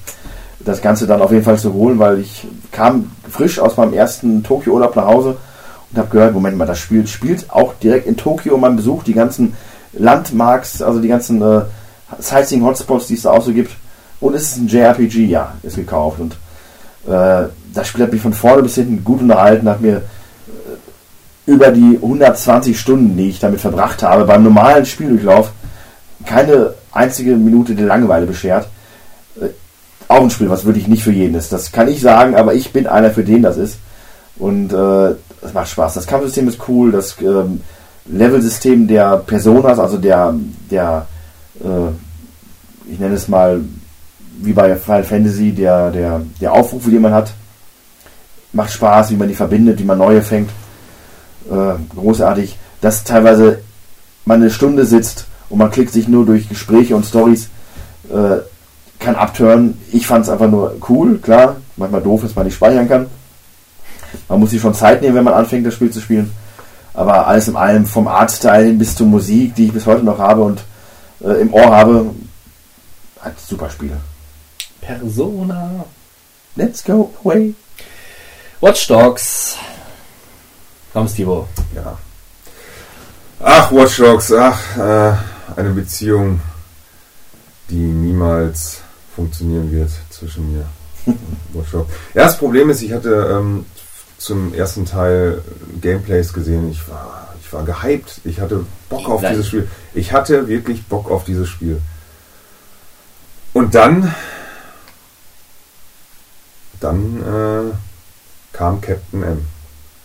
das 0.60 0.82
Ganze 0.82 1.08
dann 1.08 1.22
auf 1.22 1.32
jeden 1.32 1.44
Fall 1.44 1.58
zu 1.58 1.74
holen, 1.74 1.98
weil 1.98 2.20
ich 2.20 2.46
kam 2.72 3.12
frisch 3.28 3.60
aus 3.60 3.78
meinem 3.78 3.94
ersten 3.94 4.44
Tokio-Urlaub 4.44 4.96
nach 4.96 5.08
Hause 5.08 5.38
und 5.92 5.98
habe 5.98 6.10
gehört, 6.10 6.34
Moment 6.34 6.58
mal, 6.58 6.68
das 6.68 6.78
Spiel 6.78 7.08
spielt 7.08 7.50
auch 7.50 7.74
direkt 7.82 8.06
in 8.06 8.18
Tokio 8.18 8.58
man 8.58 8.76
besucht 8.76 9.08
die 9.08 9.14
ganzen 9.14 9.56
Landmarks, 9.94 10.82
also 10.84 11.00
die 11.00 11.08
ganzen 11.08 11.42
äh, 11.42 11.62
Sightseeing-Hotspots, 12.20 13.08
die 13.08 13.16
es 13.16 13.24
da 13.24 13.32
auch 13.32 13.44
so 13.44 13.52
gibt. 13.52 13.72
Und 14.20 14.36
es 14.36 14.44
ist 14.52 14.58
ein 14.58 14.68
JRPG, 14.68 15.26
ja, 15.26 15.54
ist 15.64 15.78
gekauft. 15.78 16.20
Und 16.20 16.34
äh, 17.12 17.48
das 17.74 17.88
Spiel 17.88 18.04
hat 18.04 18.12
mich 18.12 18.22
von 18.22 18.34
vorne 18.34 18.62
bis 18.62 18.76
hinten 18.76 19.04
gut 19.04 19.22
unterhalten, 19.22 19.68
hat 19.70 19.82
mir 19.82 20.04
über 21.50 21.72
die 21.72 21.98
120 22.02 22.80
Stunden, 22.80 23.18
die 23.18 23.30
ich 23.30 23.40
damit 23.40 23.60
verbracht 23.60 24.04
habe, 24.04 24.26
beim 24.26 24.44
normalen 24.44 24.86
Spieldurchlauf 24.86 25.52
keine 26.26 26.74
einzige 26.92 27.36
Minute 27.36 27.74
der 27.74 27.88
Langeweile 27.88 28.26
beschert. 28.26 28.68
Äh, 29.42 29.48
auch 30.08 30.22
ein 30.22 30.30
Spiel, 30.30 30.50
was 30.50 30.66
wirklich 30.66 30.88
nicht 30.88 31.04
für 31.04 31.12
jeden 31.12 31.36
ist. 31.36 31.52
Das 31.52 31.72
kann 31.72 31.88
ich 31.88 32.02
sagen, 32.02 32.36
aber 32.36 32.54
ich 32.54 32.72
bin 32.72 32.88
einer, 32.88 33.10
für 33.10 33.24
den 33.24 33.42
das 33.42 33.58
ist. 33.58 33.80
Und 34.38 34.72
äh, 34.72 35.16
es 35.42 35.54
macht 35.54 35.70
Spaß. 35.70 35.96
Das 35.96 36.08
Kampfsystem 36.08 36.48
ist 36.48 36.60
cool, 36.68 36.92
das 36.92 37.16
ähm, 37.22 37.62
Level-System 38.06 38.88
der 38.88 39.18
Personas, 39.18 39.80
also 39.80 39.98
der, 39.98 40.36
der 40.70 41.08
äh, 41.62 42.92
ich 42.92 43.00
nenne 43.00 43.16
es 43.16 43.28
mal 43.28 43.62
wie 44.42 44.54
bei 44.54 44.76
Final 44.76 45.04
Fantasy, 45.04 45.52
der, 45.52 45.92
der, 45.92 46.22
der 46.40 46.54
Aufrufe, 46.54 46.90
die 46.90 47.00
man 47.00 47.14
hat, 47.14 47.34
macht 48.54 48.72
Spaß, 48.72 49.12
wie 49.12 49.16
man 49.16 49.28
die 49.28 49.36
verbindet, 49.36 49.80
wie 49.80 49.84
man 49.84 49.98
neue 49.98 50.22
fängt. 50.22 50.50
Äh, 51.50 51.96
großartig, 51.96 52.58
dass 52.82 53.04
teilweise 53.04 53.60
man 54.26 54.42
eine 54.42 54.52
Stunde 54.52 54.86
sitzt 54.86 55.26
und 55.50 55.58
man 55.58 55.72
klickt 55.72 55.94
sich 55.94 56.08
nur 56.08 56.26
durch 56.26 56.50
Gespräche 56.50 56.96
und 56.96 57.06
Stories, 57.06 57.50
äh, 58.10 58.38
kann 59.00 59.16
abtören. 59.16 59.78
Ich 59.92 60.06
fand 60.06 60.26
es 60.26 60.30
einfach 60.30 60.50
nur 60.50 60.76
cool, 60.90 61.18
klar, 61.20 61.58
manchmal 61.78 62.02
doof, 62.02 62.22
dass 62.22 62.36
man 62.36 62.46
nicht 62.46 62.56
speichern 62.56 62.88
kann. 62.88 63.08
Man 64.28 64.40
muss 64.40 64.52
sich 64.52 64.62
schon 64.62 64.74
Zeit 64.74 65.02
nehmen, 65.02 65.16
wenn 65.16 65.24
man 65.24 65.34
anfängt, 65.34 65.66
das 65.66 65.74
Spiel 65.74 65.92
zu 65.92 66.02
spielen. 66.02 66.32
Aber 66.94 67.28
alles 67.28 67.48
in 67.48 67.56
allem, 67.56 67.86
vom 67.86 68.08
Artstyle 68.08 68.74
bis 68.74 68.96
zur 68.96 69.08
Musik, 69.08 69.56
die 69.56 69.68
ich 69.68 69.74
bis 69.74 69.86
heute 69.86 70.04
noch 70.04 70.20
habe 70.20 70.42
und 70.42 70.62
äh, 71.22 71.42
im 71.42 71.54
Ohr 71.54 71.72
habe, 71.76 72.12
hat 73.22 73.40
super 73.40 73.70
Spiele. 73.70 73.98
Persona. 74.82 75.86
Let's 76.56 76.84
go 76.84 77.12
away. 77.24 77.54
Watch 78.60 78.88
Dogs. 78.88 79.58
Komm, 81.00 81.08
Stivo. 81.08 81.48
Ja. 81.74 81.98
Ach, 83.40 83.72
Watch 83.72 84.00
Dogs, 84.00 84.34
ach, 84.34 84.78
äh, 84.78 85.14
eine 85.56 85.70
Beziehung, 85.70 86.42
die 87.70 87.76
niemals 87.76 88.82
funktionieren 89.16 89.72
wird 89.72 89.92
zwischen 90.10 90.52
mir 90.52 90.66
und 91.06 91.18
Watch 91.54 91.72
Dogs. 91.72 91.90
Ja, 92.14 92.24
das 92.24 92.38
Problem 92.38 92.70
ist, 92.70 92.82
ich 92.82 92.92
hatte 92.92 93.34
ähm, 93.40 93.66
zum 94.18 94.54
ersten 94.54 94.84
Teil 94.84 95.42
Gameplays 95.80 96.34
gesehen. 96.34 96.70
Ich 96.70 96.86
war, 96.90 97.34
ich 97.40 97.54
war 97.54 97.64
gehypt. 97.64 98.20
Ich 98.26 98.42
hatte 98.42 98.66
Bock 98.90 99.08
auf 99.08 99.22
dieses 99.22 99.48
Spiel. 99.48 99.70
Ich 99.94 100.12
hatte 100.12 100.50
wirklich 100.50 100.86
Bock 100.86 101.10
auf 101.10 101.24
dieses 101.24 101.48
Spiel. 101.48 101.80
Und 103.54 103.74
dann, 103.74 104.14
dann 106.82 107.72
äh, 107.72 107.74
kam 108.52 108.82
Captain 108.82 109.24
M. 109.24 109.46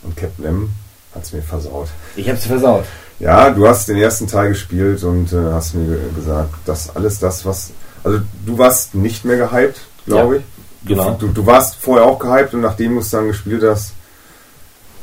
Und 0.04 0.16
Captain 0.16 0.44
M 0.44 0.70
hat 1.14 1.22
es 1.24 1.32
mir 1.32 1.42
versaut. 1.42 1.88
Ich 2.16 2.28
hab's 2.28 2.46
versaut. 2.46 2.84
Ja, 3.20 3.50
du 3.50 3.66
hast 3.68 3.88
den 3.88 3.96
ersten 3.96 4.26
Teil 4.26 4.48
gespielt 4.48 5.02
und 5.04 5.32
äh, 5.32 5.36
hast 5.52 5.74
mir 5.74 5.86
ge- 5.86 5.98
gesagt, 6.16 6.50
dass 6.66 6.94
alles 6.96 7.18
das, 7.20 7.44
was. 7.46 7.70
Also, 8.02 8.20
du 8.44 8.58
warst 8.58 8.94
nicht 8.94 9.24
mehr 9.24 9.36
gehypt, 9.36 9.80
glaube 10.06 10.34
Ja, 10.36 10.40
ich. 10.40 10.88
genau. 10.88 11.12
Du, 11.12 11.28
du 11.28 11.46
warst 11.46 11.76
vorher 11.76 12.04
auch 12.06 12.18
gehypt 12.18 12.52
und 12.54 12.60
nachdem 12.60 12.94
du 12.94 13.00
es 13.00 13.10
dann 13.10 13.28
gespielt 13.28 13.62
hast, 13.62 13.92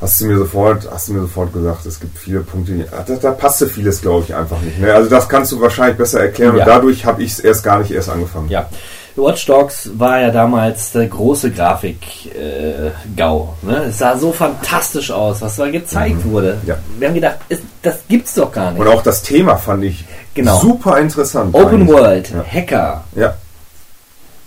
hast 0.02 0.20
du 0.20 0.26
mir 0.26 0.38
sofort, 0.38 0.88
hast 0.92 1.08
du 1.08 1.14
mir 1.14 1.22
sofort 1.22 1.54
gesagt, 1.54 1.86
es 1.86 2.00
gibt 2.00 2.18
viele 2.18 2.42
Punkte, 2.42 2.74
die, 2.74 2.84
ah, 2.92 3.04
da, 3.08 3.16
da 3.16 3.32
passte 3.32 3.68
vieles, 3.68 4.02
glaube 4.02 4.26
ich, 4.28 4.36
einfach 4.36 4.60
nicht. 4.62 4.78
Ne? 4.80 4.94
Also, 4.94 5.10
das 5.10 5.30
kannst 5.30 5.52
du 5.54 5.62
wahrscheinlich 5.62 5.98
besser 5.98 6.20
erklären 6.20 6.58
Ja. 6.58 6.64
und 6.64 6.68
dadurch 6.68 7.06
habe 7.06 7.24
ich 7.24 7.32
es 7.32 7.40
erst 7.40 7.64
gar 7.64 7.80
nicht 7.80 7.92
erst 7.92 8.10
angefangen. 8.10 8.50
Ja. 8.50 8.70
Watch 9.16 9.46
Dogs 9.46 9.90
war 9.98 10.20
ja 10.22 10.32
damals 10.32 10.92
der 10.94 11.08
große 11.08 11.52
Grafik-Gau. 11.52 13.54
ne? 13.64 13.76
Es 13.90 13.98
sah 14.00 14.18
so 14.18 14.32
fantastisch 14.32 15.12
aus, 15.12 15.42
was 15.42 15.56
da 15.58 15.70
gezeigt 15.70 16.24
wurde. 16.26 16.58
Ja. 16.66 16.78
Wir 16.98 17.08
haben 17.08 17.16
gedacht, 17.16 17.38
es, 17.50 17.60
das 17.82 18.00
gibt's 18.08 18.34
doch 18.36 18.52
gar 18.52 18.72
nicht. 18.72 18.80
Und 18.82 18.88
auch 18.88 19.04
das 19.04 19.22
Thema 19.24 19.58
fand 19.58 19.84
ich 19.84 20.06
Genau. 20.34 20.58
super 20.60 20.98
interessant. 21.00 21.54
Open 21.54 21.82
eigentlich. 21.82 21.90
World, 21.90 22.30
Ja. 22.32 22.44
Hacker. 22.62 23.04
Ja, 23.16 23.34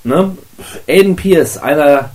Ne? 0.07 0.37
Aiden 0.87 1.17
Pierce, 1.17 1.57
einer 1.59 2.11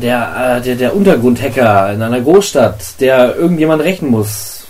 der, 0.00 0.58
äh, 0.58 0.62
der, 0.62 0.74
der 0.76 0.94
Untergrundhacker 0.96 1.92
in 1.94 2.02
einer 2.02 2.20
Großstadt, 2.20 3.00
der 3.00 3.36
irgendjemand 3.36 3.82
rächen 3.82 4.08
muss. 4.10 4.64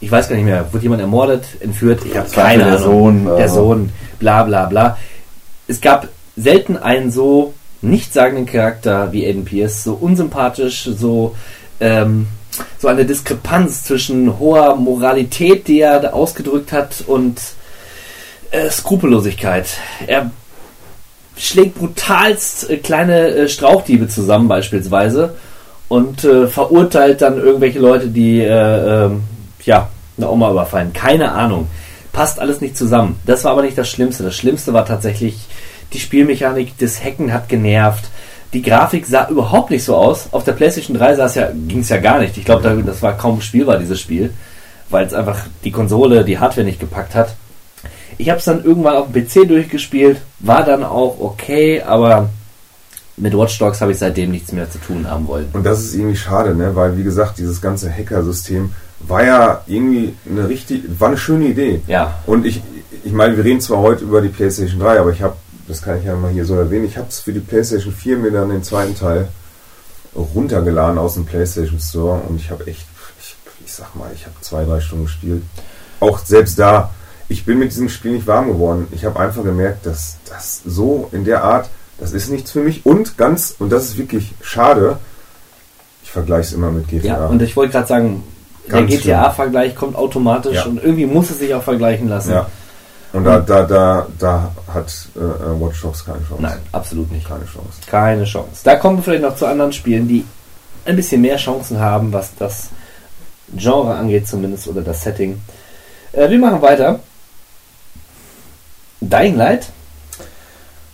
Ich 0.00 0.10
weiß 0.10 0.28
gar 0.28 0.36
nicht 0.36 0.44
mehr, 0.44 0.66
wurde 0.72 0.82
jemand 0.82 1.00
ermordet, 1.00 1.44
entführt? 1.60 2.00
Ich 2.04 2.16
habe 2.16 2.28
keine 2.30 2.64
der 2.64 2.76
Ahnung. 2.76 3.24
Sohn, 3.24 3.36
der 3.36 3.46
äh, 3.46 3.48
Sohn, 3.48 3.90
bla 4.18 4.42
bla 4.44 4.66
bla. 4.66 4.98
Es 5.68 5.80
gab 5.80 6.08
selten 6.42 6.76
einen 6.76 7.10
so 7.10 7.54
nichtssagenden 7.80 8.46
Charakter 8.46 9.12
wie 9.12 9.26
Aiden 9.26 9.44
Pierce, 9.44 9.84
so 9.84 9.94
unsympathisch, 9.94 10.88
so 10.96 11.34
ähm, 11.80 12.26
so 12.78 12.88
eine 12.88 13.04
Diskrepanz 13.04 13.84
zwischen 13.84 14.38
hoher 14.38 14.76
Moralität, 14.76 15.68
die 15.68 15.80
er 15.80 16.00
da 16.00 16.10
ausgedrückt 16.10 16.72
hat, 16.72 17.02
und 17.06 17.40
äh, 18.50 18.70
Skrupellosigkeit. 18.70 19.66
Er 20.06 20.30
schlägt 21.36 21.76
brutalst 21.76 22.70
äh, 22.70 22.76
kleine 22.76 23.28
äh, 23.28 23.48
Strauchdiebe 23.48 24.08
zusammen 24.08 24.48
beispielsweise 24.48 25.34
und 25.88 26.24
äh, 26.24 26.46
verurteilt 26.46 27.22
dann 27.22 27.38
irgendwelche 27.38 27.78
Leute, 27.78 28.08
die 28.08 28.40
äh, 28.40 29.04
ähm, 29.04 29.22
ja 29.64 29.88
eine 30.16 30.30
Oma 30.30 30.50
überfallen. 30.50 30.92
Keine 30.92 31.32
Ahnung. 31.32 31.68
Passt 32.12 32.38
alles 32.38 32.60
nicht 32.60 32.76
zusammen. 32.76 33.18
Das 33.24 33.44
war 33.44 33.52
aber 33.52 33.62
nicht 33.62 33.78
das 33.78 33.88
Schlimmste. 33.88 34.22
Das 34.22 34.36
Schlimmste 34.36 34.74
war 34.74 34.84
tatsächlich 34.84 35.46
die 35.92 36.00
Spielmechanik. 36.00 36.78
Das 36.78 37.02
Hacken 37.02 37.32
hat 37.32 37.48
genervt. 37.48 38.10
Die 38.52 38.62
Grafik 38.62 39.06
sah 39.06 39.28
überhaupt 39.28 39.70
nicht 39.70 39.84
so 39.84 39.96
aus. 39.96 40.28
Auf 40.32 40.44
der 40.44 40.52
PlayStation 40.52 40.96
3 40.96 41.14
ja, 41.14 41.50
ging 41.66 41.80
es 41.80 41.88
ja 41.88 41.98
gar 41.98 42.18
nicht. 42.18 42.36
Ich 42.36 42.44
glaube, 42.44 42.62
da, 42.62 42.74
das 42.74 43.02
war 43.02 43.16
kaum 43.16 43.40
spielbar, 43.40 43.78
dieses 43.78 44.00
Spiel, 44.00 44.32
weil 44.90 45.06
es 45.06 45.14
einfach 45.14 45.46
die 45.64 45.72
Konsole, 45.72 46.24
die 46.24 46.38
Hardware 46.38 46.66
nicht 46.66 46.80
gepackt 46.80 47.14
hat. 47.14 47.34
Ich 48.18 48.28
habe 48.28 48.38
es 48.38 48.44
dann 48.44 48.62
irgendwann 48.62 48.96
auf 48.96 49.06
dem 49.10 49.24
PC 49.26 49.48
durchgespielt, 49.48 50.20
war 50.38 50.64
dann 50.64 50.84
auch 50.84 51.18
okay, 51.18 51.80
aber 51.82 52.28
mit 53.16 53.36
Watch 53.36 53.58
Dogs 53.58 53.80
habe 53.80 53.92
ich 53.92 53.98
seitdem 53.98 54.30
nichts 54.30 54.52
mehr 54.52 54.70
zu 54.70 54.78
tun 54.78 55.08
haben 55.08 55.26
wollen. 55.26 55.48
Und 55.52 55.64
das 55.64 55.80
ist 55.80 55.94
irgendwie 55.94 56.16
schade, 56.16 56.54
ne? 56.54 56.74
weil 56.74 56.96
wie 56.96 57.04
gesagt, 57.04 57.38
dieses 57.38 57.60
ganze 57.60 57.90
Hacker-System 57.90 58.72
war 59.00 59.24
ja 59.24 59.62
irgendwie 59.66 60.14
eine 60.28 60.48
richtig, 60.48 60.82
war 60.98 61.08
eine 61.08 61.16
schöne 61.16 61.46
Idee. 61.46 61.80
Ja. 61.86 62.18
Und 62.26 62.46
ich, 62.46 62.62
ich 63.04 63.12
meine, 63.12 63.36
wir 63.36 63.44
reden 63.44 63.60
zwar 63.60 63.78
heute 63.78 64.04
über 64.04 64.20
die 64.20 64.28
PlayStation 64.28 64.80
3, 64.80 65.00
aber 65.00 65.10
ich 65.10 65.22
habe, 65.22 65.36
das 65.68 65.82
kann 65.82 65.98
ich 65.98 66.04
ja 66.04 66.16
mal 66.16 66.30
hier 66.30 66.44
so 66.44 66.54
erwähnen, 66.56 66.84
ich 66.86 66.96
habe 66.96 67.08
es 67.08 67.20
für 67.20 67.32
die 67.32 67.40
PlayStation 67.40 67.92
4 67.92 68.18
mir 68.18 68.30
dann 68.30 68.50
den 68.50 68.62
zweiten 68.62 68.94
Teil 68.96 69.28
runtergeladen 70.14 70.98
aus 70.98 71.14
dem 71.14 71.24
PlayStation 71.24 71.80
Store 71.80 72.20
und 72.28 72.36
ich 72.36 72.50
habe 72.50 72.66
echt, 72.66 72.86
ich, 73.20 73.36
ich 73.64 73.72
sag 73.72 73.94
mal, 73.94 74.10
ich 74.14 74.24
habe 74.24 74.34
zwei, 74.40 74.64
drei 74.64 74.80
Stunden 74.80 75.04
gespielt. 75.04 75.42
Auch 76.00 76.18
selbst 76.18 76.58
da, 76.58 76.90
ich 77.28 77.44
bin 77.44 77.58
mit 77.58 77.70
diesem 77.70 77.88
Spiel 77.88 78.12
nicht 78.12 78.26
warm 78.26 78.48
geworden. 78.48 78.88
Ich 78.90 79.04
habe 79.04 79.18
einfach 79.18 79.42
gemerkt, 79.42 79.86
dass 79.86 80.16
das 80.28 80.60
so 80.66 81.08
in 81.12 81.24
der 81.24 81.44
Art, 81.44 81.70
das 81.98 82.12
ist 82.12 82.28
nichts 82.28 82.50
für 82.50 82.60
mich. 82.60 82.84
Und 82.84 83.16
ganz, 83.16 83.54
und 83.58 83.70
das 83.70 83.84
ist 83.84 83.96
wirklich 83.96 84.34
schade, 84.42 84.98
ich 86.02 86.10
vergleiche 86.10 86.48
es 86.48 86.52
immer 86.52 86.70
mit 86.70 86.88
GTA. 86.88 87.06
Ja, 87.06 87.26
und 87.26 87.40
ich 87.40 87.56
wollte 87.56 87.72
gerade 87.72 87.86
sagen, 87.86 88.22
Ganz 88.68 88.90
der 88.90 89.00
GTA-Vergleich 89.00 89.74
kommt 89.74 89.96
automatisch 89.96 90.56
Ja. 90.56 90.64
und 90.66 90.82
irgendwie 90.82 91.06
muss 91.06 91.30
es 91.30 91.38
sich 91.38 91.54
auch 91.54 91.62
vergleichen 91.62 92.08
lassen. 92.08 92.32
Ja. 92.32 92.46
Und 93.12 93.24
da, 93.24 93.40
da, 93.40 93.62
da, 93.64 94.06
da 94.18 94.52
hat 94.72 95.08
äh, 95.14 95.20
äh, 95.20 95.60
Watch 95.60 95.82
Dogs 95.82 96.04
keine 96.04 96.20
Chance. 96.20 96.42
Nein, 96.42 96.58
absolut 96.72 97.12
nicht. 97.12 97.28
Keine 97.28 97.44
Chance. 97.44 97.80
Keine 97.86 98.24
Chance. 98.24 98.62
Da 98.64 98.76
kommen 98.76 98.96
wir 98.98 99.02
vielleicht 99.02 99.22
noch 99.22 99.36
zu 99.36 99.46
anderen 99.46 99.72
Spielen, 99.72 100.08
die 100.08 100.24
ein 100.86 100.96
bisschen 100.96 101.20
mehr 101.20 101.36
Chancen 101.36 101.78
haben, 101.78 102.12
was 102.12 102.34
das 102.36 102.70
Genre 103.54 103.94
angeht 103.94 104.26
zumindest 104.26 104.66
oder 104.66 104.80
das 104.80 105.02
Setting. 105.02 105.40
Äh, 106.12 106.30
wir 106.30 106.38
machen 106.38 106.62
weiter. 106.62 107.00
Dying 109.00 109.36
Light? 109.36 109.68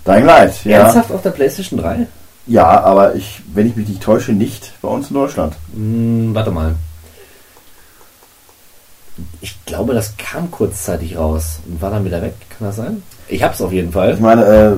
Dying 0.04 0.24
Light, 0.24 0.64
ja. 0.64 0.78
Ernsthaft 0.78 1.12
auf 1.12 1.22
der 1.22 1.30
PlayStation 1.30 1.78
3? 1.78 2.06
Ja, 2.46 2.80
aber 2.80 3.14
ich, 3.14 3.42
wenn 3.52 3.66
ich 3.66 3.76
mich 3.76 3.88
nicht 3.88 4.02
täusche, 4.02 4.32
nicht 4.32 4.72
bei 4.80 4.88
uns 4.88 5.08
in 5.08 5.14
Deutschland. 5.14 5.54
Hm, 5.74 6.34
warte 6.34 6.50
mal. 6.50 6.74
Ich 9.40 9.56
glaube, 9.66 9.94
das 9.94 10.16
kam 10.16 10.50
kurzzeitig 10.50 11.16
raus 11.16 11.60
und 11.66 11.80
war 11.82 11.90
dann 11.90 12.04
wieder 12.04 12.22
weg. 12.22 12.34
Kann 12.56 12.68
das 12.68 12.76
sein? 12.76 13.02
Ich 13.28 13.42
hab's 13.42 13.60
auf 13.60 13.72
jeden 13.72 13.92
Fall. 13.92 14.14
Ich 14.14 14.20
meine, 14.20 14.44
äh, 14.44 14.72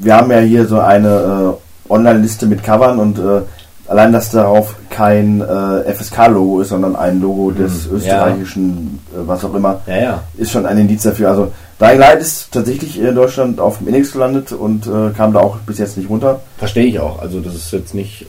wir 0.00 0.16
haben 0.16 0.30
ja 0.30 0.38
hier 0.40 0.66
so 0.66 0.80
eine 0.80 1.54
äh, 1.88 1.92
Online-Liste 1.92 2.46
mit 2.46 2.62
Covern 2.62 2.98
und 2.98 3.18
äh, 3.18 3.42
allein, 3.88 4.12
dass 4.12 4.30
darauf 4.30 4.76
kein 4.88 5.40
äh, 5.40 5.92
FSK-Logo 5.94 6.60
ist, 6.62 6.68
sondern 6.70 6.96
ein 6.96 7.20
Logo 7.20 7.50
des 7.50 7.86
Hm, 7.86 7.96
österreichischen, 7.96 9.00
äh, 9.12 9.18
was 9.26 9.44
auch 9.44 9.54
immer, 9.54 9.80
Ja, 9.86 9.96
ja. 9.96 10.22
ist 10.36 10.50
schon 10.52 10.66
ein 10.66 10.78
Indiz 10.78 11.02
dafür. 11.02 11.28
Also 11.30 11.52
Dying 11.80 11.98
Light 11.98 12.20
ist 12.20 12.52
tatsächlich 12.52 12.98
in 13.00 13.14
Deutschland 13.14 13.60
auf 13.60 13.78
dem 13.78 13.88
Index 13.88 14.12
gelandet 14.12 14.52
und 14.52 14.86
äh, 14.86 15.10
kam 15.16 15.32
da 15.32 15.40
auch 15.40 15.56
bis 15.58 15.78
jetzt 15.78 15.96
nicht 15.98 16.08
runter. 16.08 16.40
Verstehe 16.56 16.84
ich 16.84 17.00
auch. 17.00 17.20
Also 17.20 17.40
das 17.40 17.54
ist 17.54 17.72
jetzt 17.72 17.94
nicht 17.94 18.26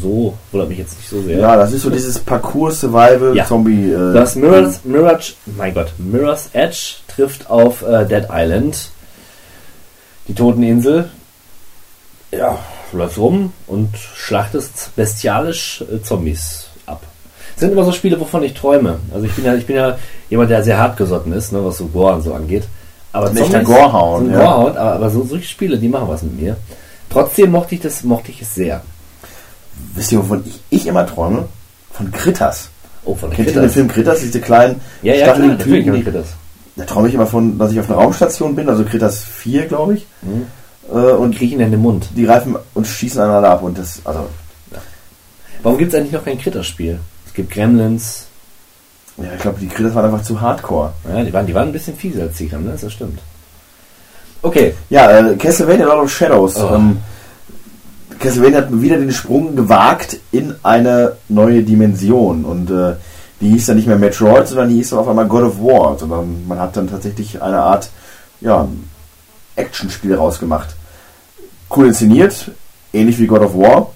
so, 0.00 0.34
wundert 0.52 0.68
mich 0.68 0.78
jetzt 0.78 0.96
nicht 0.96 1.08
so 1.08 1.20
sehr. 1.22 1.38
Ja, 1.38 1.56
das 1.56 1.72
ist 1.72 1.82
so 1.82 1.90
dieses 1.90 2.18
Parcours-Survival-Zombie. 2.20 3.90
Äh, 3.92 4.12
Das 4.14 4.36
Mirror's, 4.36 4.80
Mirror's, 4.84 5.34
mein 5.56 5.74
Gott, 5.74 5.92
Mirror's 5.98 6.50
Edge 6.52 6.96
trifft 7.08 7.50
auf 7.50 7.82
äh, 7.82 8.06
Dead 8.06 8.26
Island, 8.30 8.90
die 10.28 10.34
Toteninsel. 10.34 11.08
Ja, 12.30 12.58
du 12.92 12.98
läufst 12.98 13.18
rum 13.18 13.52
und 13.66 13.88
schlachtest 13.96 14.94
bestialisch 14.94 15.82
äh, 15.92 16.00
Zombies 16.02 16.66
ab. 16.86 17.02
Das 17.54 17.60
sind 17.60 17.72
immer 17.72 17.84
so 17.84 17.90
Spiele, 17.92 18.18
wovon 18.20 18.44
ich 18.44 18.54
träume. 18.54 19.00
Also 19.12 19.26
ich 19.26 19.32
bin 19.32 19.44
ja, 19.44 19.54
ich 19.56 19.66
bin 19.66 19.74
ja 19.76 19.98
jemand, 20.28 20.50
der 20.50 20.62
sehr 20.62 20.78
hart 20.78 20.96
gesotten 20.96 21.32
ist, 21.32 21.52
ne, 21.52 21.64
was 21.64 21.78
so 21.78 21.86
Gore 21.86 22.14
und 22.14 22.22
so 22.22 22.32
angeht. 22.32 22.64
Aber 23.12 23.28
Ein 23.28 23.36
echter 23.36 23.64
Gorehound, 23.64 24.28
so 24.28 24.32
ja. 24.32 24.38
Gorehound, 24.44 24.76
aber, 24.76 24.92
aber 24.92 25.10
so 25.10 25.24
solche 25.24 25.48
Spiele, 25.48 25.76
die 25.78 25.88
machen 25.88 26.06
was 26.08 26.22
mit 26.22 26.40
mir. 26.40 26.56
Trotzdem 27.08 27.50
mochte 27.50 27.74
ich 27.74 27.80
das, 27.80 28.04
mochte 28.04 28.30
ich 28.30 28.40
es 28.42 28.54
sehr. 28.54 28.82
Wisst 29.94 30.12
ihr, 30.12 30.18
wovon 30.18 30.44
ich, 30.46 30.60
ich 30.70 30.86
immer 30.86 31.06
träume? 31.06 31.46
Von 31.92 32.10
Kritters. 32.12 32.68
Oh, 33.04 33.14
von 33.14 33.30
Kennt 33.30 33.48
ihr 33.48 33.60
den 33.60 33.70
Film 33.70 33.88
Kritters? 33.88 34.20
Diese 34.20 34.40
kleinen, 34.40 34.80
Ja, 35.02 35.14
ja, 35.14 35.32
klar, 35.32 35.58
Typen? 35.58 35.94
ich 35.96 36.04
das. 36.04 36.26
Da 36.76 36.84
träume 36.84 37.08
ich 37.08 37.14
immer 37.14 37.26
von, 37.26 37.58
dass 37.58 37.72
ich 37.72 37.80
auf 37.80 37.88
einer 37.90 37.98
Raumstation 37.98 38.54
bin, 38.54 38.68
also 38.68 38.84
Kritters 38.84 39.22
4, 39.22 39.66
glaube 39.66 39.94
ich. 39.94 40.06
Mhm. 40.22 40.46
Äh, 40.90 41.12
und 41.12 41.36
Kriechen 41.36 41.60
in 41.60 41.70
den 41.70 41.80
Mund. 41.80 42.08
die 42.16 42.24
greifen 42.24 42.56
und 42.74 42.86
schießen 42.86 43.20
einander 43.20 43.50
ab. 43.50 43.62
Und 43.62 43.78
das, 43.78 44.00
also, 44.04 44.26
Warum 45.62 45.78
gibt 45.78 45.92
es 45.92 45.98
eigentlich 45.98 46.12
noch 46.12 46.24
kein 46.24 46.38
Critter-Spiel? 46.38 46.98
Es 47.26 47.34
gibt 47.34 47.50
Gremlins. 47.52 48.26
ja, 49.18 49.24
ich 49.34 49.42
glaube, 49.42 49.60
die 49.60 49.68
Kritters 49.68 49.94
waren 49.94 50.06
einfach 50.06 50.22
zu 50.22 50.40
hardcore. 50.40 50.92
Ja, 51.08 51.22
die 51.22 51.32
waren, 51.32 51.46
die 51.46 51.54
waren 51.54 51.68
ein 51.68 51.72
bisschen 51.72 51.96
fieser 51.96 52.22
als 52.22 52.36
die 52.36 52.48
Gremlins, 52.48 52.80
das 52.80 52.92
stimmt. 52.92 53.18
Okay, 54.42 54.74
Ja, 54.88 55.10
äh, 55.18 55.36
Castlevania 55.36 55.84
Lord 55.86 56.04
of 56.04 56.10
Shadows. 56.10 56.56
Oh. 56.56 56.74
Ähm, 56.74 56.98
Castlevania 58.20 58.58
hat 58.58 58.80
wieder 58.80 58.98
den 58.98 59.12
Sprung 59.12 59.56
gewagt 59.56 60.18
in 60.30 60.54
eine 60.62 61.16
neue 61.28 61.62
Dimension. 61.62 62.44
Und 62.44 62.70
äh, 62.70 62.94
die 63.40 63.48
hieß 63.48 63.66
dann 63.66 63.76
nicht 63.76 63.88
mehr 63.88 63.98
Metroid, 63.98 64.46
sondern 64.46 64.68
die 64.68 64.76
hieß 64.76 64.90
dann 64.90 65.00
auf 65.00 65.08
einmal 65.08 65.26
God 65.26 65.44
of 65.44 65.58
War. 65.60 65.98
Sondern 65.98 66.46
man 66.46 66.60
hat 66.60 66.76
dann 66.76 66.88
tatsächlich 66.88 67.42
eine 67.42 67.58
Art 67.58 67.90
ja, 68.40 68.68
Actionspiel 69.56 70.14
rausgemacht. 70.14 70.76
Cool 71.74 71.88
inszeniert, 71.88 72.50
ähnlich 72.92 73.18
wie 73.18 73.26
God 73.26 73.40
of 73.40 73.54
War. 73.56 73.90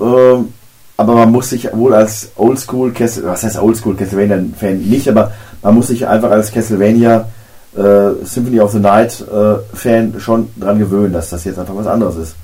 Ähm, 0.00 0.52
aber 0.96 1.14
man 1.14 1.32
muss 1.32 1.50
sich 1.50 1.68
wohl 1.72 1.94
als 1.94 2.32
Oldschool 2.36 2.92
Castlevania, 2.92 3.32
was 3.32 3.42
heißt 3.44 3.58
Oldschool 3.58 3.96
Castlevania-Fan 3.96 4.78
nicht, 4.78 5.08
aber 5.08 5.32
man 5.62 5.74
muss 5.74 5.88
sich 5.88 6.06
einfach 6.06 6.30
als 6.30 6.52
Castlevania 6.52 7.28
äh, 7.76 8.24
Symphony 8.24 8.60
of 8.60 8.72
the 8.72 8.78
Night 8.78 9.20
äh, 9.20 9.76
Fan 9.76 10.14
schon 10.18 10.48
dran 10.56 10.78
gewöhnen, 10.78 11.12
dass 11.12 11.30
das 11.30 11.44
jetzt 11.44 11.58
einfach 11.58 11.74
was 11.74 11.86
anderes 11.86 12.16
ist. 12.16 12.34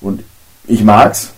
Und 0.00 0.22
ich 0.66 0.82
mag's, 0.84 1.32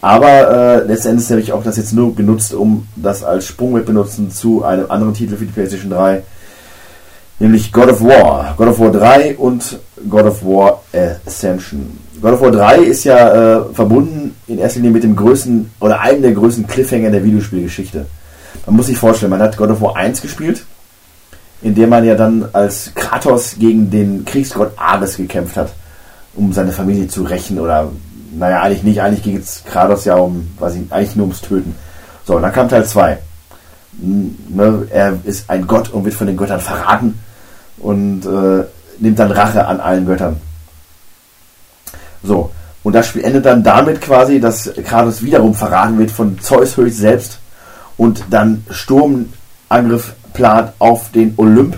aber 0.00 0.50
äh, 0.50 0.84
letztendlich 0.84 1.28
habe 1.30 1.40
ich 1.40 1.52
auch 1.52 1.62
das 1.62 1.76
jetzt 1.76 1.92
nur 1.92 2.14
genutzt, 2.14 2.54
um 2.54 2.86
das 2.94 3.24
als 3.24 3.46
Sprungbrett 3.46 3.86
benutzen 3.86 4.30
zu 4.30 4.64
einem 4.64 4.90
anderen 4.90 5.14
Titel 5.14 5.36
für 5.36 5.44
die 5.44 5.52
PlayStation 5.52 5.90
3, 5.90 6.22
nämlich 7.40 7.72
God 7.72 7.88
of 7.88 8.02
War. 8.02 8.54
God 8.56 8.68
of 8.68 8.78
War 8.78 8.92
3 8.92 9.36
und 9.36 9.80
God 10.08 10.24
of 10.24 10.44
War 10.44 10.82
Ascension. 11.26 11.98
God 12.20 12.32
of 12.34 12.40
War 12.40 12.52
3 12.52 12.78
ist 12.78 13.04
ja 13.04 13.58
äh, 13.58 13.74
verbunden 13.74 14.36
in 14.46 14.58
erster 14.58 14.78
Linie 14.78 14.92
mit 14.92 15.02
dem 15.02 15.16
größten 15.16 15.70
oder 15.80 16.00
einem 16.00 16.22
der 16.22 16.32
größten 16.32 16.66
Cliffhanger 16.66 17.10
der 17.10 17.24
Videospielgeschichte. 17.24 18.06
Man 18.66 18.76
muss 18.76 18.86
sich 18.86 18.98
vorstellen, 18.98 19.30
man 19.30 19.42
hat 19.42 19.56
God 19.56 19.70
of 19.70 19.80
War 19.80 19.96
1 19.96 20.22
gespielt, 20.22 20.64
in 21.60 21.74
dem 21.74 21.88
man 21.88 22.04
ja 22.04 22.14
dann 22.14 22.48
als 22.52 22.92
Kratos 22.94 23.56
gegen 23.58 23.90
den 23.90 24.24
Kriegsgott 24.24 24.72
Ares 24.76 25.16
gekämpft 25.16 25.56
hat, 25.56 25.72
um 26.34 26.52
seine 26.52 26.72
Familie 26.72 27.08
zu 27.08 27.22
rächen 27.22 27.58
oder 27.58 27.90
naja, 28.32 28.62
eigentlich 28.62 28.82
nicht, 28.82 29.00
eigentlich 29.00 29.22
ging 29.22 29.36
es 29.36 29.64
Kratos 29.64 30.04
ja 30.04 30.16
um, 30.16 30.48
weiß 30.58 30.74
ich, 30.74 30.92
eigentlich 30.92 31.16
nur 31.16 31.26
ums 31.26 31.40
Töten. 31.40 31.74
So, 32.24 32.36
und 32.36 32.42
dann 32.42 32.52
kam 32.52 32.68
Teil 32.68 32.84
2. 32.84 33.18
Ne, 34.00 34.86
er 34.90 35.18
ist 35.24 35.50
ein 35.50 35.66
Gott 35.66 35.88
und 35.88 36.04
wird 36.04 36.14
von 36.14 36.26
den 36.26 36.36
Göttern 36.36 36.60
verraten 36.60 37.18
und 37.78 38.24
äh, 38.26 38.64
nimmt 38.98 39.18
dann 39.18 39.32
Rache 39.32 39.66
an 39.66 39.80
allen 39.80 40.06
Göttern. 40.06 40.36
So, 42.22 42.50
und 42.82 42.92
das 42.92 43.08
Spiel 43.08 43.24
endet 43.24 43.46
dann 43.46 43.62
damit 43.62 44.00
quasi, 44.00 44.40
dass 44.40 44.70
Kratos 44.84 45.22
wiederum 45.22 45.54
verraten 45.54 45.98
wird 45.98 46.10
von 46.10 46.38
Zeus 46.40 46.76
höchst 46.76 46.98
selbst 46.98 47.38
und 47.96 48.24
dann 48.30 48.64
Sturmangriff 48.70 50.14
plant 50.32 50.72
auf 50.78 51.10
den 51.10 51.34
Olymp 51.36 51.76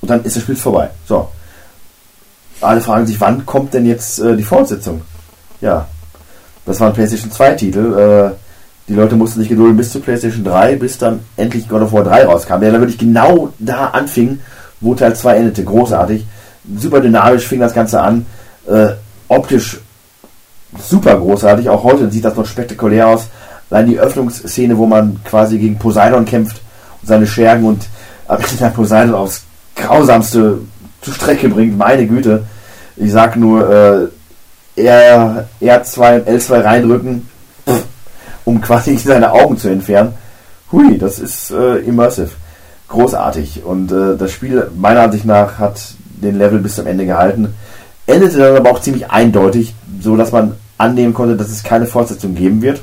und 0.00 0.10
dann 0.10 0.24
ist 0.24 0.36
das 0.36 0.42
Spiel 0.42 0.56
vorbei. 0.56 0.90
So. 1.06 1.28
Alle 2.60 2.80
fragen 2.80 3.06
sich, 3.06 3.20
wann 3.20 3.44
kommt 3.44 3.74
denn 3.74 3.86
jetzt 3.86 4.18
äh, 4.18 4.36
die 4.36 4.42
Fortsetzung? 4.42 5.02
Ja, 5.60 5.86
das 6.64 6.80
war 6.80 6.88
ein 6.88 6.94
PlayStation 6.94 7.30
2 7.30 7.50
Titel. 7.52 7.94
Äh, 7.94 8.36
die 8.88 8.94
Leute 8.94 9.16
mussten 9.16 9.40
sich 9.40 9.48
gedulden 9.48 9.76
bis 9.76 9.90
zu 9.90 10.00
PlayStation 10.00 10.44
3, 10.44 10.76
bis 10.76 10.98
dann 10.98 11.20
endlich 11.36 11.68
God 11.68 11.82
of 11.82 11.92
War 11.92 12.04
3 12.04 12.24
rauskam, 12.24 12.60
der 12.60 12.72
dann 12.72 12.80
wirklich 12.80 12.98
genau 12.98 13.52
da 13.58 13.86
anfing, 13.88 14.40
wo 14.80 14.94
Teil 14.94 15.14
2 15.14 15.36
endete. 15.36 15.64
Großartig. 15.64 16.24
Super 16.78 17.00
dynamisch 17.00 17.46
fing 17.46 17.60
das 17.60 17.74
Ganze 17.74 18.00
an. 18.00 18.26
Äh, 18.66 18.88
optisch 19.28 19.80
super 20.88 21.16
großartig. 21.16 21.68
Auch 21.68 21.84
heute 21.84 22.10
sieht 22.10 22.24
das 22.24 22.36
noch 22.36 22.46
spektakulär 22.46 23.08
aus. 23.08 23.28
Allein 23.70 23.88
die 23.88 23.98
Öffnungsszene, 23.98 24.76
wo 24.78 24.86
man 24.86 25.20
quasi 25.24 25.58
gegen 25.58 25.78
Poseidon 25.78 26.24
kämpft 26.24 26.60
und 27.02 27.08
seine 27.08 27.26
Schergen 27.26 27.64
und 27.64 27.86
am 28.28 28.38
Ende 28.38 28.70
Poseidon 28.74 29.14
aufs 29.14 29.42
grausamste 29.74 30.58
zur 31.06 31.14
Strecke 31.14 31.48
bringt. 31.48 31.78
Meine 31.78 32.06
Güte. 32.06 32.44
Ich 32.96 33.12
sag 33.12 33.36
nur, 33.36 34.10
äh, 34.76 34.82
R, 34.82 35.48
R2 35.62 36.20
und 36.20 36.28
L2 36.28 36.64
reindrücken, 36.64 37.28
um 38.44 38.60
quasi 38.60 38.96
seine 39.04 39.32
Augen 39.32 39.56
zu 39.56 39.68
entfernen. 39.68 40.14
Hui, 40.72 40.98
das 40.98 41.20
ist 41.20 41.52
äh, 41.52 41.76
immersive. 41.78 42.30
Großartig. 42.88 43.64
Und 43.64 43.92
äh, 43.92 44.16
das 44.16 44.32
Spiel, 44.32 44.68
meiner 44.76 45.02
Ansicht 45.02 45.24
nach, 45.24 45.58
hat 45.58 45.80
den 46.06 46.38
Level 46.38 46.58
bis 46.58 46.74
zum 46.74 46.86
Ende 46.86 47.06
gehalten. 47.06 47.54
Endete 48.06 48.38
dann 48.38 48.56
aber 48.56 48.70
auch 48.70 48.80
ziemlich 48.80 49.08
eindeutig, 49.08 49.74
so 50.00 50.16
dass 50.16 50.32
man 50.32 50.56
annehmen 50.76 51.14
konnte, 51.14 51.36
dass 51.36 51.50
es 51.50 51.62
keine 51.62 51.86
Fortsetzung 51.86 52.34
geben 52.34 52.62
wird. 52.62 52.82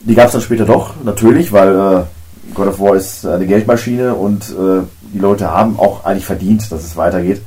Die 0.00 0.14
gab 0.14 0.26
es 0.26 0.32
dann 0.32 0.40
später 0.40 0.64
doch, 0.64 0.94
natürlich, 1.04 1.52
weil 1.52 1.74
äh, 1.74 2.54
God 2.54 2.68
of 2.68 2.80
War 2.80 2.96
ist 2.96 3.26
eine 3.26 3.46
Geldmaschine 3.46 4.14
und 4.14 4.44
äh, 4.50 4.82
die 5.12 5.18
Leute 5.18 5.50
haben 5.50 5.78
auch 5.78 6.04
eigentlich 6.04 6.26
verdient, 6.26 6.70
dass 6.70 6.84
es 6.84 6.96
weitergeht. 6.96 7.42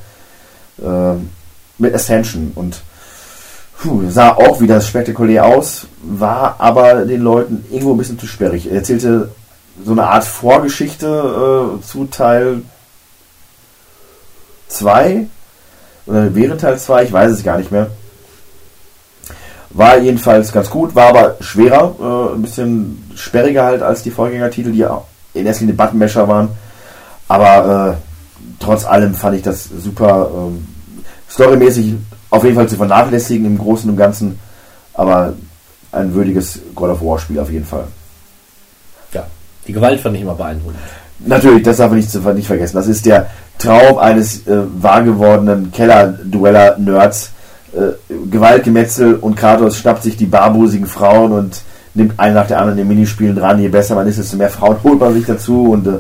Äh, 0.82 1.16
mit 1.78 1.96
Ascension 1.96 2.52
und 2.56 2.82
puh, 3.80 4.10
sah 4.10 4.34
auch 4.34 4.60
wieder 4.60 4.82
spektakulär 4.82 5.46
aus, 5.46 5.88
war 6.02 6.56
aber 6.60 7.06
den 7.06 7.22
Leuten 7.22 7.66
irgendwo 7.72 7.94
ein 7.94 7.98
bisschen 7.98 8.20
zu 8.20 8.28
sperrig. 8.28 8.68
Er 8.68 8.78
erzählte 8.78 9.32
so 9.84 9.94
eine 9.94 10.08
Art 10.08 10.26
Vorgeschichte 10.26 11.08
äh, 11.08 11.86
zu 11.86 12.06
Teil 12.06 12.64
2 14.68 15.28
oder 16.06 16.36
während 16.36 16.62
Teil 16.62 16.78
2, 16.78 17.04
ich 17.06 17.14
weiß 17.14 17.32
es 17.32 17.44
gar 17.44 17.58
nicht 17.58 17.72
mehr. 17.72 17.90
War 19.72 20.00
jedenfalls 20.00 20.52
ganz 20.52 20.70
gut, 20.70 20.96
war 20.96 21.10
aber 21.10 21.38
schwerer, 21.40 21.96
äh, 22.00 22.36
ein 22.36 22.42
bisschen 22.42 23.12
sperriger 23.16 23.64
halt 23.64 23.82
als 23.82 24.04
die 24.04 24.12
Vorgängertitel, 24.12 24.72
die 24.72 24.86
in 25.34 25.46
erster 25.46 25.62
Linie 25.62 25.76
Buttonmesher 25.76 26.28
waren. 26.28 26.50
Aber 27.30 27.98
äh, 27.98 28.44
trotz 28.60 28.86
allem 28.86 29.14
fand 29.14 29.38
ich 29.38 29.44
das 29.44 29.64
super 29.64 30.30
ähm, 30.34 30.68
storymäßig 31.30 31.96
auf 32.32 32.44
jeden 32.44 32.56
Fall 32.56 32.68
zu 32.68 32.76
vernachlässigen 32.76 33.46
im 33.46 33.58
Großen 33.58 33.90
und 33.90 33.96
Ganzen. 33.96 34.38
Aber 34.94 35.34
ein 35.92 36.14
würdiges 36.14 36.60
God 36.76 36.90
of 36.90 37.02
War 37.02 37.20
Spiel 37.20 37.40
auf 37.40 37.52
jeden 37.52 37.66
Fall. 37.66 37.86
Ja, 39.14 39.26
die 39.68 39.74
Gewalt 39.74 40.02
fand 40.02 40.16
ich 40.16 40.24
immer 40.24 40.36
beeindruckend. 40.36 40.80
Natürlich, 41.20 41.64
das 41.64 41.78
darf 41.78 41.90
man 41.90 42.00
nicht, 42.00 42.14
nicht 42.14 42.48
vergessen. 42.48 42.76
Das 42.76 42.88
ist 42.88 43.06
der 43.06 43.28
Traum 43.58 43.98
eines 43.98 44.48
äh, 44.48 44.62
wahrgewordenen 44.82 45.72
Keller-Dueller-Nerds. 45.72 47.32
Äh, 47.74 48.16
Gewaltgemetzel 48.32 49.16
und 49.16 49.36
Kratos 49.36 49.78
schnappt 49.78 50.02
sich 50.02 50.18
die 50.18 50.26
barbusigen 50.26 50.88
Frauen 50.88 51.32
und 51.34 51.62
nimmt 51.94 52.20
einen 52.20 52.36
nach 52.36 52.48
der 52.48 52.58
anderen 52.60 52.80
in 52.80 52.88
den 52.88 52.96
Minispielen 52.96 53.36
dran. 53.36 53.60
Je 53.60 53.68
besser 53.68 53.96
man 53.96 54.08
ist, 54.08 54.18
desto 54.18 54.38
mehr 54.38 54.50
Frauen 54.50 54.78
holt 54.84 55.00
man 55.00 55.14
sich 55.14 55.26
dazu 55.26 55.72
und 55.72 55.88
äh, 55.88 56.00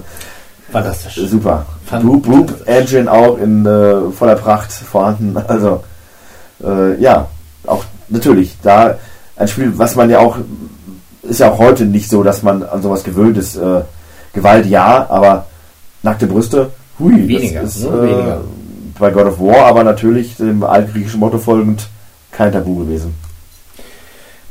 Fantastisch. 0.71 1.15
super. 1.29 1.65
Fand- 1.85 2.03
Boop, 2.05 2.23
Boop 2.23 2.53
Engine 2.67 3.11
auch 3.11 3.37
in 3.37 3.65
äh, 3.65 4.11
voller 4.11 4.35
Pracht 4.35 4.71
vorhanden. 4.71 5.35
Also 5.47 5.83
äh, 6.63 6.99
ja, 7.01 7.27
auch 7.65 7.83
natürlich 8.09 8.57
da 8.61 8.95
ein 9.35 9.47
Spiel, 9.47 9.71
was 9.77 9.95
man 9.95 10.09
ja 10.09 10.19
auch 10.19 10.37
ist 11.23 11.39
ja 11.39 11.51
auch 11.51 11.57
heute 11.59 11.85
nicht 11.85 12.09
so, 12.09 12.23
dass 12.23 12.43
man 12.43 12.63
an 12.63 12.81
sowas 12.81 13.03
gewöhnt 13.03 13.37
ist. 13.37 13.55
Äh, 13.55 13.81
Gewalt 14.33 14.65
ja, 14.67 15.07
aber 15.09 15.47
nackte 16.03 16.27
Brüste, 16.27 16.69
hui, 16.99 17.27
Weniger, 17.27 17.61
das 17.63 17.77
ist 17.77 17.83
ne? 17.89 17.97
äh, 17.97 18.01
Weniger. 18.03 18.41
bei 18.99 19.09
God 19.11 19.25
of 19.25 19.39
War, 19.39 19.65
aber 19.65 19.83
natürlich 19.83 20.35
dem 20.37 20.63
altgriechischen 20.63 21.19
Motto 21.19 21.37
folgend 21.39 21.87
kein 22.31 22.51
Tabu 22.51 22.75
gewesen. 22.75 23.15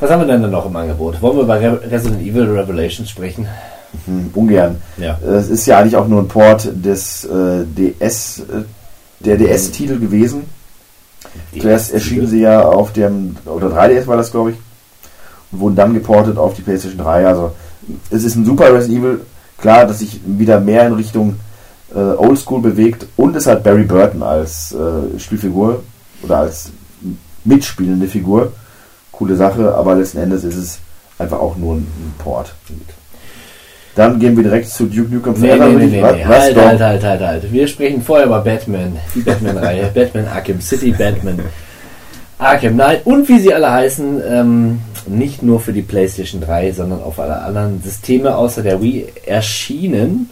Was 0.01 0.11
haben 0.11 0.23
wir 0.23 0.27
denn 0.27 0.43
dann 0.43 0.51
noch 0.51 0.66
im 0.66 0.74
Angebot? 0.77 1.20
Wollen 1.23 1.36
wir 1.36 1.43
über 1.45 1.61
Re 1.61 1.81
Resident 1.90 2.20
Evil 2.23 2.45
Revelations 2.51 3.09
sprechen? 3.11 3.47
Hm, 4.06 4.30
ungern. 4.34 4.82
Ja. 4.96 5.18
Es 5.18 5.48
ist 5.48 5.66
ja 5.66 5.78
eigentlich 5.78 5.96
auch 5.96 6.08
nur 6.08 6.22
ein 6.22 6.28
Port 6.28 6.68
des 6.72 7.24
äh, 7.24 7.64
DS, 7.64 8.40
äh, 8.40 8.64
der 9.20 9.36
DS-Titel 9.36 9.98
gewesen. 9.98 10.44
Zuerst 11.58 11.92
erschienen 11.92 12.26
sie 12.26 12.40
ja 12.40 12.62
auf 12.62 12.92
dem, 12.92 13.36
oder 13.44 13.68
3DS 13.68 14.06
war 14.06 14.16
das, 14.16 14.30
glaube 14.30 14.50
ich, 14.52 14.56
und 15.52 15.60
wurden 15.60 15.76
dann 15.76 15.94
geportet 15.94 16.38
auf 16.38 16.54
die 16.54 16.62
PlayStation 16.62 16.98
3. 16.98 17.26
Also, 17.26 17.52
es 18.10 18.24
ist 18.24 18.36
ein 18.36 18.44
super 18.44 18.72
Resident 18.72 19.00
Evil. 19.00 19.20
Klar, 19.58 19.86
dass 19.86 19.98
sich 19.98 20.20
wieder 20.24 20.60
mehr 20.60 20.86
in 20.86 20.94
Richtung 20.94 21.36
äh, 21.94 21.98
Oldschool 21.98 22.60
bewegt 22.60 23.06
und 23.16 23.34
es 23.34 23.46
hat 23.46 23.64
Barry 23.64 23.84
Burton 23.84 24.22
als 24.22 24.72
äh, 24.72 25.18
Spielfigur 25.18 25.82
oder 26.22 26.38
als 26.38 26.70
mitspielende 27.44 28.06
Figur. 28.06 28.52
Coole 29.10 29.36
Sache, 29.36 29.74
aber 29.74 29.96
letzten 29.96 30.18
Endes 30.18 30.44
ist 30.44 30.56
es 30.56 30.78
einfach 31.18 31.40
auch 31.40 31.56
nur 31.56 31.76
ein, 31.76 31.78
ein 31.78 32.14
Port. 32.18 32.54
Dann 33.98 34.20
gehen 34.20 34.36
wir 34.36 34.44
direkt 34.44 34.68
zu 34.68 34.86
Duke 34.86 35.12
Nukem 35.12 35.34
Nee, 35.38 35.48
Forever. 35.48 35.68
nee, 35.70 35.86
nee, 35.86 35.96
nee, 35.96 36.02
was, 36.02 36.12
nee. 36.14 36.24
was 36.24 36.38
Halt, 36.38 36.56
halt, 36.56 36.80
halt, 36.80 37.02
halt, 37.02 37.20
halt. 37.20 37.52
Wir 37.52 37.66
sprechen 37.66 38.00
vorher 38.00 38.26
über 38.26 38.38
Batman, 38.40 38.96
die 39.12 39.20
Batman-Reihe. 39.22 39.90
Batman 39.94 40.28
Arkham 40.28 40.60
City, 40.60 40.92
Batman 40.92 41.40
Arkham 42.38 42.74
Knight 42.74 43.04
und 43.04 43.28
wie 43.28 43.40
sie 43.40 43.52
alle 43.52 43.72
heißen, 43.72 44.22
ähm, 44.24 44.78
nicht 45.08 45.42
nur 45.42 45.58
für 45.58 45.72
die 45.72 45.82
PlayStation 45.82 46.40
3, 46.40 46.70
sondern 46.70 47.02
auf 47.02 47.18
alle 47.18 47.40
anderen 47.42 47.82
Systeme 47.82 48.36
außer 48.36 48.62
der 48.62 48.80
Wii 48.80 49.06
erschienen. 49.26 50.30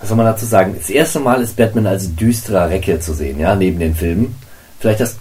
Was 0.00 0.08
soll 0.08 0.16
man 0.16 0.26
dazu 0.26 0.44
sagen? 0.44 0.74
Das 0.76 0.90
erste 0.90 1.20
Mal 1.20 1.42
ist 1.42 1.56
Batman 1.56 1.86
als 1.86 2.16
düsterer 2.16 2.70
Recke 2.70 2.98
zu 2.98 3.14
sehen, 3.14 3.38
ja, 3.38 3.54
neben 3.54 3.78
den 3.78 3.94
Filmen. 3.94 4.34
Vielleicht 4.80 4.98
das 4.98 5.16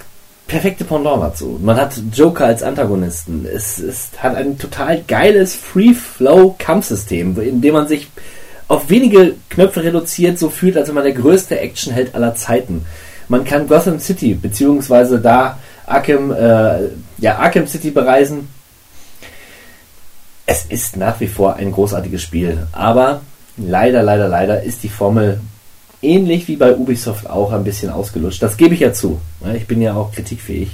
perfekte 0.54 0.86
Pendant 0.86 1.20
dazu. 1.20 1.60
Man 1.62 1.78
hat 1.78 2.00
Joker 2.14 2.46
als 2.46 2.62
Antagonisten. 2.62 3.48
Es, 3.52 3.80
es 3.80 4.12
hat 4.20 4.36
ein 4.36 4.60
total 4.60 5.02
geiles 5.02 5.56
Free-Flow-Kampfsystem, 5.56 7.42
in 7.42 7.60
dem 7.60 7.74
man 7.74 7.88
sich 7.88 8.08
auf 8.68 8.88
wenige 8.90 9.34
Knöpfe 9.50 9.84
reduziert, 9.84 10.38
so 10.38 10.52
fühlt, 10.52 10.78
als 10.78 10.90
wenn 10.90 10.96
man 10.96 11.06
der 11.06 11.14
größte 11.14 11.60
Actionheld 11.60 12.14
aller 12.14 12.36
Zeiten. 12.36 12.86
Man 13.30 13.46
kann 13.46 13.68
Gotham 13.68 14.00
City, 14.00 14.36
beziehungsweise 14.36 15.20
da 15.20 15.58
Arkham, 15.88 16.32
äh, 16.32 16.90
ja, 17.18 17.38
Arkham 17.40 17.66
City 17.66 17.90
bereisen. 17.90 18.48
Es 20.46 20.66
ist 20.66 20.98
nach 20.98 21.20
wie 21.20 21.28
vor 21.28 21.56
ein 21.56 21.72
großartiges 21.72 22.22
Spiel, 22.22 22.68
aber 22.74 23.22
leider, 23.58 24.04
leider, 24.04 24.28
leider 24.28 24.62
ist 24.62 24.84
die 24.84 24.90
Formel 24.90 25.40
ähnlich 26.04 26.48
wie 26.48 26.56
bei 26.56 26.76
Ubisoft 26.76 27.30
auch 27.30 27.52
ein 27.52 27.64
bisschen 27.64 27.90
ausgelutscht. 27.90 28.42
Das 28.42 28.58
gebe 28.58 28.74
ich 28.74 28.82
ja 28.82 28.94
zu. 28.94 29.20
Ich 29.56 29.68
bin 29.68 29.82
ja 29.82 29.96
auch 29.96 30.12
kritikfähig. 30.12 30.72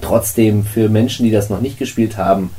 Trotzdem 0.00 0.64
für 0.64 0.88
Menschen, 0.88 1.24
die 1.24 1.30
das 1.30 1.50
noch 1.50 1.60
nicht 1.60 1.78
gespielt 1.78 2.16
haben, 2.16 2.50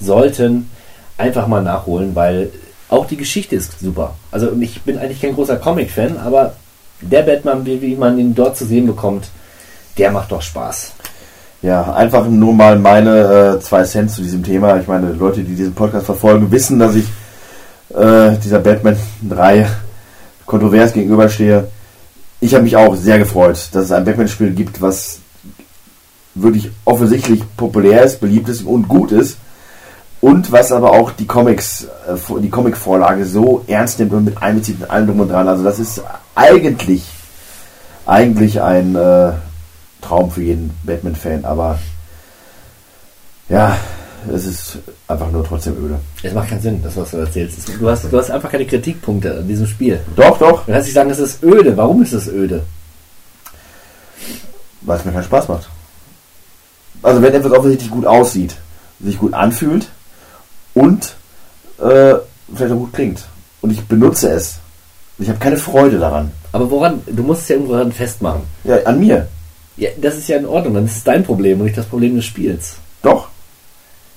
sollten 0.00 0.70
einfach 1.18 1.46
mal 1.46 1.62
nachholen, 1.62 2.14
weil 2.14 2.50
auch 2.88 3.06
die 3.06 3.16
Geschichte 3.16 3.56
ist 3.56 3.80
super. 3.80 4.14
Also 4.30 4.52
ich 4.60 4.82
bin 4.82 4.98
eigentlich 4.98 5.20
kein 5.20 5.34
großer 5.34 5.56
Comic-Fan, 5.56 6.18
aber 6.18 6.54
der 7.00 7.22
Batman, 7.22 7.66
wie, 7.66 7.96
man 7.96 8.18
ihn 8.18 8.34
dort 8.34 8.56
zu 8.56 8.64
sehen 8.64 8.86
bekommt, 8.86 9.28
der 9.98 10.12
macht 10.12 10.32
doch 10.32 10.42
Spaß. 10.42 10.92
Ja, 11.62 11.94
einfach 11.94 12.28
nur 12.28 12.52
mal 12.52 12.78
meine 12.78 13.56
äh, 13.56 13.60
zwei 13.60 13.82
Cent 13.84 14.10
zu 14.10 14.22
diesem 14.22 14.44
Thema. 14.44 14.78
Ich 14.78 14.86
meine, 14.86 15.12
Leute, 15.12 15.42
die 15.42 15.56
diesen 15.56 15.74
Podcast 15.74 16.06
verfolgen, 16.06 16.50
wissen, 16.50 16.78
dass 16.78 16.94
ich 16.94 17.06
äh, 17.94 18.36
dieser 18.44 18.60
Batman-Reihe 18.60 19.66
kontrovers 20.46 20.92
gegenüberstehe. 20.92 21.68
Ich 22.40 22.54
habe 22.54 22.64
mich 22.64 22.76
auch 22.76 22.94
sehr 22.94 23.18
gefreut, 23.18 23.68
dass 23.72 23.84
es 23.84 23.92
ein 23.92 24.04
Batman-Spiel 24.04 24.50
gibt, 24.50 24.80
was 24.80 25.18
wirklich 26.34 26.70
offensichtlich 26.84 27.42
populär 27.56 28.02
ist, 28.04 28.20
beliebt 28.20 28.48
ist 28.48 28.62
und 28.62 28.88
gut 28.88 29.12
ist. 29.12 29.38
Und 30.20 30.50
was 30.50 30.72
aber 30.72 30.92
auch 30.92 31.12
die 31.12 31.26
Comics, 31.26 31.84
äh, 32.08 32.40
die 32.40 32.50
Comic-Vorlage 32.50 33.26
so 33.26 33.64
ernst 33.66 33.98
nimmt 33.98 34.12
und 34.12 34.24
mit 34.24 34.42
einbezieht 34.42 34.80
mit 34.80 34.90
allem 34.90 35.06
drum 35.06 35.20
und 35.20 35.28
dran. 35.28 35.48
Also 35.48 35.62
das 35.62 35.78
ist 35.78 36.02
eigentlich, 36.34 37.04
eigentlich 38.06 38.60
ein 38.60 38.96
äh, 38.96 39.32
Traum 40.00 40.30
für 40.30 40.42
jeden 40.42 40.70
Batman-Fan, 40.84 41.44
aber 41.44 41.78
ja, 43.48 43.76
es 44.32 44.46
ist 44.46 44.78
einfach 45.08 45.30
nur 45.30 45.44
trotzdem 45.44 45.74
öde. 45.84 45.98
Es 46.22 46.32
macht 46.32 46.48
keinen 46.50 46.60
Sinn, 46.60 46.82
das 46.82 46.96
was 46.96 47.10
du 47.10 47.18
erzählst. 47.18 47.68
Du 47.78 47.88
hast, 47.88 48.04
du 48.10 48.18
hast 48.18 48.30
einfach 48.30 48.50
keine 48.50 48.66
Kritikpunkte 48.66 49.38
an 49.38 49.48
diesem 49.48 49.66
Spiel. 49.66 50.00
Doch, 50.16 50.38
doch, 50.38 50.64
Du 50.64 50.72
kannst 50.72 50.86
nicht 50.86 50.94
sagen, 50.94 51.10
es 51.10 51.18
ist 51.18 51.42
öde. 51.42 51.76
Warum 51.76 52.02
ist 52.02 52.12
es 52.12 52.28
öde? 52.28 52.62
weil 54.86 54.98
es 54.98 55.04
mir 55.04 55.12
keinen 55.12 55.24
Spaß 55.24 55.48
macht. 55.48 55.68
Also 57.02 57.20
wenn 57.20 57.34
etwas 57.34 57.52
offensichtlich 57.52 57.90
gut 57.90 58.06
aussieht, 58.06 58.56
sich 59.00 59.18
gut 59.18 59.34
anfühlt 59.34 59.88
und 60.74 61.16
äh, 61.78 62.14
vielleicht 62.54 62.72
auch 62.72 62.78
gut 62.78 62.92
klingt 62.92 63.24
und 63.60 63.70
ich 63.70 63.84
benutze 63.84 64.30
es, 64.30 64.58
ich 65.18 65.28
habe 65.28 65.38
keine 65.38 65.56
Freude 65.56 65.98
daran. 65.98 66.30
Aber 66.52 66.70
woran? 66.70 67.02
Du 67.06 67.22
musst 67.22 67.42
es 67.42 67.48
ja 67.48 67.56
irgendwo 67.56 67.74
daran 67.74 67.92
festmachen. 67.92 68.42
Ja, 68.64 68.76
an 68.84 69.00
mir. 69.00 69.28
Ja, 69.76 69.90
das 70.00 70.16
ist 70.16 70.28
ja 70.28 70.36
in 70.36 70.46
Ordnung. 70.46 70.74
Dann 70.74 70.84
ist 70.86 70.96
es 70.98 71.04
dein 71.04 71.24
Problem 71.24 71.58
und 71.58 71.66
nicht 71.66 71.76
das 71.76 71.86
Problem 71.86 72.16
des 72.16 72.24
Spiels. 72.24 72.76
Doch. 73.02 73.28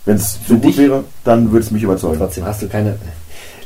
Wenn 0.10 0.16
es 0.16 0.40
Für 0.44 0.54
so 0.54 0.56
gut 0.56 0.64
dich? 0.66 0.78
wäre, 0.80 1.04
dann 1.24 1.52
würde 1.52 1.64
es 1.64 1.70
mich 1.70 1.84
überzeugen. 1.84 2.18
Trotzdem 2.18 2.44
hast 2.44 2.64
du 2.64 2.68
keine. 2.68 2.96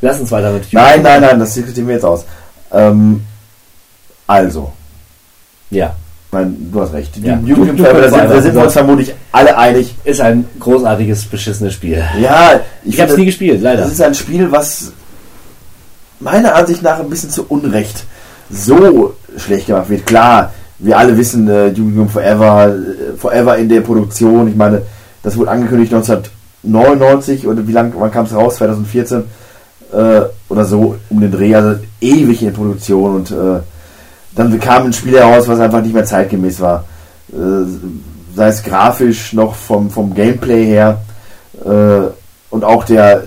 Lass 0.02 0.20
uns 0.20 0.30
weiter 0.30 0.52
mit. 0.52 0.64
Nein, 0.74 1.02
nein, 1.02 1.22
nein, 1.22 1.40
das 1.40 1.54
diskutieren 1.54 1.88
wir 1.88 1.94
jetzt 1.96 2.04
aus. 2.04 2.26
Ähm, 2.74 3.22
also, 4.28 4.74
Ja. 5.70 5.96
meine, 6.32 6.52
du 6.60 6.82
hast 6.82 6.92
recht. 6.92 7.16
Ja, 7.24 7.38
Duke 7.38 7.62
Nukem 7.62 7.78
da 7.78 8.10
sind, 8.10 8.30
da 8.30 8.42
sind 8.42 8.56
wir 8.56 8.64
uns 8.64 8.74
vermutlich 8.74 9.16
alle 9.32 9.58
einig. 9.58 9.96
Ist 10.04 10.20
ein 10.20 10.44
großartiges, 10.60 11.24
beschissenes 11.28 11.76
Spiel. 11.76 12.04
Ja, 12.20 12.60
Ich 12.84 13.00
habe 13.00 13.12
es 13.14 13.18
nie 13.18 13.26
gespielt, 13.28 13.62
leider. 13.62 13.84
Das 13.84 13.94
ist 13.94 14.02
ein 14.02 14.14
Spiel, 14.14 14.52
was 14.52 14.92
meiner 16.20 16.56
Ansicht 16.56 16.82
nach 16.84 17.00
ein 17.00 17.10
bisschen 17.10 17.30
zu 17.30 17.46
Unrecht 17.48 18.04
so 18.52 19.16
schlecht 19.38 19.68
gemacht 19.68 19.88
wird. 19.90 20.06
Klar, 20.06 20.54
wir 20.80 20.98
alle 20.98 21.18
wissen, 21.18 21.48
äh, 21.50 21.72
Duke 21.72 21.90
Nukem 21.90 22.10
Forever, 22.10 22.68
äh, 22.68 23.18
Forever 23.18 23.56
in 23.58 23.70
der 23.70 23.80
Produktion. 23.80 24.50
Ich 24.50 24.56
meine, 24.58 24.82
das 25.24 25.38
wurde 25.38 25.52
angekündigt 25.52 25.94
1999 25.94 27.48
oder 27.48 27.68
wie 27.68 27.72
lange, 27.72 27.94
wann 27.98 28.12
kam 28.12 28.26
es 28.26 28.36
raus? 28.36 28.58
2014 28.58 29.24
äh, 29.94 30.22
oder 30.50 30.66
so 30.66 30.98
um 31.10 31.22
den 31.22 31.32
Dreh, 31.32 31.56
also 31.56 31.80
ewig 32.02 32.44
in 32.44 32.54
Produktion 32.54 33.16
und 33.16 33.32
äh, 33.32 33.60
dann 34.36 34.60
kam 34.60 34.86
ein 34.86 34.94
Spiel 34.94 35.18
heraus, 35.18 35.48
was 35.48 35.60
einfach 35.60 35.82
nicht 35.82 35.94
mehr 35.94 36.06
zeitgemäß 36.06 36.60
war. 36.60 36.86
Äh, 37.32 37.66
sei 38.36 38.48
es 38.48 38.64
grafisch 38.64 39.34
noch 39.34 39.56
vom, 39.56 39.90
vom 39.90 40.14
Gameplay 40.14 40.66
her 40.66 41.02
äh, 41.64 42.10
und 42.50 42.64
auch 42.64 42.84
der 42.84 43.24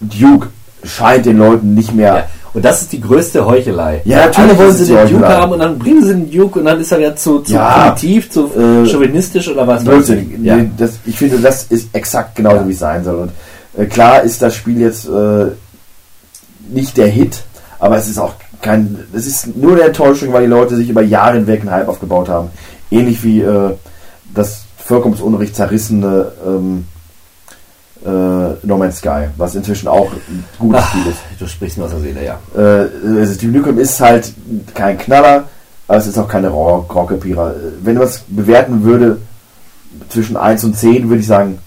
Duke 0.00 0.48
scheint 0.84 1.26
den 1.26 1.38
Leuten 1.38 1.74
nicht 1.74 1.92
mehr. 1.94 2.14
Ja. 2.14 2.26
Und 2.52 2.64
das 2.64 2.82
ist 2.82 2.92
die 2.92 3.00
größte 3.00 3.44
Heuchelei. 3.44 4.00
Ja, 4.04 4.26
natürlich 4.26 4.50
Alle 4.50 4.58
wollen 4.58 4.72
sie 4.76 4.86
den 4.86 5.08
Duke 5.08 5.26
haben 5.28 5.52
und 5.52 5.58
dann 5.58 5.76
bringen 5.78 6.02
sie 6.04 6.08
den 6.14 6.30
Duke 6.30 6.60
und 6.60 6.66
dann 6.66 6.80
ist 6.80 6.92
er 6.92 7.00
ja 7.00 7.16
zu, 7.16 7.40
zu 7.40 7.52
Ja. 7.54 7.90
primitiv, 7.94 8.30
zu 8.30 8.46
Äh, 8.54 8.86
chauvinistisch 8.86 9.48
oder 9.48 9.66
was 9.66 9.84
weiß 9.84 9.84
Blödsinn. 9.84 10.34
ich. 10.38 10.46
Ja. 10.46 10.58
Das, 10.78 10.92
ich 11.04 11.16
finde, 11.18 11.38
das 11.38 11.64
ist 11.64 11.88
exakt 11.92 12.36
genauso, 12.36 12.58
Ja. 12.58 12.68
wie 12.68 12.72
es 12.72 12.78
sein 12.78 13.02
soll. 13.02 13.16
Und 13.16 13.32
äh, 13.76 13.86
klar 13.86 14.22
ist 14.22 14.40
das 14.40 14.54
Spiel 14.54 14.80
jetzt 14.80 15.08
äh, 15.08 15.46
nicht 16.72 16.96
der 16.96 17.08
Hit, 17.08 17.42
aber 17.80 17.96
es 17.96 18.08
ist 18.08 18.18
auch 18.18 18.34
kein. 18.62 18.98
Es 19.12 19.26
ist 19.26 19.56
nur 19.56 19.72
eine 19.72 19.82
Enttäuschung, 19.82 20.32
weil 20.32 20.42
die 20.44 20.48
Leute 20.50 20.76
sich 20.76 20.88
über 20.88 21.02
Jahre 21.02 21.34
hinweg 21.36 21.60
einen 21.62 21.70
Hype 21.72 21.88
aufgebaut 21.88 22.28
haben. 22.28 22.48
Ähnlich 22.90 23.22
wie 23.24 23.40
äh, 23.40 23.70
das 24.32 24.62
vollkommen 24.76 25.14
Unrecht 25.16 25.56
zerrissene 25.56 26.26
ähm, 26.46 26.86
äh, 28.04 28.08
No 28.66 28.76
Man's 28.78 28.98
Sky, 28.98 29.28
was 29.36 29.54
inzwischen 29.54 29.88
auch 29.88 30.10
ein 30.12 30.44
gutes 30.58 30.82
Ach, 30.84 30.88
Spiel 30.90 31.06
ist. 31.10 31.18
du 31.38 31.46
sprichst 31.46 31.78
mir 31.78 31.84
aus 31.84 31.90
der 31.90 32.00
Seele, 32.00 32.24
ja. 32.24 32.38
Äh, 32.56 32.88
also 33.20 33.34
Duke 33.40 33.46
Nukem 33.58 33.78
ist 33.78 34.00
halt 34.00 34.32
kein 34.74 34.98
Knaller, 34.98 35.44
aber 35.88 35.98
es 35.98 36.06
ist 36.06 36.18
auch 36.18 36.28
keine 36.28 36.48
Rock- 36.48 36.94
Rockepierer. 36.94 37.50
Äh, 37.52 37.54
Wenn 37.82 37.94
man 37.96 38.04
es 38.06 38.24
bewerten 38.28 38.82
würde, 38.84 39.18
zwischen 40.08 40.36
1 40.36 40.64
und 40.64 40.76
10, 40.76 41.08
würde 41.08 41.20
ich 41.20 41.26
sagen 41.26 41.58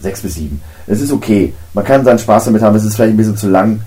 6 0.00 0.22
bis 0.22 0.34
7. 0.34 0.60
Es 0.86 1.00
ist 1.00 1.12
okay. 1.12 1.54
Man 1.72 1.84
kann 1.84 2.04
seinen 2.04 2.18
Spaß 2.18 2.46
damit 2.46 2.62
haben, 2.62 2.74
es 2.74 2.84
ist 2.84 2.96
vielleicht 2.96 3.14
ein 3.14 3.16
bisschen 3.16 3.36
zu 3.36 3.48
lang, 3.48 3.80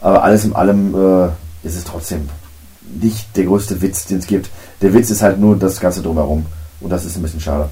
aber 0.00 0.22
alles 0.22 0.44
in 0.44 0.54
allem 0.54 0.94
äh, 0.94 1.26
ist 1.66 1.76
es 1.76 1.84
trotzdem 1.84 2.28
nicht 3.00 3.36
der 3.36 3.44
größte 3.44 3.80
Witz, 3.82 4.06
den 4.06 4.18
es 4.18 4.26
gibt. 4.26 4.50
Der 4.80 4.92
Witz 4.94 5.10
ist 5.10 5.22
halt 5.22 5.38
nur 5.38 5.56
das 5.56 5.78
Ganze 5.80 6.02
drumherum. 6.02 6.46
Und 6.80 6.90
das 6.90 7.04
ist 7.04 7.16
ein 7.16 7.22
bisschen 7.22 7.40
schade. 7.40 7.68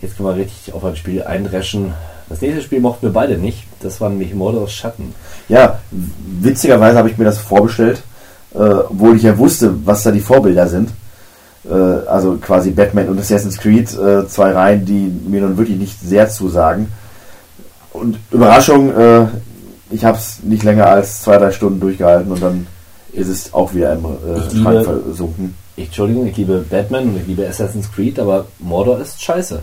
Jetzt 0.00 0.16
können 0.16 0.28
wir 0.30 0.36
richtig 0.36 0.74
auf 0.74 0.84
ein 0.84 0.96
Spiel 0.96 1.22
eindreschen. 1.22 1.94
Das 2.28 2.40
nächste 2.40 2.62
Spiel 2.62 2.80
mochten 2.80 3.06
wir 3.06 3.12
beide 3.12 3.36
nicht. 3.38 3.66
Das 3.80 4.00
war 4.00 4.08
nämlich 4.08 4.34
Mordors 4.34 4.72
Schatten. 4.72 5.14
Ja, 5.48 5.80
witzigerweise 6.40 6.98
habe 6.98 7.10
ich 7.10 7.18
mir 7.18 7.24
das 7.24 7.38
vorbestellt, 7.38 8.02
äh, 8.54 8.58
obwohl 8.58 9.16
ich 9.16 9.22
ja 9.22 9.36
wusste, 9.36 9.74
was 9.84 10.02
da 10.02 10.10
die 10.10 10.20
Vorbilder 10.20 10.68
sind. 10.68 10.90
Äh, 11.68 11.74
also 11.74 12.38
quasi 12.40 12.70
Batman 12.70 13.08
und 13.08 13.18
Assassin's 13.18 13.58
Creed, 13.58 13.92
äh, 13.94 14.26
zwei 14.28 14.52
Reihen, 14.52 14.84
die 14.84 15.12
mir 15.28 15.42
nun 15.42 15.56
wirklich 15.56 15.78
nicht 15.78 16.00
sehr 16.00 16.28
zusagen. 16.28 16.88
Und 17.92 18.18
Überraschung, 18.30 18.94
äh, 18.96 19.26
ich 19.90 20.04
habe 20.04 20.16
es 20.16 20.42
nicht 20.42 20.62
länger 20.62 20.86
als 20.86 21.22
zwei, 21.22 21.36
drei 21.38 21.52
Stunden 21.52 21.80
durchgehalten 21.80 22.32
und 22.32 22.42
dann 22.42 22.66
ist 23.12 23.28
es 23.28 23.52
auch 23.52 23.74
wieder 23.74 23.92
im 23.92 24.04
äh, 24.04 24.56
Schrank 24.56 24.84
versunken. 24.84 25.54
Ich, 25.76 25.86
Entschuldigung, 25.86 26.26
ich 26.26 26.36
liebe 26.36 26.64
Batman 26.68 27.04
und 27.04 27.16
ich 27.16 27.26
liebe 27.26 27.46
Assassin's 27.46 27.90
Creed, 27.92 28.18
aber 28.18 28.46
Mordor 28.58 29.00
ist 29.00 29.22
scheiße. 29.22 29.60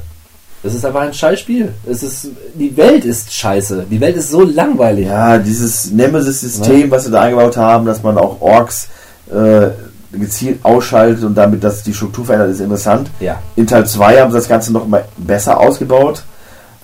Es 0.64 0.74
ist 0.74 0.84
einfach 0.86 1.02
ein 1.02 1.14
Scheißspiel. 1.14 1.72
Es 1.90 2.04
ist, 2.04 2.28
die 2.56 2.76
Welt 2.76 3.06
ist 3.06 3.32
scheiße. 3.34 3.86
Die 3.90 4.00
Welt 4.02 4.18
ist 4.18 4.30
so 4.30 4.42
langweilig. 4.42 5.08
Ja, 5.08 5.38
dieses 5.38 5.92
Nemesis-System, 5.92 6.92
was 6.92 7.06
sie 7.06 7.12
da 7.12 7.22
eingebaut 7.22 7.56
haben, 7.56 7.86
dass 7.86 8.04
man 8.04 8.18
auch 8.18 8.42
Orks 8.42 8.90
äh, 9.32 9.70
gezielt 10.12 10.60
ausschaltet 10.64 11.24
und 11.24 11.36
damit 11.36 11.64
dass 11.64 11.84
die 11.84 11.94
Struktur 11.94 12.26
verändert, 12.26 12.50
ist 12.52 12.60
interessant. 12.60 13.10
Ja, 13.20 13.42
In 13.56 13.68
Teil 13.68 13.86
2 13.86 14.20
haben 14.20 14.32
sie 14.32 14.38
das 14.38 14.50
Ganze 14.50 14.74
noch 14.74 14.86
mal 14.88 15.06
besser 15.18 15.60
ausgebaut, 15.60 16.24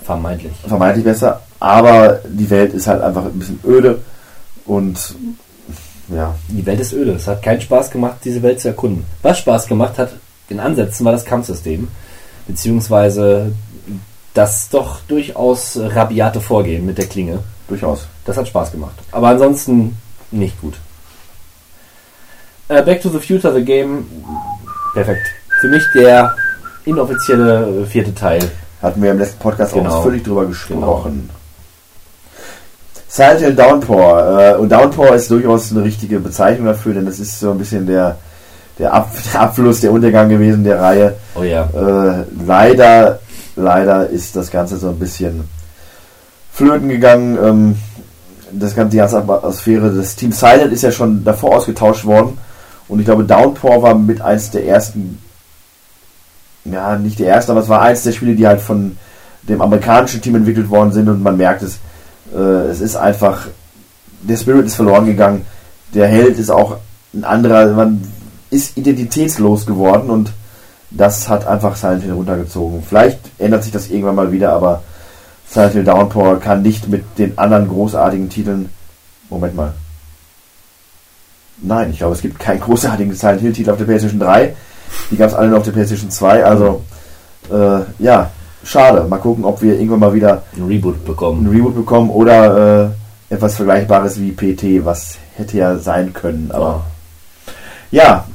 vermeintlich. 0.03 0.53
vermeintlich 0.67 1.03
besser, 1.03 1.41
aber 1.59 2.19
die 2.29 2.49
Welt 2.49 2.73
ist 2.73 2.87
halt 2.87 3.01
einfach 3.01 3.25
ein 3.25 3.33
bisschen 3.39 3.59
öde 3.67 3.99
und 4.65 4.97
ja, 6.15 6.35
Die 6.49 6.63
Welt 6.67 6.79
ist 6.79 6.93
öde. 6.93 7.13
Es 7.13 7.27
hat 7.27 7.41
keinen 7.41 7.61
Spaß 7.61 7.89
gemacht, 7.89 8.17
diese 8.23 8.43
Welt 8.43 8.61
zu 8.61 8.67
erkunden. 8.67 9.05
Was 9.23 9.39
Spaß 9.39 9.65
gemacht 9.65 9.97
hat, 9.97 10.11
in 10.49 10.59
Ansätzen, 10.59 11.03
war 11.03 11.11
das 11.11 11.25
Kampfsystem. 11.25 11.87
Beziehungsweise 12.47 13.51
das 14.35 14.69
doch 14.69 14.99
durchaus 15.07 15.77
rabiate 15.81 16.39
Vorgehen 16.41 16.85
mit 16.85 16.97
der 16.99 17.07
Klinge. 17.07 17.39
durchaus. 17.67 18.05
Das 18.25 18.37
hat 18.37 18.47
Spaß 18.47 18.71
gemacht. 18.71 18.93
Aber 19.11 19.29
ansonsten 19.29 19.97
nicht 20.29 20.59
gut. 20.61 20.75
Äh, 22.67 22.81
Back 22.83 23.01
to 23.01 23.09
the 23.09 23.19
Future, 23.19 23.53
the 23.53 23.63
Game. 23.63 24.05
Perfekt. 24.93 25.25
Für 25.61 25.67
mich 25.67 25.83
der 25.95 26.35
inoffizielle 26.85 27.81
äh, 27.83 27.85
vierte 27.85 28.13
Teil. 28.13 28.39
Hatten 28.81 29.01
wir 29.01 29.11
im 29.11 29.17
letzten 29.19 29.39
Podcast 29.39 29.73
Genau. 29.73 29.89
auch 29.89 30.03
völlig 30.03 30.23
drüber 30.23 30.45
gesprochen. 30.45 31.29
Silent 33.07 33.39
Hill 33.41 33.55
Downpour. 33.55 34.39
Äh, 34.39 34.55
und 34.57 34.71
Downpour 34.71 35.15
ist 35.15 35.29
durchaus 35.31 35.71
eine 35.71 35.83
richtige 35.83 36.19
Bezeichnung 36.19 36.65
dafür, 36.67 36.93
denn 36.95 37.07
es 37.07 37.19
ist 37.19 37.39
so 37.39 37.51
ein 37.51 37.57
bisschen 37.57 37.85
der, 37.87 38.17
der, 38.79 38.93
Ab 38.93 39.11
der 39.33 39.41
Abfluss, 39.41 39.81
der 39.81 39.91
Untergang 39.91 40.27
gewesen 40.29 40.63
der 40.63 40.81
Reihe. 40.81 41.15
Oh 41.35 41.43
ja. 41.43 41.63
Äh, 41.73 42.25
leider, 42.45 43.19
leider 43.55 44.09
ist 44.09 44.35
das 44.35 44.51
Ganze 44.51 44.77
so 44.77 44.89
ein 44.89 44.99
bisschen 44.99 45.47
flöten 46.51 46.89
gegangen. 46.89 47.37
Ähm, 47.41 47.75
das 48.51 48.75
ganze, 48.75 48.91
die 48.91 48.97
ganze 48.97 49.17
Atmosphäre 49.17 49.91
des 49.91 50.15
Team 50.15 50.31
Silent 50.31 50.71
ist 50.71 50.83
ja 50.83 50.91
schon 50.91 51.23
davor 51.23 51.57
ausgetauscht 51.57 52.05
worden. 52.05 52.37
Und 52.87 52.99
ich 52.99 53.05
glaube, 53.05 53.23
Downpour 53.23 53.81
war 53.81 53.95
mit 53.95 54.21
eins 54.21 54.51
der 54.51 54.65
ersten, 54.65 55.19
ja, 56.63 56.97
nicht 56.97 57.19
der 57.19 57.27
erste, 57.27 57.51
aber 57.51 57.61
es 57.61 57.69
war 57.69 57.81
eins 57.81 58.03
der 58.03 58.11
Spiele, 58.11 58.35
die 58.35 58.47
halt 58.47 58.61
von 58.61 58.97
dem 59.43 59.61
amerikanischen 59.61 60.21
Team 60.21 60.35
entwickelt 60.35 60.69
worden 60.69 60.91
sind 60.91 61.09
und 61.09 61.21
man 61.21 61.37
merkt 61.37 61.61
es, 61.61 61.79
äh, 62.33 62.67
es 62.69 62.81
ist 62.81 62.95
einfach, 62.95 63.47
der 64.21 64.37
Spirit 64.37 64.65
ist 64.65 64.75
verloren 64.75 65.05
gegangen. 65.05 65.45
Der 65.93 66.07
Held 66.07 66.39
ist 66.39 66.49
auch 66.49 66.77
ein 67.13 67.23
anderer, 67.23 67.67
man 67.73 68.01
ist 68.49 68.77
identitätslos 68.77 69.65
geworden 69.65 70.09
und 70.09 70.31
das 70.91 71.27
hat 71.29 71.47
einfach 71.47 71.75
Silent 71.75 72.03
Hill 72.03 72.13
runtergezogen. 72.13 72.83
Vielleicht 72.83 73.19
ändert 73.37 73.63
sich 73.63 73.71
das 73.71 73.89
irgendwann 73.89 74.15
mal 74.15 74.31
wieder, 74.31 74.53
aber 74.53 74.83
Silent 75.47 75.73
Hill 75.73 75.83
Downpour 75.83 76.39
kann 76.39 76.61
nicht 76.61 76.87
mit 76.87 77.03
den 77.17 77.37
anderen 77.37 77.67
großartigen 77.67 78.29
Titeln. 78.29 78.69
Moment 79.29 79.55
mal. 79.55 79.73
Nein, 81.57 81.91
ich 81.91 81.99
glaube, 81.99 82.13
es 82.13 82.21
gibt 82.21 82.39
keinen 82.39 82.59
großartigen 82.59 83.13
Silent 83.13 83.41
Hill 83.41 83.53
Titel 83.53 83.71
auf 83.71 83.77
der 83.77 83.85
PlayStation 83.85 84.19
3. 84.19 84.55
Die 85.11 85.17
gab 85.17 85.29
es 85.29 85.35
alle 85.35 85.49
nur 85.49 85.57
auf 85.57 85.63
der 85.63 85.71
PlayStation 85.71 86.11
2. 86.11 86.45
Also, 86.45 86.83
äh, 87.51 87.81
ja, 87.99 88.29
schade. 88.63 89.03
Mal 89.07 89.17
gucken, 89.17 89.45
ob 89.45 89.61
wir 89.61 89.75
irgendwann 89.75 89.99
mal 89.99 90.13
wieder 90.13 90.43
Ein 90.55 90.67
Reboot 90.67 90.95
ein 90.95 91.05
bekommen. 91.05 91.47
Reboot 91.49 91.75
bekommen 91.75 92.09
oder 92.09 92.85
äh, 93.29 93.33
etwas 93.33 93.55
Vergleichbares 93.55 94.19
wie 94.19 94.31
PT, 94.31 94.85
was 94.85 95.17
hätte 95.35 95.57
ja 95.57 95.77
sein 95.77 96.13
können. 96.13 96.51
Aber 96.51 96.85
ja, 97.91 98.25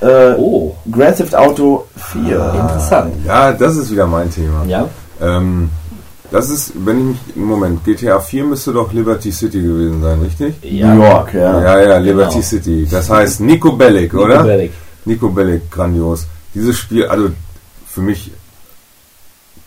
äh, 0.00 0.34
Oh, 0.36 0.74
Grand 0.90 1.16
Theft 1.16 1.34
Auto 1.34 1.86
4. 2.12 2.36
interessant. 2.60 3.14
Ja, 3.26 3.52
das 3.52 3.76
ist 3.76 3.90
wieder 3.90 4.06
mein 4.06 4.30
Thema. 4.30 4.64
Ja, 4.66 4.88
Ähm, 5.20 5.70
das 6.30 6.50
ist, 6.50 6.72
wenn 6.84 7.12
ich 7.12 7.34
mich, 7.36 7.36
Moment, 7.36 7.84
GTA 7.84 8.20
4 8.20 8.44
müsste 8.44 8.72
doch 8.72 8.92
Liberty 8.92 9.32
City 9.32 9.60
gewesen 9.62 10.02
sein, 10.02 10.20
richtig? 10.20 10.54
ja. 10.62 10.94
New 10.94 11.02
York, 11.02 11.32
ja. 11.34 11.62
Ja, 11.62 11.80
ja, 11.82 11.98
Liberty 11.98 12.34
Genau. 12.34 12.42
City. 12.44 12.86
Das 12.90 13.08
heißt 13.08 13.40
Nico 13.40 13.72
Bellic, 13.72 14.12
Nico 14.12 14.24
oder? 14.24 14.42
Bellic. 14.44 14.72
Nico 15.06 15.28
Bellic, 15.30 15.70
grandios. 15.70 16.26
Dieses 16.54 16.76
Spiel, 16.76 17.06
also 17.06 17.30
für 17.86 18.02
mich 18.02 18.30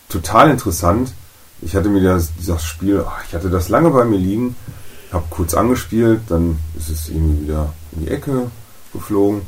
total 0.10 0.52
interessant. 0.52 1.14
Ich 1.62 1.76
hatte 1.76 1.90
mir 1.90 2.02
das, 2.04 2.32
dieses 2.40 2.64
Spiel, 2.64 3.04
ach, 3.08 3.24
ich 3.28 3.34
hatte 3.34 3.50
das 3.50 3.70
lange 3.70 3.90
bei 3.92 4.04
mir 4.04 4.18
liegen, 4.18 4.56
habe 5.12 5.24
kurz 5.30 5.54
angespielt, 5.54 6.22
dann 6.30 6.58
ist 6.78 6.90
es 6.90 7.10
irgendwie 7.10 7.44
wieder 7.44 7.74
in 7.94 8.06
die 8.06 8.12
Ecke 8.12 8.48
geflogen 8.94 9.42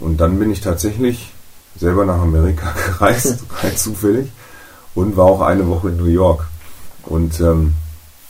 und 0.00 0.18
dann 0.20 0.38
bin 0.38 0.50
ich 0.50 0.60
tatsächlich 0.60 1.32
selber 1.76 2.04
nach 2.04 2.20
Amerika 2.20 2.74
gereist, 2.86 3.44
rein 3.62 3.76
zufällig 3.76 4.30
und 4.94 5.16
war 5.16 5.26
auch 5.26 5.40
eine 5.40 5.66
Woche 5.68 5.88
in 5.88 5.96
New 5.96 6.06
York. 6.06 6.46
Und 7.04 7.40
ähm, 7.40 7.74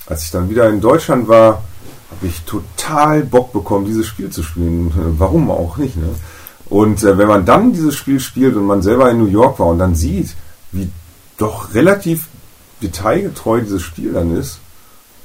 als 0.07 0.25
ich 0.25 0.31
dann 0.31 0.51
wieder 0.51 0.69
in 0.69 0.81
Deutschland 0.81 1.29
war, 1.29 1.63
habe 2.11 2.27
ich 2.27 2.43
total 2.43 3.23
Bock 3.23 3.53
bekommen, 3.53 3.85
dieses 3.85 4.07
Spiel 4.07 4.31
zu 4.31 4.43
spielen. 4.43 4.93
Warum 5.19 5.51
auch 5.51 5.77
nicht, 5.77 5.97
ne? 5.97 6.09
Und 6.67 7.03
äh, 7.03 7.17
wenn 7.17 7.29
man 7.29 7.47
dann 7.47 7.73
dieses 7.73 7.97
Spiel 7.97 8.21
spielt 8.21 8.55
und 8.55 8.67
man 8.67 8.83
selber 8.83 9.11
in 9.11 9.19
New 9.19 9.27
York 9.27 9.59
war 9.59 9.69
und 9.69 9.79
dann 9.79 9.95
sieht, 9.95 10.35
wie 10.71 10.91
doch 11.39 11.73
relativ 11.73 12.27
detailgetreu 12.83 13.63
dieses 13.63 13.83
Spiel 13.83 14.13
dann 14.13 14.37
ist, 14.37 14.59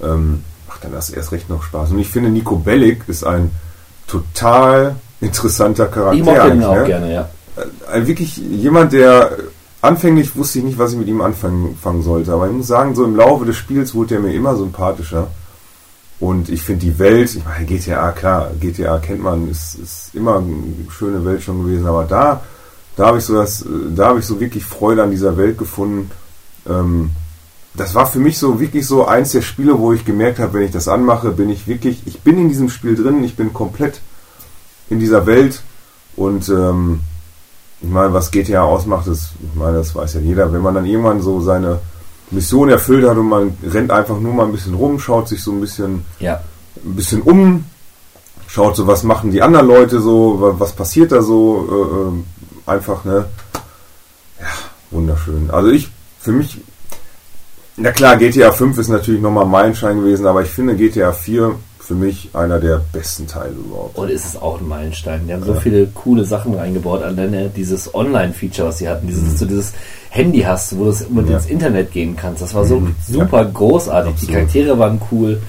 ähm, 0.02 0.44
macht 0.68 0.86
dann 0.86 0.94
das 0.94 1.10
erst 1.10 1.34
recht 1.34 1.50
noch 1.50 1.64
Spaß. 1.64 1.92
Und 1.92 2.00
ich 2.00 2.08
finde, 2.08 2.30
Nico 2.30 2.56
Bellic 2.56 3.10
ist 3.10 3.26
ein 3.26 3.52
total 4.08 4.96
interessanter 5.24 5.88
Charakter. 5.88 6.18
Ich 6.18 6.24
mochte 6.24 6.50
ihn 6.50 6.64
auch 6.64 6.76
ne? 6.76 6.84
gerne, 6.86 7.14
ja. 7.14 7.30
äh, 7.92 8.06
wirklich 8.06 8.38
jemand, 8.38 8.94
der 8.94 9.32
anfänglich 9.82 10.36
wusste 10.36 10.60
ich 10.60 10.66
nicht, 10.66 10.78
was 10.78 10.94
ich 10.94 10.98
mit 10.98 11.08
ihm 11.08 11.22
anfangen 11.22 11.78
fangen 11.82 12.04
sollte. 12.04 12.34
Aber 12.34 12.48
ich 12.48 12.54
muss 12.54 12.68
sagen, 12.68 12.96
so 12.96 13.04
im 13.04 13.16
Laufe 13.16 13.46
des 13.46 13.58
Spiels 13.58 13.94
wurde 13.94 14.16
er 14.16 14.22
mir 14.22 14.34
immer 14.34 14.56
sympathischer. 14.56 15.28
Und 16.20 16.48
ich 16.48 16.62
finde 16.62 16.86
die 16.86 17.00
Welt, 17.00 17.36
ich 17.36 17.44
meine, 17.44 17.66
GTA, 17.66 18.12
klar, 18.12 18.52
GTA 18.60 19.00
kennt 19.00 19.22
man, 19.22 19.50
ist, 19.50 19.76
ist 19.76 20.16
immer 20.16 20.38
eine 20.38 20.90
schöne 20.90 21.26
Welt 21.26 21.44
schon 21.44 21.66
gewesen, 21.66 21.86
aber 21.86 22.06
da, 22.06 22.42
da 22.96 23.08
habe 23.08 23.18
ich 23.18 23.26
so 23.26 23.36
das, 23.36 23.66
da 23.94 24.08
habe 24.08 24.20
ich 24.20 24.26
so 24.26 24.40
wirklich 24.40 24.64
Freude 24.64 25.04
an 25.04 25.12
dieser 25.12 25.36
Welt 25.36 25.58
gefunden. 25.58 26.12
Ähm, 26.66 27.10
das 27.74 27.94
war 27.94 28.06
für 28.06 28.20
mich 28.20 28.38
so 28.38 28.62
wirklich 28.62 28.86
so 28.88 29.06
eins 29.06 29.32
der 29.32 29.42
Spiele, 29.42 29.78
wo 29.80 29.92
ich 29.92 30.06
gemerkt 30.06 30.40
habe, 30.40 30.54
wenn 30.54 30.64
ich 30.64 30.72
das 30.72 30.88
anmache, 30.88 31.32
bin 31.32 31.50
ich 31.50 31.68
wirklich, 31.68 32.04
ich 32.06 32.22
bin 32.22 32.38
in 32.38 32.48
diesem 32.48 32.70
Spiel 32.70 32.96
drin, 32.96 33.24
ich 33.24 33.36
bin 33.36 33.52
komplett 33.52 34.00
in 34.94 35.00
dieser 35.00 35.26
Welt 35.26 35.62
und 36.16 36.48
ähm, 36.50 37.02
ich 37.82 37.90
meine, 37.90 38.14
was 38.14 38.32
GTA 38.32 38.62
ausmacht, 38.64 39.08
ist, 39.08 39.32
ich 39.42 39.60
meine, 39.60 39.78
das 39.78 39.94
weiß 39.94 40.14
ja 40.14 40.20
jeder, 40.22 40.54
wenn 40.54 40.62
man 40.62 40.76
dann 40.76 40.86
irgendwann 40.86 41.22
so 41.22 41.42
seine 41.42 41.80
Mission 42.32 42.70
erfüllt 42.70 43.06
hat 43.08 43.18
und 43.18 43.28
man 43.28 43.58
rennt 43.70 43.92
einfach 43.92 44.18
nur 44.20 44.34
mal 44.34 44.46
ein 44.46 44.54
bisschen 44.54 44.74
rum, 44.74 45.00
schaut 45.00 45.28
sich 45.28 45.44
so 45.44 45.52
ein 45.52 45.60
bisschen, 45.60 46.06
Ja. 46.20 46.40
ein 46.84 46.96
bisschen 46.96 47.22
um, 47.22 47.66
schaut 48.48 48.76
so, 48.78 48.88
was 48.88 49.04
machen 49.04 49.32
die 49.32 49.42
anderen 49.42 49.68
Leute 49.68 50.00
so, 50.00 50.40
wa- 50.40 50.56
was 50.58 50.72
passiert 50.72 51.12
da 51.12 51.22
so, 51.22 51.68
äh, 51.70 52.08
ähm, 52.08 52.24
einfach, 52.66 53.04
ne? 53.04 53.26
Ja, 54.40 54.48
wunderschön. 54.92 55.50
Also 55.52 55.70
ich, 55.70 55.90
für 56.20 56.32
mich, 56.32 56.62
na 57.76 57.92
klar, 57.92 58.16
GTA 58.18 58.52
5 58.52 58.78
ist 58.78 58.88
natürlich 58.90 59.22
nochmal 59.22 59.44
ein 59.46 59.52
Meilenstein 59.52 59.98
gewesen, 60.00 60.26
aber 60.26 60.42
ich 60.44 60.50
finde 60.50 60.76
GTA 60.76 61.12
4 61.12 61.54
für 61.86 61.96
mich 61.96 62.30
einer 62.34 62.60
der 62.60 62.82
besten 62.94 63.28
Teile 63.28 63.52
überhaupt. 63.52 63.98
Und 63.98 64.10
ist 64.10 64.26
es 64.26 64.42
auch 64.42 64.62
ein 64.62 64.68
Meilenstein. 64.68 65.28
Die 65.28 65.34
haben 65.34 65.44
so 65.44 65.54
viele 65.54 65.88
coole 65.88 66.24
Sachen 66.24 66.54
reingebaut. 66.56 67.04
Alleine 67.04 67.50
dieses 67.50 67.94
Online-Feature, 67.94 68.70
was 68.70 68.78
sie 68.78 68.88
hatten, 68.88 69.08
dieses, 69.08 69.32
dass 69.32 69.40
du 69.40 69.46
dieses 69.48 69.74
Handy 70.10 70.40
hast, 70.42 70.78
wo 70.78 70.86
du 70.86 70.92
es 70.92 71.02
mit 71.10 71.26
Mhm. 71.26 71.32
Ja. 71.32 71.38
ins 71.38 71.46
Internet 71.48 71.92
gehen 71.92 72.16
kannst. 72.16 72.42
Das 72.42 72.54
war 72.54 72.64
so 72.64 72.80
Mhm. 72.80 72.96
super 73.06 73.44
großartig. 73.46 74.12
Die 74.14 74.20
Absolut. 74.22 74.34
Charaktere 74.36 74.80
waren 74.80 75.02
cool. 75.12 75.42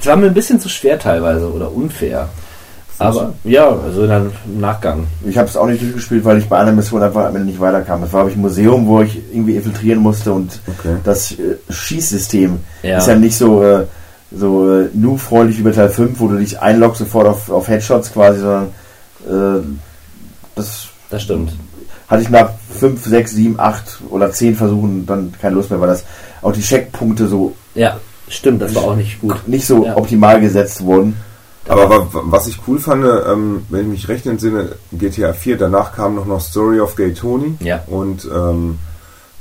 Es 0.00 0.06
war 0.06 0.16
mir 0.16 0.26
ein 0.26 0.34
bisschen 0.34 0.60
zu 0.60 0.68
schwer 0.68 0.98
teilweise 0.98 1.50
oder 1.50 1.72
unfair. 1.72 2.28
Aber 3.00 3.32
ja, 3.44 3.68
also 3.68 4.02
in 4.04 4.10
einem 4.10 4.32
Nachgang. 4.58 5.06
Ich 5.24 5.38
habe 5.38 5.48
es 5.48 5.56
auch 5.56 5.66
nicht 5.68 5.80
durchgespielt, 5.80 6.24
weil 6.24 6.38
ich 6.38 6.48
bei 6.48 6.58
einer 6.58 6.72
Mission 6.72 7.00
einfach 7.02 7.26
am 7.26 7.36
Ende 7.36 7.46
nicht 7.46 7.60
weiterkam. 7.60 8.00
Das 8.00 8.12
war 8.12 8.26
ich, 8.28 8.34
ein 8.34 8.40
Museum, 8.40 8.86
wo 8.88 9.00
ich 9.02 9.20
irgendwie 9.32 9.54
infiltrieren 9.54 10.00
musste 10.00 10.32
und 10.32 10.60
Okay. 10.66 10.96
das 11.04 11.30
äh, 11.32 11.56
Schießsystem 11.70 12.58
Ja. 12.82 12.98
ist 12.98 13.06
ja 13.06 13.14
nicht 13.14 13.36
so, 13.36 13.62
äh, 13.62 13.84
so 14.30 14.70
äh, 14.80 14.88
noob-freundlich 14.94 15.58
wie 15.58 15.62
bei 15.62 15.70
Teil 15.72 15.88
5, 15.88 16.20
wo 16.20 16.28
du 16.28 16.36
dich 16.38 16.60
einloggst 16.60 16.98
sofort 16.98 17.26
auf, 17.26 17.50
auf 17.50 17.68
Headshots 17.68 18.12
quasi, 18.12 18.40
sondern 18.40 18.66
äh, 19.26 19.64
das 20.54 20.88
Das 21.10 21.22
stimmt. 21.22 21.52
hatte 22.08 22.22
ich 22.22 22.28
nach 22.28 22.50
5, 22.78 23.04
6, 23.04 23.32
7, 23.32 23.58
8 23.60 23.98
oder 24.10 24.30
10 24.30 24.54
Versuchen 24.56 25.06
dann 25.06 25.32
keine 25.40 25.54
Lust 25.54 25.70
mehr, 25.70 25.80
weil 25.80 25.88
das 25.88 26.04
auch 26.42 26.52
die 26.52 26.60
Checkpunkte 26.62 27.26
so 27.26 27.54
Ja, 27.74 27.98
stimmt. 28.28 28.60
Das 28.62 28.74
war 28.74 28.84
auch 28.84 28.96
nicht 28.96 29.20
gut. 29.20 29.36
nicht 29.48 29.66
so 29.66 29.84
Ja. 29.86 29.96
optimal 29.96 30.40
gesetzt 30.40 30.82
wurden. 30.82 31.16
Aber 31.68 31.90
wa- 31.90 32.06
wa- 32.12 32.22
was 32.24 32.46
ich 32.46 32.58
cool 32.66 32.78
fand, 32.78 33.04
ähm, 33.04 33.66
wenn 33.68 33.82
ich 33.82 33.86
mich 33.88 34.08
recht 34.08 34.26
entsinne, 34.26 34.72
GTA 34.92 35.32
4, 35.34 35.58
danach 35.58 35.92
kam 35.94 36.14
noch 36.14 36.24
noch 36.24 36.40
Story 36.40 36.80
of 36.80 36.96
Gay 36.96 37.12
Tony. 37.12 37.56
Ja. 37.60 37.82
Und 37.86 38.26
ähm, 38.34 38.78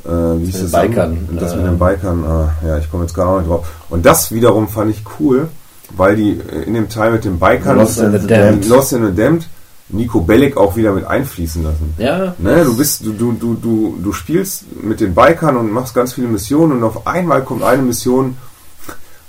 äh, 0.08 0.40
wie 0.40 0.46
hieß 0.46 0.56
den 0.56 0.72
das? 0.72 0.82
Bikern, 0.82 1.30
Das 1.40 1.56
mit 1.56 1.66
ähm, 1.66 1.72
den 1.72 1.80
Bikern, 1.80 2.24
ah, 2.26 2.52
ja, 2.66 2.78
ich 2.78 2.90
komme 2.90 3.04
jetzt 3.04 3.14
gerade 3.14 3.30
auch 3.30 3.38
nicht 3.40 3.50
drauf. 3.50 3.68
Und 3.90 4.06
das 4.06 4.32
wiederum 4.32 4.68
fand 4.68 4.92
ich 4.92 5.04
cool, 5.20 5.48
weil 5.96 6.16
die 6.16 6.32
äh, 6.32 6.64
in 6.64 6.74
dem 6.74 6.90
Teil 6.90 7.12
mit 7.12 7.26
den 7.26 7.40
Bikern 7.40 7.78
Lost 7.78 8.00
in 8.00 8.12
the 8.18 8.28
Damned. 8.28 8.68
Lost 8.68 8.94
in 8.94 9.06
the 9.06 9.14
Damned 9.16 9.48
Nico 9.90 10.20
Bellic 10.20 10.58
auch 10.58 10.76
wieder 10.76 10.92
mit 10.92 11.06
einfließen 11.06 11.64
lassen. 11.64 11.94
Ja, 11.98 12.36
Ne, 12.38 12.64
du 12.66 12.76
bist, 12.76 13.06
du, 13.06 13.14
du, 13.14 13.32
du, 13.34 13.54
du, 13.54 13.98
du 14.04 14.12
spielst 14.12 14.66
mit 14.84 15.00
den 15.00 15.16
Bikern 15.16 15.56
und 15.56 15.72
machst 15.72 15.96
ganz 15.96 16.14
viele 16.14 16.28
Missionen 16.28 16.74
und 16.74 16.84
auf 16.84 17.08
einmal 17.08 17.44
kommt 17.44 17.64
eine 17.64 17.82
Mission, 17.82 18.36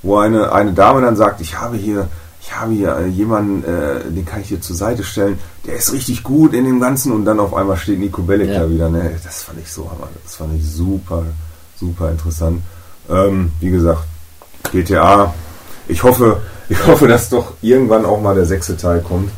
wo 0.03 0.17
eine, 0.17 0.53
eine 0.53 0.73
Dame 0.73 1.01
dann 1.01 1.17
sagt, 1.17 1.41
ich 1.41 1.61
habe 1.61 1.77
hier, 1.77 2.09
ich 2.49 2.57
habe 2.57 2.73
hier 2.73 2.97
äh, 2.97 3.07
jemanden, 3.09 3.63
äh, 3.63 4.11
den 4.11 4.25
kann 4.25 4.41
ich 4.41 4.49
hier 4.49 4.61
zur 4.61 4.75
Seite 4.75 5.05
stellen, 5.05 5.39
der 5.67 5.77
ist 5.77 5.93
richtig 5.93 6.23
gut 6.23 6.55
in 6.55 6.65
dem 6.65 6.81
Ganzen 6.81 7.13
und 7.13 7.27
dann 7.27 7.41
auf 7.41 7.53
einmal 7.53 7.77
steht 7.77 7.99
Nico 7.99 8.23
Bellic 8.23 8.49
Ja. 8.49 8.61
da 8.61 8.71
wieder. 8.71 8.89
Ne? 8.89 9.13
Das 9.23 9.43
fand 9.43 9.59
ich 9.61 9.71
so 9.71 9.91
hammer, 9.91 10.09
das 10.25 10.37
fand 10.37 10.55
ich 10.59 10.67
super, 10.67 11.25
super 11.79 12.11
interessant. 12.11 12.63
Ähm, 13.11 13.53
wie 13.61 13.71
gesagt, 13.71 14.01
GTA, 14.73 15.35
ich 15.89 16.03
hoffe, 16.03 16.41
ich 16.71 16.87
hoffe, 16.87 17.07
dass 17.07 17.29
doch 17.29 17.53
irgendwann 17.61 18.07
auch 18.07 18.21
mal 18.21 18.35
der 18.35 18.47
sechste 18.47 18.77
Teil 18.79 19.01
kommt. 19.01 19.31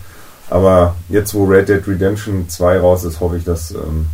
Aber 0.48 0.94
jetzt, 1.08 1.34
wo 1.34 1.44
Red 1.44 1.68
Dead 1.68 1.86
Redemption 1.86 2.48
2 2.48 2.78
raus 2.78 3.02
ist, 3.04 3.18
hoffe 3.20 3.36
ich, 3.38 3.44
dass, 3.44 3.72
ähm, 3.72 4.06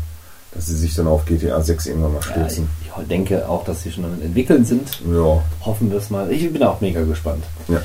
dass 0.52 0.66
sie 0.66 0.76
sich 0.76 0.94
dann 0.94 1.06
auf 1.06 1.26
GTA 1.26 1.60
6 1.60 1.86
irgendwann 1.86 2.14
mal 2.14 2.20
ja 2.20 2.32
stürzen. 2.32 2.68
ich 2.82 3.08
denke 3.08 3.46
auch, 3.46 3.64
dass 3.64 3.82
sie 3.82 3.92
schon 3.92 4.04
entwickeln 4.22 4.64
sind. 4.64 5.00
Ja. 5.12 5.42
Hoffen 5.66 5.90
wir 5.90 5.98
es 5.98 6.08
mal. 6.08 6.30
Ich 6.32 6.50
bin 6.50 6.62
auch 6.62 6.80
mega 6.80 7.02
gespannt. 7.04 7.44
Ja. 7.68 7.80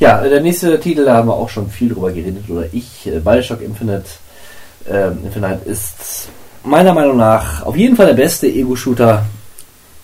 Ja, 0.00 0.22
der 0.22 0.40
nächste 0.40 0.78
Titel, 0.80 1.04
da 1.04 1.14
haben 1.14 1.28
wir 1.28 1.34
auch 1.34 1.48
schon 1.48 1.70
viel 1.70 1.88
drüber 1.88 2.10
geredet, 2.10 2.44
oder 2.48 2.66
ich, 2.72 3.06
äh, 3.06 3.20
Bioshock 3.20 3.62
Infinite. 3.62 4.04
Ähm, 4.90 5.18
Infinite 5.24 5.60
ist 5.64 6.28
meiner 6.64 6.92
Meinung 6.92 7.16
nach 7.16 7.62
auf 7.62 7.76
jeden 7.76 7.96
Fall 7.96 8.06
der 8.06 8.14
beste 8.14 8.46
Ego-Shooter 8.46 9.24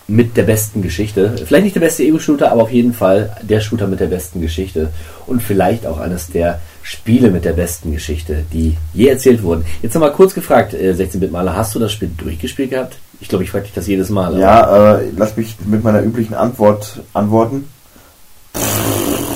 mit 0.07 0.35
der 0.35 0.43
besten 0.43 0.81
Geschichte. 0.81 1.33
Vielleicht 1.45 1.63
nicht 1.63 1.75
der 1.75 1.81
beste 1.81 2.03
Ego-Shooter, 2.03 2.51
aber 2.51 2.63
auf 2.63 2.71
jeden 2.71 2.93
Fall 2.93 3.35
der 3.41 3.61
Shooter 3.61 3.87
mit 3.87 3.99
der 3.99 4.07
besten 4.07 4.41
Geschichte. 4.41 4.89
Und 5.25 5.41
vielleicht 5.41 5.85
auch 5.85 5.99
eines 5.99 6.27
der 6.27 6.59
Spiele 6.83 7.31
mit 7.31 7.45
der 7.45 7.53
besten 7.53 7.91
Geschichte, 7.91 8.43
die 8.51 8.77
je 8.93 9.07
erzählt 9.07 9.43
wurden. 9.43 9.65
Jetzt 9.81 9.93
nochmal 9.93 10.11
kurz 10.11 10.33
gefragt, 10.33 10.73
äh, 10.73 10.93
16-Bit-Maler, 10.93 11.55
hast 11.55 11.75
du 11.75 11.79
das 11.79 11.91
Spiel 11.91 12.11
durchgespielt 12.17 12.71
gehabt? 12.71 12.97
Ich 13.21 13.29
glaube, 13.29 13.43
ich 13.43 13.51
frage 13.51 13.65
dich 13.65 13.73
das 13.73 13.87
jedes 13.87 14.09
Mal. 14.09 14.37
Ja, 14.37 14.97
äh, 14.97 15.03
lass 15.15 15.37
mich 15.37 15.55
mit 15.65 15.83
meiner 15.83 16.01
üblichen 16.01 16.33
Antwort 16.33 17.01
antworten. 17.13 17.65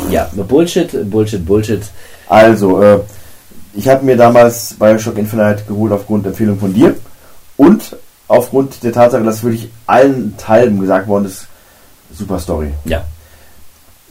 Ja, 0.10 0.30
Bullshit, 0.36 1.10
Bullshit, 1.10 1.46
Bullshit. 1.46 1.82
Also, 2.28 2.82
äh, 2.82 3.00
ich 3.74 3.88
habe 3.88 4.06
mir 4.06 4.16
damals 4.16 4.74
Bioshock 4.80 5.18
Infinite 5.18 5.64
geholt 5.68 5.92
aufgrund 5.92 6.26
der 6.26 6.32
Empfehlung 6.32 6.58
von 6.60 6.74
dir 6.74 6.96
und 7.58 7.96
aufgrund 8.28 8.84
der 8.84 8.94
Tatsache, 8.94 9.24
dass 9.24 9.44
wirklich 9.44 9.70
allen 9.86 10.36
Teilen 10.38 10.80
gesagt 10.80 11.08
worden 11.08 11.26
ist, 11.26 11.48
super 12.14 12.40
Story. 12.40 12.72
Ja, 12.86 13.04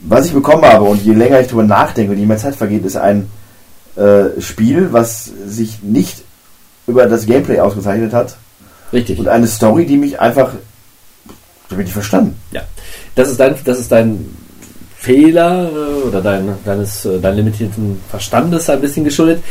Was 0.01 0.27
ich 0.27 0.33
bekommen 0.33 0.63
habe 0.65 0.83
und 0.85 1.01
je 1.03 1.13
länger 1.13 1.39
ich 1.39 1.47
darüber 1.47 1.63
nachdenke 1.63 2.11
und 2.11 2.19
je 2.19 2.25
mehr 2.25 2.37
Zeit 2.37 2.55
vergeht, 2.55 2.85
ist 2.85 2.97
ein 2.97 3.29
äh, 3.95 4.39
Spiel, 4.39 4.89
was 4.91 5.25
sich 5.25 5.81
nicht 5.81 6.23
über 6.87 7.07
das 7.07 7.25
Gameplay 7.25 7.59
ausgezeichnet 7.59 8.13
hat 8.13 8.37
richtig. 8.93 9.17
und 9.19 9.27
eine 9.27 9.47
Story, 9.47 9.85
die 9.85 9.97
mich 9.97 10.19
einfach, 10.19 10.51
da 11.69 11.75
bin 11.75 11.87
ich 11.87 11.93
verstanden. 11.93 12.39
Ja, 12.51 12.61
das 13.15 13.29
ist 13.31 13.39
dein, 13.39 13.55
das 13.65 13.79
ist 13.79 13.91
dein 13.91 14.35
Fehler 15.05 15.69
äh, 15.71 16.07
oder 16.07 16.21
dein, 16.21 16.49
deines, 16.65 17.05
äh, 17.05 17.19
dein 17.21 17.35
limitierten 17.35 17.99
Verstandes 18.09 18.69
ein 18.69 18.81
bisschen 18.81 19.03
geschuldet. 19.03 19.43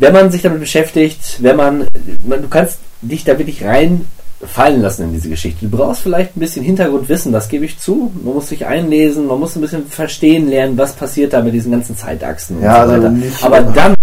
Wenn 0.00 0.12
man 0.12 0.30
sich 0.30 0.42
damit 0.42 0.60
beschäftigt, 0.60 1.36
wenn 1.40 1.56
man, 1.56 1.86
man, 2.26 2.42
du 2.42 2.48
kannst 2.48 2.78
dich 3.00 3.22
da 3.24 3.38
wirklich 3.38 3.64
reinfallen 3.64 4.82
lassen 4.82 5.04
in 5.04 5.12
diese 5.12 5.28
Geschichte. 5.28 5.66
Du 5.66 5.76
brauchst 5.76 6.02
vielleicht 6.02 6.36
ein 6.36 6.40
bisschen 6.40 6.64
Hintergrundwissen, 6.64 7.32
das 7.32 7.48
gebe 7.48 7.64
ich 7.64 7.78
zu. 7.78 8.10
Man 8.24 8.34
muss 8.34 8.48
sich 8.48 8.66
einlesen, 8.66 9.26
man 9.26 9.38
muss 9.38 9.54
ein 9.56 9.60
bisschen 9.62 9.86
verstehen 9.86 10.48
lernen, 10.50 10.76
was 10.76 10.92
passiert 10.94 11.32
da 11.32 11.40
mit 11.40 11.54
diesen 11.54 11.70
ganzen 11.72 11.96
Zeitachsen 11.96 12.60
Ja, 12.60 12.82
und 12.82 12.88
so 12.88 12.94
also 12.94 13.02
weiter. 13.04 13.14
nicht- 13.14 13.44
Aber 13.44 13.60
dann 13.62 13.94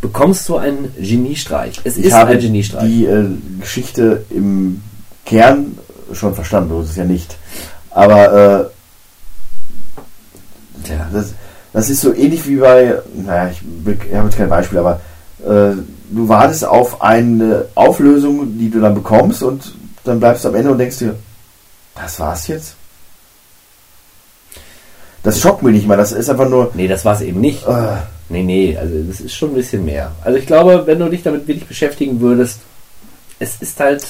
bekommst 0.00 0.48
du 0.48 0.56
einen 0.56 0.92
Geniestreich. 0.98 1.80
Es 1.84 1.96
Ich 1.96 2.06
ist 2.06 2.12
habe 2.12 2.32
ein 2.32 2.40
Geniestreich. 2.40 2.84
die 2.88 3.04
äh, 3.06 3.24
Geschichte 3.60 4.24
im 4.30 4.82
Kern 5.24 5.78
schon 6.12 6.34
verstanden, 6.34 6.70
so 6.70 6.80
ist 6.82 6.90
es 6.90 6.96
ja 6.96 7.04
nicht. 7.04 7.36
Aber 7.90 8.64
äh, 8.64 8.64
Tja. 10.84 11.08
das, 11.12 11.34
das 11.72 11.90
ist 11.90 12.00
so 12.00 12.12
ähnlich 12.14 12.46
wie 12.48 12.56
bei, 12.56 12.94
naja, 13.14 13.50
ich, 13.50 13.60
ich 14.08 14.14
habe 14.14 14.28
jetzt 14.28 14.36
kein 14.38 14.48
Beispiel, 14.48 14.78
aber 14.78 15.00
äh, 15.44 15.74
du 16.10 16.28
wartest 16.28 16.64
auf 16.64 17.02
eine 17.02 17.66
Auflösung, 17.74 18.58
die 18.58 18.70
du 18.70 18.80
dann 18.80 18.94
bekommst 18.94 19.42
und 19.42 19.74
dann 20.04 20.20
bleibst 20.20 20.44
du 20.44 20.48
am 20.48 20.54
Ende 20.54 20.70
und 20.72 20.78
denkst 20.78 20.98
dir, 20.98 21.14
das 21.94 22.18
war's 22.20 22.46
jetzt? 22.48 22.74
Das 25.22 25.40
schockt 25.40 25.62
mich 25.62 25.74
nicht 25.74 25.86
mal, 25.86 25.96
das 25.96 26.12
ist 26.12 26.28
einfach 26.28 26.48
nur, 26.48 26.70
Nee, 26.74 26.88
das 26.88 27.04
war 27.04 27.14
es 27.14 27.20
eben 27.20 27.40
nicht. 27.40 27.66
äh, 27.66 27.96
Nee, 28.28 28.42
nee, 28.44 28.76
also 28.78 28.94
das 29.06 29.20
ist 29.20 29.34
schon 29.34 29.50
ein 29.50 29.54
bisschen 29.56 29.84
mehr. 29.84 30.10
Also 30.24 30.38
ich 30.38 30.46
glaube, 30.46 30.84
wenn 30.86 30.98
du 30.98 31.08
dich 31.10 31.22
damit 31.22 31.46
wirklich 31.46 31.66
beschäftigen 31.66 32.18
würdest, 32.20 32.60
es 33.38 33.56
ist 33.60 33.78
halt, 33.78 34.02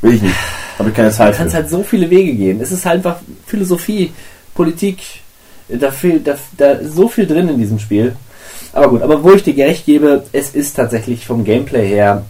will 0.00 0.14
ich 0.14 0.22
nicht. 0.22 0.34
Habe 0.78 0.88
ich 0.88 0.94
keine 0.94 1.10
du 1.10 1.14
Zeit 1.14 1.36
kannst 1.36 1.52
für. 1.54 1.60
halt 1.60 1.68
so 1.70 1.82
viele 1.82 2.08
Wege 2.08 2.32
gehen. 2.32 2.58
Es 2.60 2.72
ist 2.72 2.86
halt 2.86 2.96
einfach 3.04 3.18
Philosophie, 3.46 4.12
Politik, 4.54 4.98
da, 5.68 5.90
fehlt, 5.90 6.26
da, 6.26 6.36
da 6.56 6.72
ist 6.72 6.94
so 6.94 7.08
viel 7.08 7.26
drin 7.26 7.48
in 7.48 7.58
diesem 7.58 7.78
Spiel. 7.78 8.16
Aber 8.72 8.88
gut, 8.88 9.02
aber 9.02 9.22
wo 9.22 9.32
ich 9.32 9.42
dir 9.42 9.54
gerecht 9.54 9.86
gebe, 9.86 10.24
es 10.32 10.50
ist 10.50 10.74
tatsächlich 10.74 11.26
vom 11.26 11.44
Gameplay 11.44 11.88
her, 11.88 12.24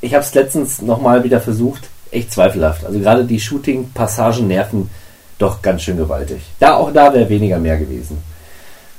ich 0.00 0.14
habe 0.14 0.24
es 0.24 0.34
letztens 0.34 0.82
nochmal 0.82 1.24
wieder 1.24 1.40
versucht, 1.40 1.88
echt 2.10 2.32
zweifelhaft. 2.32 2.84
Also 2.84 2.98
gerade 2.98 3.24
die 3.24 3.40
Shooting-Passagen 3.40 4.46
nerven 4.46 4.90
doch 5.38 5.62
ganz 5.62 5.82
schön 5.82 5.96
gewaltig. 5.96 6.42
Da 6.58 6.74
auch 6.74 6.92
da 6.92 7.12
wäre 7.12 7.28
weniger 7.28 7.58
mehr 7.58 7.76
gewesen. 7.78 8.18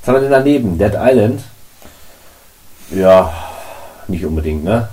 Was 0.00 0.08
haben 0.08 0.14
wir 0.16 0.20
denn 0.22 0.30
daneben? 0.30 0.78
Dead 0.78 0.92
Island. 0.96 1.42
Ja, 2.90 3.32
nicht 4.06 4.24
unbedingt, 4.24 4.64
ne? 4.64 4.88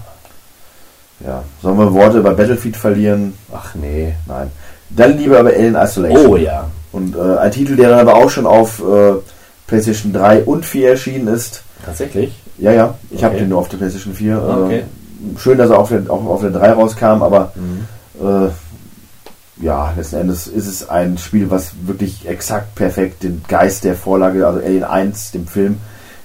Ja. 1.25 1.43
Sollen 1.61 1.77
wir 1.77 1.93
Worte 1.93 2.17
über 2.17 2.33
Battlefield 2.33 2.75
verlieren? 2.75 3.37
Ach 3.53 3.73
nee. 3.75 4.13
Nein. 4.25 4.51
Dann 4.89 5.17
lieber 5.17 5.39
über 5.39 5.49
Alien 5.49 5.75
Isolation. 5.75 6.27
Oh 6.27 6.35
ja. 6.35 6.69
Und 6.95 7.15
äh, 7.15 7.37
ein 7.37 7.51
Titel, 7.51 7.75
der 7.75 7.89
dann 7.89 7.99
aber 7.99 8.15
auch 8.15 8.29
schon 8.29 8.45
auf 8.45 8.79
äh, 8.79 9.13
PlayStation 9.67 10.13
3 10.13 10.43
und 10.43 10.65
4 10.65 10.89
erschienen 10.91 11.27
ist. 11.27 11.63
Tatsächlich? 11.85 12.33
Ja, 12.57 12.71
ja. 12.71 12.95
Ich 13.11 13.23
habe 13.23 13.33
Okay. 13.35 13.43
den 13.43 13.49
nur 13.49 13.59
auf 13.59 13.67
der 13.69 13.77
PlayStation 13.77 14.13
4. 14.13 14.37
Ah, 14.37 14.63
okay. 14.65 14.79
Äh, 14.79 15.39
schön, 15.39 15.57
dass 15.57 15.69
er 15.69 15.79
auf 15.79 15.89
der, 15.89 16.03
auch 16.09 16.25
auf 16.25 16.41
der 16.41 16.51
3 16.51 16.71
rauskam, 16.71 17.21
aber 17.21 17.51
Mhm. 17.55 18.25
äh, 18.25 18.49
ja, 19.65 19.93
letzten 19.95 20.17
Endes 20.17 20.47
ist 20.47 20.67
es 20.67 20.89
ein 20.89 21.17
Spiel, 21.17 21.49
was 21.49 21.71
wirklich 21.85 22.27
exakt 22.27 22.75
perfekt 22.75 23.23
den 23.23 23.41
Geist 23.47 23.83
der 23.83 23.95
Vorlage, 23.95 24.45
also 24.45 24.59
Alien 24.59 24.83
1, 24.83 25.31
dem 25.31 25.47
Film, 25.47 25.77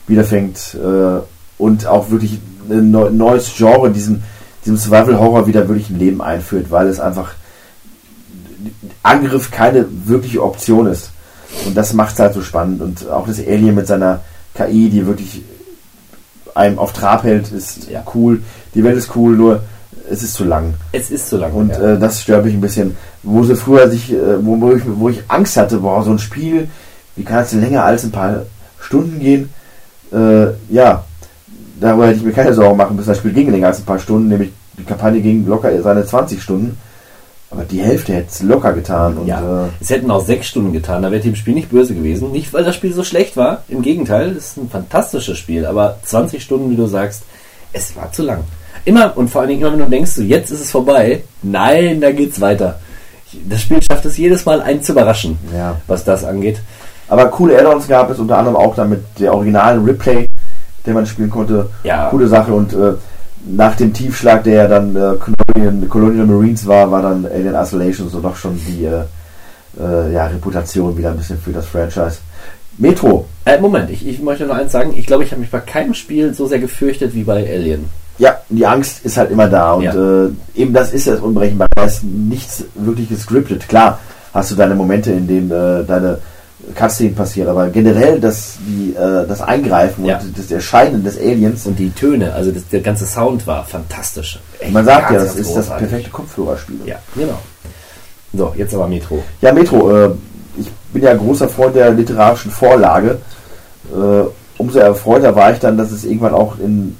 wiederfängt 0.06 0.76
äh, 0.82 1.20
und 1.58 1.86
auch 1.86 2.10
wirklich 2.10 2.38
ein 2.68 2.90
neu- 2.90 3.10
neues 3.10 3.52
Genre, 3.56 3.90
diesen, 3.90 4.22
diesem 4.64 4.76
Survival-Horror 4.76 5.46
wieder 5.46 5.68
wirklich 5.68 5.90
ein 5.90 5.98
Leben 5.98 6.20
einführt, 6.22 6.66
weil 6.70 6.88
es 6.88 6.98
einfach 7.00 7.32
Angriff 9.02 9.50
keine 9.50 9.86
wirkliche 10.04 10.42
Option 10.42 10.86
ist. 10.86 11.10
Und 11.66 11.76
das 11.76 11.92
macht 11.92 12.14
es 12.14 12.20
halt 12.20 12.34
so 12.34 12.42
spannend. 12.42 12.80
Und 12.80 13.08
auch 13.10 13.26
das 13.26 13.38
Alien 13.40 13.74
mit 13.74 13.86
seiner 13.86 14.20
KI, 14.54 14.88
die 14.90 15.06
wirklich 15.06 15.42
einem 16.54 16.78
auf 16.78 16.92
Trab 16.92 17.24
hält, 17.24 17.50
ist 17.52 17.88
Ja. 17.90 18.02
cool. 18.14 18.42
Die 18.74 18.84
Welt 18.84 18.96
ist 18.96 19.14
cool, 19.16 19.36
nur 19.36 19.62
es 20.10 20.22
ist 20.22 20.34
zu 20.34 20.44
lang. 20.44 20.74
Es 20.92 21.10
ist 21.10 21.28
zu 21.28 21.36
lang. 21.36 21.52
Und 21.52 21.70
ja. 21.70 21.94
äh, 21.94 21.98
das 21.98 22.20
stört 22.22 22.44
mich 22.44 22.54
ein 22.54 22.60
bisschen. 22.60 22.96
Wo 23.22 23.42
sie 23.44 23.56
früher 23.56 23.88
sich, 23.90 24.12
äh, 24.12 24.44
wo, 24.44 24.60
wo, 24.60 24.72
ich, 24.72 24.82
wo 24.86 25.08
ich 25.08 25.22
Angst 25.28 25.56
hatte, 25.56 25.78
boah, 25.78 26.02
so 26.02 26.10
ein 26.10 26.18
Spiel, 26.18 26.68
wie 27.16 27.24
kann 27.24 27.42
es 27.42 27.50
denn 27.50 27.60
länger 27.60 27.84
als 27.84 28.04
ein 28.04 28.10
paar 28.10 28.42
Stunden 28.80 29.18
gehen? 29.20 29.50
Äh, 30.12 30.48
ja, 30.70 31.04
darüber 31.80 32.06
hätte 32.06 32.18
ich 32.18 32.24
mir 32.24 32.32
keine 32.32 32.54
Sorgen 32.54 32.76
machen 32.76 32.96
müssen. 32.96 33.08
Das 33.08 33.18
Spiel 33.18 33.32
ging 33.32 33.50
länger 33.50 33.68
als 33.68 33.78
ein 33.78 33.84
paar 33.84 33.98
Stunden, 33.98 34.28
nämlich 34.28 34.52
die 34.78 34.84
Kampagne 34.84 35.20
ging 35.20 35.46
locker 35.46 35.70
seine 35.82 36.04
20 36.04 36.42
Stunden. 36.42 36.76
Aber 37.50 37.64
die 37.64 37.82
Hälfte 37.82 38.12
hätte 38.14 38.28
es 38.30 38.42
locker 38.42 38.72
getan. 38.72 39.18
Und, 39.18 39.26
ja, 39.26 39.64
äh, 39.64 39.68
es 39.80 39.90
hätten 39.90 40.10
auch 40.10 40.24
sechs 40.24 40.46
Stunden 40.46 40.72
getan, 40.72 41.02
da 41.02 41.10
wäre 41.10 41.20
dem 41.20 41.34
Spiel 41.34 41.54
nicht 41.54 41.70
böse 41.70 41.94
gewesen. 41.94 42.30
Nicht, 42.30 42.52
weil 42.52 42.62
das 42.64 42.76
Spiel 42.76 42.92
so 42.92 43.02
schlecht 43.02 43.36
war, 43.36 43.64
im 43.68 43.82
Gegenteil, 43.82 44.30
es 44.30 44.50
ist 44.50 44.56
ein 44.58 44.70
fantastisches 44.70 45.36
Spiel, 45.36 45.66
aber 45.66 45.98
20 46.04 46.42
Stunden, 46.42 46.70
wie 46.70 46.76
du 46.76 46.86
sagst, 46.86 47.22
es 47.72 47.94
war 47.96 48.12
zu 48.12 48.22
lang. 48.22 48.44
Immer 48.84 49.16
und 49.16 49.28
vor 49.30 49.40
allen 49.40 49.50
Dingen 49.50 49.62
immer, 49.62 49.72
wenn 49.72 49.80
du 49.80 49.90
denkst, 49.90 50.12
so 50.12 50.22
jetzt 50.22 50.50
ist 50.50 50.60
es 50.60 50.70
vorbei, 50.70 51.22
nein, 51.42 52.00
da 52.00 52.12
geht's 52.12 52.40
weiter. 52.40 52.78
Das 53.48 53.60
Spiel 53.62 53.80
schafft 53.82 54.04
es 54.06 54.16
jedes 54.16 54.44
Mal, 54.46 54.60
einen 54.62 54.82
zu 54.82 54.92
überraschen, 54.92 55.38
Ja. 55.54 55.76
was 55.86 56.04
das 56.04 56.24
angeht. 56.24 56.60
Aber 57.08 57.26
coole 57.26 57.58
Add-ons 57.58 57.88
gab 57.88 58.10
es 58.10 58.18
unter 58.20 58.38
anderem 58.38 58.56
auch 58.56 58.74
dann 58.76 58.90
mit 58.90 59.02
der 59.18 59.34
originalen 59.34 59.84
Replay, 59.84 60.26
den 60.86 60.94
man 60.94 61.04
spielen 61.06 61.30
konnte. 61.30 61.68
Ja. 61.82 62.08
Coole 62.10 62.28
Sache 62.28 62.52
und 62.52 62.72
äh, 62.72 62.92
nach 63.46 63.76
dem 63.76 63.92
Tiefschlag, 63.92 64.44
der 64.44 64.54
ja 64.54 64.68
dann 64.68 64.94
äh, 64.94 65.14
Colonial, 65.18 65.86
Colonial 65.88 66.26
Marines 66.26 66.66
war, 66.66 66.90
war 66.90 67.02
dann 67.02 67.26
Alien 67.26 67.54
Isolation 67.54 68.08
so 68.08 68.20
doch 68.20 68.36
schon 68.36 68.58
die 68.66 68.84
äh, 68.84 69.02
äh, 69.80 70.12
ja, 70.12 70.26
Reputation 70.26 70.96
wieder 70.96 71.10
ein 71.10 71.16
bisschen 71.16 71.38
für 71.38 71.52
das 71.52 71.66
Franchise. 71.66 72.18
Metro. 72.78 73.26
Äh, 73.44 73.60
Moment, 73.60 73.90
ich, 73.90 74.06
ich 74.06 74.20
möchte 74.20 74.46
noch 74.46 74.56
eins 74.56 74.72
sagen. 74.72 74.94
Ich 74.96 75.06
glaube, 75.06 75.24
ich 75.24 75.30
habe 75.32 75.40
mich 75.40 75.50
bei 75.50 75.60
keinem 75.60 75.94
Spiel 75.94 76.32
so 76.34 76.46
sehr 76.46 76.58
gefürchtet 76.58 77.14
wie 77.14 77.24
bei 77.24 77.46
Alien. 77.48 77.86
Ja, 78.18 78.38
die 78.48 78.66
Angst 78.66 79.04
ist 79.04 79.16
halt 79.16 79.30
immer 79.30 79.48
da 79.48 79.72
und 79.72 79.82
Ja. 79.84 79.94
äh, 79.94 80.30
eben 80.54 80.72
das 80.72 80.92
ist 80.92 81.06
das 81.06 81.20
Unberechenbare. 81.20 81.68
Da 81.74 81.84
ist 81.84 82.04
nichts 82.04 82.64
wirklich 82.74 83.08
gescriptet. 83.08 83.68
Klar 83.68 83.98
hast 84.32 84.50
du 84.50 84.54
deine 84.56 84.74
Momente, 84.74 85.10
in 85.12 85.26
denen 85.26 85.50
äh, 85.50 85.84
deine 85.84 86.18
Cutscene 86.74 87.10
passiert, 87.10 87.48
aber 87.48 87.68
generell 87.68 88.20
das, 88.20 88.58
die, 88.60 88.94
äh, 88.94 89.26
das 89.26 89.40
Eingreifen 89.40 90.04
Ja. 90.04 90.18
und 90.18 90.36
das 90.38 90.50
Erscheinen 90.50 91.04
des 91.04 91.18
Aliens 91.18 91.66
Und 91.66 91.78
die 91.78 91.90
Töne, 91.90 92.32
also 92.32 92.50
das, 92.50 92.68
der 92.68 92.80
ganze 92.80 93.06
Sound 93.06 93.46
war 93.46 93.64
fantastisch. 93.64 94.40
Echt 94.58 94.72
Man 94.72 94.84
sagt 94.84 95.10
ja, 95.10 95.18
das 95.18 95.36
ist 95.36 95.54
das 95.54 95.68
perfekte 95.68 96.10
Kopfhörerspiel. 96.10 96.80
Ja, 96.86 96.96
genau. 97.14 97.38
So, 98.32 98.54
jetzt 98.56 98.74
aber 98.74 98.86
Metro. 98.86 99.22
Ja, 99.40 99.52
Metro, 99.52 99.90
äh, 100.06 100.10
ich 100.58 100.70
bin 100.92 101.02
ja 101.02 101.14
großer 101.14 101.48
Freund 101.48 101.74
der 101.74 101.90
literarischen 101.90 102.50
Vorlage. 102.50 103.18
Äh, 103.92 104.24
umso 104.58 104.78
erfreuter 104.78 105.34
war 105.34 105.52
ich 105.52 105.58
dann, 105.58 105.76
dass 105.76 105.90
es 105.90 106.04
irgendwann 106.04 106.34
auch 106.34 106.58
in 106.58 106.96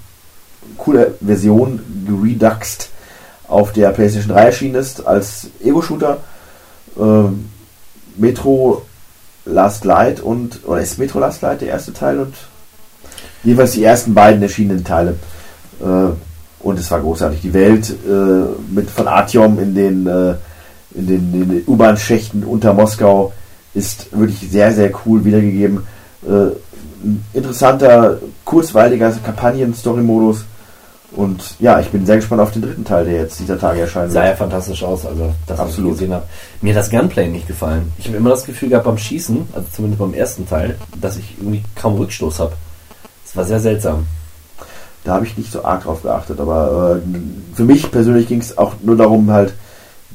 cooler 0.76 1.08
Version 1.24 1.80
gereduxt 2.06 2.90
auf 3.46 3.72
der 3.72 3.90
PlayStation 3.90 4.34
3 4.34 4.44
erschienen 4.44 4.74
ist, 4.76 5.06
als 5.06 5.48
Ego-Shooter. 5.62 6.18
Äh, 6.98 7.02
Metro 8.16 8.82
Last 9.44 9.84
Light 9.84 10.20
und, 10.20 10.60
oder 10.66 10.80
ist 10.80 10.98
Metro 10.98 11.18
Last 11.18 11.42
Light 11.42 11.60
der 11.60 11.68
erste 11.68 11.92
Teil 11.92 12.20
und 12.20 12.34
jeweils 13.42 13.72
die 13.72 13.84
ersten 13.84 14.14
beiden 14.14 14.42
erschienenen 14.42 14.84
Teile. 14.84 15.16
Äh, 15.80 16.10
und 16.62 16.78
es 16.78 16.90
war 16.90 17.00
großartig. 17.00 17.40
Die 17.40 17.54
Welt 17.54 17.90
äh, 17.90 18.72
mit 18.72 18.90
von 18.90 19.08
Artyom 19.08 19.58
in 19.58 19.74
den, 19.74 20.06
äh, 20.06 20.34
in 20.94 21.06
den, 21.06 21.32
den 21.32 21.64
U-Bahn-Schächten 21.66 22.44
unter 22.44 22.74
Moskau 22.74 23.32
ist 23.72 24.08
wirklich 24.16 24.50
sehr, 24.50 24.72
sehr 24.74 24.90
cool 25.06 25.24
wiedergegeben. 25.24 25.86
Äh, 26.26 26.52
ein 27.02 27.24
interessanter, 27.32 28.18
kurzweiliger 28.44 29.10
Kampagnen-Story-Modus. 29.24 30.44
Und 31.12 31.56
ja, 31.58 31.80
ich 31.80 31.88
bin 31.88 32.06
sehr 32.06 32.16
gespannt 32.16 32.40
auf 32.40 32.52
den 32.52 32.62
dritten 32.62 32.84
Teil, 32.84 33.04
der 33.04 33.14
jetzt 33.14 33.40
dieser 33.40 33.58
Tage 33.58 33.80
erscheinen 33.80 34.10
Sah 34.12 34.26
ja 34.26 34.36
fantastisch 34.36 34.82
aus, 34.84 35.04
also 35.04 35.32
das, 35.46 35.58
was 35.58 35.66
ich 35.66 35.72
Absolut. 35.72 35.92
gesehen 35.94 36.12
habe. 36.14 36.24
Mir 36.62 36.72
hat 36.74 36.80
das 36.80 36.90
Gunplay 36.90 37.26
nicht 37.28 37.48
gefallen. 37.48 37.92
Ich 37.98 38.06
habe 38.06 38.16
immer 38.16 38.30
das 38.30 38.44
Gefühl 38.44 38.68
gehabt 38.68 38.84
beim 38.86 38.96
Schießen, 38.98 39.48
also 39.52 39.66
zumindest 39.72 39.98
beim 39.98 40.14
ersten 40.14 40.48
Teil, 40.48 40.76
dass 41.00 41.16
ich 41.16 41.36
irgendwie 41.38 41.64
kaum 41.74 41.96
Rückstoß 41.96 42.38
habe. 42.38 42.52
Das 43.24 43.36
war 43.36 43.44
sehr 43.44 43.58
seltsam. 43.60 44.06
Da 45.02 45.14
habe 45.14 45.24
ich 45.26 45.36
nicht 45.36 45.50
so 45.50 45.64
arg 45.64 45.82
drauf 45.82 46.02
geachtet, 46.02 46.38
aber 46.38 46.96
äh, 47.04 47.56
für 47.56 47.64
mich 47.64 47.90
persönlich 47.90 48.28
ging 48.28 48.40
es 48.40 48.56
auch 48.56 48.74
nur 48.82 48.96
darum, 48.96 49.30
halt 49.32 49.54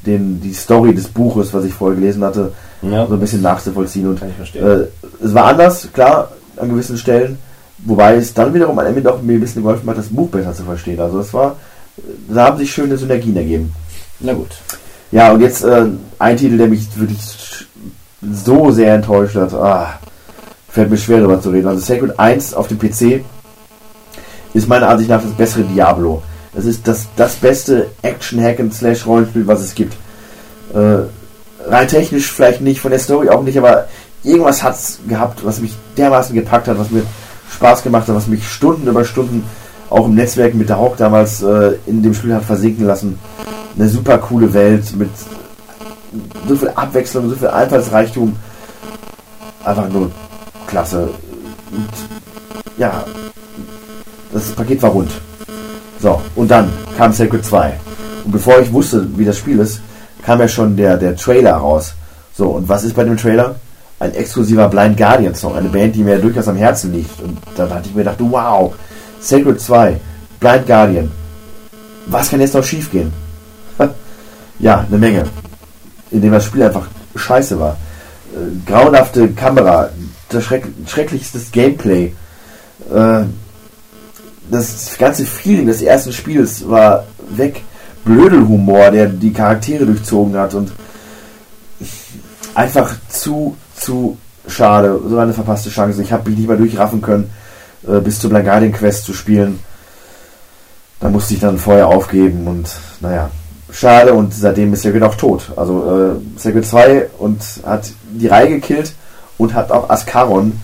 den, 0.06 0.40
die 0.40 0.54
Story 0.54 0.94
des 0.94 1.08
Buches, 1.08 1.52
was 1.52 1.64
ich 1.64 1.74
vorher 1.74 1.98
gelesen 1.98 2.22
hatte, 2.24 2.52
Ja, 2.82 3.06
so 3.06 3.14
ein 3.14 3.20
bisschen 3.20 3.42
nachzuvollziehen. 3.42 4.08
Und 4.08 4.20
kann 4.20 4.30
ich 4.30 4.36
verstehen. 4.36 4.64
äh, 4.64 4.86
es 5.24 5.34
war 5.34 5.46
anders, 5.46 5.88
klar, 5.92 6.30
an 6.56 6.68
gewissen 6.70 6.96
Stellen, 6.96 7.38
wobei 7.78 8.16
es 8.16 8.34
dann 8.34 8.54
wiederum 8.54 8.78
am 8.78 8.86
Ende 8.86 9.12
auch 9.12 9.22
mir 9.22 9.34
ein 9.34 9.40
bisschen 9.40 9.62
geholfen 9.62 9.88
hat, 9.88 9.98
das 9.98 10.08
Buch 10.08 10.28
besser 10.28 10.54
zu 10.54 10.64
verstehen. 10.64 11.00
Also 11.00 11.20
es 11.20 11.32
war, 11.32 11.56
da 12.28 12.46
haben 12.46 12.58
sich 12.58 12.72
schöne 12.72 12.96
Synergien 12.96 13.36
ergeben. 13.36 13.72
Na 14.20 14.32
gut. 14.32 14.56
Ja, 15.12 15.32
und 15.32 15.40
jetzt 15.40 15.64
äh, 15.64 15.86
ein 16.18 16.36
Titel, 16.36 16.58
der 16.58 16.68
mich 16.68 16.88
wirklich 16.96 17.18
so 18.32 18.70
sehr 18.70 18.94
enttäuscht 18.94 19.36
hat. 19.36 19.52
Ah, 19.54 19.98
fällt 20.68 20.90
mir 20.90 20.96
schwer 20.96 21.18
darüber 21.18 21.40
zu 21.40 21.50
reden. 21.50 21.68
Also 21.68 21.80
Sacred 21.80 22.18
1 22.18 22.54
auf 22.54 22.68
dem 22.68 22.78
PC 22.78 23.24
ist 24.52 24.68
meiner 24.68 24.88
Ansicht 24.88 25.10
nach 25.10 25.22
das 25.22 25.32
bessere 25.32 25.64
Diablo. 25.64 26.22
Es 26.56 26.64
ist 26.64 26.88
das, 26.88 27.06
das 27.16 27.36
beste 27.36 27.88
Action-Hack-and-Slash-Rollenspiel, 28.02 29.46
was 29.46 29.60
es 29.60 29.74
gibt. 29.74 29.94
Äh, 30.74 31.04
rein 31.66 31.88
technisch 31.88 32.32
vielleicht 32.32 32.62
nicht, 32.62 32.80
von 32.80 32.90
der 32.90 33.00
Story 33.00 33.28
auch 33.28 33.42
nicht, 33.42 33.58
aber 33.58 33.88
irgendwas 34.22 34.62
hat 34.62 34.74
es 34.74 34.98
gehabt, 35.06 35.44
was 35.44 35.60
mich 35.60 35.74
dermaßen 35.96 36.34
gepackt 36.34 36.68
hat, 36.68 36.78
was 36.78 36.90
mir 36.90 37.02
Spaß 37.56 37.82
gemacht 37.82 38.06
hat, 38.06 38.14
was 38.14 38.26
mich 38.26 38.46
Stunden 38.46 38.86
über 38.86 39.04
Stunden 39.04 39.42
auch 39.88 40.06
im 40.06 40.14
Netzwerk 40.14 40.54
mit 40.54 40.68
der 40.68 40.78
Hawk 40.78 40.98
damals 40.98 41.42
äh, 41.42 41.76
in 41.86 42.02
dem 42.02 42.12
Spiel 42.12 42.34
hat 42.34 42.44
versinken 42.44 42.84
lassen. 42.84 43.18
Eine 43.78 43.88
super 43.88 44.18
coole 44.18 44.52
Welt 44.52 44.94
mit 44.94 45.08
so 46.46 46.56
viel 46.56 46.68
Abwechslung, 46.68 47.30
so 47.30 47.36
viel 47.36 47.48
Einfallsreichtum. 47.48 48.36
Einfach 49.64 49.88
nur 49.88 50.10
klasse. 50.66 51.08
Und 51.70 51.88
ja, 52.76 53.04
das 54.32 54.50
Paket 54.52 54.82
war 54.82 54.90
rund. 54.90 55.10
So, 56.00 56.20
und 56.34 56.50
dann 56.50 56.70
kam 56.98 57.12
Sacred 57.12 57.44
2. 57.44 57.72
Und 58.24 58.32
bevor 58.32 58.60
ich 58.60 58.70
wusste, 58.70 59.08
wie 59.16 59.24
das 59.24 59.38
Spiel 59.38 59.60
ist, 59.60 59.80
kam 60.22 60.40
ja 60.40 60.48
schon 60.48 60.76
der, 60.76 60.98
der 60.98 61.16
Trailer 61.16 61.54
raus. 61.54 61.94
So, 62.34 62.48
und 62.50 62.68
was 62.68 62.84
ist 62.84 62.94
bei 62.94 63.04
dem 63.04 63.16
Trailer? 63.16 63.56
Ein 63.98 64.14
exklusiver 64.14 64.68
Blind 64.68 64.96
Guardian 64.96 65.34
Song, 65.34 65.56
eine 65.56 65.68
Band, 65.68 65.94
die 65.94 66.02
mir 66.02 66.18
durchaus 66.18 66.48
am 66.48 66.56
Herzen 66.56 66.92
liegt. 66.92 67.20
Und 67.20 67.38
dann 67.56 67.70
hatte 67.70 67.88
ich 67.88 67.94
mir 67.94 68.02
gedacht, 68.02 68.18
wow, 68.18 68.74
Sacred 69.20 69.60
2, 69.60 69.98
Blind 70.38 70.66
Guardian. 70.66 71.10
Was 72.06 72.30
kann 72.30 72.40
jetzt 72.40 72.54
noch 72.54 72.64
schief 72.64 72.90
gehen? 72.90 73.12
ja, 74.58 74.84
eine 74.86 74.98
Menge. 74.98 75.24
In 76.10 76.20
dem 76.20 76.32
das 76.32 76.44
Spiel 76.44 76.62
einfach 76.62 76.86
scheiße 77.14 77.58
war. 77.58 77.76
Äh, 78.34 78.70
grauenhafte 78.70 79.28
Kamera, 79.32 79.90
das 80.28 80.44
schreck 80.44 80.66
schrecklichstes 80.86 81.50
Gameplay. 81.50 82.12
Äh, 82.92 83.24
das 84.50 84.96
ganze 84.98 85.24
Feeling 85.24 85.66
des 85.66 85.82
ersten 85.82 86.12
Spiels 86.12 86.68
war 86.68 87.06
weg. 87.30 87.62
Blödelhumor, 88.04 88.92
der 88.92 89.08
die 89.08 89.32
Charaktere 89.32 89.84
durchzogen 89.84 90.36
hat 90.36 90.54
und 90.54 90.70
einfach 92.54 92.94
zu, 93.08 93.56
zu 93.78 94.16
schade. 94.48 95.00
So 95.08 95.18
eine 95.18 95.32
verpasste 95.32 95.70
Chance. 95.70 96.02
Ich 96.02 96.12
habe 96.12 96.28
mich 96.28 96.38
nicht 96.38 96.48
mal 96.48 96.56
durchraffen 96.56 97.00
können, 97.02 97.30
äh, 97.86 98.00
bis 98.00 98.18
zur 98.20 98.30
Blind 98.30 98.44
Guardian 98.46 98.72
Quest 98.72 99.04
zu 99.04 99.12
spielen. 99.12 99.60
Da 101.00 101.08
musste 101.10 101.34
ich 101.34 101.40
dann 101.40 101.58
vorher 101.58 101.88
aufgeben 101.88 102.46
und 102.46 102.70
naja, 103.00 103.30
schade 103.70 104.14
und 104.14 104.32
seitdem 104.32 104.72
ist 104.72 104.82
Sacred 104.82 105.02
auch 105.02 105.14
tot. 105.14 105.52
Also 105.56 106.18
äh, 106.36 106.38
Sacred 106.40 106.66
2 106.66 107.06
und 107.18 107.42
hat 107.64 107.90
die 108.12 108.28
Reihe 108.28 108.48
gekillt 108.48 108.94
und 109.36 109.52
hat 109.54 109.70
auch 109.70 109.90
Ascaron, 109.90 110.58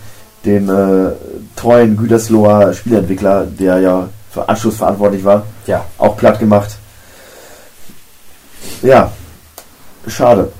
den 0.44 0.68
äh, 0.68 1.12
treuen 1.54 1.96
Gütersloher 1.96 2.72
Spielentwickler, 2.72 3.44
der 3.46 3.78
ja 3.80 4.08
für 4.30 4.48
Anschluss 4.48 4.76
verantwortlich 4.76 5.22
war, 5.24 5.44
Ja. 5.66 5.84
auch 5.98 6.16
platt 6.16 6.38
gemacht. 6.38 6.76
Ja, 8.82 9.12
schade. 10.08 10.50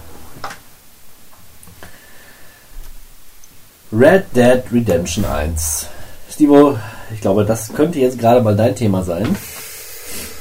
Red 3.92 4.24
Dead 4.34 4.62
Redemption 4.72 5.24
1. 5.24 5.86
Stivo, 6.30 6.78
ich 7.12 7.20
glaube, 7.20 7.44
das 7.44 7.72
könnte 7.74 7.98
jetzt 7.98 8.18
gerade 8.18 8.40
mal 8.40 8.56
dein 8.56 8.74
Thema 8.74 9.02
sein. 9.02 9.36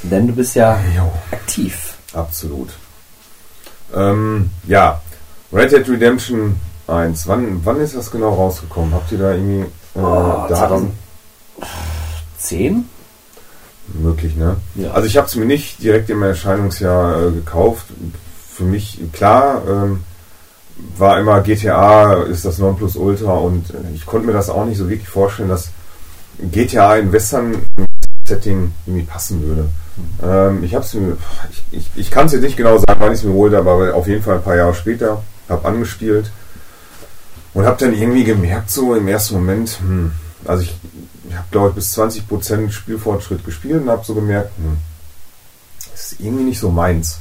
Denn 0.04 0.26
du 0.26 0.32
bist 0.32 0.54
ja 0.54 0.78
Jo. 0.96 1.12
aktiv. 1.30 1.94
Absolut. 2.14 2.70
Ähm, 3.94 4.50
ja, 4.66 5.00
Red 5.52 5.72
Dead 5.72 5.88
Redemption 5.88 6.56
1. 6.86 7.26
Wann, 7.28 7.60
wann 7.64 7.80
ist 7.80 7.94
das 7.94 8.10
genau 8.10 8.34
rausgekommen? 8.34 8.94
Habt 8.94 9.12
ihr 9.12 9.18
da 9.18 9.32
irgendwie 9.32 9.60
äh, 9.94 9.98
Oh, 10.00 10.46
Daten? 10.48 10.96
10? 12.38 12.88
Möglich, 13.94 14.34
ne? 14.36 14.56
Ja. 14.76 14.92
Also 14.92 15.06
ich 15.06 15.16
habe 15.16 15.26
es 15.26 15.34
mir 15.36 15.44
nicht 15.44 15.82
direkt 15.82 16.08
im 16.08 16.22
Erscheinungsjahr 16.22 17.26
äh, 17.26 17.30
gekauft. 17.32 17.86
Für 18.50 18.64
mich, 18.64 18.98
klar, 19.12 19.62
ähm, 19.68 20.04
war 20.98 21.18
immer 21.18 21.40
GTA 21.40 22.22
ist 22.24 22.44
das 22.44 22.58
Nonplusultra 22.58 23.32
und 23.32 23.70
äh, 23.70 23.94
ich 23.94 24.06
konnte 24.06 24.26
mir 24.26 24.32
das 24.32 24.50
auch 24.50 24.64
nicht 24.64 24.78
so 24.78 24.88
wirklich 24.88 25.08
vorstellen, 25.08 25.48
dass 25.48 25.70
GTA 26.38 26.96
in 26.96 27.12
Western-Setting 27.12 28.72
irgendwie 28.86 29.04
passen 29.04 29.42
würde. 29.42 29.68
Ähm, 30.22 30.64
ich 30.64 30.74
habe 30.74 30.84
es 30.84 30.94
mir, 30.94 31.16
ich, 31.50 31.64
ich, 31.70 31.90
ich 31.96 32.10
kann 32.10 32.26
es 32.26 32.32
jetzt 32.32 32.42
nicht 32.42 32.56
genau 32.56 32.78
sagen, 32.78 33.00
wann 33.00 33.12
ich 33.12 33.20
es 33.20 33.24
mir 33.24 33.34
holte, 33.34 33.58
aber 33.58 33.94
auf 33.94 34.06
jeden 34.06 34.22
Fall 34.22 34.36
ein 34.36 34.42
paar 34.42 34.56
Jahre 34.56 34.74
später, 34.74 35.22
habe 35.48 35.68
angespielt 35.68 36.30
und 37.54 37.66
habe 37.66 37.78
dann 37.78 37.94
irgendwie 37.94 38.24
gemerkt, 38.24 38.70
so 38.70 38.94
im 38.94 39.08
ersten 39.08 39.34
Moment, 39.34 39.78
hm, 39.80 40.12
also 40.44 40.62
ich, 40.62 40.74
ich 41.28 41.34
habe 41.34 41.46
glaube 41.50 41.68
ich 41.70 41.74
bis 41.76 41.98
20% 41.98 42.70
Spielfortschritt 42.70 43.44
gespielt 43.44 43.82
und 43.82 43.90
habe 43.90 44.04
so 44.04 44.14
gemerkt, 44.14 44.50
hm, 44.56 44.78
das 45.92 46.12
ist 46.12 46.20
irgendwie 46.20 46.44
nicht 46.44 46.58
so 46.58 46.70
meins. 46.70 47.18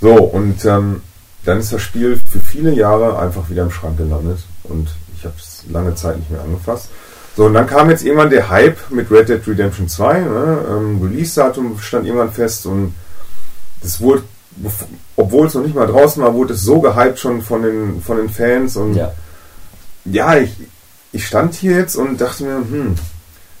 So, 0.00 0.14
und 0.14 0.64
ähm, 0.64 1.02
dann 1.48 1.60
ist 1.60 1.72
das 1.72 1.80
Spiel 1.80 2.20
für 2.30 2.40
viele 2.40 2.74
Jahre 2.74 3.18
einfach 3.18 3.48
wieder 3.48 3.62
im 3.62 3.70
Schrank 3.70 3.96
gelandet 3.96 4.40
und 4.64 4.90
ich 5.16 5.24
habe 5.24 5.34
es 5.38 5.64
lange 5.70 5.94
Zeit 5.94 6.18
nicht 6.18 6.30
mehr 6.30 6.42
angefasst. 6.42 6.90
So, 7.36 7.46
und 7.46 7.54
dann 7.54 7.66
kam 7.66 7.88
jetzt 7.88 8.04
irgendwann 8.04 8.28
der 8.28 8.50
Hype 8.50 8.90
mit 8.90 9.10
Red 9.10 9.30
Dead 9.30 9.40
Redemption 9.46 9.88
2. 9.88 10.20
Ne? 10.20 10.58
Ähm, 10.68 11.00
Release-Datum 11.02 11.78
stand 11.78 12.04
irgendwann 12.06 12.32
fest 12.32 12.66
und 12.66 12.94
das 13.80 13.98
wurde, 14.00 14.24
obwohl 15.16 15.46
es 15.46 15.54
noch 15.54 15.62
nicht 15.62 15.74
mal 15.74 15.86
draußen 15.86 16.22
war, 16.22 16.34
wurde 16.34 16.52
es 16.52 16.60
so 16.60 16.80
gehypt 16.80 17.18
schon 17.18 17.40
von 17.40 17.62
den, 17.62 18.02
von 18.02 18.18
den 18.18 18.28
Fans 18.28 18.76
und 18.76 18.94
Ja. 18.94 19.12
ja, 20.04 20.36
ich, 20.36 20.54
ich 21.12 21.26
stand 21.26 21.54
hier 21.54 21.78
jetzt 21.78 21.96
und 21.96 22.20
dachte 22.20 22.44
mir, 22.44 22.56
hm, 22.56 22.94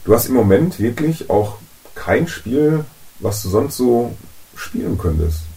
du 0.04 0.14
hast 0.14 0.26
im 0.26 0.34
Moment 0.34 0.78
wirklich 0.78 1.30
auch 1.30 1.56
kein 1.94 2.28
Spiel, 2.28 2.84
was 3.20 3.42
du 3.42 3.48
sonst 3.48 3.78
so 3.78 4.14
spielen 4.56 4.98
könntest. 4.98 5.47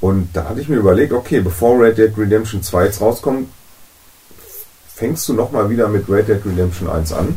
Und 0.00 0.30
da 0.32 0.44
hatte 0.48 0.60
ich 0.60 0.68
mir 0.68 0.76
überlegt, 0.76 1.12
okay, 1.12 1.40
bevor 1.40 1.80
Red 1.80 1.98
Dead 1.98 2.16
Redemption 2.16 2.62
2 2.62 2.84
jetzt 2.84 3.00
rauskommt, 3.00 3.48
fängst 4.94 5.28
du 5.28 5.32
nochmal 5.32 5.70
wieder 5.70 5.88
mit 5.88 6.08
Red 6.08 6.28
Dead 6.28 6.44
Redemption 6.44 6.88
1 6.88 7.12
an 7.12 7.36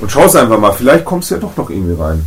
und 0.00 0.10
schaust 0.10 0.36
einfach 0.36 0.58
mal, 0.58 0.72
vielleicht 0.72 1.04
kommst 1.04 1.30
du 1.30 1.34
ja 1.34 1.40
doch 1.40 1.56
noch 1.56 1.70
irgendwie 1.70 2.00
rein. 2.00 2.26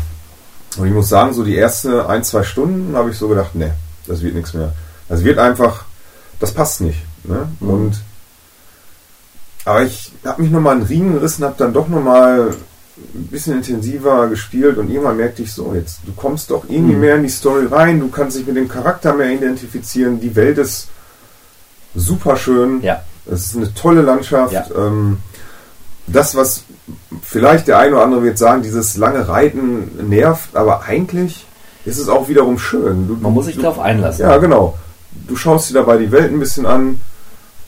Und 0.77 0.87
ich 0.87 0.93
muss 0.93 1.09
sagen, 1.09 1.33
so 1.33 1.43
die 1.43 1.55
erste 1.55 2.07
ein, 2.07 2.23
zwei 2.23 2.43
Stunden 2.43 2.95
habe 2.95 3.09
ich 3.09 3.17
so 3.17 3.27
gedacht, 3.27 3.55
ne, 3.55 3.73
das 4.07 4.21
wird 4.21 4.35
nichts 4.35 4.53
mehr. 4.53 4.73
Das 5.09 5.23
wird 5.23 5.37
einfach, 5.37 5.85
das 6.39 6.53
passt 6.53 6.81
nicht. 6.81 6.99
Ne? 7.23 7.49
Mhm. 7.59 7.69
Und 7.69 8.01
aber 9.65 9.83
ich 9.83 10.11
habe 10.25 10.41
mich 10.41 10.51
nochmal 10.51 10.77
einen 10.77 10.85
Riemen 10.85 11.13
gerissen, 11.13 11.43
habe 11.43 11.55
dann 11.57 11.73
doch 11.73 11.87
nochmal 11.87 12.55
ein 13.13 13.27
bisschen 13.27 13.55
intensiver 13.57 14.27
gespielt 14.27 14.77
und 14.77 14.89
irgendwann 14.89 15.17
merkte 15.17 15.41
ich 15.43 15.53
so, 15.53 15.73
jetzt, 15.73 15.99
du 16.05 16.13
kommst 16.13 16.49
doch 16.51 16.65
irgendwie 16.69 16.95
mehr 16.95 17.15
in 17.15 17.23
die 17.23 17.29
Story 17.29 17.65
rein, 17.67 17.99
du 17.99 18.09
kannst 18.09 18.37
dich 18.37 18.45
mit 18.47 18.55
dem 18.55 18.67
Charakter 18.69 19.13
mehr 19.13 19.31
identifizieren, 19.31 20.19
die 20.19 20.35
Welt 20.35 20.57
ist 20.57 20.87
super 21.95 22.37
schön, 22.37 22.81
Ja. 22.81 23.03
es 23.25 23.45
ist 23.47 23.57
eine 23.57 23.73
tolle 23.73 24.01
Landschaft. 24.01 24.53
Ja. 24.53 24.65
Ähm, 24.75 25.17
das, 26.07 26.35
was 26.35 26.63
vielleicht 27.21 27.67
der 27.67 27.79
eine 27.79 27.95
oder 27.95 28.03
andere 28.03 28.23
wird 28.23 28.37
sagen, 28.37 28.63
dieses 28.63 28.97
lange 28.97 29.27
Reiten 29.27 30.09
nervt, 30.09 30.55
aber 30.55 30.83
eigentlich 30.83 31.45
ist 31.85 31.97
es 31.99 32.09
auch 32.09 32.27
wiederum 32.29 32.57
schön. 32.59 33.07
Du, 33.07 33.17
Man 33.19 33.33
muss 33.33 33.45
sich 33.45 33.57
darauf 33.57 33.79
einlassen. 33.79 34.21
ja, 34.25 34.37
genau. 34.37 34.77
Du 35.27 35.35
schaust 35.35 35.69
dir 35.69 35.73
dabei 35.75 35.97
die 35.97 36.11
Welt 36.11 36.31
ein 36.31 36.39
bisschen 36.39 36.65
an 36.65 37.01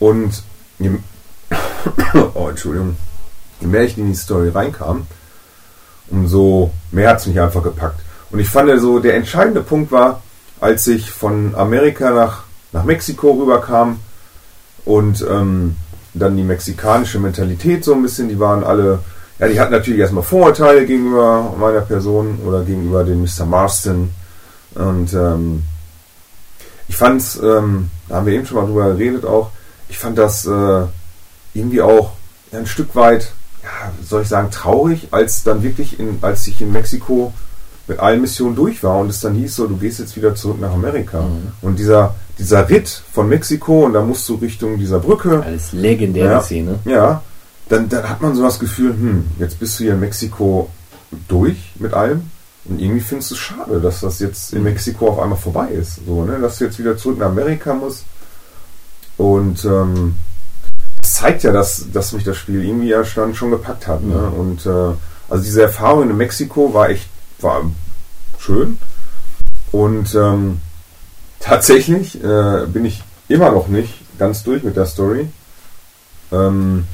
und 0.00 0.42
oh, 2.34 2.48
Entschuldigung, 2.48 2.96
je 3.60 3.66
mehr 3.66 3.82
ich 3.84 3.96
in 3.98 4.08
die 4.08 4.14
Story 4.14 4.48
reinkam, 4.48 5.06
umso 6.10 6.70
mehr 6.90 7.10
hat 7.10 7.20
es 7.20 7.26
mich 7.26 7.40
einfach 7.40 7.62
gepackt. 7.62 8.00
Und 8.30 8.40
ich 8.40 8.48
fand 8.48 8.70
so, 8.80 8.98
der 8.98 9.14
entscheidende 9.14 9.62
Punkt 9.62 9.92
war, 9.92 10.22
als 10.60 10.86
ich 10.86 11.10
von 11.10 11.54
Amerika 11.54 12.10
nach, 12.10 12.44
nach 12.72 12.84
Mexiko 12.84 13.32
rüberkam 13.32 14.00
und 14.84 15.24
ähm, 15.28 15.76
dann 16.14 16.36
die 16.36 16.42
mexikanische 16.42 17.18
Mentalität 17.18 17.84
so 17.84 17.94
ein 17.94 18.02
bisschen, 18.02 18.28
die 18.28 18.38
waren 18.38 18.64
alle, 18.64 19.00
ja, 19.38 19.48
die 19.48 19.60
hatten 19.60 19.72
natürlich 19.72 20.00
erstmal 20.00 20.22
Vorurteile 20.22 20.86
gegenüber 20.86 21.54
meiner 21.58 21.80
Person 21.80 22.38
oder 22.46 22.62
gegenüber 22.62 23.04
dem 23.04 23.22
Mr. 23.22 23.44
Marston. 23.44 24.10
Und 24.74 25.12
ähm, 25.12 25.62
ich 26.88 26.96
fand 26.96 27.20
es, 27.20 27.36
ähm, 27.42 27.90
da 28.08 28.16
haben 28.16 28.26
wir 28.26 28.34
eben 28.34 28.46
schon 28.46 28.58
mal 28.58 28.66
drüber 28.66 28.92
geredet 28.94 29.24
auch, 29.24 29.50
ich 29.88 29.98
fand 29.98 30.18
das 30.18 30.46
äh, 30.46 30.82
irgendwie 31.52 31.82
auch 31.82 32.12
ein 32.52 32.66
Stück 32.66 32.94
weit, 32.94 33.32
ja, 33.64 33.92
soll 34.06 34.22
ich 34.22 34.28
sagen, 34.28 34.50
traurig, 34.50 35.08
als 35.10 35.42
dann 35.42 35.62
wirklich, 35.62 35.98
in, 35.98 36.18
als 36.20 36.46
ich 36.46 36.60
in 36.60 36.70
Mexiko 36.72 37.32
mit 37.86 37.98
allen 37.98 38.20
Missionen 38.20 38.54
durch 38.56 38.82
war 38.82 38.98
und 38.98 39.10
es 39.10 39.20
dann 39.20 39.34
hieß 39.34 39.56
so, 39.56 39.66
du 39.66 39.76
gehst 39.76 39.98
jetzt 39.98 40.16
wieder 40.16 40.34
zurück 40.34 40.60
nach 40.60 40.72
Amerika. 40.72 41.24
Und 41.62 41.78
dieser, 41.78 42.14
dieser 42.38 42.68
Ritt 42.68 43.02
von 43.12 43.28
Mexiko 43.28 43.84
und 43.86 43.92
da 43.94 44.02
musst 44.02 44.28
du 44.28 44.36
Richtung 44.36 44.78
dieser 44.78 44.98
Brücke, 45.00 45.42
Alles 45.44 45.72
legendäre 45.72 46.32
Ja. 46.32 46.40
Szene. 46.42 46.78
ja, 46.84 47.22
dann, 47.68 47.88
dann 47.88 48.08
hat 48.08 48.20
man 48.22 48.34
so 48.34 48.42
das 48.42 48.58
Gefühl, 48.58 48.90
hm, 48.92 49.24
jetzt 49.38 49.58
bist 49.58 49.78
du 49.78 49.84
hier 49.84 49.94
in 49.94 50.00
Mexiko 50.00 50.70
durch 51.28 51.72
mit 51.78 51.94
allem. 51.94 52.30
Und 52.66 52.80
irgendwie 52.80 53.00
findest 53.00 53.30
du 53.30 53.34
es 53.34 53.40
schade, 53.40 53.80
dass 53.80 54.00
das 54.00 54.18
jetzt 54.20 54.54
in 54.54 54.62
Mexiko 54.62 55.08
auf 55.08 55.18
einmal 55.18 55.38
vorbei 55.38 55.68
ist. 55.68 56.00
So, 56.06 56.24
ne? 56.24 56.38
Dass 56.40 56.56
du 56.58 56.64
jetzt 56.64 56.78
wieder 56.78 56.96
zurück 56.96 57.18
nach 57.18 57.26
Amerika 57.26 57.74
musst. 57.74 58.04
Und 59.18 59.64
ähm, 59.66 60.14
das 61.14 61.20
zeigt 61.20 61.44
ja, 61.44 61.52
dass, 61.52 61.86
dass 61.92 62.12
mich 62.12 62.24
das 62.24 62.36
Spiel 62.36 62.64
irgendwie 62.64 62.88
ja 62.88 63.04
schon, 63.04 63.34
schon 63.34 63.50
gepackt 63.50 63.86
hat. 63.86 64.02
Ne? 64.02 64.16
Und 64.30 64.66
äh, 64.66 64.94
also 65.28 65.44
diese 65.44 65.62
Erfahrung 65.62 66.10
in 66.10 66.16
Mexiko 66.16 66.74
war 66.74 66.90
echt, 66.90 67.08
war 67.40 67.62
schön. 68.38 68.78
Und 69.70 70.14
ähm, 70.14 70.60
tatsächlich 71.40 72.22
äh, 72.22 72.66
bin 72.66 72.84
ich 72.84 73.02
immer 73.28 73.52
noch 73.52 73.68
nicht 73.68 73.94
ganz 74.18 74.42
durch 74.42 74.64
mit 74.64 74.76
der 74.76 74.86
Story. 74.86 75.28
Ähm, 76.32 76.84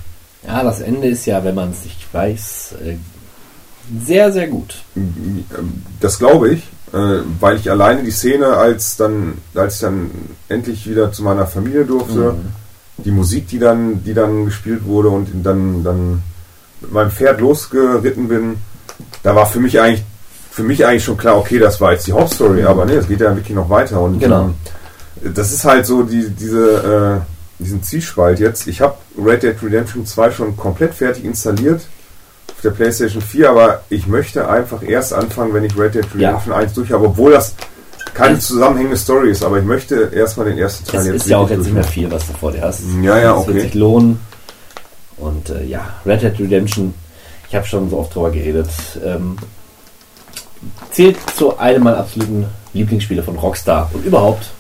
Ja, 0.47 0.63
das 0.65 0.81
Ende 0.81 1.09
ist 1.09 1.27
ja, 1.27 1.43
wenn 1.43 1.55
man 1.55 1.71
es 1.71 1.85
nicht 1.85 2.13
weiß, 2.13 2.75
äh, 2.85 2.97
sehr, 4.05 4.33
sehr 4.33 4.49
gut. 4.49 4.83
Das 6.01 6.19
glaube 6.19 6.51
ich, 6.51 6.63
äh, 6.93 7.23
weil 7.41 7.57
ich 7.57 7.71
alleine 7.71 8.03
die 8.03 8.11
Szene, 8.11 8.49
als 8.49 8.97
dann, 8.97 9.39
als 9.55 9.77
ich 9.77 9.81
dann 9.81 10.11
endlich 10.49 10.89
wieder 10.89 11.11
zu 11.11 11.23
meiner 11.23 11.47
Familie 11.47 11.85
durfte, 11.85 12.37
die 13.05 13.11
Musik, 13.11 13.49
die 13.49 13.59
dann, 13.59 14.03
die 14.05 14.15
dann 14.15 14.45
gespielt 14.47 14.85
wurde 14.85 15.09
und 15.09 15.29
dann, 15.43 15.83
dann 15.85 16.23
mit 16.81 16.93
meinem 16.93 17.11
Pferd 17.11 17.41
losgeritten 17.41 18.29
bin, 18.29 18.57
da 19.23 19.35
war 19.35 19.47
für 19.47 19.61
mich 19.61 19.81
eigentlich, 19.81 20.03
für 20.51 20.63
mich 20.63 20.85
eigentlich 20.85 21.05
schon 21.05 21.17
klar, 21.17 21.37
okay, 21.39 21.59
das 21.59 21.81
war 21.81 21.93
jetzt 21.93 22.07
die 22.07 22.13
Hauptstory, 22.13 22.65
aber 22.65 22.85
nee, 22.85 22.95
es 22.95 23.09
geht 23.09 23.21
ja 23.21 23.35
wirklich 23.35 23.55
noch 23.57 23.71
weiter 23.71 24.01
und 24.01 24.19
Genau. 24.21 24.43
ähm, 24.43 24.55
das 25.35 25.53
ist 25.53 25.65
halt 25.65 25.87
so 25.87 26.03
die, 26.03 26.29
diese, 26.31 27.23
äh, 27.61 27.63
diesen 27.63 27.83
Zwiespalt 27.83 28.41
jetzt. 28.41 28.67
Ich 28.67 28.81
habe 28.81 28.95
Red 29.23 29.43
Dead 29.43 29.57
Redemption 29.63 30.07
2 30.07 30.31
schon 30.31 30.57
komplett 30.57 30.95
fertig 30.95 31.25
installiert 31.25 31.83
auf 32.49 32.61
der 32.63 32.71
PlayStation 32.71 33.23
4, 33.23 33.51
aber 33.51 33.83
ich 33.91 34.07
möchte 34.07 34.49
einfach 34.49 34.83
erst 34.83 35.13
anfangen, 35.13 35.53
wenn 35.55 35.65
ich 35.65 35.79
Red 35.79 35.95
Dead 35.95 36.07
Redemption 36.15 36.55
1 36.55 36.73
durch 36.75 36.91
habe, 36.93 37.07
obwohl 37.07 37.33
das 37.33 37.55
keine 38.15 38.39
zusammenhängende 38.39 38.97
Story 38.97 39.31
ist, 39.31 39.43
aber 39.43 39.59
ich 39.59 39.65
möchte 39.65 40.11
erstmal 40.15 40.47
den 40.47 40.59
ersten 40.59 40.85
Teil 40.87 41.01
Es 41.01 41.07
jetzt 41.07 41.17
ist 41.17 41.29
ja 41.29 41.39
auch 41.39 41.51
jetzt 41.51 41.65
nicht 41.65 41.75
mehr 41.75 41.85
viel, 41.85 42.11
was 42.11 42.27
du 42.27 42.33
vor 42.33 42.53
dir 42.53 42.63
hast. 42.63 42.81
Ja, 43.03 43.19
ja, 43.19 43.39
Es 43.39 43.47
wird 43.47 43.57
okay. 43.57 43.61
sich 43.61 43.75
lohnen. 43.75 44.21
Und 45.17 45.51
äh, 45.51 45.65
ja, 45.65 45.95
Red 46.07 46.23
Dead 46.23 46.41
Redemption, 46.41 46.95
ich 47.49 47.55
habe 47.55 47.67
schon 47.67 47.91
so 47.91 47.99
oft 47.99 48.15
drüber 48.15 48.31
geredet, 48.31 48.71
ähm, 49.05 49.37
zählt 50.91 51.17
zu 51.37 51.59
einem 51.59 51.85
meiner 51.85 51.99
absoluten 51.99 52.47
Lieblingsspiele 52.73 53.23
von 53.23 53.37
Rockstar 53.37 53.91
und 53.93 54.05
überhaupt. 54.05 54.51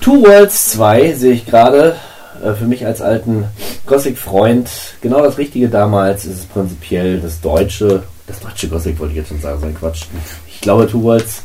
Two 0.00 0.22
Worlds 0.22 0.72
2 0.72 1.12
sehe 1.14 1.32
ich 1.32 1.46
gerade. 1.46 1.96
Äh, 2.42 2.54
für 2.54 2.66
mich 2.66 2.86
als 2.86 3.00
alten 3.00 3.46
Gothic-Freund 3.86 4.70
genau 5.00 5.22
das 5.22 5.38
Richtige 5.38 5.68
damals 5.68 6.24
ist 6.24 6.38
es 6.38 6.44
prinzipiell 6.44 7.20
das 7.20 7.40
deutsche, 7.40 8.04
das 8.26 8.40
deutsche 8.40 8.68
Gothic 8.68 8.98
wollte 9.00 9.12
ich 9.12 9.18
jetzt 9.18 9.28
schon 9.28 9.40
sagen, 9.40 9.60
sein 9.60 9.74
Quatsch. 9.74 10.04
Ich 10.46 10.60
glaube, 10.60 10.86
Two 10.86 11.02
Worlds, 11.02 11.42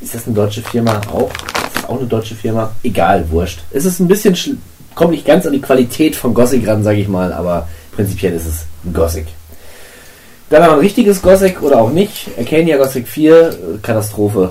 ist 0.00 0.14
das 0.14 0.26
eine 0.26 0.34
deutsche 0.34 0.62
Firma 0.62 1.00
auch? 1.12 1.30
Ist 1.30 1.76
das 1.76 1.84
auch 1.88 1.98
eine 1.98 2.06
deutsche 2.06 2.34
Firma? 2.34 2.72
Egal, 2.82 3.24
wurscht. 3.30 3.60
Es 3.70 3.84
ist 3.84 4.00
ein 4.00 4.08
bisschen, 4.08 4.36
kommt 4.94 5.12
nicht 5.12 5.26
ganz 5.26 5.46
an 5.46 5.52
die 5.52 5.60
Qualität 5.60 6.16
von 6.16 6.34
Gothic 6.34 6.66
ran, 6.66 6.82
sage 6.82 6.98
ich 6.98 7.08
mal, 7.08 7.32
aber 7.32 7.68
prinzipiell 7.92 8.34
ist 8.34 8.46
es 8.46 8.66
ein 8.84 8.92
Gothic. 8.92 9.26
Dann 10.50 10.62
haben 10.62 10.70
wir 10.70 10.74
ein 10.74 10.80
richtiges 10.80 11.22
Gothic 11.22 11.62
oder 11.62 11.80
auch 11.80 11.90
nicht. 11.90 12.28
Arcania 12.38 12.76
Gothic 12.76 13.08
4, 13.08 13.48
äh, 13.48 13.52
Katastrophe. 13.82 14.50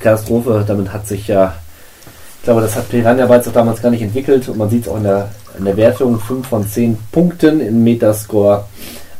Katastrophe, 0.00 0.64
damit 0.66 0.92
hat 0.92 1.06
sich 1.06 1.28
ja, 1.28 1.54
ich 2.38 2.44
glaube, 2.44 2.60
das 2.60 2.76
hat 2.76 2.88
Piranha 2.88 3.26
Bytes 3.26 3.48
auch 3.48 3.52
damals 3.52 3.82
gar 3.82 3.90
nicht 3.90 4.02
entwickelt 4.02 4.48
und 4.48 4.58
man 4.58 4.70
sieht 4.70 4.82
es 4.82 4.88
auch 4.88 4.96
in 4.96 5.04
der, 5.04 5.30
in 5.58 5.64
der 5.64 5.76
Wertung 5.76 6.20
5 6.20 6.46
von 6.46 6.66
10 6.66 6.98
Punkten 7.10 7.60
im 7.60 7.82
Metascore. 7.82 8.64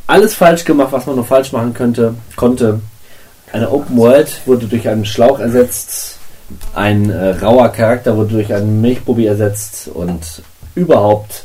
Alles 0.06 0.34
falsch 0.34 0.64
gemacht, 0.64 0.88
was 0.90 1.06
man 1.06 1.16
nur 1.16 1.24
falsch 1.24 1.52
machen 1.52 1.74
könnte, 1.74 2.14
konnte. 2.36 2.80
Eine 3.52 3.70
Open 3.70 3.96
World 3.96 4.46
wurde 4.46 4.66
durch 4.66 4.88
einen 4.88 5.04
Schlauch 5.04 5.40
ersetzt, 5.40 6.18
ein 6.74 7.10
äh, 7.10 7.30
rauer 7.30 7.68
Charakter 7.70 8.16
wurde 8.16 8.34
durch 8.34 8.54
einen 8.54 8.80
Milchbubi 8.80 9.26
ersetzt 9.26 9.88
und 9.88 10.42
überhaupt 10.74 11.44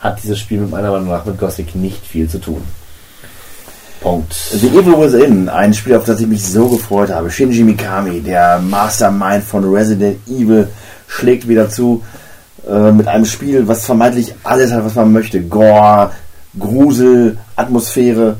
hat 0.00 0.22
dieses 0.22 0.38
Spiel 0.38 0.60
mit 0.60 0.70
meiner 0.70 0.90
Meinung 0.90 1.08
nach 1.08 1.24
mit 1.24 1.38
Gothic 1.38 1.74
nicht 1.74 2.04
viel 2.04 2.28
zu 2.28 2.38
tun. 2.38 2.62
Punkt. 4.00 4.32
The 4.32 4.68
Evil 4.68 4.98
Within, 4.98 5.48
ein 5.48 5.74
Spiel, 5.74 5.94
auf 5.94 6.04
das 6.04 6.20
ich 6.20 6.26
mich 6.26 6.44
so 6.44 6.68
gefreut 6.68 7.10
habe. 7.10 7.30
Shinji 7.30 7.62
Mikami, 7.62 8.20
der 8.20 8.58
Mastermind 8.58 9.44
von 9.44 9.64
Resident 9.64 10.26
Evil, 10.26 10.68
schlägt 11.06 11.46
wieder 11.46 11.68
zu 11.68 12.02
äh, 12.66 12.92
mit 12.92 13.06
einem 13.08 13.26
Spiel, 13.26 13.68
was 13.68 13.84
vermeintlich 13.84 14.34
alles 14.42 14.72
hat, 14.72 14.84
was 14.84 14.94
man 14.94 15.12
möchte. 15.12 15.42
Gore, 15.42 16.12
Grusel, 16.58 17.36
Atmosphäre 17.56 18.36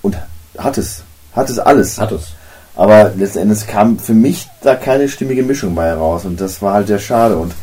und 0.00 0.16
hat 0.56 0.78
es. 0.78 1.02
Hat 1.34 1.50
es 1.50 1.58
alles. 1.58 1.98
Hat 1.98 2.12
es. 2.12 2.35
Aber 2.76 3.12
letzten 3.16 3.38
Endes 3.38 3.66
kam 3.66 3.98
für 3.98 4.12
mich 4.12 4.48
da 4.62 4.74
keine 4.74 5.08
stimmige 5.08 5.42
Mischung 5.42 5.74
bei 5.74 5.86
heraus 5.86 6.24
und 6.24 6.40
das 6.40 6.60
war 6.60 6.74
halt 6.74 6.86
sehr 6.86 6.98
schade. 6.98 7.36
Und 7.36 7.54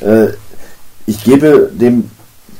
äh, 0.00 0.28
ich 1.06 1.24
gebe 1.24 1.70
dem 1.72 2.10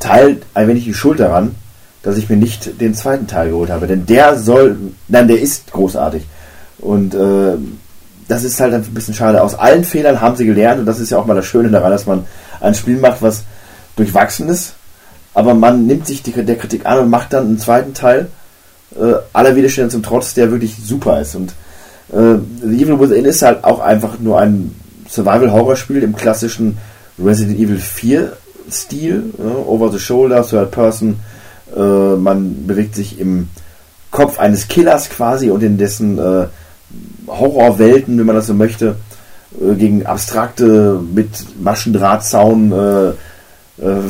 Teil 0.01 0.43
ein 0.55 0.69
wenig 0.69 0.85
die 0.85 0.95
Schuld 0.95 1.21
daran, 1.21 1.55
dass 2.03 2.17
ich 2.17 2.29
mir 2.29 2.37
nicht 2.37 2.81
den 2.81 2.95
zweiten 2.95 3.27
Teil 3.27 3.51
geholt 3.51 3.71
habe. 3.71 3.87
Denn 3.87 4.07
der 4.07 4.37
soll, 4.37 4.77
nein, 5.09 5.29
der 5.29 5.41
ist 5.41 5.71
großartig. 5.71 6.25
Und 6.79 7.15
äh, 7.15 7.57
das 8.27 8.45
ist 8.45 8.59
halt 8.61 8.75
ein 8.75 8.83
bisschen 8.83 9.15
schade. 9.15 9.43
Aus 9.43 9.55
allen 9.55 9.85
Fehlern 9.85 10.21
haben 10.21 10.37
sie 10.37 10.47
gelernt 10.47 10.81
und 10.81 10.87
das 10.87 11.01
ist 11.01 11.11
ja 11.11 11.19
auch 11.19 11.27
mal 11.27 11.35
das 11.35 11.47
Schöne 11.47 11.69
daran, 11.69 11.91
dass 11.91 12.07
man 12.07 12.27
ein 12.61 12.75
Spiel 12.75 12.97
macht, 12.97 13.23
was 13.23 13.45
durchwachsen 13.97 14.49
ist, 14.49 14.75
aber 15.35 15.55
man 15.55 15.87
nimmt 15.87 16.07
sich 16.07 16.23
die, 16.23 16.33
der 16.33 16.57
Kritik 16.57 16.87
an 16.87 16.99
und 16.99 17.11
macht 17.11 17.33
dann 17.33 17.47
einen 17.47 17.59
zweiten 17.59 17.95
Teil 17.95 18.29
äh, 18.99 19.15
aller 19.33 19.57
Widerstände 19.57 19.91
zum 19.91 20.03
Trotz, 20.03 20.35
der 20.35 20.51
wirklich 20.51 20.77
super 20.83 21.21
ist. 21.21 21.35
Und 21.35 21.55
äh, 22.13 22.39
The 22.63 22.83
Evil 22.83 23.01
Within 23.01 23.25
ist 23.25 23.43
halt 23.43 23.65
auch 23.65 23.81
einfach 23.81 24.19
nur 24.19 24.39
ein 24.39 24.75
Survival-Horror-Spiel 25.09 26.03
im 26.03 26.15
klassischen 26.15 26.79
Resident 27.19 27.59
Evil 27.59 27.79
4 27.79 28.33
Stil, 28.71 29.35
äh, 29.39 29.43
over 29.43 29.91
the 29.91 29.99
shoulder, 29.99 30.47
third 30.47 30.71
person. 30.71 31.21
Äh, 31.77 31.81
man 31.81 32.67
bewegt 32.67 32.95
sich 32.95 33.19
im 33.19 33.49
Kopf 34.11 34.39
eines 34.39 34.69
Killers 34.69 35.09
quasi 35.09 35.51
und 35.51 35.63
in 35.63 35.79
dessen 35.79 36.19
äh, 36.19 36.47
Horrorwelten, 37.27 38.19
wenn 38.19 38.27
man 38.27 38.37
das 38.37 38.47
so 38.47 38.55
möchte, 38.55 38.97
äh, 39.61 39.75
gegen 39.75 40.07
abstrakte, 40.07 41.01
mit 41.13 41.29
Maschendrahtzaun 41.61 42.73
äh, 42.73 43.09
äh, 43.09 43.15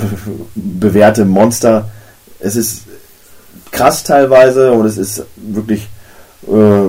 bewährte 0.54 1.24
Monster. 1.24 1.90
Es 2.38 2.56
ist 2.56 2.84
krass 3.70 4.02
teilweise 4.04 4.72
und 4.72 4.86
es 4.86 4.98
ist 4.98 5.24
wirklich 5.36 5.88
äh, 6.46 6.88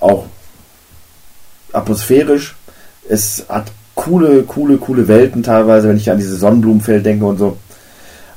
auch 0.00 0.26
atmosphärisch. 1.72 2.56
Es 3.08 3.44
hat 3.48 3.72
coole, 3.94 4.42
coole, 4.44 4.76
coole 4.78 5.08
Welten 5.08 5.42
teilweise, 5.42 5.88
wenn 5.88 5.96
ich 5.96 6.10
an 6.10 6.18
diese 6.18 6.36
Sonnenblumenfeld 6.36 7.04
denke 7.04 7.24
und 7.24 7.38
so. 7.38 7.56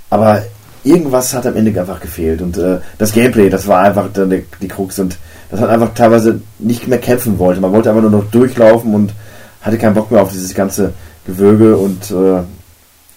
Aber 0.09 0.43
irgendwas 0.83 1.33
hat 1.33 1.45
am 1.45 1.55
Ende 1.55 1.79
einfach 1.79 1.99
gefehlt. 1.99 2.41
Und 2.41 2.57
äh, 2.57 2.79
das 2.97 3.13
Gameplay, 3.13 3.49
das 3.49 3.67
war 3.67 3.81
einfach 3.83 4.09
dann 4.13 4.29
die, 4.29 4.45
die 4.61 4.67
Krux. 4.67 4.99
Und 4.99 5.17
das 5.49 5.59
hat 5.59 5.69
einfach 5.69 5.93
teilweise 5.93 6.41
nicht 6.59 6.87
mehr 6.87 6.99
kämpfen 6.99 7.37
wollte. 7.39 7.61
Man 7.61 7.71
wollte 7.71 7.89
einfach 7.89 8.01
nur 8.01 8.11
noch 8.11 8.31
durchlaufen 8.31 8.93
und 8.95 9.13
hatte 9.61 9.77
keinen 9.77 9.93
Bock 9.93 10.11
mehr 10.11 10.21
auf 10.21 10.31
dieses 10.31 10.53
ganze 10.53 10.93
Gewürge 11.25 11.77
und 11.77 12.09
äh, 12.11 12.41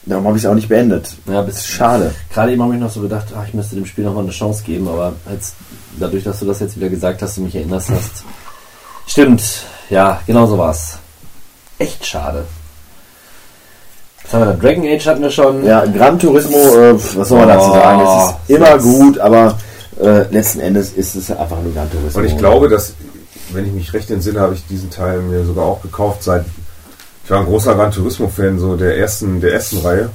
darum 0.05 0.27
habe 0.27 0.37
ich 0.37 0.45
es 0.45 0.49
auch 0.49 0.55
nicht 0.55 0.69
beendet. 0.69 1.15
Ja, 1.27 1.43
das 1.43 1.57
ist 1.57 1.69
schade. 1.69 2.13
Gerade 2.33 2.53
eben 2.53 2.63
habe 2.63 2.75
ich 2.75 2.81
noch 2.81 2.91
so 2.91 3.01
gedacht, 3.01 3.29
ach, 3.37 3.47
ich 3.49 3.55
müsste 3.55 3.77
dem 3.77 3.87
Spiel 3.87 4.05
nochmal 4.05 4.25
eine 4.25 4.33
Chance 4.33 4.63
geben, 4.65 4.89
aber 4.89 5.15
als, 5.29 5.55
dadurch, 5.99 6.25
dass 6.25 6.41
du 6.41 6.47
das 6.47 6.61
jetzt 6.61 6.77
wieder 6.77 6.89
gesagt 6.89 7.23
hast 7.23 7.39
und 7.39 7.45
mich 7.45 7.55
erinnerst 7.57 7.91
hast, 7.91 8.25
stimmt, 9.07 9.43
ja, 9.91 10.21
genau 10.27 10.47
so 10.47 10.59
war's. 10.59 10.99
Echt 11.79 12.05
schade. 12.07 12.45
Was 14.23 14.33
haben 14.33 14.41
wir 14.41 14.47
da? 14.47 14.53
Dragon 14.55 14.85
Age 14.87 15.07
hatten 15.07 15.23
wir 15.23 15.31
schon. 15.31 15.65
Ja, 15.65 15.85
Gran 15.85 16.19
Turismo, 16.19 16.57
äh, 16.57 16.95
was 17.17 17.29
soll 17.29 17.39
man 17.41 17.49
dazu 17.49 17.71
Oh, 17.71 17.75
sagen? 17.75 18.01
Es 18.01 18.31
ist 18.49 18.57
immer 18.57 18.79
gut, 18.79 19.19
aber 19.19 19.59
äh, 20.01 20.23
letzten 20.33 20.61
Endes 20.61 20.93
ist 20.93 21.15
es 21.15 21.31
einfach 21.31 21.61
nur 21.61 21.75
Gran 21.75 21.91
Turismo. 21.91 22.21
Und 22.21 22.27
ich 22.27 22.37
glaube, 22.39 22.69
dass, 22.69 22.95
wenn 23.53 23.67
ich 23.67 23.73
mich 23.73 23.93
recht 23.93 24.11
entsinne, 24.11 24.41
habe 24.41 24.55
ich 24.55 24.67
diesen 24.67 24.91
Teil 24.91 25.21
mir 25.21 25.45
sogar 25.45 25.65
auch 25.67 25.83
gekauft 25.83 26.23
seit. 26.23 26.45
Ich 27.25 27.31
war 27.31 27.41
ein 27.41 27.47
großer 27.47 27.75
Gran 27.75 27.91
Turismo-Fan, 27.91 28.59
so 28.59 28.77
der 28.77 28.99
ersten, 28.99 29.41
der 29.41 29.53
ersten 29.55 29.79
Reihe. 29.79 30.11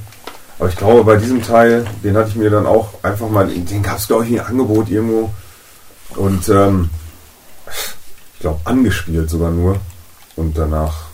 Aber 0.58 0.68
ich 0.68 0.76
glaube, 0.76 1.02
bei 1.04 1.16
diesem 1.16 1.42
Teil, 1.42 1.84
den 2.04 2.16
hatte 2.16 2.28
ich 2.28 2.36
mir 2.36 2.50
dann 2.50 2.66
auch 2.66 2.90
einfach 3.02 3.28
mal, 3.28 3.46
den 3.48 3.82
gab 3.82 3.98
es 3.98 4.06
glaube 4.06 4.24
ich 4.26 4.32
in 4.32 4.40
Angebot 4.40 4.90
irgendwo. 4.90 5.30
Und 6.16 6.48
ähm, 6.48 6.90
ich 8.34 8.40
glaube, 8.40 8.60
angespielt 8.64 9.30
sogar 9.30 9.50
nur. 9.50 9.76
Und 10.36 10.56
danach. 10.56 11.06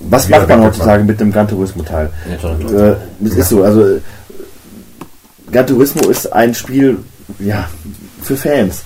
Was 0.00 0.28
macht 0.28 0.48
man 0.48 0.62
heutzutage 0.62 1.04
mit 1.04 1.20
dem 1.20 1.32
Gran 1.32 1.48
Turismo 1.48 1.82
Teil? 1.82 2.10
Ja. 2.42 2.90
Äh, 2.90 2.96
das 3.20 3.34
ist 3.34 3.48
so, 3.48 3.62
also 3.62 3.98
Gran 5.50 5.66
Turismo 5.66 6.08
ist 6.08 6.32
ein 6.32 6.54
Spiel, 6.54 6.98
ja, 7.38 7.68
für 8.22 8.36
Fans. 8.36 8.82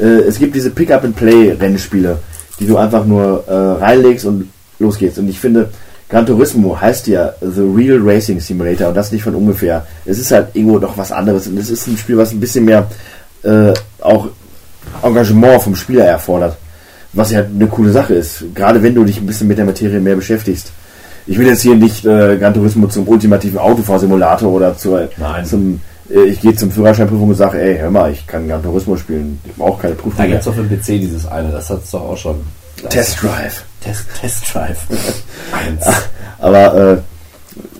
Äh, 0.00 0.04
es 0.04 0.38
gibt 0.38 0.54
diese 0.54 0.70
Pick-up-and-Play-Rennspiele, 0.70 2.18
die 2.60 2.66
du 2.66 2.76
einfach 2.76 3.04
nur 3.04 3.44
äh, 3.48 3.82
reinlegst 3.82 4.26
und 4.26 4.50
los 4.78 4.98
geht's. 4.98 5.18
Und 5.18 5.28
ich 5.28 5.40
finde, 5.40 5.70
Gran 6.08 6.26
Turismo 6.26 6.78
heißt 6.78 7.06
ja 7.06 7.32
The 7.40 7.62
Real 7.62 7.98
Racing 8.02 8.38
Simulator 8.38 8.88
und 8.88 8.94
das 8.94 9.10
nicht 9.12 9.24
von 9.24 9.34
ungefähr. 9.34 9.86
Es 10.04 10.18
ist 10.18 10.30
halt 10.30 10.48
irgendwo 10.54 10.78
doch 10.78 10.96
was 10.98 11.10
anderes 11.10 11.46
und 11.46 11.58
es 11.58 11.70
ist 11.70 11.86
ein 11.86 11.96
Spiel, 11.96 12.18
was 12.18 12.32
ein 12.32 12.40
bisschen 12.40 12.66
mehr 12.66 12.86
äh, 13.42 13.72
auch 14.00 14.28
Engagement 15.02 15.62
vom 15.62 15.76
Spieler 15.76 16.04
erfordert. 16.04 16.56
Was 17.12 17.30
ja 17.30 17.40
eine 17.40 17.66
coole 17.66 17.92
Sache 17.92 18.14
ist. 18.14 18.44
Gerade 18.54 18.82
wenn 18.82 18.94
du 18.94 19.04
dich 19.04 19.18
ein 19.18 19.26
bisschen 19.26 19.48
mit 19.48 19.58
der 19.58 19.66
Materie 19.66 20.00
mehr 20.00 20.16
beschäftigst. 20.16 20.72
Ich 21.26 21.38
will 21.38 21.46
jetzt 21.46 21.62
hier 21.62 21.74
nicht 21.74 22.04
äh, 22.04 22.36
Gran 22.38 22.54
Turismo 22.54 22.88
zum 22.88 23.06
ultimativen 23.06 23.58
Autofahrsimulator 23.58 24.50
oder 24.50 24.76
zur, 24.76 25.08
Nein. 25.18 25.44
zum 25.44 25.80
äh, 26.10 26.24
ich 26.24 26.40
gehe 26.40 26.54
zum 26.54 26.70
Führerscheinprüfung 26.70 27.28
und 27.28 27.34
sage, 27.34 27.60
ey, 27.60 27.78
hör 27.78 27.90
mal, 27.90 28.10
ich 28.10 28.26
kann 28.26 28.48
Gran 28.48 28.62
Turismo 28.62 28.96
spielen. 28.96 29.40
Ich 29.44 29.54
brauche 29.54 29.82
keine 29.82 29.94
Prüfung 29.94 30.16
Da 30.16 30.26
gibt's 30.26 30.46
doch 30.46 30.54
für 30.54 30.62
den 30.62 30.78
PC 30.78 30.86
dieses 31.00 31.26
eine, 31.26 31.50
das 31.50 31.70
hat's 31.70 31.90
doch 31.90 32.02
auch 32.02 32.16
schon. 32.16 32.40
Test 32.88 33.22
Drive. 33.22 33.64
Test, 33.80 34.04
Test 34.20 34.52
Drive. 34.52 34.78
Aber 36.38 36.74
äh, 36.74 36.96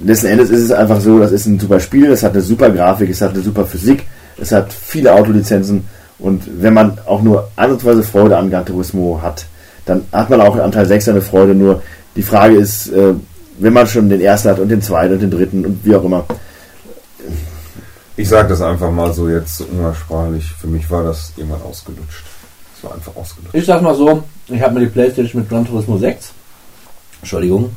letzten 0.04 0.26
Endes 0.26 0.50
ist 0.50 0.60
es 0.60 0.70
einfach 0.70 1.00
so, 1.00 1.18
das 1.18 1.32
ist 1.32 1.46
ein 1.46 1.58
super 1.58 1.80
Spiel, 1.80 2.10
es 2.10 2.22
hat 2.22 2.32
eine 2.32 2.42
super 2.42 2.70
Grafik, 2.70 3.10
es 3.10 3.20
hat 3.20 3.34
eine 3.34 3.42
super 3.42 3.66
Physik, 3.66 4.04
es 4.40 4.52
hat 4.52 4.72
viele 4.72 5.12
Autolizenzen 5.12 5.84
und 6.22 6.62
wenn 6.62 6.72
man 6.72 6.98
auch 7.06 7.20
nur 7.20 7.48
ansatzweise 7.56 8.02
Freude 8.02 8.36
an 8.38 8.50
Gran 8.50 8.64
Turismo 8.64 9.20
hat, 9.20 9.46
dann 9.84 10.06
hat 10.12 10.30
man 10.30 10.40
auch 10.40 10.56
an 10.56 10.70
Teil 10.70 10.86
6 10.86 11.08
eine 11.08 11.20
Freude. 11.20 11.54
Nur 11.54 11.82
die 12.14 12.22
Frage 12.22 12.54
ist, 12.54 12.88
äh, 12.92 13.14
wenn 13.58 13.72
man 13.72 13.86
schon 13.88 14.08
den 14.08 14.20
ersten 14.20 14.50
hat 14.50 14.60
und 14.60 14.68
den 14.68 14.80
zweiten 14.80 15.14
und 15.14 15.20
den 15.20 15.30
dritten 15.30 15.66
und 15.66 15.84
wie 15.84 15.96
auch 15.96 16.04
immer, 16.04 16.24
Ich 18.14 18.28
sage 18.28 18.50
das 18.50 18.60
einfach 18.60 18.90
mal 18.90 19.12
so 19.12 19.28
jetzt 19.28 19.62
umgangssprachlich. 19.62 20.44
Für 20.44 20.66
mich 20.68 20.88
war 20.90 21.02
das 21.02 21.32
irgendwann 21.36 21.62
ausgelutscht. 21.62 22.24
Es 22.76 22.84
war 22.84 22.94
einfach 22.94 23.16
ausgelutscht. 23.16 23.54
Ich 23.54 23.66
sag 23.66 23.82
mal 23.82 23.94
so, 23.94 24.22
ich 24.48 24.60
habe 24.60 24.74
mir 24.74 24.80
die 24.80 24.92
Playstation 24.92 25.42
mit 25.42 25.50
Gran 25.50 25.66
Turismo 25.66 25.98
6, 25.98 26.30
Entschuldigung, 27.20 27.74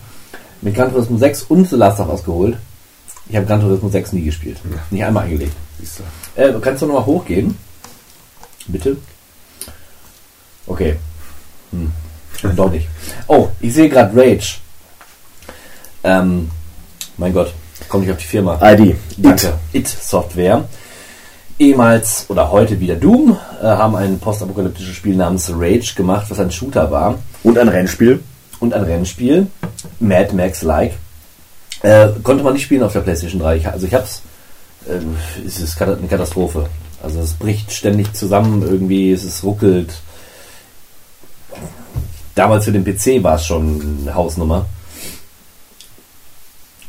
mit 0.61 0.75
Gran 0.75 0.91
Turismo 0.91 1.17
6 1.17 1.43
und 1.43 1.69
The 1.69 1.77
Last 1.77 1.99
of 1.99 2.09
Us 2.09 2.24
geholt. 2.24 2.57
Ich 3.27 3.35
habe 3.35 3.48
Gran 3.48 3.61
Turismo 3.61 3.90
6 3.90 4.14
nie 4.14 4.24
gespielt. 4.24 4.57
Ja. 4.69 4.77
Nicht 4.91 5.03
einmal 5.03 5.24
eingelegt. 5.24 5.56
Siehst 5.80 5.99
du. 5.99 6.41
Äh, 6.41 6.53
kannst 6.61 6.82
du 6.82 6.88
nochmal 6.88 7.06
hochgehen? 7.06 7.57
Bitte? 8.68 8.98
Okay. 10.68 10.95
Hm. 11.72 11.92
Doch 12.56 12.72
nicht. 12.72 12.88
Oh, 13.27 13.50
ich 13.60 13.74
sehe 13.74 13.90
gerade 13.90 14.16
Rage. 14.16 14.58
Ähm, 16.03 16.50
mein 17.18 17.34
Gott, 17.34 17.53
komme 17.88 18.06
ich 18.06 18.11
auf 18.11 18.18
die 18.18 18.26
Firma. 18.26 18.60
ID. 18.61 18.95
Danke. 19.18 19.53
It 19.74 19.88
Software. 19.88 20.66
Ehemals 21.58 22.26
oder 22.27 22.52
heute 22.52 22.80
wieder 22.80 22.95
Doom 22.95 23.38
äh, 23.61 23.66
haben 23.66 23.95
ein 23.95 24.19
postapokalyptisches 24.19 24.94
Spiel 24.95 25.16
namens 25.16 25.50
Rage 25.53 25.94
gemacht, 25.95 26.26
was 26.30 26.40
ein 26.40 26.52
Shooter 26.52 26.92
war 26.92 27.18
Und 27.44 27.58
ein 27.58 27.69
Rennspiel. 27.69 28.22
und 28.60 28.74
ein 28.74 28.84
Rennspiel, 28.84 29.48
Mad 30.00 30.35
Max-like. 30.35 30.94
Äh, 31.82 32.10
konnte 32.24 32.44
man 32.44 32.53
nicht 32.53 32.64
spielen 32.64 32.84
auf 32.84 32.92
der 32.94 33.02
PlayStation 33.02 33.40
3. 33.42 33.58
Ich, 33.58 33.68
also 33.68 33.85
ich 33.88 33.94
hab's. 33.94 34.22
Ähm, 34.90 35.16
es 35.45 35.60
ist 35.60 35.82
eine 35.82 35.95
Katastrophe. 36.10 36.68
Also 37.03 37.19
es 37.19 37.33
bricht 37.33 37.72
ständig 37.72 38.14
zusammen 38.14 38.61
irgendwie, 38.61 39.11
es 39.11 39.24
ist 39.24 39.43
ruckelt. 39.43 39.93
Damals 42.35 42.65
für 42.65 42.72
den 42.72 42.83
PC 42.83 43.24
war 43.24 43.35
es 43.35 43.45
schon 43.45 43.99
eine 44.01 44.14
Hausnummer. 44.15 44.65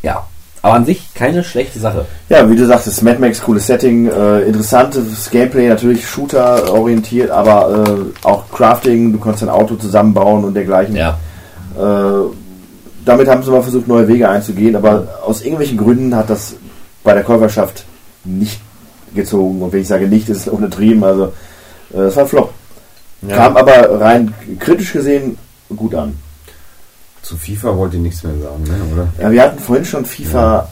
Ja, 0.03 0.27
Aber 0.63 0.75
an 0.75 0.85
sich 0.85 1.15
keine 1.15 1.45
schlechte 1.45 1.79
Sache. 1.79 2.07
Ja, 2.29 2.49
wie 2.51 2.57
du 2.57 2.67
sagtest, 2.67 3.03
Mad 3.03 3.19
Max, 3.21 3.41
cooles 3.41 3.67
Setting, 3.67 4.09
äh, 4.09 4.41
interessantes 4.41 5.31
Gameplay, 5.31 5.69
natürlich 5.69 6.09
Shooter 6.09 6.73
orientiert, 6.73 7.31
aber 7.31 7.85
äh, 7.87 8.27
auch 8.27 8.51
Crafting, 8.51 9.13
du 9.13 9.21
kannst 9.21 9.43
dein 9.43 9.49
Auto 9.49 9.77
zusammenbauen 9.77 10.45
und 10.45 10.55
dergleichen. 10.55 10.97
Ja. 10.97 11.19
Äh, 11.79 12.31
damit 13.05 13.29
haben 13.29 13.45
sie 13.45 13.51
mal 13.51 13.63
versucht, 13.63 13.87
neue 13.87 14.09
Wege 14.09 14.29
einzugehen, 14.29 14.75
aber 14.75 15.07
aus 15.25 15.43
irgendwelchen 15.43 15.79
Gründen 15.79 16.17
hat 16.17 16.29
das 16.31 16.57
bei 17.05 17.15
der 17.15 17.23
Käuferschaft 17.23 17.85
nicht 18.25 18.61
gezogen. 19.17 19.61
Und 19.63 19.73
wenn 19.73 19.81
ich 19.81 19.89
sage 19.89 20.07
nicht, 20.07 20.29
ist 20.29 20.47
es 20.47 20.49
untertrieben, 20.49 21.03
also 21.03 21.33
äh, 21.93 21.99
es 21.99 22.17
war 22.17 22.25
ein 22.25 22.29
Flop. 22.29 22.53
Ja. 23.23 23.37
Kam 23.37 23.57
aber 23.57 24.01
rein 24.01 24.33
kritisch 24.59 24.93
gesehen 24.93 25.39
gut 25.75 25.95
an. 25.95 26.17
Zu 27.23 27.37
FIFA 27.37 27.77
wollt 27.77 27.95
ihr 27.95 28.01
nichts 28.01 28.23
mehr 28.23 28.35
sagen, 28.35 28.63
ne? 28.63 28.77
oder? 28.93 29.09
Ja, 29.21 29.33
wir 29.33 29.43
hatten 29.43 29.59
vorhin 29.59 29.85
schon 29.85 30.05
FIFA 30.05 30.69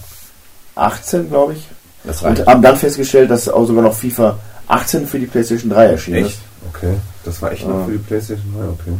18, 0.77 1.29
glaube 1.29 1.55
ich. 1.55 1.67
Das 2.05 2.23
Und 2.23 2.39
reicht. 2.39 2.47
haben 2.47 2.63
dann 2.63 2.77
festgestellt, 2.77 3.31
dass 3.31 3.49
auch 3.49 3.67
sogar 3.67 3.83
noch 3.83 3.95
FIFA 3.95 4.39
18 4.69 5.07
für 5.07 5.19
die 5.19 5.27
PlayStation 5.27 5.71
3 5.71 5.85
erschienen 5.87 6.27
Echt? 6.27 6.39
Okay. 6.73 6.95
Das 7.25 7.41
war 7.43 7.51
echt 7.53 7.67
noch 7.67 7.79
Ja. 7.81 7.85
für 7.87 7.93
die 7.93 7.99
PlayStation 7.99 8.55
3, 8.57 8.65
okay. 8.69 8.99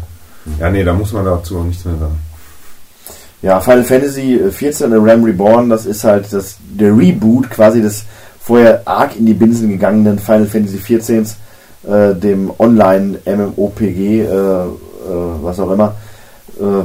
Ja, 0.61 0.71
nee, 0.71 0.83
da 0.85 0.93
muss 0.93 1.13
man 1.13 1.25
dazu 1.25 1.59
auch 1.59 1.65
nichts 1.65 1.85
mehr 1.85 1.97
sagen. 1.97 2.19
Ja, 3.43 3.61
Final 3.61 3.85
Fantasy 3.85 4.41
14 4.51 4.91
The 4.91 4.97
Ram 4.99 5.23
Reborn, 5.23 5.69
das 5.69 5.85
ist 5.87 6.03
halt 6.05 6.33
das, 6.33 6.57
der 6.61 6.97
Reboot 6.97 7.51
quasi 7.51 7.83
des 7.83 8.05
vorher 8.45 8.83
arg 8.85 9.17
in 9.17 9.27
die 9.27 9.35
Binsen 9.35 9.71
gegangenen 9.71 10.19
Final 10.19 10.47
Fantasy 10.47 10.77
14, 10.77 11.27
äh, 11.89 12.15
dem 12.15 12.51
Online-MMOPG, 12.59 14.21
äh, 14.21 14.25
äh, 14.25 14.67
was 15.41 15.59
auch 15.61 15.71
immer, 15.71 15.95
äh, 16.61 16.85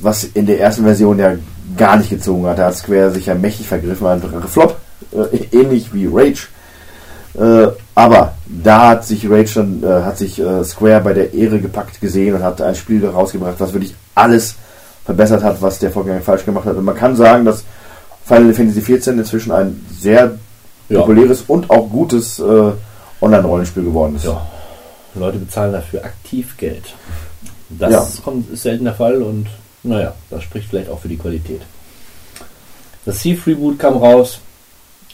was 0.00 0.24
in 0.24 0.46
der 0.46 0.60
ersten 0.60 0.84
Version 0.84 1.18
ja 1.18 1.34
gar 1.76 1.98
nicht 1.98 2.08
gezogen 2.08 2.46
hat. 2.46 2.58
Da 2.58 2.66
hat 2.66 2.76
Square 2.76 3.10
sich 3.10 3.26
ja 3.26 3.34
mächtig 3.34 3.68
vergriffen, 3.68 4.06
ein 4.06 4.22
Flop, 4.48 4.76
äh, 5.12 5.36
ähnlich 5.52 5.92
wie 5.92 6.08
Rage. 6.10 6.48
Äh, 7.38 7.68
aber 7.94 8.32
da 8.46 8.88
hat 8.88 9.04
sich 9.04 9.28
Rage 9.28 9.52
dann, 9.54 9.82
hat 10.04 10.16
sich 10.16 10.42
Square 10.64 11.02
bei 11.02 11.12
der 11.12 11.34
Ehre 11.34 11.60
gepackt 11.60 12.00
gesehen 12.00 12.34
und 12.34 12.42
hat 12.42 12.62
ein 12.62 12.74
Spiel 12.74 13.06
rausgebracht, 13.06 13.56
was 13.58 13.74
wirklich 13.74 13.94
alles 14.14 14.54
verbessert 15.04 15.42
hat, 15.42 15.60
was 15.60 15.78
der 15.78 15.90
Vorgänger 15.90 16.20
falsch 16.20 16.46
gemacht 16.46 16.64
hat. 16.64 16.76
Und 16.76 16.84
man 16.84 16.96
kann 16.96 17.16
sagen, 17.16 17.44
dass 17.44 17.64
Final 18.24 18.54
Fantasy 18.54 18.80
XIV 18.80 19.18
inzwischen 19.18 19.52
ein 19.52 19.84
sehr 19.98 20.36
Ja. 20.88 21.00
populäres 21.00 21.42
und 21.48 21.68
auch 21.70 21.88
gutes 21.88 22.38
äh, 22.38 22.72
Online-Rollenspiel 23.20 23.84
geworden 23.84 24.16
ist. 24.16 24.24
Ja. 24.24 24.46
Leute 25.14 25.38
bezahlen 25.38 25.72
dafür 25.72 26.04
aktiv 26.04 26.56
Geld. 26.56 26.84
Das 27.70 27.90
Ja. 27.90 28.06
kommt, 28.22 28.50
ist 28.52 28.62
selten 28.62 28.84
der 28.84 28.94
Fall 28.94 29.22
und 29.22 29.46
naja, 29.82 30.14
das 30.30 30.42
spricht 30.42 30.68
vielleicht 30.68 30.90
auch 30.90 31.00
für 31.00 31.08
die 31.08 31.16
Qualität. 31.16 31.62
Das 33.04 33.18
Thief 33.20 33.46
Reboot 33.46 33.78
kam 33.78 33.96
raus, 33.96 34.40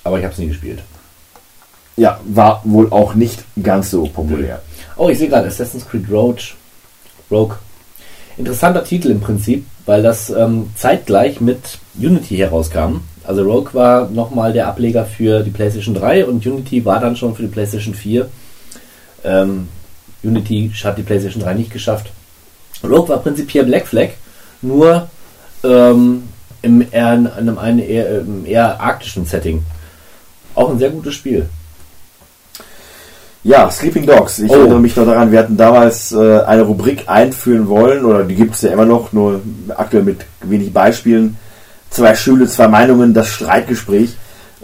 aber 0.04 0.18
ich 0.18 0.24
habe 0.24 0.32
es 0.32 0.38
nie 0.38 0.48
gespielt. 0.48 0.80
Ja, 1.96 2.18
war 2.24 2.62
wohl 2.64 2.88
auch 2.90 3.14
nicht 3.14 3.44
ganz 3.62 3.90
so 3.90 4.04
populär. 4.06 4.62
Oh, 4.96 5.08
ich 5.10 5.18
sehe 5.18 5.28
gerade 5.28 5.46
Assassin's 5.48 5.86
Creed 5.88 6.10
Rogue. 6.10 6.38
Rogue. 7.30 7.56
Interessanter 8.38 8.82
Titel 8.82 9.10
im 9.10 9.20
Prinzip, 9.20 9.66
weil 9.84 10.02
das 10.02 10.30
ähm, 10.30 10.70
zeitgleich 10.74 11.40
mit 11.42 11.78
Unity 11.98 12.36
herauskam. 12.38 13.00
Also 13.24 13.42
Rogue 13.42 13.72
war 13.74 14.08
nochmal 14.10 14.52
der 14.52 14.66
Ableger 14.68 15.04
für 15.04 15.42
die 15.42 15.50
PlayStation 15.50 15.94
3 15.94 16.26
und 16.26 16.44
Unity 16.44 16.84
war 16.84 16.98
dann 17.00 17.16
schon 17.16 17.34
für 17.34 17.42
die 17.42 17.48
PlayStation 17.48 17.94
4. 17.94 18.28
Ähm, 19.24 19.68
Unity 20.24 20.70
hat 20.82 20.98
die 20.98 21.02
PlayStation 21.02 21.42
3 21.42 21.54
nicht 21.54 21.72
geschafft. 21.72 22.10
Rogue 22.82 23.08
war 23.08 23.18
prinzipiell 23.18 23.64
Black 23.64 23.86
Flag, 23.86 24.08
nur 24.60 25.08
ähm, 25.62 26.24
im 26.62 26.84
eher, 26.90 27.14
in 27.14 27.26
einem 27.28 27.58
einen 27.58 27.78
eher, 27.78 28.20
im 28.20 28.44
eher 28.46 28.80
arktischen 28.80 29.24
Setting. 29.24 29.62
Auch 30.54 30.70
ein 30.70 30.78
sehr 30.78 30.90
gutes 30.90 31.14
Spiel. 31.14 31.48
Ja, 33.44 33.68
Sleeping 33.70 34.06
Dogs. 34.06 34.38
Ich 34.38 34.50
Oh. 34.50 34.54
erinnere 34.54 34.78
mich 34.80 34.94
noch 34.94 35.04
daran, 35.04 35.32
wir 35.32 35.40
hatten 35.40 35.56
damals 35.56 36.12
äh, 36.12 36.40
eine 36.42 36.62
Rubrik 36.62 37.08
einführen 37.08 37.68
wollen, 37.68 38.04
oder 38.04 38.22
die 38.22 38.36
gibt 38.36 38.54
es 38.54 38.62
ja 38.62 38.70
immer 38.70 38.84
noch, 38.84 39.12
nur 39.12 39.40
aktuell 39.76 40.04
mit 40.04 40.20
wenig 40.42 40.72
Beispielen. 40.72 41.36
Zwei 41.92 42.14
Schüle, 42.14 42.46
zwei 42.48 42.68
Meinungen, 42.68 43.12
das 43.14 43.28
Streitgespräch, 43.28 44.16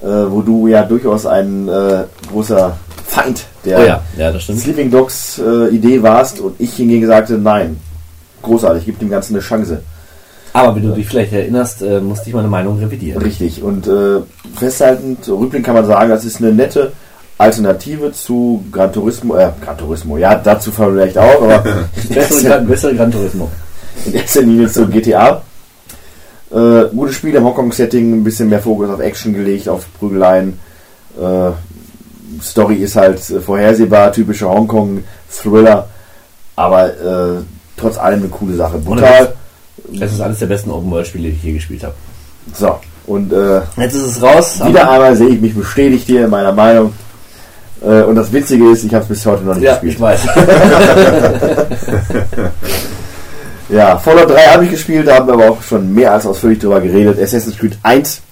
äh, 0.02 0.07
wo 0.07 0.42
du 0.42 0.66
ja 0.66 0.82
durchaus 0.82 1.26
ein 1.26 1.68
äh, 1.68 2.05
großer 2.31 2.76
Feind 3.07 3.44
der 3.65 3.78
Oh 3.78 3.82
ja, 3.84 4.00
ja. 4.16 4.39
Sleeping 4.40 4.90
Dogs 4.90 5.39
äh, 5.39 5.68
Idee 5.68 6.02
warst 6.02 6.40
und 6.40 6.55
ich 6.58 6.74
hingegen 6.74 7.07
sagte, 7.07 7.39
nein, 7.39 7.78
großartig, 8.42 8.84
gib 8.84 8.98
dem 8.98 9.10
Ganzen 9.10 9.34
eine 9.34 9.42
Chance. 9.42 9.82
Aber 10.55 10.74
wie 10.76 10.81
du 10.81 10.92
dich 10.92 11.07
vielleicht 11.07 11.32
erinnerst, 11.32 11.82
äh, 11.82 12.00
musste 12.00 12.28
ich 12.28 12.34
meine 12.34 12.48
Meinung 12.48 12.78
revidieren. 12.78 13.20
Richtig. 13.23 13.62
Und 13.62 13.86
äh, 13.86 14.20
festhaltend, 14.57 15.28
rückblickend 15.28 15.66
kann 15.66 15.74
man 15.74 15.86
sagen, 15.86 16.08
das 16.10 16.24
ist 16.24 16.39
eine 16.42 16.52
nette 16.52 16.92
Alternative 17.36 18.12
zu 18.12 18.65
Gran 18.73 18.92
Turismo, 18.92 19.36
äh, 19.36 19.50
Gran 19.65 19.76
Turismo, 19.78 20.16
ja, 20.16 20.34
dazu 20.34 20.73
vielleicht 20.73 21.16
auch, 21.18 21.42
aber 21.42 21.62
Bessere, 22.08 22.48
Gran- 22.48 22.66
bessere 22.66 22.94
Gran 22.97 23.12
Turismo. 23.12 23.50
in 24.07 24.15
erster 24.15 24.42
Linie 24.42 24.68
zu 24.68 24.86
GTA. 24.89 25.42
Äh, 26.50 26.88
gutes 26.94 27.16
Spiel 27.16 27.34
im 27.34 27.44
Hongkong-Setting, 27.44 28.20
ein 28.20 28.24
bisschen 28.24 28.48
mehr 28.48 28.62
Fokus 28.62 28.88
auf 28.88 29.00
Action 29.00 29.34
gelegt, 29.34 29.68
auf 29.68 29.84
Prügeleien. 29.98 30.58
Äh, 31.20 31.50
Story 32.42 32.76
ist 32.76 32.96
halt 32.96 33.20
vorhersehbar, 33.20 34.12
typischer 34.12 34.48
Hongkong-Thriller, 34.48 35.88
aber 36.56 36.88
äh, 36.88 37.42
trotz 37.76 37.98
allem 37.98 38.20
eine 38.20 38.28
coole 38.28 38.54
Sache. 38.54 38.78
Brutal. 38.78 39.34
Es 40.00 40.12
ist 40.12 40.20
eines 40.20 40.38
der 40.38 40.46
besten 40.46 40.70
Open-World-Spiele, 40.70 41.30
die 41.30 41.36
ich 41.36 41.42
je 41.42 41.52
gespielt 41.52 41.84
habe. 41.84 41.94
So, 42.54 42.78
und 43.06 43.32
äh, 43.32 43.60
Jetzt 43.76 43.94
ist 43.94 44.16
es 44.16 44.22
raus. 44.22 44.60
Wieder 44.64 44.90
einmal 44.90 45.16
sehe 45.16 45.28
ich 45.28 45.40
mich 45.40 45.54
bestätigt 45.54 46.06
hier 46.06 46.24
in 46.24 46.30
meiner 46.30 46.52
Meinung. 46.52 46.92
Äh, 47.82 48.02
Und 48.02 48.16
das 48.16 48.32
Witzige 48.32 48.70
ist, 48.70 48.84
ich 48.84 48.94
habe 48.94 49.02
es 49.02 49.08
bis 49.08 49.26
heute 49.26 49.44
noch 49.44 49.54
nicht 49.54 49.64
ja, 49.64 49.76
gespielt. 49.76 49.94
ich 49.94 50.00
weiß. 50.00 50.20
Ja, 53.68 53.98
Fallout 53.98 54.30
3 54.30 54.47
habe 54.47 54.64
ich 54.64 54.70
gespielt, 54.70 55.06
da 55.06 55.16
haben 55.16 55.26
wir 55.26 55.34
aber 55.34 55.50
auch 55.50 55.62
schon 55.62 55.92
mehr 55.92 56.12
als 56.12 56.26
ausführlich 56.26 56.58
darüber 56.58 56.80
geredet. 56.80 57.20
Assassin's 57.20 57.56
Creed 57.58 57.78
1 57.82 58.22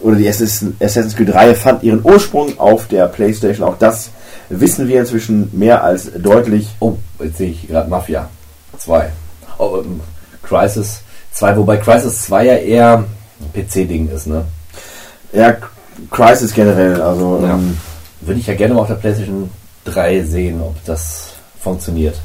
oder 0.00 0.16
die 0.16 0.26
Assassin- 0.28 0.74
Assassin's 0.80 1.14
Creed 1.14 1.34
Reihe 1.34 1.54
fand 1.54 1.82
ihren 1.82 2.02
Ursprung 2.02 2.58
auf 2.58 2.88
der 2.88 3.06
PlayStation. 3.06 3.66
Auch 3.68 3.76
das 3.78 4.10
wissen 4.48 4.88
wir 4.88 5.00
inzwischen 5.00 5.50
mehr 5.52 5.84
als 5.84 6.10
deutlich. 6.16 6.68
oh, 6.80 6.94
jetzt 7.22 7.36
sehe 7.38 7.50
ich 7.50 7.68
gerade 7.68 7.90
Mafia 7.90 8.28
2. 8.78 9.10
Oh, 9.58 9.78
ähm, 9.84 10.00
Crisis 10.42 11.02
2, 11.32 11.56
wobei 11.58 11.76
Crisis 11.76 12.22
2 12.26 12.46
ja 12.46 12.54
eher 12.54 13.04
ein 13.40 13.52
PC-Ding 13.52 14.08
ist, 14.10 14.26
ne? 14.26 14.44
Ja, 15.32 15.56
Crisis 16.10 16.54
generell, 16.54 17.00
also 17.02 17.40
Ja. 17.42 17.50
ähm, 17.54 17.76
Würde 18.22 18.40
ich 18.40 18.46
ja 18.46 18.54
gerne 18.54 18.74
mal 18.74 18.80
auf 18.80 18.88
der 18.88 18.94
PlayStation 18.96 19.50
3 19.84 20.22
sehen, 20.24 20.60
ob 20.62 20.74
das 20.86 21.34
funktioniert. 21.62 22.16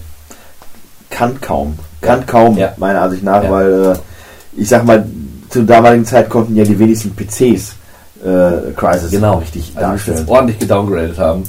kann 1.09 1.39
kaum. 1.39 1.77
Kann 2.05 2.25
kaum, 2.25 2.57
Ja. 2.57 2.73
meiner 2.77 3.01
Ansicht 3.01 3.23
nach, 3.23 3.49
weil 3.49 3.93
äh, 3.93 4.61
ich 4.61 4.69
sag 4.69 4.83
mal, 4.85 5.05
zur 5.49 5.63
damaligen 5.63 6.05
Zeit 6.05 6.29
konnten 6.29 6.55
ja 6.55 6.63
die 6.63 6.77
wenigsten 6.77 7.15
PCs 7.15 7.75
äh, 8.23 8.71
Crisis 8.75 9.11
Genau, 9.11 9.37
richtig 9.39 9.71
also 9.75 9.89
darstellen. 9.89 10.23
ordentlich 10.27 10.59
gedowngradet 10.59 11.17
haben. 11.19 11.43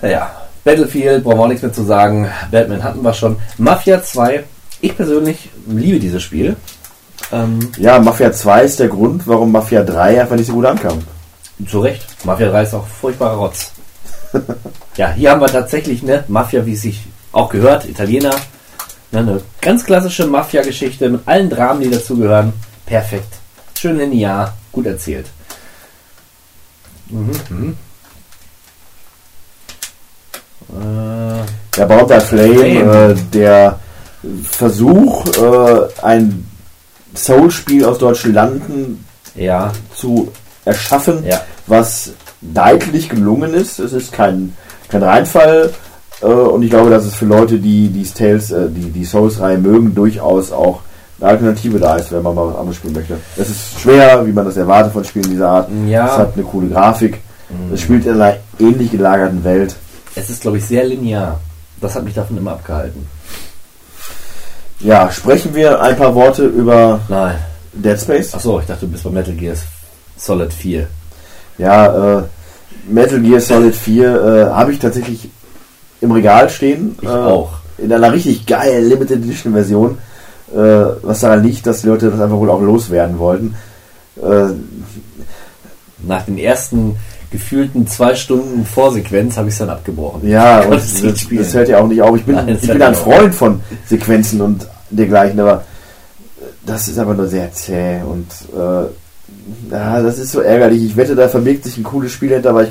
Naja, 0.00 0.30
Battlefield, 0.64 1.24
brauchen 1.24 1.38
wir 1.38 1.42
auch 1.44 1.48
nichts 1.48 1.62
mehr 1.62 1.72
zu 1.72 1.82
sagen. 1.84 2.28
Batman 2.50 2.82
hatten 2.82 3.02
wir 3.02 3.12
schon. 3.12 3.36
Mafia 3.58 4.02
2, 4.02 4.44
ich 4.80 4.96
persönlich 4.96 5.50
liebe 5.66 5.98
dieses 5.98 6.22
Spiel. 6.22 6.56
Ähm, 7.32 7.58
Ja, 7.78 7.98
Mafia 7.98 8.32
2 8.32 8.62
ist 8.62 8.80
der 8.80 8.88
Grund, 8.88 9.26
warum 9.26 9.50
Mafia 9.52 9.82
3 9.82 10.20
einfach 10.20 10.36
nicht 10.36 10.46
so 10.46 10.54
gut 10.54 10.66
ankam. 10.66 10.98
zu 11.68 11.80
Recht. 11.80 12.06
Mafia 12.24 12.48
3 12.50 12.62
ist 12.62 12.74
auch 12.74 12.86
furchtbarer 12.86 13.36
Rotz. 13.36 13.72
ja, 14.96 15.10
hier 15.12 15.30
haben 15.30 15.40
wir 15.40 15.48
tatsächlich 15.48 16.02
eine 16.02 16.24
Mafia, 16.28 16.64
wie 16.64 16.74
es 16.74 16.82
sich 16.82 17.04
auch 17.32 17.48
gehört, 17.48 17.86
Italiener. 17.88 18.30
Ne, 19.10 19.20
eine 19.20 19.40
ganz 19.60 19.84
klassische 19.84 20.26
Mafia-Geschichte 20.26 21.08
mit 21.08 21.22
allen 21.26 21.48
Dramen, 21.48 21.80
die 21.80 21.90
dazugehören. 21.90 22.52
Perfekt. 22.84 23.34
Schön 23.78 23.98
linear, 23.98 24.54
gut 24.72 24.86
erzählt. 24.86 25.26
Mhm. 27.08 27.32
mhm. 27.48 27.76
Äh, 30.70 31.86
Bound 31.86 32.08
by 32.08 32.20
Flame, 32.20 32.54
Flame. 32.54 33.12
äh, 33.12 33.14
der 33.32 33.78
Versuch, 34.50 35.24
äh, 35.36 35.88
ein 36.02 36.46
Soul-Spiel 37.14 37.84
aus 37.84 37.98
deutschen 37.98 38.34
Landen 38.34 39.04
ja, 39.34 39.72
zu 39.94 40.30
erschaffen, 40.64 41.24
ja. 41.24 41.40
was 41.66 42.10
deutlich 42.40 43.08
gelungen 43.08 43.54
ist. 43.54 43.78
Es 43.78 43.92
ist 43.92 44.12
kein, 44.12 44.54
kein 44.88 45.02
Reinfall 45.02 45.72
und 46.26 46.62
ich 46.62 46.70
glaube, 46.70 46.90
dass 46.90 47.04
es 47.04 47.14
für 47.14 47.26
Leute, 47.26 47.58
die 47.58 47.88
die 47.88 48.04
Tales, 48.04 48.50
äh, 48.50 48.68
die, 48.68 48.90
die 48.90 49.04
Souls-Reihe 49.04 49.58
mögen, 49.58 49.94
durchaus 49.94 50.50
auch 50.52 50.80
eine 51.20 51.30
Alternative 51.30 51.78
da 51.78 51.96
ist, 51.96 52.12
wenn 52.12 52.22
man 52.22 52.34
mal 52.34 52.48
was 52.48 52.56
anderes 52.56 52.76
spielen 52.76 52.94
möchte. 52.94 53.16
Es 53.36 53.48
ist 53.50 53.80
schwer, 53.80 54.26
wie 54.26 54.32
man 54.32 54.44
das 54.44 54.56
erwartet 54.56 54.92
von 54.92 55.04
Spielen 55.04 55.30
dieser 55.30 55.48
Art. 55.48 55.68
Ja. 55.86 56.06
Es 56.06 56.18
hat 56.18 56.34
eine 56.34 56.44
coole 56.44 56.68
Grafik. 56.68 57.20
Es 57.72 57.80
spielt 57.80 58.04
in 58.04 58.20
einer 58.20 58.36
ähnlich 58.60 58.90
gelagerten 58.90 59.42
Welt. 59.42 59.74
Es 60.14 60.28
ist, 60.28 60.42
glaube 60.42 60.58
ich, 60.58 60.66
sehr 60.66 60.84
linear. 60.84 61.40
Das 61.80 61.94
hat 61.94 62.04
mich 62.04 62.14
davon 62.14 62.36
immer 62.36 62.52
abgehalten. 62.52 63.06
Ja, 64.80 65.10
sprechen 65.10 65.54
wir 65.54 65.80
ein 65.80 65.96
paar 65.96 66.14
Worte 66.14 66.46
über 66.46 67.00
Nein. 67.08 67.36
Dead 67.72 67.98
Space. 67.98 68.34
Achso, 68.34 68.60
ich 68.60 68.66
dachte, 68.66 68.86
du 68.86 68.92
bist 68.92 69.04
bei 69.04 69.10
Metal 69.10 69.34
Gear 69.34 69.56
Solid 70.16 70.52
4. 70.52 70.86
Ja, 71.58 72.18
äh, 72.18 72.22
Metal 72.88 73.20
Gear 73.20 73.40
Solid 73.40 73.74
4 73.74 74.06
äh, 74.06 74.50
habe 74.50 74.72
ich 74.72 74.78
tatsächlich 74.78 75.30
im 76.00 76.12
Regal 76.12 76.48
stehen. 76.50 76.96
Ich 77.00 77.08
äh, 77.08 77.12
auch. 77.12 77.50
In 77.78 77.92
einer 77.92 78.12
richtig 78.12 78.46
geilen 78.46 78.88
Limited 78.88 79.18
Edition 79.18 79.52
Version. 79.52 79.98
Äh, 80.54 80.58
was 81.02 81.20
daran 81.20 81.44
liegt, 81.44 81.66
dass 81.66 81.82
die 81.82 81.88
Leute 81.88 82.10
das 82.10 82.20
einfach 82.20 82.38
wohl 82.38 82.50
auch 82.50 82.62
loswerden 82.62 83.18
wollten. 83.18 83.54
Äh, 84.22 84.48
Nach 86.06 86.24
den 86.24 86.38
ersten 86.38 86.96
gefühlten 87.30 87.86
zwei 87.86 88.14
Stunden 88.14 88.64
Vorsequenz 88.64 89.36
habe 89.36 89.48
ich 89.48 89.54
es 89.54 89.58
dann 89.58 89.68
abgebrochen. 89.70 90.26
ja, 90.26 90.60
und 90.62 90.72
das, 90.72 91.02
das 91.02 91.54
hört 91.54 91.68
ja 91.68 91.78
auch 91.78 91.86
nicht 91.86 92.00
auf. 92.00 92.16
Ich 92.16 92.24
bin, 92.24 92.36
Nein, 92.36 92.58
ich 92.60 92.66
bin 92.66 92.80
ein. 92.80 92.94
Freund 92.94 93.34
von 93.34 93.60
Sequenzen 93.86 94.40
und 94.40 94.66
dergleichen, 94.90 95.38
aber 95.40 95.64
das 96.64 96.88
ist 96.88 96.98
aber 96.98 97.14
nur 97.14 97.26
sehr 97.26 97.52
zäh 97.52 98.00
und 98.02 98.26
äh, 98.56 99.70
ja, 99.70 100.00
das 100.02 100.18
ist 100.18 100.32
so 100.32 100.40
ärgerlich. 100.40 100.82
Ich 100.82 100.96
wette, 100.96 101.14
da 101.14 101.28
verbirgt 101.28 101.64
sich 101.64 101.76
ein 101.76 101.84
cooles 101.84 102.12
Spiel 102.12 102.30
hinter, 102.30 102.50
aber 102.50 102.64
ich 102.64 102.70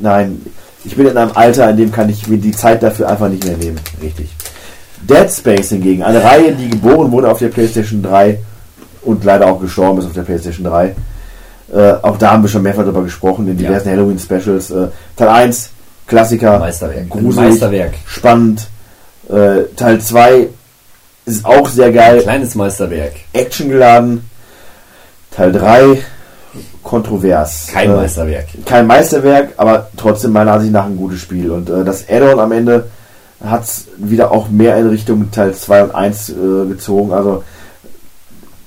nein, 0.00 0.40
ich 0.84 0.96
bin 0.96 1.06
in 1.06 1.16
einem 1.16 1.32
Alter, 1.34 1.70
in 1.70 1.76
dem 1.76 1.92
kann 1.92 2.08
ich 2.08 2.26
mir 2.28 2.38
die 2.38 2.52
Zeit 2.52 2.82
dafür 2.82 3.08
einfach 3.08 3.28
nicht 3.28 3.44
mehr 3.44 3.56
nehmen. 3.56 3.78
Richtig. 4.02 4.30
Dead 5.02 5.30
Space 5.30 5.70
hingegen, 5.70 6.02
eine 6.02 6.22
Reihe, 6.22 6.52
die 6.52 6.68
geboren 6.70 7.10
wurde 7.10 7.28
auf 7.30 7.38
der 7.38 7.48
PlayStation 7.48 8.02
3 8.02 8.38
und 9.02 9.24
leider 9.24 9.46
auch 9.46 9.60
gestorben 9.60 9.98
ist 9.98 10.06
auf 10.06 10.12
der 10.12 10.22
PlayStation 10.22 10.64
3. 10.64 10.94
Äh, 11.74 11.92
auch 12.02 12.18
da 12.18 12.32
haben 12.32 12.42
wir 12.42 12.48
schon 12.48 12.62
mehrfach 12.62 12.82
darüber 12.82 13.02
gesprochen 13.02 13.48
in 13.48 13.56
diversen 13.56 13.90
Halloween-Specials. 13.90 14.70
Äh, 14.70 14.88
Teil 15.16 15.28
1, 15.28 15.70
Klassiker, 16.06 16.58
Meisterwerk. 16.58 16.98
Ein 17.00 17.08
gruselig, 17.08 17.50
Meisterwerk. 17.50 17.94
spannend. 18.06 18.68
Äh, 19.28 19.62
Teil 19.76 20.00
2 20.00 20.48
ist 21.24 21.44
auch 21.44 21.68
sehr 21.68 21.92
geil, 21.92 22.20
Kleines 22.22 22.54
Meisterwerk. 22.54 23.12
actiongeladen. 23.32 24.28
Teil 25.30 25.52
3, 25.52 25.98
kontrovers. 26.82 27.68
Kein 27.72 27.90
Äh, 27.90 27.96
Meisterwerk. 27.96 28.46
kein 28.66 28.86
Meisterwerk, 28.86 29.50
aber 29.56 29.88
trotzdem 29.96 30.32
meiner 30.32 30.52
Ansicht 30.52 30.72
nach 30.72 30.86
ein 30.86 30.96
gutes 30.96 31.20
Spiel. 31.20 31.50
Und 31.50 31.70
äh, 31.70 31.84
das 31.84 32.08
Add-on 32.08 32.40
am 32.40 32.52
Ende 32.52 32.86
hat 33.44 33.64
wieder 33.96 34.30
auch 34.30 34.48
mehr 34.48 34.76
in 34.76 34.88
Richtung 34.88 35.30
Teil 35.30 35.54
2 35.54 35.84
und 35.84 35.94
1 35.94 36.28
äh, 36.30 36.34
gezogen. 36.68 37.12
Also 37.12 37.42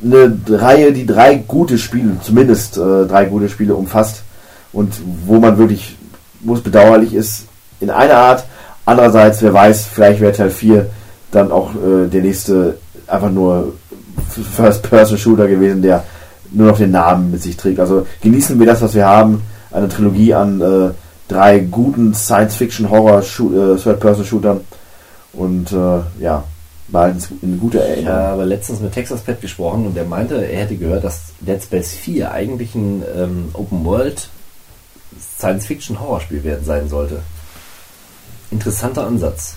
eine 0.04 0.38
Reihe, 0.50 0.92
die 0.92 1.06
drei 1.06 1.36
gute 1.36 1.78
Spiele, 1.78 2.18
zumindest 2.22 2.78
äh, 2.78 3.06
drei 3.06 3.26
gute 3.26 3.50
Spiele 3.50 3.76
umfasst 3.76 4.24
und 4.74 4.94
wo 5.26 5.40
man 5.40 5.58
wirklich, 5.58 5.98
wo 6.42 6.54
es 6.54 6.62
bedauerlich 6.62 7.14
ist, 7.14 7.46
in 7.80 7.90
einer 7.90 8.16
Art. 8.16 8.46
Andererseits, 8.86 9.42
wer 9.42 9.54
weiß, 9.54 9.86
vielleicht 9.92 10.20
wäre 10.22 10.34
Teil 10.34 10.50
4 10.52 10.86
dann 11.32 11.52
auch 11.52 11.72
äh, 11.72 12.08
der 12.08 12.22
nächste 12.22 12.78
einfach 13.08 13.32
nur 13.32 13.74
First-Person-Shooter 14.56 15.48
gewesen, 15.48 15.82
der 15.82 16.04
nur 16.56 16.68
noch 16.68 16.78
den 16.78 16.92
Namen 16.92 17.32
mit 17.32 17.42
sich 17.42 17.56
trägt. 17.58 17.80
Also 17.80 18.06
genießen 18.22 18.60
wir 18.60 18.66
das, 18.66 18.82
was 18.82 18.94
wir 18.96 19.06
haben. 19.06 19.42
Eine 19.72 19.88
Trilogie 19.90 20.34
an 20.34 20.62
äh, 20.62 20.90
drei 21.28 21.60
guten 21.60 22.14
Science-Fiction-Horror-Third-Person-Shootern. 22.14 24.62
Und 25.34 25.72
äh, 25.72 26.00
ja, 26.22 26.44
mal 26.88 27.10
in, 27.12 27.18
in 27.42 27.60
guter 27.60 27.84
Ich 27.84 27.90
Erinnerung. 27.90 28.18
habe 28.20 28.44
letztens 28.46 28.80
mit 28.80 28.94
Texas 28.94 29.22
Pet 29.22 29.42
gesprochen 29.42 29.88
und 29.88 29.96
der 29.96 30.06
meinte, 30.06 30.36
er 30.36 30.62
hätte 30.62 30.78
gehört, 30.78 31.04
dass 31.04 31.34
Dead 31.42 31.62
Space 31.62 31.92
4 31.92 32.32
eigentlich 32.32 32.74
ein 32.76 33.04
ähm, 33.18 33.50
Open 33.54 33.84
World 33.84 34.30
Science-Fiction-Horrorspiel 35.40 36.44
werden 36.44 36.64
sein 36.66 36.88
sollte. 36.90 37.20
Interessanter 38.52 39.08
Ansatz. 39.08 39.56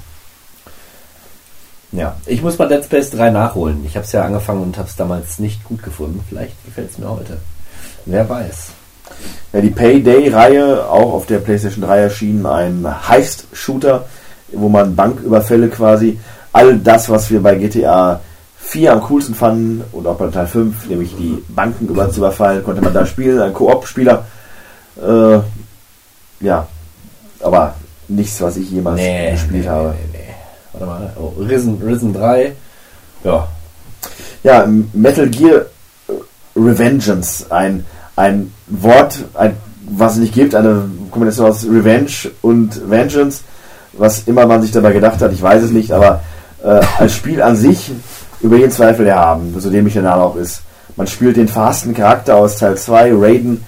Ja, 1.93 2.17
ich 2.27 2.43
muss 2.43 2.59
mal 2.59 2.69
Dead 2.69 2.85
Space 2.85 3.11
3 3.11 3.31
nachholen. 3.31 3.83
Ich 3.87 3.97
habe 3.97 4.05
es 4.05 4.13
ja 4.13 4.25
angefangen 4.25 4.63
und 4.63 4.77
habe 4.77 4.89
es 4.89 4.97
damals 4.97 5.39
nicht 5.39 5.65
gut 5.65 5.83
gefunden. 5.83 6.23
Vielleicht 6.29 6.63
gefällt 6.65 6.91
es 6.91 6.99
mir 6.99 7.09
heute. 7.09 7.39
Wer 8.05 8.29
weiß. 8.29 8.71
Ja, 9.53 9.61
die 9.61 9.71
Payday-Reihe, 9.71 10.89
auch 10.91 11.15
auf 11.15 11.27
der 11.27 11.39
PlayStation 11.39 11.85
3 11.85 11.99
erschienen, 11.99 12.45
ein 12.45 13.09
Heist-Shooter, 13.09 14.05
wo 14.53 14.69
man 14.69 14.95
Banküberfälle 14.95 15.69
quasi, 15.69 16.19
all 16.53 16.79
das, 16.79 17.09
was 17.09 17.31
wir 17.31 17.43
bei 17.43 17.55
GTA 17.55 18.21
4 18.59 18.93
am 18.93 19.01
coolsten 19.03 19.35
fanden 19.35 19.83
und 19.93 20.07
auch 20.07 20.17
bei 20.17 20.29
Teil 20.29 20.47
5, 20.47 20.89
nämlich 20.89 21.17
die 21.17 21.43
Banken 21.49 21.89
über 21.89 22.11
zu 22.11 22.19
überfallen, 22.19 22.63
konnte 22.63 22.83
man 22.83 22.93
da 22.93 23.07
spielen, 23.07 23.41
ein 23.41 23.55
Koop-Spieler. 23.55 24.27
Äh, 25.01 25.39
ja, 26.45 26.67
aber 27.41 27.75
nichts, 28.09 28.41
was 28.43 28.57
ich 28.59 28.71
jemals 28.71 29.01
gespielt 29.31 29.67
habe. 29.67 29.95
nee, 30.13 30.19
nee. 30.19 30.28
Warte 30.79 30.87
mal. 30.87 31.13
Oh, 31.17 31.33
Risen, 31.41 31.81
Risen 31.85 32.13
3. 32.13 32.53
Ja, 33.25 33.49
Ja, 34.43 34.67
Metal 34.93 35.29
Gear 35.29 35.63
äh, 36.09 36.13
Revengeance, 36.57 37.47
ein, 37.51 37.85
ein 38.17 38.53
Wort, 38.69 39.25
ein, 39.35 39.57
was 39.91 40.13
es 40.13 40.19
nicht 40.19 40.35
gibt, 40.35 40.55
eine 40.55 40.89
Kombination 41.11 41.51
aus 41.51 41.65
Revenge 41.65 42.31
und 42.43 42.89
Vengeance, 42.89 43.41
was 43.95 44.23
immer 44.27 44.47
man 44.47 44.63
sich 44.63 44.71
dabei 44.71 44.93
gedacht 44.93 45.21
hat, 45.21 45.33
ich 45.33 45.43
weiß 45.43 45.65
es 45.65 45.71
nicht, 45.71 45.91
aber 45.93 46.23
äh, 46.63 46.81
als 46.99 47.15
Spiel 47.15 47.43
an 47.43 47.57
sich 47.57 47.91
über 48.41 48.57
jeden 48.57 48.71
Zweifel 48.71 49.07
erhaben, 49.07 49.55
so 49.59 49.71
dämlich 49.71 49.95
der 49.95 50.03
Name 50.03 50.23
auch 50.23 50.37
ist. 50.37 50.63
Man 50.97 51.07
spielt 51.07 51.37
den 51.37 51.49
verhassten 51.49 51.95
Charakter 51.95 52.37
aus 52.37 52.57
Teil 52.57 52.77
2, 52.77 53.13
Raiden, 53.15 53.65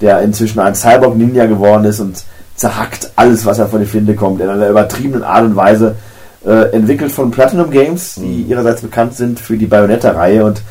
der 0.00 0.20
inzwischen 0.20 0.60
ein 0.60 0.74
Cyborg-Ninja 0.74 1.46
geworden 1.46 1.84
ist 1.84 2.00
und 2.00 2.24
zerhackt 2.56 3.10
alles, 3.16 3.46
was 3.46 3.58
er 3.58 3.68
von 3.68 3.80
die 3.80 3.86
Flinte 3.86 4.14
kommt, 4.14 4.40
in 4.40 4.48
einer 4.48 4.68
übertriebenen 4.68 5.24
Art 5.24 5.44
und 5.44 5.56
Weise. 5.56 5.96
Äh, 6.44 6.74
entwickelt 6.74 7.12
von 7.12 7.30
Platinum 7.30 7.70
Games, 7.70 8.14
die 8.14 8.42
ihrerseits 8.42 8.80
bekannt 8.80 9.14
sind 9.14 9.38
für 9.38 9.58
die 9.58 9.66
Bayonetta-Reihe 9.66 10.42
und 10.42 10.62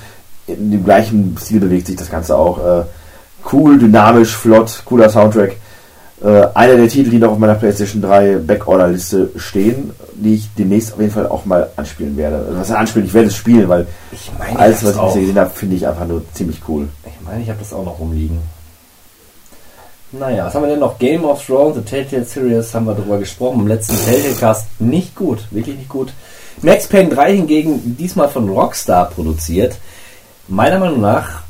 in 0.47 0.71
dem 0.71 0.83
gleichen 0.83 1.37
Stil 1.39 1.59
bewegt 1.59 1.85
sich 1.85 1.95
das 1.95 2.09
Ganze 2.09 2.35
auch. 2.35 2.57
Äh, 2.57 2.83
cool, 3.53 3.77
dynamisch, 3.77 4.35
flott, 4.35 4.81
cooler 4.85 5.09
Soundtrack. 5.09 5.57
Äh, 6.23 6.47
einer 6.55 6.75
der 6.75 6.87
Titel, 6.87 7.11
die 7.11 7.19
noch 7.19 7.31
auf 7.31 7.37
meiner 7.37 7.53
PlayStation 7.53 8.01
3 8.01 8.37
Backorder-Liste 8.39 9.29
stehen, 9.37 9.91
die 10.15 10.35
ich 10.35 10.49
demnächst 10.57 10.91
auf 10.93 10.99
jeden 10.99 11.13
Fall 11.13 11.27
auch 11.27 11.45
mal 11.45 11.69
anspielen 11.75 12.17
werde. 12.17 12.37
Also, 12.37 12.59
was 12.59 12.71
anspielen? 12.71 13.05
Ich 13.05 13.13
werde 13.13 13.27
es 13.27 13.35
spielen, 13.35 13.69
weil 13.69 13.85
ich 14.11 14.31
meine, 14.37 14.57
alles, 14.57 14.83
was 14.83 14.95
ich 14.95 15.01
bisher 15.01 15.21
gesehen 15.21 15.39
habe, 15.39 15.49
finde 15.51 15.75
ich 15.75 15.87
einfach 15.87 16.07
nur 16.07 16.23
ziemlich 16.33 16.61
cool. 16.67 16.89
Ich 17.05 17.25
meine, 17.25 17.43
ich 17.43 17.49
habe 17.49 17.59
das 17.59 17.71
auch 17.73 17.85
noch 17.85 17.99
rumliegen. 17.99 18.39
Naja, 20.11 20.47
was 20.47 20.55
haben 20.55 20.63
wir 20.63 20.69
denn 20.69 20.79
noch? 20.79 20.97
Game 20.97 21.23
of 21.23 21.45
Thrones, 21.45 21.75
The 21.75 21.81
Telltale 21.83 22.25
Series, 22.25 22.73
haben 22.73 22.85
wir 22.87 22.95
darüber 22.95 23.19
gesprochen 23.19 23.61
im 23.61 23.67
letzten 23.67 23.95
Telltale-Cast. 24.05 24.65
Nicht 24.79 25.15
gut, 25.15 25.39
wirklich 25.51 25.77
nicht 25.77 25.89
gut. 25.89 26.11
Max 26.61 26.87
Payne 26.87 27.09
3 27.09 27.35
hingegen, 27.35 27.95
diesmal 27.97 28.27
von 28.27 28.49
Rockstar 28.49 29.09
produziert. 29.11 29.77
Meiner 30.47 30.79
Meinung 30.79 30.99
nach, 30.99 31.43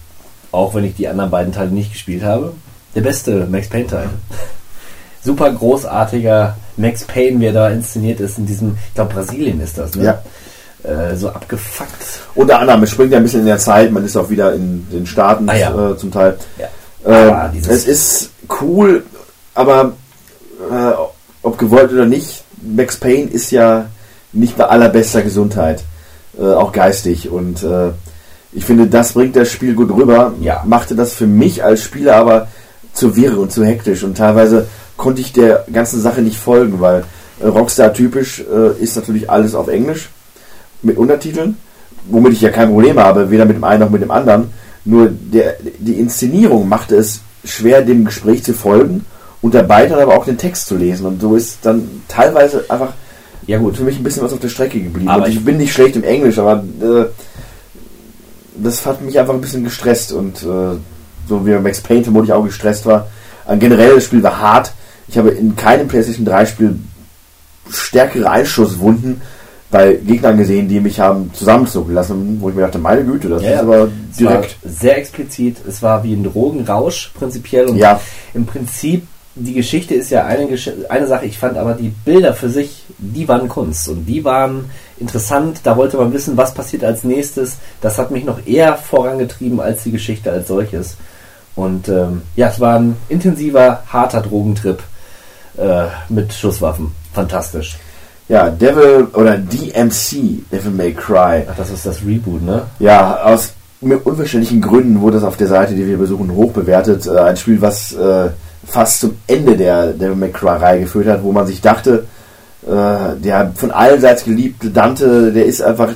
auch 0.51 0.73
wenn 0.75 0.83
ich 0.83 0.95
die 0.95 1.07
anderen 1.07 1.31
beiden 1.31 1.53
Teile 1.53 1.71
nicht 1.71 1.93
gespielt 1.93 2.23
habe, 2.23 2.53
der 2.95 3.01
beste 3.01 3.47
Max 3.49 3.69
Payne-Teil. 3.69 4.09
Super 5.23 5.51
großartiger 5.51 6.57
Max 6.77 7.03
Payne, 7.05 7.39
wie 7.39 7.45
er 7.47 7.53
da 7.53 7.69
inszeniert 7.69 8.19
ist 8.19 8.37
in 8.37 8.45
diesem, 8.45 8.77
ich 8.89 8.93
glaube 8.95 9.13
Brasilien 9.13 9.61
ist 9.61 9.77
das, 9.77 9.95
ne? 9.95 10.03
Ja. 10.83 10.89
Äh, 10.89 11.15
so 11.17 11.29
abgefuckt. 11.29 12.21
Unter 12.35 12.59
anderem, 12.59 12.83
es 12.83 12.91
springt 12.91 13.11
ja 13.11 13.17
ein 13.17 13.23
bisschen 13.23 13.41
in 13.41 13.47
der 13.47 13.57
Zeit, 13.57 13.91
man 13.91 14.05
ist 14.05 14.15
auch 14.15 14.29
wieder 14.29 14.53
in 14.53 14.87
den 14.89 15.05
Staaten 15.05 15.49
Ah, 15.49 15.55
ja. 15.55 15.91
äh, 15.91 15.97
zum 15.97 16.09
Teil. 16.11 16.37
Ja. 16.57 17.49
Äh, 17.49 17.57
es 17.57 17.85
ist 17.85 18.29
cool, 18.61 19.03
aber 19.53 19.93
äh, 20.71 20.91
ob 21.41 21.57
gewollt 21.57 21.91
oder 21.91 22.05
nicht, 22.05 22.43
Max 22.61 22.97
Payne 22.97 23.29
ist 23.29 23.51
ja 23.51 23.85
nicht 24.33 24.57
bei 24.57 24.65
allerbester 24.65 25.21
Gesundheit, 25.21 25.83
äh, 26.39 26.45
auch 26.45 26.71
geistig. 26.71 27.29
Und 27.29 27.63
äh, 27.63 27.91
ich 28.51 28.65
finde, 28.65 28.87
das 28.87 29.13
bringt 29.13 29.35
das 29.35 29.51
Spiel 29.51 29.73
gut 29.73 29.91
rüber. 29.91 30.33
Ja. 30.41 30.63
Machte 30.65 30.95
das 30.95 31.13
für 31.13 31.27
mich 31.27 31.63
als 31.63 31.83
Spieler 31.83 32.15
aber 32.15 32.47
zu 32.93 33.15
wirr 33.15 33.37
und 33.37 33.51
zu 33.51 33.63
hektisch. 33.63 34.03
Und 34.03 34.17
teilweise 34.17 34.67
konnte 34.97 35.21
ich 35.21 35.33
der 35.33 35.65
ganzen 35.71 36.01
Sache 36.01 36.21
nicht 36.21 36.37
folgen, 36.37 36.81
weil 36.81 37.05
äh, 37.39 37.47
Rockstar 37.47 37.93
typisch 37.93 38.41
äh, 38.41 38.81
ist 38.81 38.95
natürlich 38.95 39.29
alles 39.29 39.55
auf 39.55 39.67
Englisch 39.67 40.09
mit 40.81 40.97
Untertiteln, 40.97 41.57
womit 42.09 42.33
ich 42.33 42.41
ja 42.41 42.49
kein 42.49 42.69
Problem 42.69 42.99
habe, 42.99 43.31
weder 43.31 43.45
mit 43.45 43.57
dem 43.57 43.63
einen 43.63 43.81
noch 43.81 43.89
mit 43.89 44.01
dem 44.01 44.11
anderen. 44.11 44.51
Nur 44.85 45.09
der, 45.09 45.57
die 45.77 45.99
Inszenierung 45.99 46.67
machte 46.67 46.95
es 46.95 47.21
schwer, 47.43 47.81
dem 47.81 48.05
Gespräch 48.05 48.43
zu 48.43 48.53
folgen 48.53 49.05
und 49.41 49.53
dabei 49.53 49.85
dann 49.85 49.99
aber 49.99 50.17
auch 50.17 50.25
den 50.25 50.37
Text 50.37 50.67
zu 50.67 50.75
lesen. 50.77 51.05
Und 51.05 51.21
so 51.21 51.35
ist 51.35 51.59
dann 51.63 52.01
teilweise 52.07 52.65
einfach 52.69 52.93
Ja 53.47 53.57
gut, 53.57 53.77
für 53.77 53.83
mich 53.83 53.97
ein 53.97 54.03
bisschen 54.03 54.23
was 54.23 54.33
auf 54.33 54.39
der 54.39 54.49
Strecke 54.49 54.79
geblieben. 54.79 55.09
Aber 55.09 55.23
und 55.25 55.29
ich, 55.31 55.37
ich- 55.37 55.45
bin 55.45 55.57
nicht 55.57 55.73
schlecht 55.73 55.95
im 55.95 56.03
Englisch, 56.03 56.37
aber 56.37 56.63
äh, 56.81 57.05
das 58.55 58.85
hat 58.85 59.01
mich 59.01 59.17
einfach 59.19 59.33
ein 59.33 59.41
bisschen 59.41 59.63
gestresst. 59.63 60.11
Und 60.11 60.43
äh, 60.43 60.77
so 61.27 61.45
wie 61.45 61.51
Max 61.59 61.81
Payne 61.81 62.03
vermutlich 62.03 62.33
auch 62.33 62.43
gestresst 62.43 62.85
war. 62.85 63.07
Generell, 63.59 63.95
das 63.95 64.03
Spiel 64.03 64.21
war 64.21 64.39
hart. 64.39 64.73
Ich 65.07 65.17
habe 65.17 65.29
in 65.31 65.55
keinem 65.55 65.87
PlayStation 65.87 66.25
3 66.25 66.45
Spiel 66.45 66.75
stärkere 67.71 68.29
Einschusswunden 68.29 69.21
bei 69.71 69.93
Gegnern 69.93 70.37
gesehen, 70.37 70.67
die 70.67 70.79
mich 70.79 70.99
haben 70.99 71.31
zusammenzucken 71.33 71.93
lassen, 71.93 72.37
wo 72.41 72.49
ich 72.49 72.55
mir 72.55 72.61
dachte, 72.61 72.79
meine 72.79 73.03
Güte, 73.03 73.29
das 73.29 73.43
Ja, 73.43 73.51
ist 73.51 73.59
aber 73.59 73.87
direkt. 74.17 74.55
sehr 74.63 74.97
explizit. 74.97 75.57
Es 75.67 75.81
war 75.83 76.03
wie 76.03 76.13
ein 76.13 76.23
Drogenrausch 76.23 77.11
prinzipiell. 77.13 77.67
Und 77.67 77.77
Ja. 77.77 77.99
im 78.33 78.45
Prinzip, 78.47 79.05
die 79.35 79.53
Geschichte 79.53 79.93
ist 79.93 80.09
ja 80.09 80.25
eine, 80.25 80.47
Gesch 80.47 80.71
eine 80.89 81.05
Sache. 81.07 81.25
Ich 81.27 81.37
fand 81.37 81.55
aber 81.57 81.73
die 81.75 81.89
Bilder 82.03 82.33
für 82.33 82.49
sich 82.49 82.83
die 82.97 83.27
waren 83.27 83.47
Kunst 83.47 83.87
und 83.87 84.05
die 84.05 84.25
waren 84.25 84.69
interessant. 84.99 85.61
Da 85.63 85.77
wollte 85.77 85.97
man 85.97 86.11
wissen, 86.13 86.35
was 86.35 86.53
passiert 86.53 86.83
als 86.83 87.03
nächstes. 87.03 87.57
Das 87.79 87.97
hat 87.97 88.11
mich 88.11 88.25
noch 88.25 88.45
eher 88.47 88.75
vorangetrieben 88.75 89.59
als 89.61 89.83
die 89.83 89.91
Geschichte 89.91 90.31
als 90.31 90.47
solches. 90.47 90.97
Und 91.55 91.87
ähm, 91.89 92.23
ja, 92.35 92.47
es 92.49 92.59
war 92.59 92.79
ein 92.79 92.95
intensiver, 93.07 93.83
harter 93.87 94.21
Drogentrip 94.21 94.81
äh, 95.57 95.85
mit 96.09 96.33
Schusswaffen. 96.33 96.91
Fantastisch. 97.13 97.77
Ja, 98.29 98.51
Devil 98.51 99.07
oder 99.13 99.37
DMC, 99.37 100.43
Devil 100.51 100.71
May 100.71 100.93
Cry. 100.93 101.43
Ach, 101.49 101.55
das 101.57 101.71
ist 101.71 101.85
das 101.87 102.05
Reboot, 102.05 102.43
ne? 102.43 102.61
Ja, 102.77 103.23
aus 103.23 103.53
mir 103.81 103.97
unverständlichen 104.05 104.61
Gründen 104.61 105.01
wurde 105.01 105.15
das 105.15 105.23
auf 105.23 105.35
der 105.35 105.47
Seite, 105.47 105.73
die 105.73 105.87
wir 105.87 105.97
besuchen, 105.97 106.35
hoch 106.35 106.51
bewertet. 106.51 107.07
Äh, 107.07 107.17
ein 107.17 107.37
Spiel, 107.37 107.59
was 107.59 107.91
äh, 107.93 108.29
fast 108.67 108.99
zum 108.99 109.15
Ende 109.25 109.57
der 109.57 109.93
Devil 109.93 110.15
May 110.15 110.29
Cry-Reihe 110.29 110.81
geführt 110.81 111.07
hat, 111.07 111.23
wo 111.23 111.31
man 111.31 111.47
sich 111.47 111.59
dachte, 111.59 112.05
äh, 112.67 113.15
der 113.17 113.51
von 113.55 113.71
allen 113.71 113.99
Seiten 113.99 114.29
geliebte 114.29 114.69
Dante, 114.69 115.31
der 115.31 115.45
ist 115.45 115.63
einfach 115.63 115.89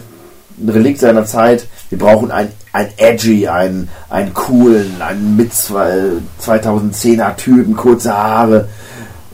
ein 0.59 0.69
Relikt 0.69 1.01
seiner 1.01 1.25
Zeit. 1.25 1.67
Wir 1.89 1.99
brauchen 1.99 2.31
ein, 2.31 2.47
ein 2.71 2.87
edgy, 2.97 3.47
einen, 3.47 3.89
einen 4.09 4.33
coolen, 4.33 5.01
einen 5.01 5.35
mit 5.35 5.51
2010er 5.51 7.35
Typen, 7.35 7.75
kurze 7.75 8.17
Haare 8.17 8.69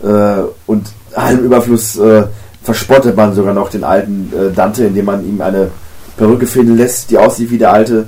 äh, 0.03 0.41
und 0.65 0.91
allem 1.15 1.45
Überfluss 1.45 1.97
äh, 1.97 2.23
verspottet 2.69 3.15
man 3.15 3.33
sogar 3.33 3.55
noch 3.55 3.69
den 3.69 3.83
alten 3.83 4.31
äh, 4.31 4.53
Dante, 4.53 4.85
indem 4.85 5.05
man 5.05 5.27
ihm 5.27 5.41
eine 5.41 5.71
Perücke 6.17 6.45
finden 6.45 6.77
lässt, 6.77 7.09
die 7.09 7.17
aussieht 7.17 7.49
wie 7.49 7.57
der 7.57 7.73
alte 7.73 8.05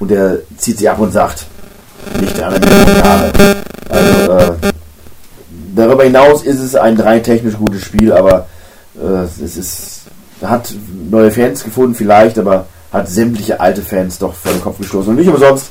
und 0.00 0.10
der 0.10 0.38
zieht 0.56 0.78
sie 0.78 0.88
ab 0.88 0.98
und 0.98 1.12
sagt, 1.12 1.46
nicht 2.20 2.42
eine 2.42 2.58
Million. 2.58 3.02
Also, 3.88 4.32
äh, 4.32 4.72
darüber 5.76 6.02
hinaus 6.02 6.42
ist 6.42 6.58
es 6.58 6.74
ein 6.74 6.98
rein 6.98 7.22
technisch 7.22 7.56
gutes 7.56 7.82
Spiel, 7.82 8.12
aber 8.12 8.48
äh, 9.00 9.22
es 9.44 9.56
ist, 9.56 10.00
hat 10.42 10.74
neue 11.08 11.30
Fans 11.30 11.62
gefunden 11.62 11.94
vielleicht, 11.94 12.36
aber 12.36 12.66
hat 12.92 13.08
sämtliche 13.08 13.60
alte 13.60 13.82
Fans 13.82 14.18
doch 14.18 14.34
vor 14.34 14.50
den 14.50 14.60
Kopf 14.60 14.78
gestoßen. 14.78 15.10
Und 15.10 15.20
nicht 15.20 15.28
umsonst, 15.28 15.70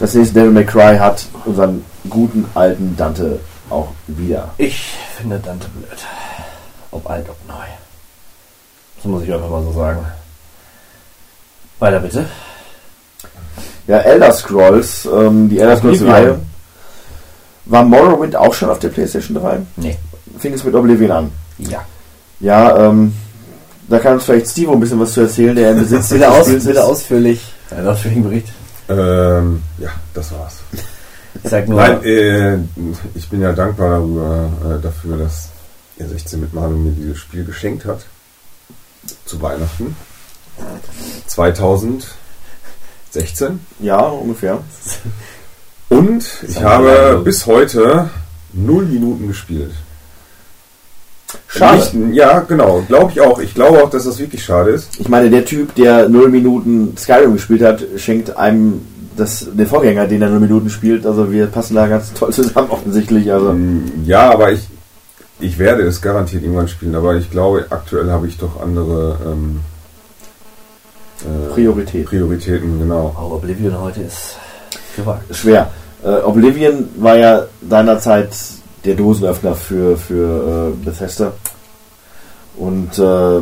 das 0.00 0.12
nächste 0.14 0.34
Devil 0.34 0.50
May 0.50 0.64
Cry 0.64 0.98
hat 0.98 1.24
unseren 1.44 1.84
guten 2.10 2.46
alten 2.54 2.96
Dante 2.96 3.38
auch 3.70 3.92
wieder. 4.08 4.48
Ich 4.58 4.90
finde 5.16 5.38
Dante 5.38 5.68
blöd. 5.68 5.98
Ob 6.90 7.08
alt, 7.10 7.28
ob 7.28 7.36
neu. 7.46 7.75
Das 9.06 9.12
muss 9.12 9.22
ich 9.22 9.32
einfach 9.32 9.48
mal 9.48 9.62
so 9.62 9.70
sagen. 9.70 10.04
Weiter 11.78 12.00
bitte. 12.00 12.26
Ja, 13.86 13.98
Elder 13.98 14.32
Scrolls, 14.32 15.06
ähm, 15.06 15.48
die 15.48 15.60
Elder 15.60 15.76
Scrolls 15.76 16.00
Oblivion. 16.00 16.12
Reihe. 16.12 16.38
War 17.66 17.84
Morrowind 17.84 18.34
auch 18.34 18.52
schon 18.52 18.68
auf 18.68 18.80
der 18.80 18.88
PlayStation 18.88 19.36
3? 19.36 19.60
Nee. 19.76 19.96
Fing 20.40 20.54
es 20.54 20.64
mit 20.64 20.74
Oblivion 20.74 21.12
an. 21.12 21.30
Ja. 21.58 21.84
Ja, 22.40 22.88
ähm, 22.88 23.14
da 23.88 24.00
kann 24.00 24.14
uns 24.14 24.24
vielleicht 24.24 24.48
Steve 24.48 24.72
ein 24.72 24.80
bisschen 24.80 24.98
was 24.98 25.12
zu 25.12 25.20
erzählen, 25.20 25.54
der 25.54 25.70
im 25.70 25.78
Besitz 25.78 26.10
Wieder, 26.12 26.32
aus, 26.32 26.48
wieder 26.48 26.84
ausführlich. 26.84 27.54
Einen 27.70 27.86
ausführlichen 27.86 28.24
Bericht. 28.24 28.48
Ähm, 28.88 29.62
ja, 29.78 29.90
das 30.14 30.32
war's. 30.32 30.56
Ich 31.44 31.48
sag 31.48 31.68
nur, 31.68 31.80
Nein, 31.80 32.02
äh, 32.02 32.58
ich 33.14 33.28
bin 33.28 33.40
ja 33.40 33.52
dankbar 33.52 34.00
darüber, 34.00 34.50
äh, 34.64 34.82
dafür, 34.82 35.18
dass 35.18 35.50
ihr 35.96 36.08
16 36.08 36.40
mit 36.40 36.52
Mario 36.52 36.76
mir 36.76 36.90
dieses 36.90 37.18
Spiel 37.18 37.44
geschenkt 37.44 37.84
hat. 37.84 38.00
Zu 39.24 39.40
Weihnachten. 39.42 39.96
2016. 41.26 42.06
Ja, 43.80 44.00
ungefähr. 44.06 44.58
Und 45.88 46.24
ich 46.46 46.62
habe 46.62 47.20
bis 47.24 47.46
heute 47.46 48.10
null 48.52 48.84
Minuten 48.86 49.28
gespielt. 49.28 49.72
Schade. 51.48 51.96
Nicht, 51.96 52.16
ja, 52.16 52.40
genau, 52.40 52.82
glaube 52.86 53.12
ich 53.12 53.20
auch. 53.20 53.38
Ich 53.40 53.54
glaube 53.54 53.82
auch, 53.82 53.90
dass 53.90 54.04
das 54.04 54.18
wirklich 54.18 54.44
schade 54.44 54.70
ist. 54.70 54.98
Ich 54.98 55.08
meine, 55.08 55.30
der 55.30 55.44
Typ, 55.44 55.74
der 55.74 56.08
0 56.08 56.28
Minuten 56.30 56.96
Skyrim 56.96 57.32
gespielt 57.34 57.62
hat, 57.62 57.82
schenkt 57.96 58.36
einem 58.36 58.82
das, 59.16 59.46
den 59.52 59.66
Vorgänger, 59.66 60.06
den 60.06 60.22
er 60.22 60.28
0 60.30 60.40
Minuten 60.40 60.70
spielt. 60.70 61.06
Also 61.06 61.32
wir 61.32 61.46
passen 61.46 61.74
da 61.74 61.86
ganz 61.86 62.12
toll 62.12 62.32
zusammen 62.32 62.70
offensichtlich. 62.70 63.32
Also 63.32 63.52
Mm, 63.52 64.04
Ja, 64.04 64.30
aber 64.30 64.52
ich, 64.52 64.60
ich 65.38 65.58
werde 65.58 65.82
es 65.82 66.00
garantiert 66.00 66.42
irgendwann 66.42 66.68
spielen. 66.68 66.94
Aber 66.94 67.14
ich 67.16 67.30
glaube, 67.30 67.66
aktuell 67.70 68.10
habe 68.10 68.26
ich 68.26 68.38
doch 68.38 68.60
andere 68.60 69.18
ähm, 69.24 69.60
äh, 71.20 71.52
Priorität. 71.52 72.06
Prioritäten, 72.06 72.78
genau. 72.78 73.14
oh, 73.18 73.34
Oblivion 73.34 73.78
heute 73.80 74.02
ist 74.02 74.36
gewagt. 74.96 75.34
schwer. 75.34 75.70
Äh, 76.04 76.20
Oblivion 76.22 76.88
war 76.96 77.16
ja 77.16 77.46
seinerzeit 77.68 78.30
der 78.84 78.94
Dosenöffner 78.94 79.54
für, 79.54 79.96
für 79.96 80.72
äh, 80.72 80.84
Bethesda. 80.84 81.32
Und 82.56 82.98
äh, 82.98 83.40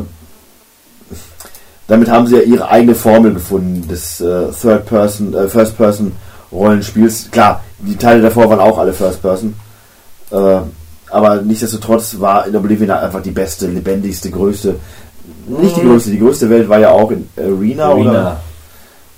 damit 1.86 2.10
haben 2.10 2.26
sie 2.26 2.36
ja 2.36 2.42
ihre 2.42 2.68
eigene 2.68 2.94
Formel 2.94 3.34
gefunden 3.34 3.86
des 3.86 4.20
äh, 4.20 4.50
Third 4.50 4.86
Person, 4.86 5.34
äh, 5.34 5.48
First 5.48 5.76
Person 5.76 6.12
Rollenspiels. 6.50 7.30
Klar, 7.30 7.62
die 7.78 7.96
Teile 7.96 8.22
davor 8.22 8.48
waren 8.48 8.60
auch 8.60 8.78
alle 8.78 8.92
First 8.92 9.22
Person. 9.22 9.54
Äh, 10.30 10.60
aber 11.14 11.42
nichtsdestotrotz 11.42 12.16
war 12.18 12.46
in 12.46 12.56
Oblivion 12.56 12.90
einfach 12.90 13.22
die 13.22 13.30
beste, 13.30 13.66
lebendigste, 13.68 14.30
größte. 14.30 14.76
Nicht 15.46 15.76
die 15.76 15.82
größte, 15.82 16.10
die 16.10 16.18
größte 16.18 16.50
Welt 16.50 16.68
war 16.68 16.78
ja 16.78 16.90
auch 16.90 17.10
in 17.10 17.28
Arena, 17.36 17.92
oder? 17.92 18.10
Arena. 18.10 18.36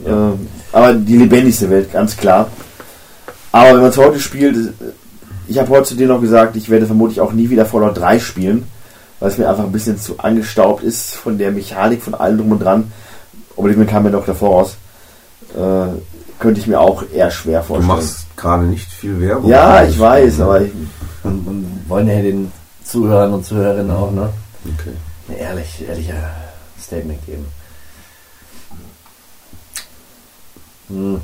Ähm, 0.06 0.48
aber 0.72 0.92
die 0.92 1.16
lebendigste 1.16 1.70
Welt, 1.70 1.92
ganz 1.92 2.16
klar. 2.16 2.48
Aber 3.52 3.70
wenn 3.74 3.80
man 3.80 3.90
es 3.90 3.96
heute 3.96 4.20
spielt, 4.20 4.74
ich 5.48 5.58
habe 5.58 5.70
heute 5.70 5.84
zu 5.88 5.94
dir 5.94 6.06
noch 6.08 6.20
gesagt, 6.20 6.56
ich 6.56 6.68
werde 6.68 6.86
vermutlich 6.86 7.20
auch 7.20 7.32
nie 7.32 7.48
wieder 7.48 7.64
Fallout 7.64 7.96
3 7.96 8.18
spielen, 8.18 8.64
weil 9.20 9.30
es 9.30 9.38
mir 9.38 9.48
einfach 9.48 9.64
ein 9.64 9.72
bisschen 9.72 9.98
zu 9.98 10.18
angestaubt 10.18 10.82
ist 10.82 11.14
von 11.14 11.38
der 11.38 11.50
Mechanik, 11.52 12.02
von 12.02 12.14
allem 12.14 12.38
drum 12.38 12.52
und 12.52 12.62
dran. 12.62 12.92
Oblivion 13.56 13.86
kam 13.86 14.02
mir 14.02 14.10
noch 14.10 14.26
davor 14.26 14.50
raus. 14.50 14.76
Äh, 15.54 15.98
könnte 16.38 16.60
ich 16.60 16.66
mir 16.66 16.78
auch 16.80 17.02
eher 17.14 17.30
schwer 17.30 17.60
Du 17.60 17.66
vorstellen. 17.68 17.88
machst 17.88 18.26
gerade 18.36 18.64
nicht 18.64 18.86
viel 18.92 19.18
Werbung. 19.22 19.48
ja, 19.48 19.84
ich 19.84 19.98
weiß, 19.98 20.40
aber 20.40 20.60
ich, 20.60 20.70
Und, 21.26 21.46
und 21.46 21.84
wollen 21.88 22.08
ja 22.08 22.22
den 22.22 22.52
Zuhörern 22.84 23.32
und 23.32 23.44
Zuhörerinnen 23.44 23.90
auch, 23.90 24.10
ne? 24.12 24.32
Okay. 24.64 24.92
Ein 25.28 25.36
ehrlich, 25.36 25.84
ehrlicher 25.86 26.30
Statement 26.80 27.24
geben. 27.26 27.46
Hm. 30.88 31.20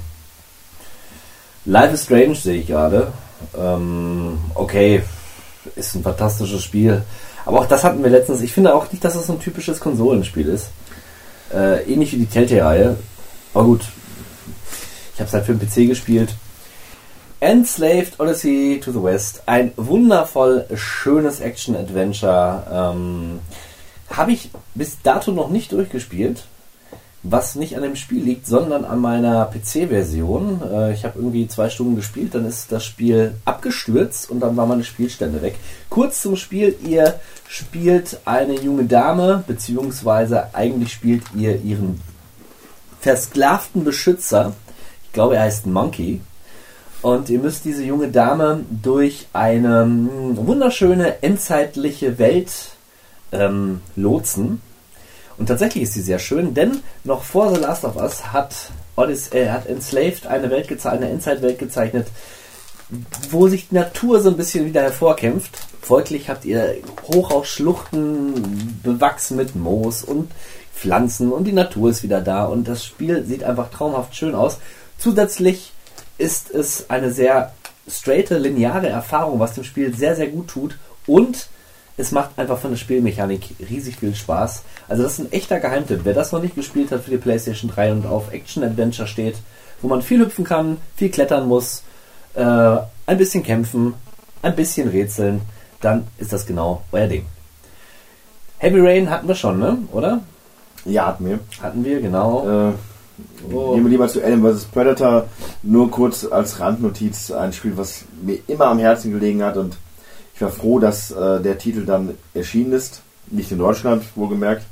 Life 1.65 1.95
is 1.95 2.05
Strange 2.05 2.35
sehe 2.35 2.61
ich 2.61 2.67
gerade. 2.67 3.13
Ähm, 3.57 4.39
okay, 4.55 5.03
ist 5.77 5.95
ein 5.95 6.03
fantastisches 6.03 6.63
Spiel. 6.63 7.03
Aber 7.45 7.61
auch 7.61 7.67
das 7.67 7.85
hatten 7.85 8.03
wir 8.03 8.11
letztens. 8.11 8.41
Ich 8.41 8.53
finde 8.53 8.75
auch 8.75 8.91
nicht, 8.91 9.05
dass 9.05 9.15
es 9.15 9.27
so 9.27 9.35
ein 9.35 9.41
typisches 9.41 9.81
Konsolenspiel 9.81 10.49
ist. 10.49 10.71
Äh, 11.53 11.83
ähnlich 11.93 12.13
wie 12.13 12.19
die 12.19 12.27
Telltale-Reihe. 12.27 12.97
Aber 13.55 13.65
gut, 13.65 13.83
ich 15.15 15.21
habe 15.21 15.29
es 15.29 15.35
halt 15.35 15.47
für 15.47 15.55
den 15.55 15.69
PC 15.69 15.89
gespielt. 15.89 16.35
Enslaved 17.43 18.21
Odyssey 18.21 18.81
to 18.81 18.93
the 18.93 19.03
West. 19.03 19.43
Ein 19.47 19.73
wundervoll 19.77 20.65
schönes 20.77 21.41
Action-Adventure. 21.41 22.62
Ähm, 22.73 23.41
habe 24.09 24.31
ich 24.31 24.51
bis 24.77 25.03
dato 25.03 25.33
noch 25.33 25.51
nicht 25.51 25.73
durchgespielt. 25.73 26.45
Was 27.25 27.57
nicht 27.57 27.77
an 27.77 27.83
dem 27.83 27.97
Spiel 27.97 28.23
liegt, 28.23 28.47
sondern 28.47 28.85
an 28.85 29.01
meiner 29.01 29.47
PC-Version. 29.47 30.62
Äh, 30.73 30.93
ich 30.93 31.05
habe 31.05 31.19
irgendwie 31.19 31.49
zwei 31.49 31.69
Stunden 31.69 31.97
gespielt, 31.97 32.37
dann 32.37 32.47
ist 32.47 32.71
das 32.71 32.85
Spiel 32.85 33.35
abgestürzt 33.45 34.31
und 34.31 34.39
dann 34.39 34.57
war 34.57 34.67
meine 34.67 34.85
Spielstände 34.85 35.43
weg. 35.43 35.57
Kurz 35.91 36.23
zum 36.23 36.37
Spiel, 36.37 36.77
ihr 36.87 37.19
spielt 37.49 38.21
eine 38.25 38.55
junge 38.55 38.85
Dame, 38.85 39.43
beziehungsweise 39.49 40.55
eigentlich 40.55 40.93
spielt 40.93 41.25
ihr 41.37 41.61
ihren 41.61 42.01
versklavten 43.01 43.83
Beschützer. 43.83 44.53
Ich 45.07 45.12
glaube, 45.12 45.35
er 45.35 45.43
heißt 45.43 45.67
Monkey. 45.67 46.21
Und 47.03 47.29
ihr 47.29 47.41
müsst 47.41 47.65
diese 47.65 47.83
junge 47.83 48.09
Dame 48.09 48.65
durch 48.71 49.27
eine 49.33 49.85
mm, 49.85 50.47
wunderschöne 50.47 51.23
endzeitliche 51.23 52.19
Welt 52.19 52.53
ähm, 53.33 53.81
lotsen. 53.97 54.63
Und 55.37 55.47
tatsächlich 55.47 55.85
ist 55.85 55.95
sie 55.95 56.03
sehr 56.03 56.21
schön, 56.21 56.55
denn 56.55 56.81
noch 57.03 57.25
vor 57.25 57.53
The 57.53 57.61
Last 57.61 57.85
of 57.85 57.97
Us 57.97 58.33
hat, 58.33 58.55
Odyssey, 58.95 59.37
äh, 59.37 59.51
hat 59.51 59.67
Enslaved 59.67 60.27
eine 60.27 60.51
Welt 60.51 60.69
gezeichnet, 60.69 61.03
eine 61.03 61.13
Endzeitwelt 61.13 61.59
gezeichnet, 61.59 62.07
wo 63.31 63.49
sich 63.49 63.69
die 63.69 63.75
Natur 63.75 64.21
so 64.21 64.29
ein 64.29 64.37
bisschen 64.37 64.67
wieder 64.67 64.83
hervorkämpft. 64.83 65.59
Folglich 65.81 66.29
habt 66.29 66.45
ihr 66.45 66.77
Hochhausschluchten 67.09 68.81
bewachsen 68.85 69.37
mit 69.37 69.57
Moos 69.57 70.05
und 70.05 70.31
Pflanzen 70.75 71.33
und 71.33 71.45
die 71.45 71.53
Natur 71.53 71.91
ist 71.91 72.03
wieder 72.03 72.21
da 72.21 72.45
und 72.45 72.69
das 72.69 72.85
Spiel 72.85 73.25
sieht 73.25 73.43
einfach 73.43 73.71
traumhaft 73.71 74.15
schön 74.15 74.35
aus. 74.35 74.59
Zusätzlich 74.99 75.73
ist 76.19 76.51
es 76.51 76.91
eine 76.91 77.11
sehr 77.11 77.53
straighte, 77.89 78.39
lineare 78.39 78.89
Erfahrung, 78.89 79.41
was 79.41 79.55
dem 79.55 79.65
Spiel 79.65 79.95
sehr, 79.95 80.17
sehr 80.17 80.29
gut 80.29 80.49
tut 80.49 80.79
und 81.07 81.49
es 81.97 82.11
macht 82.11 82.39
einfach 82.39 82.59
von 82.59 82.71
der 82.71 82.79
Spielmechanik 82.79 83.55
riesig 83.69 83.97
viel 83.97 84.15
Spaß. 84.15 84.63
Also 84.89 85.03
das 85.03 85.15
ist 85.15 85.19
ein 85.21 85.33
echter 85.33 85.61
Geheimtipp. 85.61 86.01
Wer 86.05 86.15
das 86.15 86.33
noch 86.33 86.41
nicht 86.41 86.55
gespielt 86.55 86.91
hat 86.91 87.05
für 87.05 87.11
die 87.11 87.19
PlayStation 87.19 87.71
3 87.71 87.93
und 87.93 88.07
auf 88.07 88.33
Action-Adventure 88.33 89.07
steht, 89.07 89.37
wo 89.83 89.89
man 89.89 90.01
viel 90.01 90.21
hüpfen 90.21 90.45
kann, 90.45 90.79
viel 90.97 91.11
klettern 91.11 91.47
muss, 91.47 91.83
äh, 92.35 92.43
ein 92.43 93.19
bisschen 93.19 93.43
kämpfen, 93.43 93.95
ein 94.41 94.57
bisschen 94.57 94.89
rätseln, 94.89 95.43
dann 95.81 96.07
ist 96.19 96.33
das 96.33 96.47
genau 96.47 96.83
euer 96.93 97.09
Ding. 97.09 97.27
Heavy 98.59 98.81
Rain 98.81 99.11
hatten 99.11 99.29
wir 99.29 99.35
schon, 99.35 99.59
ne? 99.59 99.79
Oder? 99.93 100.21
Ja, 100.85 101.07
hatten 101.07 101.27
wir. 101.27 101.41
Hatten 101.61 101.85
wir, 101.85 102.01
genau. 102.01 102.71
Äh, 102.71 102.73
Oh. 103.51 103.75
Gehen 103.75 103.85
wir 103.85 103.91
lieber 103.91 104.09
zu 104.09 104.23
Alien 104.23 104.43
vs. 104.43 104.65
Predator. 104.67 105.29
Nur 105.62 105.91
kurz 105.91 106.25
als 106.25 106.61
Randnotiz 106.61 107.31
ein 107.31 107.53
Spiel, 107.53 107.77
was 107.77 108.05
mir 108.23 108.39
immer 108.47 108.67
am 108.67 108.79
Herzen 108.79 109.12
gelegen 109.12 109.43
hat 109.43 109.57
und 109.57 109.77
ich 110.35 110.41
war 110.41 110.51
froh, 110.51 110.79
dass 110.79 111.11
äh, 111.11 111.41
der 111.41 111.59
Titel 111.59 111.85
dann 111.85 112.17
erschienen 112.35 112.73
ist. 112.73 113.03
Nicht 113.31 113.53
in 113.53 113.59
Deutschland, 113.59 114.05
wohlgemerkt. 114.17 114.65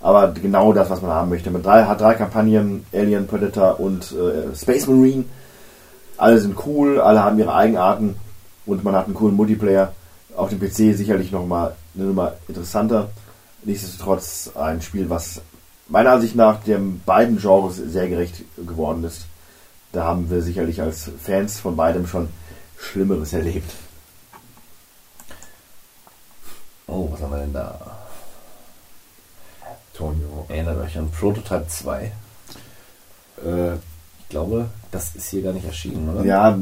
Aber 0.00 0.32
genau 0.32 0.72
das, 0.72 0.90
was 0.90 1.00
man 1.00 1.12
haben 1.12 1.30
möchte. 1.30 1.50
Mit 1.50 1.64
drei, 1.64 1.84
hat 1.84 2.00
drei 2.00 2.14
Kampagnen, 2.14 2.84
Alien, 2.92 3.26
Predator 3.26 3.78
und 3.78 4.12
äh, 4.12 4.54
Space 4.56 4.86
Marine. 4.88 5.24
Alle 6.16 6.40
sind 6.40 6.56
cool, 6.66 7.00
alle 7.00 7.22
haben 7.22 7.38
ihre 7.38 7.54
Eigenarten 7.54 8.16
und 8.66 8.82
man 8.82 8.94
hat 8.94 9.06
einen 9.06 9.14
coolen 9.14 9.36
Multiplayer. 9.36 9.92
Auf 10.34 10.48
dem 10.48 10.58
PC 10.58 10.96
sicherlich 10.96 11.30
nochmal 11.30 11.74
eine 11.94 12.06
Nummer 12.06 12.32
interessanter. 12.48 13.10
Nichtsdestotrotz 13.64 14.50
ein 14.56 14.82
Spiel, 14.82 15.08
was 15.08 15.40
meiner 15.88 16.12
Ansicht 16.12 16.34
nach 16.36 16.62
den 16.62 17.00
beiden 17.04 17.38
Genres 17.38 17.76
sehr 17.76 18.08
gerecht 18.08 18.42
geworden 18.56 19.04
ist. 19.04 19.26
Da 19.92 20.04
haben 20.04 20.30
wir 20.30 20.42
sicherlich 20.42 20.80
als 20.80 21.10
Fans 21.22 21.60
von 21.60 21.76
beidem 21.76 22.06
schon 22.06 22.28
Schlimmeres 22.78 23.32
erlebt. 23.32 23.70
Oh, 26.86 27.08
was 27.10 27.20
haben 27.20 27.30
wir 27.32 27.38
denn 27.38 27.52
da? 27.52 27.78
Hawk. 29.98 30.14
Erinnert 30.48 30.78
euch 30.78 30.98
an 30.98 31.10
Prototype 31.10 31.66
2. 31.68 32.12
Äh, 33.44 33.74
Ich 33.74 34.28
glaube, 34.28 34.66
das 34.90 35.14
ist 35.14 35.28
hier 35.28 35.42
gar 35.42 35.52
nicht 35.52 35.66
erschienen, 35.66 36.08
oder? 36.08 36.24
Ja, 36.24 36.58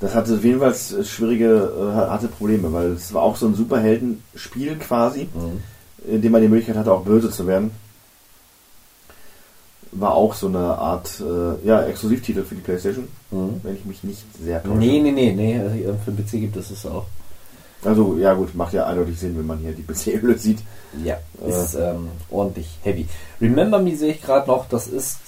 das 0.00 0.14
hatte 0.14 0.34
auf 0.34 0.42
jeden 0.44 0.58
Fall 0.58 0.74
schwierige, 1.04 1.92
äh, 1.94 2.10
hatte 2.10 2.28
Probleme, 2.28 2.72
weil 2.72 2.92
es 2.92 3.12
war 3.12 3.22
auch 3.22 3.36
so 3.36 3.46
ein 3.46 3.54
Superheldenspiel 3.54 4.76
quasi, 4.78 5.28
Mhm. 5.34 5.62
In 6.06 6.22
dem 6.22 6.32
man 6.32 6.42
die 6.42 6.48
Möglichkeit 6.48 6.76
hatte, 6.76 6.92
auch 6.92 7.02
böse 7.04 7.30
zu 7.30 7.46
werden. 7.46 7.70
War 9.92 10.14
auch 10.14 10.34
so 10.34 10.46
eine 10.46 10.58
Art 10.78 11.20
äh, 11.20 11.66
ja, 11.66 11.82
Exklusivtitel 11.82 12.44
für 12.44 12.54
die 12.54 12.60
Playstation, 12.60 13.08
Mhm. 13.32 13.60
wenn 13.64 13.74
ich 13.76 13.84
mich 13.84 14.04
nicht 14.04 14.22
sehr 14.40 14.62
täusche. 14.62 14.76
Nee, 14.76 15.00
nee, 15.00 15.10
nee, 15.10 15.32
nee. 15.32 15.58
also 15.60 15.98
Für 16.04 16.12
den 16.12 16.24
PC 16.24 16.30
gibt 16.32 16.56
es 16.56 16.70
es 16.70 16.86
auch. 16.86 17.06
Also, 17.84 18.16
ja 18.18 18.34
gut, 18.34 18.54
macht 18.54 18.72
ja 18.74 18.86
eindeutig 18.86 19.18
Sinn, 19.18 19.36
wenn 19.38 19.46
man 19.46 19.58
hier 19.58 19.72
die 19.72 19.82
PC-Hülle 19.86 20.38
sieht. 20.38 20.60
Ja, 21.04 21.16
Äh. 21.44 21.48
ist 21.50 21.74
ähm, 21.74 22.08
ordentlich 22.30 22.68
heavy. 22.82 23.06
Remember 23.40 23.78
Me 23.80 23.96
sehe 23.96 24.12
ich 24.12 24.22
gerade 24.22 24.48
noch, 24.48 24.68
das 24.68 24.86
ist 24.86 25.18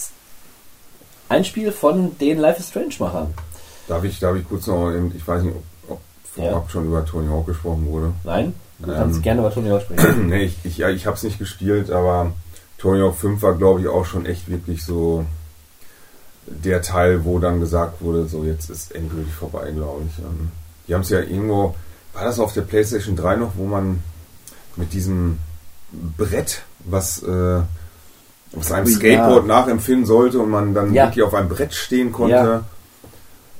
ein 1.28 1.44
Spiel 1.44 1.72
von 1.72 2.16
den 2.18 2.38
Life 2.38 2.60
is 2.60 2.68
Strange 2.68 2.94
Machern. 3.00 3.34
darf, 3.88 4.04
ich, 4.04 4.20
darf 4.20 4.36
ich 4.36 4.46
kurz 4.48 4.66
noch, 4.68 4.92
ich 4.92 5.26
weiß 5.26 5.42
nicht, 5.42 5.56
ob, 5.88 5.92
ob 5.94 6.00
vorab 6.36 6.70
schon 6.70 6.86
über 6.86 7.04
Tony 7.04 7.28
Hawk 7.28 7.46
gesprochen 7.46 7.86
wurde. 7.86 8.12
Nein? 8.22 8.52
Du 8.82 8.90
Ähm. 8.90 8.96
kannst 8.96 9.22
gerne 9.22 9.40
über 9.40 9.52
Tony 9.52 9.68
Hawk 9.70 9.82
sprechen. 9.82 10.26
nee, 10.28 10.42
ich, 10.44 10.56
ich, 10.64 10.78
ja, 10.78 10.88
ich 10.88 11.06
habe 11.06 11.16
es 11.16 11.22
nicht 11.22 11.38
gespielt, 11.38 11.90
aber 11.90 12.32
Tony 12.78 13.00
Hawk 13.00 13.16
5 13.16 13.40
war, 13.42 13.54
glaube 13.54 13.80
ich, 13.80 13.88
auch 13.88 14.04
schon 14.06 14.26
echt 14.26 14.48
wirklich 14.50 14.84
so 14.84 15.24
der 16.46 16.82
Teil, 16.82 17.24
wo 17.24 17.38
dann 17.38 17.60
gesagt 17.60 18.02
wurde, 18.02 18.26
so 18.26 18.44
jetzt 18.44 18.68
ist 18.70 18.94
endgültig 18.94 19.32
vorbei, 19.32 19.70
glaube 19.70 20.02
ich. 20.08 20.18
Ähm, 20.18 20.50
Die 20.88 20.94
haben 20.94 21.02
es 21.02 21.10
ja 21.10 21.20
irgendwo, 21.20 21.74
war 22.14 22.24
das 22.24 22.40
auf 22.40 22.52
der 22.52 22.62
PlayStation 22.62 23.14
3 23.14 23.36
noch, 23.36 23.52
wo 23.56 23.66
man 23.66 24.00
mit 24.76 24.92
diesem 24.92 25.38
Brett, 26.16 26.62
was, 26.80 27.22
äh, 27.22 27.60
was 28.52 28.72
einem 28.72 28.86
Oh, 28.86 28.90
ja. 28.90 28.96
Skateboard 28.96 29.46
nachempfinden 29.46 30.04
sollte 30.06 30.40
und 30.40 30.50
man 30.50 30.74
dann 30.74 30.92
Ja. 30.92 31.06
wirklich 31.06 31.22
auf 31.24 31.34
einem 31.34 31.48
Brett 31.48 31.72
stehen 31.74 32.10
konnte. 32.12 32.64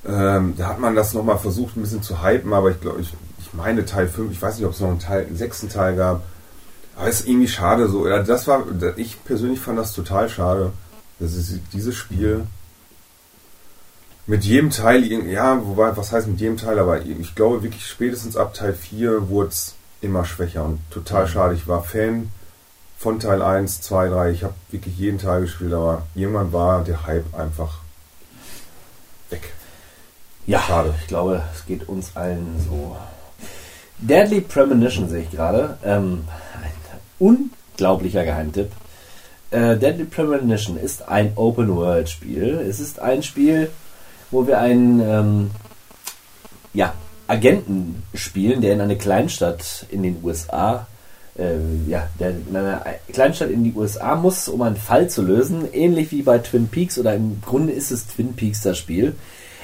Ähm, 0.05 0.55
da 0.57 0.69
hat 0.69 0.81
man 0.81 0.97
das 0.97 1.15
nochmal 1.15 1.39
versucht, 1.39 1.77
ein 1.77 1.83
bisschen 1.83 2.03
zu 2.03 2.23
hypen, 2.25 2.53
aber 2.53 2.71
ich 2.73 2.81
glaube, 2.81 3.01
ich 3.03 3.15
meine 3.53 3.85
Teil 3.85 4.09
5, 4.09 4.33
ich 4.33 4.41
weiß 4.41 4.57
nicht, 4.57 4.67
ob 4.67 4.73
es 4.73 4.81
noch 4.81 4.89
einen, 4.89 4.99
Teil, 4.99 5.27
einen 5.27 5.37
sechsten 5.37 5.69
Teil 5.69 5.97
gab. 5.97 6.23
Aber 6.97 7.09
es 7.09 7.21
ist 7.21 7.29
irgendwie 7.29 7.49
schade 7.49 7.89
so. 7.89 8.07
Das 8.07 8.47
war, 8.47 8.65
ich 8.97 9.23
persönlich 9.25 9.61
fand 9.61 9.79
das 9.79 9.93
total 9.93 10.29
schade, 10.29 10.73
dass 11.19 11.33
es 11.33 11.59
dieses 11.73 11.95
Spiel 11.95 12.47
mit 14.27 14.45
jedem 14.45 14.71
Teil, 14.71 15.05
ja, 15.29 15.61
wobei, 15.67 15.97
was 15.97 16.13
heißt 16.13 16.29
mit 16.29 16.41
jedem 16.41 16.57
Teil, 16.57 16.79
aber 16.79 17.05
ich 17.05 17.35
glaube 17.35 17.63
wirklich 17.63 17.87
spätestens 17.87 18.37
ab 18.37 18.55
Teil 18.55 18.73
4 18.73 19.29
wurde 19.29 19.49
es 19.49 19.75
immer 20.01 20.25
schwächer 20.25 20.65
und 20.65 20.79
total 20.91 21.27
schade. 21.27 21.55
Ich 21.55 21.67
war 21.67 21.83
Fan 21.83 22.31
von 22.99 23.19
Teil 23.19 23.43
1, 23.43 23.81
2, 23.81 24.09
3, 24.09 24.31
ich 24.31 24.45
habe 24.45 24.55
wirklich 24.71 24.97
jeden 24.97 25.19
Teil 25.19 25.43
gespielt, 25.43 25.73
aber 25.73 26.07
irgendwann 26.15 26.53
war 26.53 26.85
der 26.85 27.05
Hype 27.05 27.35
einfach 27.35 27.79
weg. 29.31 29.53
Ja, 30.47 30.61
Schade. 30.61 30.95
ich 31.01 31.07
glaube, 31.09 31.43
es 31.55 31.67
geht 31.67 31.89
uns 31.89 32.17
allen 32.17 32.61
so. 32.69 32.97
Deadly 34.03 34.41
Premonition 34.41 35.09
sehe 35.09 35.23
ich 35.23 35.31
gerade. 35.31 35.79
Ähm, 35.85 36.25
ein 36.63 37.51
unglaublicher 37.77 38.25
Geheimtipp. 38.25 38.71
Äh, 39.53 39.77
Deadly 39.77 40.05
Premonition 40.05 40.77
ist 40.77 41.09
ein 41.09 41.33
Open-World-Spiel. 41.37 42.65
Es 42.69 42.81
ist 42.81 42.99
ein 42.99 43.23
Spiel, 43.23 43.71
wo 44.33 44.47
wir 44.47 44.59
einen 44.59 45.01
ähm, 45.01 45.51
ja, 46.75 46.95
Agenten 47.29 48.03
spielen, 48.13 48.61
der 48.61 48.73
in 48.73 48.81
eine 48.81 48.97
Kleinstadt 48.97 49.87
in 49.91 50.03
den 50.03 50.19
USA, 50.25 50.87
äh, 51.39 51.55
ja, 51.87 52.09
der 52.19 52.31
in 52.31 52.57
eine 52.57 52.83
Kleinstadt 53.13 53.51
in 53.51 53.63
die 53.63 53.73
USA 53.73 54.17
muss, 54.17 54.49
um 54.49 54.63
einen 54.63 54.77
Fall 54.77 55.09
zu 55.09 55.23
lösen. 55.23 55.73
Ähnlich 55.73 56.11
wie 56.11 56.23
bei 56.23 56.39
Twin 56.39 56.67
Peaks 56.67 56.99
oder 56.99 57.15
im 57.15 57.41
Grunde 57.41 57.73
ist 57.73 57.93
es 57.93 58.09
Twin 58.09 58.35
Peaks 58.35 58.63
das 58.63 58.79
Spiel. 58.79 59.15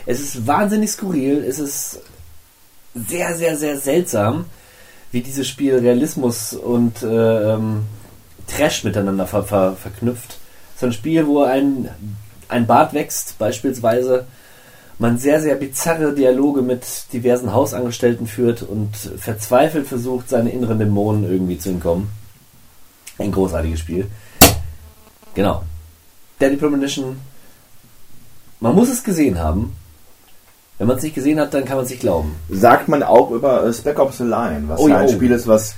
Es 0.06 0.20
ist 0.20 0.46
wahnsinnig 0.46 0.90
skurril, 0.90 1.42
es 1.44 1.58
ist 1.58 2.00
sehr, 3.06 3.36
sehr, 3.36 3.56
sehr 3.56 3.78
seltsam, 3.78 4.46
wie 5.12 5.20
dieses 5.20 5.46
Spiel 5.46 5.76
Realismus 5.78 6.52
und 6.54 7.02
äh, 7.02 7.54
ähm, 7.54 7.84
Trash 8.46 8.84
miteinander 8.84 9.26
ver 9.26 9.44
ver 9.44 9.74
verknüpft. 9.74 10.38
Ist 10.74 10.84
ein 10.84 10.92
Spiel, 10.92 11.26
wo 11.26 11.42
ein, 11.42 11.88
ein 12.48 12.66
Bart 12.66 12.94
wächst, 12.94 13.38
beispielsweise, 13.38 14.26
man 14.98 15.18
sehr, 15.18 15.40
sehr 15.40 15.54
bizarre 15.54 16.12
Dialoge 16.12 16.62
mit 16.62 16.84
diversen 17.12 17.52
Hausangestellten 17.52 18.26
führt 18.26 18.62
und 18.62 18.96
verzweifelt 18.96 19.86
versucht, 19.86 20.28
seine 20.28 20.50
inneren 20.50 20.78
Dämonen 20.78 21.24
irgendwie 21.24 21.58
zu 21.58 21.70
entkommen. 21.70 22.08
Ein 23.18 23.32
großartiges 23.32 23.80
Spiel. 23.80 24.06
Genau. 25.34 25.62
Deadly 26.40 26.56
Premonition. 26.56 27.16
Man 28.60 28.74
muss 28.74 28.88
es 28.88 29.04
gesehen 29.04 29.38
haben. 29.38 29.76
Wenn 30.78 30.86
man 30.86 30.96
es 30.96 31.02
nicht 31.02 31.14
gesehen 31.16 31.40
hat, 31.40 31.52
dann 31.54 31.64
kann 31.64 31.76
man 31.76 31.84
es 31.84 31.90
nicht 31.90 32.00
glauben. 32.00 32.36
Sagt 32.48 32.88
man 32.88 33.02
auch 33.02 33.30
über 33.32 33.64
äh, 33.64 33.72
Spec 33.72 33.98
Ops 33.98 34.18
The 34.18 34.24
Line, 34.24 34.64
was 34.68 34.80
Oh 34.80 34.88
ja 34.88 34.98
ein 34.98 35.08
oh. 35.08 35.12
Spiel 35.12 35.32
ist, 35.32 35.46
was 35.48 35.74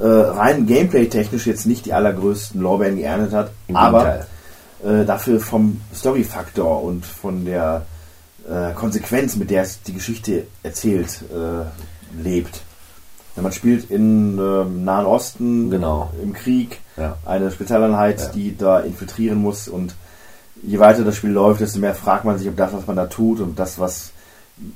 äh, 0.00 0.04
rein 0.06 0.66
gameplay-technisch 0.66 1.46
jetzt 1.46 1.66
nicht 1.66 1.86
die 1.86 1.92
allergrößten 1.92 2.60
Lorbeeren 2.60 2.96
geerntet 2.96 3.32
hat, 3.32 3.50
Im 3.68 3.76
aber 3.76 4.26
äh, 4.84 5.04
dafür 5.04 5.38
vom 5.38 5.80
Story-Faktor 5.94 6.82
und 6.82 7.04
von 7.06 7.44
der 7.44 7.86
äh, 8.48 8.72
Konsequenz, 8.74 9.36
mit 9.36 9.50
der 9.50 9.62
es 9.62 9.82
die 9.82 9.92
Geschichte 9.92 10.44
erzählt, 10.64 11.22
äh, 11.32 12.20
lebt. 12.20 12.62
Ja, 13.36 13.42
man 13.42 13.52
spielt 13.52 13.90
in 13.90 14.38
ähm, 14.38 14.84
Nahen 14.84 15.06
Osten, 15.06 15.70
Genau. 15.70 16.10
im 16.22 16.32
Krieg, 16.32 16.80
Ja. 16.96 17.16
eine 17.24 17.50
Spezialeinheit, 17.50 18.20
Ja. 18.20 18.28
die 18.34 18.56
da 18.56 18.80
infiltrieren 18.80 19.38
muss 19.38 19.68
und 19.68 19.94
je 20.62 20.78
weiter 20.78 21.04
das 21.04 21.16
Spiel 21.16 21.30
läuft, 21.30 21.60
desto 21.60 21.78
mehr 21.78 21.94
fragt 21.94 22.24
man 22.24 22.38
sich, 22.38 22.48
ob 22.48 22.56
das, 22.56 22.72
was 22.72 22.86
man 22.86 22.96
da 22.96 23.06
tut 23.06 23.40
und 23.40 23.58
das, 23.58 23.78
was 23.78 24.11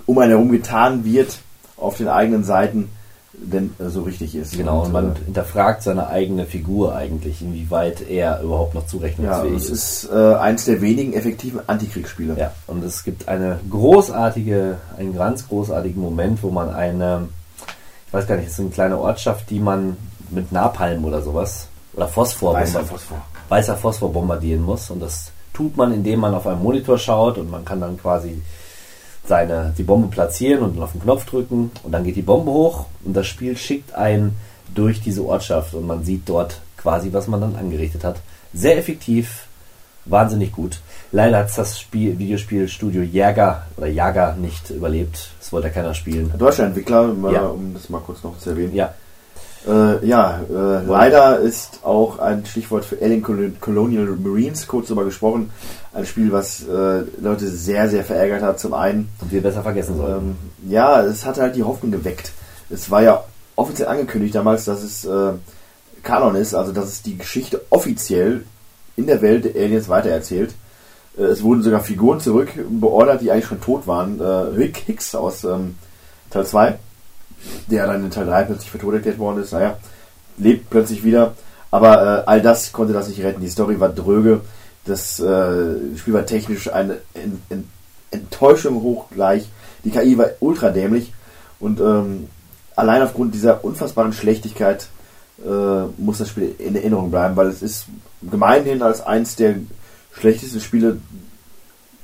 um 0.07 0.19
einen 0.19 0.31
herum 0.31 0.51
getan 0.51 1.05
wird, 1.05 1.39
auf 1.77 1.97
den 1.97 2.09
eigenen 2.09 2.45
Seiten, 2.45 2.91
denn 3.33 3.75
so 3.79 4.03
richtig 4.03 4.35
ist. 4.35 4.57
Genau, 4.57 4.85
und 4.85 4.93
man 4.93 5.13
äh, 5.13 5.25
hinterfragt 5.27 5.83
seine 5.83 6.09
eigene 6.09 6.47
Figur 6.47 6.95
eigentlich, 6.95 7.43
inwieweit 7.43 8.09
er 8.09 8.41
überhaupt 8.41 8.75
noch 8.75 8.83
ja, 8.83 8.89
zurechnungsfähig 8.89 9.57
es 9.57 9.71
ist. 9.71 10.05
ist 10.05 10.11
äh, 10.13 10.35
eins 10.35 10.65
der 10.65 10.81
wenigen 10.81 11.13
effektiven 11.13 11.61
Antikriegsspiele. 11.67 12.37
Ja, 12.39 12.53
und 12.67 12.83
es 12.83 13.05
gibt 13.05 13.29
eine 13.29 13.61
großartige, 13.69 14.79
einen 14.97 15.15
ganz 15.15 15.49
großartigen 15.49 16.01
Moment, 16.01 16.43
wo 16.43 16.51
man 16.51 16.71
eine, 16.71 17.29
ich 18.07 18.13
weiß 18.13 18.27
gar 18.27 18.37
nicht, 18.37 18.47
es 18.47 18.55
ist 18.55 18.61
eine 18.61 18.71
kleine 18.71 18.99
Ortschaft, 18.99 19.51
die 19.51 19.61
man 19.61 19.97
mit 20.31 20.51
Napalm 20.51 21.05
oder 21.05 21.23
sowas 21.23 21.69
oder 21.95 22.09
Phosphor, 22.09 22.55
Weißer 22.55 22.85
Phosphor. 22.85 23.19
weißer 23.49 23.77
Phosphor 23.77 24.13
bombardieren 24.13 24.63
muss. 24.63 24.91
Und 24.91 25.01
das 25.01 25.31
tut 25.53 25.77
man, 25.77 25.93
indem 25.93 26.21
man 26.21 26.35
auf 26.35 26.47
einem 26.47 26.63
Monitor 26.63 26.99
schaut 26.99 27.39
und 27.39 27.51
man 27.51 27.65
kann 27.65 27.81
dann 27.81 27.99
quasi 27.99 28.43
seine, 29.29 29.73
die 29.77 29.83
Bombe 29.83 30.09
platzieren 30.09 30.63
und 30.63 30.77
dann 30.77 30.83
auf 30.85 30.93
den 30.93 31.03
Knopf 31.03 31.25
drücken 31.27 31.71
und 31.83 31.93
dann 31.93 32.05
geht 32.05 32.17
die 32.17 32.23
Bombe 32.23 32.51
hoch 32.51 32.87
und 33.05 33.15
das 33.17 33.27
Spiel 33.27 33.57
schickt 33.57 33.95
einen 33.95 34.37
durch 34.75 35.01
diese 35.01 35.25
Ortschaft 35.25 35.75
und 35.75 35.87
man 35.87 36.05
sieht 36.05 36.29
dort 36.29 36.61
quasi, 36.77 37.13
was 37.13 37.27
man 37.29 37.41
dann 37.41 37.57
angerichtet 37.57 38.05
hat. 38.05 38.17
Sehr 38.53 38.77
effektiv, 38.79 39.47
wahnsinnig 40.05 40.53
gut. 40.53 40.81
Leider 41.13 41.39
hat 41.39 41.57
das 41.57 41.79
Spiel, 41.81 42.19
Videospielstudio 42.19 43.03
Jäger 43.03 43.63
oder 43.77 43.87
Jager 43.87 44.35
nicht 44.37 44.71
überlebt. 44.71 45.31
Das 45.41 45.53
wollte 45.53 45.71
keiner 45.71 45.95
spielen. 45.95 46.33
Deutscher 46.39 46.65
Entwickler, 46.65 47.13
Ja. 47.33 47.47
um 47.47 47.75
das 47.75 47.89
mal 47.89 48.01
kurz 48.01 48.23
noch 48.23 48.39
zu 48.39 48.51
erwähnen. 48.51 48.75
Ja, 48.75 48.95
Äh, 49.69 50.07
ja, 50.07 50.43
äh, 50.49 50.85
leider 50.87 51.41
ist 51.41 51.81
auch 51.83 52.21
ein 52.21 52.47
Stichwort 52.47 52.85
für 52.85 53.03
Alien 53.03 53.21
Col- 53.25 53.51
Colonial 53.61 54.07
Marines, 54.23 54.65
kurz 54.69 54.87
darüber 54.87 55.05
gesprochen, 55.05 55.51
ein 55.97 56.07
Spiel, 56.07 56.31
was 56.31 56.63
äh, 56.63 57.05
Leute 57.21 57.49
sehr, 57.49 57.89
sehr 57.89 58.05
verärgert 58.05 58.43
hat. 58.43 58.61
Zum 58.61 58.75
einen, 58.75 59.09
und 59.21 59.33
wir 59.33 59.43
besser 59.43 59.63
vergessen 59.63 59.97
sollten. 59.97 60.37
ähm, 60.65 60.71
ja, 60.71 61.03
es 61.03 61.25
hat 61.25 61.39
halt 61.39 61.57
die 61.57 61.63
Hoffnung 61.63 61.91
geweckt. 61.91 62.33
Es 62.69 62.91
war 62.91 63.03
ja 63.03 63.25
offiziell 63.57 63.89
angekündigt 63.89 64.35
damals, 64.35 64.67
dass 64.67 64.83
es 64.83 65.05
äh, 65.07 65.33
Kanon 66.03 66.37
ist, 66.37 66.55
also 66.55 66.73
dass 66.73 66.87
es 66.87 67.03
die 67.03 67.17
Geschichte 67.17 67.63
offiziell 67.71 68.45
in 68.97 69.07
der 69.07 69.23
Welt 69.23 69.47
der 69.47 69.55
Aliens 69.55 69.89
weitererzählt. 69.89 70.55
Äh, 71.17 71.23
es 71.23 71.43
wurden 71.43 71.63
sogar 71.63 71.81
Figuren 71.81 72.21
zurück 72.21 72.51
beordert, 72.69 73.23
die 73.23 73.31
eigentlich 73.31 73.47
schon 73.47 73.63
tot 73.63 73.87
waren. 73.87 74.21
Äh, 74.21 74.25
Rick 74.25 74.77
Hicks 74.87 75.15
aus 75.15 75.45
ähm, 75.45 75.77
Teil 76.31 76.45
2, 76.45 76.79
der 77.69 77.87
dann 77.87 78.05
in 78.05 78.11
Teil 78.11 78.27
3 78.27 78.45
plötzlich 78.45 78.71
für 78.71 78.79
tot 78.79 78.95
erklärt 78.95 79.19
worden 79.19 79.43
ist, 79.43 79.53
naja, 79.53 79.79
lebt 80.37 80.69
plötzlich 80.69 81.05
wieder. 81.05 81.33
Aber 81.71 82.21
äh, 82.21 82.23
all 82.27 82.43
das 82.43 82.73
konnte 82.73 82.93
das 82.93 83.09
nicht 83.09 83.23
retten. 83.23 83.41
Die 83.41 83.49
Story 83.49 83.81
war 83.81 83.89
dröge. 83.89 84.43
Das 84.87 85.21
äh, 85.21 85.97
Spiel 85.97 86.15
war 86.15 86.27
technisch 86.27 86.73
eine 86.73 86.99
Ent 87.15 87.41
Ent 87.51 87.65
Enttäuschung 88.13 88.83
hochgleich. 88.83 89.49
Die 89.85 89.91
KI 89.91 90.17
war 90.17 90.29
ultra 90.41 90.71
dämlich. 90.71 91.13
Und 91.59 91.81
ähm, 91.81 92.29
allein 92.77 93.03
aufgrund 93.03 93.35
dieser 93.35 93.65
unfassbaren 93.65 94.13
Schlechtigkeit 94.13 94.89
äh, 95.45 95.87
muss 95.99 96.19
das 96.19 96.29
Spiel 96.31 96.55
in 96.59 96.77
Erinnerung 96.77 97.11
bleiben, 97.11 97.37
weil 97.37 97.49
es 97.49 97.63
ist 97.63 97.87
gemeinhin 98.23 98.83
als 98.83 99.01
eins 99.01 99.37
der 99.37 99.57
schlechtesten 100.13 100.61
Spiele 100.61 100.99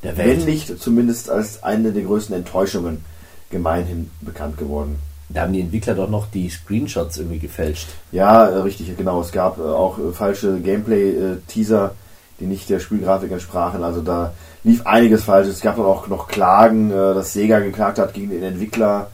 Der 0.02 0.16
wenn 0.16 0.44
nicht 0.44 0.80
zumindest 0.80 1.30
als 1.30 1.62
eine 1.62 1.92
der 1.92 2.02
größten 2.02 2.34
Enttäuschungen 2.34 3.04
gemeinhin 3.50 4.10
bekannt 4.20 4.58
geworden. 4.58 4.98
Da 5.28 5.42
haben 5.42 5.52
die 5.52 5.60
Entwickler 5.60 5.94
doch 5.94 6.10
noch 6.10 6.26
die 6.30 6.50
Screenshots 6.50 7.16
irgendwie 7.16 7.38
gefälscht. 7.38 7.88
Ja, 8.10 8.48
äh, 8.48 8.58
richtig, 8.58 8.94
genau. 8.96 9.20
Es 9.20 9.32
gab 9.32 9.58
äh, 9.58 9.62
auch 9.62 9.98
äh, 9.98 10.12
falsche 10.12 10.60
Gameplay-Teaser, 10.60 11.94
die 12.40 12.46
nicht 12.46 12.68
der 12.70 12.80
Spielgrafik 12.80 13.30
entsprachen. 13.30 13.82
Also 13.84 14.00
da 14.00 14.32
lief 14.64 14.86
einiges 14.86 15.24
falsch. 15.24 15.48
Es 15.48 15.60
gab 15.60 15.78
auch 15.78 16.08
noch 16.08 16.28
Klagen, 16.28 16.90
äh, 16.90 17.14
dass 17.14 17.32
Sega 17.32 17.60
geklagt 17.60 17.98
hat 17.98 18.14
gegen 18.14 18.30
den 18.30 18.42
Entwickler 18.42 19.08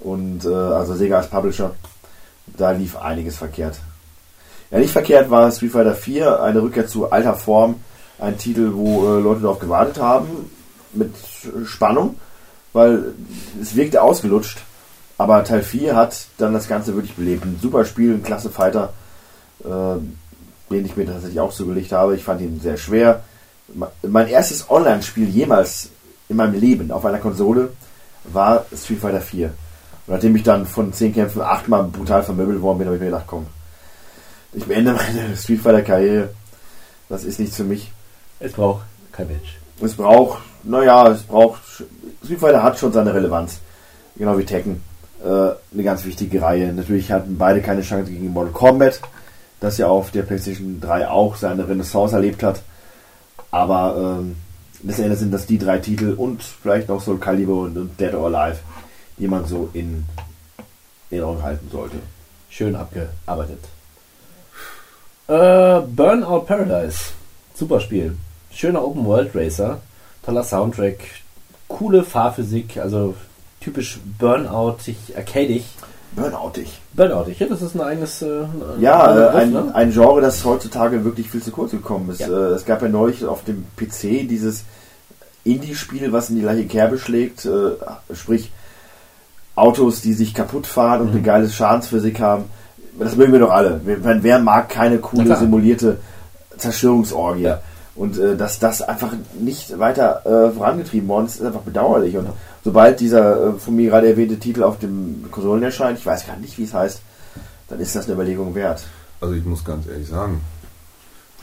und 0.00 0.44
äh, 0.44 0.48
also 0.48 0.94
Sega 0.94 1.18
als 1.18 1.28
Publisher. 1.28 1.72
Da 2.56 2.70
lief 2.70 2.96
einiges 2.96 3.36
verkehrt. 3.36 3.80
Ja, 4.70 4.78
nicht 4.78 4.92
verkehrt 4.92 5.30
war 5.30 5.50
Street 5.52 5.72
Fighter 5.72 5.94
4, 5.94 6.42
eine 6.42 6.62
Rückkehr 6.62 6.86
zu 6.86 7.10
alter 7.10 7.34
Form. 7.34 7.76
Ein 8.18 8.38
Titel, 8.38 8.72
wo 8.74 9.04
äh, 9.04 9.20
Leute 9.20 9.42
darauf 9.42 9.58
gewartet 9.58 10.00
haben, 10.00 10.50
mit 10.92 11.14
Spannung, 11.66 12.16
weil 12.72 13.12
es 13.60 13.76
wirkte 13.76 14.02
ausgelutscht. 14.02 14.58
Aber 15.18 15.44
Teil 15.44 15.62
4 15.62 15.96
hat 15.96 16.26
dann 16.38 16.52
das 16.52 16.68
Ganze 16.68 16.94
wirklich 16.94 17.14
belebt. 17.14 17.44
Ein 17.44 17.58
super 17.60 17.84
Spiel, 17.84 18.14
ein 18.14 18.22
klasse 18.22 18.50
Fighter, 18.50 18.92
äh, 19.64 19.96
den 20.70 20.84
ich 20.84 20.96
mir 20.96 21.06
tatsächlich 21.06 21.40
auch 21.40 21.52
zugelegt 21.52 21.92
habe. 21.92 22.16
Ich 22.16 22.24
fand 22.24 22.40
ihn 22.40 22.60
sehr 22.60 22.76
schwer. 22.76 23.22
Me- 23.74 23.90
Mein 24.02 24.28
erstes 24.28 24.68
Online-Spiel 24.70 25.28
jemals 25.28 25.90
in 26.28 26.36
meinem 26.36 26.58
Leben 26.58 26.90
auf 26.90 27.04
einer 27.04 27.18
Konsole 27.18 27.70
war 28.24 28.64
Street 28.76 28.98
Fighter 29.00 29.20
4. 29.20 29.46
Und 29.48 30.14
nachdem 30.14 30.34
ich 30.36 30.42
dann 30.42 30.66
von 30.66 30.92
10 30.92 31.14
Kämpfen 31.14 31.42
achtmal 31.42 31.84
brutal 31.84 32.22
vermöbelt 32.22 32.60
worden 32.62 32.78
bin, 32.78 32.86
habe 32.86 32.96
ich 32.96 33.00
mir 33.02 33.08
gedacht, 33.10 33.26
komm, 33.26 33.46
ich 34.52 34.64
beende 34.64 34.92
meine 34.92 35.36
Street 35.36 35.60
Fighter 35.60 35.82
Karriere. 35.82 36.30
Das 37.08 37.24
ist 37.24 37.38
nichts 37.38 37.56
für 37.56 37.64
mich. 37.64 37.92
Es 38.40 38.52
braucht 38.52 38.82
kein 39.12 39.28
Mensch. 39.28 39.58
Es 39.80 39.94
braucht, 39.94 40.42
naja, 40.64 41.08
es 41.10 41.22
braucht, 41.22 41.60
Street 42.24 42.40
Fighter 42.40 42.62
hat 42.62 42.78
schon 42.78 42.92
seine 42.92 43.14
Relevanz. 43.14 43.58
Genau 44.16 44.36
wie 44.38 44.44
Tekken. 44.44 44.82
Äh, 45.22 45.28
eine 45.28 45.82
ganz 45.84 46.04
wichtige 46.04 46.40
Reihe. 46.42 46.72
Natürlich 46.72 47.12
hatten 47.12 47.36
beide 47.38 47.60
keine 47.62 47.82
Chance 47.82 48.10
gegen 48.10 48.32
Mortal 48.32 48.52
Kombat, 48.52 49.00
das 49.60 49.78
ja 49.78 49.88
auf 49.88 50.10
der 50.10 50.22
PlayStation 50.22 50.80
3 50.80 51.08
auch 51.08 51.36
seine 51.36 51.68
Renaissance 51.68 52.14
erlebt 52.14 52.42
hat. 52.42 52.62
Aber 53.50 54.18
ähm, 54.20 54.36
letzten 54.82 55.04
Endes 55.04 55.20
sind 55.20 55.32
das 55.32 55.46
die 55.46 55.58
drei 55.58 55.78
Titel 55.78 56.14
und 56.16 56.42
vielleicht 56.42 56.88
noch 56.88 57.00
Soul 57.00 57.18
Calibur 57.18 57.64
und, 57.64 57.76
und 57.76 58.00
Dead 58.00 58.14
or 58.14 58.26
Alive, 58.26 58.58
die 59.18 59.28
man 59.28 59.46
so 59.46 59.70
in 59.72 60.04
Erinnerung 61.10 61.42
halten 61.42 61.68
sollte. 61.70 61.96
Schön 62.50 62.76
abgearbeitet. 62.76 63.60
Äh, 65.28 65.80
Burnout 65.80 66.40
Paradise. 66.40 67.12
Super 67.54 67.80
Spiel. 67.80 68.16
Schöner 68.52 68.84
Open 68.84 69.04
World 69.04 69.34
Racer. 69.34 69.80
Toller 70.24 70.44
Soundtrack. 70.44 70.98
Coole 71.68 72.04
Fahrphysik. 72.04 72.76
Also 72.76 73.14
typisch 73.60 73.98
Burnoutig, 74.18 74.96
arcadig. 75.16 75.64
Burnoutig. 76.16 76.80
Burnoutig, 76.94 77.38
ja, 77.38 77.46
das 77.46 77.60
ist 77.62 77.74
ein 77.74 77.80
eigenes. 77.82 78.22
Äh, 78.22 78.44
Ja, 78.80 79.04
ein 79.10 79.18
äh, 79.18 79.26
ein, 79.38 79.52
ne? 79.52 79.74
ein 79.74 79.92
Genre, 79.92 80.20
das 80.22 80.44
heutzutage 80.44 81.04
wirklich 81.04 81.30
viel 81.30 81.42
zu 81.42 81.50
kurz 81.50 81.70
gekommen 81.72 82.10
ist. 82.10 82.20
Ja. 82.20 82.28
Äh, 82.28 82.54
es 82.54 82.64
gab 82.64 82.80
ja 82.82 82.88
neulich 82.88 83.24
auf 83.26 83.44
dem 83.44 83.66
PC 83.76 84.26
dieses 84.28 84.64
Indie-Spiel, 85.44 86.12
was 86.12 86.30
in 86.30 86.36
die 86.36 86.42
gleiche 86.42 86.64
Kerbe 86.66 86.98
schlägt, 86.98 87.44
äh, 87.44 87.70
sprich 88.14 88.50
Autos, 89.54 90.00
die 90.00 90.12
sich 90.14 90.34
kaputt 90.34 90.66
fahren 90.66 91.02
Mhm. 91.02 91.06
und 91.08 91.12
eine 91.14 91.22
geile 91.22 91.48
Schadensphysik 91.50 92.18
haben. 92.20 92.44
Das 92.98 93.14
mögen 93.14 93.32
wir 93.32 93.40
doch 93.40 93.50
alle. 93.50 93.80
Wer, 93.84 94.22
wer 94.22 94.38
mag 94.38 94.70
keine 94.70 94.98
coole, 94.98 95.36
simulierte 95.36 95.98
Zerstörungsorgie? 96.56 97.42
Ja. 97.42 97.60
Und 97.96 98.18
äh, 98.18 98.36
dass 98.36 98.58
das 98.58 98.82
einfach 98.82 99.12
nicht 99.38 99.78
weiter 99.78 100.20
äh, 100.26 100.52
vorangetrieben 100.52 101.08
worden 101.08 101.26
ist, 101.26 101.36
ist 101.36 101.46
einfach 101.46 101.62
bedauerlich. 101.62 102.16
Und 102.16 102.28
sobald 102.62 103.00
dieser 103.00 103.54
äh, 103.54 103.58
von 103.58 103.74
mir 103.74 103.90
gerade 103.90 104.08
erwähnte 104.08 104.38
Titel 104.38 104.62
auf 104.62 104.78
dem 104.78 105.24
Konsolen 105.30 105.62
erscheint, 105.62 105.98
ich 105.98 106.04
weiß 106.04 106.26
gar 106.26 106.36
nicht, 106.36 106.58
wie 106.58 106.64
es 106.64 106.74
heißt, 106.74 107.00
dann 107.68 107.80
ist 107.80 107.96
das 107.96 108.04
eine 108.04 108.14
Überlegung 108.14 108.54
wert. 108.54 108.84
Also 109.20 109.34
ich 109.34 109.44
muss 109.44 109.64
ganz 109.64 109.86
ehrlich 109.86 110.08
sagen, 110.08 110.42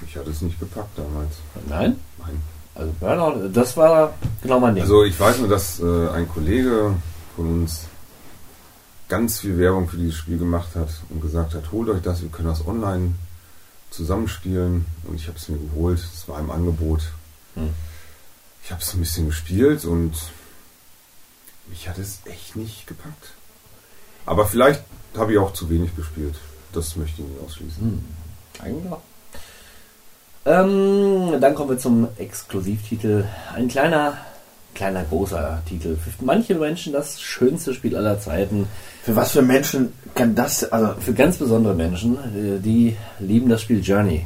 ich 0.08 0.16
hatte 0.16 0.30
es 0.30 0.42
nicht 0.42 0.60
gepackt 0.60 0.98
damals. 0.98 1.36
Nein? 1.68 2.00
Nein. 2.20 2.42
Also 2.76 2.92
Burnout, 3.00 3.50
das 3.50 3.76
war 3.78 4.14
genau 4.42 4.60
mein 4.60 4.76
Ding. 4.76 4.84
Also 4.84 5.04
ich 5.04 5.20
weiß 5.20 5.40
nur, 5.40 5.48
dass 5.48 5.80
äh, 5.80 6.10
ein 6.10 6.28
Kollege 6.28 6.94
von 7.36 7.62
uns 7.62 7.86
ganz 9.10 9.40
viel 9.40 9.58
Werbung 9.58 9.88
für 9.88 9.98
dieses 9.98 10.16
Spiel 10.16 10.38
gemacht 10.38 10.70
hat 10.76 10.90
und 11.10 11.22
gesagt 11.22 11.54
hat, 11.54 11.72
holt 11.72 11.90
euch 11.90 12.02
das, 12.02 12.22
wir 12.22 12.30
können 12.30 12.48
das 12.48 12.66
online 12.66 13.14
zusammenspielen. 13.94 14.86
Und 15.08 15.16
ich 15.16 15.28
habe 15.28 15.38
es 15.38 15.50
mir 15.50 15.58
geholt, 15.58 16.00
es 16.00 16.28
war 16.28 16.40
im 16.40 16.52
Angebot. 16.52 17.02
Hm. 17.56 17.70
Ich 18.64 18.72
habe 18.72 18.82
es 18.82 18.94
ein 18.94 19.00
bisschen 19.00 19.28
gespielt 19.28 19.86
und 19.86 20.14
mich 21.68 21.88
hat 21.88 21.98
es 21.98 22.20
echt 22.26 22.56
nicht 22.56 22.88
gepackt. 22.88 23.32
Aber 24.26 24.48
vielleicht 24.48 24.84
habe 25.16 25.34
ich 25.34 25.38
auch 25.38 25.54
zu 25.54 25.70
wenig 25.70 25.96
gespielt. 25.96 26.36
Das 26.72 26.96
möchte 26.96 27.22
ich 27.22 27.28
nicht 27.28 27.42
ausschließen. 27.44 27.82
Hm. 27.82 28.04
Eigentlich 28.60 28.90
noch. 28.90 29.02
Ähm, 30.46 31.40
dann 31.40 31.56
kommen 31.56 31.70
wir 31.70 31.78
zum 31.78 32.08
Exklusivtitel. 32.18 33.26
Ein 33.54 33.68
kleiner, 33.70 34.18
kleiner, 34.74 35.04
großer 35.04 35.62
Titel. 35.68 35.96
Für 35.96 36.26
manche 36.26 36.56
Menschen 36.56 36.94
das 36.94 37.22
schönste 37.22 37.74
Spiel 37.74 37.96
aller 37.96 38.20
Zeiten. 38.20 38.68
Für 39.04 39.16
was 39.16 39.32
für 39.32 39.42
Menschen 39.42 39.94
kann 40.16 40.36
das, 40.36 40.72
also 40.72 40.94
Für 41.00 41.14
ganz 41.14 41.38
besondere 41.38 41.76
Menschen, 41.76 42.16
äh, 42.16 42.60
die 42.60 42.96
lieben 43.20 43.50
das 43.50 43.62
Spiel 43.62 43.82
Journey. 43.82 44.26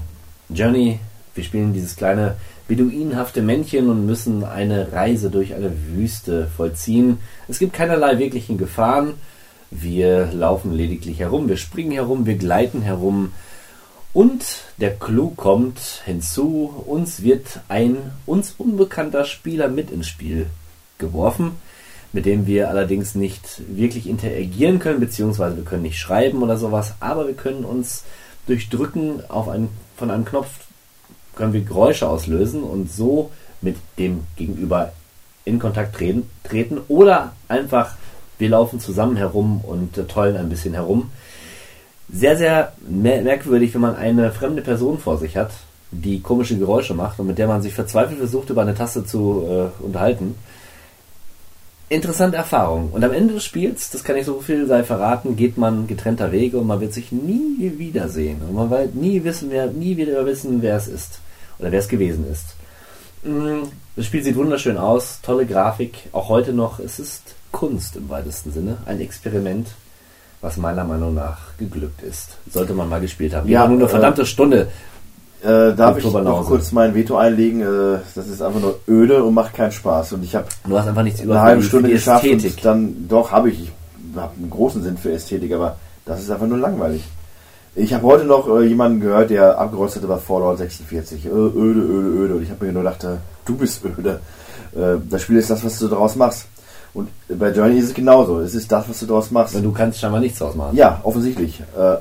Journey, 0.49 0.99
wir 1.35 1.43
spielen 1.43 1.73
dieses 1.73 1.95
kleine 1.95 2.35
beduinenhafte 2.67 3.41
Männchen 3.41 3.89
und 3.89 4.05
müssen 4.05 4.43
eine 4.43 4.91
Reise 4.91 5.29
durch 5.29 5.53
eine 5.53 5.71
Wüste 5.93 6.47
vollziehen. 6.55 7.19
Es 7.47 7.59
gibt 7.59 7.73
keinerlei 7.73 8.19
wirklichen 8.19 8.57
Gefahren. 8.57 9.13
Wir 9.71 10.31
laufen 10.31 10.73
lediglich 10.73 11.19
herum, 11.19 11.49
wir 11.49 11.57
springen 11.57 11.91
herum, 11.91 12.25
wir 12.25 12.35
gleiten 12.35 12.81
herum. 12.81 13.33
Und 14.17 14.63
der 14.77 14.95
Clou 14.95 15.29
kommt 15.35 16.01
hinzu, 16.05 16.73
uns 16.87 17.21
wird 17.21 17.59
ein 17.67 17.97
uns 18.25 18.55
unbekannter 18.57 19.25
Spieler 19.25 19.67
mit 19.67 19.91
ins 19.91 20.07
Spiel 20.07 20.47
geworfen, 20.97 21.51
mit 22.13 22.25
dem 22.25 22.47
wir 22.47 22.69
allerdings 22.71 23.13
nicht 23.13 23.61
wirklich 23.67 24.07
interagieren 24.09 24.79
können, 24.79 24.99
beziehungsweise 24.99 25.57
wir 25.57 25.65
können 25.65 25.83
nicht 25.83 25.99
schreiben 25.99 26.41
oder 26.41 26.57
sowas, 26.57 26.95
aber 26.99 27.27
wir 27.27 27.35
können 27.35 27.63
uns 27.63 28.05
durch 28.47 28.69
Drücken 28.69 29.21
auf 29.27 29.49
einen, 29.49 29.69
von 29.97 30.09
einem 30.09 30.25
Knopf 30.25 30.49
können 31.35 31.53
wir 31.53 31.61
Geräusche 31.61 32.09
auslösen 32.09 32.63
und 32.63 32.91
so 32.91 33.29
mit 33.61 33.75
dem 33.99 34.23
Gegenüber 34.35 34.93
in 35.45 35.59
Kontakt 35.59 35.95
treten, 35.95 36.27
treten 36.43 36.79
oder 36.87 37.33
einfach 37.49 37.95
wir 38.39 38.49
laufen 38.49 38.79
zusammen 38.79 39.15
herum 39.15 39.61
und 39.63 39.95
tollen 40.07 40.37
ein 40.37 40.49
bisschen 40.49 40.73
herum. 40.73 41.11
Sehr, 42.09 42.37
sehr 42.37 42.73
mer 42.87 43.21
merkwürdig, 43.21 43.73
wenn 43.73 43.81
man 43.81 43.95
eine 43.95 44.31
fremde 44.31 44.61
Person 44.61 44.97
vor 44.97 45.17
sich 45.17 45.35
hat, 45.35 45.51
die 45.91 46.21
komische 46.21 46.57
Geräusche 46.57 46.93
macht 46.93 47.19
und 47.19 47.27
mit 47.27 47.37
der 47.37 47.47
man 47.47 47.61
sich 47.61 47.73
verzweifelt 47.73 48.17
versucht, 48.17 48.49
über 48.49 48.61
eine 48.61 48.75
Taste 48.75 49.05
zu 49.05 49.45
äh, 49.49 49.83
unterhalten. 49.83 50.35
Interessante 51.89 52.37
Erfahrung. 52.37 52.91
Und 52.91 53.03
am 53.03 53.13
Ende 53.13 53.33
des 53.33 53.45
Spiels, 53.45 53.89
das 53.91 54.03
kann 54.03 54.17
ich 54.17 54.25
so 54.25 54.41
viel 54.41 54.67
sei 54.67 54.83
verraten, 54.83 55.37
geht 55.37 55.57
man 55.57 55.87
getrennter 55.87 56.31
Wege 56.33 56.57
und 56.57 56.67
man 56.67 56.81
wird 56.81 56.93
sich 56.93 57.11
nie 57.13 57.73
wiedersehen. 57.77 58.41
Und 58.41 58.55
man 58.55 58.69
wird 58.69 58.95
nie 58.95 59.23
wissen, 59.23 59.49
wer, 59.49 59.67
nie 59.67 59.95
wieder 59.95 60.25
wissen, 60.25 60.61
wer 60.61 60.75
es 60.75 60.87
ist. 60.87 61.19
Oder 61.59 61.71
wer 61.71 61.79
es 61.79 61.87
gewesen 61.87 62.25
ist. 62.29 62.55
Mm, 63.23 63.69
Das 63.97 64.05
Spiel 64.05 64.23
sieht 64.23 64.35
wunderschön 64.35 64.77
aus, 64.77 65.21
tolle 65.23 65.47
Grafik, 65.47 66.09
auch 66.11 66.29
heute 66.29 66.53
noch. 66.53 66.77
Es 66.77 66.99
ist 66.99 67.33
Kunst 67.51 67.95
im 67.95 68.09
weitesten 68.09 68.51
Sinne, 68.51 68.77
ein 68.85 69.01
Experiment, 69.01 69.69
was 70.41 70.57
meiner 70.57 70.83
Meinung 70.83 71.13
nach 71.15 71.37
geglückt 71.57 72.01
ist. 72.03 72.37
Sollte 72.51 72.73
man 72.73 72.89
mal 72.89 73.01
gespielt 73.01 73.33
haben. 73.33 73.47
Ja, 73.49 73.67
nur 73.67 73.77
eine 73.77 73.85
äh, 73.85 73.89
verdammte 73.89 74.25
Stunde. 74.25 74.67
äh, 75.43 75.73
darf 75.73 75.97
ich 75.97 76.05
noch 76.05 76.45
kurz 76.45 76.71
mein 76.71 76.93
Veto 76.93 77.17
einlegen. 77.17 77.61
Äh, 77.61 77.99
das 78.15 78.27
ist 78.27 78.41
einfach 78.41 78.59
nur 78.59 78.79
öde 78.87 79.23
und 79.23 79.33
macht 79.33 79.53
keinen 79.55 79.71
Spaß. 79.71 80.13
Und 80.13 80.23
ich 80.23 80.35
habe 80.35 80.45
Du 80.67 80.77
hast 80.77 80.87
einfach 80.87 81.03
nichts 81.03 81.21
über 81.21 81.33
eine 81.33 81.41
halbe 81.41 81.63
Stunde 81.63 81.89
geschafft 81.89 82.25
Ästhetik. 82.25 82.57
und 82.57 82.65
dann, 82.65 83.07
doch, 83.07 83.31
habe 83.31 83.49
ich. 83.49 83.63
Ich 83.63 83.71
habe 84.15 84.33
einen 84.37 84.49
großen 84.49 84.83
Sinn 84.83 84.97
für 84.97 85.11
Ästhetik, 85.11 85.53
aber 85.53 85.77
Das 86.05 86.21
ist 86.21 86.31
einfach 86.31 86.47
nur 86.47 86.57
langweilig. 86.57 87.03
Ich 87.75 87.93
habe 87.93 88.03
heute 88.07 88.25
noch 88.25 88.47
äh, 88.49 88.63
jemanden 88.65 88.99
gehört, 89.01 89.29
der 89.29 89.59
abgerostet 89.59 90.01
hat 90.01 90.05
über 90.09 90.17
Fallout 90.17 90.57
46. 90.57 91.25
Äh, 91.25 91.29
öde, 91.29 91.81
öde, 91.81 92.09
öde. 92.09 92.35
Und 92.35 92.43
ich 92.43 92.49
habe 92.49 92.65
mir 92.65 92.71
nur 92.73 92.81
gedacht, 92.83 93.03
äh, 93.03 93.17
du 93.45 93.55
bist 93.55 93.83
öde. 93.85 94.19
Äh, 94.75 94.97
das 95.09 95.21
Spiel 95.21 95.37
ist 95.37 95.49
das, 95.49 95.63
was 95.63 95.77
du 95.77 95.87
daraus 95.87 96.15
machst. 96.15 96.47
Und 96.93 97.09
bei 97.29 97.51
Journey 97.51 97.77
ist 97.77 97.85
es 97.85 97.93
genauso. 97.93 98.39
Es 98.39 98.55
ist 98.55 98.71
das, 98.71 98.89
was 98.89 98.99
du 98.99 99.05
daraus 99.05 99.29
machst. 99.31 99.55
Und 99.55 99.63
du 99.63 99.71
kannst 99.71 99.99
scheinbar 99.99 100.19
nichts 100.21 100.39
draus 100.39 100.55
machen. 100.55 100.75
Ja, 100.75 100.99
offensichtlich. 101.03 101.61
Äh, 101.77 101.97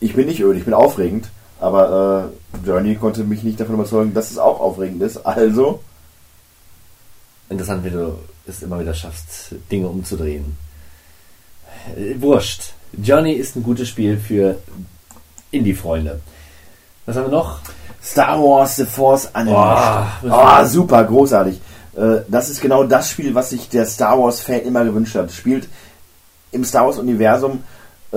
ich 0.00 0.14
bin 0.14 0.26
nicht 0.26 0.40
öde, 0.40 0.58
ich 0.58 0.64
bin 0.64 0.74
aufregend. 0.74 1.28
Aber 1.60 2.30
äh, 2.64 2.66
Journey 2.66 2.96
konnte 2.96 3.22
mich 3.22 3.42
nicht 3.42 3.60
davon 3.60 3.74
überzeugen, 3.74 4.14
dass 4.14 4.30
es 4.30 4.38
auch 4.38 4.60
aufregend 4.60 5.02
ist. 5.02 5.18
Also, 5.26 5.80
Interessant, 7.50 7.84
wie 7.84 7.90
du 7.90 8.16
es 8.46 8.62
immer 8.62 8.78
wieder 8.78 8.94
schaffst, 8.94 9.54
Dinge 9.72 9.88
umzudrehen. 9.88 10.56
Äh, 11.96 12.14
wurscht. 12.20 12.72
Johnny 12.92 13.32
ist 13.32 13.56
ein 13.56 13.62
gutes 13.64 13.88
Spiel 13.88 14.16
für 14.18 14.56
Indie-Freunde. 15.50 16.20
Was 17.06 17.16
haben 17.16 17.24
wir 17.24 17.30
noch? 17.38 17.58
Star 18.02 18.38
Wars 18.40 18.76
The 18.76 18.84
Force 18.84 19.26
Unleashed. 19.34 19.52
Boah, 19.52 20.06
Ah, 20.30 20.64
super, 20.64 21.02
großartig. 21.04 21.60
Äh, 21.96 22.20
Das 22.28 22.48
ist 22.50 22.60
genau 22.60 22.84
das 22.84 23.10
Spiel, 23.10 23.34
was 23.34 23.50
sich 23.50 23.68
der 23.68 23.86
Star 23.86 24.18
Wars-Fan 24.18 24.62
immer 24.62 24.84
gewünscht 24.84 25.14
hat. 25.16 25.32
Spielt 25.32 25.68
im 26.52 26.64
Star 26.64 26.86
Wars-Universum, 26.86 27.62
äh, 28.12 28.16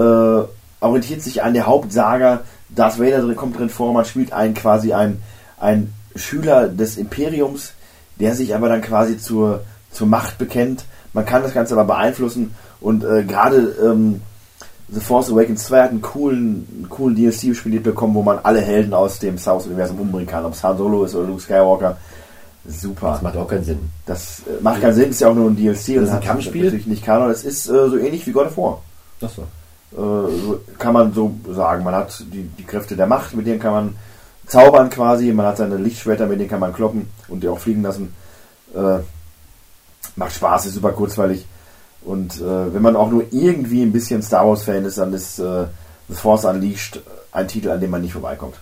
orientiert 0.80 1.22
sich 1.22 1.44
an 1.44 1.54
der 1.54 1.66
Hauptsaga. 1.68 2.42
Darth 2.70 3.00
Vader 3.00 3.22
drin- 3.22 3.36
kommt 3.36 3.58
drin 3.60 3.70
vor. 3.70 3.94
Man 3.94 4.06
spielt 4.06 4.34
einen 4.34 4.54
quasi 4.56 4.94
einen 4.94 5.94
Schüler 6.16 6.68
des 6.68 6.98
Imperiums, 6.98 7.74
der 8.20 8.36
sich 8.36 8.56
aber 8.56 8.70
dann 8.70 8.82
quasi 8.82 9.18
zur, 9.18 9.62
zur 9.92 10.08
Macht 10.08 10.38
bekennt. 10.38 10.86
Man 11.14 11.26
kann 11.26 11.44
das 11.44 11.54
Ganze 11.54 11.74
aber 11.76 11.86
beeinflussen 11.86 12.56
und 12.82 13.04
äh, 13.04 13.24
gerade 13.24 13.76
ähm, 13.84 14.22
The 14.90 15.00
Force 15.00 15.30
Awakens 15.32 15.64
2 15.66 15.82
hat 15.84 15.90
einen 15.92 16.02
coolen, 16.02 16.68
einen 16.76 16.90
coolen 16.90 17.16
DLC 17.16 17.42
gespielt 17.44 17.84
bekommen, 17.84 18.14
wo 18.16 18.22
man 18.24 18.40
alle 18.44 18.62
Helden 18.62 18.94
aus 18.94 19.20
dem 19.20 19.38
Star 19.38 19.54
Wars 19.56 19.66
Universum 19.68 20.00
umbringen 20.00 20.28
kann, 20.28 20.44
ob 20.46 20.54
es 20.54 20.64
Han 20.64 20.78
Solo 20.78 21.06
ist 21.06 21.16
oder 21.16 21.28
Luke 21.28 21.42
Skywalker. 21.42 21.98
Super. 22.66 23.12
Das 23.12 23.22
macht 23.22 23.36
auch 23.36 23.48
keinen 23.48 23.64
Sinn. 23.64 23.90
Das 24.06 24.40
äh, 24.40 24.62
macht 24.62 24.82
keinen 24.82 24.94
Sinn, 24.94 25.10
ist 25.10 25.20
ja 25.20 25.30
auch 25.30 25.36
nur 25.36 25.50
ein 25.50 25.56
DLC. 25.56 25.74
Das 25.74 25.88
ist 25.88 26.10
ein 26.10 26.22
Kampfspiel? 26.22 26.64
Natürlich 26.64 26.88
nicht 26.88 27.04
Kanon. 27.04 27.30
Es 27.30 27.44
ist 27.44 27.68
äh, 27.68 27.90
so 27.90 27.98
ähnlich 27.98 28.26
wie 28.26 28.32
God 28.32 28.48
of 28.48 28.58
War. 28.58 28.82
Achso. 29.22 29.42
Äh, 29.42 29.96
so 29.96 30.62
kann 30.80 30.94
man 30.94 31.14
so 31.14 31.34
sagen. 31.52 31.84
Man 31.84 31.94
hat 31.94 32.24
die, 32.32 32.44
die 32.44 32.64
Kräfte 32.64 32.96
der 32.96 33.08
Macht, 33.08 33.36
mit 33.36 33.46
denen 33.46 33.60
kann 33.60 33.74
man 33.74 33.96
zaubern 34.48 34.90
quasi. 34.90 35.32
Man 35.34 35.46
hat 35.46 35.58
seine 35.58 35.78
Lichtschwerter, 35.78 36.26
mit 36.26 36.40
denen 36.40 36.50
kann 36.50 36.62
man 36.62 36.74
kloppen 36.74 37.10
und 37.28 37.44
die 37.44 37.50
auch 37.50 37.60
fliegen 37.60 37.82
lassen. 37.82 38.14
Äh, 38.74 39.00
macht 40.16 40.34
Spaß, 40.34 40.66
ist 40.66 40.76
super 40.76 40.94
kurzweilig. 40.94 41.46
Und 42.06 42.40
äh, 42.42 42.74
wenn 42.74 42.82
man 42.82 42.96
auch 42.96 43.10
nur 43.10 43.26
irgendwie 43.32 43.82
ein 43.82 43.92
bisschen 43.92 44.22
Star 44.22 44.48
Wars 44.48 44.64
Fan 44.64 44.86
ist, 44.86 44.98
dann 44.98 45.14
ist 45.14 45.40
äh, 45.40 45.66
The 46.10 46.16
Force 46.16 46.46
Unleashed 46.46 47.02
ein 47.32 47.48
Titel, 47.48 47.70
an 47.70 47.80
dem 47.80 47.92
man 47.92 48.02
nicht 48.02 48.14
vorbeikommt. 48.14 48.56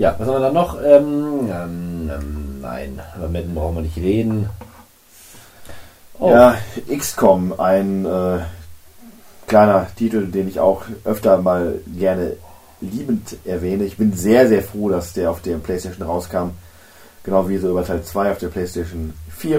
Ja, 0.00 0.14
was 0.16 0.26
haben 0.28 0.36
wir 0.36 0.40
dann 0.40 0.54
noch? 0.54 0.82
Ähm, 0.82 1.50
ähm, 1.52 2.10
ähm, 2.10 2.60
nein, 2.62 3.02
über 3.18 3.28
Madden 3.28 3.54
brauchen 3.54 3.74
wir 3.74 3.82
nicht 3.82 3.98
reden. 3.98 4.48
Oh, 6.18 6.30
Ja, 6.30 6.56
XCOM, 6.90 7.60
ein 7.60 8.06
äh, 8.06 8.38
kleiner 9.46 9.88
Titel, 9.96 10.28
den 10.28 10.48
ich 10.48 10.58
auch 10.58 10.84
öfter 11.04 11.36
mal 11.42 11.80
gerne 11.98 12.36
liebend 12.80 13.36
erwähne. 13.44 13.84
Ich 13.84 13.98
bin 13.98 14.14
sehr, 14.14 14.48
sehr 14.48 14.62
froh, 14.62 14.88
dass 14.88 15.12
der 15.12 15.30
auf 15.30 15.42
der 15.42 15.58
PlayStation 15.58 16.06
rauskam. 16.06 16.52
Genau 17.22 17.50
wie 17.50 17.58
so 17.58 17.68
über 17.68 17.84
Teil 17.84 18.02
2 18.02 18.32
auf 18.32 18.38
der 18.38 18.48
PlayStation 18.48 19.12
4. 19.36 19.58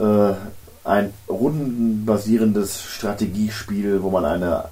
Äh, 0.00 0.34
ein 0.82 1.14
rundenbasierendes 1.28 2.82
Strategiespiel, 2.82 4.02
wo 4.02 4.10
man 4.10 4.24
eine 4.24 4.64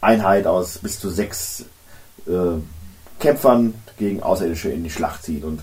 Einheit 0.00 0.46
aus 0.46 0.78
bis 0.78 0.98
zu 0.98 1.10
sechs 1.10 1.66
äh, 2.26 2.62
Kämpfern 3.20 3.74
gegen 3.98 4.22
Außerirdische 4.22 4.70
in 4.70 4.84
die 4.84 4.90
Schlacht 4.90 5.22
zieht. 5.22 5.44
Und 5.44 5.60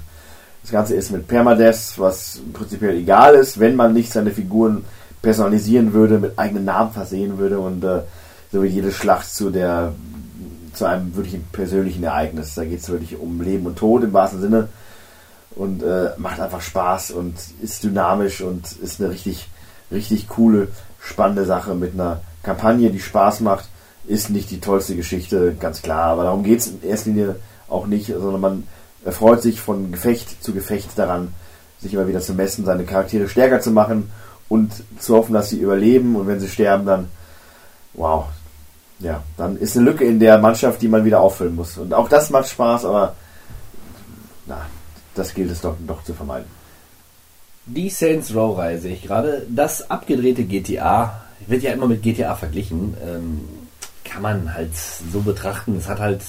das 0.61 0.71
Ganze 0.71 0.95
ist 0.95 1.11
mit 1.11 1.27
Permadeath, 1.27 1.93
was 1.97 2.41
prinzipiell 2.53 2.95
egal 2.95 3.35
ist, 3.35 3.59
wenn 3.59 3.75
man 3.75 3.93
nicht 3.93 4.11
seine 4.11 4.31
Figuren 4.31 4.85
personalisieren 5.21 5.93
würde, 5.93 6.19
mit 6.19 6.37
eigenen 6.37 6.65
Namen 6.65 6.91
versehen 6.91 7.37
würde 7.37 7.59
und 7.59 7.83
äh, 7.83 8.01
so 8.51 8.63
wie 8.63 8.67
jede 8.67 8.91
Schlacht 8.91 9.33
zu 9.33 9.49
der 9.49 9.93
zu 10.73 10.85
einem 10.85 11.15
wirklichen 11.15 11.43
persönlichen 11.51 12.03
Ereignis. 12.03 12.55
Da 12.55 12.65
geht 12.65 12.79
es 12.79 12.89
wirklich 12.89 13.19
um 13.19 13.41
Leben 13.41 13.65
und 13.65 13.77
Tod 13.77 14.03
im 14.03 14.13
wahrsten 14.13 14.41
Sinne 14.41 14.69
und 15.55 15.83
äh, 15.83 16.09
macht 16.17 16.39
einfach 16.39 16.61
Spaß 16.61 17.11
und 17.11 17.35
ist 17.61 17.83
dynamisch 17.83 18.41
und 18.41 18.71
ist 18.81 18.99
eine 18.99 19.11
richtig, 19.11 19.49
richtig 19.91 20.27
coole, 20.27 20.69
spannende 20.99 21.45
Sache 21.45 21.75
mit 21.75 21.93
einer 21.93 22.21
Kampagne, 22.41 22.89
die 22.89 22.99
Spaß 22.99 23.41
macht. 23.41 23.69
Ist 24.05 24.29
nicht 24.29 24.51
die 24.51 24.59
tollste 24.59 24.95
Geschichte, 24.95 25.55
ganz 25.57 25.81
klar, 25.81 26.07
aber 26.07 26.23
darum 26.23 26.43
geht 26.43 26.59
es 26.59 26.67
in 26.67 26.83
erster 26.83 27.09
Linie 27.11 27.35
auch 27.73 27.87
nicht, 27.87 28.07
sondern 28.07 28.41
man 28.41 28.67
erfreut 29.03 29.41
sich 29.41 29.59
von 29.59 29.91
Gefecht 29.91 30.43
zu 30.43 30.53
Gefecht 30.53 30.91
daran, 30.95 31.33
sich 31.79 31.93
immer 31.93 32.07
wieder 32.07 32.21
zu 32.21 32.33
messen, 32.33 32.65
seine 32.65 32.85
Charaktere 32.85 33.27
stärker 33.27 33.59
zu 33.59 33.71
machen 33.71 34.11
und 34.49 34.71
zu 34.99 35.15
hoffen, 35.15 35.33
dass 35.33 35.49
sie 35.49 35.59
überleben 35.59 36.15
und 36.15 36.27
wenn 36.27 36.39
sie 36.39 36.47
sterben, 36.47 36.85
dann 36.85 37.09
wow, 37.93 38.25
ja, 38.99 39.23
dann 39.37 39.57
ist 39.57 39.75
eine 39.75 39.85
Lücke 39.85 40.05
in 40.05 40.19
der 40.19 40.37
Mannschaft, 40.37 40.81
die 40.81 40.87
man 40.87 41.05
wieder 41.05 41.19
auffüllen 41.19 41.55
muss. 41.55 41.77
Und 41.77 41.93
auch 41.93 42.09
das 42.09 42.29
macht 42.29 42.47
Spaß, 42.47 42.85
aber 42.85 43.15
na, 44.45 44.65
das 45.15 45.33
gilt 45.33 45.51
es 45.51 45.61
doch, 45.61 45.75
doch 45.85 46.03
zu 46.03 46.13
vermeiden. 46.13 46.47
Die 47.65 47.89
Saints 47.89 48.35
Row 48.35 48.57
Reihe 48.57 48.79
sehe 48.79 48.93
ich 48.93 49.03
gerade. 49.03 49.45
Das 49.49 49.89
abgedrehte 49.89 50.43
GTA 50.43 51.21
wird 51.47 51.63
ja 51.63 51.71
immer 51.71 51.87
mit 51.87 52.01
GTA 52.01 52.35
verglichen. 52.35 52.95
Ähm, 53.05 53.41
kann 54.03 54.21
man 54.21 54.53
halt 54.53 54.75
so 54.75 55.21
betrachten. 55.21 55.77
Es 55.77 55.87
hat 55.87 55.99
halt 55.99 56.21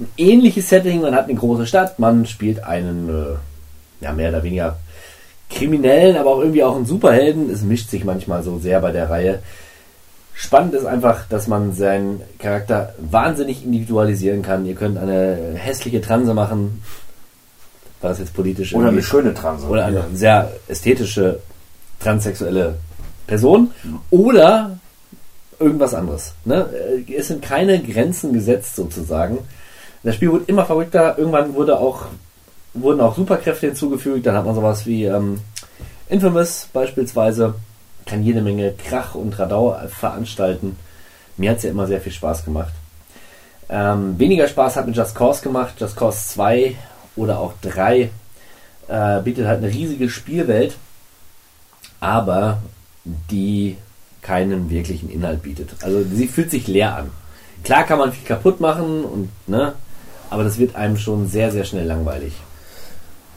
ein 0.00 0.08
ähnliches 0.16 0.68
Setting. 0.68 1.00
Man 1.00 1.14
hat 1.14 1.24
eine 1.24 1.34
große 1.34 1.66
Stadt. 1.66 1.98
Man 1.98 2.26
spielt 2.26 2.62
einen, 2.64 3.08
äh, 3.08 4.04
ja, 4.04 4.12
mehr 4.12 4.30
oder 4.30 4.42
weniger 4.42 4.76
Kriminellen, 5.50 6.16
aber 6.16 6.30
auch 6.30 6.40
irgendwie 6.40 6.62
auch 6.62 6.76
einen 6.76 6.86
Superhelden. 6.86 7.50
Es 7.50 7.62
mischt 7.62 7.90
sich 7.90 8.04
manchmal 8.04 8.42
so 8.42 8.58
sehr 8.58 8.80
bei 8.80 8.92
der 8.92 9.10
Reihe. 9.10 9.40
Spannend 10.34 10.74
ist 10.74 10.84
einfach, 10.84 11.26
dass 11.28 11.48
man 11.48 11.72
seinen 11.72 12.20
Charakter 12.38 12.94
wahnsinnig 12.98 13.64
individualisieren 13.64 14.42
kann. 14.42 14.66
Ihr 14.66 14.76
könnt 14.76 14.96
eine 14.96 15.54
hässliche 15.56 16.00
Transe 16.00 16.32
machen. 16.32 16.82
War 18.00 18.10
das 18.10 18.20
jetzt 18.20 18.34
politisch? 18.34 18.72
Oder 18.74 18.88
eine 18.88 19.02
schöne 19.02 19.34
Transe. 19.34 19.66
oder 19.66 19.86
eine 19.86 20.04
sehr 20.14 20.52
ästhetische 20.68 21.40
transsexuelle 21.98 22.76
Person 23.26 23.72
oder 24.10 24.78
irgendwas 25.58 25.94
anderes. 25.94 26.34
Ne? 26.44 26.68
Äh, 27.08 27.12
Es 27.14 27.26
sind 27.28 27.42
keine 27.42 27.82
Grenzen 27.82 28.32
gesetzt 28.32 28.76
sozusagen. 28.76 29.38
Das 30.02 30.14
Spiel 30.14 30.30
wurde 30.30 30.44
immer 30.46 30.64
verrückter. 30.64 31.18
Irgendwann 31.18 31.54
wurde 31.54 31.78
auch, 31.78 32.06
wurden 32.74 33.00
auch 33.00 33.16
Superkräfte 33.16 33.66
hinzugefügt. 33.66 34.26
Dann 34.26 34.36
hat 34.36 34.44
man 34.44 34.54
sowas 34.54 34.86
wie 34.86 35.04
ähm, 35.04 35.40
Infamous 36.08 36.68
beispielsweise. 36.72 37.54
Kann 38.06 38.22
jede 38.22 38.40
Menge 38.40 38.72
Krach 38.72 39.14
und 39.14 39.38
Radau 39.38 39.76
veranstalten. 39.88 40.76
Mir 41.36 41.50
hat 41.50 41.58
es 41.58 41.64
ja 41.64 41.70
immer 41.70 41.86
sehr 41.86 42.00
viel 42.00 42.12
Spaß 42.12 42.44
gemacht. 42.44 42.72
Ähm, 43.68 44.18
weniger 44.18 44.48
Spaß 44.48 44.76
hat 44.76 44.86
mit 44.86 44.96
Just 44.96 45.14
Cause 45.14 45.42
gemacht. 45.42 45.74
Just 45.78 45.96
Cause 45.96 46.18
2 46.28 46.74
oder 47.16 47.38
auch 47.38 47.52
3 47.62 48.10
äh, 48.88 49.20
bietet 49.22 49.46
halt 49.46 49.62
eine 49.62 49.72
riesige 49.72 50.08
Spielwelt, 50.08 50.76
aber 52.00 52.58
die 53.04 53.76
keinen 54.22 54.70
wirklichen 54.70 55.10
Inhalt 55.10 55.42
bietet. 55.42 55.70
Also 55.82 56.02
sie 56.02 56.28
fühlt 56.28 56.50
sich 56.50 56.66
leer 56.66 56.96
an. 56.96 57.10
Klar 57.64 57.84
kann 57.84 57.98
man 57.98 58.12
viel 58.12 58.26
kaputt 58.26 58.60
machen 58.60 59.04
und 59.04 59.30
ne, 59.46 59.74
aber 60.30 60.44
das 60.44 60.58
wird 60.58 60.76
einem 60.76 60.96
schon 60.96 61.28
sehr 61.28 61.50
sehr 61.52 61.64
schnell 61.64 61.86
langweilig. 61.86 62.34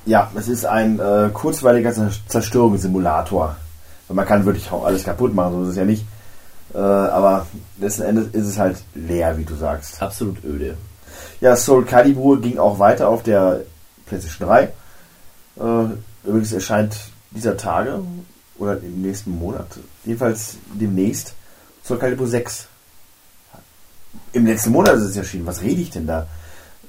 Ja, 0.06 0.32
es 0.36 0.48
ist 0.48 0.66
ein 0.66 1.00
äh, 1.00 1.30
kurzweiliger 1.34 1.92
Zer- 1.92 2.12
Zerstörungssimulator. 2.28 3.56
Man 4.10 4.26
kann 4.26 4.46
wirklich 4.46 4.72
auch 4.72 4.84
alles 4.86 5.04
kaputt 5.04 5.34
machen, 5.34 5.54
so 5.54 5.64
ist 5.64 5.70
es 5.70 5.76
ja 5.76 5.86
nicht. 5.86 6.06
Äh, 6.74 6.78
aber 6.80 7.46
letzten 7.80 8.02
Endes 8.04 8.28
ist 8.34 8.48
es 8.48 8.58
halt 8.58 8.78
leer, 8.96 9.38
wie 9.38 9.46
du 9.46 9.56
sagst. 9.56 10.02
Absolut 10.02 10.44
öde. 10.44 10.76
Ja, 11.40 11.56
Soul 11.56 11.86
Calibur 11.86 12.42
ging 12.42 12.58
auch 12.58 12.80
weiter 12.80 13.08
auf 13.10 13.24
der 13.24 13.62
PlayStation 14.08 14.48
3. 14.48 14.64
Äh, 14.64 14.70
übrigens 16.26 16.52
erscheint 16.52 16.98
dieser 17.32 17.56
Tage 17.58 18.00
oder 18.58 18.78
im 18.78 19.02
nächsten 19.02 19.32
Monat, 19.38 19.68
jedenfalls 20.06 20.56
demnächst, 20.74 21.34
Soul 21.84 21.98
Calibur 22.00 22.28
6. 22.28 22.68
Im 24.34 24.46
letzten 24.46 24.72
Monat 24.72 24.96
ist 24.96 25.04
es 25.04 25.18
erschienen. 25.18 25.46
Was 25.48 25.62
rede 25.62 25.82
ich 25.82 25.90
denn 25.90 26.08
da? 26.08 26.28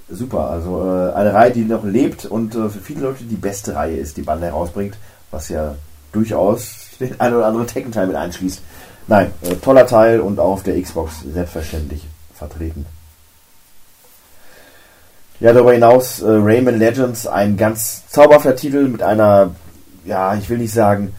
Super, 0.09 0.51
also 0.51 0.83
äh, 0.83 1.13
eine 1.15 1.33
Reihe, 1.33 1.53
die 1.53 1.65
noch 1.65 1.85
lebt 1.85 2.27
und 2.27 2.55
äh, 2.55 2.69
für 2.69 2.81
viele 2.81 3.01
Leute 3.03 3.25
die 3.25 3.37
beste 3.37 3.75
Reihe 3.75 3.97
ist, 3.97 4.17
die 4.17 4.23
Bandai 4.23 4.49
herausbringt, 4.49 4.97
was 5.31 5.49
ja 5.49 5.75
durchaus 6.13 6.89
den 7.01 7.19
ein 7.21 7.35
oder 7.35 7.47
anderen 7.47 7.67
Tekken-Teil 7.67 8.07
mit 8.07 8.17
einschließt. 8.17 8.61
Nein, 9.09 9.33
äh, 9.43 9.55
toller 9.57 9.87
Teil 9.87 10.21
und 10.21 10.39
auch 10.39 10.53
auf 10.53 10.63
der 10.63 10.81
Xbox 10.81 11.23
selbstverständlich 11.33 12.07
vertreten. 12.35 12.87
Ja, 15.41 15.53
darüber 15.53 15.73
hinaus 15.73 16.21
äh, 16.21 16.27
Rayman 16.29 16.79
Legends, 16.79 17.27
ein 17.27 17.57
ganz 17.57 18.07
zauberhafter 18.09 18.55
Titel 18.55 18.89
mit 18.89 19.03
einer, 19.03 19.51
ja, 20.05 20.35
ich 20.35 20.49
will 20.49 20.59
nicht 20.59 20.73
sagen 20.73 21.15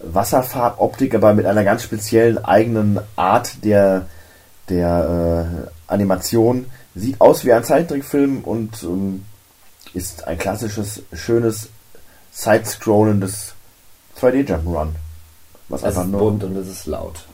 Wasserfarboptik, 0.00 1.14
aber 1.14 1.34
mit 1.34 1.46
einer 1.46 1.64
ganz 1.64 1.82
speziellen 1.82 2.44
eigenen 2.44 3.00
Art 3.16 3.64
der, 3.64 4.06
der 4.68 5.66
äh, 5.66 5.92
Animation. 5.92 6.66
Sieht 6.98 7.20
aus 7.20 7.44
wie 7.44 7.52
ein 7.52 7.62
Zeichentrickfilm 7.62 8.42
und 8.42 8.82
ähm, 8.82 9.24
ist 9.94 10.26
ein 10.26 10.36
klassisches, 10.36 11.02
schönes, 11.12 11.68
side-scrollendes 12.32 13.54
2D 14.20 14.46
Jump'n'Run. 14.48 14.88
Was 15.68 15.82
Es 15.82 15.86
einfach 15.88 16.04
ist 16.04 16.10
nur, 16.10 16.20
bunt 16.20 16.44
und 16.44 16.56
es 16.56 16.68
ist 16.68 16.86
laut. 16.86 17.24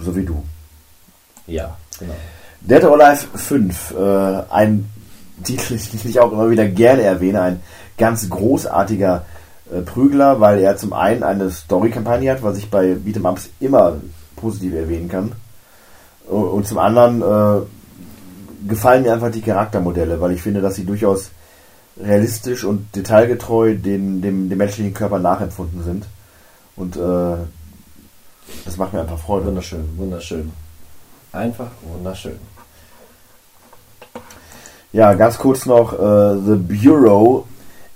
so 0.00 0.14
wie 0.16 0.24
du. 0.24 0.42
Ja, 1.46 1.76
genau. 1.98 2.14
Dead 2.60 2.84
or 2.84 3.00
Alive 3.00 3.26
5, 3.36 3.90
äh, 3.92 4.42
ein 4.50 4.88
Titel, 5.44 5.76
den 5.76 6.10
ich 6.10 6.20
auch 6.20 6.32
immer 6.32 6.50
wieder 6.50 6.66
gerne 6.66 7.02
erwähne, 7.02 7.42
ein 7.42 7.62
ganz 7.96 8.28
großartiger 8.28 9.24
äh, 9.72 9.82
Prügler, 9.82 10.40
weil 10.40 10.60
er 10.60 10.76
zum 10.76 10.92
einen 10.92 11.22
eine 11.22 11.50
Story-Kampagne 11.50 12.30
hat, 12.32 12.42
was 12.42 12.58
ich 12.58 12.70
bei 12.70 12.94
Beat'em 12.94 13.28
Ups 13.28 13.50
immer 13.60 13.96
positiv 14.36 14.74
erwähnen 14.74 15.08
kann. 15.08 15.32
Und 16.26 16.66
zum 16.66 16.78
anderen 16.78 17.22
äh, 17.22 17.66
gefallen 18.66 19.02
mir 19.02 19.12
einfach 19.12 19.30
die 19.30 19.42
Charaktermodelle, 19.42 20.20
weil 20.20 20.32
ich 20.32 20.42
finde, 20.42 20.60
dass 20.60 20.74
sie 20.74 20.84
durchaus 20.84 21.30
realistisch 22.00 22.64
und 22.64 22.94
detailgetreu 22.94 23.74
den, 23.74 24.22
dem, 24.22 24.48
dem 24.48 24.58
menschlichen 24.58 24.94
Körper 24.94 25.18
nachempfunden 25.18 25.82
sind. 25.82 26.06
Und 26.76 26.96
äh, 26.96 27.36
das 28.64 28.76
macht 28.76 28.92
mir 28.92 29.00
einfach 29.00 29.18
Freude. 29.18 29.46
Wunderschön, 29.46 29.84
wunderschön. 29.96 30.52
Einfach 31.32 31.68
wunderschön. 31.82 32.38
Ja, 34.92 35.12
ganz 35.14 35.38
kurz 35.38 35.66
noch 35.66 35.92
äh, 35.92 36.38
The 36.46 36.56
Bureau 36.56 37.46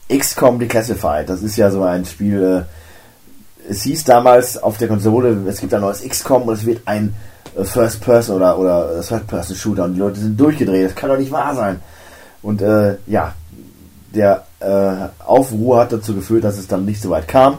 XCOM 0.08 0.58
Declassified. 0.58 1.28
Das 1.28 1.42
ist 1.42 1.56
ja 1.56 1.70
so 1.70 1.82
ein 1.82 2.04
Spiel. 2.04 2.66
Äh, 2.66 3.70
es 3.70 3.82
hieß 3.82 4.04
damals 4.04 4.60
auf 4.60 4.76
der 4.76 4.88
Konsole, 4.88 5.44
es 5.46 5.60
gibt 5.60 5.72
ein 5.72 5.80
neues 5.80 6.02
XCOM 6.02 6.42
und 6.42 6.54
es 6.54 6.66
wird 6.66 6.82
ein 6.84 7.14
First 7.62 8.00
Person 8.00 8.36
oder 8.36 8.58
oder 8.58 8.98
äh, 8.98 9.02
Third 9.02 9.26
Person 9.26 9.56
Shooter 9.56 9.84
und 9.84 9.94
die 9.94 10.00
Leute 10.00 10.20
sind 10.20 10.38
durchgedreht. 10.38 10.86
Das 10.86 10.94
kann 10.94 11.10
doch 11.10 11.18
nicht 11.18 11.32
wahr 11.32 11.54
sein. 11.54 11.80
Und 12.42 12.62
äh, 12.62 12.96
ja, 13.06 13.34
der 14.14 14.44
äh, 14.60 15.24
Aufruhr 15.24 15.80
hat 15.80 15.92
dazu 15.92 16.14
geführt, 16.14 16.44
dass 16.44 16.58
es 16.58 16.68
dann 16.68 16.84
nicht 16.84 17.00
so 17.00 17.10
weit 17.10 17.28
kam. 17.28 17.58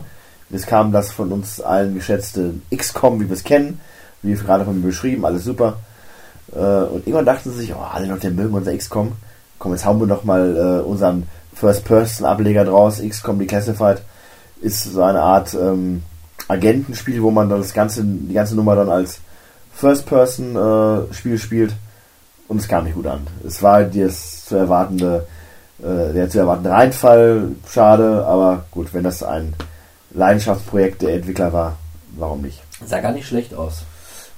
Es 0.52 0.66
kam 0.66 0.92
das 0.92 1.12
von 1.12 1.32
uns 1.32 1.62
allen 1.62 1.96
geschätzte 1.96 2.54
XCOM, 2.76 3.20
wie 3.20 3.28
wir 3.28 3.34
es 3.34 3.44
kennen, 3.44 3.80
wie 4.22 4.34
gerade 4.34 4.66
von 4.66 4.80
mir 4.80 4.88
beschrieben, 4.88 5.26
alles 5.26 5.44
super. 5.44 5.78
Äh, 6.54 6.60
und 6.60 7.08
irgendwann 7.08 7.26
dachten 7.26 7.52
sie 7.52 7.58
sich, 7.58 7.74
oh, 7.74 7.80
alle 7.80 8.06
Leute 8.06 8.30
mögen 8.30 8.54
unser 8.54 8.76
XCOM. 8.76 9.14
Komm, 9.58 9.72
jetzt 9.72 9.86
hauen 9.86 10.00
wir 10.00 10.08
noch 10.08 10.24
mal 10.24 10.56
äh, 10.56 10.88
unseren 10.88 11.24
First-Person-Ableger 11.56 12.66
draus. 12.66 13.02
XCOM 13.02 13.40
Declassified 13.40 14.02
ist 14.62 14.84
so 14.84 15.02
eine 15.02 15.22
Art 15.22 15.54
ähm, 15.56 16.04
Agentenspiel, 16.48 17.22
wo 17.24 17.32
man 17.32 17.50
dann 17.50 17.60
das 17.60 17.74
ganze, 17.74 18.04
die 18.04 18.34
ganze 18.34 18.56
Nummer 18.56 18.76
dann 18.76 18.90
als 18.90 19.22
First-Person-Spiel 19.76 21.38
spielt. 21.38 21.74
Und 22.48 22.58
es 22.58 22.68
kam 22.68 22.84
nicht 22.84 22.96
gut 22.96 23.08
an. 23.08 23.26
Es 23.46 23.64
war 23.64 23.84
das 23.84 24.46
zu 24.46 24.56
erwartende, 24.56 25.26
äh, 25.80 26.14
der 26.14 26.30
zu 26.30 26.40
erwartende 26.40 26.70
Reinfall. 26.72 27.50
Schade, 27.68 28.26
aber 28.26 28.66
gut, 28.72 28.94
wenn 28.94 29.04
das 29.04 29.24
ein 29.24 29.54
Leidenschaftsprojekt 30.14 31.02
der 31.02 31.16
Entwickler 31.16 31.54
war, 31.54 31.78
warum 32.18 32.42
nicht? 32.42 32.62
Sah 32.86 33.00
gar 33.00 33.12
nicht 33.12 33.28
schlecht 33.28 33.54
aus. 33.56 33.84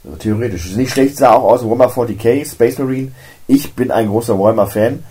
Also 0.03 0.17
theoretisch. 0.17 0.75
Nicht 0.75 0.91
schlecht, 0.91 1.17
sah 1.17 1.33
auch 1.33 1.43
aus 1.43 1.63
Warhammer 1.63 1.89
40k, 1.89 2.49
Space 2.49 2.77
Marine. 2.77 3.11
Ich 3.47 3.73
bin 3.73 3.91
ein 3.91 4.07
großer 4.07 4.37
Warhammer-Fan. 4.37 5.03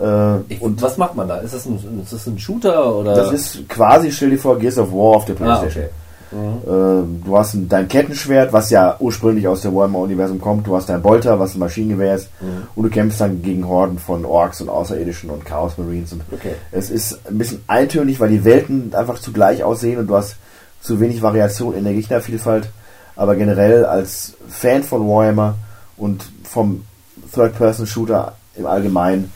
Äh, 0.00 0.54
Ich, 0.54 0.60
und 0.60 0.82
was 0.82 0.98
macht 0.98 1.14
man 1.16 1.28
da? 1.28 1.38
Ist 1.38 1.54
das 1.54 1.66
ein, 1.66 2.00
ist 2.02 2.12
das 2.12 2.26
ein 2.26 2.38
Shooter 2.38 2.94
oder? 2.94 3.14
das 3.14 3.32
ist 3.32 3.68
quasi, 3.68 4.12
stell 4.12 4.30
dir 4.30 4.38
vor, 4.38 4.58
Gears 4.58 4.78
of 4.78 4.92
War 4.92 5.16
auf 5.16 5.24
der 5.24 5.34
ah, 5.36 5.38
Playstation. 5.38 5.84
okay. 5.84 5.94
Äh, 6.34 7.26
du 7.26 7.38
hast 7.38 7.54
ein, 7.54 7.68
dein 7.68 7.88
Kettenschwert, 7.88 8.52
was 8.52 8.70
ja 8.70 8.96
ursprünglich 8.98 9.46
aus 9.46 9.62
dem 9.62 9.74
Warhammer-Universum 9.74 10.40
kommt. 10.40 10.66
Du 10.66 10.76
hast 10.76 10.88
dein 10.88 11.02
Bolter, 11.02 11.38
was 11.38 11.54
ein 11.54 11.60
Maschinengewehr 11.60 12.16
ist. 12.16 12.30
Mhm. 12.40 12.68
Und 12.74 12.84
du 12.84 12.90
kämpfst 12.90 13.20
dann 13.20 13.42
gegen 13.42 13.66
Horden 13.68 13.98
von 13.98 14.24
Orks 14.24 14.60
und 14.60 14.68
Außerirdischen 14.68 15.30
und 15.30 15.44
Chaos 15.44 15.78
Marines. 15.78 16.12
Und 16.12 16.22
Okay. 16.32 16.54
Es 16.72 16.90
ist 16.90 17.20
ein 17.28 17.38
bisschen 17.38 17.62
eintönig, 17.66 18.20
weil 18.20 18.30
die 18.30 18.44
Welten 18.44 18.94
einfach 18.94 19.18
zugleich 19.18 19.62
aussehen 19.62 19.98
und 19.98 20.08
du 20.08 20.16
hast 20.16 20.36
zu 20.80 21.00
wenig 21.00 21.22
Variation 21.22 21.74
in 21.74 21.84
der 21.84 21.94
Gegnervielfalt. 21.94 22.68
Aber 23.16 23.36
generell 23.36 23.84
als 23.84 24.34
Fan 24.48 24.82
von 24.82 25.06
Warhammer 25.08 25.54
und 25.96 26.24
vom 26.42 26.84
Third-Person-Shooter 27.32 28.34
im 28.56 28.66
Allgemeinen 28.66 29.32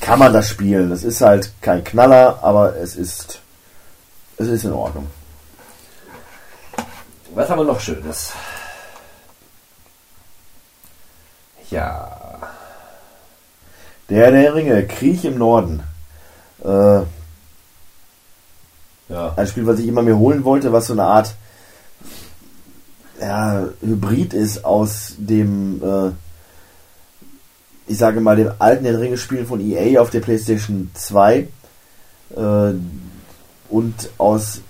kann 0.00 0.18
man 0.18 0.32
das 0.32 0.48
spielen. 0.48 0.90
Das 0.90 1.02
ist 1.02 1.20
halt 1.20 1.52
kein 1.60 1.82
Knaller, 1.82 2.38
aber 2.42 2.76
es 2.76 2.96
ist, 2.96 3.40
es 4.36 4.48
ist 4.48 4.64
in 4.64 4.72
Ordnung. 4.72 5.06
Was 7.36 7.50
haben 7.50 7.58
wir 7.58 7.64
noch 7.64 7.80
Schönes? 7.80 8.32
Ja. 11.70 12.38
Der 14.08 14.30
der 14.30 14.54
Ringe, 14.54 14.86
Krieg 14.86 15.22
im 15.22 15.36
Norden. 15.36 15.82
Äh, 16.64 17.02
Ja. 19.08 19.34
ein 19.36 19.46
Spiel, 19.46 19.66
was 19.66 19.78
ich 19.80 19.86
immer 19.86 20.00
mir 20.00 20.16
holen 20.16 20.44
wollte, 20.44 20.72
was 20.72 20.86
so 20.86 20.94
eine 20.94 21.04
Art 21.04 21.34
ja, 23.20 23.68
Hybrid 23.82 24.32
ist 24.32 24.64
aus 24.64 25.14
dem, 25.18 25.82
äh, 25.82 26.12
ich 27.86 27.98
sage 27.98 28.22
mal, 28.22 28.36
dem 28.36 28.50
alten 28.58 28.86
Herr 28.86 28.98
Ringe 28.98 29.18
Spielen 29.18 29.46
von 29.46 29.60
EA 29.60 30.00
auf 30.00 30.08
der 30.08 30.20
PlayStation 30.20 30.90
2 30.94 31.48
äh, 32.34 32.72
und 33.68 34.10
aus 34.16 34.62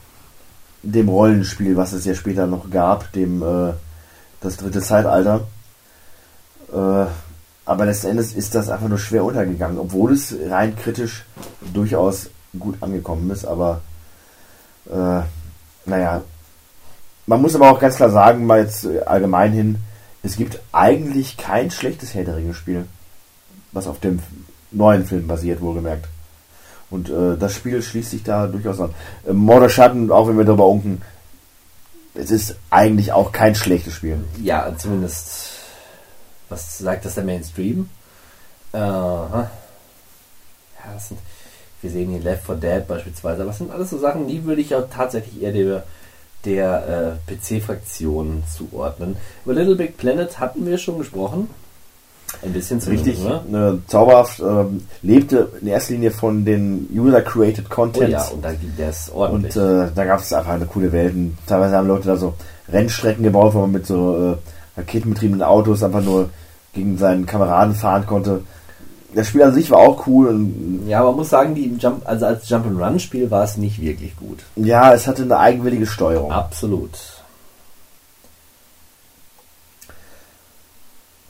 dem 0.92 1.08
Rollenspiel, 1.08 1.76
was 1.76 1.92
es 1.92 2.04
ja 2.04 2.14
später 2.14 2.46
noch 2.46 2.70
gab, 2.70 3.12
dem 3.12 3.42
äh, 3.42 3.72
das 4.40 4.56
dritte 4.56 4.80
Zeitalter. 4.80 5.46
Äh, 6.72 7.06
aber 7.64 7.86
letzten 7.86 8.08
Endes 8.08 8.32
ist 8.32 8.54
das 8.54 8.68
einfach 8.68 8.88
nur 8.88 8.98
schwer 8.98 9.24
untergegangen, 9.24 9.78
obwohl 9.78 10.12
es 10.12 10.34
rein 10.48 10.76
kritisch 10.76 11.24
durchaus 11.74 12.30
gut 12.58 12.76
angekommen 12.80 13.28
ist, 13.30 13.44
aber 13.44 13.80
äh, 14.88 15.20
naja, 15.84 16.22
man 17.26 17.42
muss 17.42 17.56
aber 17.56 17.70
auch 17.70 17.80
ganz 17.80 17.96
klar 17.96 18.10
sagen, 18.10 18.46
mal 18.46 18.60
jetzt 18.60 18.86
allgemein 19.06 19.52
hin, 19.52 19.78
es 20.22 20.36
gibt 20.36 20.60
eigentlich 20.72 21.36
kein 21.36 21.70
schlechtes 21.70 22.14
Herr 22.14 22.24
der 22.24 22.36
Ringe-Spiel, 22.36 22.86
was 23.72 23.88
auf 23.88 23.98
dem 23.98 24.20
neuen 24.70 25.04
Film 25.04 25.26
basiert, 25.26 25.60
wohlgemerkt. 25.60 26.06
Und 26.90 27.10
äh, 27.10 27.36
das 27.36 27.54
Spiel 27.54 27.82
schließt 27.82 28.10
sich 28.10 28.22
da 28.22 28.46
durchaus 28.46 28.80
an. 28.80 28.94
Äh, 29.26 29.68
Schatten, 29.68 30.10
auch 30.10 30.28
wenn 30.28 30.38
wir 30.38 30.44
darüber 30.44 30.66
unken, 30.66 31.02
es 32.14 32.30
ist 32.30 32.56
eigentlich 32.70 33.12
auch 33.12 33.32
kein 33.32 33.54
schlechtes 33.54 33.94
Spiel. 33.94 34.24
Ja, 34.42 34.72
zumindest. 34.76 35.52
Was 36.48 36.78
sagt 36.78 37.04
das 37.04 37.16
der 37.16 37.24
Mainstream? 37.24 37.88
Äh, 38.72 38.78
ja, 38.78 39.50
sind, 40.98 41.18
wir 41.82 41.90
sehen 41.90 42.10
hier 42.10 42.20
Left 42.20 42.46
4 42.46 42.54
Dead 42.56 42.86
beispielsweise, 42.86 43.42
aber 43.42 43.50
das 43.50 43.58
sind 43.58 43.72
alles 43.72 43.90
so 43.90 43.98
Sachen, 43.98 44.28
die 44.28 44.44
würde 44.44 44.60
ich 44.60 44.74
auch 44.74 44.88
tatsächlich 44.88 45.42
eher 45.42 45.52
der, 45.52 45.82
der 46.44 47.18
äh, 47.28 47.34
PC-Fraktion 47.34 48.44
zuordnen. 48.54 49.16
Über 49.44 49.54
Little 49.54 49.74
Big 49.76 49.96
Planet 49.96 50.38
hatten 50.38 50.64
wir 50.66 50.78
schon 50.78 50.98
gesprochen. 50.98 51.50
Ein 52.42 52.52
bisschen 52.52 52.78
Richtig, 52.80 53.16
zumindest, 53.18 53.48
ne? 53.50 53.78
zauberhaft, 53.86 54.40
ähm, 54.40 54.82
lebte 55.02 55.48
in 55.60 55.68
erster 55.68 55.94
Linie 55.94 56.10
von 56.10 56.44
den 56.44 56.88
User-Created 56.94 57.66
Oh 57.70 57.74
Content. 57.74 58.08
ja, 58.10 58.24
und 58.28 58.44
da 58.44 58.50
ging 58.52 58.72
das 58.76 59.08
Und 59.08 59.16
ordentlich. 59.16 59.56
äh, 59.56 59.86
da 59.94 60.04
gab 60.04 60.20
es 60.20 60.32
einfach 60.32 60.52
eine 60.52 60.66
coole 60.66 60.92
Welten. 60.92 61.38
Teilweise 61.46 61.76
haben 61.76 61.88
Leute 61.88 62.08
da 62.08 62.16
so 62.16 62.34
Rennstrecken 62.70 63.22
gebaut, 63.24 63.54
wo 63.54 63.60
man 63.60 63.72
mit 63.72 63.86
so 63.86 64.32
äh, 64.76 64.80
raketenbetriebenen 64.80 65.42
Autos 65.42 65.82
einfach 65.82 66.02
nur 66.02 66.28
gegen 66.74 66.98
seinen 66.98 67.26
Kameraden 67.26 67.74
fahren 67.74 68.04
konnte. 68.06 68.40
Das 69.14 69.28
Spiel 69.28 69.42
an 69.44 69.54
sich 69.54 69.70
war 69.70 69.78
auch 69.78 70.06
cool. 70.06 70.28
Und, 70.28 70.82
ja, 70.88 71.02
man 71.02 71.14
muss 71.16 71.30
sagen, 71.30 71.54
die 71.54 71.74
Jump, 71.78 72.02
also 72.04 72.26
als 72.26 72.48
Jump-and-Run-Spiel 72.48 73.30
war 73.30 73.44
es 73.44 73.56
nicht 73.56 73.80
wirklich 73.80 74.14
gut. 74.16 74.40
ja, 74.56 74.92
es 74.92 75.06
hatte 75.06 75.22
eine 75.22 75.38
eigenwillige 75.38 75.86
Steuerung. 75.86 76.32
Absolut. 76.32 76.90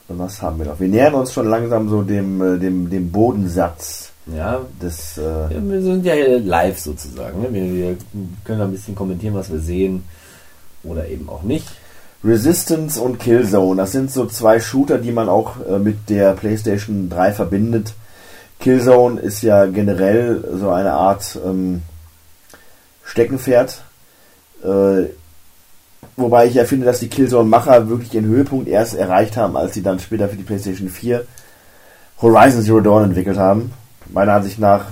Was 0.07 0.41
haben 0.41 0.59
wir 0.59 0.65
noch? 0.65 0.79
Wir 0.79 0.87
nähern 0.87 1.13
uns 1.13 1.33
schon 1.33 1.47
langsam 1.47 1.89
so 1.89 2.01
dem, 2.01 2.41
äh, 2.41 2.57
dem, 2.57 2.89
dem 2.89 3.11
Bodensatz 3.11 4.11
Ja, 4.35 4.61
des. 4.81 5.17
Äh, 5.17 5.49
wir 5.49 5.81
sind 5.81 6.05
ja 6.05 6.15
live 6.15 6.79
sozusagen. 6.79 7.41
Ne? 7.41 7.47
Wir, 7.51 7.73
wir 7.73 7.97
können 8.43 8.61
ein 8.61 8.71
bisschen 8.71 8.95
kommentieren, 8.95 9.35
was 9.35 9.51
wir 9.51 9.59
sehen 9.59 10.03
oder 10.83 11.07
eben 11.07 11.27
auch 11.29 11.43
nicht. 11.43 11.67
Resistance 12.23 12.99
und 12.99 13.19
Killzone. 13.19 13.77
Das 13.77 13.91
sind 13.91 14.11
so 14.11 14.25
zwei 14.25 14.59
Shooter, 14.59 14.97
die 14.97 15.11
man 15.11 15.29
auch 15.29 15.55
äh, 15.67 15.77
mit 15.77 16.09
der 16.09 16.33
PlayStation 16.33 17.09
3 17.09 17.33
verbindet. 17.33 17.93
Killzone 18.59 19.19
ist 19.19 19.43
ja 19.43 19.65
generell 19.67 20.43
so 20.59 20.69
eine 20.69 20.93
Art 20.93 21.37
ähm, 21.45 21.83
Steckenpferd. 23.03 23.81
Äh, 24.63 25.09
wobei 26.17 26.47
ich 26.47 26.55
ja 26.55 26.65
finde, 26.65 26.85
dass 26.85 26.99
die 26.99 27.07
Killzone-Macher 27.07 27.87
wirklich 27.89 28.13
ihren 28.13 28.25
Höhepunkt 28.25 28.67
erst 28.67 28.95
erreicht 28.95 29.37
haben, 29.37 29.55
als 29.55 29.73
sie 29.73 29.83
dann 29.83 29.99
später 29.99 30.27
für 30.27 30.35
die 30.35 30.43
PlayStation 30.43 30.89
4 30.89 31.25
Horizon 32.21 32.63
Zero 32.63 32.81
Dawn 32.81 33.05
entwickelt 33.05 33.37
haben. 33.37 33.71
Meiner 34.11 34.33
Ansicht 34.33 34.59
nach 34.59 34.85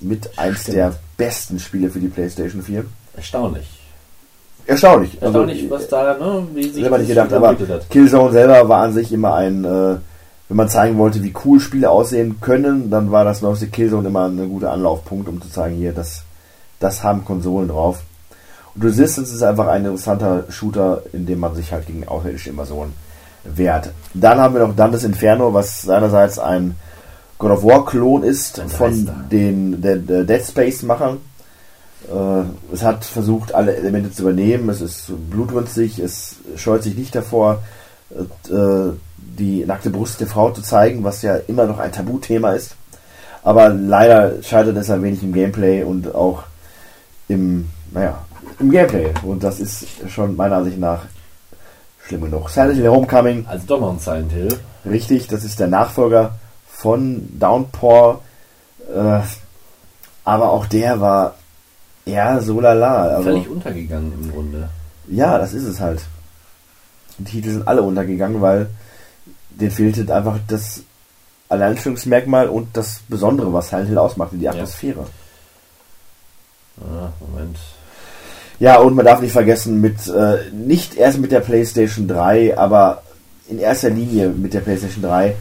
mit 0.00 0.38
eins 0.38 0.62
Stimmt. 0.62 0.76
der 0.76 0.94
besten 1.16 1.58
Spiele 1.58 1.90
für 1.90 2.00
die 2.00 2.08
PlayStation 2.08 2.62
4. 2.62 2.84
Erstaunlich. 3.16 3.66
erstaunlich. 4.66 5.20
Erstaunlich, 5.20 5.62
also, 5.62 5.70
was 5.70 5.88
da, 5.88 6.16
ne, 6.16 6.46
wie 6.54 6.62
sich 6.62 6.74
selber 6.74 6.98
nicht 6.98 7.10
das 7.10 7.16
gedacht, 7.16 7.32
aber 7.32 7.50
entwickelt 7.50 7.82
hat. 7.82 7.90
Killzone 7.90 8.32
selber 8.32 8.68
war 8.68 8.82
an 8.82 8.92
sich 8.92 9.12
immer 9.12 9.34
ein, 9.34 9.64
äh, 9.64 9.96
wenn 10.48 10.56
man 10.56 10.68
zeigen 10.68 10.96
wollte, 10.98 11.22
wie 11.22 11.34
cool 11.44 11.60
Spiele 11.60 11.90
aussehen 11.90 12.40
können, 12.40 12.90
dann 12.90 13.10
war 13.10 13.24
das 13.24 13.42
neueste 13.42 13.66
Killzone 13.66 14.08
immer 14.08 14.26
ein 14.26 14.48
guter 14.48 14.72
Anlaufpunkt, 14.72 15.28
um 15.28 15.42
zu 15.42 15.50
zeigen, 15.50 15.76
hier, 15.76 15.92
das, 15.92 16.22
das 16.78 17.02
haben 17.02 17.24
Konsolen 17.24 17.68
drauf. 17.68 18.02
Und 18.74 18.84
Resistance 18.84 19.34
ist 19.34 19.42
einfach 19.42 19.66
ein 19.66 19.84
interessanter 19.84 20.44
Shooter, 20.48 21.02
in 21.12 21.26
dem 21.26 21.40
man 21.40 21.54
sich 21.54 21.72
halt 21.72 21.86
gegen 21.86 22.06
außerirdische 22.06 22.50
Invasionen 22.50 22.92
wehrt. 23.44 23.90
Dann 24.14 24.38
haben 24.38 24.54
wir 24.54 24.66
noch 24.66 24.76
Dantes 24.76 25.04
Inferno, 25.04 25.52
was 25.54 25.82
seinerseits 25.82 26.38
ein 26.38 26.76
God 27.38 27.52
of 27.52 27.64
War 27.64 27.86
Klon 27.86 28.22
ist 28.22 28.60
von 28.68 29.10
den 29.30 29.80
der, 29.80 29.96
der 29.96 30.24
Dead 30.24 30.42
Space 30.42 30.82
Machern. 30.82 31.18
Äh, 32.08 32.42
es 32.72 32.82
hat 32.82 33.04
versucht, 33.04 33.54
alle 33.54 33.74
Elemente 33.74 34.12
zu 34.12 34.22
übernehmen. 34.22 34.68
Es 34.68 34.80
ist 34.80 35.10
blutrünstig, 35.30 35.98
es 35.98 36.36
scheut 36.56 36.82
sich 36.82 36.96
nicht 36.96 37.14
davor, 37.14 37.62
äh, 38.10 38.92
die 39.16 39.64
nackte 39.64 39.90
Brust 39.90 40.20
der 40.20 40.26
Frau 40.26 40.50
zu 40.50 40.62
zeigen, 40.62 41.02
was 41.02 41.22
ja 41.22 41.36
immer 41.36 41.64
noch 41.64 41.78
ein 41.78 41.92
Tabuthema 41.92 42.52
ist. 42.52 42.76
Aber 43.42 43.70
leider 43.70 44.42
scheitert 44.42 44.76
es 44.76 44.90
ein 44.90 45.02
wenig 45.02 45.22
im 45.22 45.32
Gameplay 45.32 45.82
und 45.82 46.14
auch 46.14 46.42
im, 47.28 47.70
naja, 47.92 48.18
im 48.60 48.70
Gameplay. 48.70 49.12
Und 49.22 49.42
das 49.42 49.58
ist 49.60 49.86
schon 50.08 50.36
meiner 50.36 50.56
Ansicht 50.56 50.78
nach 50.78 51.02
schlimm 52.06 52.22
genug. 52.22 52.50
Silent 52.50 52.76
Hill 52.76 52.88
Homecoming, 52.88 53.46
Also 53.48 53.66
doch 53.66 53.80
noch 53.80 53.92
ein 53.92 53.98
Silent 53.98 54.32
Hill. 54.32 54.58
richtig, 54.84 55.26
das 55.28 55.44
ist 55.44 55.58
der 55.60 55.68
Nachfolger 55.68 56.36
von 56.68 57.28
Downpour. 57.38 58.20
Äh, 58.94 59.20
aber 60.24 60.50
auch 60.50 60.66
der 60.66 61.00
war 61.00 61.34
ja 62.04 62.40
so 62.40 62.60
lala. 62.60 63.02
Also, 63.16 63.22
Völlig 63.30 63.48
untergegangen 63.48 64.12
im 64.12 64.30
Grunde. 64.32 64.68
ja, 65.08 65.38
das 65.38 65.52
ist 65.54 65.64
es 65.64 65.80
halt. 65.80 66.02
Die 67.18 67.24
Titel 67.24 67.50
sind 67.50 67.68
alle 67.68 67.82
untergegangen, 67.82 68.40
weil 68.40 68.70
denen 69.50 69.70
fehlte 69.70 70.14
einfach 70.14 70.38
das 70.48 70.82
Alleinstellungsmerkmal 71.48 72.48
und 72.48 72.76
das 72.76 73.00
Besondere, 73.08 73.52
was 73.52 73.68
Silent 73.68 73.88
Hill 73.88 73.98
ausmachte, 73.98 74.36
die 74.36 74.48
Atmosphäre. 74.48 75.06
Ah, 76.80 77.10
Moment. 77.20 77.58
Ja, 78.60 78.78
und 78.78 78.94
man 78.94 79.06
darf 79.06 79.20
nicht 79.20 79.32
vergessen, 79.32 79.80
mit 79.80 80.06
äh, 80.06 80.38
nicht 80.52 80.94
erst 80.94 81.18
mit 81.18 81.32
der 81.32 81.40
PlayStation 81.40 82.06
3, 82.06 82.58
aber 82.58 83.02
in 83.48 83.58
erster 83.58 83.88
Linie 83.90 84.28
mit 84.28 84.52
der 84.52 84.60
PlayStation 84.60 85.02
3 85.02 85.28
äh, 85.28 85.34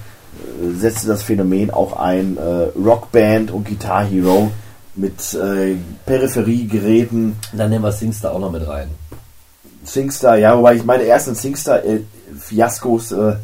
setzte 0.78 1.08
das 1.08 1.22
Phänomen 1.22 1.70
auch 1.70 2.00
ein 2.00 2.38
äh, 2.38 2.80
Rockband 2.80 3.52
und 3.52 3.68
Guitar 3.68 4.06
Hero 4.06 4.52
mit 4.96 5.34
äh, 5.34 5.76
Peripheriegeräten, 6.06 7.36
Dann 7.54 7.70
nehmen 7.70 7.84
wir 7.84 7.92
Singstar 7.92 8.32
auch 8.32 8.40
noch 8.40 8.52
mit 8.52 8.66
rein. 8.66 8.90
SingStar, 9.84 10.38
ja, 10.38 10.58
wobei 10.58 10.76
ich 10.76 10.86
meine 10.86 11.06
ersten 11.06 11.36
SingStar-Fiaskos 11.36 13.12
äh, 13.12 13.36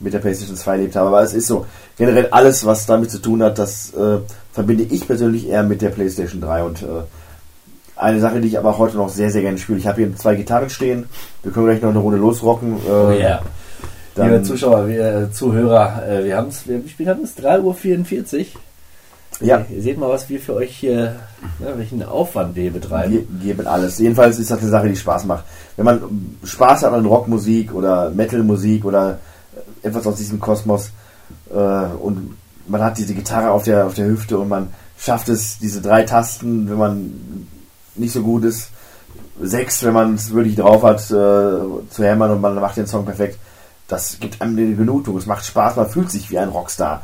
mit 0.00 0.12
der 0.12 0.18
PlayStation 0.18 0.56
2 0.56 0.72
erlebt 0.72 0.96
habe, 0.96 1.08
aber 1.08 1.22
es 1.22 1.34
ist 1.34 1.46
so, 1.46 1.66
generell 1.96 2.28
alles, 2.30 2.64
was 2.64 2.86
damit 2.86 3.10
zu 3.10 3.18
tun 3.18 3.42
hat, 3.42 3.58
das 3.58 3.92
äh, 3.94 4.18
verbinde 4.52 4.84
ich 4.84 5.06
persönlich 5.06 5.48
eher 5.48 5.62
mit 5.62 5.82
der 5.82 5.90
PlayStation 5.90 6.40
3 6.40 6.62
und 6.62 6.82
äh, 6.82 6.86
eine 7.98 8.20
Sache, 8.20 8.40
die 8.40 8.48
ich 8.48 8.58
aber 8.58 8.78
heute 8.78 8.96
noch 8.96 9.08
sehr, 9.08 9.30
sehr 9.30 9.42
gerne 9.42 9.58
spiele. 9.58 9.78
Ich 9.78 9.86
habe 9.86 10.00
hier 10.02 10.14
zwei 10.16 10.34
Gitarren 10.36 10.70
stehen, 10.70 11.06
wir 11.42 11.52
können 11.52 11.66
gleich 11.66 11.82
noch 11.82 11.90
eine 11.90 11.98
Runde 11.98 12.18
losrocken. 12.18 12.74
Äh, 12.86 12.90
Oh 12.90 13.10
ja. 13.10 13.40
dann- 14.14 14.30
Liebe 14.30 14.42
Zuschauer, 14.42 14.88
wir, 14.88 15.04
äh, 15.22 15.30
Zuhörer, 15.32 16.02
äh, 16.08 16.24
wir 16.24 16.36
haben 16.36 16.48
es, 16.48 16.66
wie 16.66 16.88
spät 16.88 17.08
haben 17.08 17.18
wir 17.20 17.24
es? 17.24 17.36
3.44 17.36 18.54
Uhr. 18.54 18.60
Ja, 19.40 19.64
Ihr 19.70 19.82
seht 19.82 19.98
mal, 19.98 20.08
was 20.08 20.28
wir 20.28 20.40
für 20.40 20.54
euch 20.54 20.76
hier, 20.76 21.14
ne, 21.60 21.72
welchen 21.76 22.02
Aufwand 22.02 22.56
wir 22.56 22.72
betreiben. 22.72 23.12
wir 23.12 23.54
geben 23.54 23.66
alles. 23.68 23.98
Jedenfalls 24.00 24.38
ist 24.38 24.50
das 24.50 24.58
eine 24.60 24.68
Sache, 24.70 24.88
die 24.88 24.96
Spaß 24.96 25.26
macht. 25.26 25.44
Wenn 25.76 25.84
man 25.84 26.00
Spaß 26.42 26.82
hat 26.82 26.92
an 26.92 27.06
Rockmusik 27.06 27.72
oder 27.72 28.10
Metalmusik 28.10 28.84
oder 28.84 29.18
etwas 29.82 30.06
aus 30.08 30.16
diesem 30.16 30.40
Kosmos 30.40 30.90
äh, 31.52 31.54
und 31.54 32.34
man 32.66 32.82
hat 32.82 32.98
diese 32.98 33.14
Gitarre 33.14 33.50
auf 33.50 33.62
der, 33.62 33.86
auf 33.86 33.94
der 33.94 34.06
Hüfte 34.06 34.38
und 34.38 34.48
man 34.48 34.68
schafft 34.98 35.28
es, 35.28 35.58
diese 35.60 35.80
drei 35.80 36.02
Tasten, 36.02 36.68
wenn 36.68 36.76
man 36.78 37.12
nicht 37.98 38.12
so 38.12 38.22
gut 38.22 38.44
ist, 38.44 38.70
sechs, 39.40 39.82
wenn 39.84 39.92
man 39.92 40.14
es 40.14 40.32
wirklich 40.32 40.56
drauf 40.56 40.82
hat, 40.82 41.00
äh, 41.10 41.10
zu 41.10 42.04
hämmern 42.04 42.32
und 42.32 42.40
man 42.40 42.54
macht 42.56 42.76
den 42.76 42.86
Song 42.86 43.04
perfekt. 43.04 43.38
Das 43.86 44.18
gibt 44.20 44.40
einem 44.40 44.56
eine 44.56 44.74
Genugtuung. 44.74 45.16
Es 45.18 45.26
macht 45.26 45.44
Spaß, 45.44 45.76
man 45.76 45.88
fühlt 45.88 46.10
sich 46.10 46.30
wie 46.30 46.38
ein 46.38 46.48
Rockstar. 46.48 47.02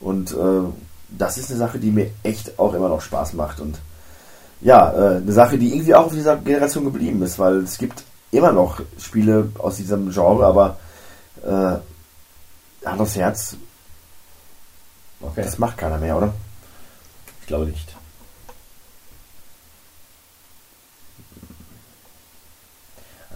Und 0.00 0.32
äh, 0.32 0.62
das 1.10 1.38
ist 1.38 1.50
eine 1.50 1.58
Sache, 1.58 1.78
die 1.78 1.90
mir 1.90 2.10
echt 2.22 2.58
auch 2.58 2.74
immer 2.74 2.88
noch 2.88 3.00
Spaß 3.00 3.32
macht. 3.34 3.60
Und 3.60 3.78
ja, 4.60 4.92
äh, 4.92 5.16
eine 5.16 5.32
Sache, 5.32 5.58
die 5.58 5.74
irgendwie 5.74 5.94
auch 5.94 6.06
auf 6.06 6.12
dieser 6.12 6.36
Generation 6.36 6.84
geblieben 6.84 7.22
ist, 7.22 7.38
weil 7.38 7.58
es 7.58 7.78
gibt 7.78 8.04
immer 8.32 8.52
noch 8.52 8.80
Spiele 8.98 9.50
aus 9.58 9.76
diesem 9.76 10.10
Genre, 10.10 10.44
aber 10.44 10.76
äh, 11.42 12.86
Hand 12.86 13.00
aufs 13.00 13.16
Herz, 13.16 13.56
Okay, 15.20 15.42
das 15.42 15.58
macht 15.58 15.78
keiner 15.78 15.98
mehr, 15.98 16.16
oder? 16.16 16.32
ich 17.40 17.46
glaube 17.46 17.66
nicht. 17.66 17.95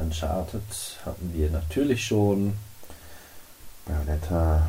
Uncharted 0.01 0.63
hatten 1.05 1.33
wir 1.35 1.51
natürlich 1.51 2.05
schon. 2.05 2.55
Bayonetta, 3.87 4.63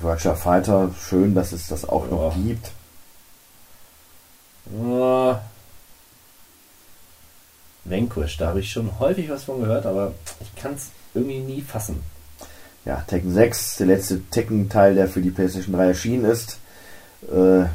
Virtua 0.00 0.34
Fighter, 0.34 0.90
schön, 1.08 1.34
dass 1.34 1.52
es 1.52 1.68
das 1.68 1.88
auch 1.88 2.08
noch 2.10 2.36
Ja. 2.36 2.42
gibt. 2.42 2.70
Äh, 4.66 5.34
Vanquish, 7.84 8.36
da 8.36 8.48
habe 8.48 8.60
ich 8.60 8.70
schon 8.70 8.98
häufig 8.98 9.28
was 9.28 9.44
von 9.44 9.60
gehört, 9.60 9.86
aber 9.86 10.12
ich 10.40 10.54
kann 10.60 10.74
es 10.74 10.90
irgendwie 11.14 11.40
nie 11.40 11.62
fassen. 11.62 12.02
Ja, 12.84 12.96
Tekken 13.06 13.32
6, 13.32 13.76
der 13.76 13.86
letzte 13.88 14.22
Tekken-Teil, 14.30 14.94
der 14.94 15.08
für 15.08 15.20
die 15.20 15.30
PlayStation 15.30 15.74
3 15.74 15.86
erschienen 15.88 16.24
ist. 16.24 16.58
Äh, 17.28 17.66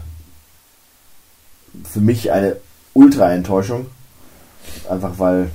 für 1.83 1.99
mich 1.99 2.32
eine 2.32 2.57
Ultra-Enttäuschung. 2.93 3.88
Einfach 4.90 5.17
weil 5.19 5.51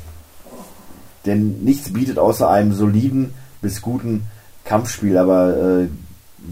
der 1.25 1.37
nichts 1.37 1.93
bietet 1.93 2.19
außer 2.19 2.49
einem 2.49 2.73
soliden 2.73 3.35
bis 3.61 3.81
guten 3.81 4.27
Kampfspiel, 4.65 5.17
aber 5.19 5.57
äh, 5.57 5.89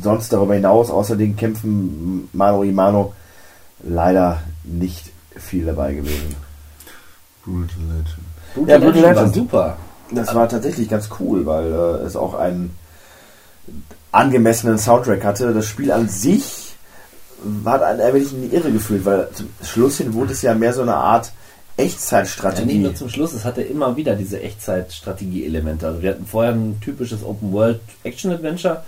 sonst 0.02 0.32
darüber 0.32 0.55
hinaus, 0.55 0.90
außer 0.90 1.16
den 1.16 1.36
Kämpfen 1.36 2.28
Mano 2.32 2.62
y 2.65 2.73
Mano, 2.73 3.15
leider 3.82 4.42
nicht 4.65 5.10
viel 5.36 5.66
dabei 5.66 5.94
gewesen. 5.94 6.36
Brutal 7.44 7.82
Legend. 7.89 8.16
Brutal 8.55 8.81
Brutal 8.81 9.00
Legend 9.00 9.16
war 9.16 9.28
super. 9.28 9.76
Das 10.12 10.34
war 10.34 10.49
tatsächlich 10.49 10.89
ganz 10.89 11.08
cool, 11.20 11.47
weil 11.47 11.73
äh, 11.73 12.05
es 12.05 12.16
auch 12.16 12.34
einen 12.34 12.76
angemessenen 14.12 14.78
Soundtrack 14.78 15.24
hatte. 15.24 15.55
Das 15.55 15.66
Spiel 15.66 15.92
an 15.92 16.08
sich 16.08 16.74
hat 17.65 17.82
einen 17.82 18.00
ein 18.00 18.15
wenig 18.15 18.32
in 18.32 18.42
die 18.50 18.55
Irre 18.55 18.73
geführt, 18.73 19.05
weil 19.05 19.28
zum 19.32 19.49
Schluss 19.62 19.99
hin 19.99 20.15
wurde 20.15 20.32
es 20.32 20.42
ja 20.42 20.55
mehr 20.55 20.74
so 20.74 20.82
eine 20.82 20.97
Art 20.97 21.32
Ja, 21.81 21.84
nicht 21.84 21.94
Echtzeitstrategie. 21.94 22.78
nur 22.78 22.94
zum 22.94 23.09
Schluss, 23.09 23.33
es 23.33 23.44
hatte 23.44 23.62
immer 23.62 23.97
wieder 23.97 24.15
diese 24.17 24.41
Echtzeit-Strategie-Elemente. 24.41 25.86
Also 25.86 26.02
wir 26.02 26.10
hatten 26.10 26.26
vorher 26.26 26.52
ein 26.52 26.81
typisches 26.81 27.25
Open-World-Action-Adventure 27.25 28.83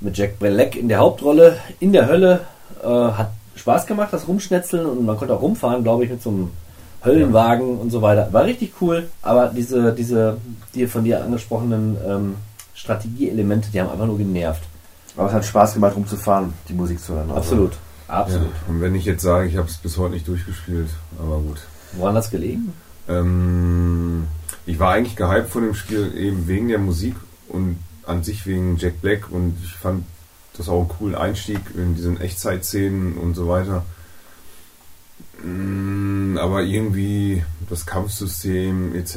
mit 0.00 0.16
Jack 0.16 0.38
Black 0.38 0.76
in 0.76 0.88
der 0.88 0.98
Hauptrolle, 0.98 1.58
in 1.80 1.92
der 1.92 2.08
Hölle. 2.08 2.40
Äh, 2.82 2.86
hat 2.86 3.30
Spaß 3.56 3.86
gemacht, 3.86 4.12
das 4.12 4.26
Rumschnetzeln 4.26 4.84
und 4.84 5.04
man 5.04 5.16
konnte 5.16 5.34
auch 5.34 5.42
rumfahren, 5.42 5.82
glaube 5.82 6.04
ich, 6.04 6.10
mit 6.10 6.22
so 6.22 6.30
einem 6.30 6.50
Höllenwagen 7.04 7.78
und 7.78 7.90
so 7.90 8.02
weiter. 8.02 8.28
War 8.32 8.44
richtig 8.44 8.74
cool, 8.80 9.08
aber 9.22 9.48
diese, 9.54 9.92
diese 9.92 10.38
die 10.74 10.86
von 10.86 11.04
dir 11.04 11.22
angesprochenen 11.22 11.96
ähm, 12.06 12.34
Strategieelemente, 12.74 13.68
die 13.72 13.80
haben 13.80 13.90
einfach 13.90 14.06
nur 14.06 14.18
genervt. 14.18 14.62
Aber 15.16 15.28
es 15.28 15.34
hat 15.34 15.44
Spaß 15.44 15.74
gemacht, 15.74 15.94
rumzufahren, 15.94 16.52
die 16.68 16.72
Musik 16.72 17.00
zu 17.00 17.14
hören. 17.14 17.30
Also, 17.30 17.40
Absolut. 17.40 17.72
Absolut. 18.08 18.48
Ja. 18.48 18.68
Und 18.68 18.80
wenn 18.80 18.94
ich 18.94 19.04
jetzt 19.04 19.22
sage, 19.22 19.48
ich 19.48 19.56
habe 19.56 19.68
es 19.68 19.76
bis 19.76 19.96
heute 19.96 20.14
nicht 20.14 20.26
durchgespielt, 20.26 20.88
aber 21.18 21.38
gut. 21.38 21.60
Woran 21.96 22.14
das 22.14 22.30
gelegen? 22.30 22.72
Ähm, 23.08 24.26
ich 24.66 24.78
war 24.78 24.92
eigentlich 24.92 25.16
gehypt 25.16 25.50
von 25.50 25.64
dem 25.64 25.74
Spiel 25.74 26.16
eben 26.16 26.48
wegen 26.48 26.68
der 26.68 26.78
Musik 26.78 27.16
und 27.48 27.78
an 28.06 28.22
sich 28.22 28.46
wegen 28.46 28.76
Jack 28.76 29.00
Black 29.00 29.30
und 29.30 29.56
ich 29.62 29.72
fand 29.74 30.04
das 30.56 30.68
auch 30.68 30.80
einen 30.80 30.88
coolen 30.88 31.14
Einstieg 31.14 31.60
in 31.74 31.96
diesen 31.96 32.20
Echtzeitszenen 32.20 33.14
und 33.14 33.34
so 33.34 33.48
weiter. 33.48 33.84
Mm, 35.42 36.38
Aber 36.38 36.62
irgendwie 36.62 37.44
das 37.68 37.86
Kampfsystem 37.86 38.94
etc. 38.94 39.16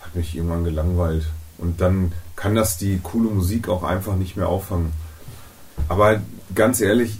hat 0.00 0.14
mich 0.14 0.36
irgendwann 0.36 0.64
gelangweilt. 0.64 1.26
Und 1.58 1.80
dann 1.80 2.12
kann 2.34 2.54
das 2.54 2.76
die 2.76 2.98
coole 3.02 3.30
Musik 3.30 3.68
auch 3.68 3.84
einfach 3.84 4.16
nicht 4.16 4.36
mehr 4.36 4.48
auffangen. 4.48 4.92
Aber 5.88 6.20
ganz 6.54 6.80
ehrlich, 6.80 7.18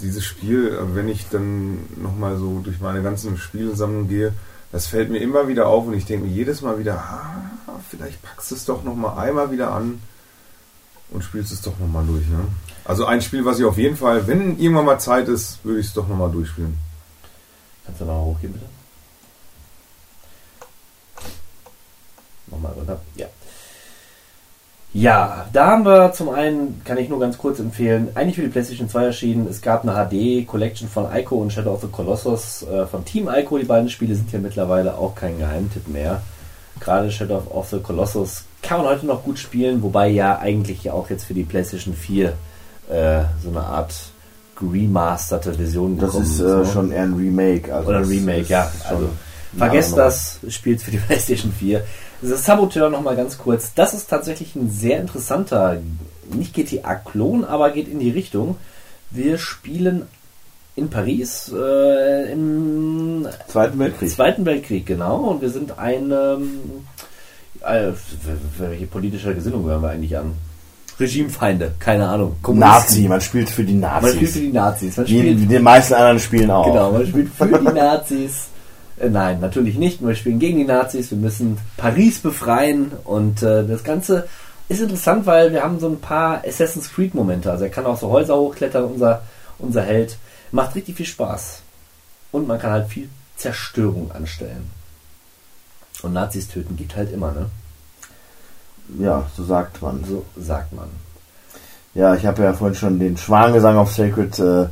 dieses 0.00 0.24
Spiel, 0.24 0.68
äh, 0.68 0.94
wenn 0.94 1.08
ich 1.08 1.28
dann 1.28 1.78
nochmal 1.96 2.36
so 2.36 2.60
durch 2.60 2.80
meine 2.80 3.02
ganzen 3.02 3.36
Spielsammlungen 3.36 4.08
gehe, 4.08 4.32
das 4.72 4.86
fällt 4.86 5.10
mir 5.10 5.18
immer 5.18 5.46
wieder 5.46 5.68
auf 5.68 5.86
und 5.86 5.94
ich 5.94 6.06
denke 6.06 6.26
mir 6.26 6.32
jedes 6.32 6.60
Mal 6.60 6.78
wieder, 6.78 6.98
ah, 6.98 7.80
vielleicht 7.88 8.22
packst 8.22 8.50
du 8.50 8.54
es 8.56 8.64
doch 8.64 8.82
nochmal 8.82 9.18
einmal 9.18 9.50
wieder 9.52 9.70
an 9.70 10.00
und 11.10 11.22
spielst 11.22 11.52
es 11.52 11.62
doch 11.62 11.78
nochmal 11.78 12.04
durch. 12.06 12.26
Ne? 12.26 12.40
Also 12.84 13.06
ein 13.06 13.22
Spiel, 13.22 13.44
was 13.44 13.58
ich 13.58 13.64
auf 13.64 13.78
jeden 13.78 13.96
Fall, 13.96 14.26
wenn 14.26 14.58
irgendwann 14.58 14.84
mal 14.84 14.98
Zeit 14.98 15.28
ist, 15.28 15.64
würde 15.64 15.80
ich 15.80 15.86
es 15.86 15.92
doch 15.94 16.08
nochmal 16.08 16.30
durchspielen. 16.30 16.76
Kannst 17.84 18.00
du 18.00 18.04
nochmal 18.04 18.24
hochgehen, 18.24 18.52
bitte? 18.52 18.66
Nochmal 22.48 22.72
runter. 22.72 23.00
Ja. 23.16 23.26
Ja, 24.94 25.46
da 25.52 25.66
haben 25.66 25.84
wir 25.84 26.12
zum 26.12 26.28
einen, 26.28 26.80
kann 26.84 26.98
ich 26.98 27.08
nur 27.08 27.18
ganz 27.18 27.36
kurz 27.36 27.58
empfehlen, 27.58 28.10
eigentlich 28.14 28.36
für 28.36 28.42
die 28.42 28.48
PlayStation 28.48 28.88
2 28.88 29.06
erschienen. 29.06 29.48
Es 29.50 29.60
gab 29.60 29.82
eine 29.82 29.92
HD-Collection 29.92 30.88
von 30.88 31.08
Ico 31.12 31.34
und 31.34 31.52
Shadow 31.52 31.72
of 31.74 31.80
the 31.80 31.88
Colossus 31.88 32.62
äh, 32.62 32.86
von 32.86 33.04
Team 33.04 33.28
Ico. 33.28 33.58
Die 33.58 33.64
beiden 33.64 33.90
Spiele 33.90 34.14
sind 34.14 34.30
ja 34.30 34.38
mittlerweile 34.38 34.96
auch 34.96 35.16
kein 35.16 35.36
Geheimtipp 35.36 35.88
mehr. 35.88 36.22
Gerade 36.78 37.10
Shadow 37.10 37.42
of 37.50 37.70
the 37.70 37.80
Colossus 37.80 38.44
kann 38.62 38.78
man 38.78 38.86
heute 38.86 39.04
noch 39.06 39.24
gut 39.24 39.40
spielen, 39.40 39.82
wobei 39.82 40.08
ja 40.08 40.38
eigentlich 40.38 40.84
ja 40.84 40.92
auch 40.92 41.10
jetzt 41.10 41.24
für 41.24 41.34
die 41.34 41.42
PlayStation 41.42 41.94
4 41.94 42.28
äh, 42.28 42.32
so 43.42 43.48
eine 43.48 43.64
Art 43.64 43.94
remasterte 44.62 45.54
Version 45.54 45.98
Das 45.98 46.12
gekommen 46.12 46.24
ist 46.24 46.38
äh, 46.38 46.42
so. 46.42 46.64
schon 46.66 46.92
eher 46.92 47.02
ein 47.02 47.14
Remake. 47.14 47.74
Also 47.74 47.88
Oder 47.88 47.98
ein 47.98 48.02
das 48.04 48.10
Remake, 48.12 48.40
ist 48.42 48.48
ja. 48.48 48.70
Also, 48.88 49.08
vergesst 49.56 49.96
das, 49.96 50.38
spielt 50.48 50.80
für 50.82 50.92
die 50.92 50.98
PlayStation 51.08 51.52
4. 51.52 51.82
Das 52.30 52.44
Saboteur 52.44 52.88
nochmal 52.90 53.16
ganz 53.16 53.38
kurz. 53.38 53.74
Das 53.74 53.92
ist 53.92 54.08
tatsächlich 54.08 54.56
ein 54.56 54.70
sehr 54.70 55.00
interessanter, 55.00 55.78
nicht 56.32 56.54
GTA-Klon, 56.54 57.44
aber 57.44 57.70
geht 57.70 57.88
in 57.88 57.98
die 57.98 58.10
Richtung. 58.10 58.56
Wir 59.10 59.36
spielen 59.38 60.02
in 60.76 60.88
Paris 60.88 61.52
äh, 61.54 62.32
im 62.32 63.26
Zweiten 63.48 63.78
Weltkrieg. 63.78 64.10
Zweiten 64.10 64.46
Weltkrieg, 64.46 64.86
genau. 64.86 65.16
Und 65.18 65.42
wir 65.42 65.50
sind 65.50 65.78
ein, 65.78 66.10
ähm, 66.10 66.60
äh, 67.64 67.92
welche 68.58 68.86
politische 68.86 69.34
Gesinnung 69.34 69.64
hören 69.66 69.82
wir 69.82 69.90
eigentlich 69.90 70.16
an? 70.16 70.32
Regimefeinde, 70.98 71.72
keine 71.78 72.08
Ahnung. 72.08 72.36
Nazi, 72.52 73.08
man 73.08 73.20
spielt 73.20 73.50
für 73.50 73.64
die 73.64 73.74
Man 73.74 73.80
Nazis. 74.02 74.14
spielt 74.14 74.30
für 74.30 74.40
die 74.40 74.52
Nazis. 74.52 74.96
Man 74.96 75.06
spielt 75.06 75.26
in 75.40 75.48
den 75.48 75.62
meisten 75.62 75.94
anderen 75.94 76.20
Spielen 76.20 76.50
auch. 76.50 76.66
Genau, 76.66 76.92
man 76.92 77.06
spielt 77.06 77.28
für 77.34 77.46
die 77.46 77.64
Nazis. 77.74 78.46
Äh, 78.98 79.08
nein, 79.08 79.40
natürlich 79.40 79.76
nicht. 79.76 80.04
Wir 80.04 80.14
spielen 80.14 80.38
gegen 80.38 80.58
die 80.58 80.64
Nazis. 80.64 81.10
Wir 81.10 81.18
müssen 81.18 81.58
Paris 81.76 82.20
befreien. 82.20 82.92
Und 83.04 83.42
äh, 83.42 83.66
das 83.66 83.84
Ganze 83.84 84.28
ist 84.68 84.80
interessant, 84.80 85.26
weil 85.26 85.52
wir 85.52 85.62
haben 85.62 85.80
so 85.80 85.88
ein 85.88 86.00
paar 86.00 86.42
Assassin's 86.46 86.92
Creed-Momente. 86.92 87.50
Also 87.50 87.64
er 87.64 87.70
kann 87.70 87.86
auch 87.86 87.98
so 87.98 88.10
Häuser 88.10 88.36
hochklettern, 88.36 88.84
unser, 88.84 89.22
unser 89.58 89.82
Held. 89.82 90.18
Macht 90.52 90.74
richtig 90.74 90.96
viel 90.96 91.06
Spaß. 91.06 91.62
Und 92.32 92.48
man 92.48 92.58
kann 92.58 92.70
halt 92.70 92.88
viel 92.88 93.08
Zerstörung 93.36 94.12
anstellen. 94.12 94.70
Und 96.02 96.12
Nazis 96.12 96.48
töten 96.48 96.76
geht 96.76 96.96
halt 96.96 97.12
immer, 97.12 97.32
ne? 97.32 97.46
Ja, 98.98 99.26
so 99.36 99.44
sagt 99.44 99.80
man. 99.82 100.04
So 100.04 100.24
sagt 100.36 100.72
man. 100.72 100.88
Ja, 101.94 102.14
ich 102.14 102.26
habe 102.26 102.42
ja 102.42 102.52
vorhin 102.52 102.74
schon 102.74 102.98
den 102.98 103.16
Schwangesang 103.16 103.76
auf 103.76 103.92
Sacred 103.92 104.38
äh, 104.38 104.66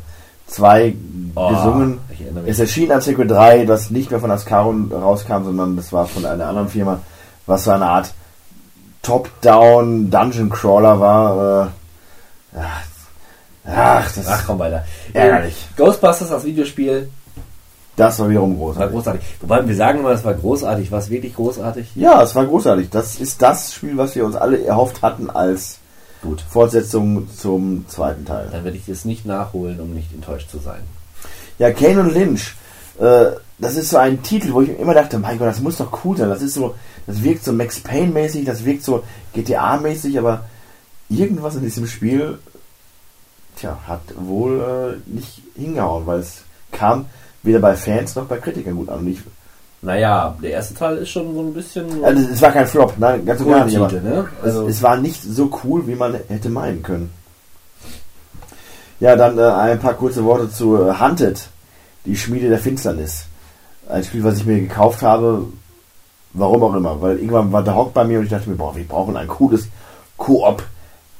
2 0.52 0.94
Oh, 1.34 1.48
gesungen. 1.48 1.98
Es 2.46 2.58
erschien 2.58 2.92
an 2.92 3.00
Sacred 3.00 3.30
3, 3.30 3.64
das 3.64 3.90
nicht 3.90 4.10
mehr 4.10 4.20
von 4.20 4.30
Ascaro 4.30 4.74
rauskam, 4.92 5.44
sondern 5.44 5.76
das 5.76 5.92
war 5.92 6.06
von 6.06 6.26
einer 6.26 6.46
anderen 6.46 6.68
Firma, 6.68 7.00
was 7.46 7.64
so 7.64 7.70
eine 7.70 7.86
Art 7.86 8.12
Top-Down 9.00 10.10
Dungeon 10.10 10.50
Crawler 10.50 11.00
war. 11.00 11.72
Äh, 12.54 12.58
ach, 13.66 14.12
das, 14.14 14.26
Ach 14.28 14.44
komm 14.46 14.58
weiter. 14.58 14.84
Ärgerlich. 15.14 15.68
Ghostbusters, 15.76 16.28
das 16.28 16.44
Videospiel, 16.44 17.08
das 17.96 18.18
war 18.18 18.28
wiederum 18.28 18.58
war 18.58 18.66
großartig. 18.66 18.92
großartig. 18.94 19.26
Wobei 19.40 19.66
wir 19.66 19.76
sagen 19.76 20.00
immer, 20.00 20.10
es 20.10 20.24
war 20.24 20.34
großartig. 20.34 20.90
War 20.90 20.98
es 20.98 21.10
wirklich 21.10 21.34
großartig? 21.34 21.94
Ja, 21.94 22.22
es 22.22 22.34
war 22.34 22.46
großartig. 22.46 22.90
Das 22.90 23.16
ist 23.16 23.40
das 23.42 23.74
Spiel, 23.74 23.96
was 23.96 24.14
wir 24.14 24.24
uns 24.24 24.36
alle 24.36 24.64
erhofft 24.64 25.02
hatten 25.02 25.30
als 25.30 25.78
Gut. 26.22 26.40
Fortsetzung 26.40 27.28
zum 27.36 27.86
zweiten 27.88 28.24
Teil. 28.24 28.48
Dann 28.50 28.64
werde 28.64 28.76
ich 28.76 28.88
es 28.88 29.04
nicht 29.04 29.26
nachholen, 29.26 29.80
um 29.80 29.92
nicht 29.92 30.12
enttäuscht 30.14 30.50
zu 30.50 30.58
sein. 30.58 30.82
Ja, 31.58 31.72
Kane 31.72 32.00
und 32.00 32.14
Lynch, 32.14 32.54
äh, 32.98 33.32
das 33.58 33.76
ist 33.76 33.90
so 33.90 33.96
ein 33.96 34.22
Titel, 34.22 34.52
wo 34.52 34.62
ich 34.62 34.78
immer 34.78 34.94
dachte, 34.94 35.18
mein 35.18 35.38
Gott, 35.38 35.48
das 35.48 35.60
muss 35.60 35.76
doch 35.76 36.04
cool 36.04 36.16
sein. 36.16 36.28
Das 36.28 36.42
ist 36.42 36.54
so, 36.54 36.74
das 37.06 37.22
wirkt 37.22 37.44
so 37.44 37.52
Max 37.52 37.80
Payne-mäßig, 37.80 38.44
das 38.44 38.64
wirkt 38.64 38.84
so 38.84 39.02
GTA-mäßig, 39.34 40.18
aber 40.18 40.44
irgendwas 41.08 41.56
in 41.56 41.62
diesem 41.62 41.86
Spiel, 41.86 42.38
tja, 43.56 43.78
hat 43.86 44.02
wohl 44.16 45.00
äh, 45.06 45.10
nicht 45.10 45.42
hingehauen, 45.56 46.06
weil 46.06 46.20
es 46.20 46.42
kam 46.70 47.06
weder 47.42 47.58
bei 47.58 47.76
Fans 47.76 48.14
noch 48.14 48.26
bei 48.26 48.38
Kritikern 48.38 48.76
gut 48.76 48.88
an. 48.88 49.00
Und 49.00 49.08
ich, 49.08 49.18
Naja, 49.84 50.36
der 50.40 50.50
erste 50.52 50.74
Teil 50.74 50.98
ist 50.98 51.10
schon 51.10 51.34
so 51.34 51.40
ein 51.40 51.52
bisschen 51.52 52.04
also 52.04 52.28
es 52.32 52.40
war 52.40 52.52
kein 52.52 52.66
Flop, 52.68 52.94
nein, 52.98 53.26
ganz 53.26 53.40
und 53.40 53.50
gar 53.50 53.64
nicht, 53.64 53.76
Kulttitel, 53.76 54.02
ne? 54.02 54.28
Also, 54.40 54.68
es, 54.68 54.76
es 54.76 54.82
war 54.82 54.96
nicht 54.96 55.20
so 55.20 55.50
cool, 55.64 55.86
wie 55.88 55.96
man 55.96 56.16
hätte 56.28 56.48
meinen 56.50 56.84
können. 56.84 57.10
Ja, 59.00 59.16
dann 59.16 59.36
äh, 59.36 59.42
ein 59.42 59.80
paar 59.80 59.94
kurze 59.94 60.24
Worte 60.24 60.48
zu 60.48 60.76
äh, 60.76 60.94
Hunted, 61.00 61.48
die 62.04 62.16
Schmiede 62.16 62.48
der 62.48 62.60
Finsternis. 62.60 63.26
Ein 63.88 64.04
Spiel, 64.04 64.22
was 64.22 64.38
ich 64.38 64.46
mir 64.46 64.60
gekauft 64.60 65.02
habe, 65.02 65.46
warum 66.32 66.62
auch 66.62 66.74
immer, 66.74 67.02
weil 67.02 67.18
irgendwann 67.18 67.50
war 67.50 67.64
der 67.64 67.74
Hock 67.74 67.92
bei 67.92 68.04
mir 68.04 68.20
und 68.20 68.26
ich 68.26 68.30
dachte 68.30 68.48
mir, 68.48 68.56
boah, 68.56 68.76
wir 68.76 68.86
brauchen 68.86 69.16
ein 69.16 69.26
cooles 69.26 69.66
Koop 70.16 70.62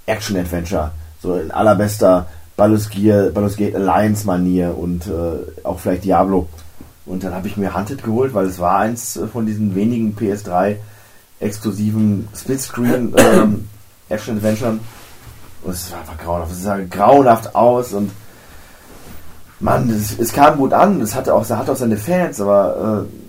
Action-Adventure. 0.07 0.93
So 1.21 1.35
in 1.35 1.51
allerbester 1.51 2.27
Baldur's, 2.57 2.89
Gear, 2.89 3.31
Baldur's 3.31 3.57
Gate 3.57 3.75
Alliance-Manier 3.75 4.79
und 4.79 5.09
äh, 5.09 5.65
auch 5.65 5.81
vielleicht 5.81 6.05
Diablo. 6.05 6.47
Und 7.05 7.25
dann 7.25 7.35
habe 7.35 7.49
ich 7.49 7.57
mir 7.57 7.75
Hunted 7.75 8.05
geholt, 8.05 8.33
weil 8.35 8.47
es 8.47 8.59
war 8.59 8.79
eins 8.79 9.17
äh, 9.17 9.27
von 9.27 9.47
diesen 9.47 9.75
wenigen 9.75 10.17
PS3 10.17 10.77
exklusiven 11.41 12.29
Splitscreen 12.35 13.15
ähm, 13.17 13.69
Action 14.09 14.37
Adventuren. 14.37 14.81
Und 15.63 15.73
es 15.73 15.91
war 15.93 16.01
einfach 16.01 16.19
grauenhaft. 16.19 16.53
Es 16.53 16.63
sah 16.63 16.79
grauenhaft 16.79 17.55
aus 17.55 17.93
und 17.93 18.11
Mann, 19.61 19.89
es, 19.91 20.19
es 20.19 20.33
kam 20.33 20.59
gut 20.59 20.73
an. 20.73 21.01
Es 21.01 21.15
hatte 21.15 21.35
auch, 21.35 21.43
es 21.43 21.51
hatte 21.51 21.73
auch 21.73 21.77
seine 21.77 21.97
Fans, 21.97 22.41
aber 22.41 23.07
äh, 23.07 23.23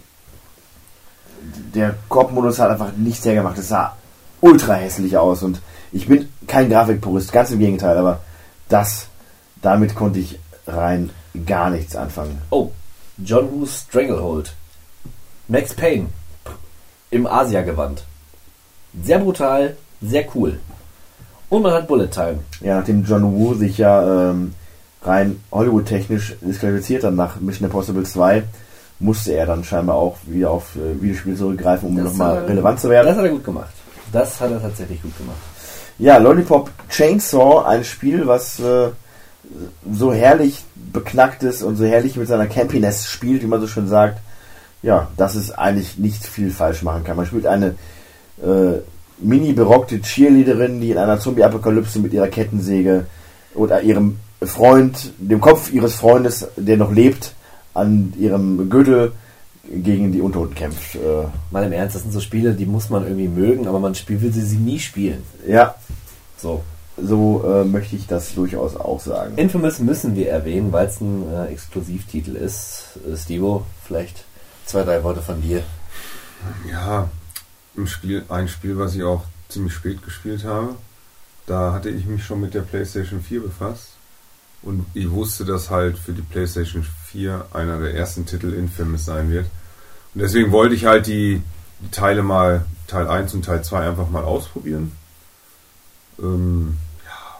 der 1.76 1.96
Koop-Modus 2.10 2.60
hat 2.60 2.72
einfach 2.72 2.92
nichts 2.96 3.26
hergemacht. 3.26 3.58
Es 3.58 3.70
sah 3.70 3.96
ultra 4.42 4.74
hässlich 4.74 5.18
aus 5.18 5.44
und 5.44 5.62
ich 5.92 6.08
bin 6.08 6.28
kein 6.48 6.70
Grafikpurist, 6.70 7.32
ganz 7.32 7.52
im 7.52 7.60
Gegenteil, 7.60 7.98
aber 7.98 8.22
das, 8.68 9.08
damit 9.62 9.96
konnte 9.96 10.20
ich 10.20 10.40
rein 10.68 11.12
gar 11.46 11.70
nichts 11.70 11.96
anfangen. 11.96 12.42
oh, 12.50 12.72
John 13.18 13.52
Woo's 13.52 13.86
Stranglehold. 13.88 14.54
Max 15.48 15.74
Payne. 15.74 16.08
Im 17.12 17.28
Asia-Gewand. 17.28 18.04
Sehr 19.04 19.20
brutal, 19.20 19.78
sehr 20.02 20.26
cool. 20.36 20.60
Und 21.50 21.62
man 21.62 21.74
hat 21.74 21.88
Bullet 21.88 22.08
Time. 22.08 22.40
Ja, 22.62 22.78
nachdem 22.80 23.04
John 23.04 23.24
Woo 23.36 23.54
sich 23.54 23.78
ja 23.78 24.30
ähm, 24.32 24.54
rein 25.04 25.40
Hollywood-technisch 25.52 26.36
disqualifiziert 26.42 27.04
hat 27.04 27.14
nach 27.14 27.40
Mission 27.40 27.66
Impossible 27.66 28.04
2, 28.04 28.44
musste 29.00 29.34
er 29.34 29.46
dann 29.46 29.64
scheinbar 29.64 29.96
auch 29.98 30.18
wieder 30.26 30.50
auf 30.50 30.76
äh, 30.76 31.00
Videospiele 31.02 31.36
zurückgreifen, 31.36 31.90
um 31.90 31.96
nochmal 31.96 32.46
relevant 32.46 32.80
zu 32.80 32.90
werden. 32.90 33.08
Das 33.08 33.18
hat 33.18 33.26
er 33.26 33.32
gut 33.32 33.44
gemacht. 33.44 33.74
Das 34.12 34.40
hat 34.40 34.52
er 34.52 34.62
tatsächlich 34.62 35.02
gut 35.02 35.16
gemacht. 35.18 35.38
Ja, 36.00 36.18
Lollipop 36.18 36.72
Chainsaw, 36.90 37.66
ein 37.66 37.84
Spiel, 37.84 38.26
was 38.26 38.60
äh, 38.60 38.90
so 39.92 40.14
herrlich 40.14 40.64
beknackt 40.92 41.44
ist 41.44 41.64
und 41.64 41.76
so 41.76 41.86
herrlich 41.86 42.16
mit 42.16 42.28
seiner 42.28 42.48
Campiness 42.48 43.08
spielt, 43.08 43.42
wie 43.42 43.48
man 43.48 43.62
so 43.62 43.68
schön 43.68 43.88
sagt. 43.88 44.20
Ja, 44.82 45.08
dass 45.16 45.36
es 45.36 45.52
eigentlich 45.52 45.98
nicht 45.98 46.26
viel 46.26 46.52
falsch 46.52 46.84
machen 46.84 47.04
kann. 47.04 47.16
Man 47.16 47.26
spielt 47.26 47.48
eine 47.48 47.76
äh, 48.42 48.80
mini 49.20 49.54
berockte 49.54 50.02
Cheerleaderin, 50.02 50.82
die 50.82 50.92
in 50.92 50.98
einer 50.98 51.20
Zombie-Apokalypse 51.20 52.00
mit 52.00 52.14
ihrer 52.14 52.28
Kettensäge 52.28 53.06
oder 53.56 53.82
ihrem 53.82 54.18
Freund, 54.42 55.14
dem 55.18 55.40
Kopf 55.40 55.72
ihres 55.72 55.96
Freundes, 55.96 56.48
der 56.58 56.76
noch 56.76 56.92
lebt, 56.92 57.34
an 57.74 58.14
ihrem 58.20 58.70
Gürtel 58.70 59.14
gegen 59.72 60.12
die 60.12 60.22
Untoten 60.22 60.54
kämpft. 60.54 60.96
Äh, 60.96 61.28
Mal 61.52 61.64
im 61.64 61.72
Ernst, 61.72 61.96
das 61.96 62.04
sind 62.04 62.12
so 62.12 62.20
Spiele, 62.20 62.54
die 62.54 62.66
muss 62.66 62.90
man 62.90 63.04
irgendwie 63.04 63.30
mögen, 63.30 63.68
aber 63.68 63.80
man 63.80 63.96
spiel, 63.96 64.22
will 64.22 64.34
sie, 64.34 64.42
sie 64.42 64.58
nie 64.58 64.80
spielen. 64.80 65.24
ja, 65.48 65.76
So. 66.38 66.62
So 66.98 67.44
äh, 67.46 67.66
möchte 67.66 67.96
ich 67.96 68.08
das 68.08 68.36
durchaus 68.36 68.76
auch 68.76 69.00
sagen. 69.00 69.38
Infamous 69.38 69.80
müssen 69.80 70.16
wir 70.16 70.30
erwähnen, 70.30 70.72
weil 70.72 70.88
es 70.88 71.02
ein 71.02 71.28
äh, 71.32 71.48
Exklusivtitel 71.48 72.36
ist. 72.36 73.00
Äh, 73.08 73.18
Stevo, 73.18 73.66
vielleicht 73.84 74.26
zwei, 74.66 74.84
drei 74.84 75.04
Worte 75.04 75.22
von 75.22 75.42
dir. 75.42 75.64
Ja, 76.70 77.10
im 77.76 77.88
Spiel, 77.88 78.24
ein 78.30 78.48
Spiel, 78.48 78.78
was 78.78 78.96
ich 78.96 79.04
auch 79.04 79.24
ziemlich 79.50 79.74
spät 79.74 80.04
gespielt 80.04 80.44
habe. 80.44 80.76
Da 81.46 81.74
hatte 81.74 81.90
ich 81.90 82.06
mich 82.06 82.24
schon 82.24 82.42
mit 82.42 82.54
der 82.54 82.62
PlayStation 82.62 83.22
4 83.22 83.42
befasst. 83.42 83.90
Und 84.62 84.86
ich 84.94 85.10
wusste, 85.12 85.44
dass 85.44 85.70
halt 85.70 85.98
für 85.98 86.14
die 86.14 86.22
PlayStation 86.22 86.86
4 87.08 87.48
einer 87.54 87.80
der 87.80 87.96
ersten 87.96 88.26
Titel 88.26 88.54
Infamous 88.54 89.06
sein 89.06 89.30
wird. 89.30 89.46
Und 90.14 90.22
deswegen 90.22 90.52
wollte 90.52 90.76
ich 90.76 90.86
halt 90.86 91.08
die, 91.08 91.42
die 91.82 91.92
Teile 91.92 92.24
mal, 92.24 92.66
Teil 92.88 93.08
1 93.08 93.34
und 93.34 93.44
Teil 93.44 93.64
2 93.64 93.90
einfach 93.90 94.10
mal 94.10 94.24
ausprobieren. 94.24 94.94
Ähm, 96.20 96.78
ja. 97.06 97.40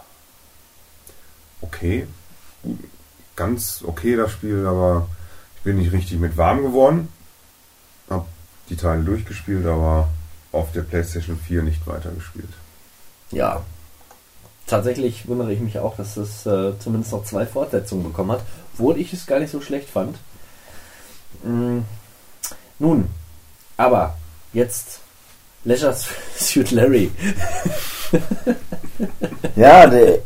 Okay. 1.60 2.06
Ganz 3.36 3.82
okay 3.86 4.16
das 4.16 4.32
Spiel, 4.32 4.66
aber 4.66 5.08
ich 5.56 5.62
bin 5.62 5.78
nicht 5.78 5.92
richtig 5.92 6.18
mit 6.18 6.36
warm 6.36 6.62
geworden. 6.62 7.08
Hab 8.08 8.26
die 8.68 8.76
Teile 8.76 9.02
durchgespielt, 9.02 9.66
aber 9.66 10.08
auf 10.52 10.72
der 10.72 10.82
PlayStation 10.82 11.38
4 11.38 11.62
nicht 11.62 11.86
weitergespielt. 11.86 12.52
Ja. 13.30 13.62
Tatsächlich 14.66 15.28
wundere 15.28 15.52
ich 15.52 15.60
mich 15.60 15.78
auch, 15.78 15.96
dass 15.96 16.16
es 16.16 16.46
äh, 16.46 16.72
zumindest 16.78 17.12
noch 17.12 17.24
zwei 17.24 17.44
Fortsetzungen 17.44 18.04
bekommen 18.04 18.32
hat, 18.32 18.42
obwohl 18.72 18.98
ich 18.98 19.12
es 19.12 19.26
gar 19.26 19.38
nicht 19.38 19.50
so 19.50 19.60
schlecht 19.60 19.90
fand. 19.90 20.16
Mm, 21.42 21.80
nun, 22.78 23.10
aber 23.76 24.16
jetzt 24.52 25.00
Leisure 25.64 25.94
Suit 26.36 26.70
Larry. 26.70 27.10
Ja, 29.56 29.86
der, 29.86 30.18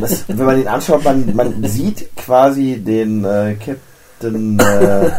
das, 0.00 0.24
wenn 0.28 0.46
man 0.46 0.60
ihn 0.60 0.68
anschaut, 0.68 1.02
man, 1.02 1.34
man 1.34 1.64
sieht 1.64 2.14
quasi 2.16 2.78
den 2.78 3.24
äh, 3.24 3.56
Captain 3.56 4.58
äh, 4.60 5.10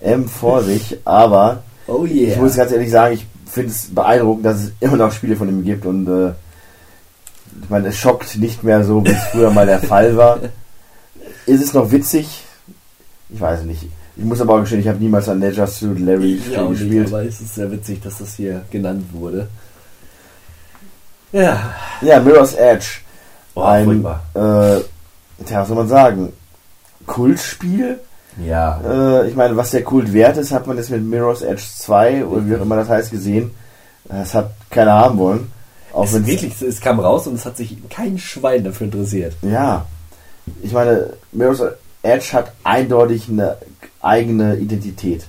M 0.00 0.28
vor 0.28 0.62
sich, 0.62 0.98
aber 1.04 1.62
Oh 1.86 2.04
ich 2.04 2.28
yeah. 2.28 2.38
muss 2.38 2.56
ganz 2.56 2.72
ehrlich 2.72 2.90
sagen, 2.90 3.14
ich 3.14 3.26
finde 3.46 3.70
es 3.70 3.86
beeindruckend, 3.94 4.46
dass 4.46 4.64
es 4.64 4.72
immer 4.80 4.96
noch 4.96 5.12
Spiele 5.12 5.36
von 5.36 5.48
ihm 5.48 5.62
gibt 5.62 5.84
und 5.86 6.08
äh, 6.08 6.32
ich 7.62 7.70
meine, 7.70 7.88
es 7.88 7.96
schockt 7.96 8.36
nicht 8.36 8.64
mehr 8.64 8.82
so, 8.84 9.04
wie 9.04 9.10
es 9.10 9.24
früher 9.24 9.50
mal 9.50 9.66
der 9.66 9.80
Fall 9.80 10.16
war. 10.16 10.40
Ist 11.46 11.62
es 11.62 11.72
noch 11.74 11.90
witzig? 11.92 12.44
Ich 13.30 13.40
weiß 13.40 13.62
nicht. 13.62 13.88
Ich 14.16 14.24
muss 14.24 14.40
aber 14.40 14.54
auch 14.54 14.60
gestehen, 14.60 14.80
ich 14.80 14.88
habe 14.88 14.98
niemals 14.98 15.28
ein 15.28 15.40
Leisure 15.40 15.66
Suit 15.66 15.98
Larry 16.00 16.40
auch 16.56 16.70
nicht, 16.70 16.80
gespielt. 16.80 17.08
aber 17.08 17.24
es 17.24 17.40
ist 17.40 17.54
sehr 17.54 17.70
witzig, 17.70 18.00
dass 18.02 18.18
das 18.18 18.34
hier 18.34 18.62
genannt 18.70 19.04
wurde. 19.12 19.48
Ja, 21.36 21.74
Ja, 22.00 22.20
Mirror's 22.20 22.54
Edge. 22.54 23.00
oh, 23.54 23.62
ein, 23.62 24.04
äh, 24.34 24.80
tja, 25.44 25.60
was 25.60 25.68
soll 25.68 25.76
man 25.76 25.88
sagen? 25.88 26.32
Kultspiel? 27.06 28.00
Ja, 28.42 28.80
Äh, 28.84 29.28
ich 29.28 29.36
meine, 29.36 29.56
was 29.56 29.70
der 29.70 29.84
Kult 29.84 30.12
wert 30.12 30.36
ist, 30.38 30.52
hat 30.52 30.66
man 30.66 30.76
jetzt 30.78 30.90
mit 30.90 31.02
Mirror's 31.04 31.42
Edge 31.42 31.62
2 31.78 32.24
oder 32.24 32.46
wie 32.46 32.56
auch 32.56 32.62
immer 32.62 32.76
das 32.76 32.88
heißt 32.88 33.10
gesehen. 33.10 33.50
Das 34.04 34.34
hat 34.34 34.50
keiner 34.70 34.92
haben 34.92 35.18
wollen. 35.18 35.52
Auch 35.92 36.04
es, 36.04 36.26
wirklich, 36.26 36.60
es 36.62 36.80
kam 36.80 37.00
raus 37.00 37.26
und 37.26 37.34
es 37.34 37.44
hat 37.44 37.56
sich 37.56 37.76
kein 37.90 38.18
Schwein 38.18 38.64
dafür 38.64 38.86
interessiert. 38.86 39.34
Ja. 39.42 39.86
Ich 40.62 40.72
meine, 40.72 41.14
Mirror's 41.32 41.62
Edge 42.02 42.32
hat 42.32 42.52
eindeutig 42.64 43.28
eine 43.28 43.56
eigene 44.00 44.56
Identität. 44.56 45.26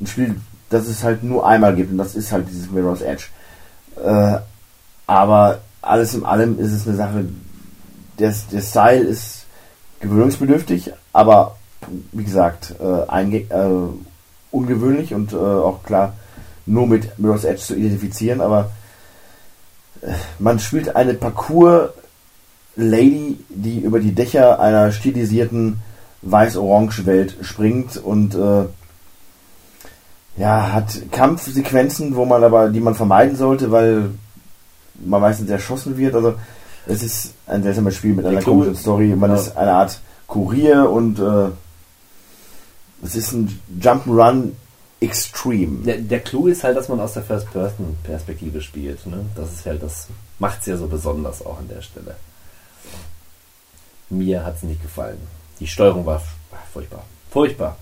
Ein 0.00 0.06
Spiel, 0.06 0.40
das 0.70 0.86
es 0.88 1.04
halt 1.04 1.22
nur 1.22 1.46
einmal 1.46 1.74
gibt 1.76 1.92
und 1.92 1.98
das 1.98 2.14
ist 2.16 2.32
halt 2.32 2.48
dieses 2.48 2.70
Mirror's 2.70 3.02
Edge. 3.02 3.26
Äh, 4.04 4.38
aber 5.06 5.60
alles 5.82 6.14
in 6.14 6.24
allem 6.24 6.58
ist 6.58 6.72
es 6.72 6.86
eine 6.86 6.96
Sache, 6.96 7.26
der, 8.18 8.34
der 8.52 8.60
Style 8.60 9.04
ist 9.04 9.44
gewöhnungsbedürftig, 10.00 10.92
aber 11.12 11.56
wie 12.12 12.24
gesagt, 12.24 12.74
äh, 12.80 13.32
äh, 13.32 13.44
ungewöhnlich 14.50 15.14
und 15.14 15.32
äh, 15.32 15.36
auch 15.36 15.82
klar 15.82 16.14
nur 16.66 16.86
mit 16.86 17.18
Mirror's 17.18 17.44
Edge 17.44 17.60
zu 17.60 17.74
identifizieren, 17.74 18.40
aber 18.40 18.70
äh, 20.00 20.12
man 20.38 20.58
spielt 20.58 20.96
eine 20.96 21.12
Parcours-Lady, 21.14 23.38
die 23.48 23.80
über 23.80 24.00
die 24.00 24.14
Dächer 24.14 24.60
einer 24.60 24.92
stilisierten 24.92 25.80
weiß-orange-Welt 26.22 27.36
springt 27.42 27.98
und 27.98 28.34
äh, 28.34 28.64
ja, 30.36 30.72
hat 30.72 31.12
Kampfsequenzen, 31.12 32.16
wo 32.16 32.24
man 32.24 32.42
aber, 32.42 32.70
die 32.70 32.80
man 32.80 32.94
vermeiden 32.94 33.36
sollte, 33.36 33.70
weil 33.70 34.10
man 34.94 35.20
meistens 35.20 35.50
erschossen 35.50 35.96
wird. 35.96 36.14
Also 36.14 36.34
es 36.86 37.02
ist 37.02 37.34
ein 37.46 37.62
seltsames 37.62 37.96
Spiel 37.96 38.14
mit 38.14 38.26
einer 38.26 38.40
Clou- 38.40 38.52
komischen 38.60 38.76
Story. 38.76 39.14
Man 39.16 39.30
Ja. 39.30 39.36
ist 39.36 39.56
eine 39.56 39.72
Art 39.72 40.00
Kurier 40.26 40.88
und 40.90 41.18
äh, 41.18 41.48
es 43.04 43.14
ist 43.16 43.32
ein 43.32 43.60
Jump'n'Run 43.80 44.52
Extreme. 45.00 45.84
Der, 45.84 45.98
der 45.98 46.20
Clou 46.20 46.46
ist 46.46 46.64
halt, 46.64 46.76
dass 46.78 46.88
man 46.88 46.98
aus 47.00 47.12
der 47.12 47.22
First-Person-Perspektive 47.24 48.62
spielt. 48.62 49.04
Ne? 49.06 49.26
Das 49.36 49.52
ist 49.52 49.66
halt, 49.66 49.82
das 49.82 50.06
macht 50.38 50.60
es 50.60 50.66
ja 50.66 50.76
so 50.78 50.86
besonders 50.86 51.44
auch 51.44 51.58
an 51.58 51.68
der 51.68 51.82
Stelle. 51.82 52.16
Mir 54.10 54.44
hat 54.44 54.56
es 54.56 54.62
nicht 54.62 54.80
gefallen. 54.82 55.18
Die 55.60 55.66
Steuerung 55.66 56.06
war 56.06 56.22
furchtbar. 56.72 57.04
Furchtbar. 57.30 57.76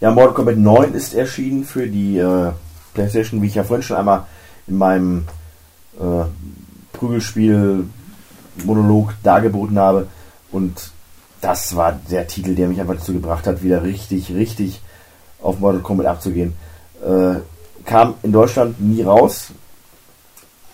Ja, 0.00 0.10
Mortal 0.10 0.34
Kombat 0.34 0.56
9 0.58 0.92
ist 0.94 1.14
erschienen 1.14 1.64
für 1.64 1.86
die 1.86 2.18
äh, 2.18 2.52
PlayStation, 2.94 3.40
wie 3.42 3.46
ich 3.46 3.54
ja 3.54 3.64
vorhin 3.64 3.82
schon 3.82 3.96
einmal 3.96 4.26
in 4.66 4.76
meinem 4.76 5.24
äh, 6.00 6.24
Prügelspiel-Monolog 6.92 9.14
dargeboten 9.22 9.78
habe. 9.78 10.08
Und 10.50 10.90
das 11.40 11.76
war 11.76 11.98
der 12.10 12.26
Titel, 12.26 12.54
der 12.54 12.68
mich 12.68 12.80
einfach 12.80 12.96
dazu 12.96 13.12
gebracht 13.12 13.46
hat, 13.46 13.62
wieder 13.62 13.82
richtig, 13.82 14.34
richtig 14.34 14.80
auf 15.42 15.60
Mortal 15.60 15.82
Kombat 15.82 16.06
abzugehen. 16.06 16.54
Äh, 17.04 17.40
kam 17.84 18.14
in 18.22 18.32
Deutschland 18.32 18.80
nie 18.80 19.02
raus, 19.02 19.48